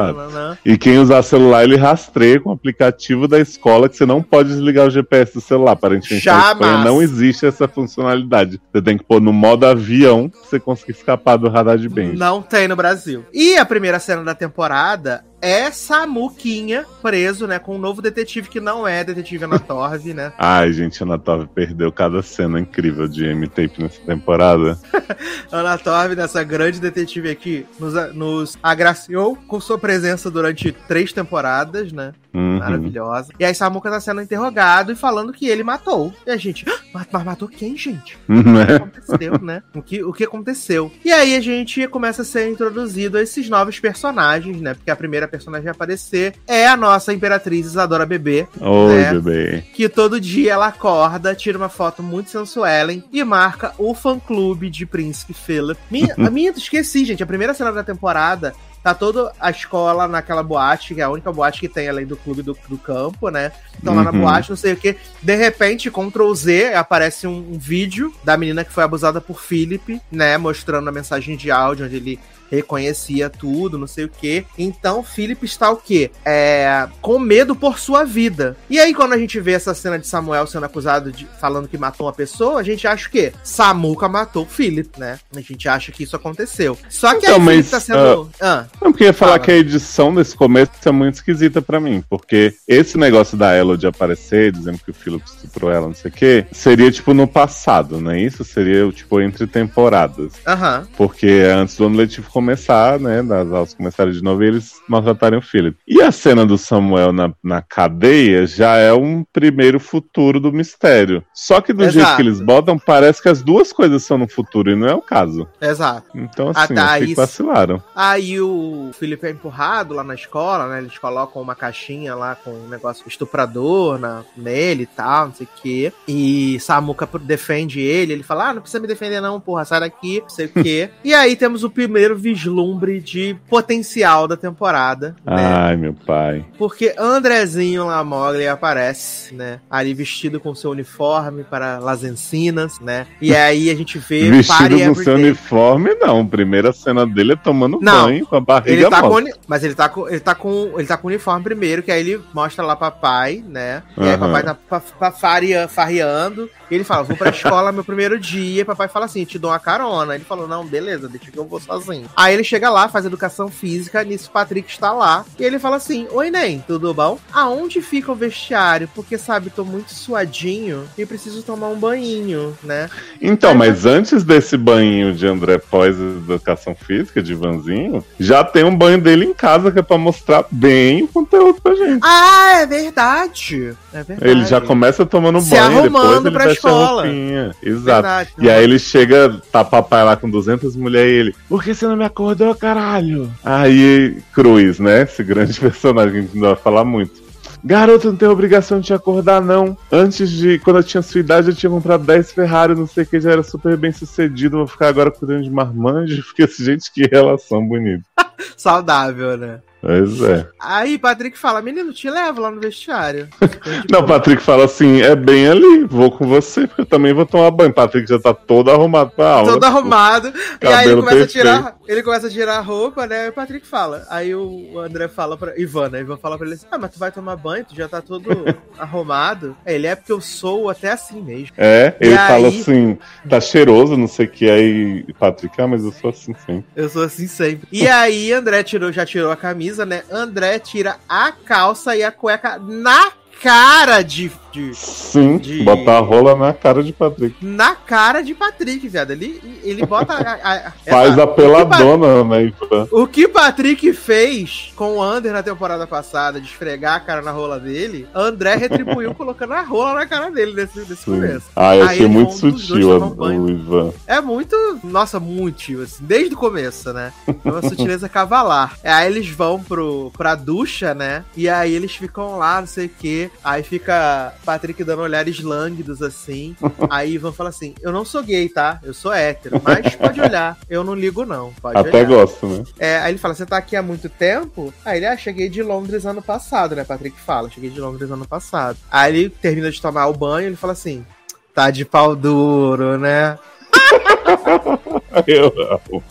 E 0.65 0.77
quem 0.77 0.99
usar 0.99 1.23
celular, 1.23 1.63
ele 1.63 1.77
rastreia 1.77 2.39
com 2.39 2.49
o 2.49 2.53
aplicativo 2.53 3.27
da 3.27 3.39
escola 3.39 3.87
que 3.87 3.95
você 3.95 4.05
não 4.05 4.21
pode 4.21 4.49
desligar 4.49 4.87
o 4.87 4.89
GPS 4.89 5.33
do 5.33 5.41
celular. 5.41 5.71
Aparentemente 5.71 6.25
na 6.25 6.33
Jamais. 6.33 6.51
Espanha 6.51 6.83
não 6.83 7.01
existe 7.01 7.45
essa 7.45 7.67
funcionalidade. 7.67 8.61
Você 8.71 8.81
tem 8.81 8.97
que 8.97 9.03
pôr 9.03 9.21
no 9.21 9.31
modo 9.31 9.65
avião 9.65 10.29
pra 10.29 10.41
você 10.41 10.59
conseguir 10.59 10.91
escapar 10.91 11.37
do 11.37 11.49
radar 11.49 11.77
de 11.77 11.87
Benja. 11.87 12.17
Não 12.17 12.41
tem 12.41 12.67
no 12.67 12.75
Brasil. 12.75 13.25
E 13.33 13.57
a 13.57 13.65
primeira 13.65 13.99
cena 13.99 14.23
da 14.23 14.35
temporada 14.35 15.23
é 15.41 15.71
Samuquinha 15.71 16.85
preso, 17.01 17.47
né? 17.47 17.57
Com 17.59 17.75
um 17.75 17.79
novo 17.79 18.01
detetive 18.01 18.49
que 18.49 18.59
não 18.59 18.87
é 18.87 19.03
detetive 19.03 19.45
Anatorv, 19.45 20.13
né? 20.13 20.31
Ai, 20.37 20.71
gente, 20.71 21.01
Anatov 21.01 21.47
perdeu 21.47 21.91
cada 21.91 22.21
cena 22.21 22.59
incrível 22.59 23.07
de 23.07 23.25
M-Tape 23.25 23.81
nessa 23.81 24.01
temporada. 24.01 24.79
Anatorv, 25.51 26.15
nessa 26.15 26.43
grande 26.43 26.79
detetive 26.79 27.29
aqui, 27.29 27.65
nos, 27.79 27.93
nos 28.13 28.57
agraciou 28.61 29.35
com 29.35 29.59
sua 29.59 29.77
presença 29.77 30.29
durante 30.29 30.71
três 30.71 31.11
temporadas, 31.11 31.91
né? 31.91 32.13
Uhum. 32.33 32.59
Maravilhosa. 32.59 33.33
E 33.39 33.43
aí 33.45 33.53
Samuca 33.53 33.89
tá 33.89 33.99
sendo 33.99 34.21
interrogado 34.21 34.91
e 34.91 34.95
falando 34.95 35.33
que 35.33 35.47
ele 35.47 35.63
matou. 35.63 36.13
E 36.25 36.31
a 36.31 36.37
gente, 36.37 36.65
"Ah, 36.69 36.79
mas, 36.93 37.23
matou 37.25 37.47
quem, 37.47 37.75
gente? 37.77 38.17
O 38.29 38.43
que 38.43 38.49
Né? 38.49 38.75
aconteceu, 38.75 39.39
né? 39.41 39.63
O 39.75 39.81
que, 39.81 40.03
o 40.03 40.13
que 40.13 40.23
aconteceu? 40.23 40.91
E 41.03 41.11
aí 41.11 41.35
a 41.35 41.41
gente 41.41 41.85
começa 41.87 42.21
a 42.21 42.25
ser 42.25 42.49
introduzido 42.49 43.17
a 43.17 43.21
esses 43.21 43.49
novos 43.49 43.79
personagens, 43.79 44.59
né? 44.61 44.73
Porque 44.73 44.89
a 44.91 44.95
primeira 44.95 45.27
personagem 45.27 45.67
a 45.67 45.71
aparecer 45.71 46.33
é 46.47 46.67
a 46.67 46.77
nossa 46.77 47.13
Imperatriz 47.13 47.65
Isadora 47.65 48.05
Bebê, 48.05 48.47
Oi, 48.59 48.95
É. 48.95 49.13
bebê. 49.13 49.63
que 49.73 49.89
todo 49.89 50.19
dia 50.19 50.53
ela 50.53 50.67
acorda, 50.67 51.35
tira 51.35 51.57
uma 51.57 51.69
foto 51.69 52.01
muito 52.01 52.29
sensuelen 52.29 53.03
e 53.11 53.23
marca 53.23 53.73
o 53.77 53.93
fã-clube 53.93 54.69
de 54.69 54.85
Príncipe 54.85 55.33
Philip. 55.33 55.79
Minha, 55.89 56.15
a 56.17 56.29
minha, 56.29 56.51
esqueci, 56.51 57.03
gente, 57.05 57.21
a 57.23 57.27
primeira 57.27 57.53
cena 57.53 57.71
da 57.71 57.83
temporada 57.83 58.53
tá 58.83 58.93
toda 58.93 59.31
a 59.39 59.51
escola 59.51 60.07
naquela 60.07 60.41
boate, 60.41 60.95
que 60.95 61.01
é 61.01 61.03
a 61.03 61.09
única 61.09 61.31
boate 61.31 61.59
que 61.59 61.69
tem 61.69 61.87
além 61.87 62.05
do 62.05 62.17
clube 62.17 62.41
do, 62.41 62.57
do 62.67 62.77
campo, 62.77 63.29
né? 63.29 63.51
Estão 63.77 63.93
lá 63.93 64.03
na 64.03 64.11
Uhum. 64.11 64.21
boate, 64.21 64.49
não 64.49 64.57
sei 64.57 64.73
o 64.73 64.77
que. 64.77 64.97
De 65.21 65.35
repente, 65.35 65.91
Ctrl 65.91 66.33
Z, 66.33 66.73
aparece 66.73 67.27
um, 67.27 67.51
um 67.53 67.57
vídeo 67.59 68.13
da 68.23 68.35
menina 68.35 68.63
que 68.63 68.71
foi 68.73 68.83
abusada 68.83 69.21
por 69.21 69.39
Philip, 69.41 70.01
né? 70.11 70.37
Mostrando 70.37 70.87
a 70.87 70.91
mensagem 70.91 71.35
de 71.35 71.51
áudio 71.51 71.85
onde 71.85 71.95
ele 71.95 72.19
reconhecia 72.51 73.29
tudo, 73.29 73.77
não 73.77 73.87
sei 73.87 74.05
o 74.05 74.09
que. 74.09 74.45
Então, 74.57 75.03
Philip 75.03 75.43
está 75.45 75.71
o 75.71 75.77
quê? 75.77 76.11
É, 76.25 76.87
com 77.01 77.17
medo 77.17 77.55
por 77.55 77.79
sua 77.79 78.03
vida. 78.03 78.55
E 78.69 78.79
aí, 78.79 78.93
quando 78.93 79.13
a 79.13 79.17
gente 79.17 79.39
vê 79.39 79.53
essa 79.53 79.73
cena 79.73 79.97
de 79.97 80.05
Samuel 80.07 80.45
sendo 80.45 80.65
acusado 80.65 81.11
de 81.11 81.25
falando 81.39 81.67
que 81.67 81.77
matou 81.77 82.05
uma 82.07 82.13
pessoa, 82.13 82.59
a 82.59 82.63
gente 82.63 82.85
acha 82.87 83.07
o 83.07 83.11
quê? 83.11 83.31
Samuca 83.43 84.07
matou 84.09 84.45
Philip, 84.45 84.89
né? 84.99 85.17
A 85.35 85.39
gente 85.41 85.67
acha 85.69 85.91
que 85.91 86.03
isso 86.03 86.15
aconteceu. 86.15 86.77
Só 86.89 87.11
que 87.11 87.25
Então, 87.25 87.35
aí 87.35 87.41
mas, 87.41 87.69
tá 87.69 87.79
sendo. 87.79 88.29
Ah, 88.39 88.65
Não, 88.81 88.91
porque 88.91 89.05
ia 89.05 89.13
falar 89.13 89.33
Fala. 89.33 89.43
que 89.45 89.51
a 89.51 89.55
edição 89.57 90.13
desse 90.13 90.35
começo 90.35 90.71
é 90.85 90.91
muito 90.91 91.15
esquisita 91.15 91.61
pra 91.61 91.79
mim, 91.79 92.03
porque 92.09 92.53
esse 92.67 92.97
negócio 92.97 93.37
da 93.37 93.55
Elodie 93.57 93.87
aparecer, 93.87 94.51
dizendo 94.51 94.79
que 94.83 94.91
o 94.91 94.93
Philip 94.93 95.23
estuprou 95.25 95.71
ela, 95.71 95.87
não 95.87 95.93
sei 95.93 96.09
o 96.09 96.13
quê, 96.13 96.45
seria 96.51 96.91
tipo 96.91 97.13
no 97.13 97.27
passado, 97.27 97.99
não 98.01 98.11
é 98.11 98.19
isso? 98.21 98.43
Seria 98.43 98.89
tipo 98.91 99.21
entre 99.21 99.47
temporadas. 99.47 100.33
Aham. 100.45 100.87
Porque 100.97 101.27
é 101.27 101.51
antes 101.53 101.75
do 101.77 101.85
ano 101.85 101.95
letivo 101.97 102.29
começar, 102.41 102.99
né? 102.99 103.21
Das 103.21 103.51
aulas 103.51 103.73
começarem 103.75 104.11
de 104.11 104.23
novo 104.23 104.43
e 104.43 104.47
eles 104.47 104.81
maltratarem 104.87 105.37
o 105.37 105.41
Philip. 105.41 105.77
E 105.87 106.01
a 106.01 106.11
cena 106.11 106.45
do 106.45 106.57
Samuel 106.57 107.13
na, 107.13 107.31
na 107.43 107.61
cadeia 107.61 108.47
já 108.47 108.77
é 108.77 108.91
um 108.91 109.23
primeiro 109.31 109.79
futuro 109.79 110.39
do 110.39 110.51
mistério. 110.51 111.23
Só 111.33 111.61
que 111.61 111.71
do 111.71 111.83
Exato. 111.83 111.93
jeito 111.93 112.15
que 112.15 112.21
eles 112.23 112.41
botam, 112.41 112.79
parece 112.79 113.21
que 113.21 113.29
as 113.29 113.43
duas 113.43 113.71
coisas 113.71 114.03
são 114.03 114.17
no 114.17 114.27
futuro 114.27 114.71
e 114.71 114.75
não 114.75 114.87
é 114.87 114.95
o 114.95 115.01
caso. 115.01 115.47
Exato. 115.61 116.07
Então, 116.15 116.51
assim, 116.53 116.77
acho 116.77 117.05
que 117.05 117.15
vacilaram. 117.15 117.81
Aí 117.95 118.41
o 118.41 118.89
Felipe 118.93 119.27
é 119.27 119.29
empurrado 119.29 119.93
lá 119.93 120.03
na 120.03 120.15
escola, 120.15 120.67
né? 120.67 120.79
Eles 120.79 120.97
colocam 120.97 121.41
uma 121.41 121.55
caixinha 121.55 122.15
lá 122.15 122.35
com 122.35 122.51
um 122.51 122.67
negócio 122.67 123.07
estuprador 123.07 123.99
na, 123.99 124.23
nele 124.35 124.83
e 124.83 124.87
tal, 124.87 125.27
não 125.27 125.33
sei 125.35 125.45
o 125.45 125.61
quê. 125.61 125.93
E 126.07 126.59
Samuka 126.59 127.07
defende 127.19 127.79
ele. 127.79 128.13
Ele 128.13 128.23
fala: 128.23 128.49
Ah, 128.49 128.53
não 128.53 128.61
precisa 128.61 128.81
me 128.81 128.87
defender, 128.87 129.21
não, 129.21 129.39
porra, 129.39 129.63
sai 129.63 129.79
daqui, 129.79 130.21
não 130.21 130.29
sei 130.29 130.47
o 130.47 130.49
quê. 130.49 130.89
e 131.03 131.13
aí 131.13 131.35
temos 131.35 131.63
o 131.63 131.69
primeiro 131.69 132.17
vislumbre 132.33 132.99
de 133.01 133.35
potencial 133.49 134.27
da 134.27 134.37
temporada, 134.37 135.15
né? 135.25 135.45
Ai, 135.45 135.75
meu 135.75 135.93
pai. 135.93 136.45
Porque 136.57 136.93
Andrezinho 136.97 137.85
Lamoglia 137.87 138.53
aparece, 138.53 139.33
né? 139.35 139.59
Ali 139.69 139.93
vestido 139.93 140.39
com 140.39 140.55
seu 140.55 140.71
uniforme 140.71 141.43
para 141.43 141.77
Las 141.79 142.03
Encinas, 142.03 142.79
né? 142.79 143.05
E 143.21 143.35
aí 143.35 143.69
a 143.69 143.75
gente 143.75 143.97
vê 143.99 144.29
Vestido 144.31 144.77
com 144.85 144.95
seu 144.95 145.15
uniforme, 145.15 145.93
não. 145.95 146.25
Primeira 146.25 146.71
cena 146.71 147.05
dele 147.05 147.33
é 147.33 147.35
tomando 147.35 147.79
Não. 147.81 148.05
banho 148.05 148.25
com 148.25 148.35
a 148.35 148.41
barriga 148.41 148.71
Ele 148.71 148.89
tá 148.89 149.01
com, 149.01 149.23
mas 149.47 149.63
ele 149.63 149.75
tá 149.75 149.89
com 149.89 150.07
ele 150.09 150.19
tá 150.19 150.35
com 150.35 150.73
ele 150.77 150.87
tá 150.87 150.97
com 150.97 151.07
o 151.07 151.11
uniforme 151.11 151.43
primeiro, 151.43 151.83
que 151.83 151.91
aí 151.91 151.99
ele 151.99 152.21
mostra 152.33 152.63
lá 152.65 152.75
papai, 152.75 153.43
né? 153.47 153.83
E 153.97 154.03
aí 154.07 154.17
papai 154.17 154.43
tá 154.43 154.55
pa- 154.55 154.81
pa- 154.99 155.11
faria- 155.11 155.67
farreando. 155.67 156.49
E 156.69 156.75
ele 156.75 156.83
fala: 156.83 157.03
"Vou 157.03 157.17
pra 157.17 157.29
escola 157.29 157.71
meu 157.71 157.83
primeiro 157.83 158.17
dia". 158.19 158.61
E 158.61 158.65
papai 158.65 158.87
fala 158.87 159.05
assim: 159.05 159.25
"Te 159.25 159.37
dou 159.37 159.51
uma 159.51 159.59
carona". 159.59 160.15
Ele 160.15 160.23
falou: 160.23 160.47
"Não, 160.47 160.65
beleza, 160.65 161.07
deixa 161.09 161.29
que 161.31 161.37
eu 161.37 161.45
vou 161.45 161.59
sozinho". 161.59 162.05
Aí 162.15 162.33
ele 162.33 162.43
chega 162.43 162.69
lá, 162.69 162.87
faz 162.89 163.05
educação 163.05 163.47
física, 163.47 164.03
nisso 164.03 164.29
o 164.29 164.31
Patrick 164.31 164.69
está 164.69 164.91
lá. 164.91 165.25
E 165.39 165.43
ele 165.43 165.59
fala 165.59 165.77
assim: 165.77 166.07
"Oi, 166.11 166.29
Nem, 166.29 166.59
tudo 166.67 166.93
bom? 166.93 167.17
Aonde 167.33 167.81
fica 167.81 168.11
o 168.11 168.15
vestiário? 168.15 168.89
Porque 168.93 169.17
sabe, 169.17 169.49
tô 169.49 169.63
muito 169.63 169.93
suadinho 169.93 170.83
e 170.97 171.05
preciso 171.05 171.43
tomar 171.43 171.67
um 171.67 171.79
banhinho, 171.79 172.57
né?" 172.63 172.89
Então, 173.21 173.51
Aí 173.51 173.57
mas 173.57 173.85
antes 173.85 174.23
desse 174.23 174.57
banho 174.57 175.13
de 175.13 175.27
André 175.27 175.57
pós 175.57 175.95
educação 175.97 176.75
física, 176.75 177.21
de 177.21 177.33
Vanzinho, 177.33 178.03
já 178.19 178.43
tem 178.43 178.63
um 178.63 178.75
banho 178.75 178.99
dele 178.99 179.25
em 179.25 179.33
casa 179.33 179.71
que 179.71 179.79
é 179.79 179.81
pra 179.81 179.97
mostrar 179.97 180.45
bem 180.51 181.03
o 181.03 181.07
conteúdo 181.07 181.61
pra 181.61 181.75
gente. 181.75 182.01
Ah, 182.03 182.59
é 182.61 182.65
verdade. 182.65 183.75
É 183.93 184.03
verdade. 184.03 184.31
Ele 184.31 184.45
já 184.45 184.59
começa 184.61 185.05
tomando 185.05 185.41
Se 185.41 185.51
banho, 185.51 185.63
arrumando 185.63 186.23
depois 186.23 186.25
ele 186.25 186.31
pra 186.31 186.45
veste 186.45 186.67
a 186.67 186.69
escola. 186.69 187.01
roupinha. 187.03 187.51
Exato. 187.61 187.83
Verdade. 188.01 188.29
E 188.39 188.49
aí 188.49 188.63
ele 188.63 188.79
chega, 188.79 189.41
tá 189.51 189.63
papai 189.63 190.03
lá 190.03 190.15
com 190.15 190.29
200 190.29 190.75
mulheres 190.75 191.11
e 191.11 191.19
ele, 191.19 191.35
por 191.47 191.63
que 191.63 191.73
você 191.73 191.85
não 191.87 191.97
me 192.01 192.05
acordou, 192.05 192.55
caralho? 192.55 193.31
Aí, 193.43 194.21
Cruz, 194.33 194.79
né? 194.79 195.03
Esse 195.03 195.23
grande 195.23 195.57
personagem 195.59 196.11
que 196.11 196.17
a 196.17 196.21
gente 196.21 196.35
não 196.35 196.47
vai 196.47 196.55
falar 196.55 196.83
muito. 196.83 197.21
Garoto, 197.63 198.07
não 198.07 198.15
tem 198.15 198.27
obrigação 198.27 198.79
de 198.79 198.87
te 198.87 198.93
acordar, 198.93 199.39
não. 199.39 199.77
Antes 199.91 200.31
de, 200.31 200.57
quando 200.57 200.77
eu 200.77 200.83
tinha 200.83 201.03
sua 201.03 201.19
idade, 201.19 201.49
eu 201.49 201.55
tinha 201.55 201.69
comprado 201.69 202.03
10 202.03 202.31
Ferrari, 202.31 202.73
não 202.73 202.87
sei 202.87 203.03
o 203.03 203.05
que, 203.05 203.19
já 203.19 203.31
era 203.31 203.43
super 203.43 203.77
bem 203.77 203.91
sucedido. 203.91 204.57
Vou 204.57 204.67
ficar 204.67 204.87
agora 204.87 205.11
cuidando 205.11 205.43
de 205.43 205.51
marmanjo, 205.51 206.23
porque, 206.25 206.47
gente, 206.47 206.91
que 206.91 207.07
relação 207.07 207.65
bonita. 207.67 208.03
Saudável, 208.57 209.37
né? 209.37 209.59
Pois 209.81 210.21
é. 210.21 210.47
Aí 210.59 210.97
Patrick 210.97 211.37
fala, 211.37 211.61
menino, 211.61 211.91
te 211.91 212.09
levo 212.09 212.39
lá 212.41 212.51
no 212.51 212.59
vestiário. 212.61 213.27
Não, 213.91 214.01
o 214.01 214.05
Patrick 214.05 214.41
fala 214.41 214.65
assim: 214.65 215.01
é 215.01 215.15
bem 215.15 215.47
ali, 215.47 215.83
vou 215.85 216.11
com 216.11 216.27
você, 216.27 216.67
porque 216.67 216.81
eu 216.81 216.85
também 216.85 217.13
vou 217.13 217.25
tomar 217.25 217.49
banho. 217.51 217.73
Patrick 217.73 218.07
já 218.07 218.19
tá 218.19 218.33
todo 218.33 218.69
arrumado 218.69 219.11
pra 219.11 219.29
aula. 219.31 219.53
Todo 219.53 219.63
arrumado. 219.63 220.33
E 220.61 220.67
aí 220.67 220.87
ele 220.89 221.01
começa, 221.01 221.23
a 221.23 221.27
tirar, 221.27 221.75
ele 221.87 222.03
começa 222.03 222.27
a 222.27 222.29
tirar 222.29 222.57
a 222.57 222.61
roupa, 222.61 223.07
né? 223.07 223.25
E 223.25 223.29
o 223.29 223.33
Patrick 223.33 223.65
fala. 223.65 224.05
Aí 224.09 224.33
o 224.35 224.77
André 224.79 225.07
fala 225.07 225.35
pra 225.35 225.59
Ivan, 225.59 225.89
né? 225.89 226.01
Ivan 226.01 226.17
fala 226.17 226.37
pra 226.37 226.45
ele 226.45 226.55
assim: 226.55 226.67
Ah, 226.71 226.77
mas 226.77 226.91
tu 226.91 226.99
vai 226.99 227.11
tomar 227.11 227.35
banho, 227.35 227.65
tu 227.65 227.75
já 227.75 227.87
tá 227.87 228.01
todo 228.01 228.29
arrumado. 228.77 229.55
Aí 229.65 229.75
Ele 229.75 229.87
é 229.87 229.95
porque 229.95 230.11
eu 230.11 230.21
sou 230.21 230.69
até 230.69 230.91
assim 230.91 231.21
mesmo. 231.21 231.49
É, 231.57 231.95
E 231.99 232.07
ele 232.07 232.17
fala 232.17 232.47
aí- 232.47 232.59
assim, 232.61 232.97
tá 233.27 233.41
cheiroso, 233.41 233.97
não 233.97 234.07
sei 234.07 234.25
o 234.25 234.29
que, 234.29 234.49
aí 234.49 235.05
Patrick, 235.19 235.59
ah, 235.59 235.67
mas 235.67 235.83
eu 235.83 235.91
sou 235.91 236.09
assim 236.11 236.35
sempre. 236.45 236.65
Eu 236.75 236.89
sou 236.89 237.03
assim 237.03 237.27
sempre. 237.27 237.67
E 237.71 237.87
aí, 237.87 238.31
André 238.31 238.61
tirou, 238.63 238.91
já 238.91 239.05
tirou 239.05 239.31
a 239.31 239.35
camisa, 239.35 239.70
né? 239.77 240.03
André 240.11 240.59
tira 240.59 240.97
a 241.07 241.31
calça 241.31 241.95
e 241.95 242.03
a 242.03 242.11
cueca 242.11 242.57
na 242.59 243.11
cara 243.41 244.01
de 244.01 244.29
De, 244.51 244.73
Sim, 244.75 245.37
de- 245.37 245.63
botar 245.63 245.97
a 245.97 246.01
rola 246.01 246.35
na 246.35 246.53
cara 246.53 246.83
de 246.83 246.91
Patrick. 246.91 247.35
na 247.41 247.73
cara 247.75 248.21
de 248.21 248.33
Patrick, 248.33 248.87
viado. 248.87 249.11
Ele, 249.11 249.41
ele 249.63 249.85
bota. 249.85 250.13
a- 250.13 250.17
a- 250.33 250.67
a- 250.67 250.71
Faz 250.89 251.13
essa- 251.13 251.23
a 251.23 251.27
peladona, 251.27 252.23
né, 252.23 252.43
Ivan? 252.45 252.87
O 252.91 253.07
que 253.07 253.27
Patrick 253.27 253.93
fez 253.93 254.71
com 254.75 254.97
o 254.97 255.01
Ander 255.01 255.31
na 255.31 255.41
temporada 255.43 255.85
passada, 255.87 256.39
de 256.41 256.47
esfregar 256.47 256.95
a 256.95 256.99
cara 256.99 257.21
na 257.21 257.31
rola 257.31 257.59
dele, 257.59 258.07
André 258.13 258.55
retribuiu 258.55 259.13
colocando 259.15 259.53
a 259.53 259.61
rola 259.61 259.93
na 259.93 260.05
cara 260.05 260.29
dele 260.29 260.53
nesse, 260.53 260.79
nesse 260.79 260.95
Sim. 260.97 261.11
começo. 261.15 261.45
Ah, 261.55 261.75
eu 261.75 261.83
Aí 261.83 261.89
achei 261.95 262.07
muito 262.07 262.33
sutil 262.33 262.89
o 263.17 263.49
Ivan. 263.49 263.93
É 264.07 264.19
muito, 264.19 264.55
nossa, 264.83 265.19
muito 265.19 265.81
assim, 265.81 266.03
desde 266.03 266.33
o 266.33 266.37
começo, 266.37 266.91
né? 266.93 267.13
É 267.45 267.49
uma 267.49 267.61
sutileza 267.61 268.07
cavalar. 268.09 268.77
Aí 268.83 269.07
eles 269.07 269.29
vão 269.29 269.61
pro, 269.61 270.11
pra 270.17 270.35
ducha, 270.35 270.93
né? 270.93 271.23
E 271.37 271.47
aí 271.47 271.73
eles 271.73 271.95
ficam 271.95 272.37
lá, 272.37 272.59
não 272.59 272.67
sei 272.67 272.87
o 272.87 272.91
quê. 272.99 273.29
Aí 273.43 273.63
fica 273.63 274.33
Patrick 274.45 274.83
dando 274.83 275.01
olhares 275.01 275.39
lânguidos, 275.39 276.01
assim. 276.01 276.55
Aí 276.89 277.13
Ivan 277.13 277.31
fala 277.31 277.49
assim: 277.49 277.73
Eu 277.81 277.91
não 277.91 278.03
sou 278.03 278.23
gay, 278.23 278.49
tá? 278.49 278.79
Eu 278.83 278.93
sou 278.93 279.13
hétero, 279.13 279.61
mas 279.63 279.95
pode 279.95 280.19
olhar. 280.21 280.57
Eu 280.69 280.83
não 280.83 280.95
ligo, 280.95 281.25
não. 281.25 281.53
Pode 281.61 281.77
Até 281.77 281.97
olhar. 281.99 282.07
gosto, 282.07 282.47
né? 282.47 282.63
É, 282.79 282.97
aí 282.97 283.11
ele 283.11 283.17
fala, 283.17 283.33
você 283.33 283.45
tá 283.45 283.57
aqui 283.57 283.75
há 283.75 283.81
muito 283.81 284.09
tempo? 284.09 284.73
Aí 284.83 284.97
ele, 284.97 285.05
ah, 285.05 285.17
cheguei 285.17 285.49
de 285.49 285.61
Londres 285.61 286.05
ano 286.05 286.21
passado, 286.21 286.75
né? 286.75 286.83
Patrick 286.83 287.19
fala, 287.19 287.49
cheguei 287.49 287.69
de 287.69 287.79
Londres 287.79 288.09
ano 288.11 288.27
passado. 288.27 288.77
Aí 288.89 289.15
ele 289.15 289.29
termina 289.29 289.71
de 289.71 289.81
tomar 289.81 290.07
o 290.07 290.13
banho 290.13 290.45
e 290.45 290.47
ele 290.47 290.55
fala 290.55 290.73
assim, 290.73 291.05
tá 291.53 291.69
de 291.71 291.85
pau 291.85 292.15
duro, 292.15 292.97
né? 292.97 293.37
Eu 295.27 295.47
amo. 295.47 296.03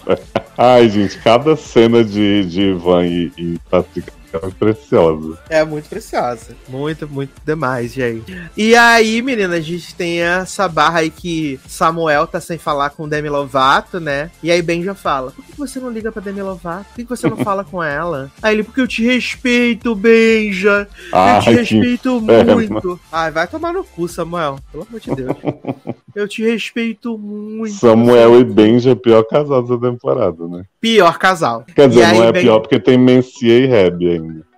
Ai, 0.56 0.88
gente, 0.88 1.18
cada 1.18 1.56
cena 1.56 2.04
de, 2.04 2.44
de 2.44 2.62
Ivan 2.70 3.06
e, 3.06 3.32
e 3.36 3.58
Patrick 3.70 4.10
é 4.32 4.40
muito 4.42 4.56
preciosa. 4.56 5.38
É 5.48 5.64
muito 5.64 5.88
preciosa. 5.88 6.56
Muito, 6.68 7.08
muito 7.08 7.32
demais, 7.44 7.92
gente. 7.92 8.36
E 8.56 8.74
aí, 8.74 9.20
menina, 9.22 9.56
a 9.56 9.60
gente 9.60 9.94
tem 9.94 10.20
essa 10.20 10.68
barra 10.68 11.00
aí 11.00 11.10
que 11.10 11.58
Samuel 11.66 12.26
tá 12.26 12.40
sem 12.40 12.58
falar 12.58 12.90
com 12.90 13.08
Demi 13.08 13.28
Lovato, 13.28 13.98
né? 14.00 14.30
E 14.42 14.50
aí 14.50 14.62
Ben 14.62 14.82
já 14.82 14.94
fala: 14.94 15.30
Por 15.32 15.44
que 15.44 15.56
você 15.58 15.78
não 15.80 15.90
liga 15.90 16.10
pra 16.12 16.22
Demi 16.22 16.42
Lovato? 16.42 16.86
Por 16.90 16.96
que 16.96 17.04
você 17.04 17.28
não 17.28 17.36
fala 17.44 17.64
com 17.64 17.82
ela? 17.82 18.30
Aí 18.42 18.54
ele, 18.54 18.62
porque 18.62 18.80
eu 18.80 18.88
te 18.88 19.04
respeito, 19.04 19.94
Benja. 19.94 20.88
Eu 21.12 21.40
te 21.42 21.50
respeito 21.50 22.16
inferno. 22.18 22.54
muito. 22.54 23.00
Ai, 23.12 23.30
vai 23.30 23.46
tomar 23.46 23.72
no 23.72 23.84
cu, 23.84 24.08
Samuel. 24.08 24.58
Pelo 24.70 24.86
amor 24.88 25.00
de 25.00 25.14
Deus. 25.14 25.36
Eu 26.12 26.26
te 26.26 26.42
respeito 26.42 27.16
muito. 27.16 27.72
Samuel 27.76 28.40
e 28.40 28.44
Benja, 28.44 28.96
pior 28.96 29.22
casados 29.22 29.70
da 29.70 29.88
temporada, 29.90 30.44
né? 30.48 30.64
Pior 30.80 31.16
casal. 31.18 31.64
Quer 31.72 31.88
dizer, 31.88 32.00
E 32.00 32.04
aí, 32.04 32.18
não 32.18 32.24
é 32.24 32.32
Ben- 32.32 32.42
pior 32.42 32.58
porque 32.58 32.80
tem 32.80 32.98
Mencia 32.98 33.56
e 33.58 33.66
Reb 33.66 34.02
ainda. 34.10 34.19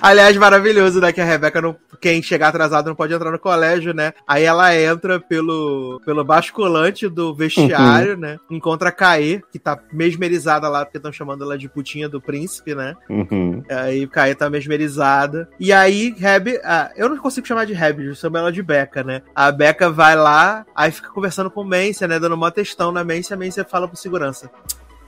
Aliás, 0.00 0.36
maravilhoso, 0.36 1.00
né? 1.00 1.12
Que 1.12 1.20
a 1.20 1.24
Rebeca, 1.24 1.60
não, 1.60 1.76
quem 2.00 2.22
chegar 2.22 2.48
atrasado 2.48 2.86
não 2.86 2.94
pode 2.94 3.12
entrar 3.12 3.30
no 3.30 3.38
colégio, 3.38 3.92
né? 3.92 4.12
Aí 4.26 4.44
ela 4.44 4.74
entra 4.74 5.20
pelo, 5.20 6.00
pelo 6.04 6.24
basculante 6.24 7.08
do 7.08 7.34
vestiário, 7.34 8.16
né? 8.16 8.38
Encontra 8.50 8.88
a 8.88 8.92
Caê, 8.92 9.42
que 9.52 9.58
tá 9.58 9.78
mesmerizada 9.92 10.68
lá, 10.68 10.84
porque 10.84 10.98
estão 10.98 11.12
chamando 11.12 11.44
ela 11.44 11.58
de 11.58 11.68
putinha 11.68 12.08
do 12.08 12.20
príncipe, 12.20 12.74
né? 12.74 12.94
Uhum. 13.08 13.62
Aí 13.68 14.06
Caê 14.06 14.34
tá 14.34 14.48
mesmerizada. 14.48 15.48
E 15.58 15.72
aí, 15.72 16.14
Reb. 16.16 16.60
Ah, 16.64 16.90
eu 16.96 17.08
não 17.08 17.16
consigo 17.18 17.46
chamar 17.46 17.66
de 17.66 17.72
Reb, 17.72 18.00
eu 18.00 18.14
chamo 18.14 18.36
ela 18.36 18.52
de 18.52 18.62
Beca, 18.62 19.02
né? 19.02 19.22
A 19.34 19.50
Beca 19.50 19.90
vai 19.90 20.16
lá, 20.16 20.64
aí 20.74 20.90
fica 20.90 21.10
conversando 21.10 21.50
com 21.50 21.64
Mência, 21.64 22.08
né? 22.08 22.18
Dando 22.18 22.34
uma 22.34 22.50
testão 22.50 22.92
na 22.92 23.04
Mência, 23.04 23.34
a 23.34 23.38
Mência 23.38 23.64
fala 23.64 23.86
pro 23.86 23.96
segurança. 23.96 24.50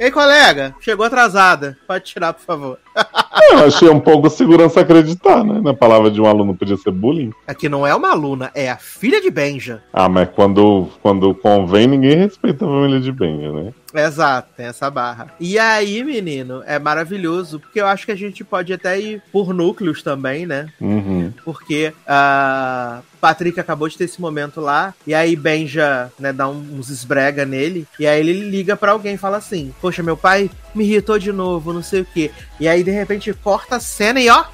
Ei, 0.01 0.11
colega, 0.11 0.75
chegou 0.81 1.05
atrasada. 1.05 1.77
Pode 1.87 2.05
tirar, 2.05 2.33
por 2.33 2.41
favor. 2.41 2.79
Eu 3.53 3.67
achei 3.67 3.91
um 3.91 4.01
pouco 4.01 4.31
segurança 4.31 4.81
acreditar, 4.81 5.45
né? 5.45 5.61
Na 5.61 5.75
palavra 5.75 6.11
de 6.11 6.19
um 6.19 6.25
aluno 6.25 6.57
podia 6.57 6.79
ser 6.79 6.91
bullying. 6.91 7.35
Aqui 7.47 7.69
não 7.69 7.87
é 7.87 7.95
uma 7.95 8.11
aluna, 8.11 8.51
é 8.55 8.71
a 8.71 8.79
filha 8.79 9.21
de 9.21 9.31
Benja. 9.31 9.83
Ah, 9.93 10.09
mas 10.09 10.31
quando, 10.31 10.89
quando 11.03 11.35
convém, 11.35 11.87
ninguém 11.87 12.17
respeita 12.17 12.65
a 12.65 12.69
família 12.69 12.99
de 12.99 13.13
Benja, 13.13 13.53
né? 13.53 13.75
Exato, 13.95 14.51
tem 14.57 14.67
essa 14.67 14.91
barra. 14.91 15.29
E 15.39 15.59
aí, 15.59 16.03
menino, 16.05 16.63
é 16.67 16.79
maravilhoso, 16.79 17.59
porque 17.59 17.81
eu 17.81 17.87
acho 17.87 18.07
que 18.07 18.13
a 18.13 18.17
gente 18.17 18.45
pode 18.45 18.73
até 18.73 18.99
ir 18.99 19.23
por 19.33 19.53
núcleos 19.53 20.03
também, 20.03 20.47
né? 20.47 20.69
Uhum. 20.81 21.33
Porque 21.45 21.93
a 22.07 23.01
Patrick 23.21 23.59
acabou 23.59 23.89
de 23.89 23.97
ter 23.97 24.05
esse 24.05 24.21
momento 24.21 24.61
lá, 24.61 24.95
e 25.07 25.15
aí 25.15 25.37
Benja, 25.37 26.11
né, 26.19 26.33
dá 26.33 26.49
uns 26.49 26.89
esbrega 26.89 27.45
nele, 27.45 27.87
e 27.99 28.07
aí 28.07 28.21
ele 28.21 28.49
liga 28.49 28.77
pra 28.77 28.93
alguém 28.93 29.15
e 29.15 29.19
fala 29.19 29.37
assim: 29.37 29.75
Poxa, 29.81 30.03
meu 30.03 30.17
pai 30.17 30.51
me 30.75 30.85
irritou 30.85 31.19
de 31.19 31.33
novo, 31.33 31.73
não 31.73 31.83
sei 31.83 32.03
o 32.03 32.07
quê. 32.07 32.31
E 32.59 32.69
aí, 32.69 32.83
de 32.83 32.91
repente, 32.91 33.33
corta 33.33 33.77
a 33.77 33.81
cena 33.81 34.21
e 34.21 34.29
ó. 34.29 34.45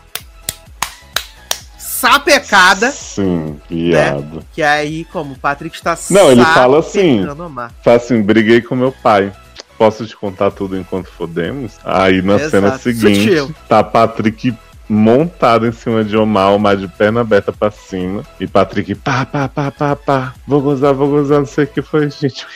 Sapecada. 1.96 2.90
Sim, 2.90 3.58
viado. 3.70 4.44
Que 4.52 4.62
aí, 4.62 5.04
como 5.06 5.32
o 5.32 5.38
Patrick 5.38 5.74
está 5.74 5.96
Não, 6.10 6.30
ele 6.30 6.44
fala 6.44 6.80
assim. 6.80 7.24
Fala 7.82 7.96
assim, 7.96 8.20
briguei 8.20 8.60
com 8.60 8.76
meu 8.76 8.92
pai. 8.92 9.32
Posso 9.78 10.06
te 10.06 10.14
contar 10.14 10.50
tudo 10.50 10.76
enquanto 10.76 11.06
fodemos? 11.10 11.72
Aí 11.84 12.20
na 12.20 12.34
Exato. 12.34 12.50
cena 12.50 12.78
seguinte, 12.78 13.38
Sutil. 13.38 13.54
tá 13.68 13.82
Patrick 13.82 14.54
montado 14.88 15.66
em 15.66 15.72
cima 15.72 16.04
de 16.04 16.16
Omar, 16.16 16.52
Omar 16.52 16.76
de 16.76 16.86
perna 16.88 17.20
aberta 17.20 17.52
pra 17.52 17.70
cima. 17.70 18.22
E 18.40 18.46
Patrick, 18.46 18.94
pá, 18.94 19.24
pá, 19.26 19.48
pá, 19.48 19.70
pá, 19.70 19.96
pá. 19.96 20.34
Vou 20.46 20.60
gozar, 20.60 20.94
vou 20.94 21.08
gozar, 21.08 21.38
não 21.40 21.46
sei 21.46 21.64
o 21.64 21.66
que 21.68 21.82
foi, 21.82 22.08
gente. 22.10 22.46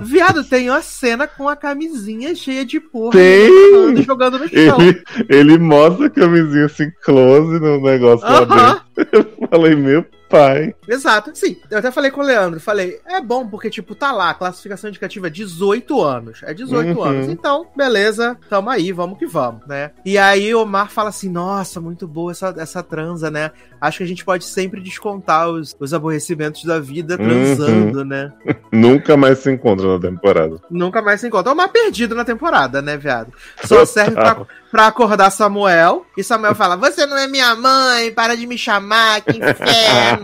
Viado, 0.00 0.44
tem 0.44 0.70
uma 0.70 0.80
cena 0.82 1.26
com 1.26 1.48
a 1.48 1.56
camisinha 1.56 2.34
cheia 2.34 2.64
de 2.64 2.78
porra. 2.80 3.12
Tem! 3.12 3.48
jogando- 3.48 4.02
Jogando 4.04 4.38
no 4.38 4.48
chão. 4.48 4.78
Ele, 4.80 5.02
ele 5.28 5.58
mostra 5.58 6.06
a 6.06 6.10
camisinha 6.10 6.66
assim, 6.66 6.90
close 7.04 7.58
no 7.58 7.80
negócio 7.80 8.26
lá 8.26 8.40
Aham, 8.42 8.80
dentro. 8.96 9.04
Eu 9.40 9.48
falei, 9.48 9.74
meu 9.74 10.04
pai. 10.38 10.74
exato. 10.88 11.30
Sim, 11.34 11.56
eu 11.70 11.78
até 11.78 11.90
falei 11.90 12.10
com 12.10 12.20
o 12.20 12.24
Leandro. 12.24 12.60
Falei, 12.60 13.00
é 13.06 13.20
bom 13.20 13.46
porque, 13.46 13.70
tipo, 13.70 13.94
tá 13.94 14.12
lá, 14.12 14.34
classificação 14.34 14.88
indicativa 14.90 15.26
é 15.26 15.30
18 15.30 16.02
anos. 16.02 16.40
É 16.42 16.52
18 16.54 16.98
Uhum. 16.98 17.02
anos. 17.04 17.28
Então, 17.28 17.66
beleza, 17.76 18.36
tamo 18.48 18.70
aí, 18.70 18.92
vamos 18.92 19.18
que 19.18 19.26
vamos, 19.26 19.66
né? 19.66 19.90
E 20.04 20.18
aí 20.18 20.54
o 20.54 20.62
Omar 20.62 20.90
fala 20.90 21.08
assim: 21.10 21.28
nossa, 21.30 21.80
muito 21.80 22.06
boa 22.06 22.32
essa, 22.32 22.54
essa 22.58 22.82
transa, 22.82 23.30
né? 23.30 23.50
Acho 23.80 23.98
que 23.98 24.04
a 24.04 24.06
gente 24.06 24.24
pode 24.24 24.44
sempre 24.44 24.80
descontar 24.80 25.48
os, 25.48 25.76
os 25.78 25.92
aborrecimentos 25.92 26.64
da 26.64 26.80
vida 26.80 27.18
transando, 27.18 28.04
né? 28.04 28.32
Nunca 28.72 29.16
mais 29.16 29.38
se 29.40 29.50
encontra 29.50 29.86
na 29.86 30.00
temporada. 30.00 30.56
Nunca 30.70 31.02
mais 31.02 31.20
se 31.20 31.26
encontra. 31.26 31.50
É 31.50 31.54
uma 31.54 31.68
perdido 31.68 32.14
na 32.14 32.24
temporada, 32.24 32.80
né, 32.80 32.96
viado? 32.96 33.32
Só 33.64 33.84
serve 33.84 34.12
pra, 34.12 34.46
pra 34.70 34.86
acordar 34.86 35.30
Samuel. 35.30 36.06
E 36.16 36.24
Samuel 36.24 36.54
fala: 36.54 36.76
Você 36.76 37.04
não 37.06 37.16
é 37.16 37.26
minha 37.28 37.54
mãe, 37.54 38.10
para 38.12 38.34
de 38.36 38.46
me 38.46 38.56
chamar, 38.56 39.20
que 39.20 39.36
inferno. 39.36 40.23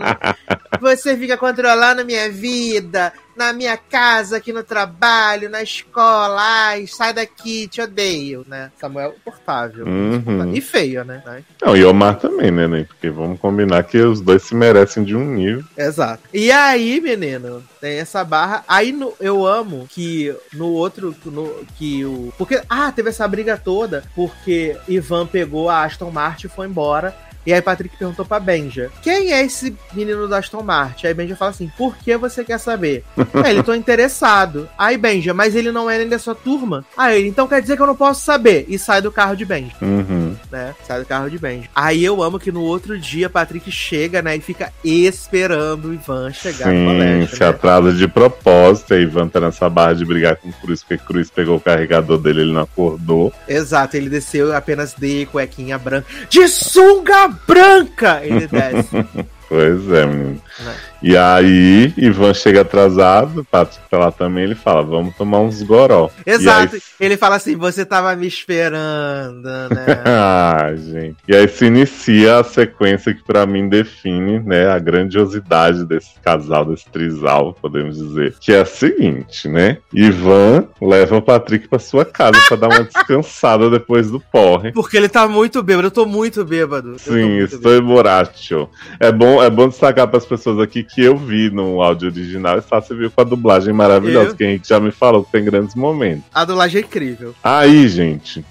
Você 0.79 1.15
fica 1.15 1.37
controlando 1.37 2.03
minha 2.05 2.29
vida, 2.31 3.13
na 3.35 3.53
minha 3.53 3.77
casa, 3.77 4.37
aqui 4.37 4.51
no 4.51 4.63
trabalho, 4.63 5.47
na 5.49 5.61
escola. 5.61 6.41
Ai, 6.41 6.87
sai 6.87 7.13
daqui, 7.13 7.67
te 7.67 7.81
odeio, 7.81 8.43
né? 8.47 8.71
Samuel 8.79 9.13
portável. 9.23 9.85
Uhum. 9.85 10.53
E 10.55 10.59
feio, 10.61 11.03
né? 11.05 11.21
Não, 11.61 11.77
e 11.77 11.85
Omar 11.85 12.17
também, 12.17 12.49
né, 12.49 12.67
né? 12.67 12.83
Porque 12.85 13.09
vamos 13.11 13.39
combinar 13.39 13.83
que 13.83 13.99
os 13.99 14.21
dois 14.21 14.41
se 14.41 14.55
merecem 14.55 15.03
de 15.03 15.15
um 15.15 15.23
nível. 15.35 15.63
Exato. 15.77 16.23
E 16.33 16.51
aí, 16.51 16.99
menino, 16.99 17.63
tem 17.79 17.99
essa 17.99 18.23
barra. 18.23 18.63
Aí 18.67 18.91
no- 18.91 19.13
eu 19.19 19.45
amo 19.45 19.87
que 19.89 20.35
no 20.53 20.67
outro. 20.69 21.15
No, 21.25 21.63
que 21.77 22.03
o. 22.05 22.33
Porque. 22.37 22.59
Ah, 22.67 22.91
teve 22.91 23.09
essa 23.09 23.27
briga 23.27 23.55
toda. 23.55 24.03
Porque 24.15 24.75
Ivan 24.87 25.27
pegou 25.27 25.69
a 25.69 25.83
Aston 25.83 26.09
Martin 26.09 26.47
e 26.47 26.49
foi 26.49 26.65
embora. 26.67 27.15
E 27.45 27.53
aí 27.53 27.61
Patrick 27.61 27.95
perguntou 27.97 28.25
pra 28.25 28.39
Benja: 28.39 28.89
Quem 29.01 29.31
é 29.33 29.43
esse 29.43 29.75
menino 29.93 30.27
da 30.27 30.37
Aston 30.37 30.61
Martin? 30.63 31.07
Aí 31.07 31.13
Benja 31.13 31.35
fala 31.35 31.51
assim: 31.51 31.71
Por 31.77 31.95
que 31.97 32.15
você 32.17 32.43
quer 32.43 32.59
saber? 32.59 33.03
aí 33.43 33.51
ele 33.53 33.63
tô 33.63 33.73
interessado. 33.73 34.69
Aí 34.77 34.97
Benja, 34.97 35.33
mas 35.33 35.55
ele 35.55 35.71
não 35.71 35.89
é 35.89 35.97
nem 35.97 36.07
da 36.07 36.19
sua 36.19 36.35
turma. 36.35 36.85
Aí 36.97 37.19
ele, 37.19 37.27
então 37.29 37.47
quer 37.47 37.61
dizer 37.61 37.75
que 37.75 37.81
eu 37.81 37.87
não 37.87 37.95
posso 37.95 38.21
saber. 38.23 38.65
E 38.67 38.77
sai 38.77 39.01
do 39.01 39.11
carro 39.11 39.35
de 39.35 39.45
Benja 39.45 39.71
Uhum. 39.81 40.35
né? 40.51 40.73
Sai 40.87 40.99
do 40.99 41.05
carro 41.05 41.29
de 41.29 41.37
Benji. 41.39 41.69
Aí 41.75 42.03
eu 42.03 42.21
amo 42.21 42.39
que 42.39 42.51
no 42.51 42.61
outro 42.61 42.97
dia 42.99 43.29
Patrick 43.29 43.71
chega, 43.71 44.21
né? 44.21 44.35
E 44.35 44.41
fica 44.41 44.71
esperando 44.83 45.85
o 45.89 45.93
Ivan 45.93 46.31
chegar 46.31 46.67
no 46.67 46.73
Sim, 46.73 46.85
colégio. 46.85 47.35
se 47.35 47.39
né? 47.41 47.47
atrasa 47.49 47.93
de 47.93 48.07
propósito. 48.07 48.93
Aí 48.93 49.03
Ivan 49.03 49.27
tá 49.27 49.39
nessa 49.39 49.69
barra 49.69 49.93
de 49.93 50.05
brigar 50.05 50.35
com 50.35 50.49
o 50.49 50.53
Cruz, 50.53 50.81
porque 50.83 50.97
Cruz 51.03 51.29
pegou 51.29 51.57
o 51.57 51.59
carregador 51.61 52.17
dele, 52.17 52.41
ele 52.41 52.53
não 52.53 52.61
acordou. 52.61 53.33
Exato, 53.47 53.97
ele 53.97 54.09
desceu 54.09 54.55
apenas 54.55 54.93
de 54.93 55.25
cuequinha 55.27 55.77
branca. 55.77 56.05
De 56.29 56.47
sunga 56.47 57.30
branca! 57.47 58.21
Ele 58.23 58.47
desce. 58.47 59.05
Pois 59.51 59.91
é, 59.91 60.05
menino. 60.05 60.41
Né? 60.63 60.75
E 61.03 61.17
aí, 61.17 61.91
Ivan 61.97 62.33
chega 62.33 62.61
atrasado, 62.61 63.43
Patrick 63.43 63.81
tá 63.89 63.97
lá 63.97 64.11
também, 64.11 64.43
ele 64.43 64.55
fala, 64.55 64.83
vamos 64.83 65.15
tomar 65.15 65.39
uns 65.39 65.61
goró. 65.63 66.11
Exato. 66.25 66.75
Aí... 66.75 66.81
Ele 66.99 67.17
fala 67.17 67.35
assim, 67.37 67.55
você 67.55 67.83
tava 67.83 68.15
me 68.15 68.27
esperando, 68.27 69.43
né? 69.43 70.03
ah, 70.05 70.71
gente. 70.75 71.17
E 71.27 71.35
aí 71.35 71.47
se 71.47 71.65
inicia 71.65 72.39
a 72.39 72.43
sequência 72.43 73.13
que 73.15 73.23
para 73.23 73.47
mim 73.47 73.67
define, 73.67 74.39
né, 74.39 74.69
a 74.69 74.77
grandiosidade 74.77 75.85
desse 75.85 76.11
casal, 76.23 76.65
desse 76.65 76.87
trisal, 76.89 77.57
podemos 77.59 77.97
dizer. 77.97 78.35
Que 78.39 78.53
é 78.53 78.61
a 78.61 78.65
seguinte, 78.65 79.49
né? 79.49 79.79
Ivan 79.91 80.67
leva 80.79 81.17
o 81.17 81.21
Patrick 81.21 81.67
pra 81.67 81.79
sua 81.79 82.05
casa 82.05 82.39
para 82.47 82.57
dar 82.57 82.67
uma 82.67 82.83
descansada 82.85 83.71
depois 83.71 84.11
do 84.11 84.19
porre. 84.19 84.71
Porque 84.71 84.97
ele 84.97 85.09
tá 85.09 85.27
muito 85.27 85.63
bêbado, 85.63 85.87
eu 85.87 85.91
tô 85.91 86.05
muito 86.05 86.45
bêbado. 86.45 86.99
Sim, 86.99 87.39
estou 87.39 87.81
borracho. 87.81 88.69
É 88.99 89.11
bom, 89.11 89.40
é 89.41 89.49
bom 89.49 89.67
destacar 89.67 90.07
para 90.07 90.17
as 90.17 90.25
pessoas 90.25 90.59
aqui 90.59 90.83
que 90.83 91.01
eu 91.01 91.17
vi 91.17 91.49
no 91.49 91.81
áudio 91.81 92.09
original 92.09 92.57
e 92.57 92.61
você 92.61 92.95
viu 92.95 93.11
com 93.11 93.21
a 93.21 93.23
dublagem 93.23 93.73
maravilhosa, 93.73 94.29
eu? 94.29 94.35
que 94.35 94.43
a 94.43 94.47
gente 94.47 94.67
já 94.67 94.79
me 94.79 94.91
falou 94.91 95.23
que 95.23 95.31
tem 95.31 95.43
grandes 95.43 95.75
momentos. 95.75 96.23
A 96.33 96.45
dublagem 96.45 96.81
é 96.81 96.85
incrível. 96.85 97.33
Aí, 97.43 97.87
gente, 97.87 98.45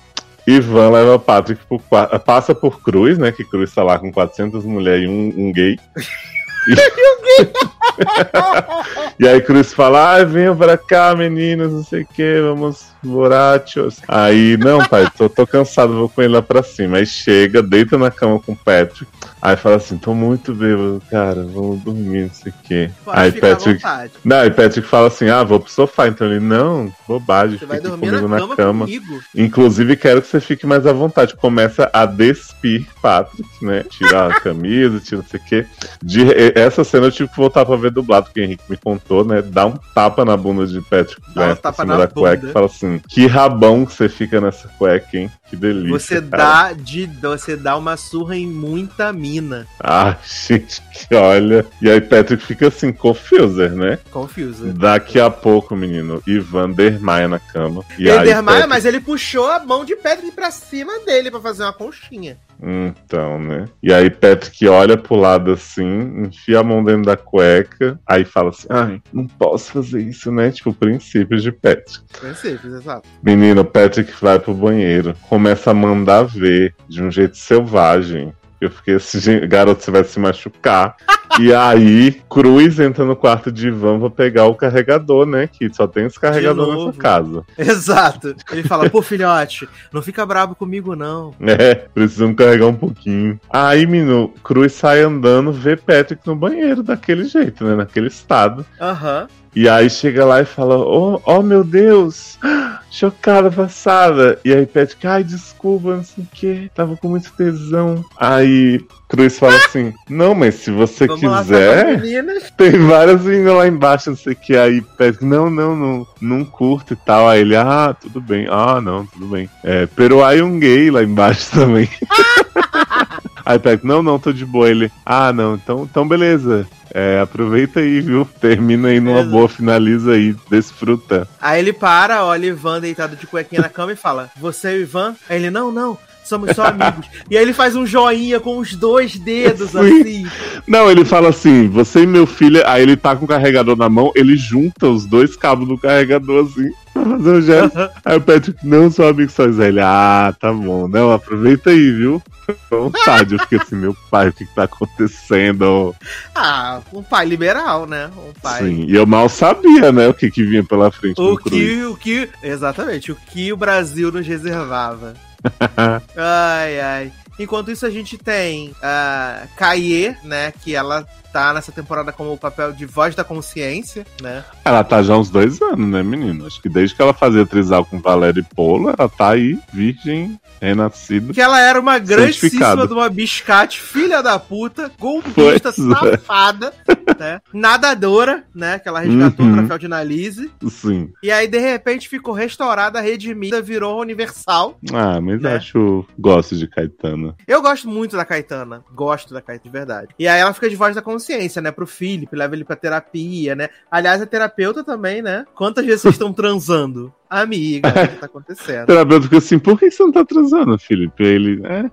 Ivan 0.47 0.91
leva 0.91 1.19
Patrick 1.19 1.63
por, 1.67 1.81
passa 2.25 2.55
por 2.55 2.83
Cruz, 2.83 3.19
né? 3.19 3.31
Que 3.33 3.45
Cruz 3.45 3.73
tá 3.73 3.83
lá 3.83 3.99
com 3.99 4.11
400 4.13 4.65
mulheres 4.65 5.05
e 5.05 5.09
um, 5.09 5.33
um 5.37 5.53
gay. 5.53 5.79
e 9.19 9.27
aí 9.27 9.41
Cruz 9.41 9.73
fala, 9.73 10.17
ah, 10.17 10.25
venham 10.25 10.57
pra 10.57 10.77
cá, 10.77 11.15
meninos, 11.15 11.73
não 11.73 11.85
sei 11.85 12.03
o 12.03 12.07
que, 12.07 12.41
vamos 12.41 12.91
borrachos. 13.03 13.99
Aí, 14.07 14.57
não, 14.57 14.85
pai, 14.87 15.09
tô, 15.17 15.29
tô 15.29 15.47
cansado, 15.47 15.95
vou 15.95 16.09
com 16.09 16.23
ele 16.23 16.35
lá 16.35 16.43
pra 16.43 16.63
cima. 16.63 16.99
Aí 16.99 17.07
chega, 17.07 17.63
deita 17.63 17.97
na 17.97 18.11
cama 18.11 18.39
com 18.39 18.53
o 18.53 18.57
Patrick. 18.57 19.11
Aí 19.43 19.57
fala 19.57 19.77
assim, 19.77 19.97
tô 19.97 20.15
muito 20.15 20.55
bêbado, 20.55 21.03
cara, 21.11 21.45
vamos 21.45 21.81
dormir, 21.81 22.25
não 22.25 22.35
sei 22.35 22.53
o 22.53 22.55
quê. 22.63 22.91
aí 23.07 23.33
Patrick. 23.33 23.83
Não, 24.23 24.37
aí 24.37 24.51
Patrick 24.51 24.87
fala 24.87 25.09
assim, 25.09 25.31
ah, 25.31 25.43
vou 25.43 25.59
pro 25.59 25.71
sofá. 25.71 26.09
Então 26.09 26.27
ele, 26.27 26.41
não, 26.41 26.93
bobagem, 27.09 27.59
você 27.59 27.67
fique 27.67 27.89
comigo 27.89 28.29
na, 28.29 28.41
cama. 28.41 28.57
cama. 28.57 28.87
Inclusive, 29.35 29.97
quero 29.97 30.21
que 30.21 30.29
você 30.29 30.41
fique 30.41 30.67
mais 30.67 30.87
à 30.87 30.93
vontade. 30.93 31.35
Começa 31.37 31.89
a 31.93 32.05
despir 32.05 32.87
Patrick, 33.01 33.65
né? 33.65 33.83
Tirar 33.85 34.31
a 34.31 34.41
camisa, 34.41 35.01
tira 35.01 35.23
não 35.23 35.29
sei 35.29 35.41
o 35.41 35.45
quê. 35.45 35.67
De, 36.03 36.23
essa 36.55 36.85
cena 36.85 37.07
eu 37.07 37.13
tive 37.13 37.29
que 37.29 37.37
voltar 37.37 37.65
pra 37.65 37.77
ver 37.77 37.91
dublado, 37.91 38.27
porque 38.27 38.41
o 38.41 38.45
Henrique 38.45 38.65
me 38.69 38.77
contou, 38.77 39.25
né? 39.25 39.43
Dá 39.43 39.67
um 39.67 39.77
tapa 39.95 40.25
na 40.25 40.37
bunda 40.37 40.67
de 40.67 40.81
Patrick, 40.81 41.23
Dá? 41.35 41.53
Um 41.53 41.57
tapa 41.57 41.85
na 41.85 41.97
da 41.97 42.09
cueca 42.09 42.47
e 42.49 42.53
fala 42.53 42.67
assim: 42.67 43.01
que 43.09 43.27
rabão 43.27 43.85
que 43.85 43.93
você 43.93 44.09
fica 44.09 44.41
nessa 44.41 44.69
cueca, 44.69 45.17
hein? 45.17 45.31
Que 45.49 45.57
delícia. 45.57 45.99
Você 45.99 46.23
cara. 46.23 46.45
dá 46.45 46.73
de. 46.73 47.07
Você 47.21 47.57
dá 47.57 47.77
uma 47.77 47.97
surra 47.97 48.37
em 48.37 48.47
muita 48.47 49.13
mina. 49.13 49.67
Ah, 49.81 50.17
gente, 50.25 50.81
que 50.81 51.15
olha. 51.15 51.67
E 51.83 51.91
aí 51.91 52.01
Patrick 52.01 52.45
fica 52.45 52.69
assim, 52.69 52.93
confuser, 52.93 53.73
né? 53.73 53.99
Confuser. 54.11 54.73
Daqui 54.73 55.19
a 55.19 55.29
pouco, 55.29 55.75
menino, 55.75 56.23
Ivan 56.27 56.71
dermaia 56.71 57.29
na 57.29 57.39
cama. 57.39 57.85
E 57.99 58.09
ele 58.09 58.25
dermaia, 58.25 58.61
Patrick... 58.61 58.69
mas 58.69 58.85
ele 58.85 59.01
puxou 59.01 59.51
a 59.51 59.59
mão 59.59 59.85
de 59.85 59.97
Patrick 59.97 60.33
pra 60.33 60.51
cima 60.51 61.01
dele 61.01 61.31
pra 61.31 61.41
fazer 61.41 61.65
uma 61.65 61.73
conchinha. 61.73 62.39
Então, 62.63 63.39
né? 63.39 63.67
E 63.83 63.93
aí 63.93 64.11
Patrick 64.11 64.67
olha 64.69 64.97
pro 64.97 65.17
lado 65.17 65.53
assim, 65.53 66.25
enfia 66.25 66.61
a 66.61 66.65
mão 66.65 66.85
dentro 66.85 67.03
da 67.03 67.17
cueca, 67.17 67.99
aí 68.07 68.25
fala 68.25 68.51
assim: 68.51 68.67
ai, 68.71 69.03
não 69.13 69.27
posso 69.27 69.73
fazer 69.73 70.01
isso, 70.01 70.31
né? 70.31 70.51
Tipo, 70.51 70.75
princípios 70.75 71.43
de 71.43 71.53
Patrick. 71.53 72.01
Princípios, 72.21 72.75
exato. 72.75 73.09
Menino, 73.23 73.65
Patrick 73.65 74.13
vai 74.21 74.39
pro 74.39 74.55
banheiro, 74.55 75.15
começa 75.29 75.71
a 75.71 75.75
mandar 75.75 76.25
ver 76.25 76.75
de 76.89 77.03
um 77.03 77.11
jeito 77.11 77.37
selvagem 77.37 78.33
eu 78.61 78.71
fiquei 78.71 78.97
assim, 78.97 79.41
garoto, 79.49 79.83
você 79.83 79.91
vai 79.91 80.05
se 80.05 80.19
machucar. 80.21 80.97
e 81.41 81.53
aí, 81.53 82.21
Cruz 82.29 82.79
entra 82.79 83.05
no 83.05 83.17
quarto 83.17 83.51
de 83.51 83.69
Ivan 83.69 83.99
pra 83.99 84.11
pegar 84.11 84.47
o 84.47 84.55
carregador, 84.55 85.27
né? 85.27 85.47
Que 85.47 85.73
só 85.73 85.87
tem 85.87 86.07
esse 86.07 86.19
carregador 86.19 86.87
nessa 86.87 86.99
casa. 86.99 87.45
Exato. 87.57 88.35
Ele 88.53 88.63
fala, 88.63 88.91
pô, 88.91 89.01
filhote, 89.01 89.69
não 89.93 90.03
fica 90.03 90.27
bravo 90.27 90.55
comigo, 90.55 90.95
não. 90.95 91.35
É, 91.41 91.75
precisamos 91.75 92.37
carregar 92.37 92.67
um 92.67 92.75
pouquinho. 92.75 93.41
Aí, 93.49 93.87
menino, 93.87 94.33
Cruz 94.45 94.73
sai 94.73 95.03
andando, 95.03 95.53
vê 95.53 95.77
Patrick 95.77 96.27
no 96.27 96.37
banheiro 96.37 96.83
daquele 96.83 97.25
jeito, 97.25 97.65
né? 97.65 97.75
Naquele 97.75 98.09
estado. 98.09 98.67
Aham. 98.81 99.23
Uhum. 99.23 99.40
E 99.55 99.69
aí 99.69 99.91
chega 99.91 100.25
lá 100.25 100.41
e 100.41 100.45
fala: 100.45 100.79
Oh, 100.79 101.21
oh 101.25 101.43
meu 101.43 101.65
Deus, 101.65 102.39
chocada, 102.91 103.51
passada. 103.51 104.39
E 104.45 104.53
aí 104.53 104.67
pede 104.67 104.97
que, 104.97 105.07
ai, 105.07 105.25
desculpa, 105.25 105.97
não 105.97 106.05
sei 106.05 106.25
o 106.25 106.27
que, 106.27 106.71
tava 106.75 106.97
com 106.97 107.09
muito 107.09 107.33
tesão. 107.33 108.05
Aí 108.17 108.81
Cruz 109.09 109.39
fala 109.41 109.57
assim: 109.57 109.93
Não, 110.09 110.37
mas 110.37 110.55
se 110.55 110.71
você 110.71 111.09
Vamos 111.09 111.21
quiser, 111.21 112.01
tem 112.57 112.79
várias 112.87 113.23
meninas 113.23 113.55
lá 113.55 113.67
embaixo, 113.67 114.11
não 114.11 114.17
sei 114.17 114.35
o 114.35 114.37
que. 114.37 114.57
Aí 114.57 114.81
pede, 114.97 115.25
não, 115.25 115.51
não, 115.51 115.75
não, 115.75 116.07
não 116.21 116.45
curto 116.45 116.93
e 116.93 116.97
tal. 116.97 117.29
Aí 117.29 117.41
ele, 117.41 117.57
ah, 117.57 117.95
tudo 118.01 118.21
bem, 118.21 118.47
ah, 118.49 118.81
não, 118.81 119.05
tudo 119.07 119.27
bem. 119.27 119.51
É, 119.65 119.87
pero 119.97 120.25
aí 120.25 120.41
um 120.41 120.61
gay 120.61 120.93
lá 120.93 121.03
embaixo 121.03 121.51
também. 121.59 121.89
aí 123.45 123.61
não, 123.83 124.03
não, 124.03 124.19
tô 124.19 124.33
de 124.33 124.45
boa. 124.45 124.69
Ele, 124.69 124.91
ah, 125.05 125.33
não, 125.33 125.55
então, 125.55 125.89
então 125.91 126.07
beleza. 126.07 126.67
É, 126.93 127.21
aproveita 127.21 127.81
aí, 127.81 128.01
viu? 128.01 128.29
Termina 128.41 128.89
aí 128.89 129.01
numa 129.01 129.23
boa, 129.23 129.49
finaliza 129.49 130.13
aí, 130.13 130.35
desfruta. 130.51 131.29
Aí 131.41 131.61
ele 131.61 131.73
para, 131.73 132.25
olha 132.25 132.47
Ivan 132.47 132.81
deitado 132.81 133.17
de 133.17 133.27
cuequinha 133.27 133.63
na 133.63 133.69
cama 133.69 133.93
e 133.93 133.97
fala: 133.97 134.31
Você 134.37 134.69
é 134.69 134.73
o 134.73 134.81
Ivan? 134.81 135.15
Aí 135.29 135.37
ele, 135.37 135.51
não, 135.51 135.71
não, 135.71 135.97
somos 136.25 136.55
só 136.55 136.67
amigos. 136.67 137.07
e 137.29 137.37
aí 137.37 137.43
ele 137.43 137.53
faz 137.53 137.75
um 137.75 137.85
joinha 137.85 138.39
com 138.41 138.59
os 138.59 138.75
dois 138.75 139.19
dedos, 139.19 139.71
Sim. 139.71 139.79
assim. 139.79 140.27
Não, 140.67 140.91
ele 140.91 141.05
fala 141.05 141.31
assim, 141.31 141.69
você 141.69 142.03
e 142.03 142.07
meu 142.07 142.27
filho, 142.27 142.63
aí 142.67 142.83
ele 142.83 142.97
tá 142.97 143.17
com 143.17 143.25
o 143.25 143.29
carregador 143.29 143.77
na 143.77 143.89
mão, 143.89 144.13
ele 144.15 144.37
junta 144.37 144.89
os 144.89 145.05
dois 145.07 145.37
cabos 145.37 145.67
do 145.67 145.77
carregador, 145.77 146.47
assim, 146.47 146.71
fazer 147.05 147.31
o 147.31 147.43
gesto. 147.43 147.91
aí 148.05 148.17
o 148.17 148.21
Patrick, 148.21 148.67
não, 148.67 148.91
sou 148.91 149.09
amigo 149.09 149.31
só 149.31 149.45
ele, 149.45 149.81
ah, 149.81 150.35
tá 150.39 150.53
bom, 150.53 150.89
não, 150.89 151.13
aproveita 151.13 151.71
aí, 151.71 151.93
viu? 151.93 152.23
vontade, 152.71 153.35
eu 153.35 153.39
fiquei 153.41 153.59
assim, 153.59 153.77
meu 153.77 153.95
pai, 154.11 154.29
o 154.29 154.33
que, 154.33 154.45
que 154.45 154.55
tá 154.55 154.65
acontecendo? 154.65 155.95
Ah, 156.35 156.81
um 156.93 157.03
pai 157.03 157.25
liberal, 157.27 157.87
né? 157.87 158.11
Um 158.17 158.33
pai. 158.41 158.63
Sim, 158.63 158.87
e 158.89 158.95
eu 158.95 159.07
mal 159.07 159.29
sabia, 159.29 159.93
né, 159.93 160.09
o 160.09 160.15
que, 160.15 160.31
que 160.31 160.45
vinha 160.45 160.65
pela 160.65 160.91
frente 160.91 161.21
o 161.21 161.37
que, 161.37 161.85
o 161.85 161.97
que, 161.97 162.29
exatamente, 162.43 163.13
o 163.13 163.17
que 163.17 163.53
o 163.53 163.57
Brasil 163.57 164.11
nos 164.11 164.27
reservava. 164.27 165.15
ai, 166.17 166.81
ai. 166.81 167.13
Enquanto 167.39 167.71
isso, 167.71 167.87
a 167.87 167.91
gente 167.91 168.19
tem 168.19 168.75
a 168.83 169.45
uh, 169.45 169.49
Kaye, 169.57 170.15
né? 170.23 170.53
Que 170.63 170.75
ela 170.75 171.07
tá 171.33 171.55
nessa 171.55 171.73
temporada 171.73 172.13
como 172.13 172.33
o 172.33 172.39
papel 172.39 172.73
de 172.73 172.85
voz 172.85 173.15
da 173.15 173.25
consciência, 173.25 174.07
né? 174.21 174.45
Ela 174.65 174.85
tá 174.85 175.03
já 175.03 175.15
há 175.15 175.19
uns 175.19 175.31
dois 175.31 175.61
anos, 175.63 175.89
né, 175.89 176.03
menino? 176.03 176.47
Acho 176.47 176.61
que 176.61 176.69
desde 176.69 176.95
que 176.95 177.03
ela 177.03 177.15
fazia 177.15 177.47
trisal 177.47 177.85
com 177.85 178.01
Valéria 178.01 178.41
e 178.41 178.55
Polo, 178.55 178.91
ela 178.91 179.09
tá 179.09 179.31
aí, 179.31 179.59
virgem, 179.73 180.39
renascida. 180.61 181.33
Que 181.33 181.41
ela 181.41 181.61
era 181.61 181.81
uma 181.81 181.99
grandíssima 181.99 182.87
de 182.87 182.93
uma 182.93 183.09
biscate, 183.09 183.81
filha 183.81 184.23
da 184.23 184.39
puta, 184.39 184.91
golpista, 184.99 185.73
pois 185.73 185.79
é. 185.79 186.17
safada, 186.17 186.75
é. 186.87 187.19
né? 187.19 187.41
Nadadora, 187.53 188.45
né? 188.55 188.79
Que 188.79 188.89
ela 188.89 189.01
resgatou 189.01 189.47
uhum. 189.47 189.53
o 189.53 189.57
troféu 189.57 189.79
de 189.79 189.87
Analise. 189.87 190.51
Sim. 190.69 191.13
E 191.23 191.31
aí, 191.31 191.47
de 191.47 191.59
repente, 191.59 192.09
ficou 192.09 192.35
restaurada, 192.35 193.01
redimida, 193.01 193.63
virou 193.63 194.01
universal. 194.01 194.79
Ah, 194.93 195.21
mas 195.21 195.41
né? 195.41 195.57
acho. 195.57 196.05
Gosto 196.19 196.57
de 196.57 196.67
Caetana. 196.67 197.35
Eu 197.47 197.63
gosto 197.63 197.89
muito 197.89 198.17
da 198.17 198.25
Caetana. 198.25 198.85
Gosto 198.93 199.33
da 199.33 199.41
Caetana, 199.41 199.61
de 199.65 199.71
verdade. 199.71 200.09
E 200.19 200.27
aí 200.27 200.41
ela 200.41 200.55
fica 200.55 200.69
de 200.69 200.77
voz 200.77 200.95
da 200.95 201.03
consciência 201.03 201.20
consciência, 201.21 201.61
né? 201.61 201.71
Pro 201.71 201.87
Felipe, 201.87 202.35
leva 202.35 202.55
ele 202.55 202.65
pra 202.65 202.75
terapia, 202.75 203.55
né? 203.55 203.69
Aliás, 203.91 204.23
a 204.23 204.27
terapeuta 204.27 204.83
também, 204.83 205.21
né? 205.21 205.45
Quantas 205.55 205.85
vezes 205.85 206.03
vocês 206.03 206.15
estão 206.15 206.33
transando? 206.33 207.13
Amiga, 207.29 207.89
o 207.89 208.09
que 208.09 208.17
tá 208.17 208.27
acontecendo? 208.27 208.87
terapeuta 208.89 209.25
fica 209.25 209.39
assim, 209.39 209.59
por 209.59 209.79
que 209.79 209.91
você 209.91 210.03
não 210.03 210.13
tá 210.13 210.25
transando, 210.25 210.79
Felipe? 210.79 211.23
Ele, 211.23 211.61
é, 211.65 211.85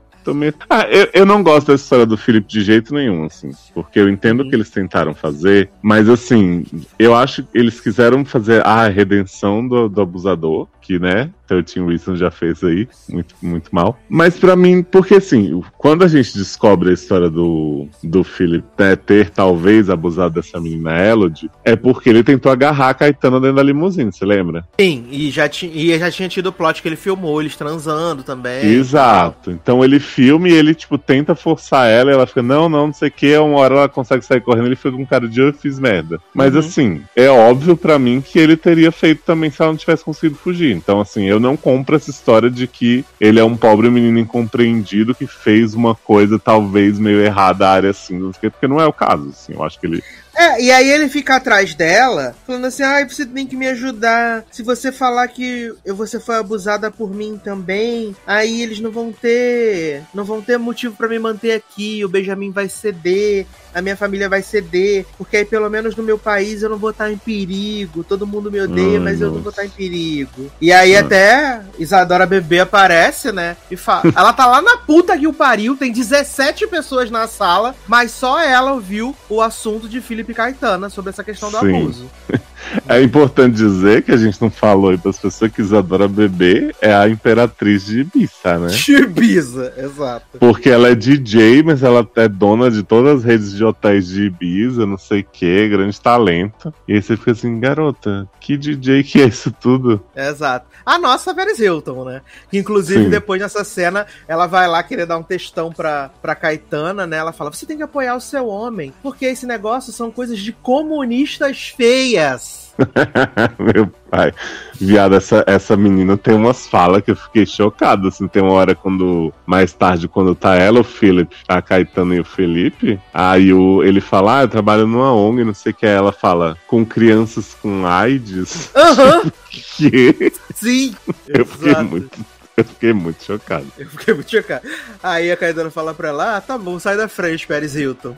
ah, 0.69 0.85
eu, 0.89 1.09
eu 1.14 1.25
não 1.25 1.41
gosto 1.41 1.67
dessa 1.67 1.83
história 1.83 2.06
do 2.06 2.17
Felipe 2.17 2.47
de 2.47 2.61
jeito 2.61 2.93
nenhum, 2.93 3.25
assim. 3.25 3.51
Porque 3.73 3.99
eu 3.99 4.09
entendo 4.09 4.41
o 4.41 4.43
uhum. 4.43 4.49
que 4.49 4.56
eles 4.56 4.69
tentaram 4.69 5.14
fazer, 5.14 5.69
mas 5.81 6.09
assim, 6.09 6.65
eu 6.99 7.15
acho 7.15 7.43
que 7.43 7.57
eles 7.57 7.80
quiseram 7.80 8.25
fazer 8.25 8.65
a 8.65 8.88
redenção 8.88 9.65
do, 9.65 9.88
do 9.88 10.01
abusador, 10.01 10.67
que, 10.88 10.98
né, 10.98 11.30
13 11.48 11.85
Reasons 11.85 12.17
já 12.17 12.32
fez 12.32 12.64
aí, 12.64 12.88
muito, 13.09 13.35
muito 13.41 13.75
mal. 13.75 13.99
Mas 14.07 14.40
para 14.40 14.56
mim, 14.56 14.82
porque 14.82 15.16
assim, 15.16 15.61
quando 15.77 16.03
a 16.03 16.07
gente 16.07 16.38
descobre 16.38 16.90
a 16.90 16.93
história 16.93 17.30
do, 17.30 17.88
do 18.01 18.24
Philip 18.24 18.66
né, 18.80 18.95
ter 18.95 19.30
talvez 19.30 19.90
abusado 19.90 20.35
dessa 20.35 20.61
menina 20.61 20.98
Elodie, 20.98 21.51
é 21.66 21.75
porque 21.75 22.09
ele 22.09 22.24
tentou 22.24 22.51
agarrar 22.51 22.90
a 22.90 22.93
Caetano 22.93 23.41
dentro 23.41 23.57
da 23.57 23.64
limusine, 23.64 24.11
você 24.14 24.25
lembra? 24.25 24.66
Sim, 24.80 25.06
e 25.11 25.30
já, 25.30 25.49
e 25.64 25.99
já 25.99 26.09
tinha 26.09 26.30
tido 26.30 26.48
o 26.48 26.53
plot 26.53 26.82
que 26.82 26.88
ele 26.88 26.95
filmou 26.95 27.41
eles 27.41 27.57
transando 27.57 28.24
também. 28.24 28.66
Exato. 28.66 29.51
Então 29.51 29.83
ele 29.83 29.99
filma 29.99 30.48
e 30.48 30.53
ele, 30.53 30.74
tipo, 30.74 30.98
tenta 30.98 31.35
forçar 31.35 31.90
ela 31.90 32.11
e 32.11 32.14
ela 32.14 32.25
fica, 32.25 32.41
não, 32.41 32.69
não, 32.69 32.88
não 32.88 32.93
sei 32.93 33.09
o 33.09 33.11
que, 33.11 33.38
uma 33.38 33.59
hora 33.59 33.75
ela 33.75 33.90
consegue 33.90 34.24
sair 34.24 34.40
correndo, 34.40 34.67
ele 34.67 34.75
fica 34.77 34.91
com 34.91 35.06
cara 35.06 35.27
de 35.27 35.41
eu 35.41 35.51
fiz 35.51 35.80
merda. 35.80 36.17
Mas 36.33 36.53
uhum. 36.53 36.59
assim, 36.59 37.01
é 37.14 37.27
óbvio 37.27 37.75
para 37.75 37.99
mim 37.99 38.22
que 38.22 38.40
ele 38.40 38.56
teria 38.56 38.91
feito 38.91 39.24
também 39.25 39.49
se 39.49 39.61
ela 39.61 39.72
não 39.72 39.77
tivesse 39.77 40.03
conseguido 40.03 40.38
fugir. 40.38 40.76
Então, 40.77 41.01
assim, 41.01 41.25
eu 41.25 41.39
não 41.39 41.57
compro 41.57 41.95
essa 41.95 42.09
história 42.09 42.49
de 42.49 42.67
que 42.67 43.03
ele 43.19 43.39
é 43.39 43.43
um 43.43 43.57
pobre 43.57 43.89
menino 43.89 44.19
incompreendido 44.19 45.15
que 45.15 45.27
fez 45.27 45.73
uma 45.73 45.95
coisa 45.95 46.39
talvez 46.39 46.99
meio 46.99 47.19
errada 47.19 47.67
à 47.67 47.72
área 47.72 47.89
assim, 47.89 48.31
porque 48.39 48.67
não 48.67 48.80
é 48.80 48.85
o 48.85 48.93
caso, 48.93 49.30
assim. 49.30 49.53
Eu 49.53 49.64
acho 49.64 49.80
que 49.80 49.88
ele 49.88 50.03
É, 50.35 50.61
e 50.61 50.72
aí 50.72 50.89
ele 50.89 51.09
fica 51.09 51.35
atrás 51.35 51.73
dela, 51.73 52.35
falando 52.45 52.65
assim: 52.65 52.83
ai, 52.83 53.03
ah, 53.03 53.09
você 53.09 53.25
tem 53.25 53.47
que 53.47 53.56
me 53.56 53.67
ajudar. 53.67 54.45
Se 54.51 54.61
você 54.61 54.91
falar 54.91 55.27
que 55.27 55.73
você 55.85 56.19
foi 56.19 56.35
abusada 56.35 56.91
por 56.91 57.11
mim 57.14 57.39
também, 57.43 58.15
aí 58.25 58.61
eles 58.61 58.80
não 58.80 58.91
vão 58.91 59.11
ter. 59.11 60.03
Não 60.14 60.23
vão 60.23 60.41
ter 60.41 60.57
motivo 60.57 60.95
para 60.95 61.07
me 61.07 61.17
manter 61.17 61.53
aqui. 61.53 62.06
O 62.06 62.09
Benjamin 62.09 62.51
vai 62.51 62.69
ceder 62.69 63.47
a 63.77 63.81
minha 63.81 63.95
família 63.95 64.27
vai 64.27 64.41
ceder, 64.41 65.06
porque 65.19 65.38
aí 65.38 65.45
pelo 65.45 65.69
menos 65.69 65.95
no 65.95 66.01
meu 66.01 66.17
país 66.17 66.64
eu 66.64 66.69
não 66.69 66.80
vou 66.80 66.89
estar 66.89 67.11
em 67.11 67.17
perigo, 67.17 68.03
todo 68.03 68.25
mundo 68.25 68.51
me 68.51 68.59
odeia, 68.59 68.99
hum, 68.99 69.03
mas 69.03 69.22
eu 69.22 69.31
não 69.31 69.39
vou 69.39 69.51
estar 69.51 69.64
em 69.64 69.69
perigo. 69.69 70.51
E 70.59 70.73
aí 70.73 70.95
hum. 70.95 70.99
até 70.99 71.61
Isadora 71.77 72.25
Bebê 72.25 72.61
aparece, 72.61 73.31
né? 73.31 73.56
E 73.69 73.77
fala, 73.77 74.01
ela 74.15 74.33
tá 74.33 74.47
lá 74.47 74.64
na 74.64 74.77
puta 74.77 75.15
que 75.15 75.27
o 75.27 75.33
pariu, 75.33 75.77
tem 75.77 75.91
17 75.91 76.65
pessoas 76.65 77.11
na 77.11 77.27
sala, 77.27 77.75
mas 77.88 78.09
só 78.09 78.41
ela 78.41 78.73
ouviu 78.73 79.15
o 79.30 79.41
assunto 79.41 79.88
de 79.88 80.01
Felipe 80.01 80.33
Caetana 80.33 80.89
sobre 80.89 81.11
essa 81.11 81.23
questão 81.23 81.51
do 81.51 81.59
Sim. 81.59 81.67
abuso. 81.67 82.09
É 82.87 83.01
importante 83.01 83.55
dizer 83.55 84.03
que 84.03 84.11
a 84.11 84.17
gente 84.17 84.41
não 84.41 84.49
falou 84.49 84.91
aí 84.91 84.97
das 84.97 85.17
pessoas 85.17 85.51
que 85.51 85.61
Isadora 85.61 86.07
Bebê 86.07 86.73
é 86.81 86.93
a 86.93 87.07
imperatriz 87.07 87.85
de 87.85 88.01
Ibiza, 88.01 88.59
né? 88.59 88.67
De 88.67 88.95
Ibiza, 88.95 89.73
exato. 89.77 90.37
Porque 90.39 90.69
ela 90.69 90.89
é 90.89 90.95
DJ, 90.95 91.63
mas 91.63 91.83
ela 91.83 92.07
é 92.15 92.27
dona 92.27 92.69
de 92.69 92.83
todas 92.83 93.19
as 93.19 93.23
redes 93.23 93.53
de 93.53 93.63
hotéis 93.63 94.07
de 94.07 94.23
Ibiza, 94.23 94.85
não 94.85 94.97
sei 94.97 95.21
o 95.21 95.25
que, 95.25 95.69
grande 95.69 95.99
talento. 95.99 96.73
E 96.87 96.93
aí 96.93 97.01
você 97.01 97.17
fica 97.17 97.31
assim, 97.31 97.59
garota, 97.59 98.27
que 98.39 98.57
DJ 98.57 99.03
que 99.03 99.21
é 99.21 99.25
isso 99.25 99.51
tudo? 99.51 100.03
Exato. 100.15 100.67
A 100.85 100.97
nossa 100.97 101.33
Paris 101.33 101.59
Hilton, 101.59 102.05
né? 102.05 102.21
Que 102.49 102.57
inclusive 102.57 103.05
Sim. 103.05 103.09
depois 103.09 103.41
dessa 103.41 103.63
cena, 103.63 104.05
ela 104.27 104.47
vai 104.47 104.67
lá 104.67 104.81
querer 104.83 105.05
dar 105.05 105.17
um 105.17 105.23
textão 105.23 105.71
pra, 105.71 106.09
pra 106.21 106.35
Caetana, 106.35 107.05
né? 107.05 107.17
Ela 107.17 107.33
fala: 107.33 107.51
você 107.51 107.65
tem 107.65 107.77
que 107.77 107.83
apoiar 107.83 108.15
o 108.15 108.21
seu 108.21 108.47
homem, 108.47 108.93
porque 109.03 109.25
esse 109.25 109.45
negócio 109.45 109.91
são 109.91 110.11
coisas 110.11 110.39
de 110.39 110.51
comunistas 110.51 111.73
feias. 111.75 112.66
Meu 113.59 113.88
pai. 114.09 114.33
Viado, 114.80 115.15
essa, 115.15 115.43
essa 115.47 115.75
menina 115.75 116.17
tem 116.17 116.35
umas 116.35 116.67
falas 116.67 117.01
que 117.01 117.11
eu 117.11 117.15
fiquei 117.15 117.45
chocado. 117.45 118.07
Assim, 118.07 118.27
tem 118.27 118.41
uma 118.41 118.53
hora 118.53 118.75
quando. 118.75 119.33
Mais 119.45 119.73
tarde, 119.73 120.07
quando 120.07 120.35
tá 120.35 120.56
ela, 120.56 120.80
o 120.80 120.83
Felipe, 120.83 121.35
a 121.47 121.61
Caetano 121.61 122.14
e 122.14 122.19
o 122.19 122.25
Felipe. 122.25 122.99
Aí 123.14 123.53
o, 123.53 123.83
ele 123.83 124.01
fala: 124.01 124.39
Ah, 124.39 124.41
eu 124.43 124.47
trabalho 124.47 124.88
numa 124.88 125.14
ONG, 125.14 125.43
não 125.43 125.53
sei 125.53 125.72
o 125.72 125.75
que. 125.75 125.85
Ela 125.85 126.11
fala: 126.11 126.57
Com 126.67 126.85
crianças 126.85 127.56
com 127.61 127.85
AIDS. 127.85 128.72
Aham. 128.75 129.22
Uhum. 129.23 129.31
que? 129.49 130.33
Sim. 130.53 130.95
Eu 131.27 131.45
fiquei 131.45 131.75
muito. 131.75 132.25
Eu 132.56 132.64
fiquei 132.64 132.91
muito 132.93 133.23
chocado. 133.23 133.67
Eu 133.77 133.88
fiquei 133.88 134.14
muito 134.15 134.31
chocado. 134.31 134.67
Aí 135.03 135.31
a 135.31 135.38
Caetano 135.38 135.69
fala 135.69 135.93
pra 135.93 136.09
ela: 136.09 136.38
ah, 136.38 136.41
tá 136.41 136.57
bom, 136.57 136.80
sai 136.80 136.97
da 136.97 137.07
frente, 137.07 137.45
Pérez 137.45 137.75
Hilton. 137.75 138.15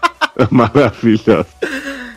Maravilhosa. 0.50 1.46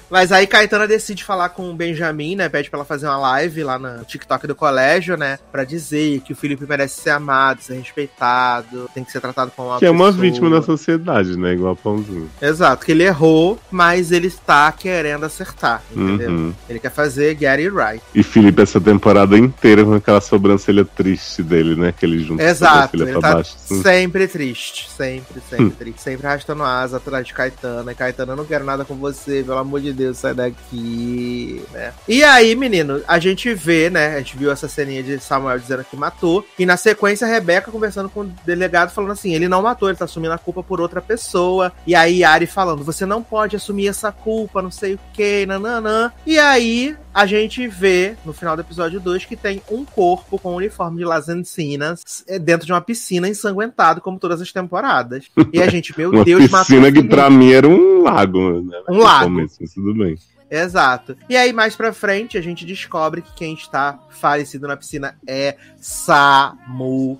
Mas 0.09 0.31
aí 0.31 0.45
Caetana 0.47 0.87
decide 0.87 1.23
falar 1.23 1.49
com 1.49 1.69
o 1.69 1.73
Benjamin, 1.73 2.35
né? 2.35 2.49
Pede 2.49 2.69
pra 2.69 2.77
ela 2.77 2.85
fazer 2.85 3.07
uma 3.07 3.17
live 3.17 3.63
lá 3.63 3.79
no 3.79 4.03
TikTok 4.05 4.45
do 4.47 4.55
colégio, 4.55 5.17
né? 5.17 5.39
Pra 5.51 5.63
dizer 5.63 6.21
que 6.21 6.33
o 6.33 6.35
Felipe 6.35 6.65
merece 6.67 7.01
ser 7.01 7.11
amado, 7.11 7.61
ser 7.61 7.75
respeitado, 7.75 8.89
tem 8.93 9.03
que 9.03 9.11
ser 9.11 9.19
tratado 9.19 9.51
como 9.55 9.69
uma 9.69 9.75
Que 9.75 9.85
pessoa. 9.85 9.97
é 9.97 10.01
uma 10.01 10.11
vítima 10.11 10.49
da 10.49 10.61
sociedade, 10.61 11.37
né? 11.37 11.53
Igual 11.53 11.73
a 11.73 11.75
Pãozinho. 11.75 12.29
Exato, 12.41 12.85
que 12.85 12.91
ele 12.91 13.03
errou, 13.03 13.59
mas 13.71 14.11
ele 14.11 14.27
está 14.27 14.71
querendo 14.71 15.25
acertar, 15.25 15.81
entendeu? 15.91 16.29
Uhum. 16.29 16.53
Ele 16.69 16.79
quer 16.79 16.91
fazer 16.91 17.37
get 17.37 17.59
it 17.59 17.69
right. 17.69 18.01
E 18.13 18.23
Felipe 18.23 18.61
essa 18.61 18.79
temporada 18.79 19.37
inteira 19.37 19.83
com 19.83 19.93
aquela 19.93 20.21
sobrancelha 20.21 20.85
triste 20.85 21.41
dele, 21.41 21.75
né? 21.75 21.91
Que 21.97 22.05
ele 22.05 22.19
junta 22.23 22.43
Exato, 22.43 22.95
ele 22.95 23.13
tá 23.13 23.33
baixo, 23.33 23.55
assim. 23.55 23.81
sempre 23.81 24.27
triste, 24.27 24.89
sempre, 24.89 25.41
sempre 25.49 25.65
hum. 25.65 25.69
triste. 25.71 26.01
Sempre 26.01 26.27
arrastando 26.27 26.63
asa 26.63 26.97
atrás 26.97 27.25
de 27.25 27.33
Caetana. 27.33 27.91
E 27.91 27.95
Caetana, 27.95 28.33
eu 28.33 28.37
não 28.37 28.45
quero 28.45 28.63
nada 28.63 28.85
com 28.85 28.95
você, 28.95 29.43
pelo 29.43 29.57
amor 29.57 29.81
de 29.81 29.93
Deus, 29.93 30.04
sai 30.13 30.33
daqui, 30.33 31.63
né? 31.71 31.93
E 32.07 32.23
aí, 32.23 32.55
menino, 32.55 33.01
a 33.07 33.19
gente 33.19 33.53
vê, 33.53 33.89
né? 33.89 34.15
A 34.15 34.17
gente 34.19 34.37
viu 34.37 34.51
essa 34.51 34.67
ceninha 34.67 35.01
de 35.01 35.19
Samuel 35.19 35.59
dizendo 35.59 35.83
que 35.83 35.95
matou. 35.95 36.45
E 36.57 36.65
na 36.65 36.77
sequência, 36.77 37.25
a 37.27 37.29
Rebeca 37.29 37.71
conversando 37.71 38.09
com 38.09 38.21
o 38.21 38.33
delegado, 38.45 38.91
falando 38.91 39.11
assim: 39.11 39.33
ele 39.33 39.47
não 39.47 39.61
matou, 39.61 39.89
ele 39.89 39.97
tá 39.97 40.05
assumindo 40.05 40.33
a 40.33 40.37
culpa 40.37 40.61
por 40.63 40.79
outra 40.79 41.01
pessoa. 41.01 41.71
E 41.87 41.95
aí, 41.95 42.23
Ari 42.23 42.45
falando: 42.45 42.83
você 42.83 43.05
não 43.05 43.23
pode 43.23 43.55
assumir 43.55 43.87
essa 43.87 44.11
culpa, 44.11 44.61
não 44.61 44.71
sei 44.71 44.95
o 44.95 44.99
que, 45.13 45.45
nananã. 45.45 46.11
E 46.25 46.37
aí, 46.37 46.95
a 47.15 47.25
gente 47.25 47.65
vê 47.65 48.17
no 48.25 48.33
final 48.33 48.57
do 48.57 48.61
episódio 48.61 48.99
2 48.99 49.23
que 49.23 49.37
tem 49.37 49.61
um 49.71 49.85
corpo 49.85 50.37
com 50.37 50.51
um 50.51 50.55
uniforme 50.55 50.97
de 50.97 51.05
Las 51.05 51.29
Encinas 51.29 52.25
é, 52.27 52.37
dentro 52.37 52.65
de 52.65 52.73
uma 52.73 52.81
piscina 52.81 53.29
ensanguentado, 53.29 54.01
como 54.01 54.19
todas 54.19 54.41
as 54.41 54.51
temporadas. 54.51 55.27
E 55.53 55.61
a 55.61 55.69
gente, 55.69 55.97
meu 55.97 56.11
uma 56.11 56.25
Deus, 56.25 56.51
piscina 56.51 56.91
que 56.91 57.01
pra 57.01 57.29
mim 57.29 57.53
era 57.53 57.69
um 57.69 58.03
lago, 58.03 58.61
né? 58.61 58.81
Um 58.89 58.97
lago. 58.97 59.23
Começo, 59.27 59.59
tudo 59.73 59.93
bem. 59.93 60.17
Exato. 60.49 61.17
E 61.29 61.35
aí, 61.35 61.51
mais 61.51 61.75
pra 61.75 61.91
frente, 61.91 62.37
a 62.37 62.41
gente 62.41 62.65
descobre 62.65 63.21
que 63.21 63.33
quem 63.33 63.53
está 63.53 63.99
falecido 64.09 64.67
na 64.67 64.77
piscina 64.77 65.17
é 65.27 65.57
Samuquinha. 65.77 67.15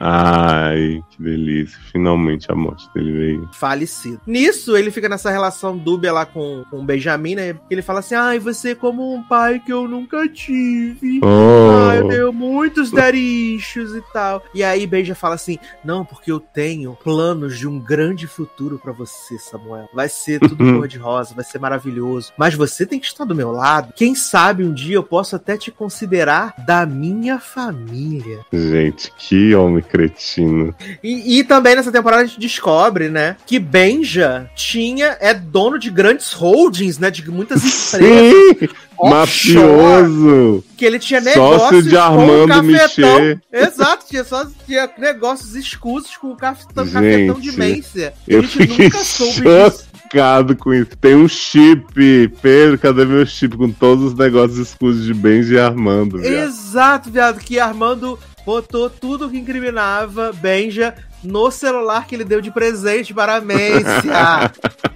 Ai, 0.00 1.02
que 1.10 1.22
delícia. 1.22 1.78
Finalmente 1.92 2.50
a 2.50 2.54
morte 2.54 2.88
dele 2.94 3.12
veio. 3.12 3.50
Falecido. 3.52 4.20
Nisso, 4.26 4.76
ele 4.76 4.90
fica 4.90 5.08
nessa 5.08 5.30
relação 5.30 5.76
dúbia 5.76 6.12
lá 6.12 6.24
com, 6.24 6.64
com 6.70 6.80
o 6.80 6.84
Benjamin, 6.84 7.34
né? 7.34 7.58
Ele 7.70 7.82
fala 7.82 7.98
assim: 8.00 8.14
ai, 8.14 8.38
você 8.38 8.70
é 8.70 8.74
como 8.74 9.14
um 9.14 9.22
pai 9.22 9.60
que 9.60 9.72
eu 9.72 9.86
nunca 9.88 10.28
tive. 10.28 11.20
Oh. 11.22 11.88
Ai, 11.88 12.00
eu 12.00 12.08
tenho 12.08 12.32
muitos 12.32 12.90
darichos 12.90 13.94
e 13.94 14.02
tal. 14.12 14.42
E 14.54 14.62
aí, 14.62 14.86
Benja 14.86 15.14
fala 15.14 15.34
assim: 15.34 15.58
não, 15.84 16.04
porque 16.04 16.30
eu 16.30 16.40
tenho 16.40 16.96
planos 17.02 17.58
de 17.58 17.66
um 17.66 17.78
grande 17.78 18.26
futuro 18.26 18.78
para 18.78 18.92
você, 18.92 19.38
Samuel. 19.38 19.88
Vai 19.92 20.08
ser 20.08 20.40
tudo 20.40 20.56
cor-de-rosa, 20.78 21.34
vai 21.34 21.44
ser 21.44 21.58
maravilhoso 21.58 21.87
maravilhoso. 21.88 22.32
Mas 22.36 22.54
você 22.54 22.86
tem 22.86 23.00
que 23.00 23.06
estar 23.06 23.24
do 23.24 23.34
meu 23.34 23.50
lado. 23.50 23.92
Quem 23.96 24.14
sabe 24.14 24.64
um 24.64 24.72
dia 24.72 24.96
eu 24.96 25.02
posso 25.02 25.34
até 25.34 25.56
te 25.56 25.70
considerar 25.70 26.54
da 26.66 26.84
minha 26.86 27.38
família. 27.38 28.40
Gente, 28.52 29.12
que 29.16 29.54
homem 29.54 29.82
cretino. 29.82 30.74
E, 31.02 31.38
e 31.38 31.44
também 31.44 31.74
nessa 31.74 31.92
temporada 31.92 32.22
a 32.22 32.26
gente 32.26 32.40
descobre, 32.40 33.08
né, 33.08 33.36
que 33.46 33.58
Benja 33.58 34.48
tinha, 34.54 35.16
é 35.20 35.32
dono 35.32 35.78
de 35.78 35.90
grandes 35.90 36.32
holdings, 36.32 36.98
né, 36.98 37.10
de 37.10 37.28
muitas 37.30 37.64
empresas. 37.64 38.34
Sim! 38.60 38.68
Mafioso! 39.00 40.64
Que 40.76 40.84
ele 40.84 40.98
tinha 40.98 41.20
negócios 41.20 41.84
de 41.84 41.96
Armando 41.96 42.64
Michel. 42.64 43.38
Exato, 43.52 44.06
tinha 44.08 44.24
só 44.24 44.44
tinha 44.66 44.90
negócios 44.98 45.54
escusos 45.54 46.16
com 46.16 46.32
o 46.32 46.36
cafetão, 46.36 46.84
cafetão 46.88 47.38
de 47.38 47.52
Mência. 47.52 48.12
Eu 48.26 48.40
a 48.40 48.42
gente 48.42 48.82
nunca 48.82 49.04
soube 49.04 49.40
disso 49.40 49.87
chocado 50.08 50.56
com 50.56 50.72
isso. 50.72 50.96
Tem 50.96 51.14
um 51.14 51.28
chip. 51.28 52.28
Pedro, 52.40 52.78
cadê 52.78 53.04
meu 53.04 53.24
chip? 53.26 53.56
Com 53.56 53.70
todos 53.70 54.06
os 54.06 54.14
negócios 54.14 54.58
escusos 54.58 55.04
de 55.04 55.12
Benji 55.12 55.54
e 55.54 55.58
Armando. 55.58 56.18
Viado. 56.18 56.48
Exato, 56.48 57.10
viado. 57.10 57.38
Que 57.38 57.58
Armando 57.58 58.18
botou 58.44 58.88
tudo 58.88 59.28
que 59.28 59.38
incriminava 59.38 60.32
Benja 60.32 60.94
no 61.22 61.50
celular 61.50 62.06
que 62.06 62.14
ele 62.14 62.24
deu 62.24 62.40
de 62.40 62.50
presente 62.50 63.12
para 63.12 63.36
a 63.36 63.40
Mência. 63.40 64.52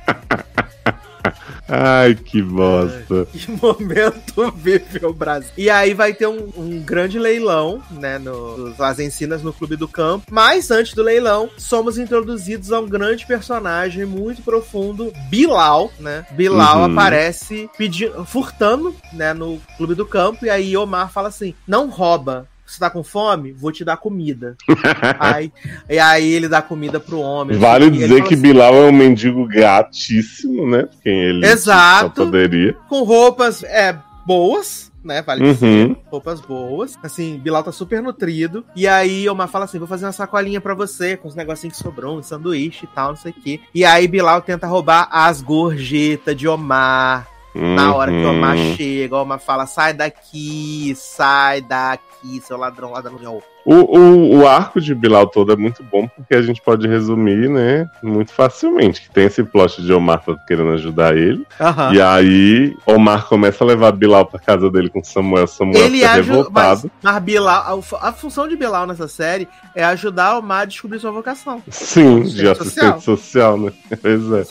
Ai, 1.75 2.15
que 2.15 2.43
bosta. 2.43 3.27
que 3.33 3.51
momento 3.51 4.53
vive 4.55 5.07
o 5.07 5.13
Brasil. 5.15 5.51
E 5.57 5.71
aí 5.71 5.95
vai 5.95 6.13
ter 6.13 6.27
um, 6.27 6.51
um 6.55 6.83
grande 6.83 7.19
leilão, 7.19 7.83
né, 7.91 8.19
no, 8.19 8.75
Las 8.79 8.99
Encinas, 8.99 9.43
no 9.43 9.55
Clube 9.55 9.77
do 9.77 9.89
Campo. 9.89 10.27
Mas 10.31 10.71
antes 10.71 10.93
do 10.93 11.03
leilão, 11.03 11.49
somos 11.57 11.97
introduzidos 11.97 12.73
a 12.73 12.79
um 12.79 12.87
grande 12.87 13.25
personagem 13.25 14.05
muito 14.05 14.43
profundo, 14.43 15.11
Bilal, 15.31 15.91
né? 15.99 16.27
Bilal 16.33 16.81
uhum. 16.81 16.93
aparece 16.93 17.71
pedindo, 17.79 18.23
furtando, 18.27 18.95
né, 19.15 19.33
no 19.33 19.59
Clube 19.79 19.95
do 19.95 20.05
Campo. 20.05 20.45
E 20.45 20.51
aí 20.51 20.77
Omar 20.77 21.11
fala 21.11 21.29
assim, 21.29 21.55
não 21.67 21.89
rouba, 21.89 22.47
você 22.73 22.81
tá 22.81 22.91
com 22.91 23.03
fome? 23.03 23.53
Vou 23.53 23.71
te 23.71 23.85
dar 23.85 23.97
comida. 23.97 24.57
aí, 25.19 25.53
e 25.89 25.99
aí 25.99 26.33
ele 26.33 26.49
dá 26.49 26.63
comida 26.63 26.99
pro 26.99 27.21
homem. 27.21 27.59
Vale 27.59 27.85
assim, 27.85 27.93
dizer 27.93 28.25
que 28.25 28.35
assim, 28.35 28.43
Bilal 28.43 28.75
é 28.75 28.87
um 28.89 28.93
mendigo 28.93 29.47
gatíssimo, 29.47 30.69
né? 30.69 30.89
Quem 31.03 31.13
ele 31.13 31.47
Exato. 31.47 32.25
poderia. 32.25 32.75
Com 32.89 33.03
roupas 33.03 33.63
é, 33.65 33.97
boas, 34.27 34.91
né? 35.05 35.23
Vale 35.23 35.45
uhum. 35.45 35.53
dizer. 35.53 35.97
Roupas 36.07 36.41
boas. 36.41 36.99
Assim, 37.03 37.39
Bilal 37.39 37.63
tá 37.63 37.73
super 37.73 38.03
nutrido. 38.03 38.65
E 38.75 38.87
aí 38.87 39.29
Omar 39.29 39.49
fala 39.49 39.65
assim: 39.65 39.79
vou 39.79 39.89
fazer 39.89 40.07
uma 40.07 40.13
sacolinha 40.13 40.61
para 40.61 40.75
você, 40.75 41.17
com 41.17 41.29
os 41.29 41.35
negocinhos 41.35 41.77
que 41.77 41.83
sobrou, 41.83 42.19
um 42.19 42.23
sanduíche 42.23 42.85
e 42.85 42.89
tal, 42.95 43.11
não 43.11 43.17
sei 43.17 43.33
o 43.33 43.35
quê. 43.35 43.61
E 43.75 43.85
aí 43.85 44.07
Bilal 44.09 44.41
tenta 44.43 44.67
roubar 44.67 45.09
as 45.11 45.43
gorjetas 45.43 46.37
de 46.37 46.49
Omar. 46.49 47.29
Uhum. 47.55 47.75
Na 47.75 47.95
hora 47.95 48.11
que 48.11 48.25
o 48.25 48.31
Omar 48.31 48.57
uhum. 48.57 48.77
chega, 48.77 49.17
o 49.17 49.23
Omar 49.23 49.39
fala: 49.39 49.67
sai 49.67 49.93
daqui, 49.93 50.95
sai 50.97 51.61
daqui, 51.61 52.41
seu 52.41 52.57
ladrão, 52.57 52.93
ladrão. 52.93 53.43
O, 53.65 53.75
o, 53.75 54.39
o 54.39 54.47
arco 54.47 54.81
de 54.81 54.95
Bilal 54.95 55.27
todo 55.27 55.53
é 55.53 55.57
muito 55.57 55.83
bom 55.85 56.09
porque 56.09 56.35
a 56.35 56.43
gente 56.43 56.61
pode 56.61 56.87
resumir, 56.89 57.49
né, 57.49 57.89
muito 58.03 58.33
facilmente. 58.33 59.03
Que 59.03 59.11
tem 59.11 59.25
esse 59.27 59.43
plot 59.45 59.83
de 59.83 59.93
Omar 59.93 60.23
querendo 60.47 60.71
ajudar 60.73 61.17
ele. 61.17 61.47
Aham. 61.61 61.95
E 61.95 62.01
aí, 62.01 62.77
Omar 62.85 63.27
começa 63.27 63.63
a 63.63 63.67
levar 63.67 63.93
Bilal 63.93 64.27
pra 64.27 64.39
casa 64.39 64.71
dele 64.71 64.89
com 64.89 65.03
Samuel. 65.03 65.47
Samuel 65.47 65.85
Ele 65.85 65.99
fica 65.99 66.13
ajuda. 66.13 66.51
Mas, 66.51 66.83
revoltado. 66.83 66.91
mas 67.03 67.23
Bilal, 67.23 67.83
a, 67.93 68.09
a 68.09 68.13
função 68.13 68.49
de 68.49 68.57
Bilal 68.57 68.87
nessa 68.87 69.09
série 69.09 69.49
é 69.75 69.85
ajudar 69.85 70.39
o 70.39 70.43
Mar 70.43 70.63
a 70.63 70.65
descobrir 70.65 70.99
sua 70.99 71.11
vocação. 71.11 71.63
Sim, 71.69 72.23
de 72.23 72.49
Assistente 72.49 72.85
assistente 72.85 73.05
social, 73.05 73.57
né? 73.59 73.73
Pois 74.03 74.33
é. 74.33 74.47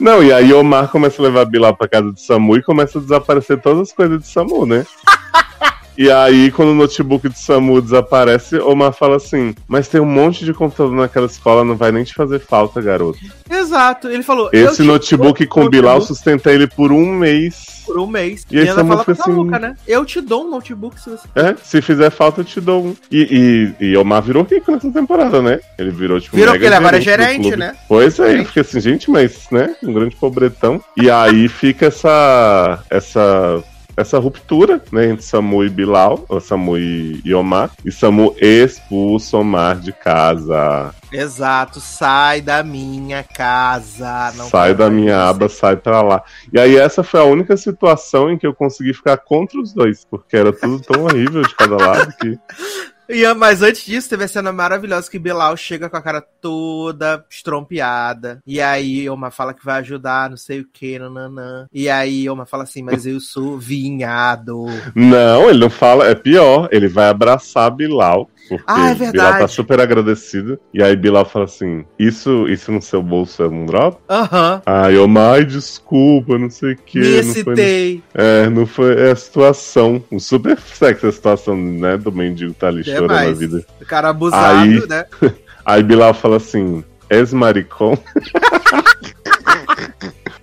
Não, 0.00 0.22
e 0.22 0.32
aí 0.32 0.52
Omar 0.52 0.88
começa 0.88 1.20
a 1.20 1.24
levar 1.24 1.44
Bilal 1.44 1.76
pra 1.76 1.88
casa 1.88 2.12
de 2.12 2.20
Samu 2.20 2.56
e 2.56 2.62
começa 2.62 2.98
a 2.98 3.02
desaparecer 3.02 3.60
todas 3.60 3.88
as 3.88 3.92
coisas 3.92 4.20
de 4.20 4.26
Samu, 4.26 4.64
né? 4.64 4.86
E 5.96 6.10
aí, 6.10 6.50
quando 6.50 6.70
o 6.70 6.74
notebook 6.74 7.28
de 7.28 7.38
Samu 7.38 7.80
desaparece, 7.80 8.58
Omar 8.58 8.92
fala 8.92 9.16
assim: 9.16 9.54
Mas 9.68 9.88
tem 9.88 10.00
um 10.00 10.04
monte 10.06 10.44
de 10.44 10.52
computador 10.52 10.94
naquela 10.94 11.26
escola, 11.26 11.64
não 11.64 11.76
vai 11.76 11.92
nem 11.92 12.02
te 12.04 12.14
fazer 12.14 12.40
falta, 12.40 12.80
garoto. 12.80 13.18
Exato. 13.48 14.08
Ele 14.08 14.22
falou. 14.22 14.50
Esse 14.52 14.76
te 14.76 14.82
notebook 14.82 15.46
com 15.46 15.68
Bilal 15.68 16.00
sustenta 16.00 16.52
ele 16.52 16.66
por 16.66 16.90
um 16.92 17.12
mês. 17.12 17.82
por 17.86 17.98
um 17.98 18.06
mês. 18.06 18.44
E 18.50 18.58
aí 18.58 18.62
ainda 18.68 18.74
Samu 18.76 18.96
fala 18.96 19.04
assim- 19.08 19.60
né? 19.60 19.76
Eu 19.86 20.04
te 20.04 20.20
dou 20.20 20.44
um 20.46 20.50
notebook 20.50 21.00
se 21.00 21.10
você. 21.10 21.28
É, 21.34 21.54
se 21.62 21.80
fizer 21.80 22.10
falta, 22.10 22.40
eu 22.40 22.44
te 22.44 22.60
dou 22.60 22.86
um. 22.86 22.96
E, 23.10 23.74
e, 23.80 23.86
e 23.90 23.96
Omar 23.96 24.22
virou 24.22 24.42
rico 24.42 24.72
nessa 24.72 24.90
temporada, 24.90 25.40
né? 25.40 25.60
Ele 25.78 25.90
virou, 25.90 26.20
tipo, 26.20 26.36
Virou 26.36 26.54
porque 26.54 26.66
ele 26.66 26.74
agora 26.74 26.96
é 26.96 27.00
do 27.00 27.04
gerente, 27.04 27.56
né? 27.56 27.76
Pois 27.88 28.18
é, 28.18 28.40
eu 28.40 28.44
fiquei 28.46 28.62
assim, 28.62 28.80
gente, 28.80 29.10
mas, 29.10 29.46
né? 29.50 29.74
Um 29.82 29.92
grande 29.92 30.16
pobretão. 30.16 30.82
E 30.96 31.10
aí 31.10 31.48
fica 31.48 31.86
essa. 31.86 32.82
essa. 32.90 33.62
Essa 33.96 34.18
ruptura, 34.18 34.82
né, 34.90 35.10
entre 35.10 35.24
Samu 35.24 35.64
e 35.64 35.68
Bilal, 35.68 36.24
ou 36.28 36.40
Samu 36.40 36.76
e, 36.76 37.34
Omar, 37.34 37.70
e 37.84 37.92
Samu 37.92 38.34
expulsa 38.40 39.38
Omar 39.38 39.78
de 39.78 39.92
casa. 39.92 40.92
Exato. 41.12 41.80
Sai 41.80 42.40
da 42.40 42.62
minha 42.64 43.22
casa. 43.22 44.32
Não 44.36 44.48
sai 44.48 44.74
da 44.74 44.90
minha 44.90 45.28
aba, 45.28 45.48
sai 45.48 45.76
pra 45.76 46.02
lá. 46.02 46.22
E 46.52 46.58
aí 46.58 46.76
essa 46.76 47.04
foi 47.04 47.20
a 47.20 47.24
única 47.24 47.56
situação 47.56 48.30
em 48.30 48.36
que 48.36 48.46
eu 48.46 48.54
consegui 48.54 48.92
ficar 48.92 49.16
contra 49.18 49.60
os 49.60 49.72
dois, 49.72 50.04
porque 50.04 50.36
era 50.36 50.52
tudo 50.52 50.80
tão 50.80 51.04
horrível 51.04 51.42
de 51.42 51.54
cada 51.54 51.76
lado 51.76 52.12
que. 52.20 52.38
E, 53.08 53.32
mas 53.34 53.62
antes 53.62 53.84
disso, 53.84 54.08
teve 54.08 54.24
a 54.24 54.28
cena 54.28 54.52
maravilhosa 54.52 55.10
que 55.10 55.18
Bilal 55.18 55.56
chega 55.56 55.90
com 55.90 55.96
a 55.96 56.02
cara 56.02 56.20
toda 56.20 57.24
estrompeada. 57.30 58.40
E 58.46 58.60
aí 58.60 59.08
Oma 59.08 59.30
fala 59.30 59.54
que 59.54 59.64
vai 59.64 59.80
ajudar, 59.80 60.30
não 60.30 60.36
sei 60.36 60.60
o 60.60 60.68
que, 60.70 60.98
nananã. 60.98 61.66
E 61.72 61.88
aí 61.88 62.28
Oma 62.28 62.46
fala 62.46 62.64
assim, 62.64 62.82
mas 62.82 63.06
eu 63.06 63.20
sou 63.20 63.58
vinhado. 63.58 64.66
Não, 64.94 65.48
ele 65.48 65.58
não 65.58 65.70
fala, 65.70 66.08
é 66.08 66.14
pior, 66.14 66.68
ele 66.72 66.88
vai 66.88 67.08
abraçar 67.08 67.70
Bilal. 67.70 68.28
Porque 68.48 68.64
Ah, 68.66 68.90
é 68.90 68.94
Bilal 68.94 69.12
verdade. 69.12 69.38
tá 69.38 69.48
super 69.48 69.80
agradecido. 69.80 70.58
E 70.72 70.82
aí 70.82 70.94
Bilal 70.94 71.24
fala 71.24 71.46
assim: 71.46 71.84
Isso, 71.98 72.46
isso 72.48 72.70
no 72.70 72.82
seu 72.82 73.02
bolso 73.02 73.42
é 73.42 73.48
um 73.48 73.64
drop? 73.66 73.98
Aham. 74.08 74.62
Ai, 74.66 74.96
eu, 74.96 75.06
ai, 75.18 75.44
desculpa, 75.44 76.38
não 76.38 76.50
sei 76.50 76.72
o 76.72 76.76
que. 76.76 76.98
Me 76.98 77.06
Não 77.06 77.22
foi, 77.22 77.30
excitei. 77.30 78.02
é, 78.14 78.48
não 78.50 78.66
foi 78.66 78.94
é 79.00 79.12
a 79.12 79.16
situação. 79.16 80.02
O 80.10 80.18
super 80.20 80.58
sexy 80.74 81.06
a 81.06 81.12
situação, 81.12 81.56
né? 81.56 81.96
Do 81.96 82.12
mendigo 82.12 82.52
tá 82.54 82.68
ali 82.68 82.84
chorando 82.84 83.12
a 83.12 83.32
vida. 83.32 83.64
O 83.80 83.86
cara 83.86 84.10
abusado, 84.10 84.60
Aí- 84.60 84.86
né? 84.88 85.04
Aí 85.64 85.82
Bilal 85.82 86.12
fala 86.12 86.36
assim: 86.36 86.84
És 87.08 87.32
maricom? 87.32 87.96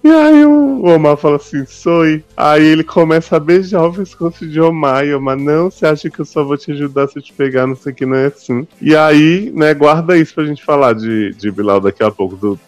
E 0.03 0.09
aí 0.09 0.45
o 0.45 0.83
Omar 0.83 1.15
fala 1.15 1.35
assim, 1.35 1.63
sou. 1.65 2.03
Aí 2.35 2.65
ele 2.65 2.83
começa 2.83 3.35
a 3.35 3.39
beijar 3.39 3.85
o 3.85 3.93
pescoço 3.93 4.47
de 4.47 4.59
Omar. 4.59 5.05
E 5.05 5.13
Omar, 5.13 5.37
não, 5.37 5.69
você 5.69 5.85
acha 5.85 6.09
que 6.09 6.19
eu 6.19 6.25
só 6.25 6.43
vou 6.43 6.57
te 6.57 6.71
ajudar 6.71 7.07
se 7.07 7.19
eu 7.19 7.23
te 7.23 7.31
pegar, 7.31 7.67
não 7.67 7.75
sei 7.75 7.93
que, 7.93 8.05
não 8.05 8.15
é 8.15 8.25
assim. 8.25 8.67
E 8.81 8.95
aí, 8.95 9.51
né, 9.53 9.73
guarda 9.73 10.17
isso 10.17 10.33
pra 10.33 10.45
gente 10.45 10.63
falar 10.63 10.93
de, 10.93 11.33
de 11.35 11.51
Bilal 11.51 11.79
daqui 11.79 12.03
a 12.03 12.09
pouco, 12.09 12.35
do, 12.35 12.59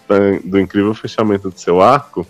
do 0.44 0.60
incrível 0.60 0.94
fechamento 0.94 1.50
do 1.50 1.60
seu 1.60 1.82
arco. 1.82 2.26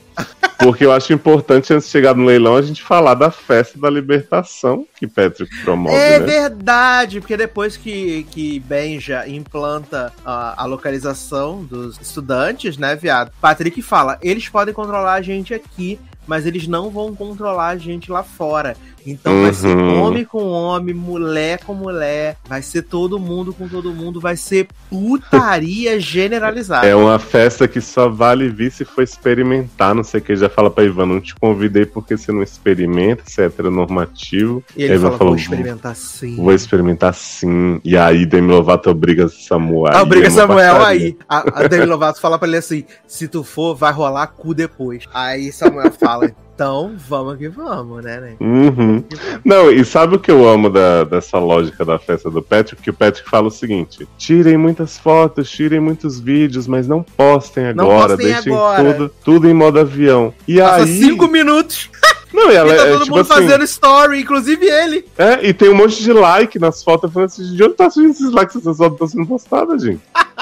Porque 0.60 0.86
eu 0.86 0.92
acho 0.94 1.12
importante, 1.12 1.74
antes 1.74 1.88
de 1.88 1.92
chegar 1.92 2.16
no 2.16 2.24
leilão, 2.24 2.56
a 2.56 2.62
gente 2.62 2.82
falar 2.82 3.16
da 3.16 3.30
festa 3.30 3.78
da 3.78 3.90
libertação 3.90 4.86
que 4.98 5.06
Patrick 5.06 5.54
promove, 5.64 5.96
É 5.96 6.20
né? 6.20 6.26
verdade, 6.26 7.20
porque 7.20 7.36
depois 7.36 7.76
que, 7.76 8.24
que 8.32 8.60
Benja 8.62 9.28
implanta 9.28 10.14
a, 10.26 10.64
a 10.64 10.66
localização 10.66 11.64
dos 11.64 12.00
estudantes, 12.00 12.78
né, 12.78 12.96
viado? 12.96 13.32
Patrick 13.42 13.82
fala: 13.82 14.18
eles 14.22 14.48
podem 14.48 14.74
controlar 14.74 15.16
a 15.16 15.22
gente 15.22 15.54
aqui, 15.54 16.00
mas 16.26 16.46
eles 16.46 16.68
não 16.68 16.90
vão 16.90 17.14
controlar 17.14 17.70
a 17.70 17.78
gente 17.78 18.10
lá 18.10 18.24
fora. 18.24 18.78
Então 19.06 19.42
vai 19.42 19.54
ser 19.54 19.76
Uhum. 19.76 20.02
homem 20.04 20.24
com 20.26 20.44
homem, 20.46 20.94
mulher 20.94 21.60
com 21.66 21.74
mulher, 21.74 22.38
vai 22.48 22.62
ser 22.62 22.84
todo 22.84 23.20
mundo 23.20 23.54
com 23.54 23.68
todo 23.68 23.92
mundo, 23.94 24.20
vai 24.20 24.36
ser 24.38 24.68
putaria 24.90 26.00
generalizada. 26.02 26.88
É 26.88 26.96
uma 26.96 27.18
festa 27.20 27.68
que 27.68 27.82
só 27.82 28.08
vale 28.10 28.50
vir 28.50 28.72
se 28.72 28.86
for 28.86 29.02
experimentar, 29.04 29.94
não 29.96 30.04
sei 30.04 30.20
o 30.20 30.24
que. 30.24 30.36
Já 30.36 30.50
fala 30.50 30.70
pra 30.70 30.84
Ivan, 30.84 31.06
não 31.06 31.20
te 31.22 31.36
convidei 31.36 31.86
porque 31.86 32.16
você 32.18 32.32
não 32.32 32.42
experimenta, 32.44 33.24
você 33.26 33.44
é 33.44 33.46
heteronormativo. 33.46 34.64
E 34.76 34.84
ele 34.84 35.00
fala: 35.00 35.18
falou, 35.18 35.34
vou 35.34 35.42
experimentar 35.42 35.96
sim. 35.96 36.36
Vou 36.36 36.54
experimentar 36.54 37.14
sim. 37.14 37.80
E 37.84 37.98
aí 37.98 38.26
Demi 38.26 38.50
Lovato 38.52 38.90
obriga 38.90 39.28
Samuel. 39.28 39.94
Ah, 39.96 40.02
obriga 40.02 40.28
é 40.28 40.30
Samuel 40.30 40.76
baixaria. 40.76 41.06
aí. 41.08 41.18
A, 41.28 41.62
a 41.64 41.68
Demi 41.68 41.86
Lovato 41.86 42.20
fala 42.20 42.38
pra 42.38 42.48
ele 42.48 42.58
assim: 42.58 42.84
se 43.08 43.28
tu 43.28 43.44
for, 43.44 43.76
vai 43.76 43.92
rolar 43.92 44.28
cu 44.28 44.54
depois. 44.54 45.06
Aí 45.14 45.52
Samuel 45.52 45.92
fala: 45.92 46.32
então 46.56 46.94
vamos 47.10 47.38
que 47.38 47.50
vamos, 47.50 48.04
né, 48.04 48.20
né? 48.20 48.36
Uhum. 48.40 49.04
Não, 49.44 49.72
e 49.72 49.84
sabe 49.84 50.16
o 50.16 50.20
que 50.20 50.30
eu 50.32 50.48
amo 50.48 50.70
da- 50.70 51.04
dessa 51.04 51.40
lógica 51.40 51.84
da 51.84 51.98
festa 51.98 52.30
do 52.30 52.42
Patrick? 52.42 52.82
Que 52.82 52.90
o 52.90 52.94
Patrick 52.94 53.30
fala 53.30 53.48
o 53.48 53.52
seguinte: 53.52 54.08
tirem 54.18 54.58
muitas 54.58 54.98
fotos, 54.98 55.50
tirem 55.50 55.80
muitos 55.80 56.20
vídeos, 56.20 56.68
mas 56.68 56.88
não 56.88 57.02
postem 57.04 57.74
Não 57.74 57.86
agora, 57.92 58.10
postem 58.10 58.28
deixem 58.34 58.54
agora. 58.54 58.94
tudo, 58.94 59.12
tudo 59.24 59.50
em 59.50 59.54
modo 59.54 59.80
avião. 59.80 60.34
E 60.48 60.60
Passa 60.60 60.84
aí. 60.86 61.00
cinco 61.00 61.28
minutos 61.28 61.90
Não, 62.34 62.52
e 62.52 62.56
ela 62.56 62.74
e 62.74 62.78
tá 62.78 62.84
é 62.88 62.92
todo 62.94 63.04
tipo 63.04 63.16
mundo 63.18 63.32
assim. 63.32 63.42
fazendo 63.48 63.64
story, 63.64 64.20
inclusive 64.22 64.66
ele. 64.66 65.06
É, 65.16 65.48
e 65.48 65.54
tem 65.54 65.70
um 65.70 65.76
monte 65.76 66.02
de 66.02 66.12
like 66.12 66.58
nas 66.58 66.84
fotos. 66.84 67.04
Eu 67.04 67.12
falei 67.12 67.26
assim, 67.28 67.56
de 67.56 67.64
onde 67.64 67.76
tá 67.76 67.88
surgindo 67.92 68.12
esses 68.12 68.32
likes? 68.32 68.56
Essas 68.56 68.78
fotos 68.78 68.94
estão 68.94 69.08
sendo 69.08 69.28
postadas, 69.28 69.84
gente. 69.84 70.02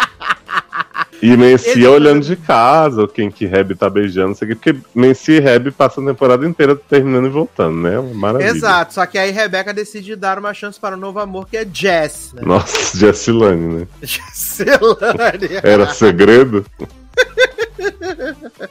E 1.21 1.31
Ele- 1.33 1.87
olhando 1.87 2.25
de 2.25 2.35
casa, 2.35 3.07
quem 3.07 3.29
que 3.29 3.45
Reb 3.45 3.75
tá 3.75 3.89
beijando, 3.89 4.29
não 4.29 4.35
sei 4.35 4.47
o 4.47 4.55
quê, 4.57 4.73
porque 4.73 4.87
Menci 4.95 5.33
e 5.33 5.39
Reb 5.39 5.71
passam 5.71 6.03
a 6.03 6.07
temporada 6.07 6.45
inteira 6.47 6.75
terminando 6.75 7.27
e 7.27 7.29
voltando, 7.29 7.77
né? 7.77 7.99
Maravilha. 8.13 8.49
Exato, 8.49 8.93
só 8.95 9.05
que 9.05 9.17
aí 9.17 9.29
Rebeca 9.31 9.71
decide 9.73 10.15
dar 10.15 10.39
uma 10.39 10.53
chance 10.53 10.79
para 10.79 10.95
o 10.95 10.99
novo 10.99 11.19
amor, 11.19 11.47
que 11.47 11.57
é 11.57 11.65
Jess, 11.71 12.33
né? 12.33 12.41
Nossa, 12.43 12.97
Jessilane, 12.97 13.81
né? 13.81 13.87
Jessilane. 14.01 15.59
Era 15.61 15.93
segredo? 15.93 16.65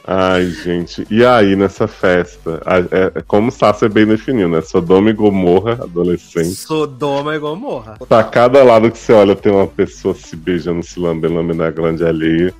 Ai, 0.05 0.47
gente. 0.49 1.05
E 1.09 1.25
aí, 1.25 1.55
nessa 1.55 1.87
festa? 1.87 2.61
A- 2.65 2.79
é- 2.79 3.11
é 3.15 3.21
como 3.27 3.51
Sasha 3.51 3.87
bem 3.89 4.05
definiu, 4.05 4.47
né? 4.49 4.61
Sodoma 4.61 5.09
e 5.09 5.13
Gomorra, 5.13 5.73
adolescente. 5.73 6.55
Sodoma 6.55 7.35
e 7.35 7.39
Gomorra. 7.39 7.97
Pra 8.07 8.23
cada 8.23 8.63
lado 8.63 8.91
que 8.91 8.97
você 8.97 9.13
olha, 9.13 9.35
tem 9.35 9.51
uma 9.51 9.67
pessoa 9.67 10.13
se 10.13 10.35
beijando, 10.35 10.83
se 10.83 10.99
lambendo, 10.99 11.35
lambendo 11.35 11.63
na 11.63 11.71
grande 11.71 12.03
alheia. 12.05 12.53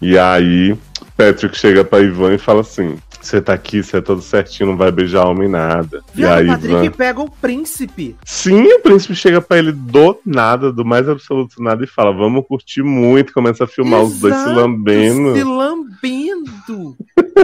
E 0.00 0.18
aí, 0.18 0.76
Patrick 1.16 1.56
chega 1.56 1.84
pra 1.84 2.00
Ivan 2.00 2.34
e 2.34 2.38
fala 2.38 2.60
assim: 2.60 2.96
Você 3.24 3.40
tá 3.40 3.54
aqui, 3.54 3.82
você 3.82 3.96
é 3.96 4.00
todo 4.00 4.20
certinho, 4.20 4.68
não 4.70 4.76
vai 4.76 4.92
beijar 4.92 5.26
homem 5.26 5.48
nada. 5.48 6.02
e 6.14 6.18
Viado, 6.18 6.38
aí, 6.40 6.44
o 6.46 6.48
Patrick 6.52 6.74
Ivan. 6.74 6.90
pega 6.90 7.20
o 7.22 7.30
príncipe. 7.30 8.16
Sim, 8.24 8.64
o 8.74 8.80
príncipe 8.80 9.14
chega 9.14 9.40
pra 9.40 9.58
ele 9.58 9.72
do 9.72 10.18
nada, 10.26 10.70
do 10.70 10.84
mais 10.84 11.08
absoluto 11.08 11.62
nada, 11.62 11.82
e 11.82 11.86
fala: 11.86 12.12
Vamos 12.12 12.44
curtir 12.46 12.82
muito. 12.82 13.32
Começa 13.32 13.64
a 13.64 13.66
filmar 13.66 14.02
os 14.02 14.20
dois 14.20 14.34
se 14.34 14.42
Exato, 14.42 14.60
lambendo. 14.60 15.34
Se 15.34 15.42
lambendo. 15.44 16.96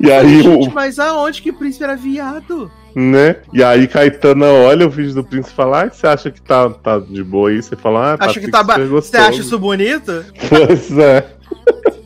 E 0.00 0.10
aí, 0.10 0.42
Gente, 0.42 0.68
o, 0.68 0.72
mas 0.72 0.98
aonde 0.98 1.42
que 1.42 1.50
o 1.50 1.54
príncipe 1.54 1.84
era 1.84 1.94
viado? 1.96 2.70
né? 2.94 3.36
E 3.52 3.62
aí, 3.62 3.86
Caetana 3.86 4.46
olha 4.46 4.86
o 4.86 4.90
vídeo 4.90 5.12
do 5.14 5.24
príncipe 5.24 5.52
e 5.52 5.56
fala: 5.56 5.82
Ah, 5.82 5.90
você 5.90 6.06
acha 6.06 6.30
que 6.30 6.40
tá, 6.40 6.70
tá 6.70 6.98
de 6.98 7.22
boa 7.22 7.50
aí? 7.50 7.60
Você 7.62 7.76
fala: 7.76 8.14
Ah, 8.14 8.24
Acho 8.24 8.40
que 8.40 8.50
tá. 8.50 8.62
ba- 8.62 8.76
Você 8.78 8.86
gostoso." 8.86 9.22
acha 9.22 9.40
isso 9.40 9.58
bonito? 9.58 10.24
Pois 10.48 10.96
é. 10.98 11.26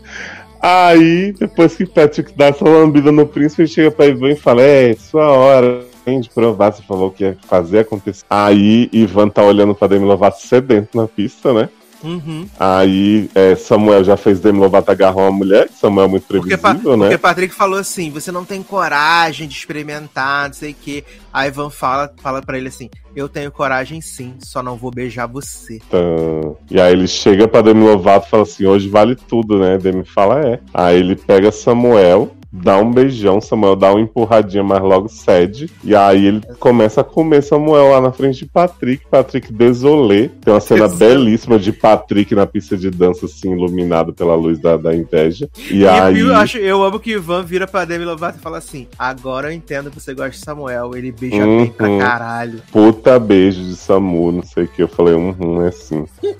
Aí, 0.62 1.32
depois 1.32 1.74
que 1.74 1.84
Patrick 1.84 2.32
dá 2.36 2.46
essa 2.46 2.64
lambida 2.64 3.10
no 3.10 3.26
príncipe, 3.26 3.62
ele 3.62 3.68
chega 3.68 3.90
pra 3.90 4.06
Ivan 4.06 4.30
e 4.30 4.36
fala: 4.36 4.62
É, 4.62 4.94
sua 4.94 5.28
hora 5.28 5.84
hein, 6.06 6.20
de 6.20 6.30
provar. 6.30 6.72
Você 6.72 6.82
falou 6.82 7.10
que 7.10 7.24
ia 7.24 7.36
fazer 7.48 7.80
acontecer. 7.80 8.24
Aí, 8.30 8.88
Ivan 8.92 9.28
tá 9.28 9.42
olhando 9.42 9.74
pra 9.74 9.88
Demi 9.88 10.04
Lovato 10.04 10.40
sedento 10.40 10.96
na 10.96 11.08
pista, 11.08 11.52
né? 11.52 11.68
Uhum. 12.02 12.46
Aí, 12.58 13.30
é, 13.34 13.54
Samuel 13.54 14.04
já 14.04 14.16
fez 14.16 14.40
Demi 14.40 14.58
Lovato 14.58 14.90
agarrar 14.90 15.16
uma 15.22 15.30
mulher, 15.32 15.68
que 15.68 15.78
Samuel 15.78 16.06
é 16.06 16.10
muito 16.10 16.26
Porque, 16.26 16.56
previsível, 16.56 16.96
né? 16.96 17.06
porque 17.06 17.18
Patrick 17.18 17.54
falou 17.54 17.78
assim: 17.78 18.10
você 18.10 18.32
não 18.32 18.44
tem 18.44 18.62
coragem 18.62 19.46
de 19.48 19.54
experimentar, 19.54 20.48
não 20.48 20.54
sei 20.54 20.72
o 20.72 20.76
quê. 20.80 21.04
A 21.32 21.46
Ivan 21.46 21.70
fala, 21.70 22.12
fala 22.22 22.42
pra 22.42 22.58
ele 22.58 22.68
assim: 22.68 22.90
eu 23.14 23.28
tenho 23.28 23.50
coragem 23.50 24.00
sim, 24.00 24.34
só 24.40 24.62
não 24.62 24.76
vou 24.76 24.90
beijar 24.90 25.26
você. 25.26 25.78
Então, 25.86 26.56
E 26.70 26.80
aí 26.80 26.92
ele 26.92 27.06
chega 27.06 27.46
pra 27.46 27.62
Demi 27.62 27.84
Lovato 27.84 28.26
e 28.26 28.30
fala 28.30 28.42
assim: 28.42 28.66
hoje 28.66 28.88
vale 28.88 29.14
tudo, 29.14 29.58
né? 29.58 29.78
Demi 29.78 30.04
fala: 30.04 30.40
é. 30.40 30.60
Aí 30.72 30.98
ele 30.98 31.16
pega 31.16 31.52
Samuel 31.52 32.30
dá 32.52 32.78
um 32.78 32.90
beijão, 32.90 33.40
Samuel 33.40 33.74
dá 33.76 33.90
uma 33.92 34.00
empurradinha, 34.00 34.62
mas 34.62 34.82
logo 34.82 35.08
cede. 35.08 35.70
E 35.82 35.94
aí 35.96 36.26
ele 36.26 36.40
começa 36.58 37.00
a 37.00 37.04
comer 37.04 37.42
Samuel 37.42 37.90
lá 37.92 38.00
na 38.00 38.12
frente 38.12 38.40
de 38.40 38.46
Patrick. 38.46 39.04
Patrick 39.10 39.52
desolê. 39.52 40.28
Tem 40.28 40.52
uma 40.52 40.60
cena 40.60 40.86
belíssima 40.88 41.58
de 41.58 41.72
Patrick 41.72 42.34
na 42.34 42.46
pista 42.46 42.76
de 42.76 42.90
dança, 42.90 43.26
assim, 43.26 43.52
iluminado 43.52 44.12
pela 44.12 44.34
luz 44.34 44.58
da, 44.58 44.76
da 44.76 44.94
inveja. 44.94 45.48
E, 45.70 45.78
E 45.80 45.86
aí. 45.88 46.20
eu, 46.20 46.34
acho, 46.34 46.58
eu 46.58 46.82
amo 46.82 47.00
que 47.00 47.14
o 47.14 47.18
Ivan 47.18 47.42
vira 47.44 47.66
pra 47.66 47.84
Demi 47.84 48.04
Lovato 48.04 48.38
e 48.38 48.42
fala 48.42 48.58
assim: 48.58 48.86
Agora 48.98 49.48
eu 49.48 49.52
entendo 49.52 49.90
que 49.90 50.00
você 50.00 50.12
gosta 50.14 50.30
de 50.32 50.38
Samuel. 50.38 50.92
Ele 50.94 51.10
beija 51.12 51.44
Uhum. 51.46 51.56
bem 51.58 51.70
pra 51.72 51.98
caralho. 51.98 52.62
Puta 52.70 53.18
beijo 53.18 53.62
de 53.62 53.74
Samu, 53.76 54.30
não 54.32 54.42
sei 54.42 54.64
o 54.64 54.68
que. 54.68 54.82
Eu 54.82 54.88
falei, 54.88 55.14
uhum, 55.14 55.62
é 55.64 55.68
assim. 55.68 56.04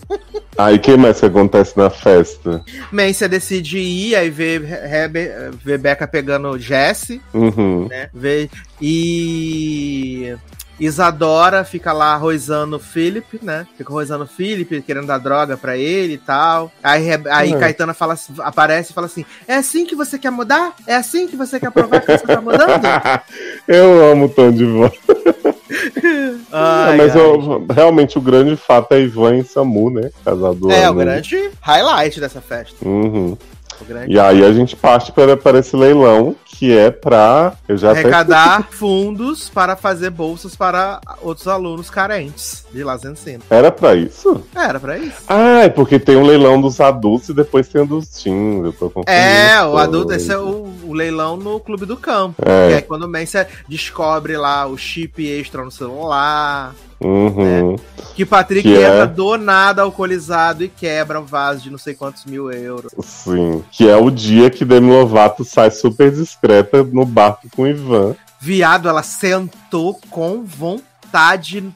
Aí, 0.59 0.77
o 0.77 0.79
que 0.81 0.97
mais 0.99 1.19
que 1.19 1.25
acontece 1.27 1.77
na 1.79 1.89
festa? 1.89 2.63
Mância 2.93 3.27
decide 3.27 3.79
ir, 3.79 4.15
aí 4.15 4.29
vê, 4.29 4.59
Rebe, 4.59 5.31
vê 6.03 6.07
Becca 6.07 6.07
pegando 6.09 6.59
Jesse, 6.59 7.21
Uhum. 7.33 7.87
né? 7.89 8.09
Vê, 8.13 8.49
e. 8.81 10.35
Isadora 10.81 11.65
fica 11.65 11.93
lá 11.93 12.15
arrozando 12.15 12.75
o 12.77 12.81
Philip, 12.81 13.39
né? 13.41 13.67
Fica 13.77 13.93
arrozando 13.93 14.25
o 14.25 14.27
Philip, 14.27 14.83
querendo 14.83 15.07
dar 15.07 15.19
droga 15.19 15.57
pra 15.57 15.77
ele 15.77 16.15
e 16.15 16.19
tal. 16.19 16.73
Aí, 16.83 17.07
aí. 17.31 17.53
Caetana 17.57 17.95
fala, 17.95 18.17
aparece 18.41 18.91
e 18.91 18.95
fala 18.95 19.07
assim: 19.07 19.25
É 19.47 19.55
assim 19.57 19.85
que 19.87 19.95
você 19.95 20.19
quer 20.19 20.31
mudar? 20.33 20.75
É 20.87 20.97
assim 20.97 21.29
que 21.29 21.37
você 21.37 21.61
quer 21.61 21.71
provar 21.71 22.01
que 22.01 22.19
você 22.19 22.27
tá 22.27 22.41
mudando? 22.41 22.83
eu 23.69 24.11
amo 24.11 24.25
o 24.25 24.29
tom 24.29 24.51
de 24.51 24.65
voz. 24.65 24.93
Ai, 26.51 26.97
mas 26.97 27.15
eu- 27.15 27.65
realmente 27.73 28.19
o 28.19 28.21
grande 28.21 28.57
fato 28.57 28.93
é 28.93 29.01
Ivan 29.03 29.37
e 29.37 29.45
Samu, 29.45 29.89
né? 29.91 30.11
Casal 30.25 30.55
do 30.55 30.71
É, 30.73 30.91
o 30.91 30.95
grande 30.95 31.51
highlight 31.61 32.19
dessa 32.19 32.41
festa. 32.41 32.77
Uhum. 32.85 33.37
Grande 33.83 34.13
E 34.13 34.19
aí 34.19 34.45
a 34.45 34.53
gente 34.53 34.77
parte 34.77 35.13
para, 35.13 35.37
para 35.37 35.59
esse 35.59 35.77
leilão, 35.77 36.35
que 36.45 36.77
é 36.77 36.91
pra. 36.91 37.55
Eu 37.69 37.77
já 37.77 37.91
até 37.91 38.01
arrecadar 38.01 38.69
fundos 38.71 39.49
para 39.49 39.77
fazer 39.77 40.11
bolsas 40.11 40.55
para 40.55 41.01
outros 41.21 41.49
alunos 41.49 41.91
carentes 41.91 42.65
de 42.73 42.83
Encinas. 42.83 43.43
Era 43.51 43.71
pra 43.71 43.95
isso? 43.95 44.43
Era 44.55 44.79
pra 44.79 44.99
isso. 44.99 45.23
Ah, 45.29 45.61
é 45.65 45.69
porque 45.69 45.99
tem 45.99 46.17
um 46.17 46.25
leilão 46.25 46.61
dos 46.61 46.81
adultos 46.81 47.29
e 47.29 47.35
depois 47.35 47.69
tem 47.69 47.83
o 47.83 47.87
dos 47.87 48.09
teens. 48.09 48.65
Eu 48.65 48.73
tô 48.73 48.91
confundindo 48.91 49.11
É, 49.11 49.65
o 49.65 49.77
adulto, 49.77 50.13
esse 50.13 50.33
é 50.33 50.39
o, 50.39 50.71
o 50.85 50.93
leilão 50.93 51.37
no 51.37 51.59
Clube 51.61 51.87
do 51.87 51.97
Campo. 51.97 52.43
É. 52.45 52.69
Que 52.69 52.75
é 52.75 52.81
quando 52.81 53.05
o 53.05 53.09
Mensah 53.09 53.47
descobre 53.69 54.37
lá 54.37 54.67
o 54.67 54.77
chip 54.77 55.25
extra 55.27 55.65
no 55.65 55.71
celular. 55.71 56.75
Uhum. 57.05 57.77
Que 58.15 58.27
Patrick 58.27 58.63
Que 58.69 58.77
é- 58.77 58.87
entra 58.87 59.07
do 59.07 59.37
nada 59.37 59.83
alcoolizado 59.83 60.63
e 60.63 60.69
quebra 60.69 61.21
um 61.21 61.25
vaso 61.25 61.63
de 61.63 61.71
não 61.71 61.79
sei 61.79 61.95
quantos 61.95 62.25
mil 62.25 62.51
euros. 62.53 62.93
Sim. 63.03 63.65
Que 63.71 63.89
é 63.89 63.97
o 63.97 64.11
dia 64.11 64.51
que 64.51 64.65
Demi 64.65 64.91
Lovato 64.91 65.45
sai 65.45 65.71
super 65.71 66.11
discreta 66.11 66.83
no 66.83 67.05
barco 67.07 67.49
com 67.55 67.63
o 67.63 67.69
Ivan. 67.69 68.15
Viado, 68.39 68.89
ela 68.89 69.03
sentou 69.03 69.99
com 70.11 70.45
vontade 70.45 70.92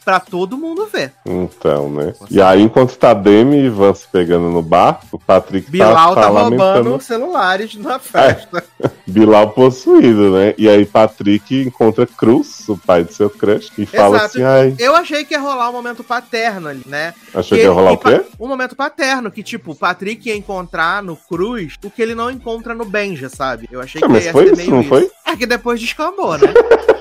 pra 0.05 0.21
todo 0.21 0.57
mundo 0.57 0.89
ver. 0.93 1.13
Então, 1.25 1.89
né? 1.91 2.15
E 2.31 2.41
aí, 2.41 2.63
enquanto 2.63 2.97
tá 2.97 3.13
Demi 3.15 3.57
e 3.57 3.67
Ivan 3.67 3.95
se 3.95 4.07
pegando 4.09 4.51
no 4.51 4.63
barco, 4.63 5.07
o 5.13 5.19
Patrick 5.19 5.71
Bilal 5.71 6.15
tá, 6.15 6.23
tá, 6.23 6.23
tá 6.23 6.29
roubando 6.29 7.01
celulares 7.01 7.75
na 7.77 7.99
festa. 7.99 8.65
Bilal 9.07 9.51
possuído, 9.51 10.33
né? 10.33 10.55
E 10.59 10.69
aí 10.69 10.85
Patrick 10.85 11.63
encontra 11.63 12.07
Cruz, 12.07 12.69
o 12.69 12.77
pai 12.77 13.05
do 13.05 13.13
seu 13.13 13.31
crush, 13.31 13.71
e 13.79 13.87
fala 13.87 14.17
Exato. 14.17 14.25
assim, 14.39 14.43
ai, 14.43 14.75
Eu 14.79 14.97
achei 14.97 15.25
que 15.25 15.35
ia 15.35 15.41
rolar 15.41 15.71
um 15.71 15.73
momento 15.73 16.03
paterno 16.03 16.69
ali, 16.69 16.83
né? 16.87 17.15
achou 17.33 17.57
que 17.57 17.65
ia 17.65 17.71
rolar 17.71 17.93
o 17.93 17.99
quê? 17.99 18.23
Um 18.41 18.49
momento 18.49 18.75
paterno, 18.75 19.31
que 19.31 19.43
tipo, 19.43 19.73
o 19.73 19.77
Patrick 19.77 20.29
ia 20.29 20.37
encontrar 20.37 21.03
no 21.03 21.17
Cruz 21.17 21.75
o 21.85 21.91
que 21.91 22.03
ele 22.03 22.15
não 22.15 22.31
encontra 22.31 22.75
no 22.75 22.85
Benja, 22.85 23.29
sabe? 23.29 23.69
Eu 23.71 23.81
achei 23.81 24.01
Ah, 24.03 24.07
que 24.07 24.13
mas 24.13 24.25
ia 24.25 24.33
foi 24.33 24.47
ser 24.47 24.53
isso, 24.53 24.57
meio 24.63 24.71
não 24.71 24.85
foi? 24.85 25.11
É 25.25 25.37
que 25.37 25.47
depois 25.47 25.81
descambou, 25.81 26.37
né? 26.39 26.49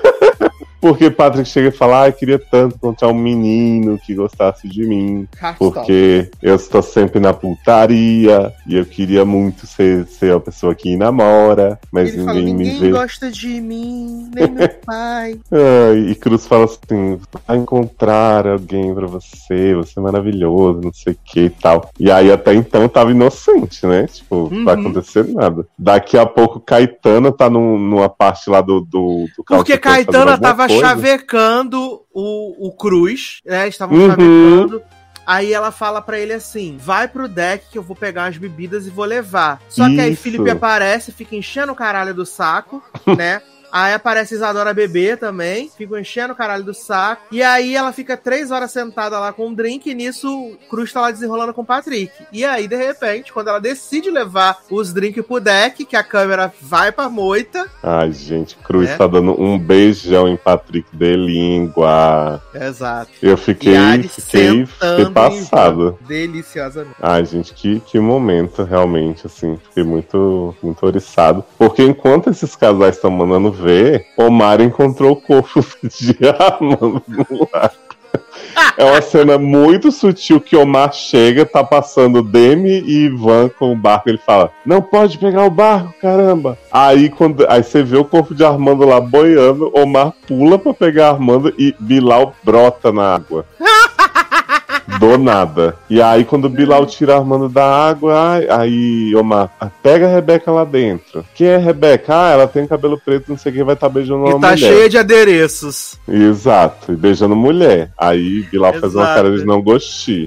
Porque 0.86 1.10
Patrick 1.10 1.48
chega 1.48 1.68
e 1.68 1.72
fala, 1.72 2.02
ai, 2.02 2.12
queria 2.12 2.38
tanto 2.38 2.76
encontrar 2.76 3.08
um 3.08 3.14
menino 3.14 3.98
que 3.98 4.14
gostasse 4.14 4.68
de 4.68 4.86
mim, 4.86 5.26
porque 5.58 6.30
eu 6.40 6.54
estou 6.54 6.80
sempre 6.80 7.18
na 7.18 7.32
putaria, 7.32 8.52
e 8.68 8.76
eu 8.76 8.84
queria 8.86 9.24
muito 9.24 9.66
ser, 9.66 10.06
ser 10.06 10.32
a 10.32 10.38
pessoa 10.40 10.74
que 10.76 10.96
namora, 10.96 11.78
mas 11.92 12.14
Ele 12.14 12.24
fala, 12.24 12.34
ninguém 12.38 12.54
me 12.54 12.64
ninguém 12.64 12.80
vê. 12.80 12.90
gosta 12.92 13.30
de 13.30 13.60
mim, 13.60 14.30
nem 14.34 14.48
meu 14.50 14.68
pai. 14.86 15.38
Ai, 15.50 15.98
e 16.10 16.14
Cruz 16.14 16.46
fala 16.46 16.64
assim: 16.66 17.18
vai 17.46 17.56
encontrar 17.56 18.46
alguém 18.46 18.94
pra 18.94 19.06
você, 19.08 19.74
você 19.74 19.98
é 19.98 20.02
maravilhoso, 20.02 20.80
não 20.82 20.92
sei 20.92 21.14
o 21.14 21.18
que 21.24 21.40
e 21.46 21.50
tal. 21.50 21.90
E 21.98 22.10
aí 22.12 22.30
até 22.30 22.54
então 22.54 22.88
tava 22.88 23.10
inocente, 23.10 23.84
né? 23.86 24.06
Tipo, 24.06 24.48
não 24.52 24.64
vai 24.64 24.76
Uhum. 24.76 24.80
acontecer 24.82 25.24
nada. 25.34 25.66
Daqui 25.76 26.16
a 26.16 26.24
pouco 26.26 26.60
Caetana 26.60 27.32
tá 27.32 27.50
num- 27.50 27.76
numa 27.78 28.08
parte 28.08 28.48
lá 28.48 28.60
do, 28.60 28.80
do, 28.80 29.26
do 29.36 29.44
Porque 29.44 29.72
alguma 29.72 30.38
tava. 30.38 30.66
Chavecando 30.80 32.02
o, 32.12 32.68
o 32.68 32.72
Cruz, 32.76 33.40
né? 33.44 33.68
Estavam 33.68 33.96
Uhum. 33.98 34.06
chavecando. 34.08 34.82
Aí 35.26 35.52
ela 35.52 35.72
fala 35.72 36.00
pra 36.00 36.18
ele 36.20 36.32
assim: 36.32 36.76
vai 36.80 37.08
pro 37.08 37.26
deck 37.28 37.66
que 37.70 37.76
eu 37.78 37.82
vou 37.82 37.96
pegar 37.96 38.26
as 38.26 38.36
bebidas 38.36 38.86
e 38.86 38.90
vou 38.90 39.04
levar. 39.04 39.60
Só 39.68 39.88
que 39.88 40.00
aí 40.00 40.12
Isso. 40.12 40.22
Felipe 40.22 40.48
aparece, 40.50 41.10
fica 41.10 41.34
enchendo 41.34 41.72
o 41.72 41.76
caralho 41.76 42.14
do 42.14 42.24
saco, 42.24 42.82
né? 43.16 43.42
Aí 43.72 43.92
aparece 43.94 44.34
Isadora 44.34 44.72
Bebê 44.72 45.16
também, 45.16 45.70
fica 45.76 46.00
enchendo 46.00 46.32
o 46.32 46.36
caralho 46.36 46.64
do 46.64 46.74
saco. 46.74 47.22
E 47.30 47.42
aí 47.42 47.74
ela 47.76 47.92
fica 47.92 48.16
três 48.16 48.50
horas 48.50 48.70
sentada 48.70 49.18
lá 49.18 49.32
com 49.32 49.48
um 49.48 49.54
drink, 49.54 49.90
e 49.90 49.94
nisso 49.94 50.28
o 50.28 50.56
Cruz 50.68 50.92
tá 50.92 51.00
lá 51.02 51.10
desenrolando 51.10 51.52
com 51.52 51.62
o 51.62 51.66
Patrick. 51.66 52.10
E 52.32 52.44
aí, 52.44 52.66
de 52.68 52.76
repente, 52.76 53.32
quando 53.32 53.48
ela 53.48 53.60
decide 53.60 54.10
levar 54.10 54.58
os 54.70 54.92
drinks 54.92 55.24
pro 55.24 55.40
deck, 55.40 55.84
que 55.84 55.96
a 55.96 56.02
câmera 56.02 56.52
vai 56.60 56.90
pra 56.92 57.08
moita. 57.08 57.66
Ai, 57.82 58.12
gente, 58.12 58.56
Cruz 58.56 58.88
É. 58.90 58.96
tá 58.96 59.06
dando 59.06 59.40
um 59.40 59.58
beijão 59.58 60.28
em 60.28 60.36
Patrick 60.36 60.88
de 60.92 61.16
língua. 61.16 62.42
Exato. 62.54 63.10
Eu 63.22 63.36
fiquei, 63.36 63.74
fiquei, 64.08 64.66
fiquei 64.66 65.10
passado. 65.12 65.98
Deliciosamente. 66.06 66.96
Ai, 67.00 67.24
gente, 67.24 67.52
que, 67.54 67.80
que 67.80 67.98
momento, 67.98 68.62
realmente, 68.64 69.26
assim. 69.26 69.56
Fiquei 69.68 69.82
muito, 69.82 70.54
muito 70.62 70.84
oriçado. 70.86 71.44
Porque 71.58 71.82
enquanto 71.82 72.30
esses 72.30 72.54
casais 72.56 72.96
estão 72.96 73.10
mandando 73.10 73.52
ver, 73.56 74.06
Omar 74.16 74.60
encontrou 74.60 75.12
o 75.12 75.16
corpo 75.16 75.64
de 75.82 76.16
Armando 76.38 77.02
no. 77.08 77.48
É 78.76 78.84
uma 78.84 79.02
cena 79.02 79.38
muito 79.38 79.90
sutil 79.90 80.40
que 80.40 80.56
Omar 80.56 80.92
chega, 80.92 81.44
tá 81.44 81.64
passando 81.64 82.22
Demi 82.22 82.82
e 82.86 83.04
Ivan 83.06 83.48
com 83.48 83.72
o 83.72 83.76
barco. 83.76 84.08
Ele 84.08 84.18
fala: 84.18 84.50
Não 84.64 84.80
pode 84.80 85.18
pegar 85.18 85.44
o 85.44 85.50
barco, 85.50 85.94
caramba. 86.00 86.58
Aí, 86.70 87.08
quando, 87.08 87.46
aí 87.48 87.62
você 87.62 87.82
vê 87.82 87.96
o 87.96 88.04
corpo 88.04 88.34
de 88.34 88.44
Armando 88.44 88.86
lá 88.86 89.00
boiando, 89.00 89.70
Omar 89.74 90.12
pula 90.26 90.58
pra 90.58 90.74
pegar 90.74 91.10
Armando 91.10 91.52
e 91.58 91.74
Bilal 91.78 92.34
brota 92.42 92.92
na 92.92 93.14
água. 93.14 93.44
Do 95.00 95.18
nada. 95.18 95.76
E 95.90 96.00
aí, 96.00 96.24
quando 96.24 96.44
o 96.44 96.48
Bilal 96.48 96.86
tira 96.86 97.16
Armando 97.16 97.48
da 97.48 97.64
água, 97.64 98.38
aí 98.50 99.14
Omar, 99.16 99.50
"Ah, 99.60 99.68
pega 99.82 100.06
a 100.06 100.10
Rebeca 100.10 100.50
lá 100.52 100.64
dentro. 100.64 101.24
Quem 101.34 101.48
é 101.48 101.56
a 101.56 101.58
Rebeca? 101.58 102.14
Ah, 102.14 102.30
ela 102.30 102.46
tem 102.46 102.66
cabelo 102.66 102.98
preto, 103.04 103.24
não 103.28 103.36
sei 103.38 103.52
quem 103.52 103.64
vai 103.64 103.74
estar 103.74 103.88
beijando 103.88 104.20
uma 104.20 104.28
E 104.36 104.40
tá 104.40 104.50
mulher. 104.52 104.56
cheia 104.58 104.88
de 104.88 104.96
adereços. 104.98 105.98
Exato, 106.08 106.92
e 106.92 106.96
beijando 106.96 107.34
mulher. 107.36 107.90
Aí 107.98 108.42
Bilal 108.50 108.74
faz 108.74 108.94
uma 108.94 109.06
cara 109.06 109.36
de 109.36 109.44
não 109.44 109.60
gostar. 109.62 109.86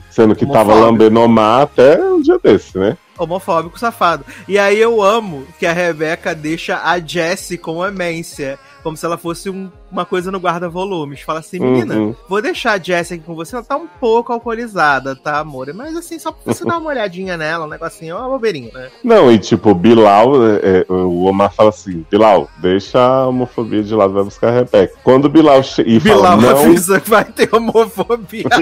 Sendo 0.10 0.36
que 0.36 0.46
tava 0.46 0.74
Homofóbico. 0.74 0.86
lambendo 0.92 1.20
Omar 1.22 1.62
até 1.62 2.00
um 2.04 2.22
dia 2.22 2.40
desse, 2.44 2.78
né? 2.78 2.98
Homofóbico 3.18 3.78
safado. 3.78 4.24
E 4.48 4.58
aí 4.58 4.80
eu 4.80 5.02
amo 5.02 5.46
que 5.60 5.66
a 5.66 5.74
Rebeca 5.74 6.34
deixa 6.34 6.82
a 6.84 6.98
Jessie 7.00 7.58
com 7.58 7.84
a 7.84 7.92
Mância. 7.92 8.58
Como 8.84 8.96
se 8.96 9.06
ela 9.06 9.18
fosse 9.18 9.50
um- 9.50 9.70
uma 9.92 10.06
coisa 10.06 10.32
no 10.32 10.40
guarda-volumes. 10.40 11.22
Fala 11.22 11.40
assim, 11.40 11.60
menina, 11.60 11.96
Uhum. 11.96 12.16
vou 12.28 12.42
deixar 12.42 12.74
a 12.74 12.78
Jessie 12.78 13.16
aqui 13.18 13.26
com 13.26 13.36
você. 13.36 13.56
Ela 13.56 13.64
tá 13.66 13.76
um 13.76 13.88
pouco 14.00 14.32
alcoolizada, 14.32 15.16
tá, 15.16 15.40
amor? 15.40 15.72
Mas 15.74 15.96
assim, 15.98 16.18
só 16.18 16.32
pra 16.32 16.54
você 16.54 16.64
dar 16.66 16.78
uma 16.78 16.90
olhadinha 16.90 17.36
nela, 17.38 17.66
um 17.66 17.70
negocinho, 17.70 18.16
ó, 18.16 18.20
uma 18.22 18.30
bobeirinha, 18.30 18.72
né? 18.74 18.90
Não, 19.04 19.32
e 19.32 19.38
tipo, 19.38 19.74
Bilal, 19.76 20.34
é, 20.48 20.86
é, 20.88 20.92
o 20.92 21.26
Omar 21.26 21.54
fala 21.54 21.70
assim: 21.70 22.06
Bilal, 22.10 22.50
deixa 22.58 23.00
a 23.00 23.28
homofobia 23.28 23.84
de 23.84 23.94
lado, 23.94 24.14
vai 24.14 24.24
buscar 24.24 24.50
a 24.50 24.52
Rebeca. 24.52 24.94
Quando 25.04 25.30
Bilal 25.30 25.62
chega 25.64 25.90
e 25.90 26.00
Bilal 26.00 26.22
fala, 26.24 26.42
não. 26.42 26.50
avisa 26.60 27.00
que 27.00 27.10
vai 27.10 27.26
ter 27.26 27.54
homofobia. 27.54 28.46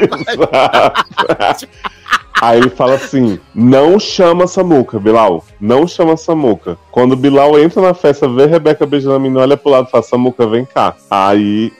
Aí 2.41 2.59
ele 2.59 2.69
fala 2.69 2.95
assim: 2.95 3.39
não 3.53 3.99
chama 3.99 4.47
Samuca, 4.47 4.99
Bilal. 4.99 5.43
Não 5.59 5.87
chama 5.87 6.15
Samuca. 6.15 6.77
Quando 6.91 7.15
Bilal 7.15 7.59
entra 7.59 7.81
na 7.81 7.93
festa, 7.93 8.27
vê 8.27 8.45
Rebeca 8.45 8.85
beijando 8.85 9.15
a 9.15 9.19
menina, 9.19 9.41
olha 9.41 9.57
pro 9.57 9.71
lado 9.71 9.87
e 9.87 9.91
fala: 9.91 10.03
Samuca, 10.03 10.45
vem 10.47 10.65
cá. 10.65 10.95
Aí 11.09 11.71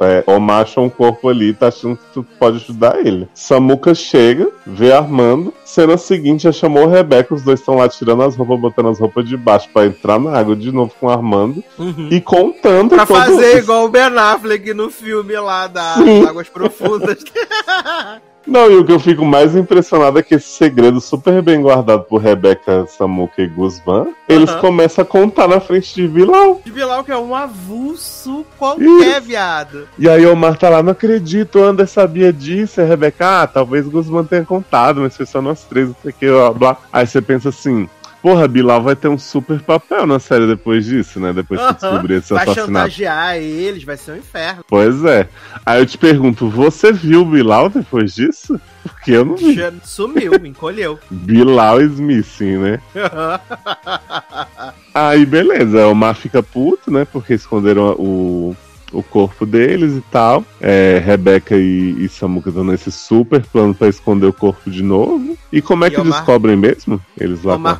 é, 0.00 0.24
Omar 0.30 0.62
acha 0.62 0.80
um 0.80 0.88
corpo 0.88 1.28
ali, 1.28 1.52
tá 1.54 1.68
achando 1.68 1.96
que 1.96 2.02
tu 2.14 2.26
pode 2.38 2.56
ajudar 2.56 2.98
ele. 3.04 3.28
Samuca 3.34 3.94
chega, 3.94 4.48
vê 4.66 4.92
Armando. 4.92 5.52
Cena 5.64 5.96
seguinte, 5.96 6.42
já 6.42 6.52
chamou 6.52 6.86
Rebeca, 6.86 7.34
os 7.34 7.42
dois 7.42 7.60
estão 7.60 7.76
lá 7.76 7.88
tirando 7.88 8.22
as 8.22 8.36
roupas, 8.36 8.60
botando 8.60 8.88
as 8.88 8.98
roupas 9.00 9.26
de 9.26 9.36
baixo 9.36 9.68
pra 9.72 9.86
entrar 9.86 10.18
na 10.18 10.36
água 10.36 10.54
de 10.54 10.70
novo 10.70 10.92
com 11.00 11.08
Armando. 11.08 11.62
Uhum. 11.78 12.08
E 12.10 12.20
contando 12.20 12.90
Pra 12.90 13.06
todo- 13.06 13.16
fazer 13.18 13.58
igual 13.58 13.84
o 13.86 13.88
Ben 13.88 14.02
Affleck 14.02 14.74
no 14.74 14.90
filme 14.90 15.34
lá 15.38 15.66
da 15.68 15.94
Sim. 15.94 16.26
Águas 16.26 16.48
Profundas. 16.48 17.18
Não, 18.46 18.70
e 18.70 18.76
o 18.76 18.84
que 18.84 18.92
eu 18.92 18.98
fico 18.98 19.24
mais 19.24 19.54
impressionado 19.54 20.18
é 20.18 20.22
que 20.22 20.34
esse 20.34 20.48
segredo 20.48 21.00
super 21.00 21.40
bem 21.42 21.62
guardado 21.62 22.04
por 22.04 22.20
Rebeca, 22.20 22.86
Samuca 22.86 23.42
e 23.42 23.46
Guzman, 23.46 24.14
eles 24.28 24.50
Aham. 24.50 24.60
começam 24.60 25.02
a 25.02 25.06
contar 25.06 25.48
na 25.48 25.60
frente 25.60 25.94
de 25.94 26.08
Bilal. 26.08 26.60
De 26.64 26.70
Bilal, 26.70 27.04
que 27.04 27.12
é 27.12 27.16
um 27.16 27.34
avulso 27.34 28.44
qualquer, 28.58 29.20
viado. 29.20 29.88
E 29.98 30.08
aí 30.08 30.24
o 30.26 30.32
Omar 30.32 30.56
tá 30.56 30.68
lá, 30.68 30.82
não 30.82 30.92
acredito, 30.92 31.58
o 31.58 31.64
Ander 31.64 31.86
sabia 31.86 32.32
disso. 32.32 32.80
E 32.80 32.84
a 32.84 32.86
Rebeca, 32.86 33.42
ah, 33.42 33.46
talvez 33.46 33.86
Guzman 33.86 34.24
tenha 34.24 34.44
contado, 34.44 35.00
mas 35.00 35.16
foi 35.16 35.26
só 35.26 35.40
nós 35.40 35.64
três, 35.64 35.88
não 35.88 35.96
sei 36.02 36.10
o 36.10 36.14
que, 36.14 36.28
blá, 36.28 36.52
blá. 36.52 36.76
Aí 36.92 37.06
você 37.06 37.20
pensa 37.20 37.50
assim, 37.50 37.88
porra, 38.22 38.46
Bilal 38.46 38.82
vai 38.82 38.94
ter 38.94 39.08
um 39.08 39.18
super 39.18 39.60
papel 39.60 40.06
na 40.06 40.18
série 40.20 40.46
depois 40.46 40.84
disso, 40.86 41.18
né? 41.18 41.32
Depois 41.32 41.60
que 41.60 41.66
Aham. 41.66 41.72
descobrir 41.74 42.14
esse 42.14 42.32
Vai 42.32 42.44
assassinato. 42.44 42.70
chantagear 42.90 43.36
eles, 43.36 43.82
vai 43.82 43.96
ser 43.96 44.12
um 44.12 44.16
inferno. 44.16 44.64
Pois 44.68 45.04
é. 45.04 45.28
Aí 45.66 45.80
eu 45.80 45.86
te 45.86 45.98
pergunto, 45.98 46.48
você 46.48 46.92
viu 46.92 47.22
o 47.22 47.24
Bilal 47.24 47.68
depois 47.68 48.14
disso? 48.14 48.58
Porque 48.84 49.10
eu 49.12 49.24
não 49.24 49.36
vi. 49.36 49.56
Sumiu, 49.84 50.38
me 50.40 50.48
encolheu. 50.48 50.98
Bilal 51.10 51.82
is 51.82 51.98
missing, 51.98 52.58
né? 52.58 52.80
Aí 54.94 55.24
beleza, 55.26 55.86
o 55.86 55.90
Omar 55.90 56.14
fica 56.14 56.42
puto, 56.42 56.90
né? 56.90 57.04
Porque 57.04 57.34
esconderam 57.34 57.90
o, 57.98 58.56
o 58.92 59.02
corpo 59.02 59.44
deles 59.46 59.96
e 59.96 60.00
tal. 60.10 60.44
É, 60.60 61.00
Rebeca 61.04 61.56
e, 61.56 62.04
e 62.04 62.08
Samuca 62.08 62.50
estão 62.50 62.64
nesse 62.64 62.90
super 62.92 63.40
plano 63.46 63.74
pra 63.74 63.88
esconder 63.88 64.26
o 64.26 64.32
corpo 64.32 64.70
de 64.70 64.82
novo. 64.82 65.36
E 65.52 65.60
como 65.60 65.84
é 65.84 65.88
E 65.88 65.90
que 65.90 66.00
Omar- 66.00 66.18
descobrem 66.18 66.56
mesmo? 66.56 67.00
Eles 67.18 67.42
lá 67.42 67.56
Omar, 67.56 67.78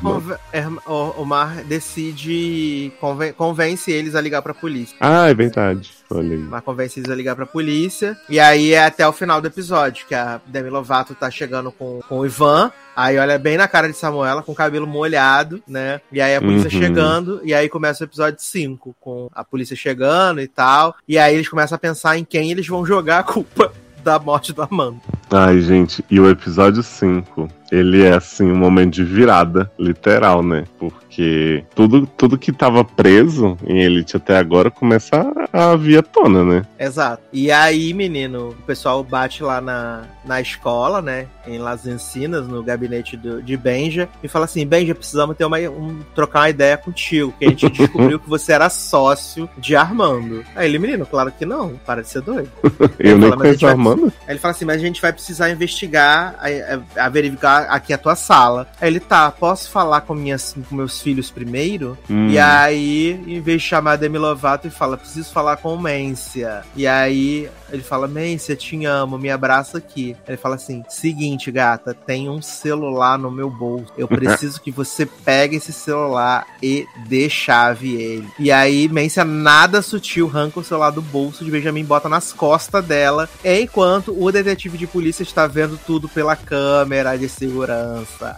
é, 0.52 0.66
o- 0.86 1.22
Omar 1.22 1.64
decide, 1.64 2.92
conven- 3.00 3.32
convence 3.32 3.90
eles 3.90 4.14
a 4.14 4.20
ligar 4.20 4.42
pra 4.42 4.52
polícia. 4.54 4.96
Ah, 5.00 5.28
é 5.28 5.34
verdade. 5.34 5.90
Olha 6.10 6.36
aí. 6.36 6.42
Omar 6.42 6.62
convence 6.62 7.00
eles 7.00 7.10
a 7.10 7.14
ligar 7.14 7.34
pra 7.34 7.46
polícia. 7.46 8.16
E 8.28 8.38
aí 8.38 8.72
é 8.72 8.84
até 8.84 9.06
o 9.08 9.12
final 9.12 9.40
do 9.40 9.46
episódio, 9.46 10.04
que 10.06 10.14
a 10.14 10.40
Demi 10.46 10.68
Lovato 10.68 11.14
tá 11.14 11.30
chegando 11.30 11.72
com, 11.72 12.00
com 12.08 12.18
o 12.18 12.26
Ivan. 12.26 12.70
Aí 12.94 13.18
olha 13.18 13.38
bem 13.38 13.56
na 13.56 13.66
cara 13.66 13.88
de 13.88 13.96
Samuela, 13.96 14.42
com 14.42 14.52
o 14.52 14.54
cabelo 14.54 14.86
molhado, 14.86 15.62
né? 15.66 16.00
E 16.12 16.20
aí 16.20 16.34
a 16.36 16.40
polícia 16.40 16.70
Uhum. 16.72 16.82
chegando. 16.82 17.40
E 17.44 17.54
aí 17.54 17.68
começa 17.68 18.04
o 18.04 18.06
episódio 18.06 18.40
5, 18.40 18.94
com 19.00 19.28
a 19.34 19.42
polícia 19.44 19.74
chegando 19.76 20.40
e 20.40 20.46
tal. 20.48 20.94
E 21.08 21.18
aí 21.18 21.34
eles 21.34 21.48
começam 21.48 21.76
a 21.76 21.78
pensar 21.78 22.18
em 22.18 22.24
quem 22.24 22.50
eles 22.50 22.66
vão 22.66 22.84
jogar 22.84 23.20
a 23.20 23.22
culpa 23.22 23.72
da 24.04 24.18
morte 24.18 24.52
do 24.52 24.62
Amanda. 24.62 24.98
Ai, 25.30 25.60
gente, 25.60 26.04
e 26.10 26.20
o 26.20 26.28
episódio 26.28 26.82
5, 26.82 27.48
ele 27.72 28.04
é 28.04 28.12
assim 28.14 28.44
um 28.52 28.56
momento 28.56 28.92
de 28.92 29.02
virada, 29.02 29.70
literal, 29.78 30.42
né? 30.42 30.64
Porque 30.78 31.64
tudo, 31.74 32.06
tudo 32.06 32.36
que 32.38 32.52
tava 32.52 32.84
preso 32.84 33.56
em 33.66 33.80
Elite 33.82 34.16
até 34.16 34.36
agora 34.36 34.70
começa 34.70 35.26
a, 35.52 35.72
a 35.72 35.76
vir 35.76 35.98
à 35.98 36.02
tona, 36.02 36.44
né? 36.44 36.66
Exato. 36.78 37.22
E 37.32 37.50
aí, 37.50 37.94
menino, 37.94 38.50
o 38.50 38.54
pessoal 38.66 39.02
bate 39.02 39.42
lá 39.42 39.60
na, 39.60 40.02
na 40.24 40.40
escola, 40.40 41.00
né? 41.00 41.26
Em 41.46 41.58
Las 41.58 41.86
Encinas, 41.86 42.46
no 42.46 42.62
gabinete 42.62 43.16
do, 43.16 43.42
de 43.42 43.56
Benja, 43.56 44.08
e 44.22 44.28
fala 44.28 44.44
assim: 44.44 44.66
Benja, 44.66 44.94
precisamos 44.94 45.36
ter 45.36 45.44
uma, 45.44 45.58
um, 45.58 46.00
trocar 46.14 46.40
uma 46.40 46.50
ideia 46.50 46.76
contigo, 46.76 47.34
que 47.38 47.44
a 47.46 47.48
gente 47.48 47.68
descobriu 47.72 48.18
que 48.18 48.28
você 48.28 48.52
era 48.52 48.68
sócio 48.68 49.48
de 49.58 49.74
Armando. 49.74 50.44
Aí 50.54 50.68
ele, 50.68 50.78
menino, 50.78 51.06
claro 51.06 51.32
que 51.36 51.46
não, 51.46 51.80
para 51.86 52.02
de 52.02 52.08
ser 52.08 52.20
doido. 52.20 52.50
Eu 53.00 53.16
nem 53.18 53.30
fala, 53.30 53.40
conheço 53.42 53.64
a 53.66 53.68
vai- 53.68 53.72
Armanda. 53.72 54.12
Aí 54.26 54.32
ele 54.34 54.38
fala 54.38 54.52
assim: 54.52 54.64
mas 54.66 54.76
a 54.76 54.84
gente 54.84 55.00
vai 55.00 55.12
precisar 55.12 55.50
investigar, 55.50 56.36
a, 56.38 57.00
a- 57.02 57.06
a 57.06 57.08
verificar 57.08 57.61
aqui 57.68 57.92
a 57.92 57.98
tua 57.98 58.14
sala. 58.14 58.68
Aí 58.80 58.88
ele, 58.88 59.00
tá, 59.00 59.30
posso 59.30 59.70
falar 59.70 60.02
com, 60.02 60.14
minhas, 60.14 60.54
com 60.68 60.74
meus 60.74 61.00
filhos 61.00 61.30
primeiro? 61.30 61.98
Hum. 62.10 62.28
E 62.28 62.38
aí, 62.38 63.12
em 63.26 63.40
vez 63.40 63.62
de 63.62 63.68
chamar 63.68 63.92
a 63.92 63.96
Demi 63.96 64.18
Lovato, 64.18 64.66
ele 64.66 64.74
fala: 64.74 64.96
preciso 64.96 65.32
falar 65.32 65.56
com 65.56 65.74
o 65.74 65.80
Mência. 65.80 66.62
E 66.76 66.86
aí 66.86 67.48
ele 67.72 67.82
fala: 67.82 68.06
Mência, 68.06 68.54
te 68.54 68.84
amo, 68.84 69.18
me 69.18 69.30
abraça 69.30 69.78
aqui. 69.78 70.14
Ele 70.28 70.36
fala 70.36 70.56
assim: 70.56 70.84
seguinte, 70.88 71.50
gata, 71.50 71.94
tem 71.94 72.28
um 72.28 72.42
celular 72.42 73.18
no 73.18 73.30
meu 73.30 73.50
bolso. 73.50 73.92
Eu 73.96 74.06
preciso 74.08 74.60
que 74.60 74.70
você 74.70 75.06
pegue 75.06 75.56
esse 75.56 75.72
celular 75.72 76.46
e 76.62 76.86
deschave 77.06 77.94
ele. 77.94 78.28
E 78.38 78.52
aí, 78.52 78.88
Mência, 78.88 79.24
nada 79.24 79.82
sutil, 79.82 80.30
arranca 80.32 80.60
o 80.60 80.64
celular 80.64 80.90
do 80.90 81.02
bolso 81.02 81.44
de 81.44 81.50
Benjamin, 81.50 81.84
bota 81.84 82.08
nas 82.08 82.32
costas 82.32 82.84
dela, 82.84 83.28
enquanto 83.44 84.14
o 84.16 84.30
detetive 84.30 84.76
de 84.76 84.86
polícia 84.86 85.22
está 85.22 85.46
vendo 85.46 85.78
tudo 85.86 86.08
pela 86.08 86.36
câmera 86.36 87.16
de 87.16 87.28
segurança. 87.28 88.36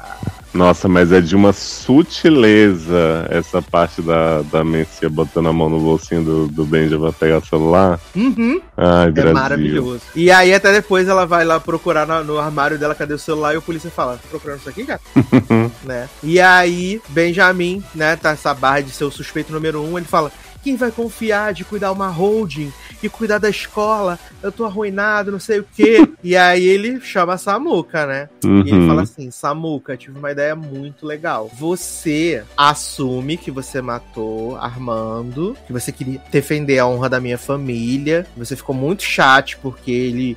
Nossa, 0.54 0.88
mas 0.88 1.10
é 1.10 1.20
de 1.20 1.34
uma 1.34 1.52
sutileza 1.52 3.26
essa 3.28 3.60
parte 3.60 4.00
da, 4.00 4.40
da 4.42 4.62
Messia 4.62 5.10
botando 5.10 5.48
a 5.48 5.52
mão 5.52 5.68
no 5.68 5.80
bolsinho 5.80 6.22
do, 6.22 6.46
do 6.46 6.64
Benja 6.64 6.96
pra 6.96 7.12
pegar 7.12 7.38
o 7.38 7.44
celular. 7.44 7.98
Uhum. 8.14 8.60
Ai, 8.76 9.08
É 9.08 9.10
Brasil. 9.32 9.42
maravilhoso. 9.42 10.02
E 10.14 10.30
aí, 10.30 10.52
até 10.54 10.72
depois, 10.72 11.08
ela 11.08 11.26
vai 11.26 11.44
lá 11.44 11.58
procurar 11.60 12.06
no, 12.06 12.24
no 12.24 12.38
armário 12.38 12.78
dela, 12.78 12.94
cadê 12.94 13.14
o 13.14 13.18
celular? 13.18 13.54
E 13.54 13.56
o 13.56 13.62
polícia 13.62 13.90
fala: 13.90 14.18
procurando 14.30 14.60
isso 14.60 14.68
aqui, 14.68 14.84
gato? 14.84 15.04
né? 15.84 16.08
E 16.22 16.40
aí, 16.40 17.00
Benjamin, 17.08 17.82
né, 17.94 18.16
tá 18.16 18.30
essa 18.30 18.52
barra 18.54 18.80
de 18.80 18.90
ser 18.90 19.04
o 19.04 19.10
suspeito 19.10 19.52
número 19.52 19.82
um, 19.82 19.96
ele 19.96 20.06
fala. 20.06 20.30
Quem 20.64 20.76
vai 20.76 20.90
confiar 20.90 21.52
de 21.52 21.62
cuidar 21.62 21.92
uma 21.92 22.08
holding 22.08 22.72
e 23.02 23.08
cuidar 23.08 23.36
da 23.36 23.50
escola? 23.50 24.18
Eu 24.42 24.50
tô 24.50 24.64
arruinado, 24.64 25.30
não 25.30 25.38
sei 25.38 25.58
o 25.60 25.66
quê. 25.76 26.08
e 26.24 26.34
aí 26.34 26.64
ele 26.66 26.98
chama 27.02 27.34
a 27.34 27.38
Samuca, 27.38 28.06
né? 28.06 28.28
E 28.42 28.46
ele 28.46 28.72
Uhum. 28.72 28.86
fala 28.88 29.02
assim: 29.02 29.30
Samuca, 29.30 29.94
tive 29.96 30.18
uma 30.18 30.32
ideia 30.32 30.56
muito 30.56 31.04
legal. 31.06 31.50
Você 31.54 32.42
assume 32.56 33.36
que 33.36 33.50
você 33.50 33.82
matou 33.82 34.56
Armando, 34.56 35.54
que 35.66 35.72
você 35.72 35.92
queria 35.92 36.20
defender 36.30 36.78
a 36.78 36.86
honra 36.86 37.10
da 37.10 37.20
minha 37.20 37.36
família. 37.36 38.26
Você 38.36 38.56
ficou 38.56 38.74
muito 38.74 39.02
chato 39.02 39.58
porque 39.60 39.90
ele 39.90 40.36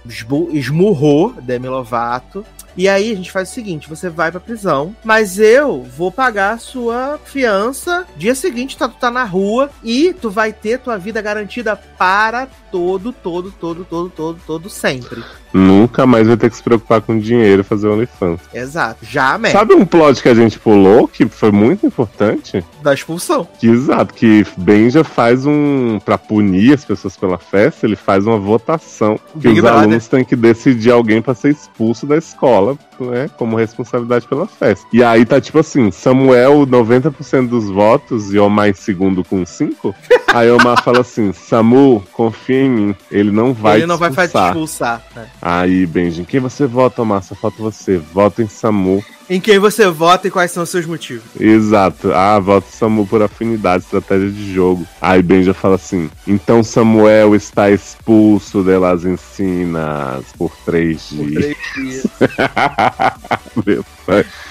esmurrou 0.51 1.33
Demi 1.41 1.69
Lovato. 1.69 2.45
E 2.77 2.88
aí 2.88 3.11
a 3.11 3.15
gente 3.15 3.31
faz 3.31 3.49
o 3.49 3.53
seguinte: 3.53 3.89
você 3.89 4.09
vai 4.09 4.31
pra 4.31 4.39
prisão, 4.39 4.95
mas 5.03 5.39
eu 5.39 5.83
vou 5.83 6.11
pagar 6.11 6.53
a 6.53 6.57
sua 6.59 7.19
fiança. 7.25 8.06
Dia 8.15 8.35
seguinte, 8.35 8.77
tá, 8.77 8.88
tu 8.88 8.95
tá 8.97 9.09
na 9.09 9.23
rua 9.23 9.69
e 9.83 10.14
tu 10.14 10.30
vai 10.30 10.53
ter 10.53 10.80
tua 10.80 10.97
vida 10.97 11.22
garantida 11.22 11.75
para 11.75 12.47
todo, 12.72 13.11
todo, 13.11 13.51
todo, 13.51 13.85
todo, 13.85 14.09
todo, 14.09 14.39
todo, 14.45 14.69
sempre. 14.69 15.23
Nunca 15.53 16.06
mais 16.06 16.27
vai 16.27 16.38
ter 16.38 16.49
que 16.49 16.57
se 16.57 16.61
preocupar 16.61 17.01
com 17.01 17.17
dinheiro 17.17 17.61
e 17.61 17.64
fazer 17.64 17.88
OnlyFans. 17.88 18.41
Exato. 18.53 19.06
Já. 19.06 19.39
Sabe 19.51 19.73
um 19.73 19.85
plot 19.85 20.22
que 20.22 20.30
a 20.30 20.35
gente 20.35 20.59
pulou 20.59 21.07
que 21.07 21.27
foi 21.27 21.51
muito 21.51 21.85
importante? 21.85 22.64
Da 22.81 22.93
expulsão. 22.93 23.47
Que 23.57 23.67
exato, 23.67 24.14
que 24.14 24.45
Benja 24.57 25.03
faz 25.03 25.45
um. 25.45 25.99
Pra 26.03 26.17
punir 26.17 26.73
as 26.73 26.85
pessoas 26.85 27.17
pela 27.17 27.38
festa, 27.38 27.85
ele 27.85 27.95
faz 27.95 28.25
uma 28.27 28.38
votação. 28.38 29.17
Que 29.33 29.39
Big 29.39 29.56
os 29.56 29.61
Brother. 29.61 29.80
alunos 29.80 30.07
têm 30.07 30.23
que 30.23 30.35
decidir 30.35 30.91
alguém 30.91 31.22
pra 31.22 31.33
ser 31.33 31.49
expulso 31.49 32.06
da 32.06 32.17
escola, 32.17 32.66
né? 32.99 33.29
Como 33.37 33.55
responsabilidade 33.55 34.27
pela 34.27 34.47
festa. 34.47 34.87
E 34.91 35.03
aí 35.03 35.25
tá 35.25 35.39
tipo 35.39 35.59
assim: 35.59 35.91
Samuel, 35.91 36.65
90% 36.65 37.47
dos 37.47 37.69
votos, 37.69 38.33
e 38.33 38.39
Omar 38.39 38.69
em 38.69 38.73
segundo 38.73 39.23
com 39.23 39.45
5. 39.45 39.93
Aí 40.33 40.49
Omar 40.51 40.81
fala 40.83 41.01
assim: 41.01 41.31
Samu, 41.31 42.03
confia 42.11 42.61
em 42.63 42.69
mim, 42.69 42.95
ele 43.11 43.31
não 43.31 43.53
vai 43.53 43.77
ele 43.77 43.85
não 43.85 43.97
vai 43.97 44.11
fazer 44.11 44.27
expulsar. 44.27 44.49
expulsar. 44.49 45.03
né? 45.15 45.27
Aí, 45.41 45.85
Benji, 45.85 46.23
quem 46.23 46.39
você 46.39 46.65
vota, 46.65 47.01
Omar? 47.01 47.23
Só 47.23 47.35
falta 47.35 47.61
você. 47.61 47.97
Vota 47.97 48.41
em 48.41 48.47
Samu. 48.47 49.03
Em 49.30 49.41
quem 49.41 49.59
você 49.59 49.88
vota 49.89 50.27
e 50.27 50.31
quais 50.31 50.51
são 50.51 50.64
os 50.64 50.69
seus 50.69 50.85
motivos. 50.85 51.23
Exato. 51.39 52.11
Ah, 52.14 52.39
voto 52.39 52.67
Samu 52.72 53.06
por 53.06 53.22
afinidade, 53.22 53.83
estratégia 53.83 54.30
de 54.30 54.53
jogo. 54.53 54.88
Aí 55.01 55.22
Benja 55.22 55.53
fala 55.53 55.75
assim: 55.75 56.09
então 56.25 56.64
Samuel 56.64 57.35
está 57.35 57.69
expulso 57.69 58.64
de 58.64 58.77
las 58.77 59.03
ensinas 59.03 60.23
por 60.38 60.51
três 60.65 61.03
Por 61.09 61.25
dias. 61.27 61.43
três 61.43 61.57
dias. 61.75 62.07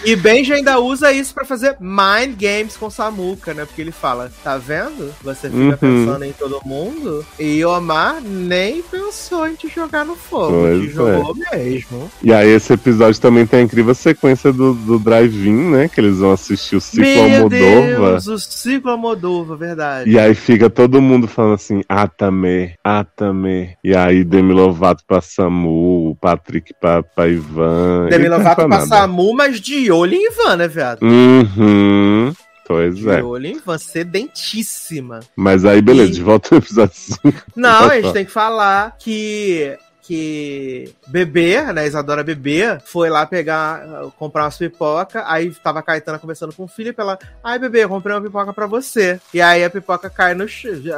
E 0.04 0.14
Benji 0.14 0.52
ainda 0.52 0.78
usa 0.78 1.10
isso 1.12 1.32
pra 1.32 1.44
fazer 1.44 1.76
mind 1.80 2.34
games 2.38 2.76
com 2.76 2.90
Samuka, 2.90 3.54
né? 3.54 3.64
Porque 3.64 3.80
ele 3.80 3.90
fala, 3.90 4.30
tá 4.44 4.58
vendo? 4.58 5.14
Você 5.22 5.48
fica 5.48 5.56
Uhum. 5.58 6.04
pensando 6.04 6.24
em 6.24 6.32
todo 6.32 6.60
mundo. 6.64 7.24
E 7.38 7.64
Omar 7.64 8.20
nem 8.22 8.82
pensou 8.82 9.46
em 9.48 9.54
te 9.54 9.68
jogar 9.68 10.04
no 10.04 10.14
fogo. 10.14 10.52
Pois 10.60 10.82
te 10.82 10.88
é. 10.88 10.92
jogou 10.92 11.34
mesmo. 11.34 12.10
E 12.22 12.32
aí, 12.34 12.50
esse 12.50 12.72
episódio 12.72 13.18
também 13.20 13.46
tem 13.46 13.60
a 13.60 13.62
incrível 13.62 13.94
sequência 13.94 14.52
do, 14.52 14.65
do 14.74 14.98
drive-in, 14.98 15.70
né? 15.70 15.88
Que 15.88 16.00
eles 16.00 16.18
vão 16.18 16.32
assistir 16.32 16.76
o 16.76 16.80
ciclo 16.80 17.04
Meu 17.04 17.22
Almodova. 17.44 18.10
Deus, 18.10 18.26
o 18.26 18.38
ciclo 18.38 18.90
Almodova, 18.90 19.56
verdade. 19.56 20.10
E 20.10 20.18
aí 20.18 20.34
fica 20.34 20.68
todo 20.70 21.00
mundo 21.02 21.26
falando 21.28 21.54
assim, 21.54 21.82
Atame, 21.88 22.74
Atame. 22.82 23.76
E 23.82 23.94
aí 23.96 24.24
Demi 24.24 24.52
Lovato 24.52 25.02
pra 25.06 25.20
Samu, 25.20 26.16
Patrick 26.20 26.72
pra, 26.80 27.02
pra 27.02 27.28
Ivan. 27.28 28.08
Demi 28.10 28.28
Lovato 28.28 28.56
pra 28.56 28.68
pra. 28.68 28.86
Samu, 28.86 29.34
mas 29.34 29.60
de 29.60 29.90
olho 29.90 30.14
em 30.14 30.26
Ivan, 30.30 30.56
né, 30.56 30.68
viado? 30.68 31.02
Uhum. 31.02 32.32
Pois 32.68 32.96
De 32.96 33.08
é. 33.08 33.22
olho 33.22 33.46
em 33.46 33.56
Ivan, 33.56 33.78
sedentíssima. 33.78 35.20
Mas 35.36 35.64
aí, 35.64 35.80
beleza, 35.80 36.10
E- 36.10 36.14
de 36.14 36.22
volta 36.22 36.54
ao 36.54 36.58
episódio 36.58 36.94
5. 36.96 37.42
Não, 37.54 37.84
a 37.90 38.00
gente 38.00 38.12
tem 38.12 38.24
que 38.24 38.30
falar 38.32 38.96
que 38.98 39.76
que 40.06 40.94
Bebê, 41.08 41.60
né, 41.72 41.86
Isadora 41.86 42.22
Bebê, 42.22 42.78
foi 42.84 43.10
lá 43.10 43.26
pegar, 43.26 43.82
comprar 44.16 44.44
umas 44.44 44.56
pipoca, 44.56 45.24
aí 45.26 45.50
tava 45.62 45.80
a 45.80 45.82
Caetana 45.82 46.18
conversando 46.18 46.54
com 46.54 46.64
o 46.64 46.68
Felipe, 46.68 47.00
ela, 47.00 47.18
ai 47.42 47.58
bebê, 47.58 47.84
eu 47.84 47.88
comprei 47.88 48.14
uma 48.14 48.22
pipoca 48.22 48.52
pra 48.52 48.66
você. 48.66 49.20
E 49.34 49.40
aí 49.40 49.64
a 49.64 49.70
pipoca 49.70 50.08
cai 50.08 50.34
no 50.34 50.46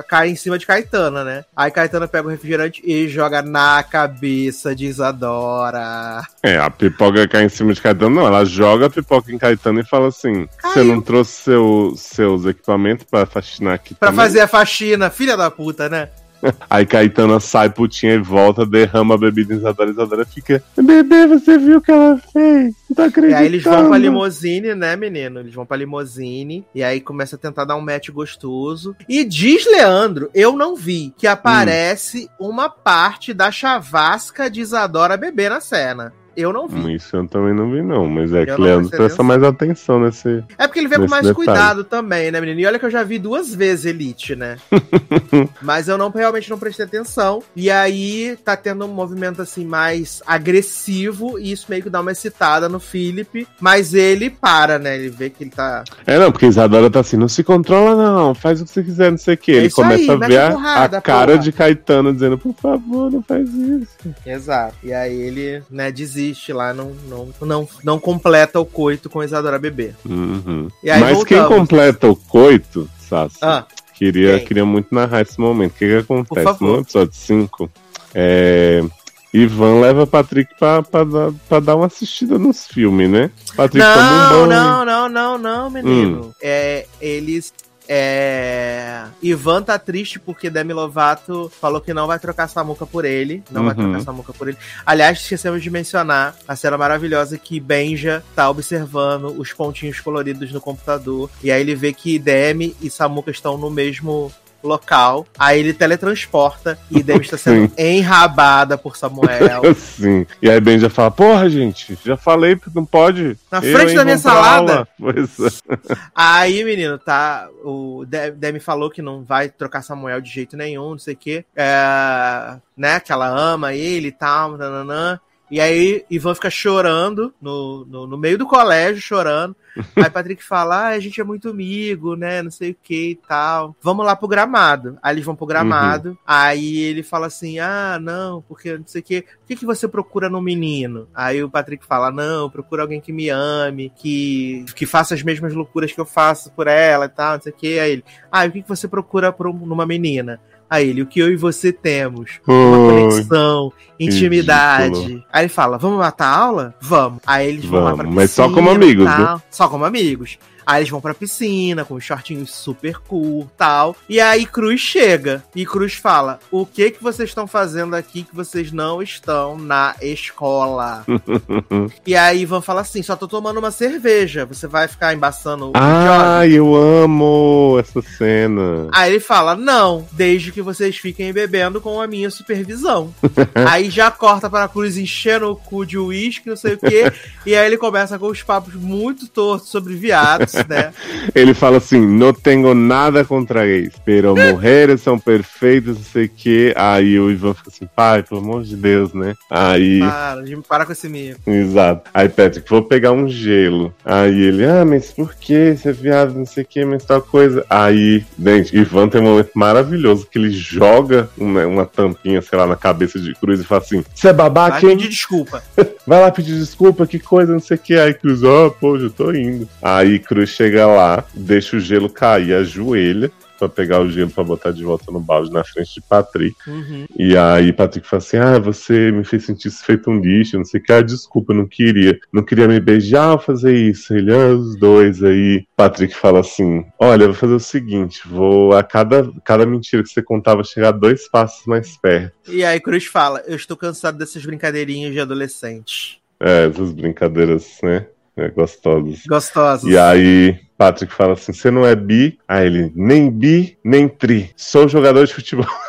cai 0.06 0.28
em 0.28 0.36
cima 0.36 0.58
de 0.58 0.66
Caetana, 0.66 1.24
né? 1.24 1.44
Aí 1.56 1.70
Caetana 1.70 2.06
pega 2.06 2.28
o 2.28 2.30
refrigerante 2.30 2.82
e 2.84 3.08
joga 3.08 3.40
na 3.40 3.82
cabeça 3.82 4.74
de 4.74 4.86
Isadora. 4.86 6.22
É, 6.42 6.58
a 6.58 6.68
pipoca 6.68 7.26
cai 7.26 7.44
em 7.44 7.48
cima 7.48 7.72
de 7.72 7.80
Caetano, 7.80 8.16
não, 8.16 8.26
ela 8.26 8.44
joga 8.44 8.86
a 8.86 8.90
pipoca 8.90 9.32
em 9.32 9.38
Caetano 9.38 9.80
e 9.80 9.84
fala 9.84 10.08
assim: 10.08 10.46
você 10.60 10.82
não 10.82 11.00
trouxe 11.00 11.32
seu, 11.42 11.94
seus 11.96 12.44
equipamentos 12.44 13.06
pra 13.10 13.24
faxinar 13.24 13.74
aqui? 13.74 13.94
Pra 13.94 14.10
também? 14.10 14.24
fazer 14.24 14.40
a 14.40 14.48
faxina, 14.48 15.10
filha 15.10 15.36
da 15.36 15.50
puta, 15.50 15.88
né? 15.88 16.10
Aí 16.68 16.86
Caetana 16.86 17.40
sai 17.40 17.70
putinha 17.70 18.14
e 18.14 18.18
volta, 18.18 18.64
derrama 18.64 19.14
a 19.14 19.18
bebida 19.18 19.54
em 19.54 19.56
Isadora. 19.58 19.90
Isadora 19.90 20.24
fica: 20.24 20.62
Bebê, 20.76 21.26
você 21.26 21.58
viu 21.58 21.78
o 21.78 21.80
que 21.80 21.90
ela 21.90 22.18
fez? 22.32 22.74
Não 22.88 22.96
tá 22.96 23.04
acreditando. 23.06 23.30
E 23.30 23.34
aí 23.34 23.46
eles 23.46 23.62
vão 23.62 23.88
pra 23.88 23.98
limousine, 23.98 24.74
né, 24.74 24.96
menino? 24.96 25.40
Eles 25.40 25.54
vão 25.54 25.66
pra 25.66 25.76
limousine. 25.76 26.64
E 26.74 26.82
aí 26.82 27.00
começa 27.00 27.36
a 27.36 27.38
tentar 27.38 27.64
dar 27.64 27.76
um 27.76 27.80
match 27.80 28.10
gostoso. 28.10 28.96
E 29.08 29.24
diz 29.24 29.66
Leandro, 29.66 30.30
eu 30.34 30.56
não 30.56 30.74
vi, 30.74 31.12
que 31.16 31.26
aparece 31.26 32.28
hum. 32.40 32.48
uma 32.48 32.68
parte 32.68 33.34
da 33.34 33.50
chavasca 33.50 34.50
de 34.50 34.60
Isadora 34.60 35.16
bebê 35.16 35.48
na 35.48 35.60
cena. 35.60 36.12
Eu 36.38 36.52
não 36.52 36.68
vi. 36.68 36.94
Isso 36.94 37.16
eu 37.16 37.26
também 37.26 37.52
não 37.52 37.68
vi, 37.68 37.82
não. 37.82 38.06
Mas 38.06 38.32
é 38.32 38.42
eu 38.42 38.54
que 38.54 38.62
Leandro 38.62 38.88
presta 38.90 39.24
mais 39.24 39.42
atenção 39.42 39.98
nesse. 39.98 40.44
É 40.56 40.68
porque 40.68 40.78
ele 40.78 40.86
vê 40.86 40.94
com 40.94 41.08
mais 41.08 41.26
detalhe. 41.26 41.34
cuidado 41.34 41.82
também, 41.82 42.30
né, 42.30 42.40
menino? 42.40 42.60
E 42.60 42.64
olha 42.66 42.78
que 42.78 42.86
eu 42.86 42.90
já 42.90 43.02
vi 43.02 43.18
duas 43.18 43.52
vezes 43.52 43.86
Elite, 43.86 44.36
né? 44.36 44.56
mas 45.60 45.88
eu 45.88 45.98
não 45.98 46.10
realmente 46.10 46.48
não 46.48 46.56
prestei 46.56 46.86
atenção. 46.86 47.42
E 47.56 47.68
aí 47.68 48.38
tá 48.44 48.56
tendo 48.56 48.84
um 48.84 48.88
movimento 48.88 49.42
assim 49.42 49.66
mais 49.66 50.22
agressivo. 50.24 51.40
E 51.40 51.50
isso 51.50 51.66
meio 51.68 51.82
que 51.82 51.90
dá 51.90 52.00
uma 52.00 52.12
excitada 52.12 52.68
no 52.68 52.78
Felipe. 52.78 53.48
Mas 53.60 53.92
ele 53.92 54.30
para, 54.30 54.78
né? 54.78 54.94
Ele 54.94 55.08
vê 55.08 55.30
que 55.30 55.42
ele 55.42 55.50
tá. 55.50 55.82
É, 56.06 56.20
não, 56.20 56.30
porque 56.30 56.46
Isadora 56.46 56.88
tá 56.88 57.00
assim, 57.00 57.16
não 57.16 57.28
se 57.28 57.42
controla, 57.42 57.96
não. 57.96 58.32
Faz 58.32 58.60
o 58.60 58.64
que 58.64 58.70
você 58.70 58.84
quiser, 58.84 59.10
não 59.10 59.18
sei 59.18 59.34
o 59.34 59.38
quê. 59.38 59.52
É 59.52 59.56
ele 59.56 59.70
começa 59.70 60.04
aí, 60.04 60.10
a 60.10 60.16
ver 60.28 60.38
a, 60.38 60.50
porrada, 60.52 60.98
a 60.98 61.00
cara 61.00 61.32
porra. 61.32 61.38
de 61.42 61.50
Caetano 61.50 62.12
dizendo, 62.12 62.38
por 62.38 62.54
favor, 62.54 63.10
não 63.10 63.22
faz 63.24 63.52
isso. 63.52 64.14
Exato. 64.24 64.76
E 64.84 64.92
aí 64.92 65.20
ele, 65.20 65.64
né, 65.68 65.90
desiste 65.90 66.27
existe 66.28 66.52
lá, 66.52 66.72
não, 66.72 66.92
não, 67.08 67.28
não, 67.40 67.68
não 67.82 67.98
completa 67.98 68.60
o 68.60 68.64
coito 68.64 69.08
com 69.10 69.22
Isadora 69.22 69.58
Bebê. 69.58 69.94
Uhum. 70.04 70.68
Mas 70.82 71.00
voltamos. 71.00 71.24
quem 71.24 71.44
completa 71.44 72.08
o 72.08 72.16
coito, 72.16 72.88
Sassi, 73.00 73.38
ah, 73.42 73.66
queria, 73.94 74.38
queria 74.40 74.64
muito 74.64 74.94
narrar 74.94 75.22
esse 75.22 75.38
momento. 75.40 75.72
O 75.72 75.74
que, 75.74 75.86
que 75.86 75.96
acontece? 75.96 76.62
No 76.62 76.80
episódio 76.80 77.14
5, 77.14 77.70
é, 78.14 78.84
Ivan 79.32 79.80
leva 79.80 80.06
Patrick 80.06 80.54
pra, 80.58 80.82
pra, 80.82 81.04
dar, 81.04 81.32
pra 81.48 81.60
dar 81.60 81.76
uma 81.76 81.86
assistida 81.86 82.38
nos 82.38 82.66
filmes, 82.66 83.10
né? 83.10 83.30
Patrick 83.56 83.84
não, 83.84 83.94
toma 83.94 84.44
um 84.44 84.48
banho. 84.48 84.48
Não, 84.48 84.84
não, 84.84 85.08
não, 85.08 85.38
não, 85.38 85.70
menino. 85.70 86.26
Hum. 86.26 86.32
É, 86.40 86.86
eles 87.00 87.52
é... 87.88 89.06
Ivan 89.22 89.62
tá 89.62 89.78
triste 89.78 90.18
porque 90.18 90.50
Demi 90.50 90.74
Lovato 90.74 91.50
falou 91.60 91.80
que 91.80 91.94
não 91.94 92.06
vai 92.06 92.18
trocar 92.18 92.46
Samuca 92.46 92.86
por 92.86 93.04
ele. 93.04 93.42
Não 93.50 93.62
uhum. 93.62 93.66
vai 93.66 93.74
trocar 93.74 94.00
Samuca 94.02 94.32
por 94.32 94.48
ele. 94.48 94.58
Aliás, 94.84 95.20
esquecemos 95.20 95.62
de 95.62 95.70
mencionar 95.70 96.36
a 96.46 96.54
cena 96.54 96.76
maravilhosa 96.76 97.38
que 97.38 97.58
Benja 97.58 98.22
tá 98.36 98.50
observando 98.50 99.34
os 99.38 99.52
pontinhos 99.52 100.00
coloridos 100.00 100.52
no 100.52 100.60
computador. 100.60 101.30
E 101.42 101.50
aí 101.50 101.60
ele 101.60 101.74
vê 101.74 101.92
que 101.92 102.18
Demi 102.18 102.76
e 102.82 102.90
Samuca 102.90 103.30
estão 103.30 103.56
no 103.56 103.70
mesmo 103.70 104.30
local. 104.62 105.26
Aí 105.38 105.60
ele 105.60 105.72
teletransporta 105.72 106.78
e 106.90 107.02
Demi 107.02 107.20
está 107.20 107.38
sendo 107.38 107.72
enrabada 107.78 108.76
por 108.76 108.96
Samuel. 108.96 109.62
Sim. 109.76 110.26
E 110.42 110.50
aí 110.50 110.60
Ben 110.60 110.78
já 110.78 110.90
fala: 110.90 111.10
Porra, 111.10 111.48
gente, 111.48 111.98
já 112.04 112.16
falei 112.16 112.58
não 112.74 112.84
pode. 112.84 113.36
Na 113.50 113.60
frente 113.60 113.94
da 113.94 114.04
minha 114.04 114.18
salada. 114.18 114.86
Pois 114.98 115.38
é. 115.40 115.96
Aí, 116.14 116.64
menino, 116.64 116.98
tá. 116.98 117.48
O 117.64 118.04
Demi 118.36 118.60
falou 118.60 118.90
que 118.90 119.00
não 119.00 119.22
vai 119.22 119.48
trocar 119.48 119.82
Samuel 119.82 120.20
de 120.20 120.30
jeito 120.30 120.56
nenhum, 120.56 120.90
não 120.90 120.98
sei 120.98 121.14
o 121.14 121.16
quê. 121.16 121.44
É, 121.56 122.56
né? 122.76 123.00
Que 123.00 123.12
ela 123.12 123.28
ama 123.28 123.74
ele 123.74 124.08
e 124.08 124.12
tal, 124.12 124.56
nananã. 124.56 125.20
E 125.50 125.60
aí 125.60 126.04
Ivan 126.10 126.34
fica 126.34 126.50
chorando 126.50 127.32
no, 127.40 127.84
no, 127.86 128.06
no, 128.06 128.18
meio 128.18 128.36
do 128.36 128.46
colégio, 128.46 129.00
chorando. 129.00 129.56
Aí 129.96 130.10
Patrick 130.10 130.42
fala: 130.42 130.88
ah, 130.88 130.88
a 130.88 130.98
gente 130.98 131.20
é 131.20 131.24
muito 131.24 131.48
amigo, 131.48 132.16
né? 132.16 132.42
Não 132.42 132.50
sei 132.50 132.72
o 132.72 132.76
que 132.82 133.10
e 133.10 133.14
tal. 133.14 133.76
Vamos 133.80 134.04
lá 134.04 134.16
pro 134.16 134.26
gramado. 134.26 134.98
Aí 135.00 135.14
eles 135.14 135.24
vão 135.24 135.36
pro 135.36 135.46
gramado. 135.46 136.10
Uhum. 136.10 136.16
Aí 136.26 136.78
ele 136.78 137.02
fala 137.02 137.28
assim: 137.28 137.58
ah, 137.60 137.98
não, 138.00 138.42
porque 138.42 138.76
não 138.76 138.86
sei 138.86 139.00
o 139.00 139.04
que. 139.04 139.18
O 139.18 139.46
que, 139.46 139.56
que 139.56 139.64
você 139.64 139.86
procura 139.86 140.28
no 140.28 140.42
menino? 140.42 141.08
Aí 141.14 141.42
o 141.42 141.50
Patrick 141.50 141.86
fala: 141.86 142.10
não, 142.10 142.50
procura 142.50 142.82
alguém 142.82 143.00
que 143.00 143.12
me 143.12 143.30
ame, 143.30 143.92
que, 143.96 144.64
que 144.74 144.84
faça 144.84 145.14
as 145.14 145.22
mesmas 145.22 145.54
loucuras 145.54 145.92
que 145.92 146.00
eu 146.00 146.06
faço 146.06 146.50
por 146.52 146.66
ela 146.66 147.06
e 147.06 147.10
tal, 147.10 147.34
não 147.34 147.42
sei 147.42 147.52
o 147.52 147.56
que. 147.56 147.78
Aí 147.78 147.92
ele: 147.92 148.04
ah, 148.30 148.44
o 148.44 148.50
que, 148.50 148.62
que 148.62 148.68
você 148.68 148.88
procura 148.88 149.32
por, 149.32 149.52
numa 149.54 149.86
menina? 149.86 150.40
A 150.68 150.82
ele, 150.82 151.02
o 151.02 151.06
que 151.06 151.20
eu 151.20 151.32
e 151.32 151.36
você 151.36 151.72
temos. 151.72 152.40
Uma 152.46 152.90
conexão, 152.90 153.72
intimidade. 153.98 154.98
Ridículo. 154.98 155.24
Aí 155.32 155.42
ele 155.42 155.48
fala, 155.48 155.78
vamos 155.78 155.98
matar 155.98 156.26
a 156.26 156.36
aula? 156.36 156.74
Vamos. 156.80 157.20
Aí 157.26 157.48
eles 157.48 157.64
vão 157.64 157.84
lá 157.84 157.94
pra 157.94 158.04
piscina, 158.04 158.20
Mas 158.20 158.30
só 158.30 158.50
como 158.50 158.70
amigos, 158.70 159.04
né? 159.04 159.40
Só 159.50 159.68
como 159.68 159.84
amigos. 159.84 160.38
Aí 160.68 160.80
eles 160.80 160.90
vão 160.90 161.00
pra 161.00 161.14
piscina 161.14 161.82
com 161.82 161.94
os 161.94 162.04
shortinhos 162.04 162.54
super 162.54 162.98
cool 162.98 163.50
tal. 163.56 163.96
E 164.06 164.20
aí 164.20 164.44
Cruz 164.44 164.78
chega. 164.78 165.42
E 165.56 165.64
Cruz 165.64 165.94
fala: 165.94 166.38
O 166.50 166.66
que 166.66 166.90
que 166.90 167.02
vocês 167.02 167.30
estão 167.30 167.46
fazendo 167.46 167.96
aqui 167.96 168.22
que 168.22 168.36
vocês 168.36 168.70
não 168.70 169.00
estão 169.00 169.56
na 169.56 169.96
escola? 170.02 171.06
e 172.06 172.14
aí 172.14 172.42
Ivan 172.42 172.60
fala 172.60 172.82
assim: 172.82 173.02
Só 173.02 173.16
tô 173.16 173.26
tomando 173.26 173.56
uma 173.56 173.70
cerveja. 173.70 174.44
Você 174.44 174.66
vai 174.66 174.86
ficar 174.86 175.14
embaçando 175.14 175.70
o 175.70 175.72
Ah, 175.74 176.46
eu 176.46 176.76
amo 176.76 177.78
essa 177.80 178.02
cena. 178.02 178.88
Aí 178.92 179.12
ele 179.12 179.20
fala: 179.20 179.56
Não, 179.56 180.06
desde 180.12 180.52
que 180.52 180.60
vocês 180.60 180.98
fiquem 180.98 181.32
bebendo 181.32 181.80
com 181.80 181.98
a 181.98 182.06
minha 182.06 182.28
supervisão. 182.28 183.14
aí 183.66 183.88
já 183.88 184.10
corta 184.10 184.50
para 184.50 184.68
Cruz 184.68 184.98
enchendo 184.98 185.50
o 185.50 185.56
cu 185.56 185.86
de 185.86 185.96
uísque, 185.96 186.50
não 186.50 186.56
sei 186.56 186.74
o 186.74 186.78
quê. 186.78 187.10
e 187.46 187.56
aí 187.56 187.64
ele 187.64 187.78
começa 187.78 188.18
com 188.18 188.26
os 188.26 188.42
papos 188.42 188.74
muito 188.74 189.26
tortos 189.28 189.70
sobre 189.70 189.94
viados 189.94 190.57
né? 190.66 190.92
Ele 191.34 191.54
fala 191.54 191.78
assim: 191.78 192.00
não 192.00 192.32
tenho 192.32 192.74
nada 192.74 193.24
contra 193.24 193.64
gays, 193.64 193.92
pero 194.04 194.34
mulheres 194.36 195.00
são 195.00 195.18
perfeitas, 195.18 195.96
não 195.96 196.04
sei 196.04 196.24
o 196.26 196.28
que. 196.28 196.72
Aí 196.76 197.18
o 197.18 197.30
Ivan 197.30 197.54
fica 197.54 197.70
assim, 197.70 197.88
pai, 197.94 198.22
pelo 198.22 198.40
amor 198.40 198.62
de 198.62 198.76
Deus, 198.76 199.12
né? 199.12 199.34
Aí. 199.50 200.00
Para, 200.00 200.42
para 200.68 200.86
com 200.86 200.92
esse 200.92 201.08
mico. 201.08 201.40
Exato. 201.46 202.10
Aí 202.12 202.28
Patrick, 202.28 202.68
vou 202.68 202.82
pegar 202.82 203.12
um 203.12 203.28
gelo. 203.28 203.92
Aí 204.04 204.40
ele, 204.42 204.64
ah, 204.64 204.84
mas 204.84 205.12
por 205.12 205.34
que? 205.34 205.76
Você 205.76 205.90
é 205.90 205.92
viado, 205.92 206.34
não 206.34 206.46
sei 206.46 206.62
o 206.62 206.66
que, 206.66 206.84
mas 206.84 207.04
tal 207.04 207.20
coisa. 207.22 207.64
Aí, 207.68 208.24
gente, 208.38 208.76
Ivan 208.76 209.08
tem 209.08 209.20
um 209.20 209.24
momento 209.24 209.50
maravilhoso 209.54 210.26
que 210.30 210.38
ele 210.38 210.50
joga 210.50 211.28
uma, 211.36 211.66
uma 211.66 211.86
tampinha, 211.86 212.40
sei 212.42 212.58
lá, 212.58 212.66
na 212.66 212.76
cabeça 212.76 213.18
de 213.18 213.34
Cruz 213.34 213.60
e 213.60 213.64
fala 213.64 213.82
assim: 213.82 214.04
Você 214.14 214.28
é 214.28 214.32
babaca, 214.32 214.80
Vai 214.80 214.96
pedir 214.96 215.08
desculpa. 215.08 215.62
Vai 216.06 216.20
lá 216.20 216.30
pedir 216.30 216.54
desculpa, 216.58 217.06
que 217.06 217.18
coisa, 217.18 217.52
não 217.52 217.60
sei 217.60 217.76
o 217.76 217.80
que. 217.80 217.94
Aí 217.94 218.14
Cruz, 218.14 218.42
ó, 218.42 218.66
oh, 218.66 218.70
pô, 218.70 218.98
já 218.98 219.10
tô 219.10 219.32
indo. 219.32 219.68
Aí 219.82 220.18
Cruz 220.18 220.47
chega 220.48 220.86
lá, 220.86 221.24
deixa 221.34 221.76
o 221.76 221.80
gelo 221.80 222.10
cair, 222.10 222.54
ajoelha 222.54 223.30
para 223.58 223.68
pegar 223.68 224.00
o 224.00 224.08
gelo 224.08 224.30
para 224.30 224.44
botar 224.44 224.70
de 224.70 224.84
volta 224.84 225.10
no 225.10 225.18
balde 225.18 225.52
na 225.52 225.64
frente 225.64 225.94
de 225.94 226.00
Patrick. 226.00 226.56
Uhum. 226.66 227.06
E 227.18 227.36
aí 227.36 227.72
Patrick 227.72 228.06
fala 228.06 228.22
assim: 228.22 228.36
Ah, 228.36 228.58
você 228.58 229.10
me 229.10 229.24
fez 229.24 229.44
sentir 229.44 229.70
feito 229.70 230.10
um 230.10 230.20
lixo, 230.20 230.56
não 230.56 230.64
sei 230.64 230.80
o 230.80 230.82
que. 230.82 230.92
Ah, 230.92 231.02
desculpa, 231.02 231.52
não 231.52 231.66
queria. 231.66 232.18
Não 232.32 232.44
queria 232.44 232.68
me 232.68 232.78
beijar 232.78 233.32
ou 233.32 233.38
fazer 233.38 233.74
isso. 233.74 234.14
Ele, 234.14 234.32
ah, 234.32 234.54
os 234.54 234.76
dois. 234.76 235.22
Aí 235.22 235.66
Patrick 235.76 236.14
fala 236.14 236.40
assim: 236.40 236.84
Olha, 236.98 237.24
eu 237.24 237.28
vou 237.28 237.36
fazer 237.36 237.54
o 237.54 237.60
seguinte: 237.60 238.22
vou 238.26 238.72
a 238.72 238.82
cada, 238.82 239.30
cada 239.44 239.66
mentira 239.66 240.02
que 240.02 240.08
você 240.08 240.22
contava 240.22 240.62
chegar 240.62 240.92
dois 240.92 241.28
passos 241.28 241.66
mais 241.66 241.96
perto. 241.96 242.32
E 242.48 242.64
aí 242.64 242.80
Cruz 242.80 243.06
fala: 243.06 243.42
Eu 243.46 243.56
estou 243.56 243.76
cansado 243.76 244.16
dessas 244.16 244.46
brincadeirinhas 244.46 245.12
de 245.12 245.20
adolescente. 245.20 246.22
É, 246.40 246.66
essas 246.66 246.92
brincadeiras, 246.92 247.78
né? 247.82 248.06
É, 248.38 248.48
gostosos. 248.50 249.26
Gostosos. 249.26 249.90
E 249.90 249.98
aí, 249.98 250.60
Patrick 250.76 251.12
fala 251.12 251.32
assim: 251.32 251.52
você 251.52 251.72
não 251.72 251.84
é 251.84 251.96
bi? 251.96 252.38
Aí 252.46 252.66
ele, 252.66 252.92
nem 252.94 253.28
bi, 253.28 253.76
nem 253.84 254.08
tri. 254.08 254.50
Sou 254.56 254.88
jogador 254.88 255.26
de 255.26 255.34
futebol. 255.34 255.66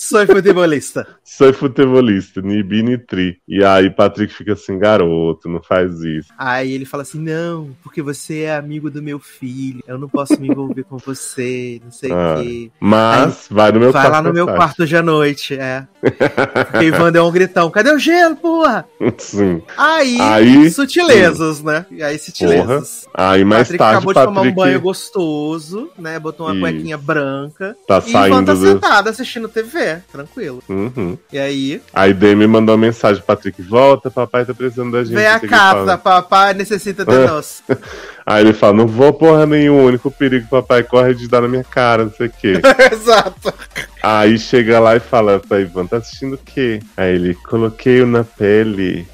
Sou 0.00 0.26
futebolista. 0.26 1.06
Sou 1.22 1.52
futebolista, 1.52 2.40
ni 2.40 2.62
bi, 2.62 2.82
ni 2.82 2.96
tri. 2.96 3.38
E 3.46 3.62
aí 3.62 3.90
Patrick 3.90 4.32
fica 4.32 4.54
assim, 4.54 4.78
garoto, 4.78 5.46
não 5.46 5.62
faz 5.62 6.00
isso. 6.00 6.30
Aí 6.38 6.72
ele 6.72 6.86
fala 6.86 7.02
assim, 7.02 7.20
não, 7.20 7.76
porque 7.82 8.00
você 8.00 8.44
é 8.44 8.56
amigo 8.56 8.90
do 8.90 9.02
meu 9.02 9.18
filho, 9.18 9.84
eu 9.86 9.98
não 9.98 10.08
posso 10.08 10.40
me 10.40 10.48
envolver 10.48 10.84
com 10.84 10.96
você, 10.96 11.82
não 11.84 11.92
sei 11.92 12.10
o 12.10 12.14
ah, 12.14 12.40
quê. 12.40 12.70
Mas 12.80 13.46
aí, 13.50 13.54
vai 13.54 13.72
no 13.72 13.78
meu 13.78 13.92
vai 13.92 14.02
quarto. 14.02 14.12
Vai 14.12 14.22
lá 14.22 14.26
no 14.26 14.34
meu 14.34 14.46
tarde. 14.46 14.58
quarto 14.58 14.82
hoje 14.84 14.96
à 14.96 15.02
noite, 15.02 15.54
é. 15.54 15.86
Porque 16.70 16.86
Ivan 16.86 17.12
deu 17.12 17.26
um 17.26 17.30
gritão, 17.30 17.70
cadê 17.70 17.92
o 17.92 17.98
gelo, 17.98 18.36
porra? 18.36 18.86
Sim. 19.18 19.60
Aí, 19.76 20.18
aí 20.18 20.70
sutilezas, 20.70 21.58
sim. 21.58 21.66
né? 21.66 21.84
Aí 22.00 22.18
sutilezas. 22.18 23.06
Porra. 23.12 23.32
Aí 23.32 23.44
mais 23.44 23.68
Patrick 23.68 23.78
tarde 23.78 23.96
acabou 23.96 24.14
Patrick... 24.14 24.32
de 24.32 24.40
tomar 24.40 24.50
um 24.50 24.54
banho 24.54 24.80
gostoso, 24.80 25.90
né? 25.98 26.18
Botou 26.18 26.46
uma 26.46 26.56
e... 26.56 26.60
cuequinha 26.60 26.96
branca. 26.96 27.76
Tá 27.86 27.98
e 27.98 28.10
saindo 28.10 28.34
Ivan 28.34 28.44
tá 28.44 28.54
do... 28.54 28.60
sentado 28.60 29.08
assistindo 29.10 29.46
TV 29.46 29.89
é, 29.90 30.00
tranquilo. 30.12 30.62
Uhum. 30.68 31.16
E 31.32 31.38
aí, 31.38 31.82
Aí 31.92 32.14
Demi 32.14 32.46
mandou 32.46 32.74
uma 32.74 32.80
mensagem, 32.86 33.22
Patrick, 33.26 33.60
volta, 33.62 34.10
papai 34.10 34.44
tá 34.44 34.54
precisando 34.54 34.92
da 34.92 35.02
gente. 35.04 35.14
vem 35.14 35.26
a 35.26 35.40
casa, 35.40 35.98
papai 35.98 36.54
necessita 36.54 37.04
de 37.04 37.14
É. 37.14 37.26
nós. 37.26 37.62
Aí 38.26 38.44
ele 38.44 38.52
fala, 38.52 38.74
não 38.74 38.86
vou 38.86 39.12
porra 39.12 39.44
nenhuma, 39.46 39.80
o 39.82 39.86
único 39.86 40.10
perigo 40.10 40.44
que 40.44 40.50
papai 40.50 40.82
corre 40.84 41.10
é 41.10 41.14
de 41.14 41.26
dar 41.26 41.40
na 41.40 41.48
minha 41.48 41.64
cara, 41.64 42.04
não 42.04 42.12
sei 42.12 42.28
o 42.28 42.30
quê. 42.30 42.60
Exato. 42.92 43.52
Aí 44.02 44.38
chega 44.38 44.78
lá 44.78 44.94
e 44.96 45.00
fala 45.00 45.40
pra 45.40 45.60
Ivan, 45.60 45.86
tá 45.86 45.96
assistindo 45.96 46.34
o 46.34 46.38
quê? 46.38 46.80
Aí 46.96 47.14
ele, 47.14 47.34
coloquei-o 47.34 48.06
na 48.06 48.22
pele. 48.22 49.06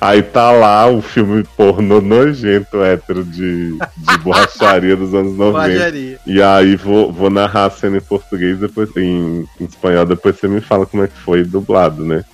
Aí 0.00 0.22
tá 0.22 0.50
lá 0.50 0.88
o 0.88 1.00
filme 1.00 1.44
pornô 1.56 2.00
nojento, 2.00 2.82
hétero, 2.82 3.24
de, 3.24 3.72
de 3.72 4.18
borracharia 4.22 4.96
dos 4.96 5.14
anos 5.14 5.36
90. 5.36 5.52
Bajaria. 5.52 6.18
E 6.26 6.42
aí 6.42 6.76
vou, 6.76 7.12
vou 7.12 7.30
narrar 7.30 7.66
a 7.66 7.70
cena 7.70 7.98
em 7.98 8.00
português, 8.00 8.58
depois 8.58 8.90
em, 8.96 9.46
em 9.60 9.64
espanhol, 9.64 10.04
depois 10.04 10.36
você 10.36 10.48
me 10.48 10.60
fala 10.60 10.86
como 10.86 11.04
é 11.04 11.08
que 11.08 11.18
foi 11.18 11.44
dublado, 11.44 12.04
né? 12.04 12.24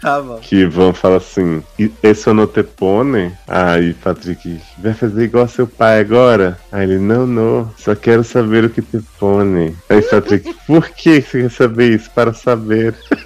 Tá 0.00 0.20
bom. 0.20 0.38
Que 0.38 0.56
Ivan 0.62 0.92
fala 0.92 1.16
assim, 1.16 1.62
"E- 1.78 1.90
esse 2.02 2.30
não 2.32 2.46
te 2.46 2.62
pone? 2.62 3.32
Aí 3.46 3.94
Patrick, 3.94 4.60
vai 4.78 4.92
fazer 4.94 5.24
igual 5.24 5.48
seu 5.48 5.66
pai 5.66 6.00
agora? 6.00 6.58
Aí 6.70 6.82
ele, 6.84 6.98
não, 6.98 7.26
não, 7.26 7.72
só 7.78 7.94
quero 7.94 8.22
saber 8.22 8.64
o 8.64 8.70
que 8.70 8.82
te 8.82 8.98
pone. 9.18 9.76
Aí 9.88 10.02
Patrick, 10.02 10.54
por 10.66 10.88
que 10.90 11.20
você 11.20 11.42
quer 11.42 11.50
saber 11.50 11.94
isso? 11.96 12.10
Para 12.10 12.32
saber. 12.32 12.94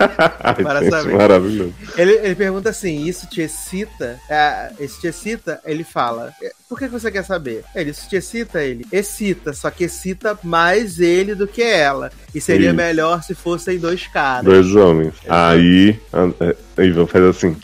Para 0.62 0.80
gente, 0.80 0.90
saber. 0.90 1.14
Maravilhoso. 1.16 1.74
Ele, 1.96 2.12
ele 2.12 2.34
pergunta 2.34 2.70
assim: 2.70 3.04
Isso 3.04 3.26
te 3.26 3.40
excita? 3.42 4.18
É, 4.28 4.70
esse 4.78 5.00
te 5.00 5.06
excita? 5.08 5.60
Ele 5.64 5.84
fala: 5.84 6.32
"É, 6.42 6.52
Por 6.70 6.78
que 6.78 6.86
que 6.86 6.92
você 6.92 7.10
quer 7.10 7.24
saber? 7.24 7.64
Ele, 7.74 7.92
te 7.92 8.14
excita? 8.14 8.62
Ele 8.62 8.86
excita, 8.92 9.52
só 9.52 9.70
que 9.72 9.82
excita 9.84 10.38
mais 10.44 11.00
ele 11.00 11.34
do 11.34 11.46
que 11.48 11.60
ela. 11.62 12.12
E 12.32 12.40
seria 12.40 12.68
Isso. 12.68 12.76
melhor 12.76 13.22
se 13.24 13.34
fossem 13.34 13.76
dois 13.76 14.06
caras. 14.06 14.44
Dois 14.44 14.74
homens. 14.76 15.14
Aí 15.28 15.98
a- 16.12 16.26
a- 16.26 16.80
a 16.80 16.84
Ivan 16.84 17.06
faz 17.08 17.24
assim. 17.24 17.56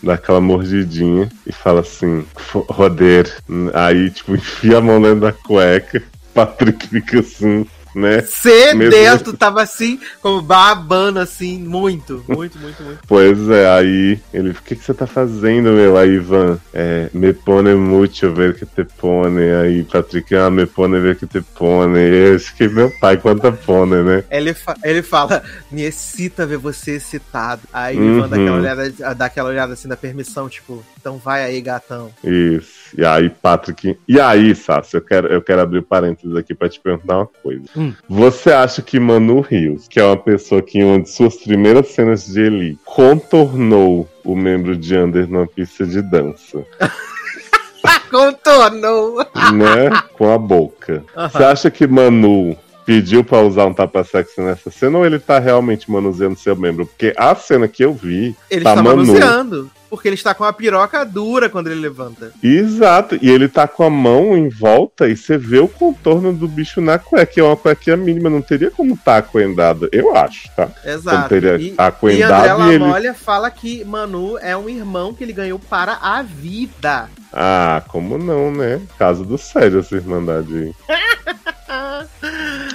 Dá 0.00 0.14
aquela 0.14 0.40
mordidinha 0.40 1.28
e 1.44 1.52
fala 1.52 1.80
assim, 1.80 2.24
"Fo- 2.36 2.64
roder. 2.68 3.34
Aí, 3.72 4.10
tipo, 4.10 4.34
enfia 4.36 4.78
a 4.78 4.80
mão 4.80 5.02
dentro 5.02 5.20
da 5.20 5.32
cueca. 5.32 6.00
Patrick 6.32 6.86
fica 6.88 7.18
assim, 7.20 7.66
né? 7.94 8.22
Sedento, 8.22 9.36
tava 9.36 9.62
assim, 9.62 9.98
como 10.20 10.40
babando 10.42 11.18
assim, 11.20 11.58
muito, 11.58 12.24
muito, 12.28 12.58
muito, 12.58 12.82
muito. 12.82 12.98
Pois 13.06 13.48
é, 13.50 13.68
aí 13.70 14.20
ele, 14.32 14.50
o 14.50 14.54
que, 14.54 14.76
que 14.76 14.82
você 14.84 14.94
tá 14.94 15.06
fazendo, 15.06 15.70
meu? 15.70 15.96
Aí 15.96 16.10
Ivan, 16.14 16.58
é, 16.72 17.08
me 17.12 17.32
pone 17.32 17.74
mucho 17.74 18.32
ver 18.32 18.54
que 18.54 18.66
te 18.66 18.84
pone. 18.84 19.42
Aí 19.52 19.82
Patrick, 19.84 20.34
ah, 20.34 20.50
me 20.50 20.66
pone 20.66 20.98
ver 21.00 21.16
que 21.16 21.26
te 21.26 21.40
pone. 21.40 21.98
Eu 21.98 22.38
que 22.56 22.68
meu 22.68 22.90
pai 23.00 23.16
quanta 23.16 23.50
pone, 23.52 24.02
né? 24.02 24.24
Ele, 24.30 24.52
fa- 24.54 24.76
ele 24.84 25.02
fala, 25.02 25.42
me 25.70 25.82
excita 25.82 26.46
ver 26.46 26.58
você 26.58 26.92
excitado. 26.96 27.62
Aí 27.72 27.96
Uhum. 27.98 28.14
o 28.14 28.18
Ivan 28.18 28.28
dá 28.28 28.36
aquela, 28.36 28.56
olhada, 28.58 29.14
dá 29.14 29.24
aquela 29.26 29.48
olhada 29.50 29.72
assim 29.72 29.88
da 29.88 29.96
permissão, 29.96 30.48
tipo, 30.48 30.84
então 31.00 31.16
vai 31.18 31.44
aí, 31.44 31.60
gatão. 31.60 32.10
Isso. 32.22 32.72
E 32.96 33.04
aí, 33.04 33.28
Patrick. 33.28 33.98
E 34.06 34.20
aí, 34.20 34.54
Sassi, 34.54 34.96
eu 34.96 35.00
quero, 35.02 35.28
eu 35.28 35.42
quero 35.42 35.60
abrir 35.60 35.82
parênteses 35.82 36.36
aqui 36.36 36.54
pra 36.54 36.68
te 36.68 36.78
perguntar 36.80 37.18
uma 37.18 37.26
coisa. 37.26 37.62
Hum. 37.76 37.83
Você 38.08 38.52
acha 38.52 38.82
que 38.82 39.00
Manu 39.00 39.40
Rios, 39.40 39.88
que 39.88 39.98
é 39.98 40.04
uma 40.04 40.16
pessoa 40.16 40.62
que 40.62 40.78
em 40.78 40.84
uma 40.84 41.00
de 41.00 41.10
suas 41.10 41.36
primeiras 41.36 41.88
cenas 41.88 42.26
de 42.26 42.40
Eli 42.40 42.78
contornou 42.84 44.08
o 44.24 44.34
membro 44.36 44.76
de 44.76 44.96
Under 44.96 45.28
numa 45.28 45.46
pista 45.46 45.86
de 45.86 46.00
dança, 46.02 46.64
Contornou! 48.10 49.18
né? 49.52 49.90
Com 50.16 50.32
a 50.32 50.38
boca. 50.38 51.04
Você 51.32 51.44
acha 51.44 51.70
que 51.70 51.86
Manu 51.86 52.56
pediu 52.84 53.24
pra 53.24 53.40
usar 53.40 53.66
um 53.66 53.74
tapa-sexo 53.74 54.40
nessa 54.42 54.70
cena 54.70 54.98
ou 54.98 55.06
ele 55.06 55.18
tá 55.18 55.38
realmente 55.38 55.90
manuseando 55.90 56.38
seu 56.38 56.54
membro? 56.56 56.86
Porque 56.86 57.12
a 57.16 57.34
cena 57.34 57.66
que 57.68 57.84
eu 57.84 57.92
vi. 57.92 58.36
Ele 58.50 58.64
tá 58.64 58.70
está 58.70 58.82
Manu. 58.82 59.04
manuseando. 59.04 59.70
Porque 59.94 60.08
ele 60.08 60.16
está 60.16 60.34
com 60.34 60.42
a 60.42 60.52
piroca 60.52 61.04
dura 61.04 61.48
quando 61.48 61.68
ele 61.68 61.80
levanta. 61.80 62.32
Exato, 62.42 63.16
e 63.22 63.30
ele 63.30 63.46
tá 63.46 63.68
com 63.68 63.84
a 63.84 63.90
mão 63.90 64.36
em 64.36 64.48
volta 64.48 65.08
e 65.08 65.16
você 65.16 65.38
vê 65.38 65.60
o 65.60 65.68
contorno 65.68 66.32
do 66.32 66.48
bicho 66.48 66.80
na 66.80 66.98
cueca, 66.98 67.26
que 67.26 67.38
é 67.38 67.44
uma 67.44 67.56
cuequinha 67.56 67.96
mínima, 67.96 68.28
não 68.28 68.42
teria 68.42 68.72
como 68.72 68.96
tá 68.96 69.18
acoendado, 69.18 69.88
eu 69.92 70.16
acho, 70.16 70.50
tá? 70.56 70.68
Exato. 70.84 71.16
Como 71.16 71.28
teria 71.28 71.56
E, 71.58 71.68
e 71.68 71.74
acoendado 71.78 72.62
André 72.62 72.72
e 72.72 72.74
ele. 72.74 73.14
Fala 73.14 73.48
que 73.52 73.84
Manu 73.84 74.36
é 74.38 74.56
um 74.56 74.68
irmão 74.68 75.14
que 75.14 75.22
ele 75.22 75.32
ganhou 75.32 75.60
para 75.60 75.92
a 76.02 76.22
vida. 76.22 77.08
Ah, 77.32 77.80
como 77.86 78.18
não, 78.18 78.50
né? 78.50 78.80
Caso 78.98 79.24
do 79.24 79.38
Sérgio, 79.38 79.78
essa 79.78 79.94
irmandade 79.94 80.74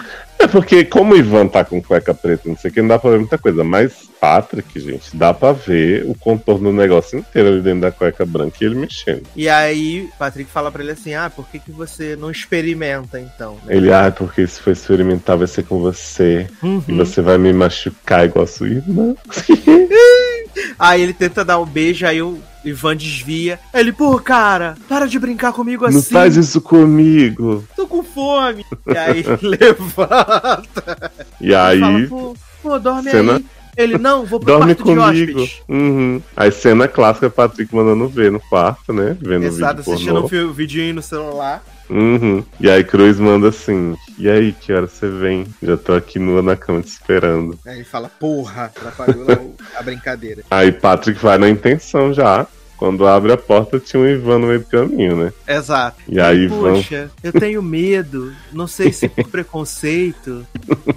porque, 0.52 0.84
como 0.86 1.14
o 1.14 1.18
Ivan 1.18 1.48
tá 1.48 1.64
com 1.64 1.82
cueca 1.82 2.14
preta, 2.14 2.44
não 2.50 2.58
sei 2.58 2.70
o 2.72 2.74
que, 2.74 2.82
não 2.82 2.90
dá 2.90 3.00
pra 3.00 3.12
ver 3.12 3.20
muita 3.20 3.38
coisa. 3.38 3.64
Mas 3.64 4.10
Patrick, 4.20 4.80
gente, 4.80 5.16
dá 5.16 5.34
pra 5.34 5.52
ver 5.54 6.04
o 6.06 6.14
contorno 6.16 6.72
do 6.72 6.76
negócio 6.76 7.20
inteiro 7.20 7.48
ali 7.50 7.62
dentro 7.62 7.82
da 7.82 7.92
cueca 7.92 8.26
branca 8.26 8.58
e 8.62 8.66
ele 8.66 8.76
mexendo. 8.76 9.24
E 9.36 9.48
aí, 9.48 10.10
Patrick 10.20 10.50
fala 10.52 10.72
pra 10.72 10.82
ele 10.84 10.92
assim: 10.92 11.14
Ah, 11.14 11.30
por 11.34 11.48
que, 11.50 11.60
que 11.60 11.72
você 11.72 12.16
não 12.16 12.30
experimenta 12.30 13.20
então? 13.20 13.58
né? 13.66 13.76
Ele, 13.76 13.92
ah, 13.94 14.12
porque 14.16 14.46
se 14.46 14.60
for 14.62 14.72
experimentar 14.72 15.38
vai 15.38 15.48
ser 15.48 15.64
com 15.64 15.80
você. 15.80 16.48
E 16.62 16.66
Uhum. 16.66 16.84
você 16.98 17.22
vai 17.22 17.38
me 17.38 17.52
machucar 17.54 18.26
igual 18.26 18.44
a 18.44 18.48
sua 18.48 18.68
irmã. 18.68 19.16
Aí 20.78 21.02
ele 21.02 21.14
tenta 21.14 21.44
dar 21.46 21.60
um 21.60 21.66
beijo, 21.66 22.06
aí 22.06 22.22
o 22.22 22.40
Ivan 22.66 22.96
desvia. 22.96 23.60
Ele, 23.74 23.92
pô, 23.92 24.20
cara, 24.20 24.76
para 24.88 25.08
de 25.08 25.18
brincar 25.18 25.54
comigo 25.54 25.90
Não 25.90 26.00
assim. 26.00 26.12
faz 26.14 26.36
isso 26.36 26.60
comigo. 26.62 27.64
Tô 27.76 27.88
com 27.88 28.04
fome. 28.04 28.66
E 28.88 28.98
aí 28.98 29.24
levanta. 29.42 31.12
E 31.40 31.54
aí, 31.56 31.80
fala, 31.80 32.08
pô, 32.08 32.36
pô, 32.62 32.80
dorme 32.80 33.10
cena- 33.12 33.36
aí. 33.38 33.46
Ele, 33.78 33.98
não, 33.98 34.26
vou 34.26 34.40
pro 34.42 34.48
dorme 34.48 34.76
quarto 34.76 35.14
de 35.16 35.26
comigo. 35.34 35.50
Uhum. 35.70 36.22
Aí 36.36 36.52
cena 36.52 36.86
clássica, 36.86 37.30
Patrick 37.30 37.74
mandando 37.74 38.10
ver 38.10 38.30
no 38.30 38.40
quarto, 38.42 38.92
né? 38.92 39.16
Vendo 39.22 39.46
Exato, 39.46 39.76
o 39.80 39.84
vídeo 39.84 39.94
assistindo 39.94 40.22
pornô. 40.28 40.50
um 40.50 40.52
vidinho 40.52 40.96
no 40.96 41.02
celular. 41.02 41.64
Uhum. 41.90 42.44
E 42.60 42.70
aí 42.70 42.84
Cruz 42.84 43.20
manda 43.20 43.50
assim, 43.50 43.96
e 44.18 44.30
aí, 44.30 44.52
que 44.52 44.74
hora 44.74 44.86
você 44.86 45.10
vem? 45.10 45.48
Já 45.64 45.78
tô 45.78 45.94
aqui 45.94 46.20
nua 46.20 46.42
na 46.42 46.56
cama 46.56 46.82
te 46.82 46.90
esperando. 46.90 47.58
Aí 47.66 47.78
ele 47.78 47.84
fala, 47.86 48.10
porra, 48.10 48.66
atrapalhou 48.66 49.56
a 49.76 49.82
brincadeira. 49.82 50.44
Aí 50.52 50.72
Patrick 50.72 51.20
vai 51.22 51.38
na 51.38 51.50
intenção 51.50 52.14
já. 52.14 52.46
Quando 52.80 53.06
abre 53.06 53.34
a 53.34 53.38
porta, 53.38 53.78
tinha 53.78 54.02
um 54.02 54.08
Ivan 54.08 54.40
no 54.40 54.48
meio 54.48 54.62
do 54.62 54.66
caminho, 54.66 55.18
né? 55.18 55.34
Exato. 55.46 55.98
E 56.08 56.18
aí 56.18 56.46
Ivan. 56.46 56.76
Poxa, 56.76 57.12
eu 57.22 57.34
tenho 57.34 57.62
medo, 57.62 58.32
não 58.54 58.68
sei 58.68 58.94
se 58.94 59.10
por 59.10 59.28
preconceito 59.28 60.48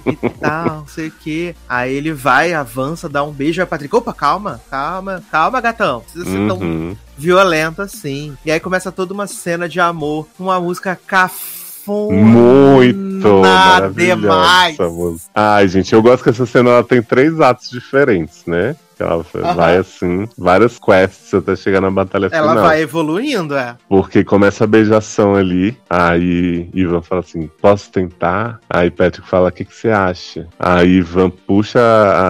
e 0.06 0.28
tal, 0.40 0.76
não 0.76 0.86
sei 0.86 1.08
o 1.08 1.10
que. 1.10 1.56
Aí 1.68 1.92
ele 1.92 2.12
vai, 2.12 2.52
avança, 2.54 3.08
dá 3.08 3.24
um 3.24 3.32
beijo, 3.32 3.60
aí 3.60 3.66
Patrick, 3.66 3.94
opa, 3.96 4.12
calma, 4.14 4.60
calma, 4.70 5.22
calma, 5.30 5.60
gatão. 5.60 5.94
Não 5.94 6.00
precisa 6.02 6.24
ser 6.24 6.46
tão 6.46 6.58
Uhum. 6.60 6.96
violento 7.18 7.82
assim. 7.82 8.36
E 8.46 8.52
aí 8.52 8.60
começa 8.60 8.92
toda 8.92 9.12
uma 9.12 9.26
cena 9.26 9.68
de 9.68 9.80
amor, 9.80 10.28
uma 10.38 10.60
música 10.60 10.96
cafona. 11.04 12.16
Muito 12.16 13.42
demais. 13.92 14.76
Ai, 15.34 15.66
gente, 15.66 15.92
eu 15.92 16.00
gosto 16.00 16.22
que 16.22 16.30
essa 16.30 16.46
cena 16.46 16.70
ela 16.70 16.84
tem 16.84 17.02
três 17.02 17.40
atos 17.40 17.68
diferentes, 17.70 18.44
né? 18.46 18.76
Que 19.02 19.38
Ela 19.38 19.48
Aham. 19.48 19.54
vai 19.54 19.76
assim, 19.76 20.28
várias 20.38 20.78
quests 20.78 21.34
até 21.34 21.56
chegar 21.56 21.80
na 21.80 21.90
batalha 21.90 22.28
Ela 22.32 22.50
final. 22.50 22.64
vai 22.64 22.80
evoluindo, 22.82 23.54
é. 23.56 23.76
Porque 23.88 24.24
começa 24.24 24.64
a 24.64 24.66
beijação 24.66 25.34
ali, 25.34 25.76
aí 25.88 26.68
Ivan 26.74 27.02
fala 27.02 27.20
assim, 27.20 27.48
posso 27.60 27.90
tentar? 27.90 28.60
Aí 28.68 28.90
Patrick 28.90 29.28
fala, 29.28 29.48
o 29.48 29.52
que, 29.52 29.64
que 29.64 29.74
você 29.74 29.90
acha? 29.90 30.46
Aí 30.58 30.88
Ivan 30.98 31.30
puxa 31.30 31.80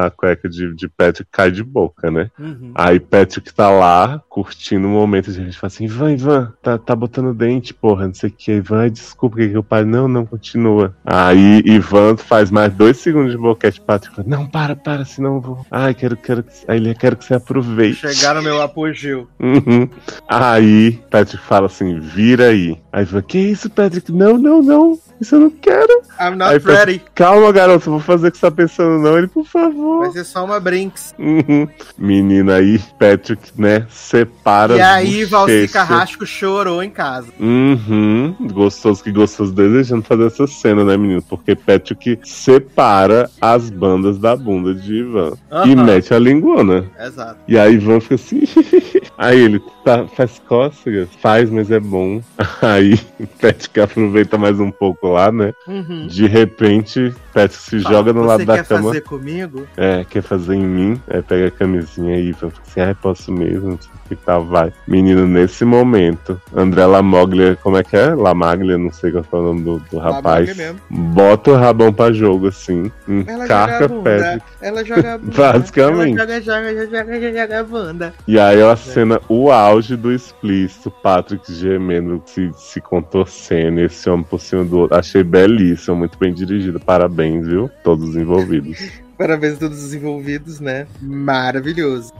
a 0.07 0.11
cueca 0.11 0.49
de, 0.49 0.75
de 0.75 0.89
Patrick 0.89 1.29
e 1.29 1.33
cai 1.37 1.51
de 1.51 1.63
boca, 1.63 2.11
né? 2.11 2.31
Uhum. 2.39 2.73
Aí 2.75 2.99
Patrick 2.99 3.53
tá 3.53 3.71
lá, 3.71 4.23
curtindo 4.29 4.87
o 4.87 4.91
momento, 4.91 5.29
e 5.29 5.31
a 5.31 5.45
gente 5.45 5.59
fala 5.59 5.69
assim, 5.69 5.85
Ivan, 5.85 6.13
Ivan, 6.13 6.53
tá, 6.63 6.79
tá 6.79 6.95
botando 6.97 7.35
dente, 7.35 7.73
porra, 7.75 8.07
não 8.07 8.15
sei 8.15 8.31
o 8.31 8.33
que. 8.33 8.53
Ivan, 8.53 8.91
desculpa, 8.91 9.37
que 9.37 9.49
que 9.51 9.59
o 9.59 9.63
pai, 9.63 9.85
não, 9.85 10.09
não, 10.09 10.25
continua. 10.25 10.95
Aí 11.05 11.63
Ivan 11.67 12.17
faz 12.17 12.51
mais 12.51 12.73
dois 12.73 12.97
segundos 12.99 13.33
de 13.33 13.39
boquete, 13.39 13.81
Patrick 13.81 14.15
fala, 14.17 14.29
não, 14.29 14.47
para, 14.47 14.75
para, 14.77 15.05
senão 15.05 15.37
eu 15.37 15.41
vou. 15.41 15.67
Ai, 15.71 15.95
quero, 15.95 16.17
quero, 16.17 16.43
que- 16.43 16.53
aí 16.69 16.79
ele 16.79 16.95
quero 16.95 17.17
que 17.17 17.25
você 17.25 17.35
aproveite. 17.35 18.01
Chegar 18.01 18.35
no 18.35 18.43
meu 18.43 18.61
apogeu. 18.61 19.29
Uhum. 19.41 19.89
Aí 20.29 21.01
Patrick 21.11 21.45
fala 21.45 21.67
assim, 21.67 21.99
vira 21.99 22.49
aí. 22.49 22.79
Aí 22.93 23.07
fala, 23.07 23.23
que 23.23 23.39
isso, 23.39 23.71
Patrick? 23.71 24.13
Não, 24.13 24.37
não, 24.39 24.63
não. 24.63 24.99
Isso 25.23 25.37
eu 25.37 25.41
não 25.41 25.51
quero. 25.51 26.03
I'm 26.21 26.35
not 26.37 26.51
Aí, 26.53 26.59
ready. 26.59 27.01
Calma, 27.15 27.53
garoto, 27.53 27.89
vou 27.89 28.01
fazer 28.01 28.27
o 28.27 28.33
que 28.33 28.39
você 28.39 28.47
tá 28.47 28.51
pensando, 28.51 28.99
não. 28.99 29.17
Ele, 29.17 29.29
por 29.29 29.47
favor. 29.47 30.01
Vai 30.01 30.11
ser 30.11 30.25
só 30.25 30.45
uma 30.45 30.59
Brinks. 30.59 31.15
Uhum. 31.17 31.69
Menina 31.97 32.57
aí, 32.57 32.81
Patrick, 32.99 33.53
né, 33.57 33.87
separa 33.89 34.77
E 34.77 34.81
aí, 34.81 35.25
Valci. 35.25 35.69
Carrasco 35.73 36.27
chorou 36.27 36.83
em 36.83 36.91
casa. 36.91 37.29
Uhum. 37.39 38.35
Gostoso 38.53 39.01
que 39.05 39.13
gostoso 39.13 39.53
desejando 39.53 40.03
fazer 40.03 40.27
essa 40.27 40.47
cena, 40.49 40.85
né, 40.85 40.97
menino? 40.97 41.23
Porque 41.23 41.55
Patrick 41.55 42.19
separa 42.25 43.31
as 43.41 43.71
bandas 43.71 44.19
da 44.19 44.35
bunda 44.35 44.75
de 44.75 44.93
Ivan. 44.93 45.35
E 45.65 45.73
Aham. 45.73 45.85
mete 45.85 46.13
a 46.13 46.19
linguona. 46.19 46.85
Exato. 46.99 47.39
E 47.47 47.57
aí 47.57 47.75
Ivan 47.75 48.01
fica 48.01 48.17
assim. 48.17 48.43
aí 49.17 49.39
ele 49.39 49.63
tá, 49.85 50.05
faz 50.09 50.43
cócegas? 50.49 51.09
Faz, 51.21 51.49
mas 51.49 51.71
é 51.71 51.79
bom. 51.79 52.21
Aí 52.61 52.99
Patrick 53.41 53.81
aproveita 53.81 54.39
mais 54.39 54.59
um 54.59 54.71
pouco 54.71 55.12
lá, 55.13 55.31
né? 55.31 55.53
Uhum. 55.67 56.07
De 56.07 56.27
repente, 56.27 57.15
Patrick 57.33 57.55
se 57.63 57.81
Fala, 57.81 57.95
joga 57.95 58.13
no 58.13 58.21
"Você 58.23 58.27
lado 58.29 58.45
da 58.47 58.55
quer 58.57 58.65
cama. 58.67 58.83
fazer 58.85 59.01
comigo? 59.03 59.67
É, 59.77 60.05
quer 60.09 60.23
fazer 60.23 60.55
em 60.55 60.65
mim? 60.67 61.01
Aí 61.09 61.23
pega 61.23 61.49
a 61.49 61.51
camisinha 61.51 62.15
aí 62.17 62.33
fala 62.33 62.53
assim, 62.67 62.81
ai, 62.81 62.95
posso 62.95 63.33
mesmo, 63.33 63.71
não 63.71 63.79
sei 63.81 63.91
o 63.93 64.09
que 64.09 64.17
tal, 64.17 64.45
vai. 64.45 64.73
Menino, 64.87 65.27
nesse 65.27 65.65
momento, 65.65 66.41
André 66.55 66.85
Lamoglia, 66.87 67.57
como 67.63 67.77
é 67.77 67.83
que 67.85 67.97
é? 67.97 68.15
Lamaglia, 68.15 68.77
não 68.77 68.93
sei 68.93 69.11
qual 69.13 69.25
é 69.33 69.37
o 69.37 69.43
nome 69.43 69.63
do, 69.63 69.79
do 69.91 69.99
rapaz. 69.99 70.55
Bota 70.91 71.53
o 71.53 71.57
rabão 71.57 71.93
pra 71.93 72.13
jogo, 72.13 72.49
assim, 72.49 72.91
Ela 73.27 73.45
encarca 73.45 73.89
joga 73.89 73.95
a. 73.95 74.03
Patrick. 74.03 74.47
Ela 74.61 74.85
joga 74.85 75.15
a 75.15 75.19
bunda. 75.19 75.33
Basicamente. 75.53 76.19
Ela 76.21 76.41
joga, 76.41 76.43
joga, 76.43 76.87
joga, 76.87 77.21
joga, 77.21 77.41
joga 77.41 77.61
a 77.61 77.65
bunda. 77.65 78.15
E 78.27 78.39
aí 78.39 78.59
é 78.61 78.71
a 78.71 78.77
cena, 78.77 79.21
o 79.29 79.51
auge 79.51 79.97
do 79.97 80.13
explícito, 80.13 80.91
Patrick 80.91 81.53
gemendo, 81.53 82.23
se, 82.27 82.51
se 82.57 82.81
contorcendo, 82.81 83.81
esse 83.81 84.09
homem 84.11 84.25
por 84.29 84.41
cima 84.41 84.65
do 84.65 84.81
outro. 84.81 84.97
Achei 84.99 85.23
belíssimo, 85.23 85.97
muito 85.97 86.19
bem 86.19 86.33
dirigido. 86.33 86.79
Parabéns, 86.81 87.22
viu? 87.43 87.71
Todos 87.83 88.11
os 88.11 88.17
envolvidos. 88.17 88.79
Parabéns 89.17 89.55
a 89.55 89.59
todos 89.59 89.85
os 89.85 89.95
envolvidos, 89.95 90.59
né? 90.59 90.87
Maravilhoso. 91.01 92.13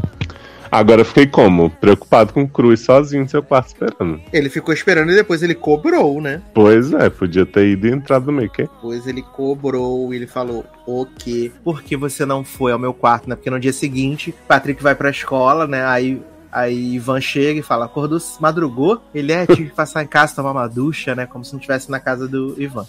Agora 0.73 1.03
eu 1.03 1.05
fiquei 1.05 1.27
como? 1.27 1.69
Preocupado 1.69 2.33
com 2.33 2.45
o 2.45 2.49
Cruz 2.49 2.81
sozinho 2.81 3.25
no 3.25 3.29
seu 3.29 3.43
quarto 3.43 3.67
esperando. 3.67 4.19
Ele 4.33 4.49
ficou 4.49 4.73
esperando 4.73 5.13
e 5.13 5.15
depois 5.15 5.43
ele 5.43 5.55
cobrou, 5.55 6.19
né? 6.19 6.41
Pois 6.55 6.95
é, 6.95 7.11
podia 7.11 7.45
ter 7.45 7.67
ido 7.67 7.87
e 7.87 7.91
entrado 7.91 8.27
no 8.27 8.33
meio. 8.33 8.49
Que? 8.49 8.63
Depois 8.63 9.07
ele 9.07 9.21
cobrou 9.21 10.15
e 10.15 10.17
ele 10.17 10.27
falou: 10.27 10.65
O 10.87 11.05
quê? 11.05 11.53
Por 11.63 11.83
que 11.83 11.95
você 11.95 12.25
não 12.25 12.43
foi 12.43 12.73
ao 12.73 12.79
meu 12.79 12.95
quarto, 12.95 13.29
né? 13.29 13.37
Porque 13.37 13.51
no 13.51 13.61
dia 13.61 13.73
seguinte, 13.73 14.35
Patrick 14.49 14.83
vai 14.83 14.95
pra 14.95 15.11
escola, 15.11 15.67
né? 15.67 15.85
Aí. 15.85 16.23
Aí 16.53 16.95
Ivan 16.95 17.21
chega 17.21 17.61
e 17.61 17.63
fala, 17.63 17.87
acordou, 17.87 18.19
madrugou? 18.39 19.03
Ele 19.15 19.33
é, 19.33 19.47
tinha 19.47 19.67
que 19.67 19.75
passar 19.75 20.03
em 20.03 20.07
casa, 20.07 20.37
tomar 20.37 20.53
uma 20.53 20.69
ducha, 20.69 21.15
né? 21.15 21.27
Como 21.27 21.45
se 21.45 21.53
não 21.53 21.59
estivesse 21.59 21.91
na 21.91 21.99
casa 21.99 22.29
do 22.29 22.55
Ivan. 22.61 22.87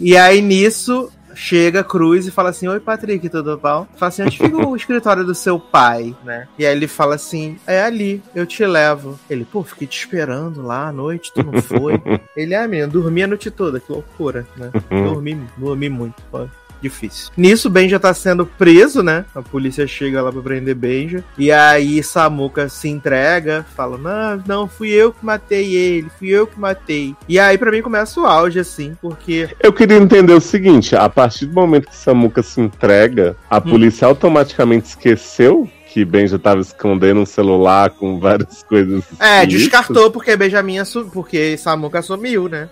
e 0.00 0.16
aí 0.16 0.42
nisso, 0.42 1.10
chega 1.34 1.84
Cruz 1.84 2.26
e 2.26 2.30
fala 2.30 2.50
assim: 2.50 2.68
Oi, 2.68 2.80
Patrick, 2.80 3.28
tudo 3.28 3.56
bom? 3.58 3.86
Fala 3.96 4.08
assim: 4.08 4.22
Onde 4.22 4.38
fica 4.38 4.56
o 4.56 4.74
escritório 4.76 5.24
do 5.24 5.34
seu 5.34 5.58
pai, 5.58 6.14
né? 6.24 6.48
E 6.58 6.64
aí 6.64 6.74
ele 6.74 6.88
fala 6.88 7.16
assim: 7.16 7.58
É 7.66 7.82
ali, 7.82 8.22
eu 8.34 8.46
te 8.46 8.64
levo. 8.64 9.18
Ele, 9.28 9.44
pô, 9.44 9.62
fiquei 9.62 9.86
te 9.86 9.98
esperando 9.98 10.62
lá 10.62 10.88
à 10.88 10.92
noite, 10.92 11.32
tu 11.32 11.42
não 11.42 11.60
foi. 11.60 12.00
ele, 12.36 12.54
ah, 12.54 12.66
menino, 12.66 12.88
dormi 12.88 13.22
a 13.22 13.26
noite 13.26 13.50
toda, 13.50 13.80
que 13.80 13.90
loucura, 13.90 14.46
né? 14.56 14.70
Dormi, 14.90 15.38
dormi 15.56 15.88
muito, 15.88 16.22
pô. 16.30 16.48
Difícil. 16.80 17.30
Nisso, 17.36 17.70
Ben 17.70 17.88
já 17.88 17.98
tá 17.98 18.12
sendo 18.12 18.44
preso, 18.46 19.02
né? 19.02 19.24
A 19.34 19.42
polícia 19.42 19.86
chega 19.86 20.22
lá 20.22 20.30
pra 20.30 20.42
prender 20.42 20.74
Benja. 20.74 21.24
E 21.38 21.50
aí 21.50 22.02
Samuka 22.02 22.68
se 22.68 22.88
entrega, 22.88 23.64
fala: 23.74 23.96
Não, 23.96 24.42
não, 24.46 24.68
fui 24.68 24.90
eu 24.90 25.12
que 25.12 25.24
matei 25.24 25.74
ele, 25.74 26.08
fui 26.18 26.28
eu 26.28 26.46
que 26.46 26.58
matei. 26.58 27.14
E 27.28 27.38
aí, 27.38 27.56
pra 27.56 27.70
mim, 27.70 27.82
começa 27.82 28.20
o 28.20 28.26
auge, 28.26 28.58
assim, 28.58 28.96
porque 29.00 29.48
Eu 29.60 29.72
queria 29.72 29.96
entender 29.96 30.32
o 30.32 30.40
seguinte: 30.40 30.94
a 30.94 31.08
partir 31.08 31.46
do 31.46 31.54
momento 31.54 31.88
que 31.88 31.96
Samuka 31.96 32.42
se 32.42 32.60
entrega, 32.60 33.36
a 33.48 33.60
polícia 33.60 34.06
automaticamente 34.06 34.88
esqueceu 34.88 35.68
que 35.94 36.04
Ben 36.04 36.26
já 36.26 36.40
tava 36.40 36.60
escondendo 36.60 37.20
um 37.20 37.24
celular 37.26 37.88
com 37.90 38.18
várias 38.18 38.64
coisas. 38.64 39.04
É, 39.20 39.44
ilícitas? 39.44 39.62
descartou 39.62 40.10
porque 40.10 40.36
Benjamin 40.36 40.80
assumiu, 40.80 41.08
porque 41.12 41.56
Samuka 41.56 42.00
assumiu, 42.00 42.48
né? 42.48 42.68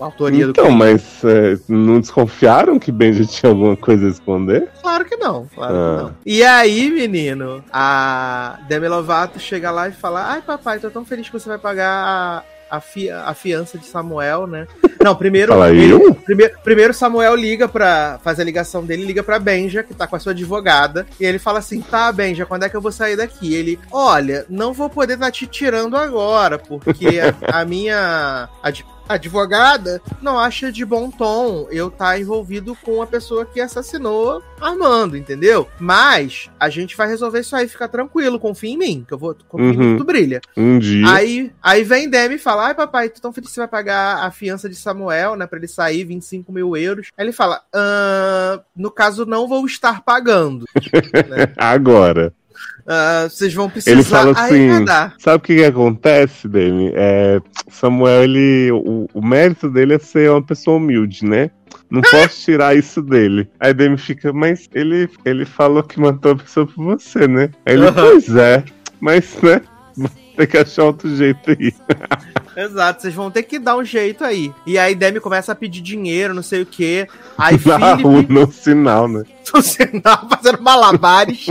A 0.00 0.04
autoria 0.06 0.46
do 0.46 0.52
Então, 0.52 0.70
mas 0.70 1.22
é, 1.22 1.58
não 1.68 2.00
desconfiaram 2.00 2.78
que 2.78 2.90
Ben 2.90 3.12
já 3.12 3.26
tinha 3.26 3.52
alguma 3.52 3.76
coisa 3.76 4.06
a 4.06 4.10
esconder? 4.10 4.70
Claro 4.80 5.04
que 5.04 5.16
não, 5.16 5.46
claro 5.54 5.74
Ah. 5.74 5.96
que 5.98 6.02
não. 6.04 6.14
E 6.24 6.42
aí, 6.42 6.90
menino, 6.90 7.62
a 7.70 8.58
Demi 8.66 8.88
Lovato 8.88 9.38
chega 9.38 9.70
lá 9.70 9.88
e 9.88 9.92
fala: 9.92 10.30
Ai, 10.32 10.40
papai, 10.40 10.78
tô 10.78 10.88
tão 10.90 11.04
feliz 11.04 11.26
que 11.26 11.32
você 11.38 11.50
vai 11.50 11.58
pagar 11.58 12.42
a, 12.72 12.76
a, 12.76 12.80
fi- 12.80 13.10
a 13.10 13.34
fiança 13.34 13.76
de 13.76 13.86
Samuel, 13.86 14.46
né? 14.46 14.66
Não, 15.02 15.14
primeiro. 15.14 15.52
Fala 15.52 15.70
ele- 15.70 15.90
eu? 15.92 16.14
primeiro, 16.14 16.54
primeiro 16.64 16.94
Samuel 16.94 17.34
liga 17.34 17.68
pra. 17.68 18.18
Faz 18.22 18.38
a 18.40 18.44
ligação 18.44 18.84
dele, 18.84 19.04
liga 19.04 19.22
pra 19.22 19.38
Benja, 19.38 19.82
que 19.82 19.94
tá 19.94 20.06
com 20.06 20.16
a 20.16 20.18
sua 20.18 20.32
advogada. 20.32 21.06
E 21.20 21.24
ele 21.24 21.38
fala 21.38 21.58
assim: 21.58 21.80
tá, 21.80 22.10
Benja, 22.12 22.46
quando 22.46 22.64
é 22.64 22.68
que 22.68 22.76
eu 22.76 22.80
vou 22.80 22.92
sair 22.92 23.16
daqui? 23.16 23.54
Ele, 23.54 23.78
olha, 23.90 24.46
não 24.48 24.72
vou 24.72 24.88
poder 24.88 25.14
estar 25.14 25.30
te 25.30 25.46
tirando 25.46 25.96
agora, 25.96 26.58
porque 26.58 27.20
a, 27.20 27.60
a 27.60 27.64
minha 27.64 28.48
ad- 28.62 28.84
advogada 29.08 30.00
não 30.20 30.38
acha 30.38 30.70
de 30.72 30.84
bom 30.84 31.10
tom 31.10 31.66
eu 31.70 31.88
estar 31.88 32.18
envolvido 32.20 32.76
com 32.82 33.02
a 33.02 33.06
pessoa 33.06 33.44
que 33.44 33.60
assassinou 33.60 34.42
Armando, 34.60 35.16
entendeu? 35.16 35.68
Mas 35.78 36.48
a 36.58 36.68
gente 36.68 36.96
vai 36.96 37.08
resolver 37.08 37.40
isso 37.40 37.56
aí, 37.56 37.66
fica 37.66 37.88
tranquilo, 37.88 38.38
confia 38.38 38.70
em 38.70 38.76
mim, 38.78 39.04
que 39.06 39.12
eu 39.12 39.18
vou. 39.18 39.36
Confia 39.48 39.66
em 39.66 39.76
mim 39.76 39.84
Uhum. 39.86 39.92
que 39.94 39.98
tu 39.98 40.04
brilha. 40.06 40.40
Um 40.56 40.78
dia. 40.78 41.04
Aí, 41.12 41.52
aí 41.62 41.82
vem 41.82 42.08
Demi 42.08 42.36
e 42.36 42.38
fala: 42.38 42.66
Ai, 42.66 42.74
papai, 42.74 43.08
tu 43.08 43.20
tão 43.20 43.32
feliz 43.32 43.48
que 43.48 43.54
você 43.54 43.60
vai 43.60 43.68
pagar 43.68 44.24
a 44.24 44.30
fiança 44.30 44.68
de 44.68 44.76
Samuel, 44.76 45.34
né? 45.34 45.46
Pra 45.46 45.58
ele 45.58 45.66
sair, 45.66 46.04
25 46.04 46.52
mil 46.52 46.76
euros. 46.76 47.08
Aí 47.18 47.24
ele 47.24 47.32
fala: 47.32 47.60
"Ah, 47.74 48.60
No 48.76 48.90
caso, 48.90 49.26
não 49.26 49.48
vou 49.48 49.66
estar 49.66 50.02
pagando. 50.02 50.64
Agora. 51.58 52.32
Ah, 52.86 53.28
vocês 53.30 53.52
vão 53.54 53.70
precisar 53.70 53.92
Ele 53.92 54.02
fala 54.02 54.32
assim, 54.32 54.70
arrecadar." 54.70 55.14
sabe 55.18 55.36
o 55.36 55.40
que, 55.40 55.56
que 55.56 55.64
acontece, 55.64 56.48
Demi? 56.48 56.90
É, 56.94 57.40
Samuel, 57.70 58.24
ele, 58.24 58.70
o, 58.72 59.08
o 59.14 59.24
mérito 59.24 59.70
dele 59.70 59.94
é 59.94 59.98
ser 59.98 60.30
uma 60.30 60.42
pessoa 60.42 60.76
humilde, 60.76 61.24
né? 61.24 61.50
Não 61.90 62.00
posso 62.02 62.42
tirar 62.44 62.76
isso 62.76 63.02
dele. 63.02 63.48
Aí 63.60 63.72
Demi 63.74 63.98
fica, 63.98 64.32
mas 64.32 64.68
ele, 64.74 65.08
ele 65.24 65.44
falou 65.44 65.82
que 65.82 66.00
matou 66.00 66.32
a 66.32 66.36
pessoa 66.36 66.66
por 66.66 66.84
você, 66.84 67.28
né? 67.28 67.50
Aí 67.66 67.74
ele, 67.74 67.90
pois 67.92 68.34
é, 68.34 68.64
mas, 69.00 69.36
né? 69.42 69.60
Tem 70.36 70.46
que 70.46 70.56
achar 70.56 70.84
outro 70.84 71.14
jeito 71.14 71.50
aí. 71.50 71.74
Exato, 72.56 73.02
vocês 73.02 73.14
vão 73.14 73.30
ter 73.30 73.42
que 73.42 73.58
dar 73.58 73.76
um 73.76 73.84
jeito 73.84 74.24
aí. 74.24 74.52
E 74.66 74.78
aí 74.78 74.94
Demi 74.94 75.20
começa 75.20 75.52
a 75.52 75.54
pedir 75.54 75.80
dinheiro, 75.82 76.34
não 76.34 76.42
sei 76.42 76.62
o 76.62 76.66
quê. 76.66 77.06
Aí 77.36 77.56
Felipe 77.58 78.32
no 78.32 78.50
sinal, 78.50 79.08
né? 79.08 79.24
no 79.52 79.62
sinal 79.62 80.26
fazendo 80.28 80.62
malabares. 80.62 81.46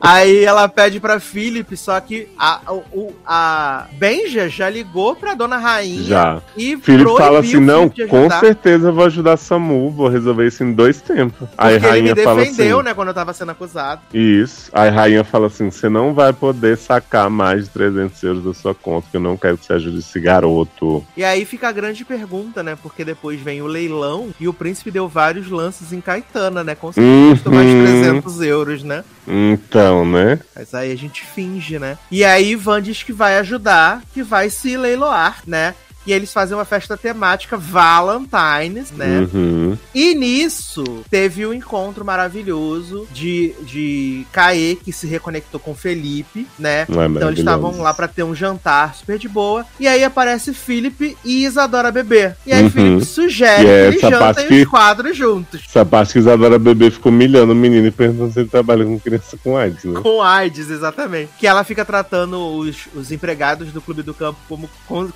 Aí 0.00 0.44
ela 0.44 0.68
pede 0.68 1.00
pra 1.00 1.20
Philip, 1.20 1.76
só 1.76 1.98
que 2.00 2.28
a, 2.38 2.60
o, 2.92 3.12
a 3.26 3.86
Benja 3.92 4.48
já 4.48 4.68
ligou 4.68 5.16
pra 5.16 5.34
dona 5.34 5.56
rainha 5.56 6.02
Já. 6.02 6.42
e 6.56 6.76
Felipe 6.76 7.04
proibiu 7.04 7.16
fala 7.16 7.40
assim: 7.40 7.60
não, 7.60 7.90
Philip 7.90 8.08
com 8.08 8.30
certeza 8.30 8.88
eu 8.88 8.92
vou 8.92 9.04
ajudar 9.06 9.36
Samu, 9.36 9.90
vou 9.90 10.08
resolver 10.08 10.46
isso 10.46 10.62
em 10.62 10.72
dois 10.72 11.00
tempos. 11.00 11.48
Aí 11.56 11.76
a 11.76 11.80
Porque 11.80 11.86
ele 11.94 12.02
me 12.02 12.08
rainha 12.10 12.24
fala 12.24 12.40
defendeu, 12.40 12.78
assim: 12.78 12.88
né, 12.88 12.94
quando 12.94 13.08
eu 13.08 13.14
tava 13.14 13.32
sendo 13.32 13.52
acusado. 13.52 14.02
Isso. 14.12 14.70
Aí 14.72 14.88
a 14.88 14.92
rainha 14.92 15.24
fala 15.24 15.46
assim: 15.46 15.70
você 15.70 15.88
não 15.88 16.14
vai 16.14 16.32
poder 16.32 16.76
sacar 16.76 17.30
mais 17.30 17.64
de 17.64 17.70
300 17.70 18.22
euros 18.22 18.44
da 18.44 18.54
sua 18.54 18.74
conta, 18.74 19.08
que 19.10 19.16
eu 19.16 19.20
não 19.20 19.36
quero 19.36 19.56
que 19.58 19.66
você 19.66 19.72
ajude 19.74 19.98
esse 19.98 20.20
garoto. 20.20 21.04
E 21.16 21.24
aí 21.24 21.44
fica 21.44 21.68
a 21.68 21.72
grande 21.72 22.04
pergunta, 22.04 22.62
né? 22.62 22.76
Porque 22.80 23.04
depois 23.04 23.40
vem 23.40 23.62
o 23.62 23.66
leilão 23.66 24.30
e 24.38 24.48
o 24.48 24.52
príncipe 24.52 24.90
deu 24.90 25.08
vários 25.08 25.50
lances 25.50 25.92
em 25.92 26.00
Caetana, 26.00 26.62
né? 26.62 26.74
Com 26.84 26.92
certeza 26.92 27.30
custou 27.30 27.52
mais 27.52 27.66
de 27.66 27.74
Uhum. 27.74 27.84
300 27.84 28.40
euros, 28.42 28.82
né? 28.82 29.04
Então, 29.26 30.04
né? 30.04 30.38
Mas 30.54 30.74
aí 30.74 30.92
a 30.92 30.96
gente 30.96 31.24
finge, 31.24 31.78
né? 31.78 31.96
E 32.10 32.24
aí 32.24 32.50
Ivan 32.50 32.82
diz 32.82 33.02
que 33.02 33.12
vai 33.12 33.38
ajudar, 33.38 34.02
que 34.12 34.22
vai 34.22 34.50
se 34.50 34.76
leiloar, 34.76 35.38
né? 35.46 35.74
E 36.06 36.12
eles 36.12 36.32
fazem 36.32 36.56
uma 36.56 36.64
festa 36.64 36.96
temática 36.96 37.56
Valentine's, 37.56 38.90
né? 38.90 39.26
Uhum. 39.32 39.76
E 39.94 40.14
nisso 40.14 40.84
teve 41.10 41.46
um 41.46 41.52
encontro 41.54 42.04
maravilhoso 42.04 43.06
de, 43.12 43.54
de 43.62 44.26
Kaê, 44.32 44.76
que 44.76 44.92
se 44.92 45.06
reconectou 45.06 45.58
com 45.60 45.74
Felipe, 45.74 46.46
né? 46.58 46.86
Não 46.88 47.02
é 47.02 47.06
Então 47.06 47.28
eles 47.28 47.38
estavam 47.40 47.80
lá 47.80 47.94
pra 47.94 48.08
ter 48.08 48.22
um 48.22 48.34
jantar 48.34 48.94
super 48.94 49.18
de 49.18 49.28
boa. 49.28 49.64
E 49.80 49.88
aí 49.88 50.04
aparece 50.04 50.52
Felipe 50.52 51.16
e 51.24 51.44
Isadora 51.44 51.90
bebê. 51.90 52.32
E 52.46 52.52
aí 52.52 52.62
Uhum. 52.64 52.70
Felipe 52.70 53.04
sugere 53.04 53.62
E 53.62 53.64
que 53.64 53.70
é 53.70 53.86
eles 53.88 54.00
jantem 54.00 54.46
que- 54.48 54.62
os 54.62 54.68
quadros 54.68 55.16
juntos. 55.16 55.62
Essa 55.68 55.84
parte 55.84 56.12
que 56.12 56.18
Isadora 56.18 56.58
Bebê 56.58 56.90
ficou 56.90 57.10
humilhando 57.12 57.52
o 57.52 57.56
menino 57.56 57.86
e 57.86 57.90
perguntando 57.90 58.32
se 58.32 58.40
ele 58.40 58.48
trabalha 58.48 58.84
com 58.84 58.98
criança 58.98 59.36
com 59.42 59.56
AIDS, 59.56 59.84
né? 59.84 60.00
Com 60.00 60.22
AIDS, 60.22 60.70
exatamente. 60.70 61.30
Que 61.38 61.46
ela 61.46 61.64
fica 61.64 61.84
tratando 61.84 62.38
os, 62.56 62.76
os 62.94 63.10
empregados 63.12 63.72
do 63.72 63.80
Clube 63.80 64.02
do 64.02 64.14
Campo 64.14 64.38
como 64.48 64.68
con- 64.86 65.08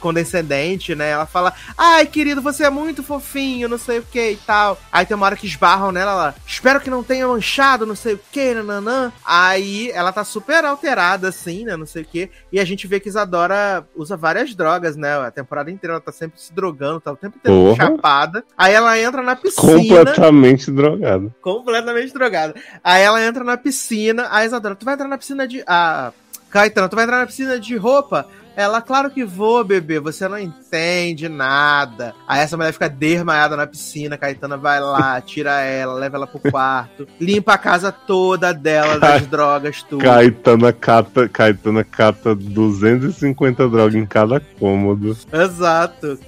condescendente, 0.78 0.94
né? 0.94 1.10
Ela 1.10 1.26
fala, 1.26 1.52
ai, 1.76 2.06
querido, 2.06 2.40
você 2.40 2.64
é 2.64 2.70
muito 2.70 3.02
fofinho, 3.02 3.68
não 3.68 3.76
sei 3.76 3.98
o 3.98 4.02
que 4.02 4.30
e 4.30 4.36
tal. 4.36 4.78
Aí 4.90 5.04
tem 5.04 5.16
uma 5.16 5.26
hora 5.26 5.36
que 5.36 5.46
esbarram 5.46 5.92
nela, 5.92 6.12
ela, 6.12 6.34
espero 6.46 6.80
que 6.80 6.88
não 6.88 7.02
tenha 7.02 7.26
manchado, 7.26 7.84
não 7.84 7.96
sei 7.96 8.14
o 8.14 8.20
que, 8.30 8.54
nananã. 8.54 9.12
Aí 9.24 9.90
ela 9.90 10.12
tá 10.12 10.24
super 10.24 10.64
alterada, 10.64 11.28
assim, 11.28 11.64
né? 11.64 11.76
Não 11.76 11.86
sei 11.86 12.02
o 12.02 12.06
que. 12.06 12.30
E 12.52 12.60
a 12.60 12.64
gente 12.64 12.86
vê 12.86 13.00
que 13.00 13.08
Isadora 13.08 13.86
usa 13.94 14.16
várias 14.16 14.54
drogas, 14.54 14.96
né? 14.96 15.18
A 15.18 15.30
temporada 15.30 15.70
inteira 15.70 15.94
ela 15.94 16.00
tá 16.00 16.12
sempre 16.12 16.40
se 16.40 16.52
drogando, 16.52 17.00
tá 17.00 17.12
o 17.12 17.16
tempo 17.16 17.36
inteiro 17.36 17.58
Porra. 17.58 17.76
chapada. 17.76 18.44
Aí 18.56 18.72
ela 18.72 18.98
entra 18.98 19.22
na 19.22 19.34
piscina. 19.34 19.76
Completamente 19.76 20.70
drogado. 20.70 21.34
Completamente 21.40 22.12
drogada. 22.12 22.54
Aí 22.82 23.02
ela 23.02 23.22
entra 23.22 23.42
na 23.42 23.56
piscina, 23.56 24.28
a 24.30 24.44
Isadora, 24.44 24.76
tu 24.76 24.84
vai 24.84 24.94
entrar 24.94 25.08
na 25.08 25.18
piscina 25.18 25.46
de. 25.46 25.62
Ah, 25.66 26.12
Caetano, 26.50 26.88
tu 26.88 26.96
vai 26.96 27.04
entrar 27.04 27.18
na 27.18 27.26
piscina 27.26 27.58
de 27.58 27.76
roupa? 27.76 28.26
Ela, 28.58 28.82
claro 28.82 29.08
que 29.08 29.24
vou, 29.24 29.62
bebê, 29.62 30.00
você 30.00 30.26
não 30.26 30.36
entende 30.36 31.28
nada. 31.28 32.12
Aí 32.26 32.40
essa 32.40 32.56
mulher 32.56 32.72
fica 32.72 32.88
desmaiada 32.88 33.56
na 33.56 33.68
piscina, 33.68 34.18
Caetana 34.18 34.56
vai 34.56 34.80
lá, 34.80 35.20
tira 35.20 35.60
ela, 35.60 35.94
leva 35.94 36.16
ela 36.16 36.26
pro 36.26 36.40
quarto, 36.40 37.06
limpa 37.20 37.52
a 37.52 37.58
casa 37.58 37.92
toda 37.92 38.52
dela, 38.52 38.98
das 38.98 39.28
drogas, 39.28 39.84
tudo. 39.84 40.02
Caetana 40.02 40.72
cata, 40.72 41.28
Caetana 41.28 41.84
cata 41.84 42.34
250 42.34 43.68
drogas 43.68 43.94
em 43.94 44.04
cada 44.04 44.40
cômodo. 44.40 45.16
Exato. 45.32 46.18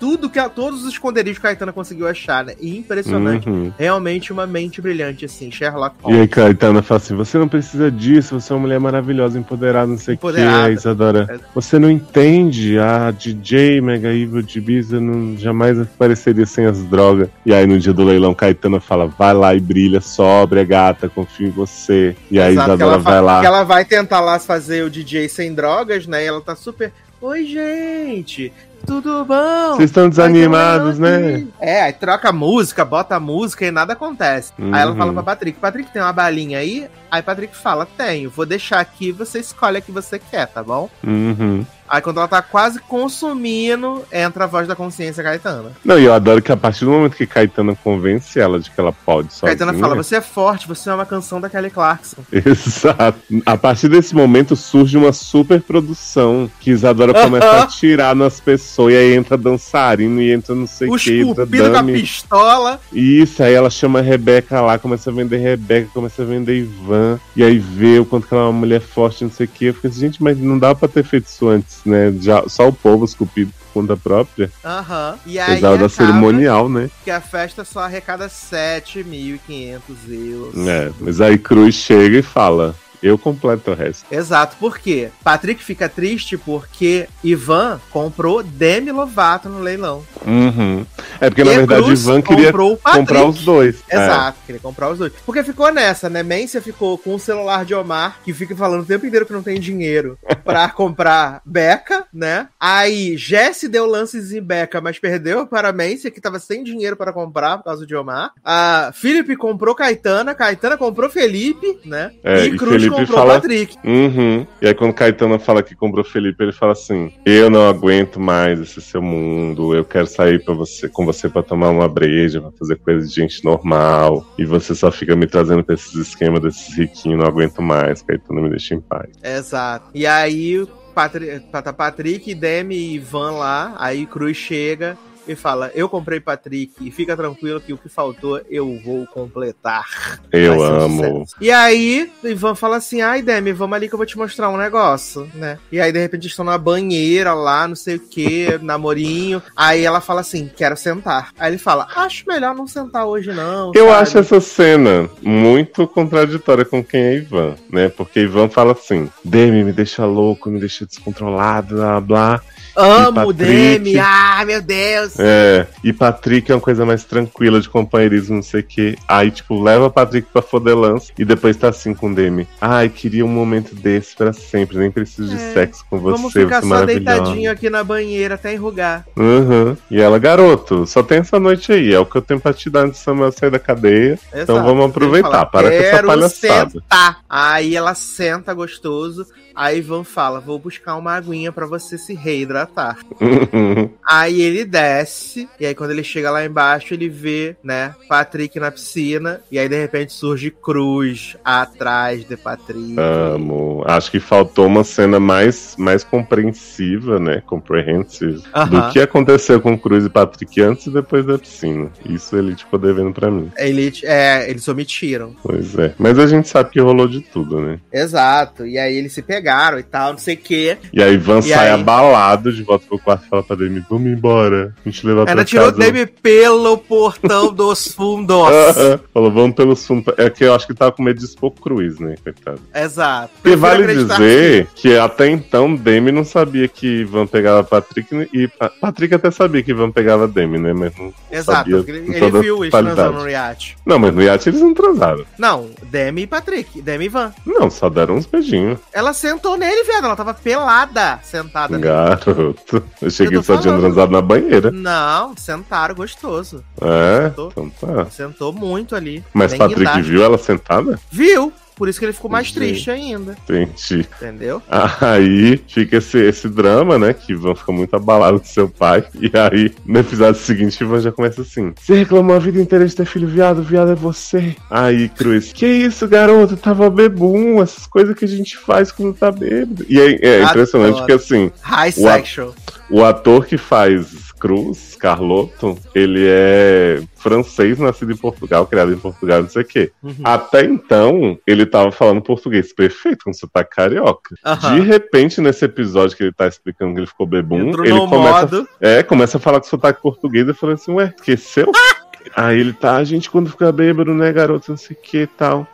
Tudo 0.00 0.30
que 0.30 0.38
a, 0.38 0.48
todos 0.48 0.82
os 0.84 0.92
esconderijos 0.92 1.38
que 1.38 1.46
a 1.46 1.50
Caetana 1.50 1.72
conseguiu 1.72 2.08
achar, 2.08 2.44
né? 2.44 2.54
E 2.58 2.76
impressionante. 2.78 3.48
Uhum. 3.48 3.70
Realmente 3.78 4.32
uma 4.32 4.46
mente 4.46 4.80
brilhante, 4.80 5.26
assim, 5.26 5.50
Sherlock 5.52 5.94
E 6.00 6.02
Holmes. 6.02 6.20
aí 6.22 6.28
Caetana 6.28 6.82
fala 6.82 6.98
assim: 6.98 7.14
você 7.14 7.36
não 7.38 7.46
precisa 7.46 7.90
disso, 7.90 8.40
você 8.40 8.52
é 8.52 8.56
uma 8.56 8.62
mulher 8.62 8.80
maravilhosa, 8.80 9.38
empoderada, 9.38 9.86
não 9.86 9.98
sei 9.98 10.14
o 10.14 10.18
que. 10.18 10.26
Aí 10.40 10.72
Isadora, 10.72 11.26
É. 11.30 11.38
você 11.54 11.78
não 11.78 11.90
entende, 11.90 12.78
a 12.78 13.10
DJ 13.10 13.80
Mega 13.82 14.08
Evil 14.12 14.40
de 14.42 14.58
Ibiza 14.58 14.98
não 15.00 15.36
jamais 15.36 15.78
apareceria 15.78 16.46
sem 16.46 16.64
as 16.64 16.82
drogas. 16.84 17.28
E 17.44 17.52
aí 17.52 17.66
no 17.66 17.78
dia 17.78 17.92
do 17.92 18.02
leilão, 18.02 18.34
Caetana 18.34 18.80
fala: 18.80 19.06
vai 19.06 19.34
lá 19.34 19.54
e 19.54 19.60
brilha, 19.60 20.00
sóbria, 20.00 20.64
gata, 20.64 21.08
confio 21.08 21.48
em 21.48 21.50
você. 21.50 22.16
E 22.30 22.40
aí 22.40 22.52
Exato, 22.52 22.70
Isadora 22.74 22.98
vai 22.98 23.20
lá. 23.20 23.44
ela 23.44 23.64
vai 23.64 23.84
tentar 23.84 24.20
lá 24.20 24.38
fazer 24.38 24.82
o 24.84 24.88
DJ 24.90 25.28
sem 25.28 25.54
drogas, 25.54 26.06
né? 26.06 26.22
E 26.24 26.26
ela 26.26 26.40
tá 26.40 26.56
super. 26.56 26.90
Oi, 27.20 27.44
gente! 27.44 28.50
Tudo 28.86 29.24
bom? 29.24 29.76
Vocês 29.76 29.90
estão 29.90 30.08
desanimados, 30.08 30.98
né? 30.98 31.16
aqui." 31.34 31.48
É, 31.60 31.82
aí 31.82 31.92
troca 31.92 32.28
a 32.30 32.32
música, 32.32 32.84
bota 32.84 33.16
a 33.16 33.20
música 33.20 33.64
e 33.66 33.70
nada 33.70 33.92
acontece. 33.92 34.52
Aí 34.58 34.80
ela 34.82 34.92
Uhum. 34.92 34.96
fala 34.98 35.12
pra 35.12 35.22
Patrick: 35.22 35.58
Patrick, 35.60 35.92
tem 35.92 36.02
uma 36.02 36.12
balinha 36.12 36.58
aí? 36.58 36.88
Aí 37.10 37.22
Patrick 37.22 37.56
fala: 37.56 37.86
Tenho, 37.96 38.30
vou 38.30 38.46
deixar 38.46 38.80
aqui, 38.80 39.12
você 39.12 39.38
escolhe 39.40 39.78
a 39.78 39.80
que 39.80 39.92
você 39.92 40.18
quer, 40.18 40.46
tá 40.46 40.62
bom? 40.62 40.88
Uhum. 41.04 41.64
Aí 41.90 42.00
quando 42.00 42.18
ela 42.18 42.28
tá 42.28 42.40
quase 42.40 42.78
consumindo, 42.78 44.04
entra 44.12 44.44
a 44.44 44.46
voz 44.46 44.68
da 44.68 44.76
consciência 44.76 45.24
Caetana. 45.24 45.72
Não, 45.84 45.98
e 45.98 46.04
eu 46.04 46.14
adoro 46.14 46.40
que 46.40 46.52
a 46.52 46.56
partir 46.56 46.84
do 46.84 46.92
momento 46.92 47.16
que 47.16 47.26
Caetana 47.26 47.74
convence 47.74 48.38
ela 48.38 48.60
de 48.60 48.70
que 48.70 48.80
ela 48.80 48.92
pode 48.92 49.32
sozinha... 49.32 49.56
Caetana 49.56 49.76
fala: 49.76 49.96
Você 49.96 50.16
é 50.16 50.20
forte, 50.20 50.68
você 50.68 50.88
é 50.88 50.94
uma 50.94 51.04
canção 51.04 51.40
da 51.40 51.50
Kelly 51.50 51.68
Clarkson. 51.68 52.18
Exato. 52.32 53.18
A 53.44 53.56
partir 53.56 53.88
desse 53.88 54.14
momento 54.14 54.54
surge 54.54 54.96
uma 54.96 55.12
super 55.12 55.60
produção 55.60 56.48
que 56.60 56.70
Isadora 56.70 57.12
começa 57.12 57.46
a 57.46 57.50
Aham. 57.50 57.62
atirar 57.64 58.14
nas 58.14 58.38
pessoas 58.38 58.94
e 58.94 58.96
aí 58.96 59.14
entra 59.14 59.36
dançarino 59.36 60.22
e 60.22 60.30
entra 60.30 60.54
não 60.54 60.68
sei 60.68 60.88
o 60.88 60.96
que, 60.96 61.24
cupidos 61.24 61.68
com 61.68 61.76
a 61.76 61.84
pistola. 61.84 62.80
Isso, 62.92 63.42
aí 63.42 63.52
ela 63.52 63.68
chama 63.70 63.98
a 63.98 64.02
Rebeca 64.02 64.60
lá, 64.60 64.78
começa 64.78 65.10
a 65.10 65.12
vender 65.12 65.38
Rebeca, 65.38 65.88
começa 65.92 66.22
a 66.22 66.24
vender 66.24 66.58
Ivan, 66.58 67.18
e 67.34 67.42
aí 67.42 67.58
vê 67.58 67.98
o 67.98 68.04
quanto 68.04 68.28
que 68.28 68.34
ela 68.34 68.44
é 68.44 68.46
uma 68.46 68.52
mulher 68.52 68.80
forte, 68.80 69.24
não 69.24 69.30
sei 69.30 69.46
o 69.46 69.48
que. 69.48 69.66
Eu 69.66 69.74
fiquei 69.74 69.90
assim, 69.90 70.00
gente, 70.00 70.22
mas 70.22 70.38
não 70.38 70.58
dá 70.58 70.74
pra 70.74 70.88
ter 70.88 71.02
feito 71.02 71.26
isso 71.26 71.48
antes, 71.48 71.79
né? 71.84 72.12
Já, 72.20 72.48
só 72.48 72.68
o 72.68 72.72
povo 72.72 73.04
esculpido 73.04 73.52
por 73.52 73.82
conta 73.82 73.96
própria. 73.96 74.50
Aham. 74.64 75.18
E 75.26 75.38
aí 75.38 75.46
Precisava 75.46 75.78
da 75.78 75.88
cerimonial, 75.88 76.68
né? 76.68 76.90
que 77.04 77.10
a 77.10 77.20
festa 77.20 77.64
só 77.64 77.80
arrecada 77.80 78.28
7.500 78.28 79.80
euros. 80.08 80.66
É, 80.66 80.90
mas 81.00 81.20
aí 81.20 81.38
Cruz 81.38 81.74
chega 81.74 82.18
e 82.18 82.22
fala: 82.22 82.74
eu 83.02 83.18
completo 83.18 83.70
o 83.70 83.74
resto. 83.74 84.04
Exato, 84.10 84.56
por 84.58 84.78
quê? 84.78 85.10
Patrick 85.24 85.62
fica 85.62 85.88
triste 85.88 86.36
porque 86.36 87.08
Ivan 87.24 87.80
comprou 87.90 88.42
Demi 88.42 88.92
Lovato 88.92 89.48
no 89.48 89.60
leilão. 89.60 90.04
Uhum. 90.26 90.84
É 91.20 91.28
porque 91.30 91.44
na 91.44 91.52
E 91.52 91.56
verdade 91.56 91.82
Cruz 91.82 92.02
Ivan 92.02 92.22
queria 92.22 92.52
comprar 92.52 93.24
os 93.24 93.42
dois. 93.42 93.82
É. 93.88 93.96
Exato, 93.96 94.38
queria 94.46 94.60
comprar 94.60 94.90
os 94.90 94.98
dois. 94.98 95.12
Porque 95.24 95.42
ficou 95.42 95.72
nessa, 95.72 96.08
né? 96.08 96.22
Mência 96.22 96.60
ficou 96.60 96.98
com 96.98 97.14
o 97.14 97.18
celular 97.18 97.64
de 97.64 97.74
Omar, 97.74 98.18
que 98.24 98.32
fica 98.34 98.54
falando 98.54 98.82
o 98.82 98.86
tempo 98.86 99.06
inteiro 99.06 99.26
que 99.26 99.32
não 99.32 99.42
tem 99.42 99.58
dinheiro 99.58 100.18
pra 100.44 100.68
comprar 100.70 101.40
Beca, 101.44 102.04
né? 102.12 102.48
Aí 102.58 103.16
Jesse 103.16 103.68
deu 103.68 103.86
lances 103.86 104.32
em 104.32 104.42
Beca, 104.42 104.80
mas 104.80 104.98
perdeu 104.98 105.46
para 105.46 105.72
Mência, 105.72 106.10
que 106.10 106.20
tava 106.20 106.38
sem 106.38 106.62
dinheiro 106.62 106.96
para 106.96 107.12
comprar 107.12 107.58
por 107.58 107.64
causa 107.64 107.86
de 107.86 107.94
Omar. 107.94 108.32
A 108.44 108.92
Felipe 108.94 109.36
comprou 109.36 109.74
Caetana, 109.74 110.34
Caetana 110.34 110.76
comprou 110.76 111.08
Felipe, 111.08 111.78
né? 111.84 112.12
É, 112.22 112.44
e 112.44 112.50
e 112.50 112.56
Cruz 112.56 112.89
Felipe 112.96 113.12
fala- 113.12 113.34
Patrick. 113.34 113.76
Uhum. 113.84 114.46
E 114.60 114.66
aí 114.66 114.74
quando 114.74 114.92
Caetano 114.94 115.38
fala 115.38 115.62
que 115.62 115.74
comprou 115.74 116.04
Felipe, 116.04 116.42
ele 116.42 116.52
fala 116.52 116.72
assim: 116.72 117.12
Eu 117.24 117.50
não 117.50 117.68
aguento 117.68 118.18
mais 118.20 118.60
esse 118.60 118.80
seu 118.80 119.00
mundo. 119.02 119.74
Eu 119.74 119.84
quero 119.84 120.06
sair 120.06 120.42
para 120.44 120.54
você, 120.54 120.88
com 120.88 121.04
você 121.04 121.28
pra 121.28 121.42
tomar 121.42 121.70
uma 121.70 121.88
breja, 121.88 122.40
pra 122.40 122.50
fazer 122.52 122.76
coisa 122.76 123.06
de 123.06 123.14
gente 123.14 123.44
normal. 123.44 124.24
E 124.38 124.44
você 124.44 124.74
só 124.74 124.90
fica 124.90 125.14
me 125.16 125.26
trazendo 125.26 125.62
pra 125.64 125.74
esses 125.74 125.94
esquemas 125.94 126.40
desses 126.40 126.76
riquinhos. 126.76 127.18
Não 127.18 127.26
aguento 127.26 127.60
mais. 127.62 128.02
Caetano 128.02 128.42
me 128.42 128.50
deixa 128.50 128.74
em 128.74 128.80
paz. 128.80 129.10
Exato. 129.22 129.86
E 129.94 130.06
aí, 130.06 130.58
o 130.58 130.66
Patri... 130.94 131.40
tá 131.52 131.72
Patrick, 131.72 132.34
Demi 132.34 132.74
e 132.74 132.94
Ivan 132.96 133.32
lá. 133.32 133.74
Aí 133.78 134.06
Cruz 134.06 134.36
chega 134.36 134.96
e 135.26 135.34
fala: 135.34 135.70
Eu 135.74 135.88
comprei 135.88 136.20
Patrick 136.20 136.72
e 136.80 136.90
fica 136.90 137.16
tranquilo 137.16 137.60
que 137.60 137.72
o 137.72 137.78
que 137.78 137.88
faltou 137.88 138.40
eu 138.50 138.78
vou 138.84 139.06
completar. 139.06 139.84
Eu 140.32 140.54
um 140.54 140.62
amo. 140.62 141.26
E 141.40 141.50
aí, 141.50 142.10
o 142.22 142.28
Ivan 142.28 142.54
fala 142.54 142.76
assim: 142.76 143.00
Ai, 143.00 143.22
Demi, 143.22 143.52
vamos 143.52 143.76
ali 143.76 143.88
que 143.88 143.94
eu 143.94 143.98
vou 143.98 144.06
te 144.06 144.18
mostrar 144.18 144.48
um 144.48 144.56
negócio, 144.56 145.30
né? 145.34 145.58
E 145.70 145.80
aí, 145.80 145.92
de 145.92 145.98
repente, 145.98 146.26
estão 146.26 146.44
na 146.44 146.58
banheira 146.58 147.34
lá, 147.34 147.66
não 147.66 147.76
sei 147.76 147.96
o 147.96 148.00
que, 148.00 148.58
namorinho. 148.62 149.42
Aí 149.56 149.84
ela 149.84 150.00
fala 150.00 150.20
assim: 150.20 150.50
Quero 150.54 150.76
sentar. 150.76 151.32
Aí 151.38 151.50
ele 151.50 151.58
fala: 151.58 151.86
Acho 151.94 152.24
melhor 152.26 152.54
não 152.54 152.66
sentar 152.66 153.06
hoje, 153.06 153.32
não. 153.32 153.72
Eu 153.74 153.88
sabe? 153.88 154.02
acho 154.02 154.18
essa 154.18 154.40
cena 154.40 155.08
muito 155.22 155.86
contraditória 155.86 156.64
com 156.64 156.82
quem 156.82 157.00
é 157.00 157.16
Ivan, 157.16 157.54
né? 157.70 157.88
Porque 157.88 158.20
Ivan 158.20 158.48
fala 158.48 158.72
assim: 158.72 159.10
Demi, 159.24 159.64
me 159.64 159.72
deixa 159.72 160.04
louco, 160.04 160.50
me 160.50 160.60
deixa 160.60 160.86
descontrolado, 160.86 161.76
blá 161.76 162.00
blá. 162.00 162.42
Amo 162.76 163.26
o. 163.28 163.32
Demi. 163.32 163.98
Ai, 163.98 164.44
meu 164.44 164.62
Deus. 164.62 165.14
É, 165.18 165.66
e 165.82 165.92
Patrick 165.92 166.50
é 166.50 166.54
uma 166.54 166.60
coisa 166.60 166.84
mais 166.84 167.04
tranquila 167.04 167.60
de 167.60 167.68
companheirismo, 167.68 168.36
não 168.36 168.42
sei 168.42 168.60
o 168.60 168.64
que. 168.64 168.96
Aí, 169.08 169.30
tipo, 169.30 169.60
leva 169.62 169.90
Patrick 169.90 170.28
pra 170.32 170.42
fodelance 170.42 171.12
e 171.18 171.24
depois 171.24 171.56
tá 171.56 171.68
assim 171.68 171.94
com 171.94 172.10
o 172.10 172.14
Demi. 172.14 172.46
Ai, 172.60 172.88
queria 172.88 173.24
um 173.24 173.28
momento 173.28 173.74
desse 173.74 174.14
pra 174.16 174.32
sempre, 174.32 174.78
nem 174.78 174.90
preciso 174.90 175.28
de 175.28 175.42
É, 175.42 175.52
sexo 175.52 175.84
com 175.88 175.98
você, 175.98 176.16
Vamos 176.16 176.32
ficar 176.32 176.60
você 176.60 176.66
é 176.74 176.78
só 176.78 176.84
deitadinho 176.84 177.50
aqui 177.50 177.70
na 177.70 177.82
banheira 177.84 178.34
até 178.34 178.52
enrugar. 178.54 179.06
Uhum. 179.16 179.76
E 179.90 180.00
ela, 180.00 180.18
garoto, 180.18 180.86
só 180.86 181.02
tem 181.02 181.18
essa 181.18 181.38
noite 181.38 181.72
aí, 181.72 181.92
é 181.92 181.98
o 181.98 182.06
que 182.06 182.16
eu 182.16 182.22
tenho 182.22 182.40
pra 182.40 182.52
te 182.52 182.68
dar 182.70 182.84
antes 182.84 182.98
de 182.98 183.04
Samuel 183.04 183.32
sair 183.32 183.50
da 183.50 183.58
cadeia. 183.58 184.18
Então 184.28 184.56
Exato. 184.56 184.62
vamos 184.64 184.86
aproveitar, 184.86 185.28
Ele 185.28 185.32
fala, 185.32 185.46
para 185.46 185.68
com 185.68 185.74
essa 185.74 185.90
"Quero 185.90 186.06
palhaçada." 186.06 186.70
sentar. 186.70 187.18
Aí 187.28 187.76
ela 187.76 187.94
senta 187.94 188.52
gostoso. 188.54 189.26
Aí 189.54 189.78
Ivan 189.78 190.04
fala: 190.04 190.40
Vou 190.40 190.58
buscar 190.58 190.96
uma 190.96 191.14
aguinha 191.14 191.52
pra 191.52 191.66
você 191.66 191.98
se 191.98 192.14
reidratar. 192.14 192.98
Aí 194.08 194.40
ele 194.40 194.64
desce. 194.64 195.48
E 195.58 195.66
aí, 195.66 195.74
quando 195.74 195.90
ele 195.92 196.02
chega 196.02 196.30
lá 196.30 196.44
embaixo, 196.44 196.94
ele 196.94 197.08
vê, 197.08 197.56
né, 197.62 197.94
Patrick 198.08 198.58
na 198.58 198.70
piscina. 198.70 199.40
E 199.52 199.58
aí, 199.58 199.68
de 199.68 199.78
repente, 199.78 200.12
surge 200.12 200.50
Cruz 200.50 201.36
atrás 201.44 202.26
de 202.26 202.36
Patrick. 202.36 202.96
Amo. 202.98 203.84
Acho 203.86 204.10
que 204.10 204.18
faltou 204.18 204.66
uma 204.66 204.82
cena 204.82 205.20
mais, 205.20 205.76
mais 205.78 206.02
compreensiva, 206.02 207.20
né? 207.20 207.42
Comprehensive. 207.46 208.42
Aham. 208.54 208.88
Do 208.88 208.92
que 208.92 209.00
aconteceu 209.00 209.60
com 209.60 209.78
Cruz 209.78 210.04
e 210.04 210.10
Patrick 210.10 210.60
antes 210.60 210.86
e 210.86 210.90
depois 210.90 211.24
da 211.24 211.38
piscina. 211.38 211.90
Isso 212.04 212.36
ele 212.36 212.56
ficou 212.56 212.78
devendo 212.78 213.12
pra 213.12 213.30
mim. 213.30 213.50
Ele, 213.56 213.92
é, 214.02 214.50
eles 214.50 214.66
omitiram. 214.66 215.34
Pois 215.42 215.78
é. 215.78 215.94
Mas 215.98 216.18
a 216.18 216.26
gente 216.26 216.48
sabe 216.48 216.70
que 216.70 216.80
rolou 216.80 217.06
de 217.06 217.20
tudo, 217.20 217.60
né? 217.60 217.78
Exato. 217.92 218.66
E 218.66 218.78
aí 218.78 218.96
eles 218.96 219.12
se 219.12 219.22
pegaram 219.40 219.78
e 219.78 219.82
tal, 219.82 220.12
não 220.12 220.18
sei 220.18 220.34
o 220.34 220.38
quê. 220.38 220.76
E 220.92 221.02
aí 221.02 221.14
Ivan 221.14 221.38
E 221.38 221.42
sai 221.44 221.68
aí? 221.68 221.80
abalado 221.80 222.52
de 222.52 222.62
volta 222.62 222.84
pro 222.86 222.98
quarto 222.98 223.24
e 223.24 223.28
fala 223.28 223.42
pra 223.42 223.56
Demi, 223.56 223.82
vamos 223.88 224.06
embora. 224.10 224.74
A 224.84 224.88
gente 224.88 225.06
levar 225.06 225.24
pra 225.24 225.32
Ela 225.32 225.44
tirou 225.44 225.68
o 225.68 225.72
casa. 225.72 225.78
Demi 225.92 226.06
pelo 226.06 226.76
portão 226.78 227.52
dos 227.52 227.88
fundos. 227.88 228.36
Falou, 229.14 229.30
vamos 229.30 229.56
pelo 229.56 229.74
fundo. 229.74 230.12
É 230.16 230.28
que 230.28 230.44
eu 230.44 230.54
acho 230.54 230.66
que 230.66 230.74
tava 230.74 230.92
com 230.92 231.02
medo 231.02 231.18
de 231.18 231.24
expor 231.24 231.52
Cruz, 231.52 231.98
né, 231.98 232.14
coitado. 232.22 232.60
Exato. 232.74 233.30
Porque 233.42 233.56
Prefiro 233.56 233.60
vale 233.60 234.04
dizer 234.04 234.68
que 234.74 234.96
até 234.96 235.28
então 235.28 235.74
Demi 235.74 236.12
não 236.12 236.24
sabia 236.24 236.68
que 236.68 237.00
Ivan 237.00 237.26
pegava 237.26 237.64
Patrick 237.64 238.28
e 238.32 238.46
Pa- 238.48 238.70
Patrick 238.80 239.14
até 239.14 239.30
sabia 239.30 239.62
que 239.62 239.70
Ivan 239.70 239.90
pegava 239.90 240.28
Demi, 240.28 240.58
né? 240.58 240.72
Mas 240.72 240.92
não 240.96 241.12
Exato. 241.30 241.70
sabia 241.70 241.84
Ele, 241.94 242.16
ele 242.16 242.30
viu 242.40 242.64
isso 242.64 242.70
transando 242.76 243.18
no 243.20 243.28
iate. 243.28 243.76
Não, 243.86 243.98
mas 243.98 244.14
no 244.14 244.22
iate 244.22 244.48
eles 244.48 244.60
não 244.60 244.74
transaram. 244.74 245.24
Não, 245.38 245.70
Demi 245.84 246.22
e 246.22 246.26
Patrick. 246.26 246.80
Demi 246.82 247.06
e 247.06 247.08
Van. 247.08 247.32
Não, 247.46 247.70
só 247.70 247.88
deram 247.88 248.16
uns 248.16 248.26
beijinhos. 248.26 248.78
Ela 248.92 249.12
sentou 249.30 249.56
nele, 249.56 249.84
viado. 249.84 250.04
Ela 250.04 250.16
tava 250.16 250.34
pelada 250.34 251.18
sentada 251.22 251.76
nele. 251.76 251.82
Garoto. 251.88 252.82
Eu 253.00 253.10
cheguei 253.10 253.38
Eu 253.38 253.42
só 253.42 253.56
tinha 253.56 253.72
falando. 253.72 253.80
transado 253.82 254.12
na 254.12 254.20
banheira. 254.20 254.70
Não, 254.70 255.36
sentaram 255.36 255.94
gostoso. 255.94 256.64
É, 256.80 257.28
Sentou. 257.28 257.48
então 257.52 257.70
tá. 257.70 258.06
Sentou 258.10 258.52
muito 258.52 258.94
ali. 258.96 259.24
Mas 259.32 259.52
Bem 259.52 259.58
Patrick 259.58 260.02
viu 260.02 260.22
ela 260.24 260.38
sentada? 260.38 260.98
Viu? 261.10 261.52
Por 261.80 261.88
isso 261.88 261.98
que 261.98 262.04
ele 262.04 262.12
ficou 262.12 262.30
mais 262.30 262.48
Gente. 262.48 262.56
triste 262.56 262.90
ainda. 262.90 263.34
Entendi. 263.48 264.06
Entendeu? 264.20 264.60
Aí 265.00 265.58
fica 265.66 265.96
esse, 265.96 266.18
esse 266.18 266.46
drama, 266.46 266.98
né? 266.98 267.14
Que 267.14 267.32
Ivan 267.32 267.54
fica 267.54 267.72
muito 267.72 267.96
abalado 267.96 268.38
com 268.38 268.44
seu 268.44 268.68
pai. 268.68 269.02
E 269.18 269.30
aí, 269.34 269.72
no 269.86 269.98
episódio 269.98 270.38
seguinte, 270.38 270.78
Ivan 270.84 271.00
já 271.00 271.10
começa 271.10 271.40
assim: 271.40 271.72
Você 271.80 271.94
reclamou 271.94 272.36
a 272.36 272.38
vida 272.38 272.60
inteira 272.60 272.86
de 272.86 272.94
ter 272.94 273.06
filho 273.06 273.26
viado, 273.26 273.62
viado 273.62 273.92
é 273.92 273.94
você. 273.94 274.54
Aí, 274.68 275.08
Cruz, 275.08 275.54
que 275.54 275.64
isso, 275.66 276.06
garoto? 276.06 276.54
Tava 276.54 276.90
bebum, 276.90 277.62
essas 277.62 277.86
coisas 277.86 278.14
que 278.14 278.26
a 278.26 278.28
gente 278.28 278.58
faz 278.58 278.92
quando 278.92 279.14
tá 279.14 279.32
bêbado. 279.32 279.86
E 279.88 279.98
aí, 279.98 280.18
é 280.20 280.42
impressionante 280.42 280.96
Adoro. 280.96 281.06
que 281.06 281.12
assim, 281.12 281.50
High 281.62 281.88
O 281.88 281.92
sexual. 281.92 282.54
o 282.90 283.02
ator 283.02 283.46
que 283.46 283.56
faz 283.56 284.29
Cruz, 284.40 284.96
Carlotto, 284.96 285.78
ele 285.94 286.26
é 286.26 287.02
francês, 287.14 287.78
nascido 287.78 288.10
em 288.10 288.16
Portugal, 288.16 288.66
criado 288.66 288.92
em 288.92 288.98
Portugal, 288.98 289.42
não 289.42 289.50
sei 289.50 289.62
o 289.62 289.64
quê. 289.64 289.92
Uhum. 290.02 290.14
Até 290.24 290.64
então, 290.64 291.38
ele 291.46 291.66
tava 291.66 291.92
falando 291.92 292.22
português 292.22 292.72
perfeito, 292.72 293.24
com 293.24 293.32
sotaque 293.34 293.76
carioca. 293.76 294.34
Aham. 294.44 294.76
De 294.76 294.80
repente, 294.80 295.40
nesse 295.40 295.66
episódio 295.66 296.16
que 296.16 296.24
ele 296.24 296.32
tá 296.32 296.48
explicando 296.48 296.94
que 296.94 297.00
ele 297.00 297.06
ficou 297.06 297.26
bebum, 297.26 297.68
Entrou 297.68 297.84
ele 297.84 297.98
começa, 298.08 298.56
modo. 298.56 298.68
é, 298.80 299.02
começa 299.02 299.36
a 299.36 299.40
falar 299.40 299.60
com 299.60 299.66
sotaque 299.66 300.00
português. 300.00 300.48
Eu 300.48 300.54
falei 300.54 300.74
assim, 300.76 300.92
ué, 300.92 301.12
esqueceu? 301.14 301.70
Aí 302.34 302.58
ele 302.58 302.72
tá, 302.72 302.96
a 302.96 303.04
gente 303.04 303.30
quando 303.30 303.50
fica 303.50 303.70
bêbado, 303.70 304.14
né, 304.14 304.32
garoto, 304.32 304.70
não 304.70 304.78
sei 304.78 304.96
o 304.96 305.00
que 305.00 305.18
e 305.22 305.26
tal. 305.26 305.66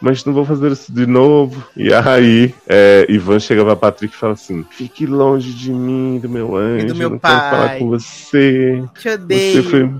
Mas 0.00 0.24
não 0.24 0.32
vou 0.32 0.44
fazer 0.44 0.70
isso 0.70 0.92
de 0.92 1.06
novo. 1.06 1.62
E 1.76 1.92
aí, 1.92 2.54
é, 2.68 3.04
Ivan 3.08 3.40
chega 3.40 3.64
pra 3.64 3.74
Patrick 3.74 4.14
e 4.14 4.16
fala 4.18 4.34
assim: 4.34 4.64
Fique 4.70 5.04
longe 5.06 5.52
de 5.52 5.72
mim, 5.72 6.18
do 6.20 6.28
meu 6.28 6.54
anjo. 6.56 6.94
meu 6.94 7.10
não 7.10 7.18
quero 7.18 7.20
pai. 7.20 7.50
falar 7.50 7.78
com 7.78 7.88
você. 7.88 8.82
Te 8.94 9.02
Você 9.02 9.10
odeio. 9.14 9.62
foi, 9.64 9.90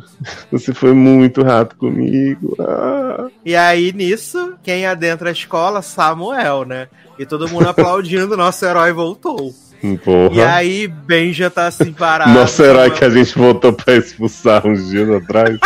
você 0.53 0.73
foi 0.75 0.93
muito 0.93 1.43
rato 1.43 1.75
comigo. 1.77 2.55
Ah. 2.61 3.27
E 3.45 3.57
aí, 3.57 3.93
nisso, 3.93 4.55
quem 4.63 4.87
adentra 4.87 5.29
a 5.31 5.33
escola? 5.33 5.83
Samuel, 5.83 6.65
né? 6.65 6.87
E 7.19 7.27
todo 7.27 7.49
mundo 7.49 7.67
aplaudindo, 7.71 8.37
nosso 8.37 8.65
herói 8.65 8.93
voltou. 8.93 9.53
Porra. 10.05 10.35
E 10.35 10.41
aí, 10.41 10.89
Benja 10.89 11.49
tá 11.51 11.67
assim 11.69 11.93
parado. 11.93 12.33
Nosso 12.33 12.63
herói 12.65 12.91
que 12.91 13.05
a 13.05 13.11
gente 13.11 13.37
voltou 13.39 13.73
pra 13.73 13.95
expulsar 13.97 14.67
uns 14.67 14.89
dias 14.91 15.09
atrás. 15.11 15.57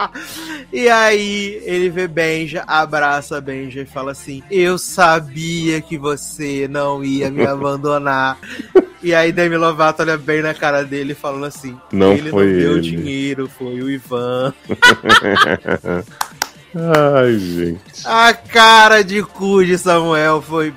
E 0.72 0.88
aí, 0.88 1.60
ele 1.64 1.90
vê 1.90 2.06
Benja, 2.06 2.62
abraça 2.66 3.40
Benja 3.40 3.80
e 3.80 3.86
fala 3.86 4.12
assim: 4.12 4.42
Eu 4.50 4.78
sabia 4.78 5.80
que 5.80 5.98
você 5.98 6.68
não 6.68 7.02
ia 7.04 7.28
me 7.30 7.44
abandonar. 7.46 8.38
E 9.02 9.12
aí, 9.14 9.32
Demi 9.32 9.56
Lovato 9.56 10.02
olha 10.02 10.16
bem 10.16 10.42
na 10.42 10.54
cara 10.54 10.84
dele, 10.84 11.14
falando 11.14 11.46
assim: 11.46 11.76
Não 11.92 12.12
Ele 12.12 12.30
foi 12.30 12.46
não 12.46 12.58
deu 12.58 12.72
ele." 12.72 12.80
dinheiro, 12.82 13.48
foi 13.48 13.80
o 13.80 13.90
Ivan. 13.90 14.54
Ai, 16.72 17.36
gente. 17.36 18.06
A 18.06 18.32
cara 18.32 19.02
de 19.02 19.22
cu 19.24 19.64
de 19.64 19.76
Samuel 19.76 20.40
foi 20.40 20.72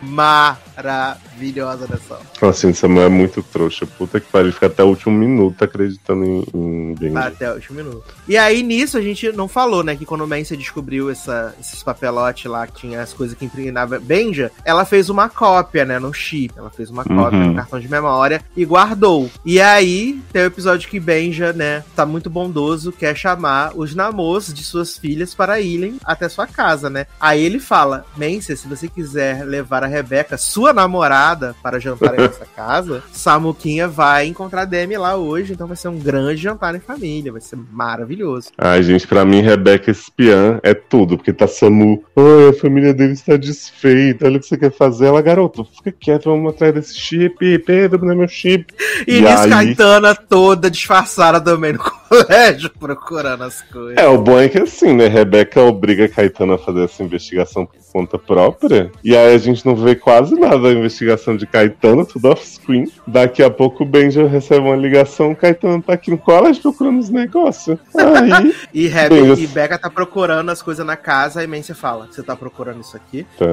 maravilhosa 0.75 1.87
nessa 1.89 2.13
hora. 2.15 2.49
Assim, 2.49 2.73
Samuel 2.73 3.05
é 3.05 3.09
muito 3.09 3.41
trouxa. 3.43 3.85
Puta 3.85 4.19
que 4.19 4.27
pariu. 4.27 4.43
Ele 4.47 4.51
fica 4.53 4.65
até 4.67 4.83
o 4.83 4.87
último 4.87 5.17
minuto 5.17 5.63
acreditando 5.63 6.25
em, 6.25 6.43
em 6.53 6.93
Benji. 6.95 7.17
Até 7.17 7.49
o 7.51 7.55
último 7.55 7.77
minuto. 7.77 8.03
E 8.27 8.37
aí, 8.37 8.61
nisso, 8.61 8.97
a 8.97 9.01
gente 9.01 9.31
não 9.31 9.47
falou, 9.47 9.83
né? 9.83 9.95
Que 9.95 10.05
quando 10.05 10.21
o 10.25 10.27
descobriu 10.57 11.09
essa, 11.09 11.55
esses 11.59 11.81
papelotes 11.81 12.45
lá, 12.51 12.67
que 12.67 12.81
tinha 12.81 13.01
as 13.01 13.13
coisas 13.13 13.37
que 13.37 13.45
impregnava 13.45 13.99
Benja, 13.99 14.51
ela 14.65 14.83
fez 14.85 15.09
uma 15.09 15.29
cópia, 15.29 15.85
né? 15.85 15.97
No 15.99 16.13
chip. 16.13 16.53
Ela 16.57 16.69
fez 16.69 16.89
uma 16.89 17.03
cópia 17.03 17.39
Uhum. 17.39 17.47
no 17.47 17.55
cartão 17.55 17.79
de 17.79 17.87
memória 17.89 18.43
e 18.55 18.65
guardou. 18.65 19.29
E 19.45 19.61
aí, 19.61 20.21
tem 20.31 20.41
o 20.43 20.45
episódio 20.45 20.89
que 20.89 20.99
Benja, 20.99 21.53
né? 21.53 21.83
Tá 21.95 22.05
muito 22.05 22.29
bondoso, 22.29 22.91
quer 22.91 23.15
chamar 23.15 23.71
os 23.75 23.95
namors 23.95 24.53
de 24.53 24.63
suas 24.63 24.97
filhas 24.97 25.33
para 25.33 25.59
irem 25.59 25.97
até 26.03 26.27
sua 26.27 26.45
casa, 26.45 26.89
né? 26.89 27.07
Aí 27.19 27.41
ele 27.43 27.59
fala: 27.59 28.05
Mancy, 28.17 28.55
se 28.57 28.67
você 28.67 28.87
quiser 28.87 29.45
levar 29.45 29.83
a 29.83 29.87
Rebeca, 29.87 30.37
sua 30.37 30.62
namorada, 30.71 31.55
para 31.61 31.79
jantar 31.79 32.13
em 32.13 32.21
nossa 32.23 32.45
casa, 32.55 33.03
Samuquinha 33.11 33.87
vai 33.87 34.27
encontrar 34.27 34.65
Demi 34.65 34.97
lá 34.97 35.15
hoje, 35.15 35.53
então 35.53 35.67
vai 35.67 35.75
ser 35.75 35.87
um 35.87 35.97
grande 35.97 36.41
jantar 36.41 36.75
em 36.75 36.79
família, 36.79 37.31
vai 37.31 37.41
ser 37.41 37.57
maravilhoso. 37.71 38.49
Ai, 38.57 38.83
gente, 38.83 39.07
pra 39.07 39.25
mim, 39.25 39.41
Rebeca 39.41 39.91
espiã 39.91 40.59
é 40.63 40.73
tudo, 40.73 41.17
porque 41.17 41.33
tá 41.33 41.47
Samu. 41.47 42.03
A 42.15 42.53
família 42.53 42.93
dele 42.93 43.13
está 43.13 43.35
desfeita. 43.35 44.25
Olha 44.25 44.37
o 44.37 44.39
que 44.39 44.45
você 44.45 44.57
quer 44.57 44.71
fazer. 44.71 45.07
Ela, 45.07 45.21
garoto, 45.21 45.65
fica 45.65 45.91
quieto, 45.91 46.25
vamos 46.25 46.53
atrás 46.53 46.73
desse 46.73 46.95
chip. 46.95 47.59
Pedro, 47.59 48.05
não 48.05 48.11
é 48.11 48.15
meu 48.15 48.27
chip. 48.27 48.73
E, 49.07 49.17
E 49.17 49.21
nisso, 49.21 49.43
aí? 49.43 49.49
Caetana 49.49 50.15
toda 50.15 50.69
disfarçada 50.69 51.41
também 51.41 51.73
no 51.73 51.79
colégio, 52.23 52.69
procurando 52.79 53.43
as 53.43 53.61
coisas. 53.61 53.97
É, 53.97 54.07
o 54.07 54.17
bom 54.17 54.39
é 54.39 54.49
que 54.49 54.57
assim, 54.59 54.93
né? 54.93 55.07
Rebeca 55.07 55.61
obriga 55.61 56.05
a 56.05 56.09
Caetano 56.09 56.53
a 56.53 56.57
fazer 56.57 56.83
essa 56.83 57.03
investigação 57.03 57.65
por 57.65 57.79
conta 57.91 58.17
própria. 58.17 58.91
E 59.03 59.15
aí 59.15 59.33
a 59.35 59.37
gente 59.37 59.65
não 59.65 59.75
vê 59.75 59.95
quase 59.95 60.35
nada 60.39 60.57
da 60.59 60.71
investigação 60.71 61.35
de 61.37 61.45
Caetano, 61.45 62.05
tudo 62.05 62.29
off-screen. 62.29 62.91
Daqui 63.07 63.43
a 63.43 63.49
pouco 63.49 63.83
o 63.83 63.85
Benja 63.85 64.27
recebe 64.27 64.61
uma 64.65 64.75
ligação, 64.75 65.31
o 65.31 65.35
Caetano 65.35 65.81
tá 65.81 65.93
aqui 65.93 66.09
no 66.11 66.17
colégio 66.17 66.61
procurando 66.61 66.99
os 66.99 67.09
negócios. 67.09 67.77
Aí. 67.95 68.53
E, 68.73 68.87
Rebe 68.87 69.15
Bem, 69.15 69.27
eu- 69.27 69.37
e 69.37 69.45
Becca 69.47 69.77
tá 69.77 69.89
procurando 69.89 70.49
as 70.49 70.61
coisas 70.61 70.85
na 70.85 70.95
casa, 70.97 71.39
aí 71.41 71.47
Mance 71.47 71.73
fala: 71.73 72.07
Você 72.09 72.23
tá 72.23 72.35
procurando 72.35 72.81
isso 72.81 72.95
aqui? 72.97 73.25
tá. 73.37 73.45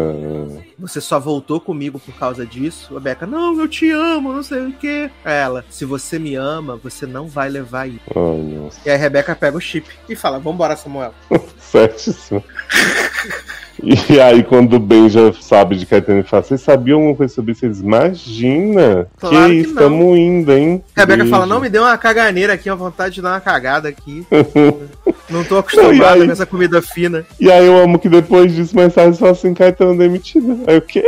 Você 0.79 1.01
só 1.01 1.19
voltou 1.21 1.61
comigo 1.61 1.99
por 1.99 2.15
causa 2.15 2.47
disso? 2.47 2.97
A 2.97 3.01
Becca, 3.01 3.27
não, 3.27 3.59
eu 3.61 3.69
te 3.69 3.91
amo, 3.91 4.33
não 4.33 4.43
sei 4.43 4.67
o 4.67 4.73
quê. 4.73 5.11
Aí 5.25 5.35
Ela, 5.35 5.65
se 5.69 5.85
você 5.85 6.19
me 6.19 6.35
ama, 6.37 6.77
você 6.83 7.07
não 7.07 7.27
vai 7.29 7.49
levar 7.51 7.87
isso. 7.89 8.01
Ai, 8.17 8.50
E 8.85 8.91
aí 8.91 8.97
a 8.97 8.99
Rebeca 8.99 9.35
pega 9.35 9.57
o 9.57 9.61
chip 9.61 9.89
e 10.09 10.17
fala: 10.17 10.39
Vambora, 10.39 10.77
Samuel. 10.77 11.15
Certíssimo. 11.61 12.43
E 13.83 14.21
aí, 14.21 14.43
quando 14.43 14.75
o 14.75 14.79
Benja 14.79 15.33
sabe 15.41 15.75
de 15.77 15.87
Caetano, 15.87 16.19
ele 16.19 16.29
fala: 16.29 16.43
Vocês 16.43 16.61
sabiam 16.61 16.99
alguma 16.99 17.17
coisa 17.17 17.33
sobre 17.35 17.53
isso? 17.53 17.65
Eles, 17.65 17.81
imagina! 17.81 19.09
Claro 19.19 19.49
que 19.49 19.65
que 19.65 19.73
tamo 19.75 20.15
indo, 20.17 20.53
hein? 20.53 20.85
Rebeca 20.95 21.19
Beijo. 21.19 21.31
fala: 21.31 21.47
Não, 21.47 21.61
me 21.61 21.69
deu 21.71 21.83
uma 21.83 21.97
caganeira 21.97 22.53
aqui, 22.53 22.69
uma 22.69 22.77
vontade 22.77 23.15
de 23.15 23.23
dar 23.23 23.31
uma 23.31 23.41
cagada 23.41 23.89
aqui. 23.89 24.27
não 25.31 25.45
tô 25.45 25.59
acostumada 25.59 26.13
aí- 26.13 26.27
com 26.27 26.33
essa 26.33 26.45
comida 26.45 26.83
fina. 26.83 27.25
E 27.39 27.51
aí 27.51 27.65
eu 27.65 27.79
amo 27.79 27.99
que 27.99 28.09
depois 28.09 28.55
disso, 28.55 28.77
mais 28.77 28.93
tarde, 28.93 29.19
fala 29.19 29.33
assim: 29.33 29.55
Caetano 29.55 29.97
demitido. 29.97 30.61
Aí 30.67 30.77
o 30.77 30.83
quê? 30.83 31.05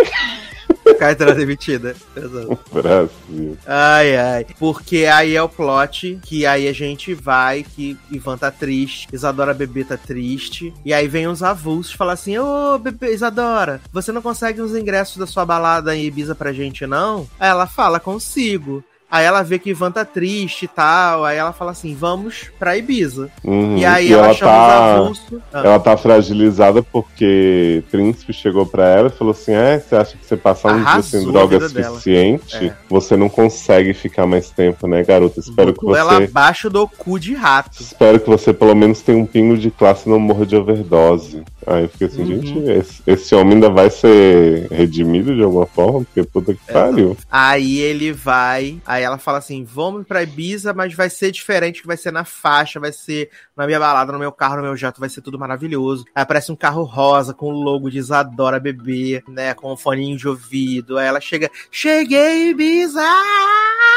Caetana 0.99 1.35
demitida. 1.35 1.95
Exato. 2.17 2.59
Brasil. 2.73 3.59
Ai, 3.67 4.17
ai. 4.17 4.47
Porque 4.59 5.07
aí 5.07 5.37
é 5.37 5.43
o 5.43 5.49
plot 5.49 6.19
que 6.23 6.47
aí 6.47 6.69
a 6.69 6.73
gente 6.73 7.15
vai, 7.15 7.63
que 7.63 7.97
Ivan 8.11 8.37
tá 8.37 8.51
triste, 8.51 9.09
Isadora 9.13 9.55
Bebê 9.55 9.85
tá 9.85 9.97
triste. 9.97 10.73
E 10.85 10.93
aí 10.93 11.09
vem 11.09 11.27
os 11.27 11.43
avulsos 11.43 11.93
falar 11.93 12.13
assim: 12.13 12.39
Ô, 12.39 12.79
bebê, 12.79 13.13
Isadora, 13.13 13.81
você 13.93 14.13
não 14.13 14.23
consegue 14.23 14.61
os 14.61 14.77
ingressos 14.77 15.17
da 15.17 15.27
sua 15.27 15.45
balada 15.45 15.97
em 15.97 16.05
Ibiza 16.05 16.35
pra 16.35 16.53
gente, 16.53 16.87
não? 16.87 17.29
Aí 17.39 17.49
ela 17.49 17.67
fala: 17.67 18.01
consigo. 18.01 18.85
Aí 19.13 19.27
ela 19.27 19.43
vê 19.43 19.59
que 19.59 19.69
Ivan 19.69 19.91
tá 19.93 20.07
triste 20.07 20.65
e 20.65 20.69
tal. 20.69 21.23
Aí 21.27 21.37
ela 21.37 21.53
fala 21.53 21.71
assim: 21.73 21.95
vamos 21.95 22.51
pra 22.59 22.79
Ibiza. 22.79 23.29
Uhum. 23.45 23.77
E 23.77 23.85
aí 23.85 24.11
ela, 24.11 24.25
ela 24.29 24.35
chama 24.35 24.51
tá- 24.51 24.95
os 24.95 25.01
avulsos. 25.01 25.39
Ah, 25.53 25.59
Ela 25.65 25.79
tá 25.79 25.97
fragilizada 25.99 26.83
porque 26.83 27.85
Príncipe 27.91 28.33
chegou 28.33 28.65
pra 28.65 28.89
ela 28.89 29.09
e 29.09 29.13
falou 29.19 29.33
assim: 29.33 29.53
É, 29.53 29.79
você 29.79 29.95
acha 29.97 30.17
que 30.17 30.25
você 30.27 30.35
passar 30.37 30.73
um 30.75 30.83
dia 30.83 31.03
sem 31.03 31.31
droga 31.31 31.61
suficiente, 31.69 32.57
É. 32.69 32.75
você 32.89 33.15
não 33.17 33.29
consegue 33.29 33.93
ficar 33.93 34.27
mais 34.27 34.49
tempo, 34.51 34.87
né, 34.87 35.03
garota? 35.05 35.41
Espero 35.41 35.75
que 35.75 35.81
botou 35.85 35.97
ela 35.97 36.15
você. 36.17 36.25
abaixo 36.25 36.71
do 36.71 36.89
cu 36.89 37.19
de 37.21 37.35
rato. 37.35 37.83
Espero 37.83 38.19
que 38.19 38.29
você 38.31 38.53
pelo 38.53 38.75
menos 38.75 39.03
tenha 39.03 39.19
um 39.19 39.27
pingo 39.27 39.59
de 39.59 39.71
classe 39.71 40.09
e 40.09 40.11
não 40.11 40.19
morra 40.19 40.47
de 40.47 40.57
overdose. 40.57 41.43
Aí 41.67 41.83
eu 41.85 41.89
fiquei 41.91 42.07
assim, 42.09 42.23
Uhum. 42.23 42.43
gente, 42.45 42.71
esse, 42.71 43.03
esse 43.07 43.35
homem 43.37 43.55
ainda 43.55 43.71
vai 43.71 43.89
ser 43.89 44.67
redimido 44.71 45.35
de 45.37 45.43
alguma 45.43 45.67
forma? 45.67 46.01
Porque 46.01 46.25
puta 46.25 46.53
que 46.55 46.61
É, 46.69 46.73
pariu. 46.73 47.17
Aí 47.31 47.79
ele 47.79 48.13
vai. 48.13 48.79
Aí 48.87 49.02
ela 49.03 49.19
fala 49.19 49.39
assim: 49.39 49.65
vamos 49.65 50.07
pra 50.07 50.23
Ibiza, 50.23 50.73
mas 50.73 50.95
vai 50.95 51.11
ser 51.11 51.31
diferente, 51.31 51.81
que 51.81 51.87
vai 51.87 51.97
ser 51.97 52.13
na 52.13 52.25
faixa, 52.25 52.81
vai 52.81 52.93
ser 52.93 53.31
na 53.57 53.67
minha 53.67 53.79
balada, 53.79 54.13
no 54.13 54.19
meu 54.19 54.33
carro, 54.33 54.57
no 54.57 54.63
meu 54.63 54.77
jato, 54.77 55.01
vai 55.01 55.09
ser 55.09 55.21
tudo 55.21 55.39
maravilhoso. 55.39 56.05
Aí 56.15 56.23
aparece 56.23 56.53
um 56.53 56.57
carro 56.57 56.83
rosa 56.83 57.35
com 57.35 57.47
o 57.47 57.63
logo 57.63 57.91
de 57.91 57.99
Isadora 57.99 58.61
Bebê, 58.61 59.23
né? 59.29 59.55
Com 59.55 59.73
um 59.73 59.77
foninho 59.77 60.17
de 60.17 60.29
ouvido. 60.29 60.99
Aí 60.99 61.07
ela 61.07 61.21
chega: 61.21 61.51
Cheguei, 61.71 62.51
Ibiza! 62.51 63.03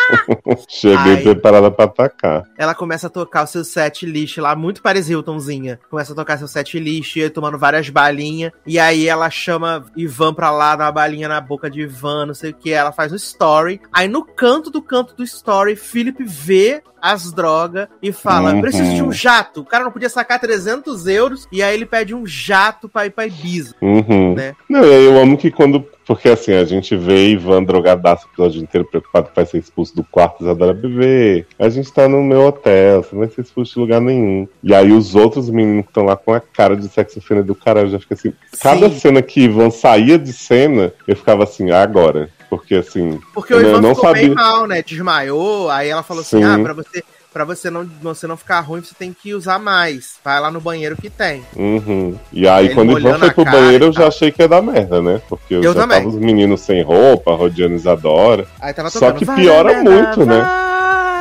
Cheguei 0.68 1.16
Ai. 1.16 1.24
preparada 1.24 1.72
pra 1.72 1.86
atacar. 1.86 2.44
Ela 2.58 2.76
começa 2.76 3.08
a 3.08 3.10
tocar 3.10 3.44
o 3.44 3.48
seu 3.48 3.64
set 3.64 4.06
list 4.06 4.38
lá, 4.38 4.56
muito 4.56 4.82
Paris 4.82 5.10
Hiltonzinha. 5.10 5.80
Começa 5.90 6.14
a 6.14 6.16
tocar 6.16 6.38
seu 6.38 6.48
set 6.48 6.80
list, 6.80 7.16
e 7.16 7.30
tomando 7.30 7.58
várias 7.58 7.90
balinhas. 7.90 8.52
E 8.66 8.80
aí 8.80 9.08
ela 9.08 9.30
chama 9.30 9.86
Ivan 9.96 10.34
pra 10.34 10.52
lá, 10.52 10.76
dá 10.76 10.86
uma 10.86 10.92
balinha 10.92 11.28
na 11.28 11.42
boca 11.42 11.70
de 11.70 11.82
Ivan, 11.82 12.28
não 12.28 12.34
sei 12.34 12.52
o 12.52 12.54
que. 12.54 12.72
Ela 12.72 12.92
faz 12.92 13.12
um 13.12 13.16
story. 13.16 13.82
Aí 13.92 14.08
no 14.08 14.24
canto 14.24 14.70
do 14.70 14.82
canto 14.82 15.16
do 15.16 15.24
story, 15.24 15.76
Philip 15.76 16.24
vê 16.24 16.84
as 17.06 17.32
drogas 17.32 17.88
e 18.02 18.12
fala: 18.12 18.54
Uhum. 18.54 18.62
preciso 18.62 18.96
de 18.96 19.04
um 19.04 19.12
jato. 19.12 19.62
O 19.62 19.66
cara 19.66 19.84
não 19.84 19.92
podia 19.92 20.10
sacar 20.10 20.40
300 20.40 21.06
euros. 21.06 21.48
E 21.52 21.62
aí 21.62 21.76
ele 21.76 21.86
pede 21.86 22.16
um 22.16 22.26
jato 22.26 22.90
pra 22.90 23.06
ir 23.06 23.12
pra 23.12 23.28
Ibiza. 23.28 23.76
Uhum. 23.80 24.34
Né? 24.34 24.56
Não, 24.68 24.84
eu 24.84 25.20
amo 25.20 25.38
que 25.38 25.52
quando. 25.52 25.86
Porque 26.08 26.30
assim, 26.30 26.54
a 26.54 26.64
gente 26.64 26.96
vê 26.96 27.30
Ivan 27.30 27.64
drogadaço 27.64 28.28
o 28.28 28.30
episódio 28.30 28.62
inteiro 28.62 28.88
preocupado 28.88 29.30
que 29.30 29.36
vai 29.36 29.46
ser 29.46 29.58
expulso 29.58 29.96
do 29.96 30.04
quarto 30.04 30.44
Isadora 30.44 30.72
Bebê. 30.74 31.46
A 31.58 31.68
gente 31.68 31.92
tá 31.92 32.08
no 32.08 32.22
meu 32.22 32.46
hotel, 32.46 33.02
você 33.02 33.16
não 33.16 33.22
vai 33.22 33.30
ser 33.30 33.42
expulso 33.42 33.74
de 33.74 33.80
lugar 33.80 34.00
nenhum. 34.00 34.48
E 34.64 34.74
aí 34.74 34.92
os 34.92 35.16
outros 35.16 35.50
meninos 35.50 35.86
que 35.86 35.90
estão 35.90 36.06
lá 36.06 36.16
com 36.16 36.32
a 36.32 36.40
cara 36.40 36.76
de 36.76 36.88
sexo 36.90 37.20
fina 37.22 37.42
do 37.42 37.56
caralho, 37.56 37.90
já 37.90 38.00
fica 38.00 38.14
assim. 38.14 38.34
Cada 38.62 38.88
Sim. 38.90 39.00
cena 39.00 39.22
que 39.24 39.42
Ivan 39.42 39.72
saía 39.72 40.20
de 40.20 40.32
cena, 40.32 40.94
eu 41.08 41.16
ficava 41.16 41.44
assim, 41.44 41.72
ah, 41.72 41.82
agora. 41.82 42.30
Porque 42.50 42.76
assim. 42.76 43.20
Porque 43.34 43.54
o 43.54 43.60
Eu 43.62 43.70
Ivan 43.70 43.82
não 43.82 43.96
ficou 43.96 44.14
bem 44.14 44.22
sabia. 44.30 44.36
mal, 44.36 44.68
né? 44.68 44.82
Desmaiou. 44.82 45.70
Aí 45.70 45.90
ela 45.90 46.04
falou 46.04 46.24
Sim. 46.24 46.44
assim: 46.44 46.62
ah, 46.62 46.64
pra 46.64 46.74
você. 46.74 47.04
Pra 47.34 47.44
você 47.44 47.70
não, 47.70 47.86
você 48.02 48.28
não 48.28 48.38
ficar 48.38 48.62
ruim, 48.62 48.82
você 48.82 48.96
tem 48.98 49.12
que 49.12 49.34
usar 49.34 49.60
mais. 49.60 50.16
Vai 50.24 50.40
lá 50.40 50.50
no 50.50 50.62
banheiro 50.62 50.96
que 50.96 51.10
tem. 51.10 51.44
Uhum. 51.54 52.18
E 52.32 52.48
aí, 52.48 52.68
Ele 52.68 52.74
quando 52.74 52.94
o 52.94 52.98
Ivan 52.98 53.20
foi 53.20 53.32
pro 53.32 53.44
banheiro, 53.44 53.86
eu 53.88 53.92
já 53.92 54.08
achei 54.08 54.32
que 54.32 54.42
ia 54.42 54.48
dar 54.48 54.62
merda, 54.62 55.02
né? 55.02 55.22
Porque 55.28 55.54
eu, 55.56 55.62
Eu 55.62 55.74
já 55.74 55.82
também. 55.82 55.98
tava 55.98 56.08
os 56.08 56.16
meninos 56.16 56.62
sem 56.62 56.82
roupa, 56.82 57.36
rodeando 57.36 57.76
Isadora. 57.76 58.48
Aí 58.58 58.74
tava 58.74 58.90
Só 58.90 59.12
que 59.12 59.26
"Vai, 59.26 59.36
piora 59.36 59.84
muito, 59.84 60.26
né? 60.26 60.42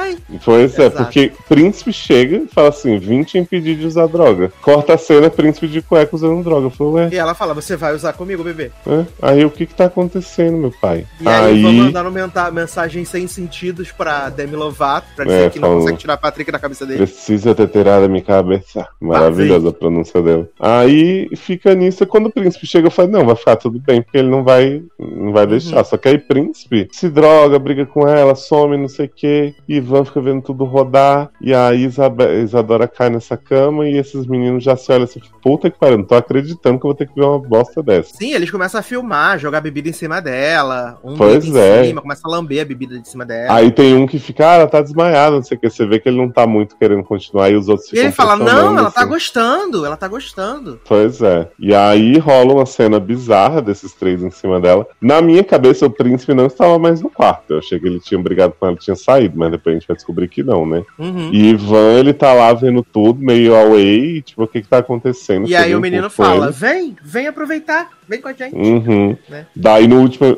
Vai". 0.05 0.17
Pois 0.45 0.79
é, 0.79 0.91
porque 0.91 1.33
Príncipe 1.49 1.93
chega 1.93 2.37
e 2.37 2.47
fala 2.47 2.69
assim: 2.69 2.99
vim 2.99 3.23
te 3.23 3.39
impedir 3.39 3.77
de 3.77 3.87
usar 3.87 4.07
droga. 4.07 4.53
Corta 4.61 4.95
a 4.95 4.99
cena, 4.99 5.31
Príncipe 5.31 5.69
de 5.69 5.83
cueca 5.83 6.15
usando 6.15 6.43
droga. 6.43 6.67
Eu 6.67 6.71
falo, 6.71 6.93
ué. 6.93 7.09
E 7.13 7.17
ela 7.17 7.35
fala: 7.35 7.55
você 7.55 7.77
vai 7.77 7.95
usar 7.95 8.13
comigo, 8.13 8.45
bebê? 8.45 8.71
É? 8.87 9.05
Aí 9.21 9.45
o 9.45 9.51
que 9.51 9.67
que 9.67 9.75
tá 9.75 9.87
acontecendo, 9.87 10.57
meu 10.57 10.73
pai? 10.81 11.07
E 11.21 11.29
aí, 11.29 11.67
aí... 11.67 11.73
mandando 11.79 12.13
mensagens 12.53 13.09
sem 13.09 13.27
sentidos 13.27 13.93
pra 13.93 14.29
Demi 14.29 14.57
Lovato, 14.57 15.07
pra 15.15 15.25
dizer 15.25 15.47
é, 15.47 15.51
que 15.51 15.59
não 15.59 15.79
consegue 15.81 15.99
tirar 15.99 16.17
Patrick 16.17 16.51
da 16.51 16.59
cabeça 16.59 16.87
dele. 16.87 17.07
Precisa 17.07 17.55
ter 17.55 17.69
tirado 17.69 18.05
a 18.05 18.09
minha 18.09 18.23
cabeça. 18.23 18.87
Maravilhosa 19.01 19.71
a 19.71 19.73
pronúncia 19.73 20.23
dela. 20.23 20.49
Aí 20.59 21.29
fica 21.37 21.75
nisso. 21.75 22.07
Quando 22.07 22.27
o 22.27 22.33
príncipe 22.33 22.67
chega, 22.67 22.87
eu 22.87 22.91
falo, 22.91 23.09
não, 23.09 23.25
vai 23.25 23.37
ficar 23.37 23.57
tudo 23.57 23.79
bem, 23.79 24.03
porque 24.03 24.19
ele 24.19 24.29
não 24.29 24.45
vai, 24.45 24.83
não 24.99 25.33
vai 25.33 25.47
deixar. 25.47 25.79
Uhum. 25.79 25.85
Só 25.85 25.97
que 25.97 26.09
aí 26.09 26.19
príncipe 26.19 26.89
se 26.93 27.09
droga, 27.09 27.59
briga 27.59 27.87
com 27.87 28.07
ela, 28.09 28.35
some, 28.35 28.77
não 28.77 28.89
sei 28.89 29.07
o 29.07 29.11
quê. 29.15 29.55
Ivan 29.95 30.05
fica 30.05 30.21
vendo 30.21 30.43
tudo 30.43 30.65
rodar. 30.65 31.31
E 31.41 31.55
aí 31.55 31.85
Isadora 31.85 32.89
cai 32.89 33.09
nessa 33.09 33.37
cama 33.37 33.87
e 33.89 33.97
esses 33.97 34.27
meninos 34.27 34.65
já 34.65 34.77
se 34.77 34.91
olham 34.93 35.05
assim, 35.05 35.21
puta 35.43 35.71
que 35.71 35.79
pariu, 35.79 35.99
não 35.99 36.05
tô 36.05 36.15
acreditando 36.15 36.79
que 36.79 36.87
eu 36.87 36.89
vou 36.89 36.95
ter 36.95 37.07
que 37.07 37.15
ver 37.15 37.25
uma 37.25 37.39
bosta 37.39 37.83
dessa. 37.83 38.17
Sim, 38.17 38.33
eles 38.33 38.51
começam 38.51 38.81
a 38.81 38.83
filmar, 38.83 39.39
jogar 39.39 39.61
bebida 39.61 39.89
em 39.89 39.93
cima 39.93 40.21
dela. 40.21 40.99
Um 41.05 41.17
pois 41.17 41.55
é. 41.55 41.85
Cima, 41.85 42.03
começa 42.03 42.23
a 42.25 42.31
lamber 42.31 42.63
a 42.63 42.65
bebida 42.65 42.99
de 42.99 43.09
cima 43.09 43.25
dela. 43.25 43.55
Aí 43.55 43.71
tem 43.71 43.95
um 43.95 44.07
que 44.07 44.19
fica, 44.19 44.51
ah, 44.51 44.55
ela 44.55 44.67
tá 44.67 44.81
desmaiada, 44.81 45.37
não 45.37 45.43
sei 45.43 45.57
o 45.57 45.61
que. 45.61 45.71
Você 45.71 45.87
vê 45.87 45.99
que 45.99 46.09
ele 46.09 46.19
não 46.19 46.31
tá 46.31 46.47
muito 46.47 46.77
querendo 46.77 47.05
continuar 47.05 47.51
e 47.51 47.57
os 47.57 47.69
outros 47.69 47.89
ficam. 47.89 48.03
E 48.03 48.07
ele 48.07 48.13
fala, 48.13 48.37
não, 48.37 48.79
ela 48.79 48.83
tá 48.83 48.89
assim. 48.89 48.95
tá 48.95 49.05
gostando, 49.05 49.87
ela 49.87 49.97
tá 49.97 50.09
gostando. 50.09 50.81
Pois 50.87 51.23
é. 51.23 51.49
E 51.59 51.75
aí 51.75 52.19
rola 52.19 52.55
uma 52.55 52.67
cena 52.67 52.99
bizarra 52.99 53.63
desses 53.63 53.93
três 53.93 54.23
em 54.23 54.31
cima 54.31 54.61
dela. 54.61 54.87
Na 55.01 55.21
minha 55.21 55.45
cabeça, 55.45 55.87
o 55.87 55.91
príncipe 55.91 56.35
não 56.35 56.47
estava 56.47 56.79
mais 56.79 57.01
no 57.01 57.11
quarto. 57.11 57.53
Eu 57.53 57.59
achei 57.59 57.79
que 57.79 57.87
ele 57.87 58.01
tinha 58.01 58.21
brigado 58.21 58.55
com 58.59 58.67
ela, 58.67 58.77
tinha 58.77 58.97
saído, 58.97 59.39
mas 59.39 59.51
depois 59.51 59.84
gente 59.85 59.89
vai 59.89 59.97
descobrir 59.97 60.29
que 60.29 60.43
não, 60.43 60.67
né? 60.67 60.83
Uhum. 60.99 61.31
E 61.33 61.51
Ivan, 61.51 61.93
ele 61.93 62.13
tá 62.13 62.33
lá 62.33 62.53
vendo 62.53 62.83
tudo, 62.83 63.21
meio 63.21 63.55
away, 63.55 64.23
tipo, 64.23 64.43
o 64.43 64.49
que 64.49 64.63
que 64.63 64.69
tá 64.69 64.79
acontecendo? 64.79 65.47
E 65.47 65.55
aí 65.55 65.75
o 65.75 65.81
menino 65.81 66.09
fala, 66.09 66.51
vem, 66.51 66.97
vem 67.03 67.27
aproveitar, 67.27 67.91
vem 68.09 68.21
com 68.21 68.29
a 68.29 68.33
gente. 68.33 68.55
Uhum. 68.55 69.17
Né? 69.29 69.47
Daí 69.55 69.87
no 69.87 70.01
último, 70.01 70.37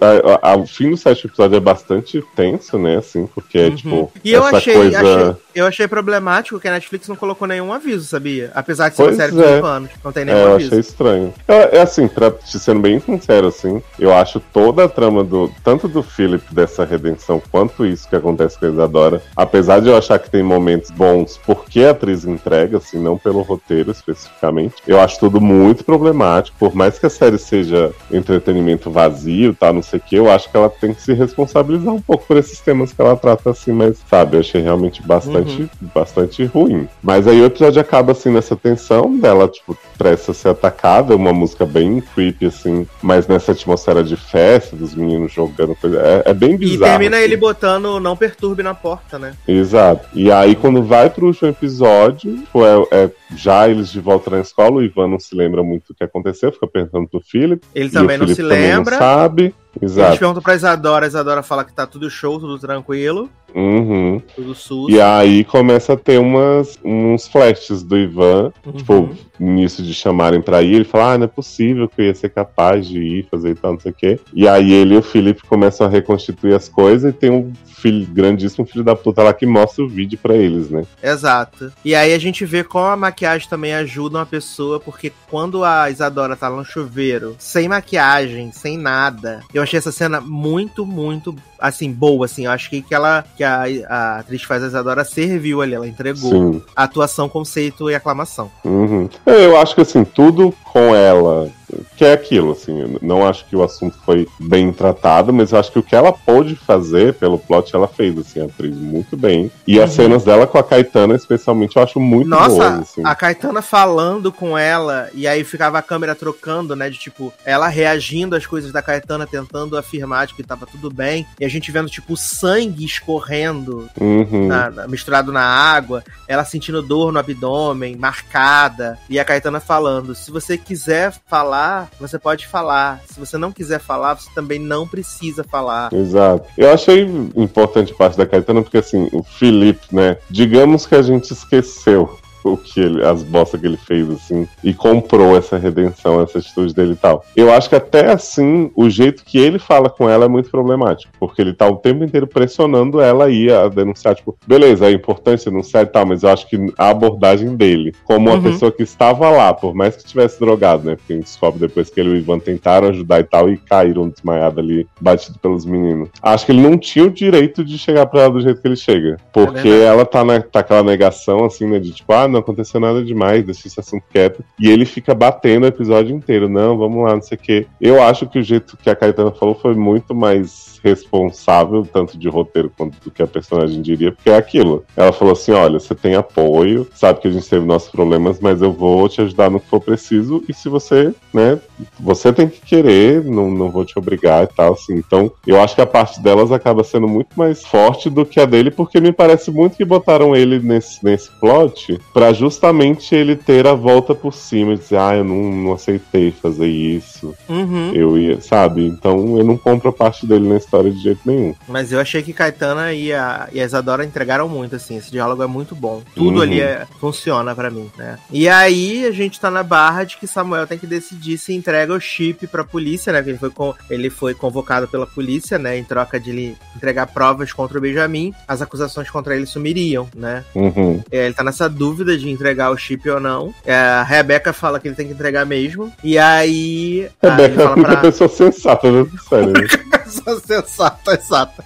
o 0.58 0.66
fim 0.66 0.90
do 0.90 0.96
sétimo 0.96 1.30
episódio 1.30 1.56
é 1.56 1.60
bastante 1.60 2.22
tenso, 2.34 2.78
né, 2.78 2.96
assim, 2.96 3.26
porque 3.26 3.58
é, 3.58 3.66
uhum. 3.68 3.74
tipo, 3.74 4.12
e 4.24 4.32
eu 4.32 4.44
achei, 4.44 4.74
coisa... 4.74 4.98
achei, 4.98 5.36
eu 5.54 5.66
achei 5.66 5.88
problemático 5.88 6.60
que 6.60 6.68
a 6.68 6.72
Netflix 6.72 7.08
não 7.08 7.16
colocou 7.16 7.46
nenhum 7.46 7.72
aviso, 7.72 8.06
sabia? 8.06 8.50
Apesar 8.54 8.88
de 8.88 8.96
ser 8.96 9.02
pois 9.02 9.18
uma 9.18 9.28
série 9.28 9.42
é. 9.42 9.60
anos, 9.60 9.90
não 10.04 10.12
tem 10.12 10.24
nenhum 10.24 10.38
é, 10.38 10.52
aviso. 10.52 10.74
Eu 10.74 10.78
achei 10.78 10.78
estranho. 10.80 11.34
É, 11.46 11.78
é, 11.78 11.80
assim, 11.80 12.08
pra 12.08 12.30
te 12.30 12.58
sendo 12.58 12.80
bem 12.80 13.00
sincero, 13.00 13.48
assim, 13.48 13.82
eu 13.98 14.12
acho 14.12 14.40
toda 14.52 14.84
a 14.84 14.88
trama 14.88 15.22
do, 15.24 15.50
tanto 15.62 15.88
do 15.88 16.02
Philip 16.02 16.54
dessa 16.54 16.84
redenção, 16.84 17.42
quanto 17.50 17.84
isso 17.84 18.08
que 18.08 18.16
acontece 18.16 18.58
com 18.58 18.66
a 18.66 18.68
Isadora, 18.70 19.22
apesar 19.36 19.80
de 19.80 19.88
eu 19.88 19.96
achar 19.96 20.18
que 20.18 20.30
tem 20.30 20.42
momentos 20.42 20.90
bons 20.90 21.38
porque 21.44 21.84
a 21.84 21.90
atriz 21.90 22.24
entrega, 22.24 22.78
assim, 22.78 22.98
não 22.98 23.18
pelo 23.18 23.42
roteiro 23.42 23.90
especificamente, 23.90 24.76
eu 24.86 25.00
acho 25.00 25.20
tudo 25.20 25.40
muito 25.40 25.84
problemático, 25.84 26.56
por 26.58 26.74
mais 26.74 26.98
que 26.98 27.06
a 27.06 27.10
série 27.10 27.38
seja 27.38 27.92
entretenimento 28.10 28.90
vazio, 28.90 29.54
tá, 29.54 29.72
não 29.72 29.82
sei 29.82 29.98
o 29.98 30.02
que, 30.02 30.16
eu 30.16 30.30
acho 30.30 30.50
que 30.50 30.56
ela 30.56 30.70
tem 30.70 30.94
que 30.94 31.02
se 31.02 31.12
responsabilizar 31.12 31.92
um 31.92 32.00
pouco 32.00 32.24
por 32.26 32.36
esses 32.36 32.60
temas 32.60 32.92
que 32.92 33.00
ela 33.00 33.16
trata, 33.16 33.50
assim, 33.50 33.72
mas, 33.72 33.98
sabe, 34.08 34.36
eu 34.36 34.40
achei 34.40 34.62
realmente 34.62 35.02
bastante, 35.02 35.62
uhum. 35.62 35.68
bastante 35.94 36.44
ruim. 36.44 36.88
Mas 37.02 37.26
aí 37.26 37.40
o 37.40 37.46
episódio 37.46 37.80
acaba, 37.80 38.12
assim, 38.12 38.30
nessa 38.30 38.56
tensão 38.56 39.18
dela, 39.18 39.48
tipo, 39.48 39.76
presta 39.98 40.32
a 40.32 40.34
ser 40.34 40.48
atacada, 40.50 41.16
uma 41.16 41.32
música 41.32 41.66
bem 41.66 42.00
creepy, 42.00 42.46
assim, 42.46 42.86
mas 43.02 43.26
nessa 43.26 43.52
atmosfera 43.52 44.02
de 44.02 44.16
festa, 44.16 44.76
dos 44.76 44.94
meninos 44.94 45.32
jogando 45.32 45.74
coisa. 45.74 46.00
É, 46.00 46.30
é 46.30 46.34
bem 46.34 46.56
bizarro. 46.56 46.86
E 46.86 46.90
termina 46.90 47.16
assim. 47.16 47.24
ele 47.24 47.36
botando 47.36 48.00
não 48.00 48.16
perturbe 48.16 48.62
na 48.62 48.74
porta, 48.74 49.18
né? 49.18 49.25
Exato. 49.46 50.08
E 50.14 50.30
aí, 50.30 50.54
quando 50.54 50.82
vai 50.82 51.10
pro 51.10 51.26
último 51.26 51.48
episódio, 51.48 52.36
tipo, 52.38 52.64
é, 52.64 52.86
é 52.90 53.10
já 53.34 53.68
eles 53.68 53.90
de 53.90 54.00
volta 54.00 54.30
na 54.30 54.40
escola, 54.40 54.76
o 54.76 54.82
Ivan 54.82 55.08
não 55.08 55.18
se 55.18 55.34
lembra 55.34 55.62
muito 55.62 55.88
do 55.88 55.94
que 55.94 56.04
aconteceu, 56.04 56.52
fica 56.52 56.66
perguntando 56.66 57.08
pro 57.08 57.20
Philip. 57.20 57.62
Ele 57.74 57.90
também 57.90 58.18
não 58.18 58.28
se 58.28 58.42
lembra. 58.42 58.92
Não 58.92 58.98
sabe. 58.98 59.54
Exato. 59.80 60.10
Eles 60.10 60.18
perguntam 60.18 60.42
pra 60.42 60.54
Isadora, 60.54 61.04
a 61.04 61.08
Isadora 61.08 61.42
fala 61.42 61.64
que 61.64 61.72
tá 61.72 61.86
tudo 61.86 62.08
show, 62.08 62.38
tudo 62.40 62.58
tranquilo. 62.58 63.28
Uhum. 63.54 64.20
Tudo 64.34 64.54
susto. 64.54 64.90
E 64.90 65.00
aí 65.00 65.44
começa 65.44 65.92
a 65.94 65.96
ter 65.96 66.18
umas, 66.18 66.78
uns 66.84 67.26
flashes 67.26 67.82
do 67.82 67.96
Ivan, 67.96 68.52
uhum. 68.64 68.72
tipo, 68.72 69.10
nisso 69.38 69.82
de 69.82 69.92
chamarem 69.94 70.40
pra 70.40 70.62
ir, 70.62 70.74
ele 70.74 70.84
fala, 70.84 71.12
ah, 71.12 71.18
não 71.18 71.24
é 71.24 71.28
possível 71.28 71.88
que 71.88 72.00
eu 72.00 72.06
ia 72.06 72.14
ser 72.14 72.30
capaz 72.30 72.86
de 72.86 72.98
ir, 73.00 73.28
fazer 73.30 73.50
e 73.50 73.54
tal, 73.54 73.72
não 73.72 73.80
sei 73.80 73.92
o 73.92 73.94
quê. 73.94 74.20
E 74.32 74.48
aí 74.48 74.72
ele 74.72 74.94
e 74.94 74.98
o 74.98 75.02
Felipe 75.02 75.42
começam 75.46 75.86
a 75.86 75.90
reconstituir 75.90 76.54
as 76.54 76.68
coisas 76.68 77.10
e 77.10 77.16
tem 77.16 77.30
um 77.30 77.52
filho, 77.86 78.06
grandíssimo 78.10 78.66
filho 78.66 78.84
da 78.84 78.96
puta 78.96 79.22
lá 79.22 79.32
que 79.32 79.46
mostra 79.46 79.84
o 79.84 79.88
vídeo 79.88 80.18
para 80.20 80.34
eles, 80.34 80.68
né? 80.70 80.84
Exato. 81.02 81.72
E 81.84 81.94
aí 81.94 82.12
a 82.12 82.18
gente 82.18 82.44
vê 82.44 82.64
como 82.64 82.86
a 82.86 82.96
maquiagem 82.96 83.48
também 83.48 83.74
ajuda 83.74 84.18
uma 84.18 84.26
pessoa, 84.26 84.80
porque 84.80 85.12
quando 85.30 85.64
a 85.64 85.88
Isadora 85.90 86.36
tá 86.36 86.48
lá 86.48 86.56
no 86.56 86.64
chuveiro, 86.64 87.36
sem 87.38 87.68
maquiagem, 87.68 88.50
sem 88.52 88.76
nada, 88.76 89.40
eu 89.54 89.62
achei 89.62 89.78
essa 89.78 89.92
cena 89.92 90.20
muito, 90.20 90.84
muito, 90.84 91.34
assim, 91.60 91.92
boa, 91.92 92.24
assim. 92.26 92.46
Eu 92.46 92.50
acho 92.50 92.68
que, 92.68 92.82
que 92.82 92.94
ela, 92.94 93.24
que 93.36 93.44
a, 93.44 93.64
a 93.88 94.18
atriz 94.18 94.42
faz 94.42 94.64
a 94.64 94.66
Isadora 94.66 95.04
serviu 95.04 95.62
ali, 95.62 95.74
ela 95.74 95.86
entregou 95.86 96.30
Sim. 96.30 96.62
atuação, 96.74 97.28
conceito 97.28 97.90
e 97.90 97.94
aclamação. 97.94 98.50
Uhum. 98.64 99.08
Eu 99.26 99.56
acho 99.56 99.74
que, 99.74 99.82
assim, 99.82 100.04
tudo 100.04 100.52
com 100.64 100.94
ela 100.94 101.50
que 101.96 102.04
é 102.04 102.12
aquilo, 102.12 102.52
assim, 102.52 102.96
não 103.02 103.26
acho 103.26 103.44
que 103.46 103.56
o 103.56 103.62
assunto 103.62 103.96
foi 104.04 104.28
bem 104.38 104.72
tratado, 104.72 105.32
mas 105.32 105.52
eu 105.52 105.58
acho 105.58 105.72
que 105.72 105.78
o 105.78 105.82
que 105.82 105.96
ela 105.96 106.12
pôde 106.12 106.54
fazer 106.54 107.14
pelo 107.14 107.38
plot, 107.38 107.74
ela 107.74 107.88
fez, 107.88 108.16
assim, 108.18 108.40
a 108.40 108.44
atriz 108.44 108.76
muito 108.76 109.16
bem. 109.16 109.50
E 109.66 109.78
uhum. 109.78 109.84
as 109.84 109.92
cenas 109.92 110.24
dela 110.24 110.46
com 110.46 110.58
a 110.58 110.62
Caetana, 110.62 111.14
especialmente, 111.14 111.76
eu 111.76 111.82
acho 111.82 111.98
muito 111.98 112.28
Nossa, 112.28 112.48
boas, 112.48 112.80
assim. 112.80 113.02
a 113.04 113.14
Caetana 113.14 113.62
falando 113.62 114.30
com 114.30 114.56
ela, 114.56 115.08
e 115.12 115.26
aí 115.26 115.42
ficava 115.44 115.78
a 115.78 115.82
câmera 115.82 116.14
trocando, 116.14 116.76
né, 116.76 116.88
de 116.88 116.98
tipo, 116.98 117.32
ela 117.44 117.68
reagindo 117.68 118.36
às 118.36 118.46
coisas 118.46 118.72
da 118.72 118.82
Caetana, 118.82 119.26
tentando 119.26 119.76
afirmar 119.76 120.26
de 120.26 120.34
que 120.34 120.42
tava 120.42 120.66
tudo 120.66 120.90
bem, 120.90 121.26
e 121.40 121.44
a 121.44 121.48
gente 121.48 121.72
vendo, 121.72 121.88
tipo, 121.88 122.16
sangue 122.16 122.84
escorrendo, 122.84 123.88
uhum. 124.00 124.46
na, 124.46 124.70
na, 124.70 124.88
misturado 124.88 125.32
na 125.32 125.42
água, 125.42 126.04
ela 126.28 126.44
sentindo 126.44 126.82
dor 126.82 127.12
no 127.12 127.18
abdômen, 127.18 127.96
marcada, 127.96 128.98
e 129.08 129.18
a 129.18 129.24
Caetana 129.24 129.60
falando, 129.60 130.14
se 130.14 130.30
você 130.30 130.56
quiser 130.56 131.12
falar 131.26 131.55
falar, 131.56 131.90
você 131.98 132.18
pode 132.18 132.46
falar. 132.46 133.00
Se 133.08 133.18
você 133.18 133.38
não 133.38 133.50
quiser 133.50 133.80
falar, 133.80 134.14
você 134.14 134.28
também 134.34 134.58
não 134.58 134.86
precisa 134.86 135.42
falar. 135.42 135.92
Exato. 135.92 136.46
Eu 136.56 136.70
achei 136.72 137.02
importante 137.34 137.94
parte 137.94 138.18
da 138.18 138.26
Caetana, 138.26 138.62
porque 138.62 138.76
assim, 138.76 139.08
o 139.12 139.22
Felipe, 139.22 139.86
né? 139.90 140.18
Digamos 140.28 140.84
que 140.86 140.94
a 140.94 141.02
gente 141.02 141.32
esqueceu 141.32 142.18
o 142.52 142.56
que 142.56 142.80
ele, 142.80 143.04
as 143.04 143.22
bostas 143.22 143.60
que 143.60 143.66
ele 143.66 143.76
fez, 143.76 144.08
assim, 144.10 144.46
e 144.62 144.72
comprou 144.72 145.36
essa 145.36 145.56
redenção, 145.58 146.20
essa 146.20 146.38
atitude 146.38 146.74
dele 146.74 146.92
e 146.92 146.96
tal. 146.96 147.24
Eu 147.36 147.52
acho 147.52 147.68
que 147.68 147.74
até 147.74 148.12
assim, 148.12 148.70
o 148.74 148.88
jeito 148.88 149.24
que 149.24 149.38
ele 149.38 149.58
fala 149.58 149.88
com 149.88 150.08
ela 150.08 150.24
é 150.24 150.28
muito 150.28 150.50
problemático, 150.50 151.12
porque 151.18 151.40
ele 151.40 151.52
tá 151.52 151.68
o 151.68 151.76
tempo 151.76 152.04
inteiro 152.04 152.26
pressionando 152.26 153.00
ela 153.00 153.26
aí 153.26 153.50
a 153.50 153.68
denunciar, 153.68 154.14
tipo, 154.14 154.36
beleza, 154.46 154.86
é 154.86 154.92
importante 154.92 155.44
denunciar 155.44 155.82
e 155.82 155.86
tal, 155.86 156.06
mas 156.06 156.22
eu 156.22 156.30
acho 156.30 156.48
que 156.48 156.56
a 156.78 156.90
abordagem 156.90 157.56
dele, 157.56 157.94
como 158.04 158.28
uma 158.28 158.36
uhum. 158.36 158.42
pessoa 158.42 158.72
que 158.72 158.82
estava 158.82 159.30
lá, 159.30 159.52
por 159.52 159.74
mais 159.74 159.96
que 159.96 160.04
tivesse 160.04 160.38
drogado, 160.38 160.84
né, 160.84 160.96
porque 160.96 161.12
a 161.12 161.16
gente 161.16 161.26
descobre 161.26 161.60
depois 161.60 161.90
que 161.90 162.00
ele 162.00 162.10
e 162.10 162.12
o 162.12 162.16
Ivan 162.16 162.38
tentaram 162.38 162.88
ajudar 162.88 163.20
e 163.20 163.24
tal, 163.24 163.50
e 163.50 163.56
caíram 163.56 164.08
desmaiados 164.08 164.58
ali, 164.58 164.86
batido 165.00 165.38
pelos 165.38 165.64
meninos. 165.64 166.08
Acho 166.22 166.46
que 166.46 166.52
ele 166.52 166.62
não 166.62 166.76
tinha 166.78 167.04
o 167.04 167.10
direito 167.10 167.64
de 167.64 167.78
chegar 167.78 168.06
pra 168.06 168.22
ela 168.22 168.32
do 168.32 168.40
jeito 168.40 168.60
que 168.60 168.68
ele 168.68 168.76
chega, 168.76 169.16
porque 169.32 169.68
é 169.68 169.86
ela 169.86 170.04
tá, 170.04 170.24
na, 170.24 170.40
tá 170.40 170.60
aquela 170.60 170.82
negação, 170.82 171.44
assim, 171.44 171.66
né, 171.66 171.78
de 171.78 171.92
tipo, 171.92 172.12
ah, 172.12 172.28
não 172.28 172.35
aconteceu 172.38 172.80
nada 172.80 173.02
demais, 173.02 173.44
deixa 173.44 173.66
esse 173.66 173.80
assunto 173.80 174.04
quieto. 174.10 174.44
E 174.58 174.68
ele 174.68 174.84
fica 174.84 175.14
batendo 175.14 175.64
o 175.64 175.68
episódio 175.68 176.14
inteiro. 176.14 176.48
Não, 176.48 176.76
vamos 176.76 177.04
lá, 177.04 177.14
não 177.14 177.22
sei 177.22 177.36
o 177.36 177.40
quê. 177.40 177.66
Eu 177.80 178.02
acho 178.02 178.26
que 178.26 178.38
o 178.38 178.42
jeito 178.42 178.76
que 178.76 178.90
a 178.90 178.96
Caetana 178.96 179.30
falou 179.30 179.54
foi 179.54 179.74
muito 179.74 180.14
mais 180.14 180.76
responsável, 180.86 181.84
tanto 181.84 182.16
de 182.16 182.28
roteiro 182.28 182.70
quanto 182.76 183.02
do 183.02 183.10
que 183.10 183.22
a 183.22 183.26
personagem 183.26 183.82
diria, 183.82 184.12
porque 184.12 184.30
é 184.30 184.36
aquilo. 184.36 184.84
Ela 184.96 185.12
falou 185.12 185.32
assim: 185.32 185.52
olha, 185.52 185.80
você 185.80 185.94
tem 185.94 186.14
apoio, 186.14 186.86
sabe 186.94 187.20
que 187.20 187.28
a 187.28 187.30
gente 187.30 187.48
teve 187.48 187.64
nossos 187.66 187.90
problemas, 187.90 188.38
mas 188.40 188.62
eu 188.62 188.72
vou 188.72 189.08
te 189.08 189.20
ajudar 189.20 189.50
no 189.50 189.58
que 189.58 189.68
for 189.68 189.80
preciso, 189.80 190.44
e 190.48 190.54
se 190.54 190.68
você, 190.68 191.12
né, 191.34 191.58
você 191.98 192.32
tem 192.32 192.48
que 192.48 192.60
querer, 192.60 193.24
não, 193.24 193.50
não 193.50 193.70
vou 193.70 193.84
te 193.84 193.98
obrigar 193.98 194.44
e 194.44 194.46
tal, 194.46 194.74
assim. 194.74 194.94
Então, 194.94 195.30
eu 195.46 195.60
acho 195.60 195.74
que 195.74 195.80
a 195.80 195.86
parte 195.86 196.20
delas 196.20 196.52
acaba 196.52 196.84
sendo 196.84 197.08
muito 197.08 197.36
mais 197.36 197.64
forte 197.64 198.08
do 198.08 198.24
que 198.24 198.40
a 198.40 198.46
dele, 198.46 198.70
porque 198.70 199.00
me 199.00 199.12
parece 199.12 199.50
muito 199.50 199.76
que 199.76 199.84
botaram 199.84 200.36
ele 200.36 200.60
nesse, 200.60 201.04
nesse 201.04 201.30
plot 201.40 202.00
pra 202.12 202.25
Pra 202.26 202.32
justamente 202.32 203.14
ele 203.14 203.36
ter 203.36 203.68
a 203.68 203.74
volta 203.74 204.12
por 204.12 204.34
cima 204.34 204.72
e 204.72 204.76
dizer, 204.78 204.96
ah, 204.98 205.14
eu 205.14 205.22
não, 205.22 205.52
não 205.52 205.72
aceitei 205.74 206.32
fazer 206.32 206.66
isso. 206.66 207.32
Uhum. 207.48 207.92
Eu 207.94 208.18
ia, 208.18 208.40
sabe? 208.40 208.84
Então 208.84 209.38
eu 209.38 209.44
não 209.44 209.56
compro 209.56 209.90
a 209.90 209.92
parte 209.92 210.26
dele 210.26 210.48
na 210.48 210.56
história 210.56 210.90
de 210.90 210.98
jeito 211.00 211.20
nenhum. 211.24 211.54
Mas 211.68 211.92
eu 211.92 212.00
achei 212.00 212.24
que 212.24 212.32
Caetana 212.32 212.92
e 212.92 213.12
a, 213.12 213.48
e 213.52 213.60
a 213.60 213.64
Isadora 213.64 214.04
entregaram 214.04 214.48
muito, 214.48 214.74
assim. 214.74 214.96
Esse 214.96 215.12
diálogo 215.12 215.40
é 215.40 215.46
muito 215.46 215.76
bom. 215.76 216.02
Tudo 216.16 216.38
Uhum. 216.38 216.42
ali 216.42 216.60
é- 216.60 216.84
funciona 216.98 217.54
pra 217.54 217.70
mim, 217.70 217.88
né? 217.96 218.18
E 218.32 218.48
aí 218.48 219.06
a 219.06 219.12
gente 219.12 219.38
tá 219.38 219.48
na 219.48 219.62
barra 219.62 220.02
de 220.02 220.16
que 220.16 220.26
Samuel 220.26 220.66
tem 220.66 220.78
que 220.78 220.86
decidir 220.86 221.38
se 221.38 221.54
entrega 221.54 221.94
o 221.94 222.00
chip 222.00 222.44
pra 222.48 222.64
polícia, 222.64 223.12
né? 223.12 223.20
Ele 223.24 223.38
foi, 223.38 223.50
con- 223.50 223.74
ele 223.88 224.10
foi 224.10 224.34
convocado 224.34 224.88
pela 224.88 225.06
polícia, 225.06 225.60
né? 225.60 225.78
Em 225.78 225.84
troca 225.84 226.18
de 226.18 226.30
ele 226.30 226.56
entregar 226.74 227.06
provas 227.06 227.52
contra 227.52 227.78
o 227.78 227.80
Benjamin. 227.80 228.32
As 228.48 228.60
acusações 228.60 229.08
contra 229.10 229.36
ele 229.36 229.46
sumiriam, 229.46 230.08
né? 230.16 230.42
Uhum. 230.56 231.00
É, 231.08 231.26
ele 231.26 231.34
tá 231.34 231.44
nessa 231.44 231.68
dúvida 231.68 232.05
de 232.14 232.28
entregar 232.30 232.70
o 232.70 232.76
chip 232.76 233.08
ou 233.08 233.18
não. 233.18 233.54
É, 233.64 233.74
a 233.74 234.02
Rebeca 234.02 234.52
fala 234.52 234.78
que 234.78 234.88
ele 234.88 234.94
tem 234.94 235.06
que 235.06 235.12
entregar 235.14 235.46
mesmo. 235.46 235.90
E 236.04 236.18
aí. 236.18 237.08
ah, 237.22 237.30
Rebeca 237.30 237.54
é 237.62 237.64
fala 237.64 237.76
uma 237.76 237.88
pra- 237.88 237.96
pessoa 238.00 238.28
sensata, 238.28 238.90
né? 238.92 239.06
Sério. 239.28 239.54
Pessoa 240.06 240.38
sensata, 240.40 241.14
exata. 241.14 241.64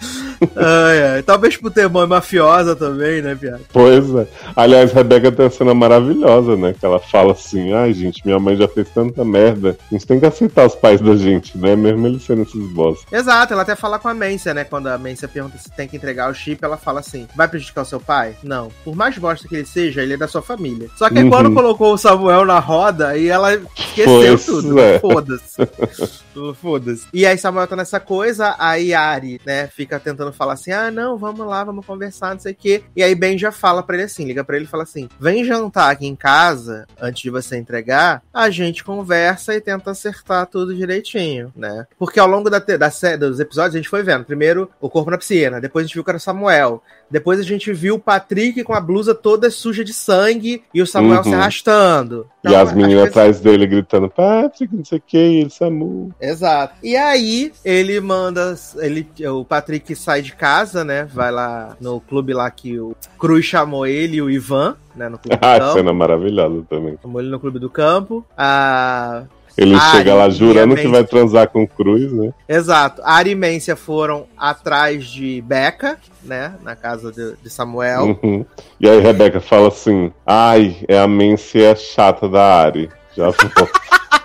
Ai, 0.57 1.03
ai. 1.17 1.23
Talvez 1.23 1.59
por 1.59 1.71
ter 1.71 1.87
mãe 1.91 2.07
mafiosa 2.07 2.75
também, 2.75 3.21
né, 3.21 3.35
piada? 3.35 3.61
Pois 3.71 4.15
é. 4.15 4.27
Aliás, 4.57 4.93
Rebeca 4.93 5.31
tem 5.31 5.45
uma 5.45 5.51
cena 5.51 5.75
maravilhosa, 5.75 6.57
né? 6.57 6.75
Que 6.79 6.85
ela 6.87 6.99
fala 6.99 7.33
assim: 7.33 7.75
ai, 7.75 7.93
gente, 7.93 8.25
minha 8.25 8.39
mãe 8.39 8.57
já 8.57 8.67
fez 8.67 8.89
tanta 8.89 9.23
merda. 9.27 9.77
A 9.91 9.95
gente 9.95 10.07
tem 10.07 10.19
que 10.19 10.25
aceitar 10.25 10.67
os 10.67 10.75
pais 10.75 11.03
da 11.03 11.15
gente, 11.17 11.57
né? 11.59 11.77
Mesmo 11.77 12.07
eles 12.07 12.23
sendo 12.25 12.41
esses 12.41 12.67
boss. 12.73 13.01
Exato, 13.13 13.53
ela 13.53 13.61
até 13.63 13.77
fala 13.77 13.99
com 13.99 14.09
a 14.09 14.15
Mência, 14.15 14.55
né? 14.55 14.65
Quando 14.65 14.87
a 14.87 14.97
Mência 14.97 15.29
pergunta 15.29 15.59
se 15.59 15.71
tem 15.71 15.87
que 15.87 15.97
entregar 15.99 16.31
o 16.31 16.35
chip, 16.35 16.65
ela 16.65 16.79
fala 16.79 17.01
assim: 17.01 17.29
vai 17.37 17.47
prejudicar 17.47 17.83
o 17.83 17.87
seu 17.87 18.01
pai? 18.01 18.35
Não. 18.43 18.71
Por 18.83 18.97
mais 18.97 19.19
bosta 19.19 19.47
que 19.47 19.55
ele 19.57 19.67
seja, 19.67 20.03
ele 20.03 20.15
é 20.15 20.17
da 20.17 20.27
sua 20.31 20.43
família. 20.43 20.89
Só 20.97 21.09
que 21.09 21.19
Uhum. 21.21 21.29
quando 21.31 21.53
colocou 21.55 21.95
o 21.95 21.99
Samuel 21.99 22.45
na 22.45 22.59
roda, 22.59 23.17
e 23.17 23.29
ela 23.29 23.55
esqueceu 23.55 24.39
tudo. 24.39 24.79
é. 24.81 24.99
Foda-se. 24.99 25.57
Foda-se. 26.61 27.07
E 27.13 27.27
aí 27.27 27.37
Samuel 27.37 27.67
tá 27.67 27.77
nessa 27.77 28.01
coisa, 28.01 28.55
a 28.59 28.75
Yari, 28.77 29.41
né, 29.45 29.67
fica 29.67 29.99
tentando 30.01 30.33
falar 30.33 30.55
assim: 30.55 30.73
ah, 30.73 30.91
não, 30.91 31.19
vamos 31.19 31.47
lá, 31.47 31.63
vamos 31.65 31.85
conversar, 31.85 32.33
não 32.35 32.41
sei 32.41 32.53
o 32.53 32.57
quê. 32.57 32.83
E 32.97 33.03
aí 33.03 33.15
Ben 33.15 33.37
já 33.37 33.53
fala 33.53 33.83
pra 33.83 33.97
ele 33.97 34.05
assim: 34.05 34.25
liga 34.25 34.43
pra 34.45 34.57
ele 34.57 34.65
e 34.65 34.69
fala 34.69 34.85
assim: 34.85 35.09
vem 35.19 35.45
jantar 35.45 35.91
aqui 35.91 36.07
em 36.07 36.17
casa 36.17 36.87
antes 37.01 37.23
de 37.23 37.31
você 37.31 37.57
entregar, 37.59 38.23
a 38.33 38.49
gente 38.49 38.83
conversa 38.85 39.55
e 39.55 39.61
tenta 39.61 39.91
acertar 39.91 40.47
tudo 40.47 40.75
direitinho, 40.75 41.53
né? 41.55 41.87
Porque 41.99 42.19
ao 42.21 42.29
longo 42.29 42.49
da, 42.49 42.59
da 42.59 42.91
dos 43.19 43.41
episódios 43.41 43.75
a 43.75 43.79
gente 43.79 43.89
foi 43.89 44.03
vendo. 44.03 44.25
Primeiro 44.25 44.71
o 44.81 44.89
corpo 44.89 45.11
na 45.11 45.19
piscina, 45.19 45.61
depois 45.61 45.85
a 45.85 45.87
gente 45.87 45.95
viu 45.95 46.05
que 46.05 46.11
era 46.11 46.17
o 46.17 46.21
Samuel. 46.21 46.83
Depois 47.11 47.41
a 47.41 47.43
gente 47.43 47.73
viu 47.73 47.97
o 47.97 47.99
Patrick 47.99 48.63
com 48.63 48.73
a 48.73 48.81
blusa 48.81 49.15
toda 49.15 49.51
suja 49.51 49.83
de 49.85 49.93
sangue 49.93 50.63
e 50.73 50.81
o 50.81 50.87
Samuel 50.87 51.19
Uhum. 51.19 51.25
se 51.25 51.35
arrastando. 51.35 52.27
e 52.45 52.49
Então, 52.49 52.61
as 52.61 52.69
as 52.71 52.75
meninas 52.75 53.09
atrás 53.09 53.41
dele 53.41 53.67
gritando: 53.67 54.09
Patrick, 54.09 54.75
não 54.75 54.85
sei 54.85 54.99
o 54.99 55.03
que, 55.05 55.17
ele 55.17 55.51
Samu. 55.51 56.15
Exato. 56.21 56.75
E 56.83 56.97
aí, 56.97 57.53
ele 57.65 57.99
manda. 58.01 58.55
Ele, 58.79 59.07
o 59.29 59.45
Patrick 59.45 59.95
sai 59.97 60.23
de 60.23 60.33
casa, 60.35 60.85
né? 60.85 61.05
Vai 61.13 61.31
lá 61.33 61.77
no 61.81 62.01
clube 62.01 62.33
lá 62.33 62.51
que 62.51 62.79
o 62.79 62.95
Cruz 63.19 63.45
chamou 63.45 63.87
ele 63.87 64.17
e 64.19 64.23
o 64.23 64.31
Ivan, 64.31 64.77
né? 64.95 65.09
No 65.09 65.19
clube 65.19 65.37
do 65.37 65.41
Ah, 65.45 65.59
campo. 65.59 65.73
cena 65.73 65.93
maravilhosa 65.93 66.65
também. 66.71 66.97
Chamou 67.03 67.21
ele 67.21 67.31
no 67.31 67.41
clube 67.41 67.59
do 67.59 67.69
campo. 67.69 68.25
Ah, 68.39 69.25
Ele 69.57 69.75
Ari 69.75 69.97
chega 69.97 70.15
lá 70.15 70.29
jurando 70.31 70.75
a 70.75 70.77
que 70.77 70.89
vai 70.89 71.05
transar 71.05 71.49
com 71.49 71.63
o 71.63 71.69
Cruz, 71.69 72.13
né? 72.13 72.33
exato. 72.49 73.03
A 73.05 73.15
Ari 73.15 73.31
e 73.31 73.35
Mência 73.35 73.77
foram 73.77 74.27
atrás 74.37 75.07
de 75.07 75.43
Becca, 75.43 75.99
né? 76.23 76.55
Na 76.63 76.77
casa 76.77 77.13
de, 77.13 77.35
de 77.43 77.51
Samuel. 77.51 78.19
Uhum. 78.23 78.45
E 78.81 78.89
aí 78.89 79.01
Rebeca 79.01 79.41
fala 79.41 79.69
assim: 79.69 80.13
ai, 80.27 80.77
é 80.89 80.99
a 80.99 81.09
Mência 81.09 81.75
chata 81.77 82.29
da 82.29 82.43
Ari. 82.43 82.89
Já. 83.17 83.27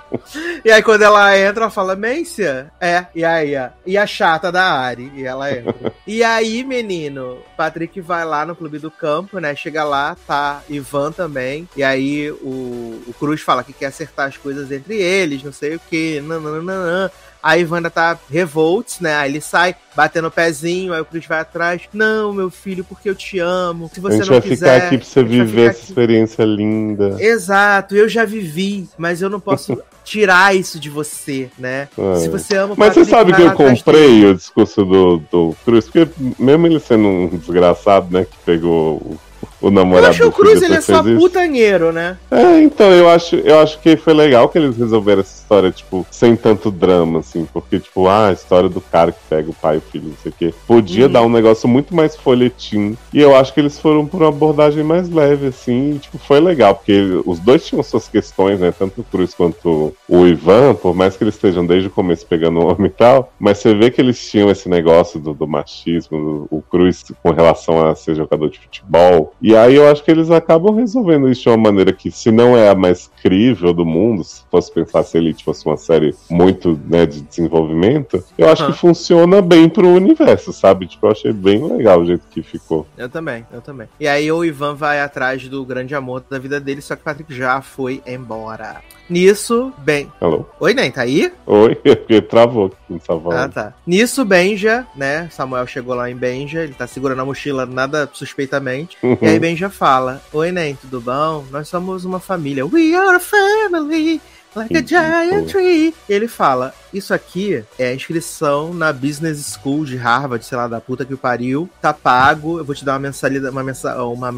E 0.63 0.71
aí, 0.71 0.81
quando 0.81 1.01
ela 1.01 1.37
entra, 1.37 1.63
ela 1.63 1.71
fala, 1.71 1.95
Mência? 1.95 2.71
É. 2.79 3.05
E 3.13 3.23
aí, 3.23 3.55
a, 3.55 3.71
e 3.85 3.97
a 3.97 4.05
chata 4.05 4.51
da 4.51 4.63
Ari. 4.63 5.11
E 5.15 5.23
ela 5.25 5.51
entra. 5.51 5.93
e 6.05 6.23
aí, 6.23 6.63
menino, 6.63 7.39
Patrick 7.57 7.99
vai 8.01 8.25
lá 8.25 8.45
no 8.45 8.55
clube 8.55 8.79
do 8.79 8.91
campo, 8.91 9.39
né? 9.39 9.55
Chega 9.55 9.83
lá, 9.83 10.15
tá 10.27 10.61
Ivan 10.69 11.11
também. 11.11 11.67
E 11.75 11.83
aí, 11.83 12.31
o, 12.31 13.03
o 13.07 13.15
Cruz 13.17 13.41
fala 13.41 13.63
que 13.63 13.73
quer 13.73 13.87
acertar 13.87 14.27
as 14.27 14.37
coisas 14.37 14.71
entre 14.71 14.95
eles, 14.95 15.43
não 15.43 15.51
sei 15.51 15.75
o 15.75 15.79
que. 15.79 16.21
Nananana. 16.21 17.11
A 17.45 17.59
Ivan 17.59 17.75
ainda 17.77 17.91
tá 17.91 18.17
revolts, 18.27 18.99
né? 18.99 19.15
Aí 19.15 19.29
ele 19.29 19.39
sai 19.39 19.75
batendo 19.95 20.27
o 20.29 20.31
pezinho, 20.31 20.91
aí 20.93 20.99
o 20.99 21.05
Cruz 21.05 21.27
vai 21.27 21.41
atrás. 21.41 21.83
Não, 21.93 22.33
meu 22.33 22.49
filho, 22.49 22.83
porque 22.83 23.07
eu 23.07 23.13
te 23.13 23.37
amo. 23.37 23.87
Se 23.93 23.99
a 23.99 24.01
você 24.01 24.17
gente 24.17 24.25
não 24.25 24.39
vai 24.39 24.41
quiser. 24.41 24.73
ficar 24.73 24.87
aqui 24.87 24.97
pra 24.97 25.05
você 25.07 25.19
a 25.19 25.23
viver 25.23 25.69
essa 25.69 25.77
aqui. 25.79 25.89
experiência 25.89 26.43
linda. 26.43 27.15
Exato, 27.19 27.95
eu 27.95 28.09
já 28.09 28.25
vivi, 28.25 28.89
mas 28.97 29.21
eu 29.21 29.29
não 29.29 29.39
posso 29.39 29.79
tirar 30.03 30.55
isso 30.55 30.79
de 30.79 30.89
você, 30.89 31.51
né? 31.57 31.87
É. 31.95 32.15
Se 32.15 32.29
você 32.29 32.57
ama 32.57 32.73
o 32.73 32.79
Mas 32.79 32.95
você 32.95 33.05
Patrick, 33.05 33.09
sabe 33.11 33.31
vai 33.31 33.41
que 33.41 33.47
eu 33.47 33.53
comprei 33.53 34.07
dele. 34.07 34.25
o 34.27 34.35
discurso 34.35 34.83
do, 34.83 35.17
do 35.31 35.55
Cruz, 35.63 35.85
porque 35.85 36.07
mesmo 36.39 36.65
ele 36.65 36.79
sendo 36.79 37.07
um 37.07 37.27
desgraçado, 37.37 38.07
né, 38.11 38.25
que 38.25 38.37
pegou 38.43 38.95
o, 38.97 39.19
o 39.67 39.69
Eu 39.69 39.71
namorado 39.73 40.07
acho 40.07 40.19
que 40.19 40.25
o 40.25 40.29
do 40.29 40.35
Cruz 40.35 40.61
ele 40.61 40.75
é 40.75 40.81
só 40.81 41.01
isso. 41.01 41.17
putanheiro, 41.17 41.91
né? 41.91 42.17
É, 42.31 42.61
então, 42.61 42.91
eu 42.91 43.09
acho, 43.09 43.35
eu 43.37 43.59
acho 43.59 43.79
que 43.79 43.95
foi 43.97 44.13
legal 44.13 44.47
que 44.49 44.57
eles 44.57 44.77
resolveram 44.77 45.21
essa 45.21 45.35
história, 45.41 45.71
tipo, 45.71 46.05
sem 46.11 46.35
tanto 46.35 46.69
drama, 46.71 47.19
assim, 47.19 47.47
porque, 47.53 47.79
tipo, 47.79 48.07
ah, 48.07 48.27
a 48.29 48.33
história 48.33 48.69
do 48.69 48.79
cara 48.81 49.11
que 49.11 49.19
pega 49.29 49.49
o 49.49 49.53
pai 49.53 49.75
e 49.75 49.77
o 49.77 49.81
filho, 49.81 50.05
não 50.09 50.17
sei 50.21 50.31
o 50.31 50.35
quê. 50.37 50.53
Podia 50.67 51.05
Uhum. 51.07 51.11
dar 51.11 51.21
um 51.23 51.29
negócio 51.29 51.67
muito 51.67 51.95
mais 51.95 52.15
folhetim. 52.15 52.97
E 53.13 53.19
eu 53.21 53.35
acho 53.35 53.53
que 53.53 53.59
eles 53.59 53.79
foram 53.79 54.05
por 54.05 54.21
uma 54.21 54.29
abordagem 54.29 54.83
mais 54.83 55.09
leve, 55.09 55.47
assim, 55.47 55.95
e, 55.95 55.99
tipo, 55.99 56.17
foi 56.17 56.39
legal, 56.39 56.75
porque 56.75 57.21
os 57.25 57.39
dois 57.39 57.65
tinham 57.65 57.81
suas 57.83 58.07
questões, 58.07 58.59
né? 58.59 58.73
Tanto 58.77 59.01
o 59.01 59.03
Cruz 59.03 59.33
quanto 59.33 59.93
o 60.07 60.25
Ivan, 60.27 60.75
por 60.75 60.93
mais 60.95 61.15
que 61.17 61.23
eles 61.23 61.35
estejam 61.35 61.65
desde 61.65 61.87
o 61.87 61.91
começo 61.91 62.25
pegando 62.25 62.59
o 62.59 62.67
homem 62.67 62.87
e 62.87 62.89
tal, 62.89 63.31
mas 63.39 63.57
você 63.59 63.73
vê 63.73 63.89
que 63.89 63.99
eles 64.01 64.29
tinham 64.29 64.49
esse 64.49 64.69
negócio 64.69 65.19
do, 65.19 65.33
do 65.33 65.47
machismo, 65.47 66.47
o 66.51 66.61
Cruz 66.61 67.03
com 67.23 67.31
relação 67.31 67.87
a 67.87 67.95
ser 67.95 68.15
jogador 68.15 68.49
de 68.49 68.59
futebol. 68.59 69.33
E 69.41 69.54
aí 69.55 69.75
eu 69.75 69.87
acho 69.89 70.03
que 70.03 70.11
eles 70.11 70.31
acabam 70.31 70.75
resolvendo 70.75 71.29
isso 71.29 71.43
de 71.43 71.49
uma 71.49 71.57
maneira 71.57 71.93
que, 71.93 72.11
se 72.11 72.31
não 72.31 72.57
é 72.57 72.69
a 72.69 72.75
mais 72.75 73.09
crível 73.21 73.73
do 73.73 73.85
mundo, 73.85 74.23
se 74.23 74.41
fosse 74.49 74.71
pensar 74.71 75.03
se 75.03 75.17
Elite 75.17 75.43
fosse 75.43 75.65
uma 75.65 75.77
série 75.77 76.15
muito 76.29 76.79
né, 76.87 77.05
de 77.05 77.21
desenvolvimento, 77.21 78.23
eu 78.37 78.49
acho 78.49 78.63
Aham. 78.63 78.71
que 78.71 78.79
funciona 78.79 79.41
bem 79.41 79.69
pro 79.69 79.87
universo, 79.87 80.51
sabe? 80.53 80.87
Tipo, 80.87 81.07
eu 81.07 81.11
achei 81.11 81.33
bem 81.33 81.65
legal 81.65 82.01
o 82.01 82.05
jeito 82.05 82.23
que 82.29 82.41
ficou. 82.41 82.85
Eu 82.97 83.09
também, 83.09 83.45
eu 83.51 83.61
também. 83.61 83.87
E 83.99 84.07
aí 84.07 84.31
o 84.31 84.43
Ivan 84.43 84.75
vai 84.75 85.01
atrás 85.01 85.47
do 85.47 85.65
grande 85.65 85.95
amor 85.95 86.23
da 86.29 86.39
vida 86.39 86.59
dele, 86.59 86.81
só 86.81 86.95
que 86.95 87.01
o 87.01 87.05
Patrick 87.05 87.33
já 87.33 87.61
foi 87.61 88.01
embora. 88.05 88.81
Nisso, 89.07 89.71
bem. 89.77 90.11
Alô? 90.19 90.45
Oi, 90.59 90.73
Nen, 90.73 90.89
tá 90.89 91.01
aí? 91.01 91.31
Oi? 91.45 91.75
Porque 91.77 92.21
travou 92.21 92.67
aqui, 92.67 92.99
tava 93.05 93.43
Ah, 93.43 93.47
tá. 93.47 93.73
Nisso, 93.85 94.25
Benja, 94.25 94.87
né? 94.95 95.29
Samuel 95.31 95.67
chegou 95.67 95.93
lá 95.93 96.09
em 96.09 96.15
Benja, 96.15 96.63
ele 96.63 96.73
tá 96.73 96.87
segurando 96.87 97.21
a 97.21 97.25
mochila 97.25 97.67
nada 97.67 98.09
suspeitamente. 98.11 98.97
Uhum. 99.03 99.15
E 99.25 99.27
aí 99.27 99.39
Benja 99.45 99.69
fala: 99.69 100.23
Oi, 100.33 100.51
Nen, 100.51 100.75
tudo 100.75 100.99
bom? 100.99 101.45
Nós 101.51 101.67
somos 101.67 102.03
uma 102.03 102.19
família. 102.19 102.65
We 102.65 102.95
are 102.95 103.17
a 103.17 103.19
family. 103.19 104.19
Like 104.55 104.75
a 104.75 104.81
giant 104.81 105.51
tree. 105.51 105.93
Ele 106.09 106.27
fala: 106.27 106.73
Isso 106.91 107.13
aqui 107.13 107.63
é 107.77 107.89
a 107.89 107.93
inscrição 107.93 108.73
na 108.73 108.91
Business 108.91 109.53
School 109.53 109.85
de 109.85 109.97
Harvard, 109.97 110.43
sei 110.43 110.57
lá, 110.57 110.67
da 110.67 110.81
puta 110.81 111.05
que 111.05 111.13
o 111.13 111.17
pariu. 111.17 111.69
Tá 111.79 111.93
pago. 111.93 112.57
Eu 112.57 112.65
vou 112.65 112.73
te 112.73 112.83
dar 112.83 112.93
uma 112.93 112.99
mensalidade, 113.01 113.53
uma, 113.53 113.63
mensa, 113.63 114.03
uma, 114.03 114.33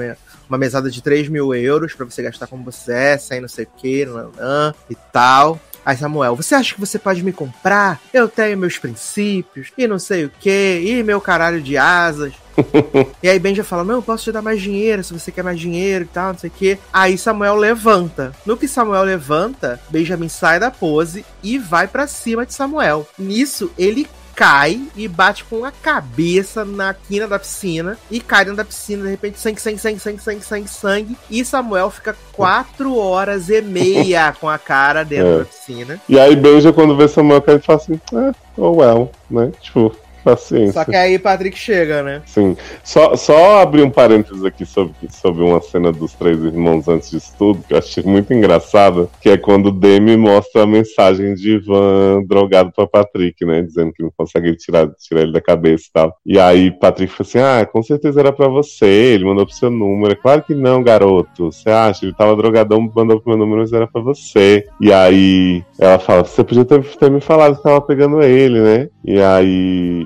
uma 0.50 0.58
mesada 0.58 0.92
de 0.92 1.02
3 1.02 1.30
mil 1.30 1.56
euros 1.56 1.94
pra 1.94 2.06
você 2.06 2.22
gastar 2.22 2.48
como 2.48 2.66
você 2.66 2.92
é, 2.92 3.18
sem 3.18 3.40
não 3.40 3.48
sei 3.48 3.64
o 3.64 3.70
que, 3.78 4.06
nanã, 4.06 4.74
e 4.90 4.96
tal. 5.14 5.58
Aí 5.86 5.96
Samuel, 5.96 6.36
você 6.36 6.54
acha 6.54 6.76
que 6.76 6.82
você 6.82 7.00
pode 7.00 7.24
me 7.24 7.32
comprar? 7.32 8.02
Eu 8.14 8.28
tenho 8.28 8.58
meus 8.58 8.78
princípios, 8.78 9.72
e 9.78 9.88
não 9.88 10.00
sei 10.00 10.26
o 10.26 10.30
que, 10.38 10.82
e 10.84 11.02
meu 11.02 11.22
caralho 11.22 11.62
de 11.62 11.78
asas. 11.78 12.34
e 13.22 13.30
aí 13.30 13.40
Benja 13.40 13.64
fala, 13.64 13.84
não, 13.84 13.96
eu 13.96 14.02
posso 14.02 14.24
te 14.26 14.32
dar 14.32 14.42
mais 14.42 14.62
dinheiro, 14.62 15.04
se 15.04 15.14
você 15.14 15.32
quer 15.32 15.44
mais 15.44 15.60
dinheiro 15.60 16.04
e 16.06 16.08
tal, 16.08 16.32
não 16.34 16.40
sei 16.40 16.50
o 16.50 16.54
que. 16.54 16.78
Aí 16.92 17.18
Samuel 17.18 17.56
levanta. 17.56 18.32
No 18.46 18.58
que 18.58 18.68
Samuel 18.68 19.04
levanta, 19.04 19.80
Benjamin 19.90 20.30
sai 20.30 20.60
da 20.60 20.72
pose 20.72 21.26
e 21.44 21.58
vai 21.58 21.88
pra 21.88 22.08
cima 22.08 22.46
de 22.46 22.54
Samuel. 22.54 23.08
Nisso, 23.18 23.72
ele 23.78 24.08
cai 24.36 24.80
e 24.96 25.08
bate 25.08 25.44
com 25.46 25.66
a 25.66 25.72
cabeça 25.72 26.64
na 26.64 26.94
quina 26.94 27.28
da 27.28 27.40
piscina 27.40 27.98
e 28.12 28.20
cai 28.20 28.46
dentro 28.46 28.58
da 28.58 28.66
piscina, 28.66 29.02
de 29.04 29.10
repente, 29.10 29.40
sangue, 29.40 29.60
sangue, 29.60 29.80
sangue, 29.80 30.00
sangue, 30.00 30.22
sangue, 30.22 30.44
sangue, 30.44 30.68
sangue. 30.70 31.18
E 31.28 31.44
Samuel 31.44 31.90
fica 31.90 32.16
quatro 32.34 32.96
horas 32.96 33.50
e 33.50 33.60
meia 33.64 34.32
com 34.40 34.48
a 34.48 34.60
cara 34.60 35.04
dentro 35.04 35.28
É. 35.28 35.38
da 35.40 35.46
piscina. 35.46 36.02
E 36.08 36.20
aí 36.20 36.36
beija 36.36 36.72
quando 36.72 36.96
vê 36.96 37.08
Samuel 37.08 37.42
caindo 37.42 37.62
e 37.62 37.66
fala 37.66 37.80
assim, 37.80 38.00
ah, 38.14 38.32
oh 38.56 38.76
well, 38.76 39.12
né? 39.30 39.52
Tipo, 39.60 39.96
paciência. 40.28 40.74
Só 40.74 40.84
que 40.84 40.96
aí 40.96 41.18
Patrick 41.18 41.58
chega, 41.58 42.04
né? 42.04 42.22
Sim. 42.26 42.58
Só, 42.84 43.16
só 43.16 43.62
abrir 43.62 43.84
um 43.84 43.90
parênteses 43.90 44.44
aqui 44.44 44.66
sobre, 44.66 44.94
sobre 45.10 45.44
uma 45.44 45.62
cena 45.62 45.92
dos 45.92 46.14
três 46.14 46.38
irmãos 46.44 46.88
antes 46.88 47.12
disso 47.12 47.34
tudo, 47.38 47.64
que 47.66 47.74
eu 47.74 47.78
achei 47.78 48.04
muito 48.04 48.34
engraçada, 48.34 49.08
que 49.22 49.30
é 49.30 49.38
quando 49.38 49.68
o 49.68 49.72
Demi 49.72 50.18
mostra 50.18 50.64
a 50.64 50.68
mensagem 50.68 51.34
de 51.34 51.56
Ivan 51.56 52.24
drogado 52.28 52.72
pra 52.76 52.86
Patrick, 52.86 53.46
né? 53.46 53.62
Dizendo 53.62 53.94
que 53.94 54.04
não 54.04 54.12
consegue 54.16 54.54
tirar, 54.58 54.90
tirar 55.00 55.22
ele 55.22 55.32
da 55.32 55.40
cabeça 55.40 55.86
e 55.88 55.92
tal. 55.94 56.18
E 56.26 56.40
aí 56.40 56.72
Patrick 56.72 57.14
falou 57.14 57.28
assim: 57.28 57.40
Ah, 57.40 57.66
com 57.66 57.82
certeza 57.82 58.20
era 58.20 58.34
pra 58.34 58.48
você. 58.48 58.86
Ele 58.86 59.26
mandou 59.26 59.46
pro 59.46 59.56
seu 59.56 59.70
número. 59.70 60.12
É 60.12 60.16
claro 60.16 60.44
que 60.44 60.54
não, 60.54 60.84
garoto. 60.84 61.52
Você 61.52 61.70
acha? 61.70 62.06
Ele 62.06 62.14
tava 62.14 62.36
drogadão, 62.36 62.92
mandou 62.94 63.22
pro 63.22 63.30
meu 63.30 63.38
número, 63.38 63.62
mas 63.62 63.72
era 63.72 63.88
pra 63.88 64.02
você. 64.02 64.66
E 64.82 64.92
aí 64.92 65.64
ela 65.80 66.00
fala: 66.00 66.24
Você 66.24 66.44
podia 66.44 66.66
ter, 66.66 66.84
ter 66.84 67.10
me 67.10 67.22
falado 67.22 67.56
que 67.56 67.64
tava 67.64 67.82
pegando 67.82 68.22
ele, 68.22 68.60
né? 68.60 68.90
E 69.06 69.22
aí 69.22 70.06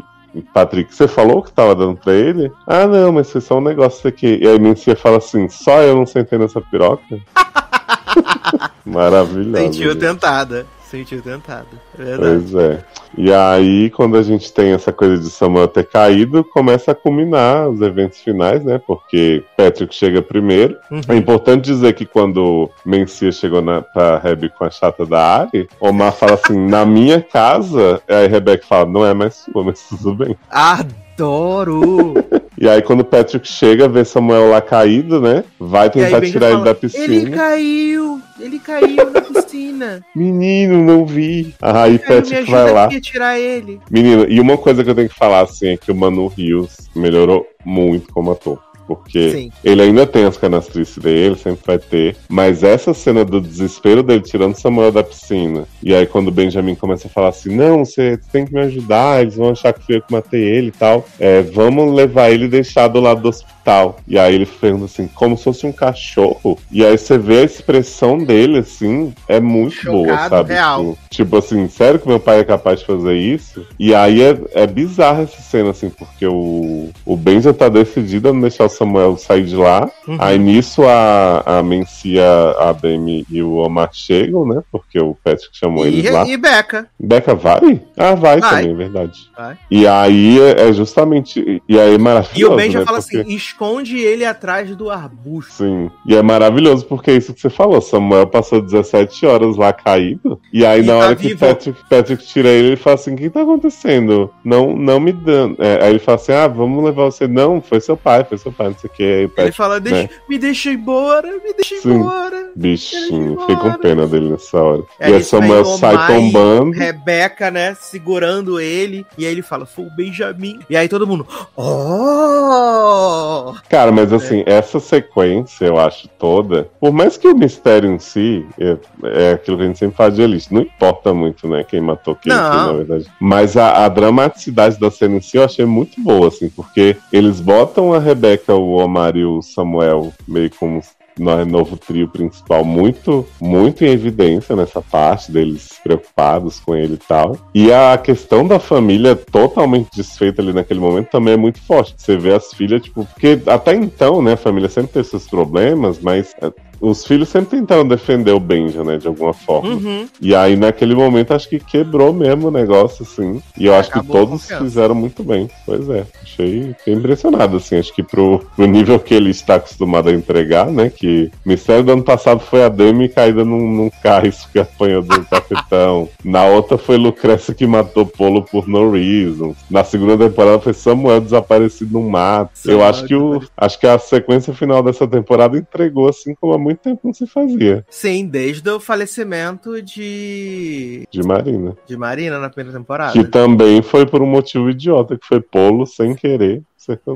Patrick, 0.54 0.96
você 0.96 1.08
falou 1.08 1.42
que 1.42 1.52
tava 1.52 1.76
dando 1.76 1.98
pra 1.98 2.14
ele? 2.14 2.52
Ah, 2.66 2.88
não, 2.88 3.12
mas 3.12 3.32
foi 3.32 3.42
só 3.42 3.58
um 3.58 3.62
negócio 3.62 4.08
aqui. 4.08 4.40
E 4.42 4.48
aí 4.48 4.60
Mencia 4.60 4.96
fala 4.96 5.18
assim: 5.18 5.50
só 5.50 5.82
eu 5.82 5.96
não 5.96 6.06
sentei 6.06 6.40
nessa 6.40 6.62
piroca? 6.62 7.04
Maravilhoso. 8.86 9.58
Sentiu 9.58 9.98
tentada. 9.98 10.66
Sentiu 10.92 11.22
tentado. 11.22 11.68
É 11.98 12.04
verdade. 12.04 12.20
Pois 12.52 12.56
é. 12.56 12.84
E 13.18 13.34
aí, 13.34 13.90
quando 13.92 14.18
a 14.18 14.22
gente 14.22 14.52
tem 14.52 14.74
essa 14.74 14.92
coisa 14.92 15.18
de 15.18 15.30
Samuel 15.30 15.70
ter 15.70 15.88
caído, 15.88 16.44
começa 16.44 16.92
a 16.92 16.96
culminar 16.96 17.70
os 17.70 17.80
eventos 17.80 18.20
finais, 18.20 18.62
né? 18.66 18.78
Porque 18.86 19.42
Patrick 19.56 19.96
chega 19.96 20.22
primeiro. 20.22 20.78
Uhum. 20.92 21.00
É 21.08 21.16
importante 21.16 21.64
dizer 21.64 21.94
que 21.94 22.06
quando 22.06 22.70
Mencia 22.86 23.32
chegou 23.32 23.62
na, 23.62 23.82
pra 23.82 24.20
Rebe 24.20 24.50
com 24.50 24.66
a 24.66 24.70
chata 24.70 25.06
da 25.06 25.44
Ari, 25.44 25.70
Omar 25.80 26.12
fala 26.12 26.34
assim, 26.34 26.60
na 26.60 26.86
minha 26.86 27.22
casa, 27.22 28.02
aí 28.06 28.28
Rebeca 28.28 28.66
fala, 28.66 28.86
não 28.86 29.06
é 29.06 29.14
mais 29.14 29.36
sua, 29.36 29.64
mas 29.64 29.88
tudo 29.88 30.14
bem. 30.14 30.38
Adoro! 30.50 32.16
E 32.62 32.70
aí, 32.70 32.80
quando 32.80 33.04
Patrick 33.04 33.48
chega, 33.48 33.90
vê 33.90 34.06
Samuel 34.06 34.52
lá 34.52 34.62
caído, 34.62 35.20
né? 35.20 35.44
Vai 35.60 35.86
aí 35.86 35.90
tentar 35.90 36.20
Benja 36.20 36.32
tirar 36.32 36.46
ele 36.46 36.54
fala, 36.58 36.66
da 36.66 36.76
piscina. 36.76 37.04
Ele 37.16 37.32
caiu! 37.32 38.22
Ele 38.40 38.60
caiu 38.60 39.12
na 39.12 39.22
piscina! 39.22 40.06
Menino, 40.16 40.78
não 40.84 41.04
vi. 41.04 41.56
Aí 41.60 41.98
Caiu, 41.98 42.16
me 42.18 42.22
Patrick 42.22 42.52
vai 42.52 42.72
lá. 42.72 42.88
tirar 43.02 43.40
ele. 43.40 43.80
Menino, 43.90 44.28
e 44.30 44.40
uma 44.40 44.60
coisa 44.60 44.84
que 44.84 44.90
eu 44.92 44.94
tenho 44.94 45.10
que 45.10 45.16
falar, 45.16 45.42
assim, 45.42 45.70
é 45.70 45.78
que 45.78 45.92
o 45.92 45.96
Manu 45.96 46.28
Rios 46.28 46.78
melhorou 46.96 47.48
muito 47.66 48.14
como 48.14 48.32
ator. 48.32 48.60
Porque 48.96 49.32
Sim. 49.32 49.52
ele 49.64 49.82
ainda 49.82 50.06
tem 50.06 50.26
as 50.26 50.38
canastrices 50.38 50.98
dele, 50.98 51.36
sempre 51.36 51.62
vai 51.66 51.80
ter. 51.80 52.16
Mas 52.30 52.64
essa 52.64 52.94
cena 52.94 53.24
do 53.24 53.42
desespero 53.42 54.04
dele 54.04 54.22
tirando 54.22 54.56
Samuel 54.56 54.92
da 54.92 55.04
piscina. 55.04 55.66
E 55.84 55.94
aí 55.94 56.06
quando 56.06 56.28
o 56.30 56.32
Benjamin 56.32 56.76
começa 56.76 57.08
a 57.08 57.12
falar 57.12 57.30
assim, 57.30 57.56
não, 57.56 57.86
você 57.86 58.20
tem 58.32 58.46
que 58.46 58.54
me 58.54 58.62
ajudar, 58.62 59.22
eles 59.22 59.36
vão 59.36 59.52
achar 59.52 59.74
que 59.74 59.86
fui 59.86 59.96
eu 59.96 60.02
que 60.02 60.12
matei 60.12 60.42
ele 60.42 60.68
e 60.68 60.72
tal. 60.72 61.06
É, 61.20 61.42
vamos 61.42 61.94
levar 61.94 62.32
ele 62.32 62.46
e 62.46 62.50
deixar 62.50 62.88
do 62.88 63.00
lado 63.00 63.22
do 63.22 63.30
hospital. 63.30 63.61
E 64.08 64.18
aí 64.20 64.36
ele 64.36 64.46
pergunta 64.46 64.86
assim, 64.86 65.08
como 65.08 65.38
se 65.38 65.44
fosse 65.44 65.66
um 65.66 65.72
cachorro. 65.72 66.58
E 66.72 66.86
aí 66.86 66.98
você 66.98 67.18
vê 67.18 67.40
a 67.40 67.44
expressão 67.44 68.18
dele, 68.18 68.60
assim, 68.60 69.14
é 69.28 69.40
muito 69.40 69.84
boa, 69.90 70.08
Chocado, 70.10 70.30
sabe? 70.36 70.54
real. 70.54 70.98
Tipo, 71.10 71.22
Tipo 71.22 71.38
assim, 71.38 71.68
sério 71.70 72.00
que 72.00 72.08
meu 72.08 72.20
pai 72.20 72.40
é 72.40 72.44
capaz 72.44 72.80
de 72.80 72.86
fazer 72.86 73.14
isso? 73.16 73.66
E 73.80 73.94
aí 73.96 74.22
é, 74.22 74.38
é 74.54 74.68
bizarra 74.68 75.22
essa 75.24 75.40
cena, 75.42 75.70
assim, 75.70 75.90
porque 75.90 76.26
o, 76.26 76.90
o 77.06 77.16
Ben 77.16 77.40
já 77.40 77.54
tá 77.54 77.70
decidido 77.70 78.30
a 78.30 78.34
não 78.34 78.42
deixar 78.42 78.66
o 78.66 78.70
Samuel 78.70 79.16
sair 79.18 79.46
de 79.46 79.56
lá. 79.56 79.90
Uhum. 80.08 80.18
Aí 80.20 80.38
nisso 80.40 80.82
a, 80.84 81.44
a 81.60 81.64
Mencia, 81.64 82.24
a 82.60 82.74
Demi 82.74 83.26
e 83.30 83.42
o 83.42 83.56
Omar 83.58 83.90
chegam, 83.94 84.46
né? 84.46 84.62
Porque 84.72 85.00
o 85.00 85.16
Patrick 85.24 85.56
chamou 85.56 85.86
E, 85.86 86.00
eles 86.00 86.12
lá. 86.12 86.28
e 86.28 86.36
Becca. 86.36 86.88
Beca 87.00 87.36
vai? 87.36 87.80
Ah, 87.96 88.16
vai, 88.16 88.40
Vai. 88.40 88.50
também, 88.64 88.72
é 88.72 88.76
verdade. 88.78 89.20
Vai. 89.38 89.58
E 89.70 89.88
aí 89.88 90.40
é, 90.40 90.70
é 90.70 90.74
justamente. 90.74 91.62
E 91.70 91.80
aí 91.80 91.94
é 91.94 91.98
maravilhoso. 91.98 92.40
E 92.40 92.46
o 92.46 92.56
Ben 92.58 92.72
já 92.72 92.80
né? 92.80 92.86
fala 92.86 93.00
Porque- 93.00 93.18
assim: 93.18 93.30
esconde 93.52 94.00
ele 94.00 94.26
atrás 94.26 94.76
do 94.76 94.90
arbusto. 94.90 95.54
Sim. 95.54 95.92
E 96.08 96.16
é 96.16 96.22
maravilhoso 96.22 96.86
porque 96.86 97.12
é 97.12 97.16
isso 97.16 97.34
que 97.34 97.42
você 97.42 97.50
falou. 97.50 97.82
Samuel 97.82 98.28
passou 98.28 98.62
17 98.62 99.26
horas 99.26 99.58
lá 99.58 99.72
caído. 99.74 100.40
E 100.52 100.66
aí, 100.66 100.82
E 100.82 100.84
na 100.86 100.94
tá 100.94 101.00
hora 101.00 101.16
que 101.16 101.28
vivo. 101.30 101.40
Patrick, 101.40 101.90
Patrick 101.90 102.26
tira 102.26 102.50
ele, 102.50 102.68
ele 102.70 102.76
fala 102.76 102.96
assim: 102.96 103.14
O 103.14 103.18
que 103.18 103.30
tá 103.30 103.42
acontecendo? 103.42 104.32
Não, 104.44 104.76
não 104.76 105.00
me 105.00 105.12
dando. 105.12 105.56
É, 105.62 105.84
aí 105.84 105.90
ele 105.92 106.00
fala 106.00 106.16
assim: 106.16 106.32
Ah, 106.32 106.48
vamos 106.48 106.84
levar 106.84 107.06
você. 107.06 107.28
Não, 107.28 107.62
foi 107.62 107.80
seu 107.82 107.98
pai, 107.98 108.24
foi 108.24 108.38
seu 108.38 108.52
pai, 108.52 108.68
não 108.70 108.78
sei 108.78 108.90
o 108.90 108.94
que. 108.94 109.04
O 109.04 109.06
Ele 109.06 109.28
Patrick, 109.28 109.58
fala: 109.58 109.80
deixa, 109.80 110.04
né? 110.04 110.10
me 110.30 110.38
deixa 110.38 110.70
embora, 110.72 111.28
me 111.28 111.54
deixa 111.54 111.76
Sim. 111.82 111.94
embora. 111.94 112.50
bichinho, 112.56 113.40
fiquei 113.42 113.56
com 113.56 113.74
pena 113.74 114.08
dele 114.08 114.30
nessa 114.30 114.62
hora. 114.62 114.84
É 115.00 115.10
e 115.10 115.14
aí 115.16 115.24
Samuel 115.24 115.66
sai 115.66 116.08
tombando. 116.08 116.72
Rebeca, 116.72 117.52
né, 117.52 117.76
segurando 117.80 118.60
ele. 118.60 119.06
E 119.18 119.26
aí 119.26 119.32
ele 119.32 119.42
fala: 119.42 119.66
foi 119.66 119.86
o 119.86 119.96
Benjamin. 119.96 120.60
E 120.70 120.76
aí 120.78 120.88
todo 120.88 121.06
mundo: 121.08 121.28
Oh! 121.56 123.41
Cara, 123.70 123.92
mas 123.92 124.12
assim, 124.14 124.44
essa 124.46 124.80
sequência, 124.80 125.66
eu 125.66 125.80
acho 125.80 126.08
toda, 126.20 126.70
por 126.80 126.92
mais 126.92 127.18
que 127.18 127.28
o 127.28 127.36
mistério 127.36 127.92
em 127.92 128.00
si 128.00 128.46
é, 128.60 128.78
é 129.04 129.32
aquilo 129.34 129.58
que 129.58 129.64
a 129.64 129.68
gente 129.68 129.80
sempre 129.80 129.96
fala 129.96 130.12
de 130.12 130.22
Elite, 130.22 130.54
não 130.54 130.62
importa 130.62 131.14
muito, 131.14 131.48
né, 131.48 131.64
quem 131.64 131.82
matou 131.82 132.16
quem, 132.16 132.32
na 132.32 132.74
verdade. 132.74 133.06
Mas 133.20 133.58
a, 133.58 133.86
a 133.86 133.90
dramaticidade 133.90 134.80
da 134.80 134.92
cena 134.92 135.18
em 135.18 135.22
si 135.22 135.38
eu 135.38 135.44
achei 135.44 135.66
muito 135.66 136.02
boa, 136.02 136.28
assim, 136.28 136.50
porque 136.50 136.96
eles 137.12 137.40
botam 137.40 137.94
a 137.94 138.00
Rebeca, 138.00 138.54
o 138.54 138.78
Omar 138.78 139.16
e 139.16 139.26
o 139.26 139.42
Samuel 139.42 140.12
meio 140.28 140.50
como 140.56 140.82
no 141.18 141.46
novo 141.46 141.78
trio 141.78 142.08
principal 142.08 142.64
muito 142.64 143.26
muito 143.40 143.84
em 143.84 143.90
evidência 143.90 144.56
nessa 144.56 144.82
parte 144.82 145.32
deles 145.32 145.80
preocupados 145.84 146.60
com 146.60 146.76
ele 146.76 146.96
e 146.96 146.98
tal. 146.98 147.38
E 147.54 147.72
a 147.72 147.98
questão 147.98 148.48
da 148.48 148.60
família 148.60 149.16
totalmente 149.16 149.90
desfeita 149.96 150.42
ali 150.42 150.54
naquele 150.54 150.80
momento 150.80 151.10
também 151.10 151.34
é 151.34 151.38
muito 151.38 151.62
forte. 151.62 151.96
Você 151.98 152.18
vê 152.18 152.34
as 152.34 152.54
filhas, 152.54 152.82
tipo, 152.82 153.06
porque 153.06 153.40
até 153.48 153.74
então, 153.76 154.22
né, 154.22 154.34
a 154.34 154.38
família 154.38 154.70
sempre 154.70 154.94
teve 154.94 155.08
seus 155.08 155.28
problemas, 155.28 156.00
mas 156.00 156.34
é, 156.42 156.52
os 156.82 157.06
filhos 157.06 157.30
sempre 157.30 157.60
tentaram 157.60 157.88
defender 157.88 158.32
o 158.32 158.40
Benja, 158.40 158.84
né, 158.84 158.98
de 158.98 159.08
alguma 159.08 159.34
forma. 159.34 159.70
Uhum. 159.70 160.08
E 160.20 160.34
aí, 160.34 160.56
naquele 160.56 160.96
momento, 160.96 161.34
acho 161.34 161.48
que 161.48 161.60
quebrou 161.60 162.12
mesmo 162.12 162.48
o 162.48 162.52
negócio, 162.52 163.04
assim. 163.04 163.42
E 163.58 163.68
eu 163.68 163.76
acho 163.76 163.92
que 163.92 164.00
Acabou 164.00 164.18
a 164.18 164.20
todos 164.26 164.48
fizeram 164.48 164.96
muito 164.96 165.24
bem. 165.24 165.48
Pois 165.66 165.88
é, 165.90 166.06
achei 166.24 166.76
impressionado, 166.88 167.58
assim. 167.58 167.78
Acho 167.78 167.94
que 167.94 168.02
pro, 168.02 168.44
pro 168.56 168.66
nível 168.66 169.00
que 169.00 169.14
ele 169.14 169.30
está 169.30 169.56
acostumado 169.56 170.10
a 170.10 170.14
entregar, 170.14 170.68
né? 170.68 170.90
Que 170.90 171.30
mistério 171.46 171.84
do 171.84 171.92
ano 171.92 172.04
passado 172.04 172.40
foi 172.40 172.64
a 172.64 172.70
Demi 172.70 173.10
caída 173.10 173.46
num, 173.46 173.70
num 173.70 173.90
cais 174.02 174.48
que 174.52 174.58
apanhou 174.58 175.04
do 175.04 175.24
capitão. 175.30 176.10
Na 176.24 176.46
outra 176.46 176.78
foi 176.78 176.98
Lucrécia 176.98 177.54
que 177.54 177.68
matou 177.68 178.06
Polo 178.06 178.44
por 178.44 178.68
no 178.68 178.92
reason. 178.92 179.54
Na 179.70 179.84
segunda 179.84 180.18
temporada 180.18 180.60
foi 180.60 180.74
Samuel 180.74 181.22
desaparecido 181.22 182.00
no 182.00 182.10
mato. 182.10 182.52
eu 182.66 182.72
Samuel 182.72 182.90
acho 182.90 183.06
que 183.06 183.16
o, 183.16 183.42
acho 183.56 183.80
que 183.80 183.86
a 183.86 184.00
sequência 184.00 184.54
final 184.54 184.82
dessa 184.82 185.08
temporada 185.08 185.58
entregou, 185.58 186.10
assim, 186.10 186.34
como 186.34 186.54
muito 186.71 186.71
tempo 186.76 187.02
não 187.04 187.14
se 187.14 187.26
fazia. 187.28 187.86
Sim, 187.90 188.28
desde 188.28 188.70
o 188.70 188.80
falecimento 188.80 189.82
de. 189.82 191.08
De 191.12 191.24
Marina. 191.24 191.76
de 191.88 191.98
Marina 191.98 192.40
na 192.40 192.50
primeira 192.50 192.78
temporada. 192.78 193.14
Que 193.14 193.24
também 193.24 193.82
foi 193.82 194.06
por 194.06 194.22
um 194.22 194.28
motivo 194.28 194.70
idiota, 194.70 195.18
que 195.18 195.26
foi 195.26 195.42
Polo 195.42 195.86
sem 195.86 196.16
querer. 196.16 196.62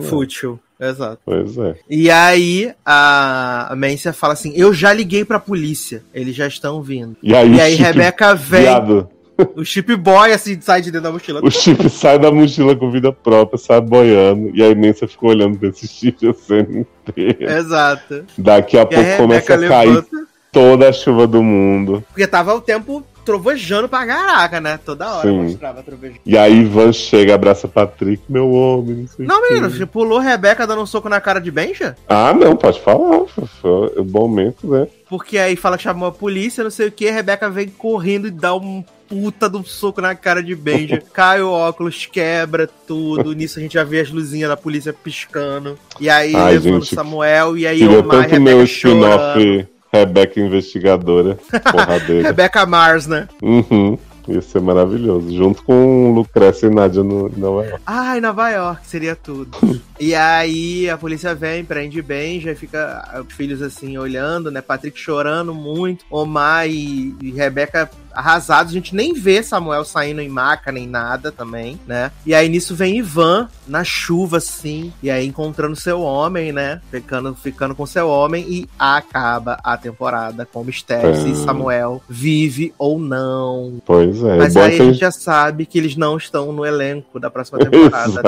Fútil. 0.01 0.59
Exato. 0.79 1.19
Pois 1.25 1.57
é. 1.57 1.75
E 1.89 2.11
aí 2.11 2.73
a 2.85 3.67
a 3.71 3.75
Mencia 3.75 4.13
fala 4.13 4.33
assim: 4.33 4.53
Eu 4.55 4.73
já 4.73 4.93
liguei 4.93 5.23
pra 5.23 5.39
polícia, 5.39 6.03
eles 6.13 6.35
já 6.35 6.47
estão 6.47 6.81
vindo. 6.81 7.15
E 7.23 7.33
aí, 7.33 7.55
E 7.55 7.61
aí 7.61 7.75
Rebeca 7.75 8.35
vem, 8.35 8.61
viado, 8.61 9.09
o 9.55 9.63
chip 9.65 9.95
boy 9.95 10.31
assim 10.31 10.59
sai 10.61 10.81
de 10.81 10.91
dentro 10.91 11.03
da 11.05 11.11
mochila. 11.11 11.41
o 11.43 11.49
chip 11.51 11.89
sai 11.89 12.17
da 12.19 12.31
mochila 12.31 12.75
com 12.75 12.89
vida 12.91 13.11
própria, 13.11 13.57
sai 13.57 13.81
boiando, 13.81 14.51
e 14.53 14.61
aí 14.63 14.73
Nancy 14.75 15.07
ficou 15.07 15.29
olhando 15.29 15.57
pra 15.57 15.69
esse 15.69 15.87
chip 15.87 16.27
a 16.27 16.33
cena 16.33 16.85
inteira. 17.07 17.57
Exato. 17.59 18.25
Daqui 18.37 18.77
a 18.77 18.81
E 18.81 18.83
a 18.83 18.85
pouco 18.87 19.17
começa 19.17 19.53
Rebeca 19.53 19.65
a 19.65 19.69
cair 19.77 19.87
levanta. 19.89 20.27
toda 20.51 20.89
a 20.89 20.93
chuva 20.93 21.27
do 21.27 21.43
mundo. 21.43 22.03
Porque 22.09 22.27
tava 22.27 22.53
o 22.53 22.61
tempo 22.61 23.03
trovejando 23.25 23.89
pra 23.89 24.05
caraca, 24.05 24.61
né? 24.61 24.79
Toda 24.85 25.11
hora 25.15 25.27
Sim. 25.27 25.41
mostrava 25.43 25.81
trovejando. 25.81 26.19
E 26.25 26.37
aí 26.37 26.61
Ivan 26.61 26.93
chega, 26.93 27.33
abraça 27.33 27.67
Patrick, 27.67 28.21
meu 28.29 28.51
homem, 28.51 28.97
não 28.97 29.07
sei 29.07 29.25
Não, 29.25 29.39
o 29.39 29.41
menino, 29.49 29.69
você 29.69 29.83
pulou 29.85 30.19
Rebeca 30.19 30.67
dando 30.67 30.83
um 30.83 30.85
soco 30.85 31.09
na 31.09 31.19
cara 31.19 31.39
de 31.41 31.49
Benja? 31.49 31.97
Ah, 32.07 32.33
não, 32.33 32.55
pode 32.55 32.79
falar. 32.79 33.25
Foi 33.61 33.91
o 33.97 34.03
bom 34.03 34.27
momento, 34.27 34.67
né? 34.67 34.87
Porque 35.17 35.37
aí 35.37 35.55
fala 35.55 35.77
que 35.77 35.83
chamou 35.83 36.09
a 36.09 36.11
polícia, 36.11 36.63
não 36.63 36.69
sei 36.69 36.87
o 36.87 36.91
que, 36.91 37.09
Rebeca 37.09 37.49
vem 37.49 37.69
correndo 37.69 38.27
e 38.27 38.31
dá 38.31 38.53
um 38.53 38.83
puta 39.07 39.49
de 39.49 39.55
um 39.55 39.63
soco 39.63 40.01
na 40.01 40.13
cara 40.13 40.43
de 40.43 40.53
Benja. 40.53 41.01
Cai 41.13 41.41
o 41.41 41.49
óculos, 41.49 42.05
quebra 42.05 42.67
tudo. 42.85 43.33
Nisso 43.33 43.59
a 43.59 43.61
gente 43.61 43.75
já 43.75 43.83
vê 43.85 44.01
as 44.01 44.11
luzinhas 44.11 44.49
da 44.49 44.57
polícia 44.57 44.91
piscando. 44.91 45.79
E 46.01 46.09
aí 46.09 46.35
Ai, 46.35 46.53
levando 46.53 46.83
gente, 46.83 46.95
Samuel, 46.95 47.57
e 47.57 47.65
aí 47.65 47.87
Omar 47.87 48.25
e 48.25 48.29
tanto 48.29 48.41
meu 48.41 48.61
spin-off 48.63 49.67
Rebeca 49.93 50.39
Investigadora. 50.39 51.37
Porradeira. 51.71 52.27
Rebeca 52.27 52.65
Mars, 52.65 53.07
né? 53.07 53.29
Uhum. 53.41 53.97
Ia 54.27 54.41
ser 54.41 54.61
maravilhoso. 54.61 55.35
Junto 55.35 55.63
com 55.63 56.13
Lucrécia 56.13 56.67
e 56.67 56.69
Nádia 56.69 57.03
no, 57.03 57.27
em 57.29 57.39
Nova 57.39 57.65
York. 57.65 57.83
Ai, 57.85 58.19
Nova 58.19 58.49
York, 58.49 58.87
seria 58.87 59.15
tudo. 59.15 59.57
e 59.99 60.15
aí 60.15 60.89
a 60.89 60.97
polícia 60.97 61.35
vem, 61.35 61.63
prende 61.63 62.01
Benja, 62.01 62.51
e 62.51 62.55
fica 62.55 63.23
os 63.25 63.33
filhos 63.33 63.61
assim 63.61 63.97
olhando, 63.97 64.49
né? 64.49 64.61
Patrick 64.61 64.97
chorando 64.97 65.53
muito, 65.53 66.05
Omar 66.09 66.67
e, 66.67 67.15
e 67.21 67.31
Rebeca 67.31 67.89
arrasados. 68.15 68.71
A 68.71 68.75
gente 68.75 68.95
nem 68.95 69.13
vê 69.13 69.43
Samuel 69.43 69.83
saindo 69.83 70.21
em 70.21 70.29
maca 70.29 70.71
nem 70.71 70.87
nada 70.87 71.31
também, 71.31 71.79
né? 71.85 72.11
E 72.25 72.33
aí 72.33 72.49
nisso 72.49 72.75
vem 72.75 72.97
Ivan 72.97 73.47
na 73.67 73.83
chuva, 73.83 74.37
assim, 74.37 74.93
e 75.01 75.09
aí 75.09 75.27
encontrando 75.27 75.75
seu 75.75 76.01
homem, 76.01 76.51
né? 76.51 76.81
Ficando, 76.89 77.35
ficando 77.35 77.75
com 77.75 77.85
seu 77.85 78.07
homem 78.07 78.45
e 78.47 78.69
acaba 78.77 79.57
a 79.63 79.77
temporada 79.77 80.45
com 80.45 80.63
mistério 80.63 81.09
é. 81.09 81.15
se 81.15 81.35
Samuel 81.35 82.01
vive 82.07 82.73
ou 82.77 82.99
não. 82.99 83.81
Pois 83.85 84.23
é. 84.23 84.37
Mas 84.37 84.55
aí 84.55 84.79
a 84.79 84.83
gente 84.83 84.99
já 84.99 85.11
sabe 85.11 85.65
que 85.65 85.77
eles 85.77 85.95
não 85.95 86.17
estão 86.17 86.51
no 86.51 86.65
elenco 86.65 87.19
da 87.19 87.29
próxima 87.29 87.59
temporada. 87.59 88.21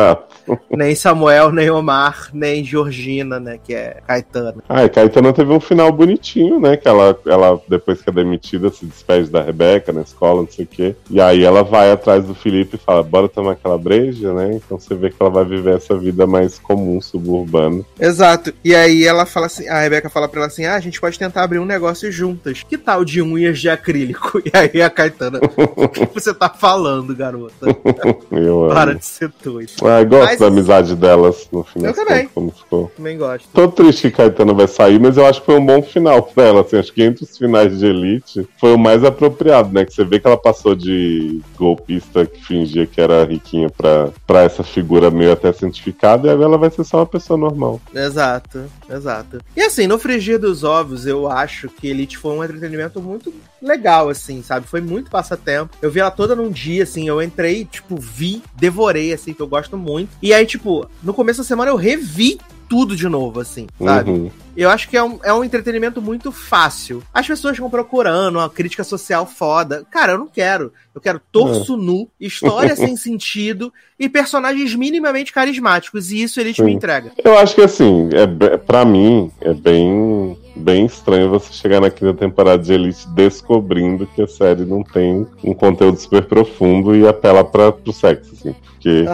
Né? 0.48 0.57
Nem 0.72 0.95
Samuel, 0.95 1.51
nem 1.51 1.69
Omar, 1.69 2.30
nem 2.33 2.64
Georgina, 2.64 3.40
né? 3.40 3.59
Que 3.64 3.74
é 3.74 4.01
Caetano. 4.06 4.61
Ah, 4.67 4.83
e 4.83 4.90
Caetano 4.90 5.33
teve 5.33 5.51
um 5.51 5.59
final 5.59 5.91
bonitinho, 5.91 6.59
né? 6.59 6.75
Que 6.75 6.88
ela, 6.88 7.17
ela 7.25 7.61
depois 7.67 8.01
que 8.01 8.09
é 8.09 8.14
demitida, 8.14 8.69
se 8.69 8.85
despede 8.85 9.30
da 9.30 9.41
Rebeca 9.41 9.76
na 9.91 10.01
escola, 10.01 10.41
não 10.41 10.49
sei 10.49 10.65
o 10.65 10.67
quê. 10.67 10.95
E 11.09 11.19
aí 11.19 11.43
ela 11.43 11.64
vai 11.64 11.91
atrás 11.91 12.25
do 12.25 12.35
Felipe 12.35 12.75
e 12.75 12.80
fala: 12.80 13.03
bora 13.03 13.27
tomar 13.27 13.53
aquela 13.53 13.77
breja, 13.77 14.33
né? 14.33 14.56
Então 14.56 14.80
você 14.80 14.95
vê 14.95 15.09
que 15.09 15.15
ela 15.19 15.30
vai 15.30 15.45
viver 15.45 15.75
essa 15.75 15.97
vida 15.97 16.25
mais 16.27 16.59
comum, 16.59 16.99
suburbana. 17.01 17.83
Exato. 17.99 18.53
E 18.64 18.75
aí 18.75 19.06
ela 19.06 19.25
fala 19.25 19.45
assim: 19.45 19.67
a 19.67 19.80
Rebeca 19.80 20.09
fala 20.09 20.27
pra 20.27 20.41
ela 20.41 20.47
assim: 20.47 20.65
ah, 20.65 20.75
a 20.75 20.80
gente 20.80 20.99
pode 20.99 21.17
tentar 21.17 21.43
abrir 21.43 21.59
um 21.59 21.65
negócio 21.65 22.11
juntas. 22.11 22.64
Que 22.64 22.77
tal 22.77 23.03
de 23.03 23.22
unhas 23.22 23.59
de 23.59 23.69
acrílico? 23.69 24.41
E 24.47 24.51
aí 24.57 24.81
a 24.81 24.89
Caetana, 24.89 25.39
o 25.75 25.89
que 25.89 26.06
você 26.14 26.33
tá 26.33 26.47
falando, 26.47 27.14
garota? 27.14 27.67
Eu 28.31 28.69
Para 28.73 28.95
de 28.95 29.06
ser 29.06 29.31
doido. 29.43 29.72
Ah, 29.83 30.03
gosto 30.03 30.25
mas... 30.25 30.39
da 30.39 30.47
amizade 30.47 30.95
delas 30.95 31.47
no 31.51 31.64
final. 31.64 31.89
Eu 31.89 31.95
também. 31.95 32.27
Como 32.33 32.51
ficou. 32.51 32.91
Também 32.95 33.17
gosto. 33.17 33.47
Tô 33.53 33.67
triste 33.67 34.09
que 34.09 34.17
Caetano 34.17 34.56
vai 34.56 34.67
sair, 34.67 34.99
mas 34.99 35.17
eu 35.17 35.25
acho 35.25 35.41
que 35.41 35.45
foi 35.47 35.56
um 35.56 35.65
bom 35.65 35.81
final 35.81 36.23
pra 36.23 36.45
ela. 36.45 36.61
Assim, 36.61 36.77
acho 36.77 36.93
que 36.93 37.03
entre 37.03 37.23
os 37.23 37.38
finais 37.38 37.77
de 37.77 37.85
Elite 37.85 38.47
foi 38.59 38.73
o 38.73 38.77
mais 38.77 39.03
apropriado, 39.03 39.67
né? 39.74 39.86
Que 39.86 39.94
você 39.94 40.04
vê 40.04 40.20
que 40.20 40.28
ela 40.28 40.38
passou 40.38 40.76
de 40.76 41.42
golpista 41.56 42.26
que 42.26 42.44
fingia 42.44 42.86
que 42.86 43.00
era 43.00 43.24
riquinha 43.24 43.70
pra, 43.70 44.10
pra 44.26 44.44
essa 44.44 44.64
figura 44.64 45.12
meio 45.12 45.32
até 45.32 45.52
cientificada, 45.52 46.28
e 46.28 46.32
agora 46.32 46.50
ela 46.50 46.58
vai 46.58 46.70
ser 46.70 46.84
só 46.84 46.98
uma 46.98 47.06
pessoa 47.06 47.38
normal. 47.38 47.82
Exato, 47.94 48.66
exato. 48.90 49.40
E 49.56 49.62
assim, 49.62 49.88
no 49.88 50.00
frigir 50.00 50.40
dos 50.40 50.64
ovos, 50.64 51.06
eu 51.06 51.30
acho 51.30 51.70
que 51.70 51.88
Elite 51.88 52.18
foi 52.18 52.34
um 52.34 52.44
entretenimento 52.44 53.02
muito 53.02 53.34
legal, 53.62 54.10
assim, 54.10 54.42
sabe? 54.42 54.68
Foi 54.68 54.82
muito 54.82 55.10
passatempo. 55.10 55.76
Eu 55.82 55.92
vi 55.92 56.00
ela 56.00 56.12
toda 56.12 56.36
num 56.36 56.50
dia, 56.50 56.84
assim, 56.84 57.08
eu 57.08 57.22
entrei, 57.22 57.66
tipo, 57.66 57.96
vi, 57.98 58.42
devorei, 58.56 59.14
assim, 59.14 59.34
que 59.34 59.42
eu 59.42 59.48
gosto 59.48 59.78
muito. 59.78 60.10
E 60.22 60.34
aí, 60.34 60.46
tipo, 60.46 60.88
no 61.02 61.14
começo 61.14 61.40
da 61.40 61.48
semana 61.48 61.72
eu 61.72 61.76
revi 61.76 62.40
tudo 62.68 62.96
de 62.96 63.08
novo, 63.08 63.40
assim, 63.40 63.68
sabe? 63.80 64.12
Uhum. 64.12 64.32
Eu 64.56 64.70
acho 64.70 64.90
que 64.90 64.98
é 64.98 65.04
um, 65.04 65.20
é 65.24 65.34
um 65.34 65.44
entretenimento 65.44 66.02
muito 66.02 66.32
fácil. 66.32 67.04
As 67.14 67.28
pessoas 67.28 67.56
ficam 67.56 67.70
procurando 67.70 68.38
uma 68.38 68.50
crítica 68.50 68.84
social 68.84 69.26
foda. 69.26 69.86
Cara, 69.92 70.14
eu 70.14 70.18
não 70.18 70.28
quero. 70.28 70.74
Eu 70.96 71.00
quero 71.00 71.22
torso 71.32 71.76
uhum. 71.76 71.82
nu, 71.82 72.10
história 72.20 72.76
sem 72.76 72.98
sentido 72.98 73.72
e 74.00 74.10
personagens 74.10 74.74
minimamente 74.74 75.32
carismáticos. 75.32 76.12
E 76.12 76.24
isso 76.24 76.40
Elite 76.40 76.58
Sim. 76.58 76.66
me 76.66 76.74
entrega. 76.74 77.12
Eu 77.24 77.38
acho 77.38 77.54
que, 77.54 77.62
assim, 77.62 78.10
é, 78.14 78.58
para 78.58 78.84
mim, 78.84 79.32
é 79.42 79.54
bem 79.54 80.36
bem 80.58 80.86
estranho 80.86 81.30
você 81.30 81.53
chegar 81.53 81.80
na 81.80 81.90
quinta 81.90 82.14
temporada 82.14 82.61
de 82.61 82.74
Elite 82.74 83.08
descobrindo 83.10 84.08
que 84.08 84.22
a 84.22 84.27
série 84.27 84.66
não 84.66 84.84
tem 84.84 85.26
um 85.44 85.53
conteúdo 85.53 85.98
super 85.98 86.26
profundo 86.26 86.95
e 86.95 87.08
apela 87.08 87.44
para 87.44 87.72
pro 87.72 87.94
sexo, 87.94 88.34
assim. 88.34 88.56
Porque 88.77 89.06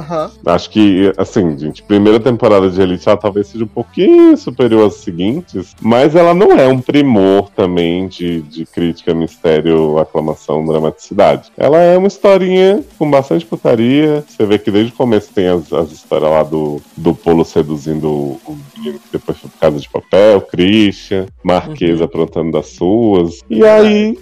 acho 0.46 0.70
que, 0.70 1.14
assim, 1.18 1.58
gente, 1.58 1.82
primeira 1.84 2.20
temporada 2.20 2.70
de 2.70 2.82
Elite 2.82 3.08
ela 3.08 3.18
talvez 3.18 3.48
seja 3.48 3.64
um 3.64 3.68
pouquinho 3.68 4.36
superior 4.38 4.88
às 4.88 4.96
seguintes, 4.96 5.76
mas 5.82 6.16
ela 6.16 6.34
não 6.34 6.52
é 6.52 6.68
um 6.68 6.80
primor 6.80 7.50
também 7.50 8.08
de, 8.08 8.42
de 8.42 8.66
crítica, 8.66 9.14
mistério, 9.14 9.98
aclamação, 9.98 10.66
dramaticidade. 10.66 11.52
Ela 11.58 11.80
é 11.80 11.98
uma 11.98 12.08
historinha 12.08 12.84
com 12.98 13.10
bastante 13.10 13.46
putaria. 13.46 14.24
Você 14.28 14.46
vê 14.46 14.60
que 14.60 14.72
desde 14.72 14.92
o 14.92 14.96
começo 14.96 15.34
tem 15.34 15.48
as, 15.48 15.72
as 15.72 15.92
histórias 15.92 16.30
lá 16.30 16.44
do, 16.44 16.82
do 16.96 17.16
Polo 17.16 17.46
seduzindo 17.46 18.08
o 18.08 18.58
menino 18.78 19.00
que 19.00 19.14
depois 19.14 19.38
foi 19.38 19.50
por 19.50 19.60
Casa 19.60 19.80
de 19.80 19.90
Papel, 19.90 20.42
Christian, 20.42 21.26
Marquesa 21.44 22.00
uhum. 22.00 22.06
aprontando 22.06 22.52
das 22.52 22.68
suas. 22.68 23.40
E 23.50 23.64
aí 23.66 24.18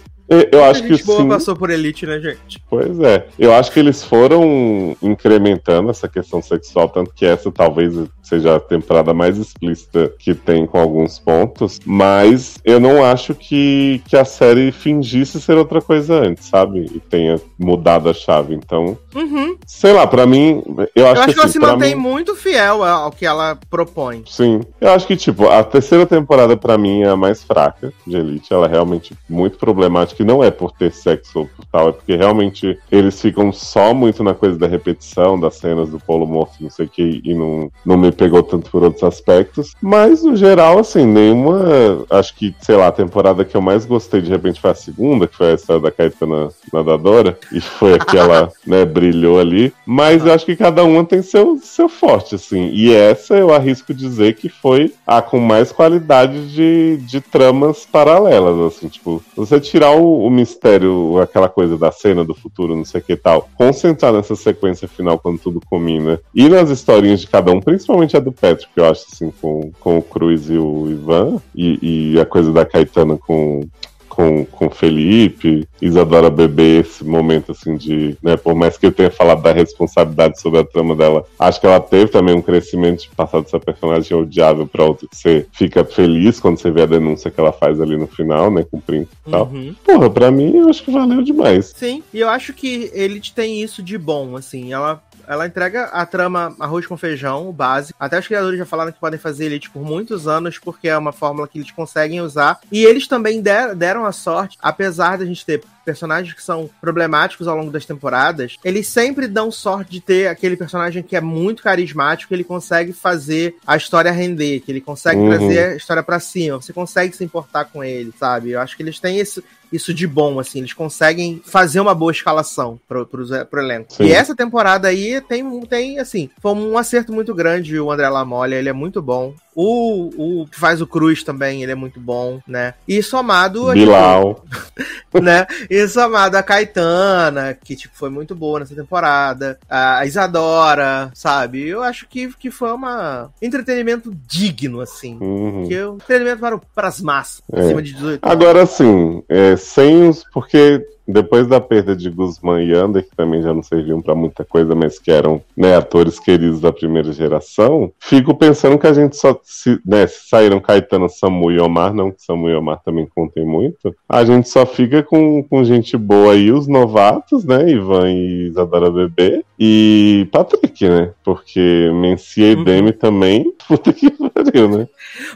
eu 0.51 0.64
acho 0.64 0.84
que 0.84 1.03
boa 1.03 1.22
sim. 1.22 1.27
passou 1.27 1.56
por 1.56 1.69
Elite, 1.69 2.06
né, 2.06 2.19
gente? 2.19 2.64
Pois 2.69 3.00
é. 3.00 3.27
Eu 3.38 3.53
acho 3.53 3.72
que 3.72 3.80
eles 3.80 4.03
foram 4.03 4.95
incrementando 5.01 5.90
essa 5.90 6.08
questão 6.08 6.42
sexual, 6.42 6.88
tanto 6.88 7.11
que 7.14 7.26
essa 7.26 7.51
talvez 7.51 7.93
seja 8.32 8.56
a 8.56 8.60
temporada 8.61 9.14
mais 9.14 9.38
explícita 9.38 10.14
que 10.18 10.34
tem 10.34 10.66
com 10.66 10.80
alguns 10.80 11.19
pontos, 11.19 11.82
mas 11.85 12.58
eu 12.64 12.80
não 12.80 13.03
acho 13.03 13.35
que, 13.35 14.01
que 14.08 14.16
a 14.16 14.24
série 14.24 14.72
fingisse 14.72 15.42
ser 15.42 15.58
outra 15.58 15.82
coisa 15.82 16.16
antes, 16.16 16.48
sabe? 16.48 16.90
E 16.95 17.00
tenha 17.01 17.42
mudado 17.60 18.10
a 18.10 18.14
chave. 18.14 18.56
Então, 18.56 18.98
uhum. 19.14 19.58
sei 19.68 19.92
lá, 19.92 20.08
para 20.08 20.26
mim, 20.26 20.64
eu 20.66 20.82
acho, 20.82 20.92
eu 20.95 21.08
acho 21.08 21.26
que, 21.26 21.34
que, 21.34 21.40
ela 21.40 21.50
assim, 21.50 21.60
se 21.60 21.60
mantém 21.60 21.95
mim... 21.95 22.01
muito 22.01 22.34
fiel 22.34 22.84
ao 22.84 23.11
que 23.11 23.26
ela 23.26 23.60
propõe. 23.69 24.24
Sim. 24.26 24.61
Eu 24.80 24.92
acho 24.92 25.06
que, 25.06 25.18
tipo, 25.18 25.50
a 25.50 25.61
terceira 25.61 26.06
temporada 26.06 26.56
para 26.56 26.77
mim 26.77 27.01
é 27.01 27.10
a 27.10 27.18
mais 27.18 27.43
fraca 27.43 27.92
de 28.08 28.16
Elite. 28.16 28.53
Ela 28.53 28.68
é 28.68 28.69
realmente 28.69 29.14
muito 29.30 29.58
problemática 29.58 30.20
que 30.22 30.25
não 30.25 30.43
é 30.43 30.51
por 30.51 30.72
ter 30.72 30.91
sexo 30.91 31.40
ou 31.40 31.45
por 31.48 31.66
tal, 31.66 31.90
é 31.90 31.91
porque 31.91 32.16
realmente 32.16 32.77
eles 32.91 33.19
ficam 33.19 33.51
só 33.51 33.91
muito 33.91 34.24
na 34.24 34.35
coisa 34.35 34.56
da 34.56 34.67
repetição, 34.67 35.40
das 35.40 35.56
cenas 35.56 35.90
do 35.90 36.00
Polo 36.00 36.27
Morto, 36.27 36.61
não 36.61 36.69
sei 36.69 36.85
o 36.85 36.90
que, 36.90 37.22
e 37.24 37.33
não, 37.33 37.72
não 37.83 37.98
me 37.98 38.11
pegou 38.11 38.43
tanto 38.43 38.69
por 38.69 38.83
outros 38.83 39.03
aspectos. 39.03 39.74
Mas, 39.82 40.24
no 40.24 40.35
geral, 40.35 40.77
assim, 40.77 41.06
nenhuma. 41.06 42.06
Acho 42.09 42.35
que, 42.35 42.53
sei 42.61 42.75
lá, 42.75 42.88
a 42.88 42.91
temporada 42.91 43.43
que 43.43 43.58
eu 43.58 43.61
mais 43.61 43.83
gostei 43.83 44.22
de 44.22 44.30
repente 44.30 44.61
foi 44.61 44.69
a 44.69 44.75
segunda, 44.75 45.27
que 45.27 45.35
foi 45.35 45.51
a 45.51 45.56
história 45.56 45.82
da 45.82 45.91
Caetana 45.91 46.50
Nadadora, 46.72 47.38
e 47.51 47.59
foi 47.59 47.95
aquela, 47.95 48.51
né, 48.67 48.85
brilhou 48.85 49.40
ali. 49.40 49.74
Mas 49.85 50.24
eu 50.24 50.32
acho 50.32 50.45
que 50.45 50.56
cada 50.56 50.83
uma 50.83 51.03
tem 51.03 51.24
seu, 51.24 51.58
seu 51.58 51.90
forte, 51.90 52.35
assim. 52.35 52.69
E 52.74 52.93
essa 52.93 53.35
eu 53.35 53.51
arrisco 53.51 53.91
dizer 53.91 54.35
que 54.35 54.50
foi 54.50 54.93
a 55.08 55.19
com 55.19 55.40
mais 55.40 55.72
qualidade 55.72 56.53
de, 56.53 56.98
de 56.98 57.22
tramas 57.22 57.85
paralelas, 57.85 58.59
assim, 58.59 58.88
tipo, 58.88 59.24
você 59.35 59.59
tirar 59.59 59.91
o 59.91 60.10
o, 60.19 60.30
mistério, 60.30 61.19
aquela 61.19 61.49
coisa 61.49 61.77
da 61.77 61.91
cena 61.91 62.23
do 62.23 62.33
futuro, 62.33 62.75
não 62.75 62.85
sei 62.85 63.01
o 63.01 63.03
que 63.03 63.15
tal, 63.15 63.49
concentrar 63.56 64.14
nessa 64.14 64.35
sequência 64.35 64.88
final 64.88 65.19
quando 65.19 65.40
tudo 65.40 65.61
combina, 65.61 66.19
e 66.33 66.48
nas 66.49 66.69
historinhas 66.69 67.22
de 67.22 67.27
cada 67.27 67.51
um, 67.51 67.61
principalmente 67.61 68.15
a 68.15 68.19
do 68.19 68.31
Patrick, 68.31 68.72
eu 68.75 68.85
acho, 68.85 69.06
assim, 69.11 69.31
com, 69.41 69.72
com 69.80 69.98
o 69.98 70.01
Cruz 70.01 70.49
e 70.49 70.57
o 70.57 70.90
Ivan, 70.90 71.41
e, 71.56 72.14
e 72.14 72.19
a 72.19 72.25
coisa 72.25 72.51
da 72.51 72.65
Caetana 72.65 73.17
com, 73.17 73.67
com, 74.11 74.45
com 74.45 74.69
Felipe, 74.69 75.65
Isadora 75.81 76.30
Bebê, 76.30 76.80
esse 76.81 77.03
momento 77.03 77.53
assim 77.53 77.77
de, 77.77 78.17
né, 78.22 78.35
por 78.35 78.53
mais 78.53 78.77
que 78.77 78.85
eu 78.85 78.91
tenha 78.91 79.09
falado 79.09 79.41
da 79.41 79.53
responsabilidade 79.53 80.40
sobre 80.40 80.59
a 80.59 80.65
trama 80.65 80.95
dela, 80.95 81.25
acho 81.40 81.61
que 81.61 81.65
ela 81.65 81.80
teve 81.80 82.11
também 82.11 82.35
um 82.35 82.41
crescimento 82.41 83.03
de 83.03 83.09
passar 83.15 83.41
dessa 83.41 83.59
personagem 83.59 84.15
odiável 84.15 84.67
pra 84.67 84.83
outra, 84.83 85.07
que 85.07 85.15
você 85.15 85.48
fica 85.53 85.85
feliz 85.85 86.41
quando 86.41 86.59
você 86.59 86.69
vê 86.69 86.81
a 86.81 86.85
denúncia 86.85 87.31
que 87.31 87.40
ela 87.40 87.53
faz 87.53 87.80
ali 87.80 87.95
no 87.95 88.06
final, 88.06 88.51
né, 88.51 88.65
com 88.69 88.77
o 88.77 88.81
Prince 88.81 89.09
e 89.25 89.31
tal. 89.31 89.45
Uhum. 89.48 89.73
Porra, 89.83 90.09
pra 90.09 90.30
mim 90.30 90.57
eu 90.57 90.69
acho 90.69 90.83
que 90.83 90.91
valeu 90.91 91.22
demais. 91.23 91.73
Sim, 91.75 92.03
e 92.14 92.19
eu 92.19 92.27
acho 92.27 92.53
que 92.53 92.91
ele 92.93 93.22
tem 93.33 93.61
isso 93.61 93.81
de 93.81 93.98
bom, 93.98 94.35
assim, 94.35 94.73
ela 94.73 95.01
ela 95.27 95.48
entrega 95.48 95.85
a 95.85 96.06
trama 96.06 96.56
arroz 96.59 96.85
com 96.85 96.98
feijão, 96.98 97.48
o 97.48 97.53
básico. 97.53 97.98
Até 98.00 98.19
os 98.19 98.27
criadores 98.27 98.58
já 98.58 98.66
falaram 98.66 98.91
que 98.91 99.00
podem 99.00 99.19
fazer 99.19 99.45
Elite 99.45 99.69
por 99.69 99.83
muitos 99.83 100.27
anos, 100.27 100.58
porque 100.58 100.88
é 100.88 100.98
uma 100.98 101.11
fórmula 101.11 101.48
que 101.48 101.59
eles 101.59 101.72
conseguem 101.72 102.22
usar. 102.22 102.59
E 102.72 102.83
eles 102.83 103.08
também 103.08 103.41
der, 103.41 103.75
deram 103.75 104.06
a 104.06 104.11
sorte, 104.11 104.58
apesar 104.61 105.17
da 105.17 105.25
gente 105.25 105.45
ter 105.45 105.64
personagens 105.84 106.34
que 106.34 106.43
são 106.43 106.69
problemáticos 106.80 107.48
ao 107.48 107.56
longo 107.56 107.72
das 107.72 107.85
temporadas, 107.85 108.58
eles 108.64 108.88
sempre 108.88 109.27
dão 109.27 109.51
sorte 109.51 109.92
de 109.92 110.01
ter 110.01 110.27
aquele 110.27 110.56
personagem 110.56 111.03
que 111.03 111.16
é 111.16 111.22
muito 111.22 111.64
carismático, 111.64 112.30
que 112.30 112.35
ele 112.35 112.43
consegue 112.43 112.93
fazer 112.93 113.56
a 113.66 113.76
história 113.76 114.11
render, 114.11 114.61
que 114.61 114.72
ele 114.72 114.82
consegue 114.82 115.19
uhum. 115.19 115.30
trazer 115.30 115.60
a 115.60 115.76
história 115.76 116.03
para 116.03 116.19
cima, 116.19 116.61
você 116.61 116.74
consegue 116.74 117.16
se 117.16 117.24
importar 117.24 117.66
com 117.66 117.84
ele, 117.84 118.14
sabe? 118.18 118.51
Eu 118.51 118.61
acho 118.61 118.76
que 118.76 118.84
eles 118.84 119.00
têm 119.00 119.19
esse, 119.19 119.43
isso 119.72 119.93
de 119.93 120.06
bom, 120.06 120.40
assim. 120.40 120.60
Eles 120.60 120.74
conseguem 120.74 121.42
fazer 121.45 121.80
uma 121.80 121.95
boa 121.95 122.11
escalação 122.11 122.80
pro, 122.88 123.06
pro, 123.06 123.26
pro 123.45 123.61
elenco. 123.61 123.93
Sim. 123.93 124.03
E 124.03 124.11
essa 124.11 124.35
temporada 124.35 124.88
aí 124.88 125.22
tem, 125.22 125.66
tem, 125.66 126.00
assim, 126.00 126.30
foi 126.42 126.51
um 126.53 126.77
acerto 126.77 127.14
muito 127.14 127.34
grande 127.34 127.80
o 127.80 127.92
André 127.92 128.10
Lamolha, 128.10 128.56
ele 128.56 128.69
é 128.69 128.74
muito 128.74 129.01
bom. 129.01 129.34
O, 129.64 130.41
o 130.41 130.48
que 130.48 130.59
faz 130.59 130.81
o 130.81 130.88
Cruz 130.88 131.23
também, 131.23 131.61
ele 131.61 131.72
é 131.72 131.75
muito 131.75 131.99
bom, 131.99 132.41
né? 132.48 132.73
E 132.88 133.03
somado... 133.03 133.72
Bilal. 133.72 134.43
né? 135.22 135.45
E 135.69 135.88
somado 135.88 136.35
a 136.35 136.41
Caetana, 136.41 137.53
que, 137.53 137.75
tipo, 137.75 137.95
foi 137.95 138.09
muito 138.09 138.33
boa 138.33 138.61
nessa 138.61 138.73
temporada. 138.73 139.59
A 139.69 140.03
Isadora, 140.03 141.11
sabe? 141.14 141.67
Eu 141.67 141.83
acho 141.83 142.07
que, 142.07 142.33
que 142.40 142.49
foi 142.49 142.72
uma 142.72 143.30
entretenimento 143.40 144.11
digno, 144.27 144.81
assim. 144.81 145.19
Uhum. 145.22 145.67
Que 145.67 145.75
é 145.75 145.88
um 145.88 145.95
entretenimento 145.95 146.40
para, 146.40 146.57
para 146.57 146.88
as 146.88 146.99
massas, 146.99 147.43
é. 147.53 147.59
acima 147.59 147.83
de 147.83 147.93
18 147.93 148.19
Agora, 148.23 148.65
sim, 148.65 149.22
é, 149.30 149.56
sem 149.57 150.09
os... 150.09 150.23
Porque 150.33 150.83
depois 151.11 151.48
da 151.48 151.59
perda 151.59 151.95
de 151.95 152.09
Guzmán 152.09 152.64
e 152.64 152.73
Ander, 152.73 153.03
que 153.03 153.15
também 153.15 153.41
já 153.41 153.53
não 153.53 153.64
serviam 153.64 154.01
para 154.01 154.15
muita 154.15 154.43
coisa, 154.43 154.75
mas 154.75 154.99
que 154.99 155.11
eram 155.11 155.41
né, 155.56 155.75
atores 155.75 156.19
queridos 156.19 156.61
da 156.61 156.72
primeira 156.72 157.11
geração, 157.11 157.91
fico 157.99 158.35
pensando 158.35 158.77
que 158.77 158.88
a 158.88 158.93
gente 158.93 159.15
só 159.15 159.40
se, 159.43 159.80
né, 159.85 160.07
se 160.07 160.27
saíram 160.30 160.59
Caetano, 160.59 161.09
Samu 161.09 161.51
e 161.51 161.59
Omar, 161.59 161.93
não 161.93 162.11
que 162.11 162.23
Samu 162.23 162.49
e 162.49 162.56
Omar 162.56 162.81
também 162.83 163.06
contem 163.06 163.45
muito, 163.45 163.95
a 164.07 164.23
gente 164.23 164.49
só 164.49 164.65
fica 164.65 165.03
com, 165.03 165.43
com 165.43 165.64
gente 165.64 165.98
boa 165.98 166.33
aí, 166.33 166.51
os 166.51 166.67
novatos, 166.67 167.43
né, 167.43 167.69
Ivan 167.69 168.09
e 168.09 168.48
Isadora 168.48 168.90
Bebê, 168.90 169.43
e 169.59 170.27
Patrick, 170.31 170.88
né, 170.88 171.14
porque 171.23 171.90
Mencia 171.93 172.51
e 172.51 172.56
uhum. 172.56 172.64
Demi 172.64 172.91
também, 172.93 173.51
puta 173.67 173.93
que 173.93 174.09
pariu, 174.09 174.69
né. 174.69 174.88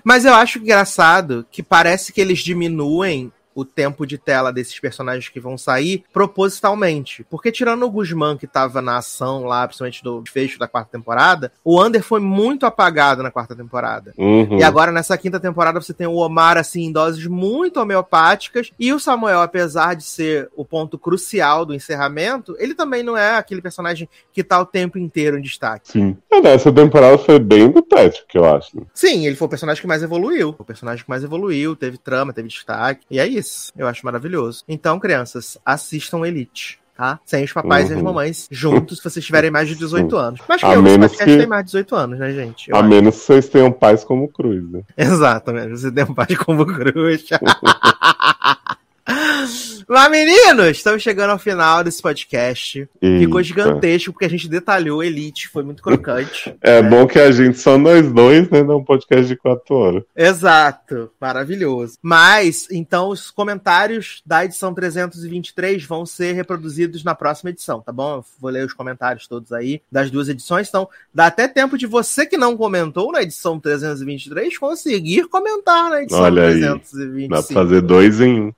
Mas 0.04 0.26
eu 0.26 0.34
acho 0.34 0.60
engraçado 0.60 1.46
que 1.52 1.62
parece 1.62 2.14
que 2.14 2.22
eles 2.22 2.40
diminuem 2.40 3.32
o 3.56 3.64
tempo 3.64 4.06
de 4.06 4.18
tela 4.18 4.52
desses 4.52 4.78
personagens 4.80 5.30
que 5.30 5.40
vão 5.40 5.58
sair 5.58 6.04
propositalmente. 6.14 7.26
Porque 7.30 7.52
tirando 7.52 7.84
o 7.84 7.90
Guzmán, 7.90 8.38
que 8.38 8.46
tava 8.46 8.82
na 8.82 8.98
ação 8.98 9.46
lá, 9.46 9.66
principalmente 9.66 10.04
do 10.04 10.22
fecho 10.30 10.60
da 10.60 10.68
quarta 10.68 10.92
temporada, 10.92 11.52
o 11.64 11.82
Under 11.82 12.04
foi 12.04 12.20
muito 12.20 12.66
apagado 12.66 13.24
na 13.24 13.32
quarta 13.32 13.56
temporada. 13.56 14.14
Uhum. 14.18 14.60
E 14.60 14.64
agora, 14.64 14.92
nessa 14.92 15.18
quinta 15.18 15.40
temporada, 15.40 15.82
você 15.82 15.94
tem 15.94 16.06
o 16.06 16.18
Omar, 16.18 16.58
assim, 16.58 16.84
em 16.84 16.92
doses 16.92 17.26
muito 17.26 17.80
homeopáticas, 17.80 18.72
e 18.78 18.92
o 18.92 19.00
Samuel, 19.00 19.42
apesar 19.42 19.96
de 19.96 20.04
ser 20.04 20.50
o 20.56 20.66
ponto 20.66 20.98
crucial 20.98 21.66
do 21.66 21.74
encerramento, 21.74 22.56
ele 22.60 22.76
também 22.76 23.04
não 23.04 23.16
é 23.16 23.38
aquele 23.38 23.62
personagem 23.62 24.10
que 24.34 24.44
tá 24.44 24.60
o 24.60 24.66
tempo 24.66 24.98
inteiro 24.98 25.38
em 25.38 25.42
destaque. 25.42 25.92
Sim. 25.92 26.18
É, 26.30 26.38
essa 26.54 26.72
temporada 26.72 27.18
foi 27.18 27.40
bem 27.40 27.72
do 27.72 27.82
Patrick, 27.82 28.36
eu 28.36 28.44
acho. 28.44 28.86
Sim, 28.94 29.26
ele 29.26 29.36
foi 29.36 29.46
o 29.46 29.50
personagem 29.50 29.82
que 29.82 29.88
mais 29.88 30.04
evoluiu. 30.04 30.56
O 30.58 30.66
personagem 30.66 31.04
que 31.04 31.10
mais 31.10 31.24
evoluiu, 31.24 31.76
teve 31.76 31.98
trama, 31.98 32.34
teve 32.34 32.50
destaque. 32.50 33.06
E 33.10 33.20
é 33.20 33.28
isso. 33.28 33.45
Eu 33.78 33.88
acho 33.88 34.06
maravilhoso. 34.06 34.64
Então, 34.68 35.00
crianças, 35.00 35.58
assistam 35.66 36.26
Elite 36.26 36.80
tá? 36.96 37.20
Sem 37.26 37.44
os 37.44 37.52
papais 37.52 37.86
uhum. 37.86 37.92
e 37.92 37.94
as 37.94 38.00
uhum. 38.00 38.06
mamães 38.06 38.48
juntos, 38.50 38.98
se 39.00 39.04
vocês 39.04 39.26
tiverem 39.26 39.52
mais 39.52 39.68
de 39.68 39.76
18 39.76 40.10
Sim. 40.10 40.22
anos. 40.22 40.40
Mas 40.48 40.62
que 40.62 40.66
a 40.66 40.82
menos 40.82 41.12
que 41.12 41.26
tem 41.26 41.48
mais 41.48 41.66
de 41.66 41.72
18 41.72 41.96
anos, 41.96 42.20
né, 42.20 42.32
gente? 42.32 42.70
Eu 42.70 42.78
a 42.78 42.80
acho. 42.80 42.90
menos 42.90 43.16
que 43.16 43.22
vocês 43.22 43.50
tenham 43.50 43.72
pais 43.72 44.04
como 44.04 44.28
Cruz, 44.30 44.64
né? 44.70 44.82
Exatamente, 44.98 45.72
você 45.72 45.92
tem 45.92 46.04
um 46.04 46.14
pai 46.14 46.36
como 46.36 46.66
Cruz. 46.66 47.26
Mas, 49.88 50.10
meninos, 50.10 50.78
estamos 50.78 51.04
chegando 51.04 51.30
ao 51.30 51.38
final 51.38 51.84
desse 51.84 52.02
podcast. 52.02 52.90
Eita. 53.00 53.20
Ficou 53.20 53.44
gigantesco 53.44 54.12
porque 54.12 54.26
a 54.26 54.30
gente 54.30 54.48
detalhou 54.48 55.04
Elite, 55.04 55.48
foi 55.48 55.64
muito 55.64 55.84
crocante. 55.84 56.56
É 56.66 56.82
né? 56.82 56.90
bom 56.90 57.06
que 57.06 57.20
a 57.20 57.32
gente, 57.32 57.60
só 57.60 57.78
nós 57.78 58.12
dois, 58.12 58.50
né, 58.50 58.64
dá 58.64 58.76
um 58.76 58.84
podcast 58.84 59.28
de 59.28 59.36
quatro 59.36 59.76
horas. 59.76 60.04
Exato, 60.16 61.12
maravilhoso. 61.20 61.98
Mas, 62.02 62.68
então, 62.72 63.10
os 63.10 63.30
comentários 63.30 64.24
da 64.26 64.44
edição 64.44 64.74
323 64.74 65.86
vão 65.86 66.06
ser 66.06 66.34
reproduzidos 66.34 67.04
na 67.04 67.14
próxima 67.14 67.52
edição, 67.52 67.82
tá 67.82 67.92
bom? 67.92 68.16
Eu 68.16 68.26
vou 68.40 68.50
ler 68.50 68.66
os 68.66 68.74
comentários 68.74 69.28
todos 69.28 69.52
aí 69.52 69.82
das 69.92 70.10
duas 70.10 70.28
edições. 70.28 70.68
Então, 70.68 70.90
dá 71.14 71.28
até 71.28 71.48
tempo 71.48 71.78
de 71.78 71.86
você 71.86 72.26
que 72.26 72.38
não 72.38 72.58
comentou 72.58 73.12
na 73.12 73.22
edição 73.22 73.60
323 73.60 74.58
conseguir 74.58 75.28
comentar 75.28 75.90
na 75.90 76.02
edição 76.02 76.22
Olha 76.22 76.50
325. 76.50 77.18
Aí, 77.18 77.28
dá 77.28 77.44
pra 77.44 77.54
fazer 77.54 77.82
dois 77.82 78.22
em 78.22 78.40
um. 78.42 78.54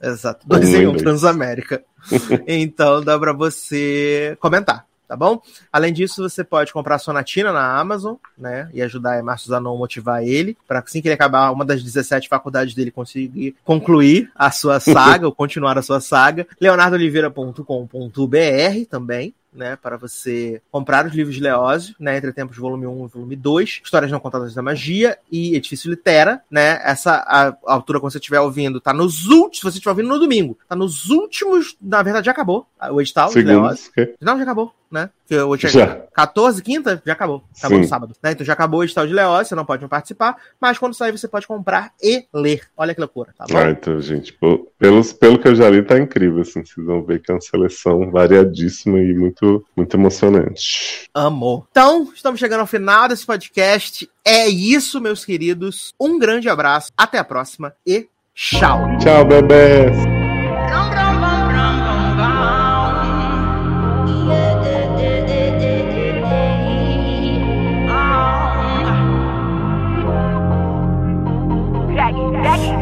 Exato. 0.00 0.46
Dois 0.46 0.72
em 0.72 0.86
um 0.86 0.96
Transamérica. 0.96 1.82
então 2.46 3.02
dá 3.02 3.18
para 3.18 3.32
você 3.32 4.36
comentar, 4.40 4.86
tá 5.06 5.16
bom? 5.16 5.40
Além 5.72 5.92
disso, 5.92 6.28
você 6.28 6.42
pode 6.42 6.72
comprar 6.72 6.96
a 6.96 6.98
Sonatina 6.98 7.52
na 7.52 7.78
Amazon, 7.78 8.16
né? 8.36 8.68
E 8.74 8.82
ajudar 8.82 9.18
a 9.18 9.22
Márcio 9.22 9.48
Zanon 9.48 9.74
a 9.74 9.78
motivar 9.78 10.24
ele, 10.24 10.56
para 10.66 10.80
assim 10.80 11.00
que 11.00 11.08
ele 11.08 11.14
acabar 11.14 11.50
uma 11.50 11.64
das 11.64 11.82
17 11.82 12.28
faculdades 12.28 12.74
dele 12.74 12.90
conseguir 12.90 13.54
concluir 13.64 14.30
a 14.34 14.50
sua 14.50 14.78
saga, 14.80 15.26
ou 15.26 15.32
continuar 15.32 15.78
a 15.78 15.82
sua 15.82 16.00
saga. 16.00 16.46
leonardoliveira.com.br 16.60 18.86
também, 18.90 19.34
né, 19.52 19.76
para 19.76 19.96
você 19.96 20.62
comprar 20.70 21.06
os 21.06 21.12
livros 21.12 21.34
de 21.34 21.42
Leózio, 21.42 21.94
né, 21.98 22.16
Entre 22.16 22.32
Tempos 22.32 22.56
volume 22.56 22.86
1 22.86 23.06
e 23.06 23.08
volume 23.08 23.36
2, 23.36 23.80
Histórias 23.84 24.10
Não 24.10 24.20
Contadas 24.20 24.54
da 24.54 24.62
Magia 24.62 25.18
e 25.30 25.54
Edifício 25.54 25.90
Litera, 25.90 26.42
né, 26.50 26.80
essa 26.82 27.12
a, 27.26 27.48
a 27.48 27.74
altura 27.74 28.00
quando 28.00 28.12
você 28.12 28.18
estiver 28.18 28.40
ouvindo, 28.40 28.80
tá 28.80 28.92
nos 28.92 29.26
últimos, 29.26 29.58
se 29.58 29.62
você 29.62 29.76
estiver 29.78 29.90
ouvindo 29.90 30.08
no 30.08 30.18
domingo, 30.18 30.56
tá 30.68 30.74
nos 30.74 31.10
últimos, 31.10 31.76
na 31.80 32.02
verdade 32.02 32.26
já 32.26 32.32
acabou 32.32 32.66
o 32.90 33.00
edital 33.00 33.30
de 33.30 33.42
Leózio. 33.42 33.92
Não, 34.20 34.36
já 34.36 34.42
acabou, 34.42 34.72
né, 34.90 35.10
que 35.26 35.36
hoje 35.38 35.68
já. 35.68 35.96
14, 36.12 36.62
quinta, 36.62 37.02
já 37.04 37.12
acabou, 37.12 37.44
acabou 37.56 37.76
Sim. 37.76 37.82
no 37.82 37.88
sábado, 37.88 38.14
né, 38.22 38.32
então 38.32 38.46
já 38.46 38.52
acabou 38.54 38.80
o 38.80 38.84
edital 38.84 39.06
de 39.06 39.12
Leózio, 39.12 39.50
você 39.50 39.54
não 39.54 39.64
pode 39.64 39.86
participar, 39.86 40.36
mas 40.60 40.78
quando 40.78 40.94
sair 40.94 41.12
você 41.12 41.28
pode 41.28 41.46
comprar 41.46 41.92
e 42.02 42.24
ler, 42.32 42.62
olha 42.76 42.94
que 42.94 43.00
loucura, 43.00 43.34
tá 43.36 43.44
bom? 43.48 43.58
Ah, 43.58 43.70
então, 43.70 44.00
gente, 44.00 44.36
pelos, 44.78 45.12
pelo 45.12 45.38
que 45.38 45.48
eu 45.48 45.54
já 45.54 45.68
li, 45.68 45.82
tá 45.82 45.98
incrível, 45.98 46.40
assim, 46.40 46.64
vocês 46.64 46.86
vão 46.86 47.04
ver 47.04 47.20
que 47.20 47.30
é 47.30 47.34
uma 47.34 47.40
seleção 47.40 48.10
variadíssima 48.10 48.98
e 48.98 49.12
muito 49.14 49.41
muito, 49.42 49.64
muito 49.76 49.96
emocionante. 49.96 51.08
Amor. 51.12 51.66
Então, 51.70 52.08
estamos 52.14 52.38
chegando 52.38 52.60
ao 52.60 52.66
final 52.66 53.08
desse 53.08 53.26
podcast. 53.26 54.08
É 54.24 54.48
isso, 54.48 55.00
meus 55.00 55.24
queridos. 55.24 55.92
Um 55.98 56.18
grande 56.18 56.48
abraço, 56.48 56.92
até 56.96 57.18
a 57.18 57.24
próxima 57.24 57.74
e 57.86 58.08
tchau. 58.34 58.96
Tchau, 58.98 59.24
bebês. 59.24 59.96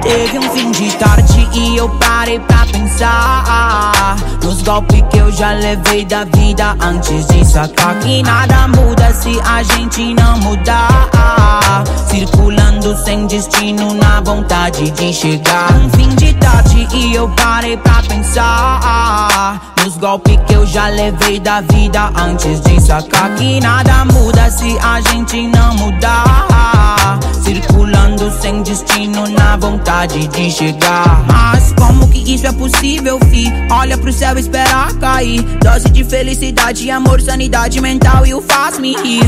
Teve 0.03 0.39
um 0.39 0.51
fim 0.51 0.71
de 0.71 0.97
tarde 0.97 1.50
e 1.55 1.77
eu 1.77 1.89
parei 1.89 2.39
pra 2.41 2.67
pensar 2.67 4.17
Nos 4.43 4.63
golpes 4.63 5.03
que 5.11 5.19
eu 5.19 5.33
já 5.33 5.53
levei 5.53 6.05
da 6.05 6.25
vida 6.25 6.77
Antes 6.81 7.27
de 7.27 7.45
sacar 7.45 7.99
que 8.01 8.23
nada 8.23 8.69
muda 8.69 9.13
se 9.13 9.41
a 9.45 9.63
gente 9.63 10.15
não 10.15 10.39
mudar. 10.39 11.85
Circulando 12.09 12.97
sem 13.05 13.27
destino 13.27 13.95
na 13.95 14.21
vontade 14.21 14.91
de 14.91 15.13
chegar. 15.13 15.73
Um 15.73 15.91
fim 15.91 16.09
de 16.17 16.33
tarde 16.35 16.89
e 16.93 17.15
eu 17.15 17.29
parei 17.31 17.77
pra 17.77 18.03
pensar 18.03 19.61
Nos 19.83 19.97
golpes 19.97 20.39
que 20.47 20.55
eu 20.55 20.67
já 20.67 20.89
levei 20.89 21.41
da 21.41 21.61
vida 21.61 22.11
Antes 22.17 22.61
de 22.61 22.81
sacar 22.81 23.35
que 23.35 23.61
nada 23.61 24.05
muda 24.07 24.51
se 24.51 24.79
a 24.79 25.01
gente 25.01 25.47
não 25.49 25.75
mudar. 25.75 27.19
Circulando 27.43 28.31
sem 28.41 28.63
destino 28.63 29.29
na 29.29 29.57
vontade 29.57 30.27
de 30.29 30.51
chegar 30.51 31.40
Mas 31.41 31.73
como 31.73 32.07
que 32.09 32.35
isso 32.35 32.47
é 32.47 32.53
possível, 32.53 33.19
fi? 33.31 33.47
Olha 33.71 33.97
pro 33.97 34.13
céu 34.13 34.37
e 34.37 34.41
espera 34.41 34.89
cair. 35.01 35.43
Dose 35.63 35.89
de 35.89 36.05
felicidade, 36.05 36.91
amor, 36.91 37.21
sanidade 37.21 37.81
mental 37.81 38.27
E 38.27 38.35
o 38.35 38.43
faz-me 38.43 38.95
rir. 38.97 39.25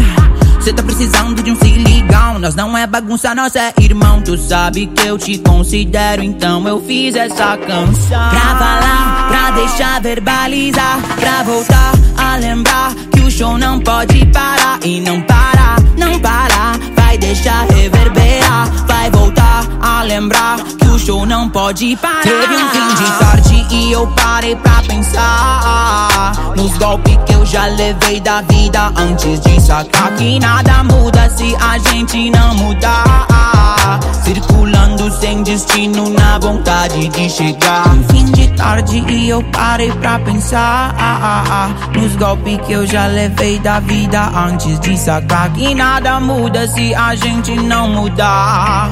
Cê 0.61 0.73
tá 0.73 0.83
precisando 0.83 1.43
de 1.43 1.51
um 1.51 1.57
se 1.57 1.71
ligão 1.71 2.39
Nós 2.39 2.55
não 2.55 2.79
é 2.79 2.87
bagunça, 2.87 3.35
nós 3.35 3.57
é 3.57 3.73
irmão. 3.81 4.23
Tu 4.23 4.37
sabe 4.39 4.87
que 4.87 5.09
eu 5.09 5.19
te 5.19 5.39
considero 5.39 6.23
Então 6.23 6.67
eu 6.69 6.81
fiz 6.83 7.17
essa 7.17 7.57
canção. 7.57 8.31
Pra 8.31 8.57
falar, 8.57 9.29
pra 9.29 9.51
deixar 9.53 10.01
verbalizar 10.01 11.01
Pra 11.19 11.43
voltar 11.43 11.93
a 12.17 12.37
lembrar 12.37 12.95
Que 13.13 13.21
o 13.21 13.31
show 13.31 13.59
não 13.59 13.81
pode 13.81 14.25
parar 14.27 14.79
E 14.85 15.01
não 15.01 15.21
parar, 15.23 15.81
não 15.99 16.21
parar 16.21 17.02
Vai 17.13 17.19
deixar 17.19 17.67
reverberar 17.67 18.71
Vai 18.87 19.11
voltar 19.11 19.67
a 19.83 20.03
lembrar 20.03 20.57
Que 20.81 20.87
o 20.87 20.99
show 20.99 21.27
não 21.27 21.47
pode 21.47 21.95
parar. 21.97 22.23
Teve 22.23 22.57
um 22.57 22.69
fim 22.71 22.95
de 22.95 23.19
tarde 23.19 23.67
e 23.71 23.93
eu 23.93 24.07
parei 24.17 24.57
pra 24.57 24.83
pensar 24.89 26.33
Nos 26.57 26.73
golpes 26.79 27.19
que 27.27 27.35
eu 27.35 27.45
já 27.45 27.67
levei 27.67 28.19
da 28.19 28.41
vida 28.41 28.91
Antes 28.97 29.41
de 29.41 29.61
sacar 29.61 30.15
que 30.15 30.41
nada 30.41 30.83
muda 30.85 31.29
se 31.29 31.55
a 31.57 31.77
gente 31.77 32.31
não 32.31 32.55
mudar. 32.55 34.01
Circulando 34.25 35.11
sem 35.21 35.43
destino 35.43 36.09
na 36.09 36.39
vontade 36.39 37.09
de 37.09 37.29
chegar. 37.29 37.89
Um 37.89 38.05
fim 38.05 38.25
de 38.33 38.49
tarde 38.57 39.05
e 39.09 39.29
eu 39.29 39.43
parei 39.53 39.91
pra 39.93 40.19
pensar 40.21 41.71
Nos 41.95 42.15
golpes 42.17 42.59
que 42.67 42.73
eu 42.73 42.87
já 42.87 43.07
levei 43.07 43.59
da 43.59 43.81
vida 43.81 44.21
Antes 44.35 44.79
de 44.81 44.97
sacar 44.97 45.53
que 45.53 45.75
nada 45.75 46.21
muda 46.21 46.67
se 46.69 46.95
gente 47.17 47.55
não 47.57 47.89
mudar 47.89 48.89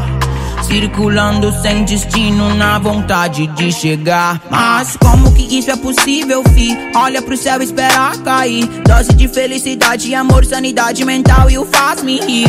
Circulando 0.62 1.52
sem 1.60 1.84
destino 1.84 2.54
na 2.54 2.78
vontade 2.78 3.46
de 3.48 3.72
chegar. 3.72 4.40
Mas 4.50 4.96
como 4.96 5.32
que 5.34 5.58
isso 5.58 5.70
é 5.70 5.76
possível, 5.76 6.42
fi? 6.54 6.76
Olha 6.94 7.20
pro 7.20 7.36
céu 7.36 7.60
e 7.60 7.64
espera 7.64 8.12
cair. 8.24 8.66
Dose 8.86 9.12
de 9.14 9.26
felicidade, 9.28 10.14
amor, 10.14 10.44
sanidade 10.44 11.04
mental 11.04 11.50
e 11.50 11.58
o 11.58 11.66
faz-me 11.66 12.20
rir. 12.20 12.48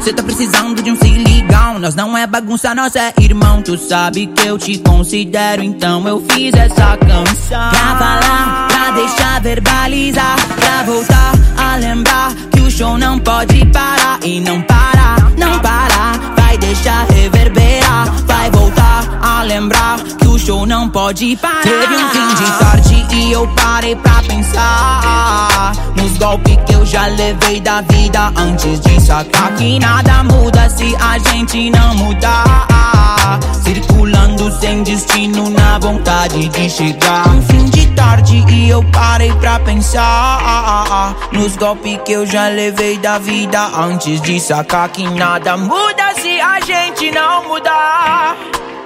Cê 0.00 0.12
tá 0.12 0.22
precisando 0.22 0.80
de 0.82 0.90
um 0.90 0.96
se 0.96 1.08
ligão 1.08 1.78
Nós 1.78 1.94
não 1.94 2.16
é 2.16 2.26
bagunça, 2.26 2.74
nós 2.74 2.94
é 2.94 3.12
irmão. 3.20 3.60
Tu 3.62 3.76
sabe 3.76 4.26
que 4.28 4.46
eu 4.46 4.56
te 4.56 4.78
considero 4.78 5.62
Então 5.62 6.06
eu 6.06 6.24
fiz 6.30 6.54
essa 6.54 6.96
canção. 6.96 7.70
Pra 7.70 7.96
falar, 7.96 8.68
pra 8.68 8.90
deixar 8.92 9.40
verbalizar 9.40 10.36
Pra 10.56 10.82
voltar 10.84 11.32
a 11.56 11.76
lembrar 11.76 12.32
Que 12.52 12.60
o 12.60 12.70
show 12.70 12.96
não 12.96 13.18
pode 13.18 13.64
parar 13.66 14.20
E 14.22 14.40
não 14.40 14.62
parar, 14.62 15.32
não 15.36 15.58
parar 15.58 16.37
Vai 16.48 16.56
deixar 16.56 17.06
reverberar 17.10 18.10
Vai 18.24 18.50
voltar 18.50 19.04
a 19.20 19.42
lembrar 19.42 20.02
Que 20.18 20.27
show 20.48 20.64
não 20.64 20.88
pode 20.88 21.36
parar. 21.36 21.60
Teve 21.60 21.94
um 21.94 22.08
fim 22.08 22.34
de 22.36 22.58
tarde 22.58 23.06
e 23.14 23.32
eu 23.32 23.46
parei 23.48 23.94
pra 23.94 24.22
pensar 24.22 25.72
nos 25.94 26.16
golpes 26.16 26.56
que 26.64 26.72
eu 26.72 26.86
já 26.86 27.06
levei 27.06 27.60
da 27.60 27.82
vida 27.82 28.32
antes 28.34 28.80
de 28.80 28.98
sacar 28.98 29.54
que 29.56 29.78
nada 29.78 30.24
muda 30.24 30.70
se 30.70 30.96
a 30.96 31.18
gente 31.18 31.68
não 31.68 31.94
mudar. 31.96 33.38
Circulando 33.62 34.50
sem 34.58 34.82
destino 34.84 35.50
na 35.50 35.78
vontade 35.80 36.48
de 36.48 36.70
chegar. 36.70 37.28
Um 37.28 37.42
fim 37.42 37.66
de 37.66 37.86
tarde 37.88 38.42
e 38.48 38.70
eu 38.70 38.82
parei 38.84 39.34
pra 39.34 39.60
pensar 39.60 41.14
nos 41.30 41.56
golpes 41.56 41.98
que 42.06 42.12
eu 42.12 42.24
já 42.24 42.48
levei 42.48 42.96
da 42.96 43.18
vida 43.18 43.66
antes 43.76 44.22
de 44.22 44.40
sacar 44.40 44.88
que 44.88 45.06
nada 45.10 45.58
muda 45.58 46.14
se 46.14 46.40
a 46.40 46.58
gente 46.60 47.10
não 47.10 47.46
mudar. 47.48 48.34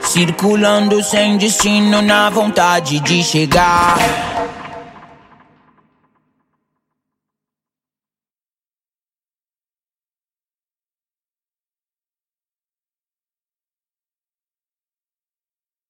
Circulando 0.04 1.02
sem 1.02 1.38
destino 1.38 2.02
na 2.02 2.28
vontade 2.28 3.00
de 3.00 3.22
chegar. 3.22 3.96